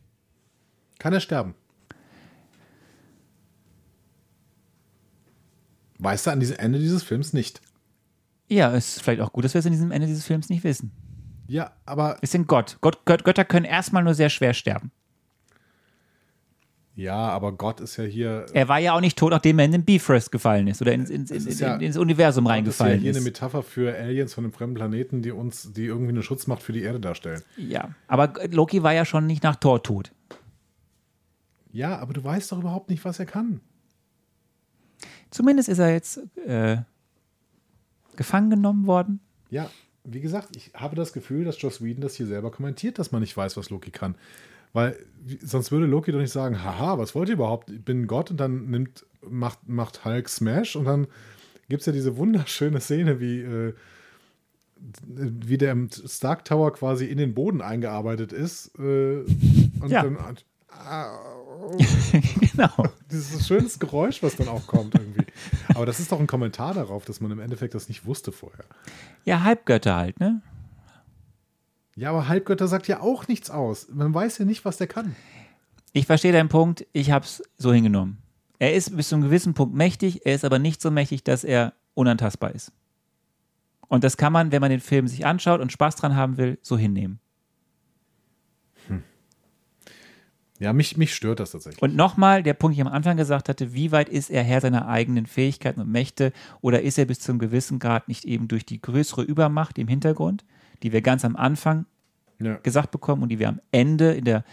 kann 0.99 1.11
er 1.13 1.19
sterben? 1.19 1.55
Weißt 6.01 6.25
du 6.27 6.31
an 6.31 6.39
diesem 6.39 6.57
Ende 6.57 6.79
dieses 6.79 7.03
Films 7.03 7.31
nicht. 7.31 7.61
Ja, 8.49 8.73
es 8.75 8.97
ist 8.97 9.03
vielleicht 9.03 9.21
auch 9.21 9.31
gut, 9.31 9.45
dass 9.45 9.53
wir 9.53 9.59
es 9.59 9.65
in 9.65 9.71
diesem 9.71 9.91
Ende 9.91 10.07
dieses 10.07 10.25
Films 10.25 10.49
nicht 10.49 10.63
wissen. 10.63 10.91
Ja, 11.47 11.71
aber 11.85 12.17
Wir 12.19 12.27
sind 12.27 12.47
Gott. 12.47 12.77
Gott 12.81 13.05
Gött, 13.05 13.23
Götter 13.23 13.45
können 13.45 13.65
erstmal 13.65 14.03
nur 14.03 14.13
sehr 14.13 14.29
schwer 14.29 14.53
sterben. 14.53 14.91
ja, 16.95 17.15
aber 17.15 17.51
Gott 17.53 17.79
ist 17.79 17.97
ja 17.97 18.03
hier 18.03 18.45
Er 18.53 18.67
war 18.67 18.79
ja 18.79 18.93
auch 18.93 18.99
nicht 19.01 19.17
tot, 19.17 19.31
nachdem 19.31 19.59
er 19.59 19.65
in 19.65 19.71
den 19.71 19.85
Bifrost 19.85 20.31
gefallen 20.31 20.67
ist 20.67 20.81
oder 20.81 20.93
ins, 20.93 21.09
ins, 21.09 21.31
ins, 21.31 21.59
ja- 21.59 21.75
ins 21.77 21.97
Universum 21.97 22.45
Das 22.45 22.51
ist 22.51 22.51
ja 22.51 22.55
reingefallen 22.55 22.99
hier 22.99 23.11
ist. 23.11 23.17
eine 23.17 23.23
Metapher 23.23 23.63
für 23.63 23.95
Aliens 23.97 24.33
von 24.33 24.43
einem 24.43 24.53
fremden 24.53 24.75
Planeten, 24.75 25.21
die 25.21 25.31
uns, 25.31 25.71
die 25.73 25.85
irgendwie 25.85 26.09
eine 26.11 26.23
Schutzmacht 26.23 26.61
für 26.61 26.73
die 26.73 26.81
Erde 26.81 26.99
darstellen. 26.99 27.41
Ja, 27.57 27.89
aber 28.07 28.33
Loki 28.49 28.83
war 28.83 28.93
ja 28.93 29.05
schon 29.05 29.25
nicht 29.27 29.43
nach 29.43 29.55
Thor 29.55 29.81
tot. 29.83 30.11
Ja, 31.71 31.97
aber 31.99 32.13
du 32.13 32.23
weißt 32.23 32.51
doch 32.51 32.59
überhaupt 32.59 32.89
nicht, 32.89 33.05
was 33.05 33.19
er 33.19 33.25
kann. 33.25 33.61
Zumindest 35.31 35.69
ist 35.69 35.79
er 35.79 35.91
jetzt 35.91 36.21
äh, 36.45 36.77
gefangen 38.15 38.49
genommen 38.51 38.85
worden. 38.85 39.19
Ja, 39.49 39.69
wie 40.03 40.21
gesagt, 40.21 40.55
ich 40.55 40.71
habe 40.73 40.95
das 40.95 41.13
Gefühl, 41.13 41.45
dass 41.45 41.61
Joss 41.61 41.81
Whedon 41.83 42.01
das 42.01 42.15
hier 42.15 42.27
selber 42.27 42.51
kommentiert, 42.51 42.99
dass 42.99 43.11
man 43.11 43.21
nicht 43.21 43.35
weiß, 43.35 43.57
was 43.57 43.69
Loki 43.69 43.91
kann. 43.91 44.15
Weil 44.73 44.97
sonst 45.41 45.71
würde 45.71 45.85
Loki 45.85 46.11
doch 46.11 46.19
nicht 46.19 46.31
sagen, 46.31 46.63
haha, 46.63 46.97
was 46.97 47.13
wollt 47.13 47.29
ihr 47.29 47.35
überhaupt? 47.35 47.69
Ich 47.69 47.83
bin 47.83 48.07
Gott 48.07 48.31
und 48.31 48.37
dann 48.37 48.69
nimmt, 48.69 49.05
macht, 49.29 49.67
macht 49.67 50.05
Hulk 50.05 50.29
Smash 50.29 50.75
und 50.75 50.85
dann 50.85 51.07
gibt 51.69 51.81
es 51.81 51.85
ja 51.85 51.93
diese 51.93 52.17
wunderschöne 52.17 52.79
Szene, 52.79 53.19
wie, 53.19 53.41
äh, 53.41 53.73
wie 55.05 55.57
der 55.57 55.73
im 55.73 55.89
Stark 55.91 56.45
Tower 56.45 56.73
quasi 56.73 57.05
in 57.05 57.17
den 57.17 57.33
Boden 57.33 57.61
eingearbeitet 57.61 58.33
ist. 58.33 58.71
Äh, 58.79 59.21
und 59.79 59.89
Ja. 59.89 60.03
dann 60.03 60.17
genau. 62.51 62.71
dieses 63.11 63.47
schönes 63.47 63.79
Geräusch, 63.79 64.21
was 64.23 64.35
dann 64.35 64.47
auch 64.47 64.67
kommt 64.67 64.95
irgendwie. 64.95 65.25
Aber 65.73 65.85
das 65.85 65.99
ist 65.99 66.11
doch 66.11 66.19
ein 66.19 66.27
Kommentar 66.27 66.73
darauf, 66.73 67.05
dass 67.05 67.21
man 67.21 67.31
im 67.31 67.39
Endeffekt 67.39 67.73
das 67.73 67.87
nicht 67.87 68.05
wusste 68.05 68.31
vorher. 68.31 68.65
Ja, 69.25 69.43
Halbgötter 69.43 69.95
halt, 69.95 70.19
ne? 70.19 70.41
Ja, 71.95 72.09
aber 72.09 72.27
Halbgötter 72.27 72.67
sagt 72.67 72.87
ja 72.87 73.01
auch 73.01 73.27
nichts 73.27 73.49
aus. 73.49 73.87
Man 73.91 74.13
weiß 74.13 74.37
ja 74.37 74.45
nicht, 74.45 74.65
was 74.65 74.77
der 74.77 74.87
kann. 74.87 75.15
Ich 75.93 76.05
verstehe 76.05 76.31
deinen 76.31 76.49
Punkt, 76.49 76.85
ich 76.93 77.11
habe 77.11 77.25
es 77.25 77.43
so 77.57 77.73
hingenommen. 77.73 78.17
Er 78.59 78.73
ist 78.73 78.95
bis 78.95 79.09
zu 79.09 79.15
einem 79.15 79.23
gewissen 79.25 79.53
Punkt 79.53 79.75
mächtig, 79.75 80.25
er 80.25 80.35
ist 80.35 80.45
aber 80.45 80.59
nicht 80.59 80.81
so 80.81 80.91
mächtig, 80.91 81.23
dass 81.23 81.43
er 81.43 81.73
unantastbar 81.93 82.53
ist. 82.55 82.71
Und 83.87 84.03
das 84.05 84.15
kann 84.15 84.31
man, 84.31 84.51
wenn 84.53 84.61
man 84.61 84.69
den 84.69 84.79
Film 84.79 85.07
sich 85.07 85.25
anschaut 85.25 85.59
und 85.59 85.71
Spaß 85.71 85.97
dran 85.97 86.15
haben 86.15 86.37
will, 86.37 86.57
so 86.61 86.77
hinnehmen. 86.77 87.19
Ja, 90.61 90.73
mich, 90.73 90.95
mich 90.95 91.15
stört 91.15 91.39
das 91.39 91.51
tatsächlich. 91.51 91.81
Und 91.81 91.95
nochmal, 91.95 92.43
der 92.43 92.53
Punkt, 92.53 92.77
den 92.77 92.81
ich 92.83 92.87
am 92.87 92.93
Anfang 92.93 93.17
gesagt 93.17 93.49
hatte, 93.49 93.73
wie 93.73 93.91
weit 93.91 94.09
ist 94.09 94.29
er 94.29 94.43
Herr 94.43 94.61
seiner 94.61 94.87
eigenen 94.87 95.25
Fähigkeiten 95.25 95.81
und 95.81 95.91
Mächte 95.91 96.33
oder 96.61 96.83
ist 96.83 96.99
er 96.99 97.05
bis 97.05 97.19
zu 97.19 97.31
einem 97.31 97.39
gewissen 97.39 97.79
Grad 97.79 98.07
nicht 98.07 98.25
eben 98.25 98.47
durch 98.47 98.63
die 98.63 98.79
größere 98.79 99.23
Übermacht 99.23 99.79
im 99.79 99.87
Hintergrund, 99.87 100.45
die 100.83 100.91
wir 100.91 101.01
ganz 101.01 101.25
am 101.25 101.35
Anfang 101.35 101.87
Ja. 102.39 102.57
gesagt 102.57 102.91
bekommen 102.91 103.23
und 103.23 103.29
die 103.29 103.39
wir 103.39 103.49
am 103.49 103.59
Ende 103.71 104.11
in 104.13 104.23
der, 104.23 104.45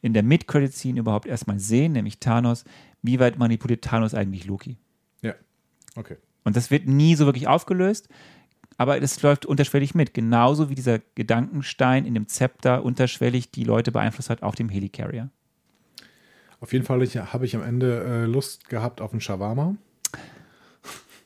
in 0.00 0.14
der 0.14 0.22
Mid-Credit-Scene 0.22 0.98
überhaupt 0.98 1.26
erstmal 1.26 1.58
sehen, 1.58 1.92
nämlich 1.92 2.20
Thanos, 2.20 2.64
wie 3.02 3.20
weit 3.20 3.38
manipuliert 3.38 3.84
Thanos 3.84 4.14
eigentlich 4.14 4.46
Loki? 4.46 4.78
ja. 5.20 5.34
Okay. 5.94 6.16
Und 6.42 6.56
das 6.56 6.70
wird 6.70 6.86
nie 6.86 7.16
so 7.16 7.26
wirklich 7.26 7.48
aufgelöst, 7.48 8.08
aber 8.78 8.98
das 8.98 9.20
läuft 9.20 9.44
unterschwellig 9.44 9.94
mit. 9.94 10.14
Genauso 10.14 10.70
wie 10.70 10.74
dieser 10.74 11.00
Gedankenstein 11.16 12.06
in 12.06 12.14
dem 12.14 12.28
Zepter 12.28 12.82
unterschwellig 12.82 13.50
die 13.50 13.64
Leute 13.64 13.92
beeinflusst 13.92 14.30
hat 14.30 14.42
auf 14.42 14.54
dem 14.54 14.70
Helicarrier. 14.70 15.28
Auf 16.60 16.72
jeden 16.72 16.84
Fall 16.84 17.00
habe 17.00 17.46
ich 17.46 17.56
am 17.56 17.62
Ende 17.62 18.04
äh, 18.04 18.24
Lust 18.26 18.68
gehabt 18.68 19.00
auf 19.00 19.12
einen 19.12 19.20
Shawarma. 19.20 19.76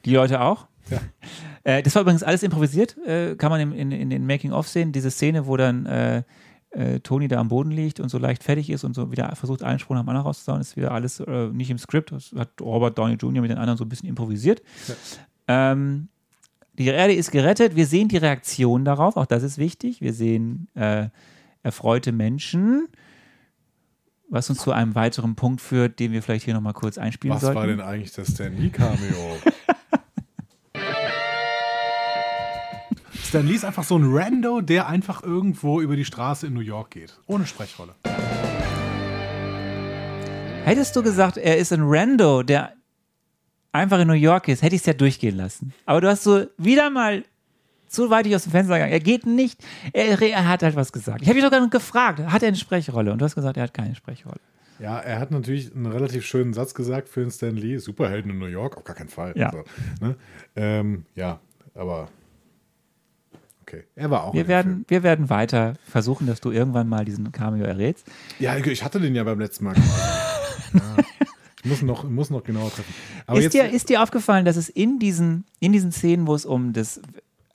Die 0.04 0.14
Leute 0.14 0.40
auch? 0.40 0.66
Ja. 0.90 1.00
Äh, 1.66 1.82
das 1.82 1.94
war 1.94 2.02
übrigens 2.02 2.22
alles 2.22 2.42
improvisiert, 2.42 2.94
äh, 3.06 3.36
kann 3.36 3.50
man 3.50 3.58
in, 3.58 3.72
in, 3.72 3.90
in 3.90 4.10
den 4.10 4.26
Making-of 4.26 4.68
sehen. 4.68 4.92
Diese 4.92 5.10
Szene, 5.10 5.46
wo 5.46 5.56
dann 5.56 5.86
äh, 5.86 6.22
äh, 6.74 7.00
Tony 7.00 7.26
da 7.26 7.38
am 7.38 7.48
Boden 7.48 7.70
liegt 7.70 8.00
und 8.00 8.10
so 8.10 8.18
leicht 8.18 8.44
fertig 8.44 8.68
ist 8.68 8.84
und 8.84 8.94
so 8.94 9.10
wieder 9.10 9.34
versucht, 9.34 9.62
einen 9.62 9.78
Sprung 9.78 9.96
nach 9.96 10.04
dem 10.04 10.10
anderen 10.10 10.26
rauszusauen, 10.26 10.60
ist 10.60 10.76
wieder 10.76 10.92
alles 10.92 11.20
äh, 11.20 11.48
nicht 11.48 11.70
im 11.70 11.78
Skript. 11.78 12.12
Das 12.12 12.32
hat 12.36 12.60
Robert 12.60 12.98
Downey 12.98 13.14
Jr. 13.14 13.40
mit 13.40 13.50
den 13.50 13.56
anderen 13.56 13.78
so 13.78 13.84
ein 13.86 13.88
bisschen 13.88 14.10
improvisiert. 14.10 14.62
Ähm, 15.48 16.08
die 16.76 16.86
Erde 16.86 17.14
ist 17.14 17.30
gerettet. 17.30 17.76
Wir 17.76 17.86
sehen 17.86 18.08
die 18.08 18.16
Reaktion 18.16 18.84
darauf. 18.84 19.16
Auch 19.16 19.26
das 19.26 19.42
ist 19.42 19.56
wichtig. 19.58 20.00
Wir 20.00 20.12
sehen 20.12 20.68
äh, 20.74 21.08
erfreute 21.62 22.12
Menschen. 22.12 22.88
Was 24.30 24.48
uns 24.50 24.58
zu 24.60 24.72
einem 24.72 24.94
weiteren 24.94 25.34
Punkt 25.34 25.60
führt, 25.60 25.98
den 26.00 26.12
wir 26.12 26.22
vielleicht 26.22 26.44
hier 26.44 26.54
nochmal 26.54 26.72
kurz 26.72 26.98
einspielen 26.98 27.34
Was 27.34 27.42
sollten. 27.42 27.56
war 27.56 27.66
denn 27.66 27.80
eigentlich 27.80 28.12
das 28.12 28.28
Stan 28.32 28.56
Lee 28.56 28.70
Cameo? 28.70 29.36
Stan 33.22 33.46
Lee 33.46 33.54
ist 33.54 33.64
einfach 33.64 33.84
so 33.84 33.96
ein 33.98 34.04
Rando, 34.06 34.60
der 34.60 34.86
einfach 34.88 35.22
irgendwo 35.22 35.80
über 35.80 35.96
die 35.96 36.04
Straße 36.04 36.46
in 36.46 36.54
New 36.54 36.60
York 36.60 36.90
geht. 36.92 37.18
Ohne 37.26 37.46
Sprechrolle. 37.46 37.94
Hättest 40.64 40.96
du 40.96 41.02
gesagt, 41.02 41.36
er 41.36 41.58
ist 41.58 41.72
ein 41.72 41.82
Rando, 41.82 42.42
der 42.42 42.72
einfach 43.72 43.98
in 43.98 44.08
New 44.08 44.14
York 44.14 44.48
ist, 44.48 44.62
hätte 44.62 44.74
ich 44.76 44.82
es 44.82 44.86
ja 44.86 44.94
durchgehen 44.94 45.36
lassen. 45.36 45.74
Aber 45.84 46.00
du 46.00 46.08
hast 46.08 46.22
so 46.22 46.46
wieder 46.56 46.90
mal 46.90 47.24
zu 47.94 48.10
weit 48.10 48.32
aus 48.34 48.44
dem 48.44 48.52
Fenster 48.52 48.74
gegangen. 48.74 48.92
Er 48.92 49.00
geht 49.00 49.26
nicht, 49.26 49.64
er, 49.92 50.20
er 50.20 50.48
hat 50.48 50.62
halt 50.62 50.76
was 50.76 50.92
gesagt. 50.92 51.22
Ich 51.22 51.28
habe 51.28 51.40
dich 51.40 51.44
sogar 51.44 51.66
gefragt, 51.68 52.20
hat 52.20 52.42
er 52.42 52.48
eine 52.48 52.56
Sprechrolle? 52.56 53.12
Und 53.12 53.18
du 53.20 53.24
hast 53.24 53.34
gesagt, 53.34 53.56
er 53.56 53.62
hat 53.64 53.74
keine 53.74 53.94
Sprechrolle. 53.94 54.40
ja, 54.78 54.98
er 54.98 55.20
hat 55.20 55.30
natürlich 55.30 55.74
einen 55.74 55.86
relativ 55.86 56.26
schönen 56.26 56.52
Satz 56.52 56.74
gesagt 56.74 57.08
für 57.08 57.20
den 57.20 57.30
Stan 57.30 57.54
Lee. 57.56 57.78
Superhelden 57.78 58.30
in 58.30 58.38
New 58.38 58.46
York? 58.46 58.76
Auf 58.76 58.84
gar 58.84 58.96
keinen 58.96 59.08
Fall. 59.08 59.32
Ja. 59.36 59.50
So, 59.52 59.64
ne? 60.04 60.16
ähm, 60.56 61.06
ja, 61.14 61.40
aber 61.74 62.08
okay. 63.62 63.84
Er 63.94 64.10
war 64.10 64.24
auch 64.24 64.34
Wir 64.34 64.48
werden, 64.48 64.84
wir 64.88 65.02
werden 65.02 65.30
weiter 65.30 65.74
versuchen, 65.88 66.26
dass 66.26 66.40
du 66.40 66.50
irgendwann 66.50 66.88
mal 66.88 67.04
diesen 67.04 67.32
Cameo 67.32 67.64
errätst. 67.64 68.06
Ja, 68.38 68.56
ich 68.56 68.84
hatte 68.84 69.00
den 69.00 69.14
ja 69.14 69.24
beim 69.24 69.40
letzten 69.40 69.64
Mal 69.64 69.76
ja. 70.74 70.96
Ich 71.64 71.70
muss 71.70 71.80
noch, 71.80 72.04
muss 72.04 72.28
noch 72.28 72.44
genauer 72.44 72.70
treffen. 72.70 72.92
Aber 73.26 73.38
Ist 73.38 73.44
jetzt, 73.44 73.54
dir, 73.54 73.70
ist 73.70 73.88
dir 73.88 74.02
aufgefallen, 74.02 74.44
dass 74.44 74.56
es 74.56 74.68
in 74.68 74.98
diesen, 74.98 75.46
in 75.60 75.72
diesen 75.72 75.92
Szenen, 75.92 76.26
wo 76.26 76.34
es 76.34 76.44
um 76.44 76.74
das, 76.74 77.00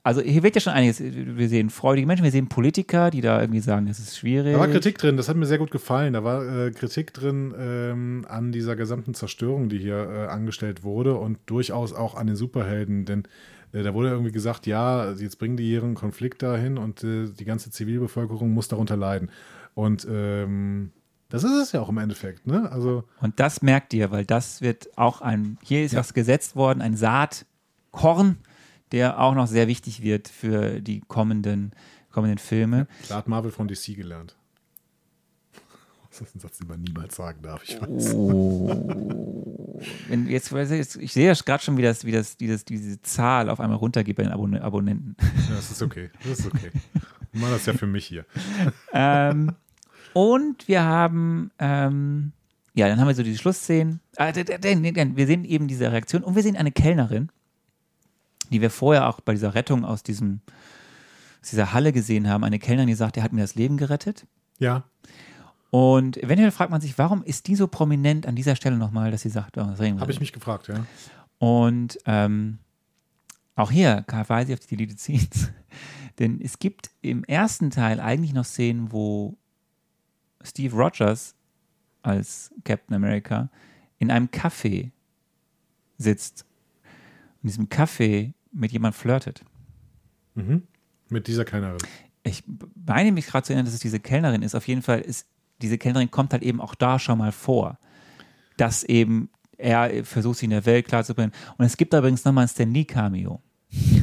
also 0.09 0.21
hier 0.21 0.41
wird 0.41 0.55
ja 0.55 0.61
schon 0.61 0.73
einiges, 0.73 0.99
wir 0.99 1.47
sehen 1.49 1.69
freudige 1.69 2.07
Menschen, 2.07 2.23
wir 2.23 2.31
sehen 2.31 2.49
Politiker, 2.49 3.11
die 3.11 3.21
da 3.21 3.39
irgendwie 3.39 3.59
sagen, 3.59 3.85
das 3.85 3.99
ist 3.99 4.17
schwierig. 4.17 4.53
Da 4.53 4.59
war 4.59 4.67
Kritik 4.67 4.97
drin, 4.97 5.17
das 5.17 5.29
hat 5.29 5.37
mir 5.37 5.45
sehr 5.45 5.59
gut 5.59 5.69
gefallen. 5.69 6.13
Da 6.13 6.23
war 6.23 6.65
äh, 6.65 6.71
Kritik 6.71 7.13
drin 7.13 7.53
ähm, 7.55 8.25
an 8.27 8.51
dieser 8.51 8.75
gesamten 8.75 9.13
Zerstörung, 9.13 9.69
die 9.69 9.77
hier 9.77 10.09
äh, 10.09 10.25
angestellt 10.25 10.83
wurde 10.83 11.13
und 11.13 11.37
durchaus 11.45 11.93
auch 11.93 12.15
an 12.15 12.25
den 12.25 12.35
Superhelden, 12.35 13.05
denn 13.05 13.27
äh, 13.71 13.83
da 13.83 13.93
wurde 13.93 14.09
irgendwie 14.09 14.31
gesagt, 14.31 14.65
ja, 14.65 15.11
jetzt 15.11 15.37
bringen 15.37 15.57
die 15.57 15.69
ihren 15.69 15.93
Konflikt 15.93 16.41
dahin 16.41 16.79
und 16.79 17.03
äh, 17.03 17.27
die 17.27 17.45
ganze 17.45 17.69
Zivilbevölkerung 17.69 18.49
muss 18.49 18.67
darunter 18.67 18.97
leiden. 18.97 19.29
Und 19.75 20.07
ähm, 20.09 20.91
das 21.29 21.43
ist 21.43 21.51
es 21.51 21.71
ja 21.71 21.81
auch 21.81 21.89
im 21.89 21.99
Endeffekt, 21.99 22.47
ne? 22.47 22.67
Also, 22.71 23.03
Und 23.21 23.39
das 23.39 23.61
merkt 23.61 23.93
ihr, 23.93 24.09
weil 24.09 24.25
das 24.25 24.63
wird 24.63 24.89
auch 24.97 25.21
ein, 25.21 25.59
hier 25.61 25.83
ist 25.85 25.95
was 25.95 26.15
gesetzt 26.15 26.55
worden, 26.55 26.81
ein 26.81 26.97
Saat, 26.97 27.45
Korn, 27.91 28.37
der 28.91 29.19
auch 29.19 29.35
noch 29.35 29.47
sehr 29.47 29.67
wichtig 29.67 30.01
wird 30.01 30.27
für 30.27 30.81
die 30.81 31.01
kommenden, 31.07 31.71
kommenden 32.11 32.37
Filme. 32.37 32.87
Da 33.07 33.17
hat 33.17 33.27
Marvel 33.27 33.51
von 33.51 33.67
DC 33.67 33.95
gelernt. 33.95 34.35
Das 36.09 36.21
ist 36.21 36.35
ein 36.35 36.39
Satz, 36.39 36.57
den 36.57 36.67
man 36.67 36.81
niemals 36.81 37.15
sagen 37.15 37.41
darf, 37.43 37.63
ich 37.63 37.79
weiß. 37.79 38.13
Oh. 38.15 39.79
Wenn 40.07 40.27
jetzt, 40.27 40.51
ich, 40.51 41.13
sehe 41.13 41.27
ja 41.27 41.33
gerade 41.33 41.63
schon, 41.63 41.77
wie, 41.77 41.83
das, 41.83 42.03
wie 42.03 42.11
das, 42.11 42.35
dieses, 42.35 42.65
diese 42.65 43.01
Zahl 43.01 43.49
auf 43.49 43.59
einmal 43.59 43.77
runtergeht 43.77 44.15
bei 44.15 44.23
den 44.23 44.31
Abon 44.31 44.57
Abonnenten. 44.57 45.15
Ja, 45.49 45.55
das 45.55 45.71
ist 45.71 45.81
okay. 45.81 46.09
Das 46.27 46.39
ist 46.39 46.47
okay. 46.47 46.71
Ich 47.31 47.39
mache 47.39 47.51
das 47.51 47.67
ja 47.67 47.73
für 47.73 47.85
mich 47.85 48.07
hier. 48.07 48.25
ähm, 48.91 49.51
und 50.13 50.67
wir 50.67 50.81
haben, 50.81 51.51
ähm, 51.59 52.31
ja, 52.73 52.87
dann 52.87 52.99
haben 52.99 53.07
wir 53.07 53.13
so 53.13 53.21
die 53.21 53.37
Schlussszenen. 53.37 53.99
Ah, 54.17 54.33
wir 54.33 55.27
sehen 55.27 55.45
eben 55.45 55.67
diese 55.67 55.91
Reaktion 55.91 56.23
und 56.23 56.35
wir 56.35 56.41
sehen 56.41 56.57
eine 56.57 56.71
Kellnerin, 56.71 57.29
die 58.51 58.61
wir 58.61 58.69
vorher 58.69 59.07
auch 59.07 59.21
bei 59.21 59.33
dieser 59.33 59.55
Rettung 59.55 59.85
aus, 59.85 60.03
diesem, 60.03 60.41
aus 61.41 61.49
dieser 61.49 61.73
Halle 61.73 61.91
gesehen 61.91 62.27
haben. 62.29 62.43
Eine 62.43 62.59
Kellnerin, 62.59 62.87
die 62.87 62.95
sagt, 62.95 63.17
er 63.17 63.23
hat 63.23 63.33
mir 63.33 63.41
das 63.41 63.55
Leben 63.55 63.77
gerettet. 63.77 64.25
Ja, 64.59 64.83
Und 65.71 66.17
eventuell 66.17 66.51
fragt 66.51 66.71
man 66.71 66.81
sich, 66.81 66.97
warum 66.97 67.23
ist 67.23 67.47
die 67.47 67.55
so 67.55 67.67
prominent 67.67 68.25
an 68.25 68.35
dieser 68.35 68.55
Stelle 68.55 68.77
nochmal, 68.77 69.11
dass 69.11 69.21
sie 69.21 69.29
sagt, 69.29 69.57
oh, 69.57 69.63
das 69.63 69.79
reden 69.79 69.97
wir. 69.97 70.01
habe 70.01 70.11
ich 70.11 70.19
mich 70.19 70.33
gefragt, 70.33 70.67
ja. 70.67 70.85
Und 71.37 71.97
ähm, 72.05 72.59
auch 73.55 73.71
hier 73.71 74.03
verweise 74.07 74.51
ich 74.51 74.59
auf 74.59 74.65
die 74.65 74.75
Deleted 74.75 74.99
Scenes. 74.99 75.51
Denn 76.19 76.41
es 76.41 76.59
gibt 76.59 76.89
im 77.01 77.23
ersten 77.23 77.69
Teil 77.69 77.99
eigentlich 77.99 78.33
noch 78.33 78.45
Szenen, 78.45 78.91
wo 78.91 79.37
Steve 80.43 80.75
Rogers 80.75 81.35
als 82.01 82.51
Captain 82.63 82.95
America 82.95 83.49
in 83.99 84.11
einem 84.11 84.27
Café 84.27 84.91
sitzt. 85.97 86.45
In 87.41 87.47
diesem 87.47 87.69
Café 87.69 88.33
mit 88.51 88.71
jemand 88.71 88.95
flirtet. 88.95 89.43
Mhm. 90.35 90.63
Mit 91.09 91.27
dieser 91.27 91.45
Kellnerin. 91.45 91.79
Ich 92.23 92.43
meine 92.85 93.11
mich 93.11 93.27
gerade 93.27 93.45
zu 93.45 93.53
erinnern, 93.53 93.65
dass 93.65 93.73
es 93.73 93.79
diese 93.79 93.99
Kellnerin 93.99 94.41
ist. 94.41 94.55
Auf 94.55 94.67
jeden 94.67 94.81
Fall 94.81 95.01
ist 95.01 95.27
diese 95.61 95.77
Kellnerin 95.77 96.11
kommt 96.11 96.33
halt 96.33 96.43
eben 96.43 96.61
auch 96.61 96.75
da 96.75 96.99
schon 96.99 97.17
mal 97.17 97.31
vor, 97.31 97.79
dass 98.57 98.83
eben 98.83 99.29
er 99.57 100.05
versucht, 100.05 100.37
sich 100.37 100.45
in 100.45 100.51
der 100.51 100.65
Welt 100.65 100.87
klarzubringen. 100.87 101.33
Und 101.57 101.65
es 101.65 101.77
gibt 101.77 101.93
übrigens 101.93 102.23
nochmal 102.23 102.45
ein 102.45 102.47
Stan 102.47 102.71
Lee 102.71 102.85
Cameo. 102.85 103.41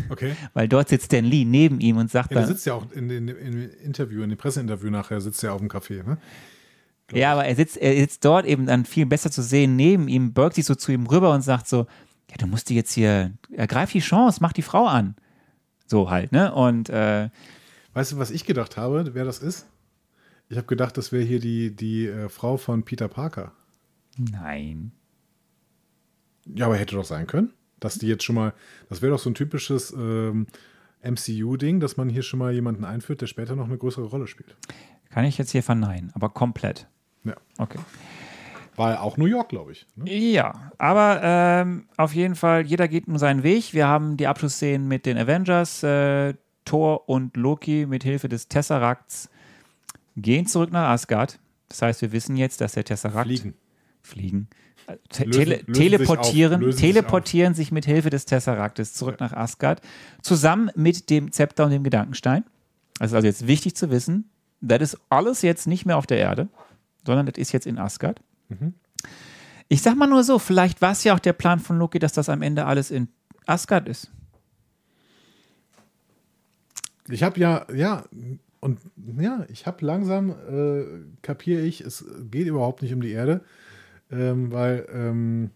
Okay. 0.08 0.36
Weil 0.54 0.68
dort 0.68 0.88
sitzt 0.88 1.06
Stan 1.06 1.24
Lee 1.24 1.44
neben 1.44 1.80
ihm 1.80 1.96
und 1.96 2.10
sagt 2.10 2.30
Ja, 2.30 2.40
dann, 2.40 2.46
sitzt 2.46 2.66
ja 2.66 2.74
auch 2.74 2.92
in 2.92 3.08
dem 3.08 3.28
Interview, 3.28 4.22
in 4.22 4.28
dem 4.30 4.38
Presseinterview 4.38 4.90
nachher, 4.90 5.20
sitzt 5.20 5.42
er 5.42 5.54
auf 5.54 5.60
dem 5.60 5.68
Café, 5.68 6.04
ne? 6.04 6.18
ja, 7.12 7.32
aber 7.32 7.44
er 7.44 7.56
sitzt, 7.56 7.76
er 7.76 7.96
sitzt 7.96 8.24
dort 8.24 8.46
eben 8.46 8.66
dann 8.66 8.84
viel 8.84 9.06
besser 9.06 9.30
zu 9.30 9.42
sehen 9.42 9.76
neben 9.76 10.08
ihm, 10.08 10.32
beugt 10.32 10.54
sich 10.54 10.64
so 10.64 10.74
zu 10.74 10.92
ihm 10.92 11.06
rüber 11.06 11.32
und 11.32 11.42
sagt 11.42 11.68
so, 11.68 11.86
ja, 12.30 12.36
du 12.38 12.46
musst 12.46 12.68
dir 12.68 12.74
jetzt 12.74 12.92
hier, 12.92 13.32
ergreif 13.52 13.92
die 13.92 14.00
Chance, 14.00 14.38
mach 14.42 14.52
die 14.52 14.62
Frau 14.62 14.86
an. 14.86 15.14
So 15.86 16.10
halt, 16.10 16.32
ne? 16.32 16.52
Und 16.52 16.88
äh, 16.88 17.30
Weißt 17.94 18.12
du, 18.12 18.18
was 18.18 18.30
ich 18.30 18.44
gedacht 18.44 18.76
habe, 18.76 19.14
wer 19.14 19.24
das 19.24 19.38
ist? 19.38 19.66
Ich 20.48 20.56
habe 20.56 20.66
gedacht, 20.66 20.96
das 20.96 21.12
wäre 21.12 21.24
hier 21.24 21.40
die, 21.40 21.74
die 21.74 22.06
äh, 22.06 22.28
Frau 22.28 22.56
von 22.56 22.84
Peter 22.84 23.08
Parker. 23.08 23.52
nein. 24.16 24.92
Ja, 26.54 26.66
aber 26.66 26.76
hätte 26.76 26.94
doch 26.94 27.04
sein 27.04 27.26
können, 27.26 27.52
dass 27.80 27.98
die 27.98 28.06
jetzt 28.06 28.22
schon 28.22 28.36
mal, 28.36 28.52
das 28.88 29.02
wäre 29.02 29.10
doch 29.10 29.18
so 29.18 29.28
ein 29.28 29.34
typisches 29.34 29.92
ähm, 29.92 30.46
MCU-Ding, 31.02 31.80
dass 31.80 31.96
man 31.96 32.08
hier 32.08 32.22
schon 32.22 32.38
mal 32.38 32.52
jemanden 32.52 32.84
einführt, 32.84 33.20
der 33.20 33.26
später 33.26 33.56
noch 33.56 33.66
eine 33.66 33.78
größere 33.78 34.04
Rolle 34.04 34.28
spielt. 34.28 34.54
Kann 35.10 35.24
ich 35.24 35.38
jetzt 35.38 35.50
hier 35.50 35.64
verneinen, 35.64 36.12
aber 36.14 36.28
komplett. 36.28 36.86
Ja. 37.24 37.34
Okay. 37.58 37.78
War 38.76 39.00
auch 39.02 39.16
New 39.16 39.26
York, 39.26 39.48
glaube 39.48 39.72
ich. 39.72 39.86
Ne? 39.96 40.12
Ja, 40.12 40.70
aber 40.78 41.20
ähm, 41.22 41.88
auf 41.96 42.14
jeden 42.14 42.34
Fall, 42.34 42.66
jeder 42.66 42.88
geht 42.88 43.08
nun 43.08 43.18
seinen 43.18 43.42
Weg. 43.42 43.72
Wir 43.72 43.86
haben 43.88 44.16
die 44.16 44.26
Abschlussszenen 44.26 44.86
mit 44.86 45.06
den 45.06 45.16
Avengers, 45.16 45.82
äh, 45.82 46.34
Thor 46.64 47.08
und 47.08 47.36
Loki 47.36 47.86
mit 47.86 48.02
Hilfe 48.04 48.28
des 48.28 48.48
Tesseracts 48.48 49.30
gehen 50.16 50.46
zurück 50.46 50.72
nach 50.72 50.88
Asgard. 50.90 51.38
Das 51.68 51.82
heißt, 51.82 52.02
wir 52.02 52.12
wissen 52.12 52.36
jetzt, 52.36 52.60
dass 52.60 52.72
der 52.72 52.84
Tesserakt 52.84 53.26
Fliegen. 53.26 53.54
fliegen. 54.02 54.48
Te 55.08 55.24
Lösen- 55.24 55.32
tele 55.34 55.56
lösen 55.56 55.74
sich 55.74 55.82
teleportieren, 55.90 56.64
auf, 56.64 56.72
sich 56.72 56.80
teleportieren 56.80 57.54
sich, 57.54 57.72
mit 57.72 57.84
Hilfe 57.86 58.08
des 58.10 58.24
Tesseraktes 58.24 58.94
zurück 58.94 59.18
nach 59.20 59.32
Asgard, 59.32 59.80
zusammen 60.22 60.70
mit 60.76 61.10
dem 61.10 61.32
Zepter 61.32 61.64
und 61.64 61.70
dem 61.72 61.82
Gedankenstein. 61.82 62.44
Das 62.98 63.10
ist 63.10 63.14
also 63.14 63.26
jetzt 63.26 63.46
wichtig 63.48 63.74
zu 63.74 63.90
wissen, 63.90 64.30
das 64.60 64.80
ist 64.80 64.98
alles 65.10 65.42
jetzt 65.42 65.66
nicht 65.66 65.86
mehr 65.86 65.96
auf 65.96 66.06
der 66.06 66.18
Erde, 66.18 66.48
sondern 67.04 67.26
das 67.26 67.36
ist 67.36 67.52
jetzt 67.52 67.66
in 67.66 67.78
Asgard. 67.78 68.20
Ich 69.68 69.82
sag 69.82 69.96
mal 69.96 70.06
nur 70.06 70.22
so, 70.24 70.38
vielleicht 70.38 70.80
war 70.80 70.92
es 70.92 71.04
ja 71.04 71.14
auch 71.14 71.18
der 71.18 71.32
Plan 71.32 71.58
von 71.58 71.78
Loki, 71.78 71.98
dass 71.98 72.12
das 72.12 72.28
am 72.28 72.42
Ende 72.42 72.66
alles 72.66 72.90
in 72.90 73.08
Asgard 73.46 73.88
ist. 73.88 74.10
Ich 77.08 77.22
habe 77.22 77.38
ja, 77.38 77.66
ja, 77.72 78.04
und 78.60 78.80
ja, 79.18 79.46
ich 79.48 79.66
habe 79.66 79.84
langsam, 79.84 80.30
äh, 80.30 80.84
kapiere 81.22 81.62
ich, 81.62 81.80
es 81.80 82.04
geht 82.30 82.46
überhaupt 82.46 82.82
nicht 82.82 82.92
um 82.92 83.00
die 83.00 83.12
Erde, 83.12 83.42
ähm, 84.10 84.50
weil 84.50 84.86
ähm, 84.92 85.50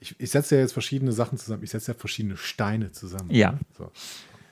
ich, 0.00 0.14
ich 0.18 0.30
setze 0.30 0.56
ja 0.56 0.60
jetzt 0.60 0.72
verschiedene 0.72 1.12
Sachen 1.12 1.38
zusammen. 1.38 1.62
Ich 1.62 1.70
setze 1.70 1.92
ja 1.92 1.98
verschiedene 1.98 2.36
Steine 2.36 2.92
zusammen. 2.92 3.30
Ja. 3.30 3.52
ne? 3.52 3.58
So. 3.76 3.90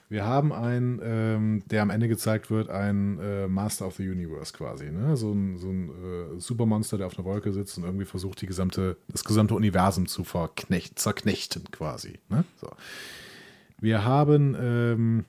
Wir 0.09 0.25
haben 0.25 0.53
einen, 0.53 1.01
ähm, 1.03 1.63
der 1.67 1.83
am 1.83 1.91
Ende 1.91 2.09
gezeigt 2.09 2.51
wird, 2.51 2.69
ein 2.69 3.19
äh, 3.19 3.49
Master 3.49 3.87
of 3.87 3.97
the 3.97 4.09
Universe 4.09 4.53
quasi. 4.53 4.91
Ne? 4.91 5.17
So 5.17 5.33
ein, 5.33 5.57
so 5.57 5.69
ein 5.69 5.89
äh, 5.89 6.41
Supermonster, 6.41 6.99
der 6.99 7.07
auf 7.07 7.19
einer 7.19 7.25
Wolke 7.25 7.53
sitzt 7.53 7.79
und 7.79 7.85
irgendwie 7.85 8.05
versucht, 8.05 8.41
die 8.43 8.47
gesamte, 8.47 8.97
das 9.09 9.25
gesamte 9.25 9.55
Universum 9.55 10.07
zu 10.07 10.25
verknecht, 10.25 10.99
zerknechten 10.99 11.65
quasi. 11.71 12.19
Ne? 12.29 12.45
So. 12.61 12.69
Wir 13.81 14.05
haben 14.05 14.57
ähm, 14.59 15.25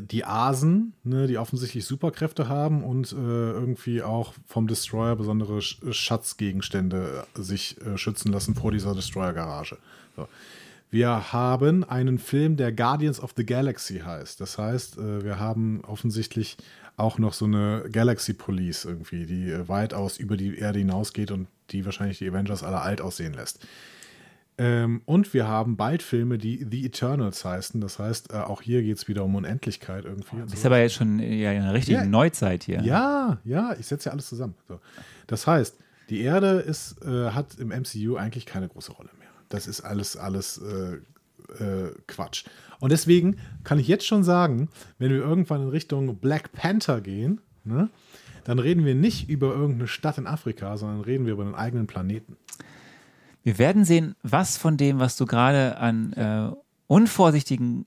die 0.00 0.24
Asen, 0.24 0.94
ne, 1.04 1.26
die 1.26 1.38
offensichtlich 1.38 1.84
Superkräfte 1.84 2.48
haben 2.48 2.82
und 2.84 3.12
äh, 3.12 3.16
irgendwie 3.16 4.02
auch 4.02 4.34
vom 4.46 4.66
Destroyer 4.66 5.16
besondere 5.16 5.62
Sch 5.62 5.80
Schatzgegenstände 5.90 7.26
äh, 7.36 7.42
sich 7.42 7.80
äh, 7.80 7.96
schützen 7.96 8.32
lassen 8.32 8.54
vor 8.54 8.72
dieser 8.72 8.94
Destroyer-Garage. 8.94 9.78
So. 10.16 10.28
Wir 10.94 11.32
haben 11.32 11.82
einen 11.82 12.18
Film, 12.18 12.56
der 12.56 12.70
Guardians 12.70 13.18
of 13.18 13.32
the 13.36 13.44
Galaxy 13.44 13.98
heißt. 13.98 14.40
Das 14.40 14.58
heißt, 14.58 14.96
äh, 14.96 15.24
wir 15.24 15.40
haben 15.40 15.80
offensichtlich 15.84 16.56
auch 16.96 17.18
noch 17.18 17.32
so 17.32 17.46
eine 17.46 17.86
Galaxy 17.90 18.32
Police 18.32 18.84
irgendwie, 18.84 19.26
die 19.26 19.50
äh, 19.50 19.68
weitaus 19.68 20.18
über 20.18 20.36
die 20.36 20.56
Erde 20.56 20.78
hinausgeht 20.78 21.32
und 21.32 21.48
die 21.70 21.84
wahrscheinlich 21.84 22.18
die 22.18 22.30
Avengers 22.30 22.62
alle 22.62 22.80
alt 22.80 23.00
aussehen 23.00 23.34
lässt. 23.34 23.66
Ähm, 24.56 25.02
und 25.04 25.34
wir 25.34 25.48
haben 25.48 25.76
bald 25.76 26.00
Filme, 26.00 26.38
die 26.38 26.64
The 26.70 26.86
Eternals 26.86 27.44
heißen. 27.44 27.80
Das 27.80 27.98
heißt, 27.98 28.32
äh, 28.32 28.36
auch 28.36 28.62
hier 28.62 28.80
geht 28.82 28.98
es 28.98 29.08
wieder 29.08 29.24
um 29.24 29.34
Unendlichkeit 29.34 30.04
irgendwie. 30.04 30.42
Das 30.42 30.52
ist 30.52 30.62
so. 30.62 30.68
aber 30.68 30.78
jetzt 30.78 30.94
schon 30.94 31.18
ja, 31.18 31.50
in 31.50 31.62
einer 31.62 31.74
richtigen 31.74 31.98
Ja. 31.98 32.06
Neuzeit 32.06 32.62
hier. 32.62 32.80
Ja, 32.82 33.38
ja, 33.42 33.74
ich 33.80 33.86
setze 33.86 34.10
ja 34.10 34.12
alles 34.12 34.28
zusammen. 34.28 34.54
So. 34.68 34.78
Das 35.26 35.44
heißt, 35.48 35.76
die 36.08 36.20
Erde 36.20 36.60
ist, 36.60 37.04
hat 37.04 37.58
im 37.58 37.70
MCU 37.70 38.14
eigentlich 38.14 38.46
keine 38.46 38.68
große 38.68 38.92
Rolle 38.92 39.10
mehr. 39.18 39.23
Das 39.48 39.66
ist 39.66 39.80
alles, 39.80 40.16
alles 40.16 40.58
äh, 40.58 40.94
äh, 41.62 41.94
Quatsch. 42.06 42.44
Und 42.80 42.90
deswegen 42.92 43.36
kann 43.62 43.78
ich 43.78 43.88
jetzt 43.88 44.06
schon 44.06 44.24
sagen, 44.24 44.68
wenn 44.98 45.10
wir 45.10 45.18
irgendwann 45.18 45.62
in 45.62 45.68
Richtung 45.68 46.16
Black 46.16 46.52
Panther 46.52 47.00
gehen, 47.00 47.40
ne, 47.64 47.88
dann 48.44 48.58
reden 48.58 48.84
wir 48.84 48.94
nicht 48.94 49.28
über 49.30 49.54
irgendeine 49.54 49.88
Stadt 49.88 50.18
in 50.18 50.26
Afrika, 50.26 50.76
sondern 50.76 51.00
reden 51.00 51.24
wir 51.26 51.32
über 51.34 51.44
einen 51.44 51.54
eigenen 51.54 51.86
Planeten. 51.86 52.36
Wir 53.42 53.58
werden 53.58 53.84
sehen, 53.84 54.14
was 54.22 54.56
von 54.56 54.76
dem, 54.76 54.98
was 54.98 55.16
du 55.16 55.26
gerade 55.26 55.76
an 55.78 56.12
äh, 56.14 56.50
unvorsichtigen 56.86 57.86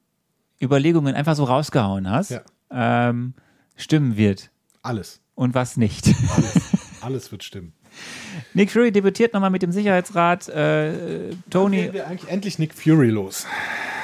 Überlegungen 0.62 1.16
einfach 1.16 1.36
so 1.36 1.44
rausgehauen 1.44 2.10
hast, 2.10 2.32
Ja. 2.32 2.42
ähm, 2.72 3.34
stimmen 3.76 4.18
wird 4.18 4.50
Alles. 4.82 5.20
und 5.36 5.54
was 5.54 5.78
nicht. 5.78 6.08
Alles, 6.36 6.72
alles 7.02 7.32
wird 7.32 7.44
stimmen. 7.44 7.74
Nick 8.54 8.72
Fury 8.72 8.92
debütiert 8.92 9.34
nochmal 9.34 9.50
mit 9.50 9.62
dem 9.62 9.72
Sicherheitsrat. 9.72 10.48
Äh, 10.50 11.32
Tony, 11.50 11.84
Gehen 11.84 11.94
wir 11.94 12.08
eigentlich 12.08 12.30
endlich 12.32 12.60
Nick 12.60 12.74
Fury 12.74 13.10
los. 13.10 13.46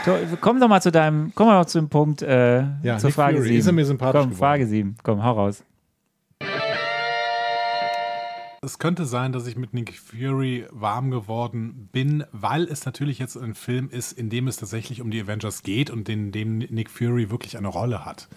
to 0.06 0.16
komm 0.42 0.60
doch 0.60 0.68
mal 0.68 0.82
zu 0.82 0.92
deinem, 0.92 1.32
komm 1.36 1.48
mal 1.48 1.66
zu 1.68 1.80
dem 1.80 1.90
Punkt, 1.90 2.22
äh, 2.22 2.64
Ja, 2.84 2.98
zur 2.98 3.10
Nick 3.10 3.16
Frage 3.16 3.38
Fury. 3.38 3.48
7. 3.50 3.60
Ist 3.60 3.68
er 3.68 3.74
mir 3.74 3.86
sympathisch 3.86 4.20
Komm, 4.22 4.30
geworden? 4.32 4.40
Frage 4.40 4.68
7. 4.68 4.96
Komm, 5.04 5.24
hau 5.24 5.32
raus. 5.34 5.64
Es 8.66 8.80
könnte 8.80 9.06
sein, 9.06 9.34
dass 9.34 9.46
ich 9.46 9.58
mit 9.58 9.74
Nick 9.74 9.94
Fury 10.00 10.66
warm 10.72 11.12
geworden 11.12 11.90
bin, 11.92 12.24
weil 12.32 12.64
es 12.64 12.86
natürlich 12.86 13.20
jetzt 13.20 13.36
ein 13.36 13.56
Film 13.56 13.90
ist, 13.90 14.14
in 14.14 14.30
dem 14.30 14.48
es 14.48 14.56
tatsächlich 14.56 15.02
um 15.02 15.12
die 15.12 15.20
Avengers 15.22 15.64
geht 15.64 15.90
und 15.90 16.08
in 16.08 16.32
dem 16.32 16.60
Nick 16.60 16.90
Fury 16.90 17.30
wirklich 17.30 17.58
eine 17.58 17.68
Rolle 17.68 18.06
hat. 18.06 18.30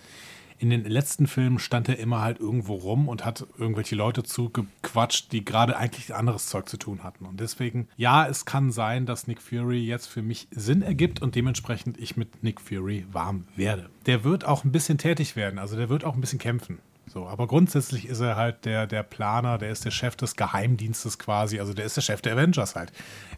In 0.58 0.70
den 0.70 0.84
letzten 0.84 1.26
Filmen 1.26 1.58
stand 1.58 1.88
er 1.88 1.98
immer 1.98 2.22
halt 2.22 2.40
irgendwo 2.40 2.74
rum 2.74 3.08
und 3.08 3.24
hat 3.24 3.46
irgendwelche 3.58 3.94
Leute 3.94 4.22
zugequatscht, 4.22 5.32
die 5.32 5.44
gerade 5.44 5.76
eigentlich 5.76 6.14
anderes 6.14 6.46
Zeug 6.46 6.68
zu 6.68 6.78
tun 6.78 7.02
hatten. 7.02 7.26
Und 7.26 7.40
deswegen, 7.40 7.88
ja, 7.96 8.26
es 8.26 8.44
kann 8.44 8.72
sein, 8.72 9.06
dass 9.06 9.26
Nick 9.26 9.42
Fury 9.42 9.84
jetzt 9.84 10.06
für 10.06 10.22
mich 10.22 10.48
Sinn 10.50 10.82
ergibt 10.82 11.20
und 11.20 11.34
dementsprechend 11.34 11.98
ich 11.98 12.16
mit 12.16 12.42
Nick 12.42 12.60
Fury 12.60 13.06
warm 13.12 13.46
werde. 13.54 13.90
Der 14.06 14.24
wird 14.24 14.44
auch 14.44 14.64
ein 14.64 14.72
bisschen 14.72 14.98
tätig 14.98 15.36
werden, 15.36 15.58
also 15.58 15.76
der 15.76 15.88
wird 15.88 16.04
auch 16.04 16.14
ein 16.14 16.20
bisschen 16.20 16.38
kämpfen. 16.38 16.78
So, 17.08 17.28
aber 17.28 17.46
grundsätzlich 17.46 18.08
ist 18.08 18.20
er 18.20 18.36
halt 18.36 18.64
der, 18.64 18.86
der 18.86 19.02
Planer, 19.02 19.58
der 19.58 19.70
ist 19.70 19.84
der 19.84 19.90
Chef 19.90 20.16
des 20.16 20.34
Geheimdienstes 20.36 21.18
quasi, 21.18 21.60
also 21.60 21.72
der 21.72 21.84
ist 21.84 21.96
der 21.96 22.02
Chef 22.02 22.20
der 22.20 22.32
Avengers 22.32 22.74
halt. 22.74 22.92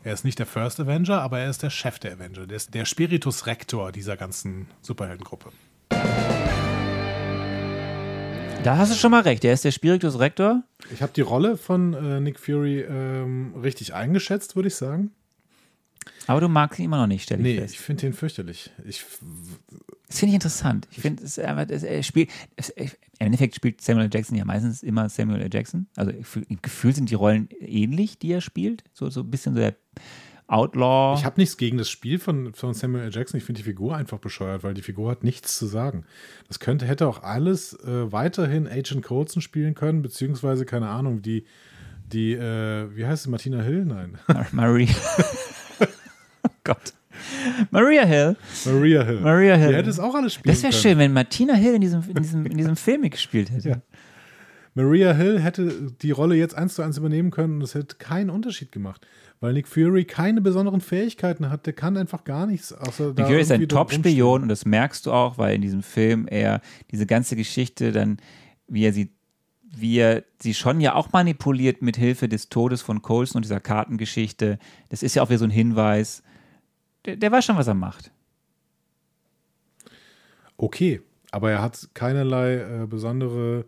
Er 0.04 0.14
ist 0.14 0.24
nicht 0.24 0.38
der 0.38 0.46
First 0.46 0.80
Avenger, 0.80 1.20
aber 1.20 1.40
er 1.40 1.50
ist 1.50 1.62
der 1.62 1.70
Chef 1.70 1.98
der 1.98 2.14
Avenger, 2.14 2.46
der 2.46 2.56
ist 2.56 2.74
der 2.74 2.86
Spiritus 2.86 3.46
Rector 3.46 3.92
dieser 3.92 4.16
ganzen 4.16 4.68
Superheldengruppe. 4.80 5.50
Da 8.64 8.76
hast 8.76 8.92
du 8.92 8.96
schon 8.96 9.10
mal 9.12 9.22
recht. 9.22 9.42
Der 9.44 9.54
ist 9.54 9.64
der 9.64 9.70
Spiritus 9.70 10.18
Rector. 10.18 10.62
Ich 10.92 11.00
habe 11.00 11.12
die 11.14 11.20
Rolle 11.22 11.56
von 11.56 11.94
äh, 11.94 12.20
Nick 12.20 12.38
Fury 12.38 12.80
ähm, 12.80 13.54
richtig 13.62 13.94
eingeschätzt, 13.94 14.56
würde 14.56 14.68
ich 14.68 14.74
sagen. 14.74 15.12
Aber 16.26 16.40
du 16.40 16.48
magst 16.48 16.78
ihn 16.78 16.84
immer 16.86 16.98
noch 16.98 17.06
nicht, 17.06 17.22
stell 17.22 17.38
ich 17.38 17.44
Nee, 17.44 17.58
fest. 17.60 17.74
ich 17.74 17.80
finde 17.80 18.06
ihn 18.06 18.12
fürchterlich. 18.12 18.70
Ich, 18.86 19.04
Das 20.08 20.18
finde 20.18 20.30
ich 20.30 20.34
interessant. 20.34 20.86
Ich 20.90 20.98
finde, 21.00 21.22
es 21.22 21.38
ist 21.38 21.44
einfach, 21.44 21.66
es, 21.70 21.82
er 21.82 22.02
spielt, 22.02 22.30
es, 22.56 22.68
im 22.70 22.88
Endeffekt 23.18 23.54
spielt 23.54 23.80
Samuel 23.80 24.06
L. 24.06 24.10
Jackson 24.12 24.36
ja 24.36 24.44
meistens 24.44 24.82
immer 24.82 25.08
Samuel 25.08 25.40
L. 25.42 25.50
Jackson. 25.52 25.86
Also 25.96 26.12
im 26.48 26.60
Gefühl 26.60 26.94
sind 26.94 27.10
die 27.10 27.14
Rollen 27.14 27.48
ähnlich, 27.60 28.18
die 28.18 28.32
er 28.32 28.40
spielt. 28.42 28.84
So, 28.92 29.08
so 29.08 29.20
ein 29.20 29.30
bisschen 29.30 29.54
so 29.54 29.60
der 29.60 29.76
Outlaw. 30.48 31.14
ich 31.18 31.24
habe 31.26 31.38
nichts 31.38 31.58
gegen 31.58 31.76
das 31.76 31.90
Spiel 31.90 32.18
von, 32.18 32.54
von 32.54 32.72
Samuel 32.72 33.04
L. 33.04 33.10
Jackson. 33.12 33.36
Ich 33.36 33.44
finde 33.44 33.60
die 33.60 33.64
Figur 33.64 33.94
einfach 33.94 34.18
bescheuert, 34.18 34.64
weil 34.64 34.74
die 34.74 34.82
Figur 34.82 35.10
hat 35.10 35.22
nichts 35.22 35.58
zu 35.58 35.66
sagen. 35.66 36.04
Das 36.48 36.58
könnte, 36.58 36.86
hätte 36.86 37.06
auch 37.06 37.22
alles 37.22 37.74
äh, 37.84 38.10
weiterhin 38.10 38.66
Agent 38.66 39.04
Coulson 39.04 39.42
spielen 39.42 39.74
können, 39.74 40.00
beziehungsweise, 40.00 40.64
keine 40.64 40.88
Ahnung, 40.88 41.20
die, 41.20 41.44
die 42.10 42.32
äh, 42.32 42.88
wie 42.96 43.04
heißt 43.06 43.24
sie, 43.24 43.30
Martina 43.30 43.60
Hill? 43.60 43.84
Nein. 43.84 44.18
Maria. 44.52 44.88
oh 46.42 46.50
Gott. 46.64 46.94
Maria 47.70 48.04
Hill. 48.04 48.36
Maria 48.64 49.02
Hill. 49.04 49.20
Maria 49.20 49.54
Hill. 49.56 49.68
Die 49.68 49.74
hätte 49.74 49.90
es 49.90 50.00
auch 50.00 50.14
alles 50.14 50.34
spielen 50.34 50.54
Das 50.54 50.62
wäre 50.62 50.72
schön, 50.72 50.98
wenn 50.98 51.12
Martina 51.12 51.54
Hill 51.54 51.74
in 51.74 51.80
diesem, 51.80 52.02
in 52.08 52.22
diesem, 52.22 52.46
in 52.46 52.56
diesem 52.56 52.76
Film 52.76 53.02
mitgespielt 53.02 53.50
hätte. 53.50 53.68
Ja. 53.68 53.82
Maria 54.74 55.12
Hill 55.12 55.40
hätte 55.40 55.92
die 56.02 56.12
Rolle 56.12 56.36
jetzt 56.36 56.54
eins 56.54 56.74
zu 56.74 56.82
eins 56.82 56.96
übernehmen 56.96 57.30
können 57.30 57.56
und 57.56 57.62
es 57.62 57.74
hätte 57.74 57.96
keinen 57.96 58.30
Unterschied 58.30 58.70
gemacht. 58.70 59.06
Weil 59.40 59.52
Nick 59.52 59.68
Fury 59.68 60.04
keine 60.04 60.40
besonderen 60.40 60.80
Fähigkeiten 60.80 61.48
hat. 61.50 61.66
Der 61.66 61.72
kann 61.72 61.96
einfach 61.96 62.24
gar 62.24 62.46
nichts. 62.46 62.72
Außer 62.72 63.12
Nick 63.14 63.26
Fury 63.26 63.40
ist 63.40 63.52
ein 63.52 63.68
Top-Spion 63.68 64.42
und 64.42 64.48
das 64.48 64.64
merkst 64.64 65.06
du 65.06 65.12
auch, 65.12 65.38
weil 65.38 65.54
in 65.54 65.62
diesem 65.62 65.82
Film 65.82 66.26
er 66.26 66.60
diese 66.90 67.06
ganze 67.06 67.36
Geschichte 67.36 67.92
dann, 67.92 68.18
wie 68.66 68.84
er 68.84 68.92
sie, 68.92 69.12
wie 69.62 69.98
er 69.98 70.24
sie 70.42 70.54
schon 70.54 70.80
ja 70.80 70.94
auch 70.94 71.12
manipuliert 71.12 71.82
mit 71.82 71.96
Hilfe 71.96 72.28
des 72.28 72.48
Todes 72.48 72.82
von 72.82 73.00
Coulson 73.00 73.38
und 73.38 73.44
dieser 73.44 73.60
Kartengeschichte. 73.60 74.58
Das 74.88 75.02
ist 75.02 75.14
ja 75.14 75.22
auch 75.22 75.28
wieder 75.28 75.38
so 75.38 75.44
ein 75.44 75.50
Hinweis. 75.50 76.22
Der, 77.04 77.16
der 77.16 77.30
weiß 77.30 77.44
schon, 77.44 77.56
was 77.56 77.68
er 77.68 77.74
macht. 77.74 78.10
Okay, 80.56 81.00
aber 81.30 81.52
er 81.52 81.62
hat 81.62 81.90
keinerlei 81.94 82.56
äh, 82.56 82.86
besondere 82.86 83.66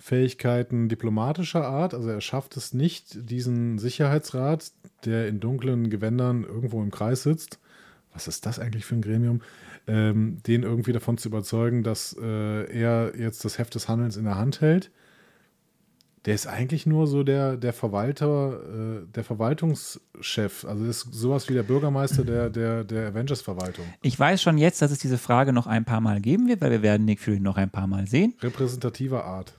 Fähigkeiten 0.00 0.88
diplomatischer 0.88 1.66
Art. 1.66 1.92
Also 1.92 2.08
er 2.08 2.20
schafft 2.20 2.56
es 2.56 2.72
nicht, 2.72 3.30
diesen 3.30 3.78
Sicherheitsrat, 3.78 4.72
der 5.04 5.28
in 5.28 5.40
dunklen 5.40 5.90
Gewändern 5.90 6.44
irgendwo 6.44 6.82
im 6.82 6.90
Kreis 6.90 7.22
sitzt, 7.22 7.58
was 8.12 8.28
ist 8.28 8.46
das 8.46 8.58
eigentlich 8.58 8.84
für 8.84 8.96
ein 8.96 9.02
Gremium, 9.02 9.40
ähm, 9.86 10.38
den 10.46 10.62
irgendwie 10.62 10.92
davon 10.92 11.18
zu 11.18 11.28
überzeugen, 11.28 11.82
dass 11.82 12.16
äh, 12.20 12.64
er 12.72 13.12
jetzt 13.16 13.44
das 13.44 13.58
Heft 13.58 13.74
des 13.74 13.88
Handelns 13.88 14.16
in 14.16 14.24
der 14.24 14.36
Hand 14.36 14.60
hält. 14.60 14.90
Der 16.26 16.34
ist 16.34 16.46
eigentlich 16.46 16.84
nur 16.84 17.06
so 17.06 17.22
der, 17.22 17.56
der 17.56 17.72
Verwalter, 17.72 18.60
äh, 19.02 19.06
der 19.06 19.24
Verwaltungschef. 19.24 20.66
Also 20.66 20.84
ist 20.84 21.08
sowas 21.12 21.48
wie 21.48 21.54
der 21.54 21.62
Bürgermeister 21.62 22.24
der, 22.24 22.50
der, 22.50 22.84
der 22.84 23.08
Avengers-Verwaltung. 23.08 23.86
Ich 24.02 24.18
weiß 24.18 24.42
schon 24.42 24.58
jetzt, 24.58 24.82
dass 24.82 24.90
es 24.90 24.98
diese 24.98 25.16
Frage 25.16 25.54
noch 25.54 25.66
ein 25.66 25.86
paar 25.86 26.02
Mal 26.02 26.20
geben 26.20 26.46
wird, 26.46 26.60
weil 26.60 26.72
wir 26.72 26.82
werden 26.82 27.06
Nick 27.06 27.20
Fury 27.20 27.40
noch 27.40 27.56
ein 27.56 27.70
paar 27.70 27.86
Mal 27.86 28.06
sehen. 28.06 28.34
Repräsentativer 28.42 29.24
Art. 29.24 29.58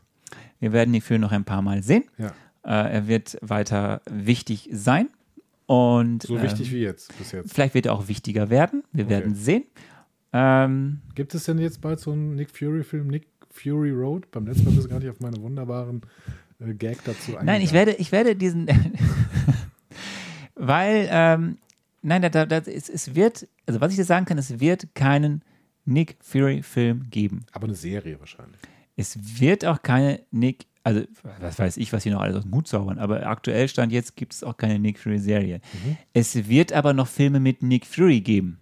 Wir 0.60 0.72
werden 0.72 0.92
Nick 0.92 1.04
Fury 1.04 1.18
noch 1.18 1.32
ein 1.32 1.46
paar 1.46 1.64
Mal 1.64 1.82
sehen. 1.82 2.04
Ja. 2.20 2.28
Äh, 2.64 2.94
er 2.94 3.08
wird 3.08 3.40
weiter 3.42 4.02
wichtig 4.08 4.70
sein. 4.72 5.10
Und 5.72 6.24
So 6.24 6.36
ähm, 6.36 6.44
wichtig 6.44 6.70
wie 6.74 6.80
jetzt 6.80 7.18
bis 7.18 7.32
jetzt. 7.32 7.54
Vielleicht 7.54 7.74
wird 7.76 7.86
er 7.86 7.94
auch 7.94 8.10
wichtiger 8.10 8.50
werden. 8.50 8.84
Wir 8.92 9.08
werden 9.08 9.36
sehen. 9.36 9.64
Ähm, 10.34 11.00
Gibt 11.16 11.34
es 11.34 11.46
denn 11.46 11.60
jetzt 11.60 11.80
bald 11.80 11.98
so 12.02 12.12
einen 12.12 12.36
Nick 12.36 12.52
Fury-Film, 12.52 13.08
Nick 13.08 13.30
Fury 13.50 13.92
Road? 13.92 14.30
Beim 14.32 14.46
letzten 14.48 14.66
Mal 14.66 14.72
bist 14.72 14.88
du 14.88 14.90
gar 14.90 15.00
nicht 15.00 15.10
auf 15.10 15.22
meine 15.22 15.42
wunderbaren 15.42 16.02
äh, 16.60 16.74
Gag 16.74 16.98
dazu 17.06 17.38
eingegangen. 17.38 17.46
nein, 17.46 17.62
ich 17.62 17.72
werde, 17.72 17.94
ich 17.94 18.12
werde 18.12 18.36
diesen, 18.36 18.68
weil, 20.56 21.08
ähm, 21.10 21.58
nein, 22.02 22.22
da, 22.22 22.28
da, 22.28 22.46
da, 22.46 22.58
es, 22.58 22.90
es 22.90 23.16
wird, 23.16 23.48
also 23.66 23.80
was 23.80 23.92
ich 23.92 23.98
dir 23.98 24.04
sagen 24.04 24.26
kann, 24.26 24.38
es 24.38 24.60
wird 24.60 24.94
keinen 24.94 25.42
Nick 25.86 26.18
Fury-Film 26.20 27.10
geben. 27.10 27.46
Aber 27.54 27.68
eine 27.68 27.76
Serie 27.76 28.20
wahrscheinlich. 28.20 28.60
Es 28.98 29.40
wird 29.40 29.64
auch 29.66 29.82
keine 29.82 30.20
Nick, 30.32 30.66
also 30.84 31.02
was 31.40 31.60
weiß 31.60 31.78
ich, 31.78 31.94
was 31.94 32.04
hier 32.04 32.14
noch 32.14 32.22
alles 32.22 32.38
aus 32.38 32.44
dem 32.44 32.54
Hut 32.54 32.68
zaubern, 32.68 32.98
aber 32.98 33.26
aktuell 33.28 33.68
stand 33.68 33.92
jetzt 33.92 34.16
gibt 34.16 34.34
es 34.34 34.44
auch 34.44 34.58
keine 34.58 34.80
Nick 34.80 35.00
Fury-Serie. 35.00 35.62
Es 36.14 36.48
wird 36.48 36.74
aber 36.74 36.94
noch 36.94 37.08
Filme 37.08 37.40
mit 37.40 37.62
Nick 37.62 37.86
Fury 37.86 38.22
geben. 38.22 38.60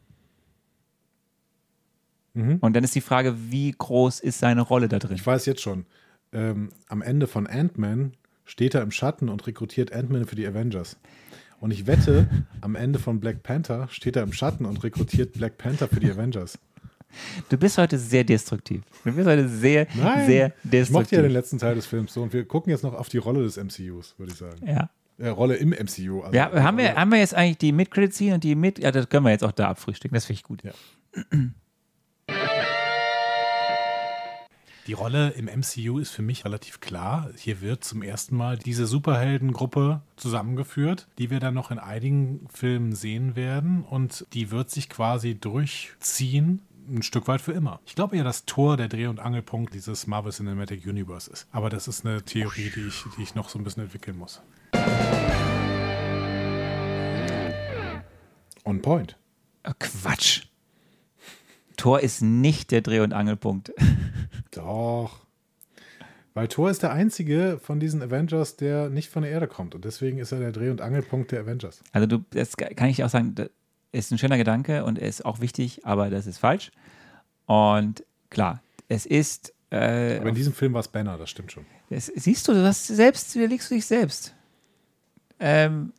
Und 2.62 2.76
dann 2.76 2.84
ist 2.84 2.96
die 2.96 3.02
Frage, 3.02 3.36
wie 3.52 3.74
groß 3.78 4.20
ist 4.20 4.40
seine 4.40 4.62
Rolle 4.62 4.88
da 4.88 5.00
drin? 5.00 5.16
Ich 5.16 5.26
weiß 5.26 5.46
jetzt 5.46 5.62
schon. 5.62 5.86
Ähm, 6.32 6.70
am 6.88 7.02
Ende 7.02 7.28
von 7.28 7.48
Ant-Man 7.48 8.14
steht 8.46 8.76
er 8.76 8.82
im 8.82 8.92
Schatten 8.92 9.30
und 9.30 9.46
rekrutiert 9.48 9.94
Ant-Man 9.94 10.26
für 10.26 10.36
die 10.36 10.46
Avengers. 10.46 10.98
Und 11.60 11.72
ich 11.72 11.88
wette, 11.88 12.30
am 12.62 12.76
Ende 12.76 13.00
von 13.00 13.20
Black 13.20 13.44
Panther 13.44 13.88
steht 13.92 14.16
er 14.16 14.24
im 14.24 14.32
Schatten 14.32 14.66
und 14.66 14.84
rekrutiert 14.84 15.34
Black 15.34 15.58
Panther 15.58 15.88
für 15.88 16.00
die 16.00 16.10
Avengers. 16.10 16.58
Du 17.50 17.58
bist 17.58 17.78
heute 17.78 17.98
sehr 17.98 18.24
destruktiv. 18.24 18.82
Du 19.04 19.12
bist 19.14 19.28
heute 19.28 19.48
sehr, 19.48 19.88
sehr 20.26 20.54
ich 20.72 20.90
mochte 20.90 21.16
ja 21.16 21.22
den 21.22 21.32
destruktiv. 21.32 21.32
letzten 21.32 21.58
Teil 21.58 21.76
des 21.76 21.86
Films 21.86 22.14
so 22.14 22.22
und 22.22 22.34
wir 22.34 22.46
gucken 22.46 22.72
jetzt 22.72 22.84
noch 22.84 22.94
auf 22.94 23.10
die 23.10 23.18
Rolle 23.18 23.44
des 23.44 23.58
MCUs, 23.58 24.16
würde 24.18 24.32
ich 24.32 24.38
sagen. 24.38 24.66
Ja. 24.66 24.90
Äh, 25.18 25.30
Rolle 25.30 25.56
im 25.56 25.70
MCU. 25.70 26.22
Also 26.22 26.36
Ja, 26.36 26.52
haben 26.64 26.78
wir, 26.78 26.96
haben 26.96 27.12
wir 27.12 27.20
jetzt 27.20 27.34
eigentlich 27.36 27.58
die 27.58 27.72
Mid-Credit-Scene 27.74 28.36
und 28.36 28.44
die 28.44 28.56
Mid... 28.56 28.80
Ja, 28.80 28.92
das 28.92 29.10
können 29.10 29.26
wir 29.26 29.32
jetzt 29.32 29.44
auch 29.44 29.52
da 29.52 29.70
abfrühstücken. 29.70 30.16
Das 30.16 30.26
finde 30.26 30.38
ich 30.40 30.44
gut. 30.44 30.64
Ja. 30.64 30.72
Die 34.88 34.94
Rolle 34.94 35.30
im 35.32 35.46
MCU 35.46 36.00
ist 36.00 36.10
für 36.10 36.24
mich 36.24 36.46
relativ 36.46 36.80
klar. 36.80 37.30
Hier 37.38 37.62
wird 37.62 37.84
zum 37.84 38.02
ersten 38.02 38.36
Mal 38.36 38.58
diese 38.58 38.88
Superheldengruppe 38.88 40.02
zusammengeführt, 40.16 41.08
die 41.20 41.30
wir 41.30 41.40
dann 41.40 41.54
noch 41.54 41.70
in 41.70 41.78
einigen 41.78 42.48
Filmen 42.52 42.96
sehen 42.96 43.36
werden. 43.36 43.84
Und 43.84 44.26
die 44.34 44.50
wird 44.50 44.72
sich 44.72 44.90
quasi 44.90 45.36
durchziehen, 45.36 46.62
ein 46.90 47.04
Stück 47.04 47.28
weit 47.28 47.42
für 47.42 47.52
immer. 47.52 47.80
Ich 47.86 47.96
glaube 47.96 48.18
ja, 48.18 48.24
dass 48.24 48.46
Thor 48.46 48.78
der 48.78 48.88
Dreh- 48.88 49.08
und 49.08 49.20
Angelpunkt 49.20 49.74
dieses 49.74 50.08
Marvel 50.08 50.32
Cinematic 50.32 50.86
Universe 50.86 51.32
ist. 51.32 51.48
Aber 51.52 51.70
das 51.70 51.88
ist 51.88 52.06
eine 52.06 52.24
Theorie, 52.24 52.72
die 52.76 52.88
ich, 52.88 53.04
die 53.18 53.24
ich 53.24 53.36
noch 53.36 53.50
so 53.50 53.60
ein 53.60 53.64
bisschen 53.64 53.84
entwickeln 53.84 54.18
muss. 54.18 54.42
On 58.66 58.82
point. 58.82 59.18
Äh, 59.64 59.74
Quatsch. 59.80 60.44
Thor 61.78 62.02
ist 62.02 62.22
nicht 62.22 62.72
der 62.72 62.82
Dreh- 62.82 63.00
und 63.00 63.14
Angelpunkt. 63.14 63.72
Doch. 64.52 65.26
Weil 66.34 66.48
Thor 66.48 66.70
ist 66.70 66.84
der 66.84 66.92
einzige 66.92 67.60
von 67.62 67.80
diesen 67.80 68.02
Avengers, 68.02 68.56
der 68.56 68.90
nicht 68.90 69.10
von 69.10 69.24
der 69.24 69.32
Erde 69.32 69.48
kommt. 69.48 69.76
Und 69.76 69.86
deswegen 69.86 70.20
ist 70.20 70.32
er 70.32 70.40
der 70.40 70.52
Dreh- 70.52 70.70
und 70.70 70.82
Angelpunkt 70.82 71.32
der 71.32 71.42
Avengers. 71.42 71.82
Also 71.92 72.08
du, 72.08 72.24
das 72.32 72.56
kann 72.58 72.90
ich 72.90 73.04
auch 73.04 73.10
sagen, 73.10 73.36
ist 73.92 74.12
ein 74.12 74.18
schöner 74.18 74.38
Gedanke 74.38 74.84
und 74.86 75.00
ist 75.00 75.26
auch 75.26 75.40
wichtig, 75.42 75.86
aber 75.86 76.10
das 76.10 76.28
ist 76.28 76.38
falsch. 76.38 76.72
Und 77.46 78.04
klar, 78.30 78.62
es 78.88 79.06
ist... 79.06 79.54
Äh, 79.72 80.18
Aber 80.18 80.30
in 80.30 80.36
diesem 80.36 80.54
Film 80.54 80.74
war 80.74 80.82
es 80.82 80.88
Banner, 80.88 81.18
das 81.18 81.30
stimmt 81.30 81.52
schon. 81.52 81.66
Das, 81.90 82.08
siehst 82.08 82.48
du, 82.48 82.54
du 82.54 82.64
hast 82.64 82.88
selbst, 82.88 83.36
widerlegst 83.36 83.70
du 83.70 83.76
dich 83.76 83.86
selbst. 83.86 84.34
Ähm, 85.40 85.94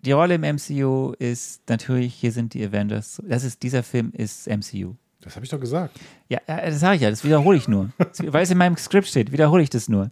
die 0.00 0.12
Rolle 0.12 0.34
im 0.36 0.42
MCU 0.42 1.12
ist 1.18 1.68
natürlich, 1.68 2.14
hier 2.14 2.32
sind 2.32 2.54
die 2.54 2.64
Avengers. 2.64 3.20
Das 3.26 3.44
ist, 3.44 3.62
dieser 3.62 3.82
Film 3.82 4.12
ist 4.12 4.46
MCU. 4.48 4.94
Das 5.20 5.34
habe 5.34 5.44
ich 5.44 5.50
doch 5.50 5.58
gesagt. 5.58 5.98
Ja, 6.28 6.38
ja, 6.46 6.66
das 6.70 6.78
sage 6.78 6.96
ich 6.96 7.02
ja, 7.02 7.10
das 7.10 7.24
wiederhole 7.24 7.56
ich 7.56 7.66
nur. 7.66 7.90
Weil 8.18 8.42
es 8.44 8.50
in 8.50 8.58
meinem 8.58 8.76
Skript 8.76 9.08
steht, 9.08 9.32
wiederhole 9.32 9.62
ich 9.64 9.70
das 9.70 9.88
nur. 9.88 10.10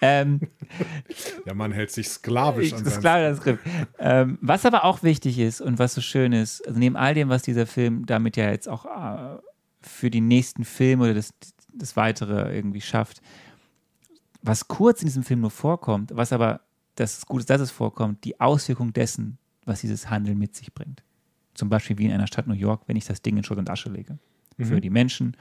Ähm, 0.00 0.40
Der 1.44 1.54
Mann 1.54 1.72
hält 1.72 1.90
sich 1.90 2.08
sklavisch 2.08 2.72
an 2.72 2.84
das 2.84 3.38
Skript. 3.38 3.66
Ähm, 3.98 4.38
was 4.40 4.64
aber 4.64 4.84
auch 4.84 5.02
wichtig 5.02 5.40
ist 5.40 5.60
und 5.60 5.80
was 5.80 5.94
so 5.94 6.00
schön 6.00 6.32
ist, 6.32 6.66
also 6.66 6.78
neben 6.78 6.96
all 6.96 7.14
dem, 7.14 7.28
was 7.30 7.42
dieser 7.42 7.66
Film 7.66 8.06
damit 8.06 8.36
ja 8.36 8.50
jetzt 8.50 8.68
auch 8.68 8.84
äh, 8.84 9.38
für 9.80 10.10
die 10.10 10.20
nächsten 10.20 10.64
Filme 10.64 11.04
oder 11.04 11.14
das, 11.14 11.34
das 11.72 11.96
Weitere 11.96 12.54
irgendwie 12.54 12.80
schafft, 12.80 13.20
was 14.42 14.68
kurz 14.68 15.00
in 15.02 15.06
diesem 15.06 15.24
Film 15.24 15.40
nur 15.40 15.50
vorkommt, 15.50 16.12
was 16.14 16.32
aber 16.32 16.60
das 16.94 17.18
ist 17.18 17.26
gut 17.26 17.40
ist, 17.40 17.50
dass 17.50 17.60
es 17.60 17.72
vorkommt, 17.72 18.24
die 18.24 18.40
Auswirkung 18.40 18.92
dessen, 18.92 19.38
was 19.64 19.80
dieses 19.80 20.10
Handeln 20.10 20.38
mit 20.38 20.54
sich 20.54 20.72
bringt. 20.72 21.02
Zum 21.54 21.68
Beispiel 21.68 21.98
wie 21.98 22.04
in 22.04 22.12
einer 22.12 22.26
Stadt 22.28 22.46
New 22.46 22.54
York, 22.54 22.82
wenn 22.86 22.96
ich 22.96 23.04
das 23.04 23.20
Ding 23.20 23.36
in 23.36 23.42
Schutt 23.42 23.58
und 23.58 23.68
Asche 23.68 23.88
lege. 23.90 24.18
Für 24.58 24.80
die 24.80 24.90
Menschen, 24.90 25.36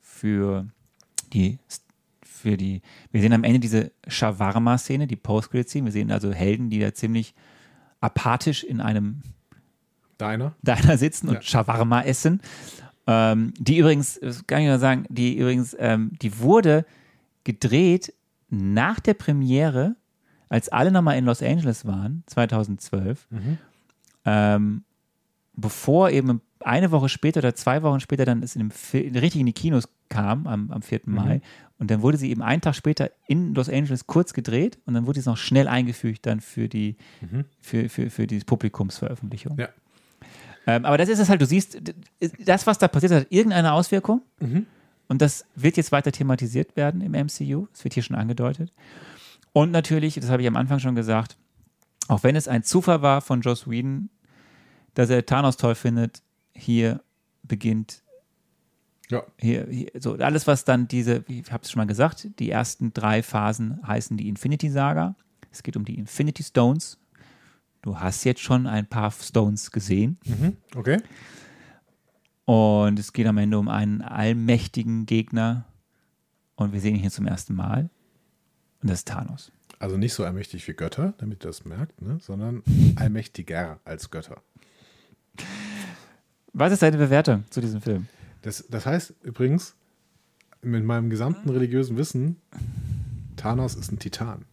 für 0.00 0.66
die, 1.32 1.58
für 2.22 2.56
die, 2.56 2.80
wir 3.10 3.20
sehen 3.20 3.32
am 3.32 3.44
Ende 3.44 3.58
diese 3.60 3.92
Shawarma-Szene, 4.08 5.06
die 5.06 5.16
Post-Credit-Szene. 5.16 5.86
Wir 5.86 5.92
sehen 5.92 6.10
also 6.10 6.32
Helden, 6.32 6.70
die 6.70 6.78
da 6.80 6.94
ziemlich 6.94 7.34
apathisch 8.00 8.64
in 8.64 8.80
einem 8.80 9.22
Deiner. 10.18 10.54
Diner 10.62 10.96
sitzen 10.96 11.28
und 11.28 11.34
Ja. 11.34 11.42
Shawarma 11.42 12.02
essen. 12.02 12.40
Ähm, 13.06 13.52
die 13.58 13.78
übrigens, 13.78 14.18
das 14.20 14.46
kann 14.46 14.62
ich 14.62 14.68
mal 14.68 14.78
sagen, 14.78 15.04
die 15.10 15.36
übrigens, 15.36 15.76
ähm, 15.78 16.12
die 16.22 16.38
wurde 16.38 16.86
gedreht 17.44 18.14
nach 18.48 18.98
der 19.00 19.14
Premiere, 19.14 19.96
als 20.48 20.68
alle 20.70 20.90
nochmal 20.90 21.18
in 21.18 21.24
Los 21.24 21.42
Angeles 21.42 21.84
waren, 21.84 22.22
2012, 22.26 23.28
ähm, 24.24 24.84
bevor 25.54 26.10
eben 26.10 26.40
eine 26.60 26.90
Woche 26.90 27.08
später 27.08 27.38
oder 27.38 27.54
zwei 27.54 27.82
Wochen 27.82 28.00
später 28.00 28.24
dann 28.24 28.42
es 28.42 28.56
in 28.56 28.68
dem 28.68 28.72
richtig 28.94 29.40
in 29.40 29.46
die 29.46 29.52
Kinos 29.52 29.88
kam, 30.08 30.46
am, 30.46 30.70
am 30.70 30.82
4. 30.82 31.00
Mai. 31.04 31.40
Und 31.78 31.90
dann 31.90 32.02
wurde 32.02 32.16
sie 32.16 32.30
eben 32.30 32.42
einen 32.42 32.62
Tag 32.62 32.74
später 32.74 33.10
in 33.26 33.54
Los 33.54 33.68
Angeles 33.68 34.06
kurz 34.06 34.32
gedreht 34.32 34.78
und 34.86 34.94
dann 34.94 35.06
wurde 35.06 35.20
es 35.20 35.26
noch 35.26 35.36
schnell 35.36 35.68
eingefügt 35.68 36.24
dann 36.24 36.40
für 36.40 36.68
die, 36.68 36.96
für, 37.60 37.88
für, 37.88 38.10
für 38.10 38.26
die 38.26 38.38
Publikumsveröffentlichung. 38.40 39.58
Ja. 39.58 39.68
Ähm, 40.66 40.84
aber 40.84 40.98
das 40.98 41.08
ist 41.08 41.18
es 41.18 41.28
halt, 41.28 41.40
du 41.40 41.46
siehst, 41.46 41.80
das, 42.44 42.66
was 42.66 42.78
da 42.78 42.88
passiert, 42.88 43.12
hat 43.12 43.26
irgendeine 43.30 43.72
Auswirkung. 43.72 44.22
Und 45.08 45.22
das 45.22 45.44
wird 45.54 45.76
jetzt 45.76 45.92
weiter 45.92 46.12
thematisiert 46.12 46.76
werden 46.76 47.00
im 47.00 47.12
MCU. 47.12 47.66
Das 47.72 47.84
wird 47.84 47.94
hier 47.94 48.02
schon 48.02 48.16
angedeutet. 48.16 48.72
Und 49.52 49.70
natürlich, 49.70 50.14
das 50.14 50.30
habe 50.30 50.42
ich 50.42 50.48
am 50.48 50.56
Anfang 50.56 50.80
schon 50.80 50.94
gesagt, 50.94 51.36
auch 52.08 52.22
wenn 52.22 52.36
es 52.36 52.48
ein 52.48 52.62
Zufall 52.62 53.02
war 53.02 53.20
von 53.20 53.40
Joss 53.40 53.68
Whedon, 53.68 54.10
dass 54.94 55.10
er 55.10 55.24
Thanos 55.26 55.56
toll 55.56 55.74
findet, 55.74 56.22
hier 56.56 57.02
beginnt 57.42 58.02
Ja. 59.10 59.22
hier, 59.38 59.66
hier 59.70 59.90
so 59.98 60.14
alles, 60.14 60.46
was 60.46 60.64
dann 60.64 60.88
diese, 60.88 61.24
ich 61.28 61.50
habe 61.52 61.62
es 61.62 61.70
schon 61.70 61.80
mal 61.80 61.86
gesagt, 61.86 62.28
die 62.38 62.50
ersten 62.50 62.92
drei 62.92 63.22
Phasen 63.22 63.80
heißen 63.86 64.16
die 64.16 64.28
Infinity 64.28 64.70
Saga. 64.70 65.14
Es 65.50 65.62
geht 65.62 65.76
um 65.76 65.84
die 65.84 65.94
Infinity 65.98 66.42
Stones. 66.42 66.98
Du 67.82 68.00
hast 68.00 68.24
jetzt 68.24 68.40
schon 68.40 68.66
ein 68.66 68.86
paar 68.86 69.12
Stones 69.12 69.70
gesehen. 69.70 70.18
Okay. 70.74 70.98
Und 72.44 72.98
es 72.98 73.12
geht 73.12 73.26
am 73.26 73.38
Ende 73.38 73.58
um 73.58 73.68
einen 73.68 74.02
allmächtigen 74.02 75.06
Gegner. 75.06 75.66
Und 76.56 76.72
wir 76.72 76.80
sehen 76.80 76.94
ihn 76.94 77.00
hier 77.00 77.10
zum 77.10 77.26
ersten 77.26 77.54
Mal. 77.54 77.90
Und 78.82 78.90
das 78.90 79.00
ist 79.00 79.08
Thanos. 79.08 79.52
Also 79.78 79.96
nicht 79.96 80.14
so 80.14 80.24
allmächtig 80.24 80.66
wie 80.68 80.72
Götter, 80.72 81.14
damit 81.18 81.44
ihr 81.44 81.48
das 81.48 81.64
merkt, 81.64 82.00
ne? 82.02 82.18
sondern 82.20 82.62
allmächtiger 82.96 83.78
als 83.84 84.10
Götter. 84.10 84.42
Was 86.58 86.72
ist 86.72 86.80
deine 86.82 86.96
Bewertung 86.96 87.44
zu 87.50 87.60
diesem 87.60 87.82
Film? 87.82 88.06
Das, 88.40 88.64
das 88.70 88.86
heißt 88.86 89.12
übrigens, 89.22 89.74
mit 90.62 90.84
meinem 90.84 91.10
gesamten 91.10 91.50
religiösen 91.50 91.98
Wissen, 91.98 92.36
Thanos 93.36 93.74
ist 93.74 93.92
ein 93.92 93.98
Titan. 93.98 94.46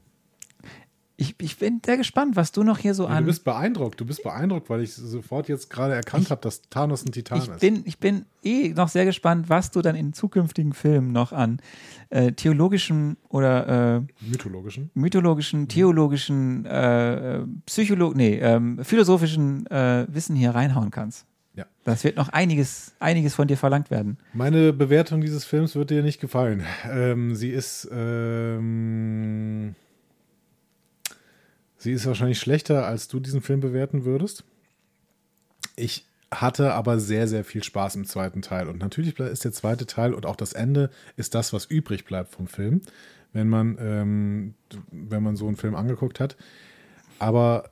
Ich, 1.16 1.36
ich 1.40 1.58
bin 1.60 1.80
sehr 1.86 1.96
gespannt, 1.96 2.36
was 2.36 2.52
du 2.52 2.64
noch 2.64 2.78
hier 2.80 2.94
so 2.94 3.04
du 3.04 3.10
an. 3.10 3.26
bist 3.26 3.46
beeindruckt, 3.46 4.02
du 4.02 4.06
bist 4.06 4.22
beeindruckt, 4.22 4.70
weil 4.70 4.82
ich 4.82 4.94
sofort 4.94 5.48
jetzt 5.48 5.70
gerade 5.70 5.94
erkannt 5.94 6.30
habe, 6.30 6.42
dass 6.42 6.64
Thanos 6.64 7.06
ein 7.06 7.14
Titan 7.14 7.38
Ich 7.38 7.48
ist. 7.48 7.60
bin, 7.62 7.84
ich 7.86 8.00
bin 8.00 8.26
eh 8.44 8.74
noch 8.74 8.90
sehr 8.90 9.06
gespannt, 9.06 9.48
was 9.48 9.72
du 9.72 9.82
dann 9.82 9.96
in 9.96 10.12
zukünftigen 10.12 10.74
Filmen 10.74 11.14
noch 11.14 11.32
an 11.32 11.62
äh, 12.10 12.34
theologischen 12.34 13.16
oder 13.30 13.96
äh, 13.98 14.02
Mythologischen. 14.28 14.90
mythologischen, 14.94 15.68
theologischen, 15.70 16.66
äh, 16.66 17.38
äh, 17.38 17.46
Psycholo 17.66 18.12
nee, 18.14 18.40
ähm, 18.40 18.84
philosophischen 18.84 19.68
äh, 19.68 20.06
Wissen 20.10 20.36
hier 20.36 20.52
reinhauen 20.52 20.92
kannst. 20.92 21.26
Ja. 21.56 21.66
Das 21.84 22.04
wird 22.04 22.16
noch 22.16 22.30
einiges, 22.30 22.94
einiges 23.00 23.36
von 23.36 23.48
dir 23.48 23.58
verlangt 23.58 23.92
werden. 23.92 24.18
Meine 24.34 24.74
Bewertung 24.74 25.22
dieses 25.22 25.46
Films 25.46 25.76
wird 25.76 25.92
dir 25.92 26.02
nicht 26.02 26.20
gefallen. 26.20 26.64
Ähm, 26.90 27.36
sie 27.36 27.52
ist, 27.52 27.88
ähm, 27.92 29.76
sie 31.78 31.92
ist 31.92 32.08
wahrscheinlich 32.08 32.40
schlechter, 32.40 32.88
als 32.88 33.08
du 33.08 33.20
diesen 33.20 33.42
Film 33.42 33.60
bewerten 33.60 34.04
würdest. 34.04 34.44
Ich 35.76 36.06
hatte 36.32 36.74
aber 36.74 37.00
sehr, 37.00 37.28
sehr 37.28 37.44
viel 37.44 37.64
Spaß 37.64 37.96
im 37.96 38.06
zweiten 38.06 38.42
Teil. 38.42 38.68
Und 38.68 38.80
natürlich 38.80 39.20
ist 39.20 39.46
der 39.46 39.52
zweite 39.52 39.86
Teil 39.86 40.16
und 40.16 40.26
auch 40.26 40.36
das 40.36 40.54
Ende 40.54 40.90
ist 41.18 41.36
das, 41.36 41.54
was 41.54 41.66
übrig 41.66 42.06
bleibt 42.06 42.32
vom 42.34 42.48
Film, 42.48 42.82
wenn 43.32 43.48
man, 43.48 43.78
ähm, 43.80 44.54
wenn 44.92 45.22
man 45.22 45.36
so 45.36 45.48
einen 45.48 45.58
Film 45.58 45.76
angeguckt 45.76 46.20
hat. 46.20 46.36
Aber 47.20 47.70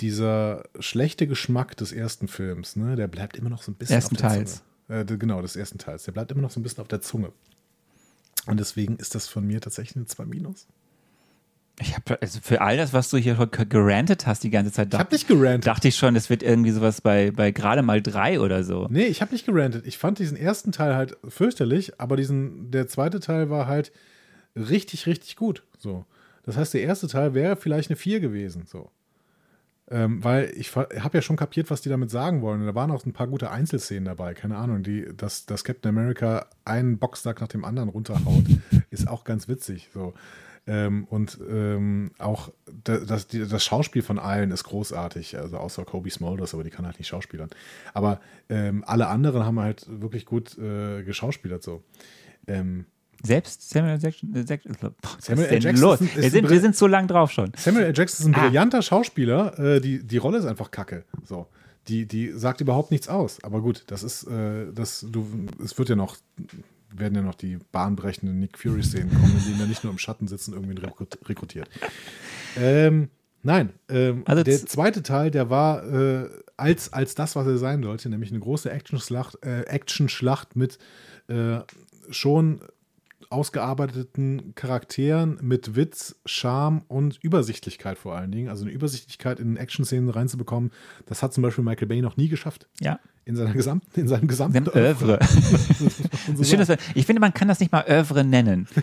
dieser 0.00 0.64
schlechte 0.80 1.26
Geschmack 1.26 1.76
des 1.76 1.92
ersten 1.92 2.28
Films, 2.28 2.76
ne, 2.76 2.96
der 2.96 3.08
bleibt 3.08 3.36
immer 3.36 3.50
noch 3.50 3.62
so 3.62 3.72
ein 3.72 3.74
bisschen 3.76 3.96
Ersten 3.96 4.16
auf 4.16 4.20
der 4.20 4.30
Teils. 4.30 4.62
Zunge. 4.88 5.00
Äh, 5.00 5.04
genau, 5.18 5.40
des 5.42 5.56
ersten 5.56 5.78
Teils. 5.78 6.04
Der 6.04 6.12
bleibt 6.12 6.30
immer 6.30 6.42
noch 6.42 6.50
so 6.50 6.60
ein 6.60 6.62
bisschen 6.62 6.80
auf 6.82 6.88
der 6.88 7.00
Zunge. 7.00 7.32
Und 8.46 8.60
deswegen 8.60 8.96
ist 8.96 9.14
das 9.14 9.26
von 9.28 9.46
mir 9.46 9.60
tatsächlich 9.60 9.96
eine 9.96 10.06
2 10.06 10.24
Minus. 10.26 10.66
Ich 11.78 11.94
habe 11.94 12.18
also 12.22 12.38
für 12.42 12.62
all 12.62 12.76
das, 12.78 12.92
was 12.94 13.10
du 13.10 13.18
hier 13.18 13.34
ge- 13.34 13.66
gerantet 13.66 14.26
hast 14.26 14.42
die 14.44 14.50
ganze 14.50 14.72
Zeit, 14.72 14.86
Ich 14.86 14.98
dachte, 14.98 15.14
nicht 15.14 15.28
gerantet. 15.28 15.66
dachte 15.66 15.88
ich 15.88 15.96
schon, 15.96 16.16
es 16.16 16.30
wird 16.30 16.42
irgendwie 16.42 16.70
sowas 16.70 17.02
bei, 17.02 17.30
bei 17.32 17.50
gerade 17.50 17.82
mal 17.82 18.00
drei 18.00 18.40
oder 18.40 18.64
so. 18.64 18.86
Nee, 18.88 19.06
ich 19.06 19.20
habe 19.20 19.32
nicht 19.32 19.44
gerantet. 19.44 19.86
Ich 19.86 19.98
fand 19.98 20.18
diesen 20.18 20.38
ersten 20.38 20.72
Teil 20.72 20.94
halt 20.94 21.18
fürchterlich, 21.28 22.00
aber 22.00 22.16
diesen, 22.16 22.70
der 22.70 22.88
zweite 22.88 23.20
Teil 23.20 23.50
war 23.50 23.66
halt 23.66 23.92
richtig, 24.54 25.06
richtig 25.06 25.36
gut. 25.36 25.64
So. 25.78 26.06
Das 26.44 26.56
heißt, 26.56 26.72
der 26.72 26.80
erste 26.82 27.08
Teil 27.08 27.34
wäre 27.34 27.56
vielleicht 27.56 27.90
eine 27.90 27.96
4 27.96 28.20
gewesen. 28.20 28.64
So. 28.66 28.90
Ähm, 29.88 30.24
weil 30.24 30.52
ich 30.56 30.74
habe 30.74 31.10
ja 31.18 31.22
schon 31.22 31.36
kapiert, 31.36 31.70
was 31.70 31.80
die 31.80 31.88
damit 31.88 32.10
sagen 32.10 32.42
wollen. 32.42 32.60
Und 32.60 32.66
da 32.66 32.74
waren 32.74 32.90
auch 32.90 33.06
ein 33.06 33.12
paar 33.12 33.28
gute 33.28 33.50
Einzelszenen 33.52 34.04
dabei. 34.04 34.34
Keine 34.34 34.56
Ahnung, 34.56 34.82
die, 34.82 35.06
dass, 35.16 35.46
dass 35.46 35.62
Captain 35.62 35.90
America 35.90 36.46
einen 36.64 36.98
Boxsack 36.98 37.40
nach 37.40 37.48
dem 37.48 37.64
anderen 37.64 37.88
runterhaut, 37.88 38.44
ist 38.90 39.06
auch 39.06 39.22
ganz 39.22 39.46
witzig. 39.46 39.88
So. 39.94 40.12
Ähm, 40.66 41.04
und 41.04 41.38
ähm, 41.48 42.10
auch 42.18 42.50
da- 42.82 42.98
das, 42.98 43.28
das 43.28 43.64
Schauspiel 43.64 44.02
von 44.02 44.18
allen 44.18 44.50
ist 44.50 44.64
großartig, 44.64 45.38
also 45.38 45.58
außer 45.58 45.84
Kobe 45.84 46.10
Smulders, 46.10 46.54
aber 46.54 46.64
die 46.64 46.70
kann 46.70 46.84
halt 46.84 46.98
nicht 46.98 47.06
schauspielern. 47.06 47.50
Aber 47.94 48.20
ähm, 48.48 48.82
alle 48.84 49.06
anderen 49.06 49.44
haben 49.44 49.60
halt 49.60 49.86
wirklich 49.88 50.26
gut 50.26 50.58
äh, 50.58 51.04
geschauspielert 51.04 51.62
so. 51.62 51.84
Ähm, 52.48 52.86
Selbst 53.22 53.68
Samuel 53.70 53.98
Jackson. 54.00 54.34
Äh, 54.34 54.44
Jackson 54.48 54.76
was 54.80 54.92
Samuel 55.20 55.46
L. 55.48 55.62
Jackson 55.62 55.80
los? 55.88 56.00
ist 56.00 56.16
Wir 56.16 56.30
sind, 56.30 56.50
wir 56.50 56.60
sind 56.60 56.76
so 56.76 56.86
lang 56.86 57.08
drauf 57.08 57.30
schon. 57.32 57.52
Samuel 57.56 57.86
L. 57.86 57.92
Jackson 57.96 58.30
ist 58.30 58.36
ein 58.36 58.40
Ah. 58.40 58.46
brillanter 58.46 58.82
Schauspieler, 58.82 59.58
äh, 59.58 59.80
die, 59.80 60.02
die 60.06 60.16
Rolle 60.18 60.38
ist 60.38 60.44
einfach 60.46 60.70
kacke. 60.70 61.04
So. 61.24 61.46
Die, 61.88 62.06
die 62.06 62.30
sagt 62.32 62.60
überhaupt 62.60 62.90
nichts 62.90 63.08
aus. 63.08 63.42
Aber 63.44 63.60
gut, 63.60 63.84
das 63.86 64.02
ist, 64.02 64.24
äh, 64.24 64.72
das, 64.72 65.06
du, 65.08 65.26
es 65.64 65.78
wird 65.78 65.88
ja 65.88 65.94
noch, 65.96 66.16
werden 66.94 67.14
ja 67.14 67.22
noch 67.22 67.34
die 67.36 67.58
bahnbrechenden 67.72 68.38
Nick 68.40 68.58
Fury-Szenen 68.58 69.08
kommen, 69.10 69.36
in 69.38 69.44
denen 69.44 69.60
er 69.60 69.66
nicht 69.66 69.84
nur 69.84 69.92
im 69.92 69.98
Schatten 69.98 70.26
sitzen, 70.28 70.52
irgendwie 70.54 70.74
rekrut- 70.74 71.28
rekrutiert. 71.28 71.68
Ähm, 72.58 73.08
nein, 73.42 73.70
ähm, 73.88 74.22
Also 74.26 74.42
der 74.42 74.64
zweite 74.66 75.02
Teil, 75.02 75.30
der 75.30 75.48
war 75.50 75.84
äh, 75.86 76.28
als, 76.56 76.92
als 76.92 77.14
das, 77.14 77.36
was 77.36 77.46
er 77.46 77.58
sein 77.58 77.82
sollte, 77.82 78.08
nämlich 78.08 78.30
eine 78.30 78.40
große 78.40 78.70
Action-Schlacht 78.70 79.38
äh, 79.44 79.62
Action 79.62 80.08
mit 80.54 80.78
äh, 81.28 81.58
schon 82.10 82.60
ausgearbeiteten 83.30 84.54
Charakteren 84.54 85.38
mit 85.42 85.76
Witz, 85.76 86.16
Charme 86.24 86.82
und 86.88 87.18
Übersichtlichkeit 87.22 87.98
vor 87.98 88.16
allen 88.16 88.32
Dingen. 88.32 88.48
Also 88.48 88.64
eine 88.64 88.72
Übersichtlichkeit 88.72 89.40
in 89.40 89.56
Action-Szenen 89.56 90.10
reinzubekommen, 90.10 90.70
das 91.06 91.22
hat 91.22 91.32
zum 91.32 91.42
Beispiel 91.42 91.64
Michael 91.64 91.88
Bay 91.88 92.00
noch 92.00 92.16
nie 92.16 92.28
geschafft. 92.28 92.66
Ja. 92.80 92.98
In, 93.28 93.34
seiner 93.34 93.52
gesamten, 93.54 93.98
in 94.00 94.06
seinem 94.06 94.28
gesamten 94.28 94.68
Övre. 94.68 95.18
so 96.36 96.44
Schön, 96.44 96.60
dass 96.60 96.68
wir, 96.68 96.78
ich 96.94 97.06
finde, 97.06 97.18
man 97.18 97.34
kann 97.34 97.48
das 97.48 97.58
nicht 97.58 97.72
mal 97.72 97.84
Övre 97.88 98.24
nennen. 98.24 98.68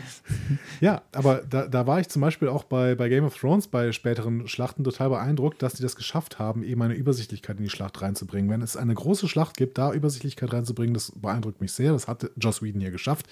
Ja, 0.81 1.01
aber 1.13 1.43
da, 1.49 1.65
da 1.67 1.87
war 1.87 2.01
ich 2.01 2.09
zum 2.09 2.21
Beispiel 2.21 2.49
auch 2.49 2.65
bei, 2.65 2.95
bei 2.95 3.07
Game 3.07 3.23
of 3.23 3.37
Thrones 3.37 3.67
bei 3.69 3.93
späteren 3.93 4.49
Schlachten 4.49 4.83
total 4.83 5.07
beeindruckt, 5.09 5.61
dass 5.61 5.75
die 5.75 5.81
das 5.81 5.95
geschafft 5.95 6.39
haben, 6.39 6.61
eben 6.63 6.81
eine 6.81 6.93
Übersichtlichkeit 6.93 7.57
in 7.57 7.63
die 7.63 7.69
Schlacht 7.69 8.01
reinzubringen. 8.01 8.51
Wenn 8.51 8.61
es 8.61 8.75
eine 8.75 8.93
große 8.93 9.29
Schlacht 9.29 9.55
gibt, 9.55 9.77
da 9.77 9.93
Übersichtlichkeit 9.93 10.51
reinzubringen, 10.51 10.93
das 10.93 11.13
beeindruckt 11.15 11.61
mich 11.61 11.71
sehr. 11.71 11.93
Das 11.93 12.09
hat 12.09 12.29
Joss 12.35 12.61
Whedon 12.61 12.81
hier 12.81 12.91
geschafft. 12.91 13.27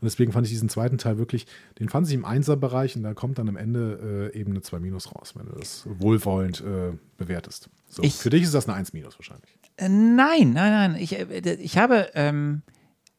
Und 0.00 0.04
deswegen 0.06 0.32
fand 0.32 0.46
ich 0.46 0.52
diesen 0.52 0.68
zweiten 0.68 0.98
Teil 0.98 1.16
wirklich, 1.16 1.46
den 1.78 1.88
fand 1.88 2.08
ich 2.08 2.14
im 2.14 2.24
Einser-Bereich 2.24 2.96
und 2.96 3.04
da 3.04 3.14
kommt 3.14 3.38
dann 3.38 3.48
am 3.48 3.56
Ende 3.56 4.30
äh, 4.34 4.38
eben 4.40 4.50
eine 4.50 4.62
2 4.62 4.80
Minus 4.80 5.14
raus, 5.14 5.34
wenn 5.36 5.46
du 5.46 5.52
das 5.52 5.86
wohlwollend 5.88 6.60
äh, 6.62 6.92
bewertest. 7.18 7.68
So, 7.88 8.02
Ich- 8.02 8.16
für 8.16 8.30
dich 8.30 8.42
ist 8.42 8.54
das 8.54 8.66
eine 8.68 8.76
1 8.76 8.92
Minus 8.92 9.16
wahrscheinlich. 9.16 9.50
Äh, 9.76 9.88
Nein, 9.88 10.52
nein, 10.52 10.92
nein. 10.92 10.96
Ich, 10.96 11.18
äh, 11.18 11.54
ich 11.54 11.78
habe, 11.78 12.10
ähm, 12.14 12.62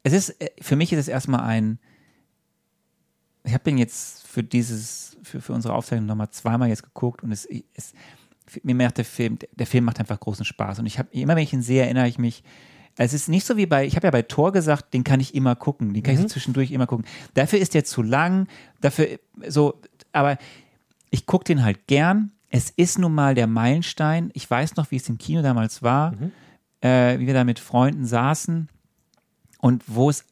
es 0.04 0.14
ist, 0.14 0.30
äh, 0.42 0.50
für 0.62 0.76
mich 0.76 0.92
ist 0.94 1.00
es 1.00 1.08
erstmal 1.08 1.42
ein, 1.42 1.80
ich 3.44 3.54
habe 3.54 3.64
den 3.64 3.78
jetzt 3.78 4.28
für 4.28 4.44
dieses, 4.44 5.18
für, 5.24 5.42
für 5.42 5.54
unsere 5.54 5.74
Aufzeichnung 5.74 6.08
nochmal 6.08 6.30
zweimal 6.32 6.70
jetzt 6.70 6.84
geguckt 6.84 7.24
und 7.24 7.32
es, 7.32 7.48
es 7.76 7.94
mir 8.64 8.76
macht 8.76 8.98
der 8.98 9.06
Film, 9.06 9.38
der 9.56 9.68
Film 9.68 9.86
macht 9.86 10.00
einfach 10.00 10.20
großen 10.20 10.46
Spaß 10.46 10.80
und 10.80 10.86
ich 10.86 11.00
habe, 11.00 11.10
immer 11.12 11.36
wenn 11.36 11.44
ich 11.44 11.54
ihn 11.54 11.62
sehe, 11.62 11.84
erinnere 11.84 12.08
ich 12.08 12.18
mich, 12.18 12.44
es 12.98 13.14
ist 13.14 13.30
nicht 13.30 13.46
so 13.46 13.58
wie 13.58 13.66
bei, 13.66 13.86
ich 13.86 13.96
habe 13.96 14.08
ja 14.08 14.12
bei 14.12 14.24
Thor 14.24 14.52
gesagt, 14.52 14.94
den 14.94 15.04
kann 15.04 15.20
ich 15.20 15.36
immer 15.36 15.56
gucken, 15.56 15.94
den 15.94 16.02
kann 16.02 16.16
ich 16.16 16.22
so 16.22 16.28
zwischendurch 16.28 16.72
immer 16.72 16.88
gucken. 16.88 17.06
Dafür 17.36 17.60
ist 17.60 17.74
der 17.74 17.84
zu 17.86 18.02
lang, 18.02 18.48
dafür 18.82 19.20
so, 19.48 19.80
aber 20.14 20.38
ich 21.12 21.26
gucke 21.26 21.46
den 21.46 21.64
halt 21.64 21.88
gern. 21.88 22.32
Es 22.50 22.70
ist 22.72 22.98
nun 22.98 23.14
mal 23.14 23.36
der 23.36 23.46
Meilenstein. 23.46 24.32
Ich 24.34 24.50
weiß 24.50 24.78
noch, 24.78 24.90
wie 24.90 24.96
es 24.96 25.08
im 25.10 25.18
Kino 25.20 25.42
damals 25.44 25.84
war, 25.84 26.14
äh, 26.82 27.20
wie 27.20 27.28
wir 27.28 27.34
da 27.34 27.44
mit 27.44 27.60
Freunden 27.60 28.06
saßen 28.06 28.70
und 29.60 29.84
wo 29.88 30.10
es 30.10 30.26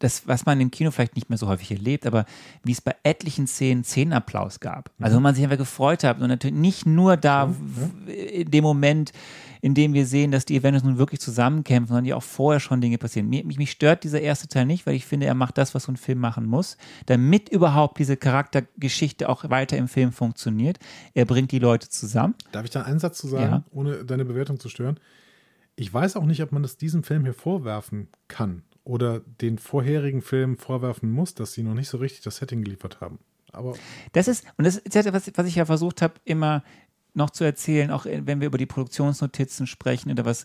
das, 0.00 0.26
was 0.26 0.44
man 0.44 0.60
im 0.60 0.70
Kino 0.70 0.90
vielleicht 0.90 1.14
nicht 1.14 1.30
mehr 1.30 1.38
so 1.38 1.46
häufig 1.48 1.70
erlebt, 1.70 2.04
aber 2.06 2.26
wie 2.62 2.72
es 2.72 2.80
bei 2.80 2.94
etlichen 3.04 3.46
Szenen 3.46 3.84
Szenenapplaus 3.84 4.60
gab. 4.60 4.90
Also 5.00 5.16
wo 5.16 5.20
man 5.20 5.34
sich 5.34 5.44
einfach 5.44 5.56
gefreut 5.56 6.04
hat 6.04 6.20
und 6.20 6.28
natürlich 6.28 6.56
nicht 6.56 6.84
nur 6.84 7.16
da 7.16 7.54
in 8.06 8.50
dem 8.50 8.64
Moment, 8.64 9.12
in 9.62 9.72
dem 9.72 9.94
wir 9.94 10.04
sehen, 10.04 10.30
dass 10.30 10.44
die 10.44 10.58
Avengers 10.58 10.82
nun 10.82 10.98
wirklich 10.98 11.20
zusammenkämpfen, 11.20 11.88
sondern 11.88 12.04
ja 12.04 12.16
auch 12.16 12.22
vorher 12.22 12.60
schon 12.60 12.82
Dinge 12.82 12.98
passieren. 12.98 13.30
Mich, 13.30 13.44
mich 13.56 13.70
stört 13.70 14.04
dieser 14.04 14.20
erste 14.20 14.46
Teil 14.46 14.66
nicht, 14.66 14.84
weil 14.84 14.94
ich 14.94 15.06
finde, 15.06 15.24
er 15.24 15.34
macht 15.34 15.56
das, 15.56 15.74
was 15.74 15.84
so 15.84 15.92
ein 15.92 15.96
Film 15.96 16.18
machen 16.18 16.44
muss, 16.44 16.76
damit 17.06 17.48
überhaupt 17.48 17.98
diese 17.98 18.18
Charaktergeschichte 18.18 19.28
auch 19.28 19.48
weiter 19.48 19.78
im 19.78 19.88
Film 19.88 20.12
funktioniert. 20.12 20.78
Er 21.14 21.24
bringt 21.24 21.50
die 21.50 21.60
Leute 21.60 21.88
zusammen. 21.88 22.34
Darf 22.52 22.64
ich 22.64 22.70
da 22.70 22.82
einen 22.82 22.98
Satz 22.98 23.16
zu 23.18 23.28
sagen, 23.28 23.44
Ja. 23.44 23.64
ohne 23.70 24.04
deine 24.04 24.26
Bewertung 24.26 24.60
zu 24.60 24.68
stören? 24.68 24.98
Ich 25.76 25.92
weiß 25.92 26.16
auch 26.16 26.24
nicht, 26.24 26.42
ob 26.42 26.52
man 26.52 26.62
das 26.62 26.76
diesem 26.76 27.02
Film 27.02 27.24
hier 27.24 27.34
vorwerfen 27.34 28.08
kann 28.28 28.62
oder 28.84 29.20
den 29.20 29.58
vorherigen 29.58 30.22
Filmen 30.22 30.56
vorwerfen 30.56 31.10
muss, 31.10 31.34
dass 31.34 31.52
sie 31.52 31.62
noch 31.62 31.74
nicht 31.74 31.88
so 31.88 31.98
richtig 31.98 32.22
das 32.22 32.36
Setting 32.36 32.62
geliefert 32.62 33.00
haben. 33.00 33.18
Aber 33.52 33.74
Das 34.12 34.28
ist, 34.28 34.44
und 34.56 34.64
das 34.64 34.76
ist 34.76 34.94
etwas, 34.94 35.30
was 35.34 35.46
ich 35.46 35.54
ja 35.56 35.64
versucht 35.64 36.02
habe, 36.02 36.14
immer 36.24 36.62
noch 37.14 37.30
zu 37.30 37.44
erzählen, 37.44 37.90
auch 37.90 38.04
wenn 38.06 38.40
wir 38.40 38.48
über 38.48 38.58
die 38.58 38.66
Produktionsnotizen 38.66 39.66
sprechen 39.66 40.10
oder 40.10 40.24
was. 40.24 40.44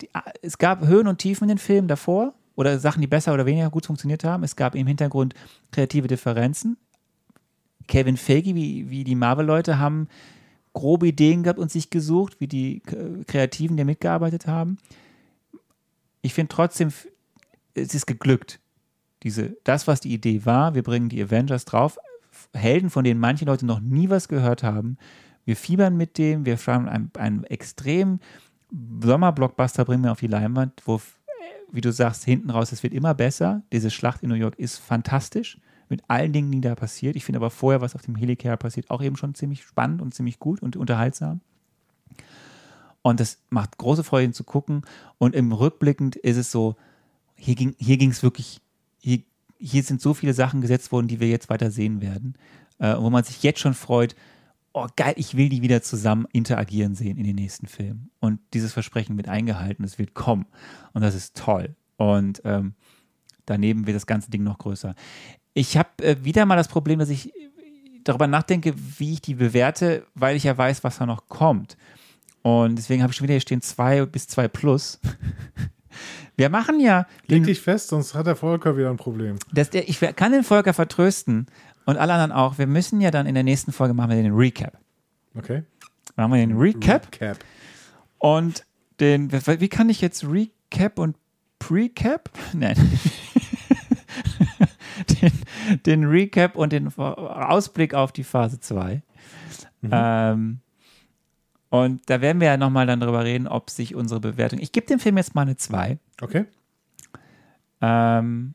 Die, 0.00 0.08
es 0.42 0.58
gab 0.58 0.86
Höhen 0.86 1.06
und 1.06 1.18
Tiefen 1.18 1.44
in 1.44 1.56
den 1.56 1.58
Filmen 1.58 1.88
davor 1.88 2.34
oder 2.56 2.78
Sachen, 2.78 3.00
die 3.00 3.06
besser 3.06 3.34
oder 3.34 3.46
weniger 3.46 3.70
gut 3.70 3.86
funktioniert 3.86 4.24
haben. 4.24 4.44
Es 4.44 4.56
gab 4.56 4.74
im 4.74 4.86
Hintergrund 4.86 5.34
kreative 5.72 6.06
Differenzen. 6.06 6.76
Kevin 7.86 8.16
Feige, 8.16 8.54
wie, 8.54 8.88
wie 8.88 9.04
die 9.04 9.14
Marvel-Leute, 9.14 9.78
haben 9.78 10.08
grobe 10.74 11.08
Ideen 11.08 11.42
gehabt 11.42 11.58
und 11.58 11.70
sich 11.70 11.88
gesucht, 11.88 12.40
wie 12.40 12.48
die 12.48 12.82
äh, 12.86 13.24
Kreativen, 13.24 13.76
die 13.76 13.84
mitgearbeitet 13.84 14.46
haben. 14.46 14.78
Ich 16.20 16.34
finde 16.34 16.54
trotzdem, 16.54 16.92
es 17.74 17.94
ist 17.94 18.06
geglückt. 18.06 18.60
Diese, 19.22 19.56
das, 19.64 19.86
was 19.86 20.00
die 20.00 20.12
Idee 20.12 20.44
war, 20.44 20.74
wir 20.74 20.82
bringen 20.82 21.08
die 21.08 21.22
Avengers 21.22 21.64
drauf, 21.64 21.98
Helden, 22.52 22.90
von 22.90 23.04
denen 23.04 23.20
manche 23.20 23.46
Leute 23.46 23.64
noch 23.64 23.80
nie 23.80 24.10
was 24.10 24.28
gehört 24.28 24.62
haben. 24.62 24.98
Wir 25.44 25.56
fiebern 25.56 25.96
mit 25.96 26.18
dem, 26.18 26.44
wir 26.44 26.56
schreiben 26.56 26.88
einen, 26.88 27.10
einen 27.16 27.44
extrem 27.44 28.20
Sommerblockbuster 29.02 29.84
bringen 29.84 30.04
wir 30.04 30.12
auf 30.12 30.20
die 30.20 30.26
Leinwand, 30.26 30.82
wo, 30.84 31.00
wie 31.70 31.80
du 31.80 31.92
sagst, 31.92 32.24
hinten 32.24 32.50
raus, 32.50 32.72
es 32.72 32.82
wird 32.82 32.92
immer 32.92 33.14
besser. 33.14 33.62
Diese 33.72 33.90
Schlacht 33.90 34.22
in 34.22 34.30
New 34.30 34.34
York 34.34 34.58
ist 34.58 34.78
fantastisch 34.78 35.58
mit 35.88 36.02
allen 36.08 36.32
Dingen, 36.32 36.52
die 36.52 36.60
da 36.60 36.74
passiert. 36.74 37.16
Ich 37.16 37.24
finde 37.24 37.38
aber 37.38 37.50
vorher, 37.50 37.80
was 37.80 37.94
auf 37.94 38.02
dem 38.02 38.16
Helicarrier 38.16 38.56
passiert, 38.56 38.90
auch 38.90 39.02
eben 39.02 39.16
schon 39.16 39.34
ziemlich 39.34 39.62
spannend 39.62 40.02
und 40.02 40.14
ziemlich 40.14 40.38
gut 40.38 40.60
und 40.62 40.76
unterhaltsam. 40.76 41.40
Und 43.02 43.20
das 43.20 43.38
macht 43.50 43.76
große 43.76 44.02
Freude, 44.02 44.26
ihn 44.26 44.32
zu 44.32 44.44
gucken. 44.44 44.82
Und 45.18 45.34
im 45.34 45.52
Rückblickend 45.52 46.16
ist 46.16 46.38
es 46.38 46.50
so, 46.50 46.76
hier 47.36 47.54
ging 47.54 47.74
hier 47.78 47.98
wirklich, 48.22 48.62
hier, 48.98 49.22
hier 49.58 49.82
sind 49.82 50.00
so 50.00 50.14
viele 50.14 50.32
Sachen 50.32 50.62
gesetzt 50.62 50.90
worden, 50.90 51.08
die 51.08 51.20
wir 51.20 51.28
jetzt 51.28 51.50
weiter 51.50 51.70
sehen 51.70 52.00
werden, 52.00 52.34
äh, 52.78 52.96
wo 52.96 53.10
man 53.10 53.22
sich 53.22 53.42
jetzt 53.42 53.60
schon 53.60 53.74
freut, 53.74 54.16
oh 54.72 54.86
geil, 54.96 55.14
ich 55.16 55.36
will 55.36 55.48
die 55.48 55.62
wieder 55.62 55.82
zusammen 55.82 56.26
interagieren 56.32 56.94
sehen 56.94 57.16
in 57.18 57.24
den 57.24 57.36
nächsten 57.36 57.66
Filmen. 57.66 58.10
Und 58.20 58.40
dieses 58.54 58.72
Versprechen 58.72 59.16
wird 59.16 59.28
eingehalten, 59.28 59.84
es 59.84 59.98
wird 59.98 60.14
kommen. 60.14 60.46
Und 60.92 61.02
das 61.02 61.14
ist 61.14 61.36
toll. 61.36 61.76
Und 61.96 62.42
ähm, 62.44 62.74
daneben 63.46 63.86
wird 63.86 63.96
das 63.96 64.06
ganze 64.06 64.30
Ding 64.30 64.42
noch 64.42 64.58
größer. 64.58 64.94
Ich 65.54 65.76
habe 65.76 65.88
äh, 66.02 66.16
wieder 66.22 66.44
mal 66.46 66.56
das 66.56 66.68
Problem, 66.68 66.98
dass 66.98 67.08
ich 67.08 67.32
darüber 68.02 68.26
nachdenke, 68.26 68.74
wie 68.98 69.14
ich 69.14 69.22
die 69.22 69.34
bewerte, 69.34 70.04
weil 70.14 70.36
ich 70.36 70.44
ja 70.44 70.56
weiß, 70.56 70.84
was 70.84 70.98
da 70.98 71.06
noch 71.06 71.28
kommt. 71.28 71.76
Und 72.42 72.76
deswegen 72.76 73.02
habe 73.02 73.10
ich 73.10 73.16
schon 73.16 73.24
wieder 73.24 73.34
hier 73.34 73.40
stehen 73.40 73.62
2 73.62 74.04
bis 74.06 74.26
2 74.28 74.48
plus. 74.48 75.00
Wir 76.36 76.50
machen 76.50 76.80
ja. 76.80 77.06
leg 77.28 77.44
dich 77.44 77.60
fest, 77.60 77.88
sonst 77.88 78.14
hat 78.14 78.26
der 78.26 78.34
Volker 78.34 78.76
wieder 78.76 78.90
ein 78.90 78.96
Problem. 78.96 79.36
Das, 79.52 79.70
der, 79.70 79.88
ich 79.88 80.00
kann 80.00 80.32
den 80.32 80.42
Volker 80.42 80.74
vertrösten 80.74 81.46
und 81.86 81.96
alle 81.96 82.12
anderen 82.12 82.32
auch. 82.32 82.58
Wir 82.58 82.66
müssen 82.66 83.00
ja 83.00 83.12
dann 83.12 83.26
in 83.26 83.34
der 83.34 83.44
nächsten 83.44 83.70
Folge 83.72 83.94
machen 83.94 84.10
wir 84.10 84.16
den 84.16 84.34
Recap. 84.34 84.76
Okay? 85.36 85.62
Machen 86.16 86.32
wir 86.32 86.38
den 86.38 86.56
Recap 86.58 87.12
Cap. 87.12 87.38
und 88.18 88.64
den. 89.00 89.30
Wie 89.32 89.68
kann 89.68 89.88
ich 89.88 90.00
jetzt 90.00 90.24
Recap 90.24 90.98
und 90.98 91.16
Precap? 91.60 92.30
Nein. 92.52 92.76
Den, 95.24 95.82
den 95.86 96.04
Recap 96.04 96.56
und 96.56 96.72
den 96.72 96.92
Ausblick 96.96 97.94
auf 97.94 98.12
die 98.12 98.24
Phase 98.24 98.60
2. 98.60 99.02
Ähm, 99.90 100.60
und 101.70 102.02
da 102.08 102.20
werden 102.20 102.40
wir 102.40 102.48
ja 102.48 102.56
nochmal 102.56 102.86
dann 102.86 103.00
drüber 103.00 103.24
reden, 103.24 103.48
ob 103.48 103.70
sich 103.70 103.94
unsere 103.94 104.20
Bewertung. 104.20 104.60
Ich 104.60 104.72
gebe 104.72 104.86
dem 104.86 104.98
Film 104.98 105.16
jetzt 105.16 105.34
mal 105.34 105.42
eine 105.42 105.56
2. 105.56 105.98
Okay? 106.22 106.46
Ähm, 107.80 108.54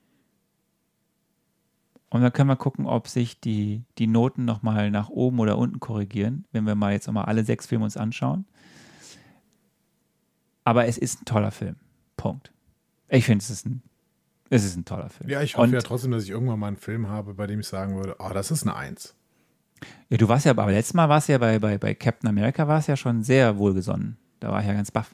und 2.10 2.22
dann 2.22 2.34
können 2.34 2.50
wir 2.50 2.56
gucken, 2.56 2.86
ob 2.88 3.08
sich 3.08 3.40
die, 3.40 3.84
die 3.98 4.08
Noten 4.08 4.46
nochmal 4.46 4.90
nach 4.90 5.10
oben 5.10 5.40
oder 5.40 5.58
unten 5.58 5.80
korrigieren, 5.80 6.46
wenn 6.52 6.66
wir 6.66 6.76
mal 6.76 6.94
jetzt 6.94 7.08
nochmal 7.08 7.26
alle 7.26 7.44
sechs 7.44 7.68
Filme 7.68 7.84
uns 7.84 7.98
anschauen. 7.98 8.46
Aber 10.64 10.86
es 10.86 10.98
ist 10.98 11.22
ein 11.22 11.26
toller 11.26 11.52
Film. 11.52 11.76
Punkt. 12.18 12.52
Ich 13.10 13.26
finde, 13.26 13.44
es 13.44 13.50
ist 13.50 13.66
ein, 13.66 13.82
es 14.50 14.66
ist 14.66 14.76
ein 14.78 14.86
toller 14.86 15.10
Film. 15.10 15.30
Ja, 15.30 15.42
ich 15.42 15.56
hoffe 15.56 15.68
Und, 15.68 15.74
ja 15.74 15.82
trotzdem, 15.82 16.12
dass 16.12 16.24
ich 16.24 16.30
irgendwann 16.30 16.60
mal 16.60 16.68
einen 16.68 16.78
Film 16.78 17.08
habe, 17.10 17.34
bei 17.34 17.48
dem 17.48 17.60
ich 17.60 17.68
sagen 17.68 17.96
würde, 17.96 18.16
oh, 18.20 18.30
das 18.34 18.52
ist 18.52 18.64
eine 18.64 18.76
Eins. 18.76 19.16
ja, 20.10 20.18
du 20.18 20.28
warst 20.28 20.46
ja, 20.46 20.52
aber 20.52 20.68
letztes 20.72 20.94
Mal 20.94 21.10
warst 21.10 21.28
du 21.28 21.34
ja 21.34 21.38
bei, 21.38 21.60
bei, 21.60 21.78
bei 21.78 21.94
Captain 21.94 22.30
America, 22.30 22.68
warst 22.68 22.88
ja 22.88 22.96
schon 22.98 23.24
sehr 23.24 23.58
wohlgesonnen. 23.58 24.18
Da 24.40 24.52
war 24.52 24.62
ich 24.62 24.68
ja 24.68 24.74
ganz 24.74 24.92
baff. 24.92 25.14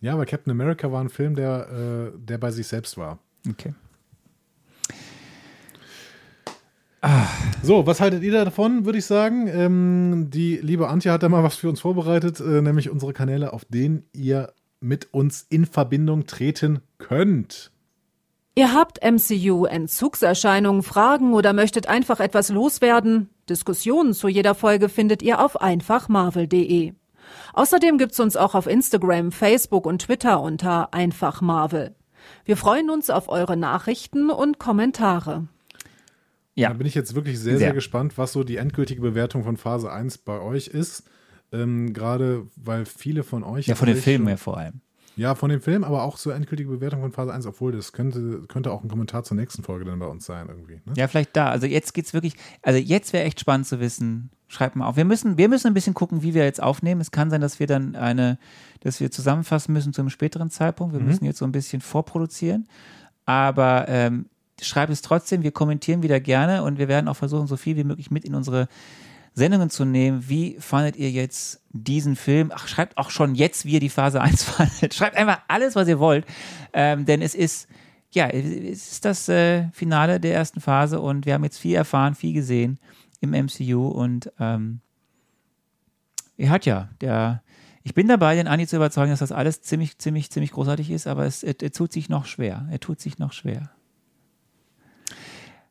Ja, 0.00 0.14
aber 0.14 0.26
Captain 0.26 0.50
America 0.50 0.90
war 0.92 1.02
ein 1.02 1.08
Film, 1.08 1.34
der, 1.34 2.12
äh, 2.14 2.18
der 2.18 2.38
bei 2.38 2.50
sich 2.50 2.66
selbst 2.66 2.96
war. 2.96 3.18
Okay. 3.48 3.74
So, 7.62 7.86
was 7.86 8.00
haltet 8.00 8.22
ihr 8.24 8.32
davon, 8.32 8.84
würde 8.84 8.98
ich 8.98 9.06
sagen? 9.06 9.46
Ähm, 9.46 10.30
die 10.30 10.56
liebe 10.56 10.88
Antje 10.88 11.12
hat 11.12 11.22
da 11.22 11.28
mal 11.28 11.44
was 11.44 11.54
für 11.54 11.68
uns 11.68 11.80
vorbereitet, 11.80 12.40
äh, 12.40 12.60
nämlich 12.60 12.90
unsere 12.90 13.12
Kanäle, 13.12 13.52
auf 13.52 13.64
denen 13.64 14.04
ihr 14.12 14.52
mit 14.80 15.12
uns 15.14 15.46
in 15.48 15.64
Verbindung 15.64 16.26
treten 16.26 16.80
könnt. 16.98 17.70
Ihr 18.58 18.74
habt 18.74 18.98
MCU-Entzugserscheinungen, 19.04 20.82
Fragen 20.82 21.32
oder 21.32 21.52
möchtet 21.52 21.86
einfach 21.86 22.18
etwas 22.18 22.48
loswerden? 22.48 23.28
Diskussionen 23.48 24.14
zu 24.14 24.26
jeder 24.26 24.56
Folge 24.56 24.88
findet 24.88 25.22
ihr 25.22 25.40
auf 25.40 25.62
einfachmarvel.de. 25.62 26.92
Außerdem 27.52 27.98
gibt's 27.98 28.18
uns 28.18 28.36
auch 28.36 28.56
auf 28.56 28.66
Instagram, 28.66 29.30
Facebook 29.30 29.86
und 29.86 30.02
Twitter 30.02 30.40
unter 30.40 30.92
einfachmarvel. 30.92 31.94
Wir 32.44 32.56
freuen 32.56 32.90
uns 32.90 33.10
auf 33.10 33.28
eure 33.28 33.56
Nachrichten 33.56 34.28
und 34.28 34.58
Kommentare. 34.58 35.46
Ja. 36.56 36.70
Da 36.70 36.74
bin 36.74 36.88
ich 36.88 36.96
jetzt 36.96 37.14
wirklich 37.14 37.38
sehr, 37.38 37.58
Sehr. 37.58 37.68
sehr, 37.68 37.74
gespannt, 37.74 38.18
was 38.18 38.32
so 38.32 38.42
die 38.42 38.56
endgültige 38.56 39.00
Bewertung 39.00 39.44
von 39.44 39.56
Phase 39.56 39.92
1 39.92 40.18
bei 40.18 40.40
euch 40.40 40.66
ist. 40.66 41.04
Ähm, 41.52 41.92
Gerade 41.92 42.48
weil 42.56 42.86
viele 42.86 43.22
von 43.22 43.44
euch. 43.44 43.68
Ja, 43.68 43.76
von 43.76 43.86
den 43.86 43.98
Filmen 43.98 44.26
her 44.26 44.36
vor 44.36 44.56
allem. 44.58 44.80
Ja, 45.18 45.34
von 45.34 45.50
dem 45.50 45.60
Film, 45.60 45.82
aber 45.82 46.04
auch 46.04 46.16
zur 46.16 46.32
endgültige 46.36 46.70
Bewertung 46.70 47.00
von 47.00 47.10
Phase 47.10 47.34
1, 47.34 47.44
obwohl 47.46 47.72
das 47.72 47.92
könnte, 47.92 48.44
könnte 48.46 48.70
auch 48.70 48.84
ein 48.84 48.88
Kommentar 48.88 49.24
zur 49.24 49.36
nächsten 49.36 49.64
Folge 49.64 49.84
dann 49.84 49.98
bei 49.98 50.06
uns 50.06 50.24
sein 50.24 50.46
irgendwie. 50.48 50.74
Ne? 50.86 50.92
Ja, 50.96 51.08
vielleicht 51.08 51.36
da. 51.36 51.50
Also 51.50 51.66
jetzt 51.66 51.92
geht's 51.92 52.14
wirklich, 52.14 52.34
also 52.62 52.78
jetzt 52.78 53.12
wäre 53.12 53.24
echt 53.24 53.40
spannend 53.40 53.66
zu 53.66 53.80
wissen. 53.80 54.30
Schreibt 54.46 54.76
mal 54.76 54.86
auf. 54.86 54.96
Wir 54.96 55.04
müssen, 55.04 55.36
wir 55.36 55.48
müssen 55.48 55.66
ein 55.66 55.74
bisschen 55.74 55.92
gucken, 55.92 56.22
wie 56.22 56.34
wir 56.34 56.44
jetzt 56.44 56.62
aufnehmen. 56.62 57.00
Es 57.00 57.10
kann 57.10 57.30
sein, 57.30 57.40
dass 57.40 57.58
wir 57.58 57.66
dann 57.66 57.96
eine, 57.96 58.38
dass 58.80 59.00
wir 59.00 59.10
zusammenfassen 59.10 59.72
müssen 59.74 59.92
zu 59.92 60.00
einem 60.00 60.10
späteren 60.10 60.50
Zeitpunkt. 60.50 60.94
Wir 60.94 61.02
müssen 61.02 61.24
jetzt 61.24 61.38
so 61.38 61.44
ein 61.44 61.52
bisschen 61.52 61.80
vorproduzieren. 61.82 62.68
Aber 63.26 63.86
ähm, 63.88 64.26
schreibt 64.62 64.92
es 64.92 65.02
trotzdem. 65.02 65.42
Wir 65.42 65.50
kommentieren 65.50 66.02
wieder 66.02 66.20
gerne 66.20 66.62
und 66.62 66.78
wir 66.78 66.86
werden 66.86 67.08
auch 67.08 67.16
versuchen, 67.16 67.48
so 67.48 67.56
viel 67.56 67.76
wie 67.76 67.84
möglich 67.84 68.12
mit 68.12 68.24
in 68.24 68.36
unsere 68.36 68.68
Sendungen 69.34 69.70
zu 69.70 69.84
nehmen. 69.84 70.28
Wie 70.28 70.56
fandet 70.58 70.96
ihr 70.96 71.10
jetzt 71.10 71.60
diesen 71.70 72.16
Film? 72.16 72.50
Ach, 72.54 72.68
schreibt 72.68 72.96
auch 72.98 73.10
schon 73.10 73.34
jetzt, 73.34 73.64
wie 73.64 73.72
ihr 73.72 73.80
die 73.80 73.88
Phase 73.88 74.20
1 74.22 74.42
fandet. 74.44 74.94
Schreibt 74.94 75.16
einfach 75.16 75.40
alles, 75.48 75.74
was 75.76 75.88
ihr 75.88 75.98
wollt. 75.98 76.26
Ähm, 76.72 77.04
denn 77.04 77.22
es 77.22 77.34
ist, 77.34 77.68
ja, 78.10 78.28
es 78.28 78.92
ist 78.92 79.04
das 79.04 79.28
äh, 79.28 79.68
Finale 79.72 80.20
der 80.20 80.34
ersten 80.34 80.60
Phase 80.60 81.00
und 81.00 81.26
wir 81.26 81.34
haben 81.34 81.44
jetzt 81.44 81.58
viel 81.58 81.74
erfahren, 81.74 82.14
viel 82.14 82.32
gesehen 82.32 82.78
im 83.20 83.30
MCU 83.30 83.88
und 83.88 84.32
ähm, 84.38 84.80
ihr 86.36 86.50
hat 86.50 86.66
ja, 86.66 86.88
der, 87.00 87.42
ich 87.82 87.94
bin 87.94 88.08
dabei, 88.08 88.36
den 88.36 88.46
Andi 88.46 88.66
zu 88.66 88.76
überzeugen, 88.76 89.10
dass 89.10 89.18
das 89.18 89.32
alles 89.32 89.62
ziemlich, 89.62 89.98
ziemlich, 89.98 90.30
ziemlich 90.30 90.52
großartig 90.52 90.90
ist, 90.90 91.06
aber 91.06 91.26
es, 91.26 91.42
er, 91.42 91.54
er 91.60 91.72
tut 91.72 91.92
sich 91.92 92.08
noch 92.08 92.26
schwer. 92.26 92.66
Er 92.70 92.80
tut 92.80 93.00
sich 93.00 93.18
noch 93.18 93.32
schwer. 93.32 93.70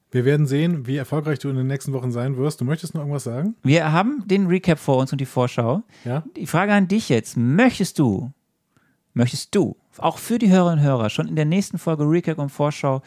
Wir 0.10 0.24
werden 0.24 0.46
sehen, 0.46 0.88
wie 0.88 0.96
erfolgreich 0.96 1.40
du 1.40 1.50
in 1.50 1.58
den 1.58 1.68
nächsten 1.68 1.92
Wochen 1.92 2.12
sein 2.12 2.38
wirst. 2.38 2.62
Du 2.62 2.66
möchtest 2.66 2.94
noch 2.94 3.02
irgendwas 3.02 3.26
sagen? 3.26 3.56
Wir 3.64 3.92
haben 3.92 4.24
den 4.26 4.48
Recap 4.48 4.80
vor 4.80 4.98
uns 4.98 5.12
und 5.12 5.20
die 5.20 5.26
Vorschau. 5.26 5.84
Ja? 6.06 6.24
Die 6.38 6.48
Frage 6.48 6.74
an 6.74 6.88
dich 6.88 7.10
jetzt, 7.10 7.36
möchtest 7.36 8.00
du, 8.00 8.32
möchtest 9.14 9.54
du, 9.54 9.76
auch 9.98 10.18
für 10.18 10.38
die 10.38 10.50
Hörerinnen 10.50 10.80
und 10.80 10.86
Hörer, 10.86 11.10
schon 11.10 11.28
in 11.28 11.36
der 11.36 11.46
nächsten 11.46 11.78
Folge 11.78 12.04
Recap 12.04 12.38
und 12.38 12.50
Vorschau 12.50 13.02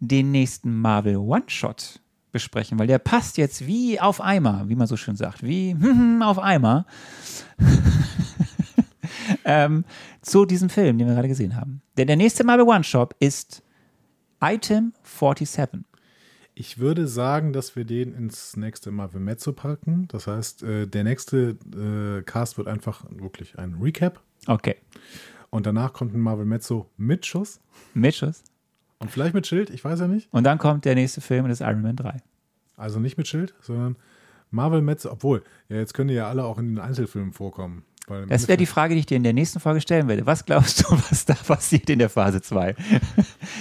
den 0.00 0.32
nächsten 0.32 0.74
Marvel 0.74 1.18
One-Shot 1.18 2.00
besprechen? 2.32 2.80
Weil 2.80 2.88
der 2.88 2.98
passt 2.98 3.36
jetzt 3.36 3.66
wie 3.66 4.00
auf 4.00 4.20
Eimer, 4.20 4.68
wie 4.68 4.74
man 4.74 4.88
so 4.88 4.96
schön 4.96 5.14
sagt, 5.14 5.44
wie 5.44 5.76
auf 6.20 6.40
Eimer 6.40 6.84
ähm, 9.44 9.84
zu 10.20 10.46
diesem 10.46 10.68
Film, 10.68 10.98
den 10.98 11.06
wir 11.06 11.14
gerade 11.14 11.28
gesehen 11.28 11.54
haben. 11.54 11.80
Denn 11.96 12.08
der 12.08 12.16
nächste 12.16 12.42
Marvel 12.42 12.66
One-Shot 12.66 13.14
ist 13.20 13.62
Item 14.40 14.94
47. 15.04 15.84
Ich 16.60 16.76
würde 16.78 17.08
sagen, 17.08 17.54
dass 17.54 17.74
wir 17.74 17.86
den 17.86 18.12
ins 18.12 18.54
nächste 18.54 18.90
Marvel 18.90 19.18
Mezzo 19.18 19.54
packen. 19.54 20.06
Das 20.08 20.26
heißt, 20.26 20.62
äh, 20.62 20.86
der 20.86 21.04
nächste 21.04 21.56
äh, 21.74 22.22
Cast 22.22 22.58
wird 22.58 22.68
einfach 22.68 23.06
wirklich 23.08 23.58
ein 23.58 23.76
Recap 23.80 24.20
Okay. 24.46 24.76
Und 25.48 25.64
danach 25.64 25.94
kommt 25.94 26.14
ein 26.14 26.20
Marvel 26.20 26.44
Mezzo 26.44 26.90
mit 26.98 27.24
Schuss 27.24 27.60
Mit 27.94 28.14
Schuss. 28.14 28.44
und 28.98 29.10
vielleicht 29.10 29.32
mit 29.32 29.46
Schild, 29.46 29.70
ich 29.70 29.82
weiß 29.82 30.00
ja 30.00 30.06
nicht. 30.06 30.28
Und 30.34 30.44
dann 30.44 30.58
kommt 30.58 30.84
der 30.84 30.94
nächste 30.96 31.22
Film 31.22 31.44
und 31.44 31.48
das 31.48 31.62
ist 31.62 31.66
Iron 31.66 31.80
Man 31.80 31.96
3. 31.96 32.18
Also 32.76 33.00
nicht 33.00 33.16
mit 33.16 33.26
Schild, 33.26 33.54
sondern 33.62 33.96
Marvel 34.50 34.82
Mezzo, 34.82 35.10
obwohl, 35.10 35.42
ja, 35.70 35.76
jetzt 35.76 35.94
können 35.94 36.08
die 36.08 36.14
ja 36.14 36.28
alle 36.28 36.44
auch 36.44 36.58
in 36.58 36.74
den 36.74 36.78
Einzelfilmen 36.78 37.32
vorkommen. 37.32 37.86
Weil 38.10 38.26
Das 38.26 38.48
wäre 38.48 38.58
die 38.58 38.66
Frage, 38.66 38.94
die 38.94 39.00
ich 39.00 39.06
dir 39.06 39.16
in 39.16 39.22
der 39.22 39.32
nächsten 39.32 39.60
Folge 39.60 39.80
stellen 39.80 40.08
werde. 40.08 40.26
Was 40.26 40.44
glaubst 40.44 40.82
du, 40.82 40.86
was 41.08 41.24
da 41.24 41.34
passiert 41.46 41.88
in 41.88 42.00
der 42.00 42.10
Phase 42.10 42.42
2? 42.42 42.74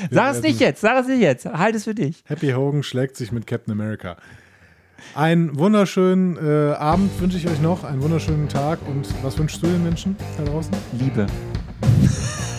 sag 0.10 0.36
es 0.36 0.42
nicht 0.42 0.60
jetzt, 0.60 0.82
sag 0.82 1.00
es 1.00 1.08
nicht 1.08 1.22
jetzt. 1.22 1.46
Halt 1.46 1.76
es 1.76 1.84
für 1.84 1.94
dich. 1.94 2.24
Happy 2.26 2.50
Hogan 2.50 2.82
schlägt 2.82 3.16
sich 3.16 3.32
mit 3.32 3.46
Captain 3.46 3.72
America. 3.72 4.18
Einen 5.14 5.58
wunderschönen 5.58 6.36
äh, 6.38 6.74
Abend 6.74 7.22
wünsche 7.22 7.38
ich 7.38 7.48
euch 7.48 7.62
noch, 7.62 7.84
einen 7.84 8.02
wunderschönen 8.02 8.50
Tag 8.50 8.80
und 8.88 9.08
was 9.24 9.38
wünschst 9.38 9.62
du 9.62 9.68
den 9.68 9.84
Menschen 9.84 10.16
da 10.38 10.44
draußen? 10.44 10.74
Liebe. 11.00 11.28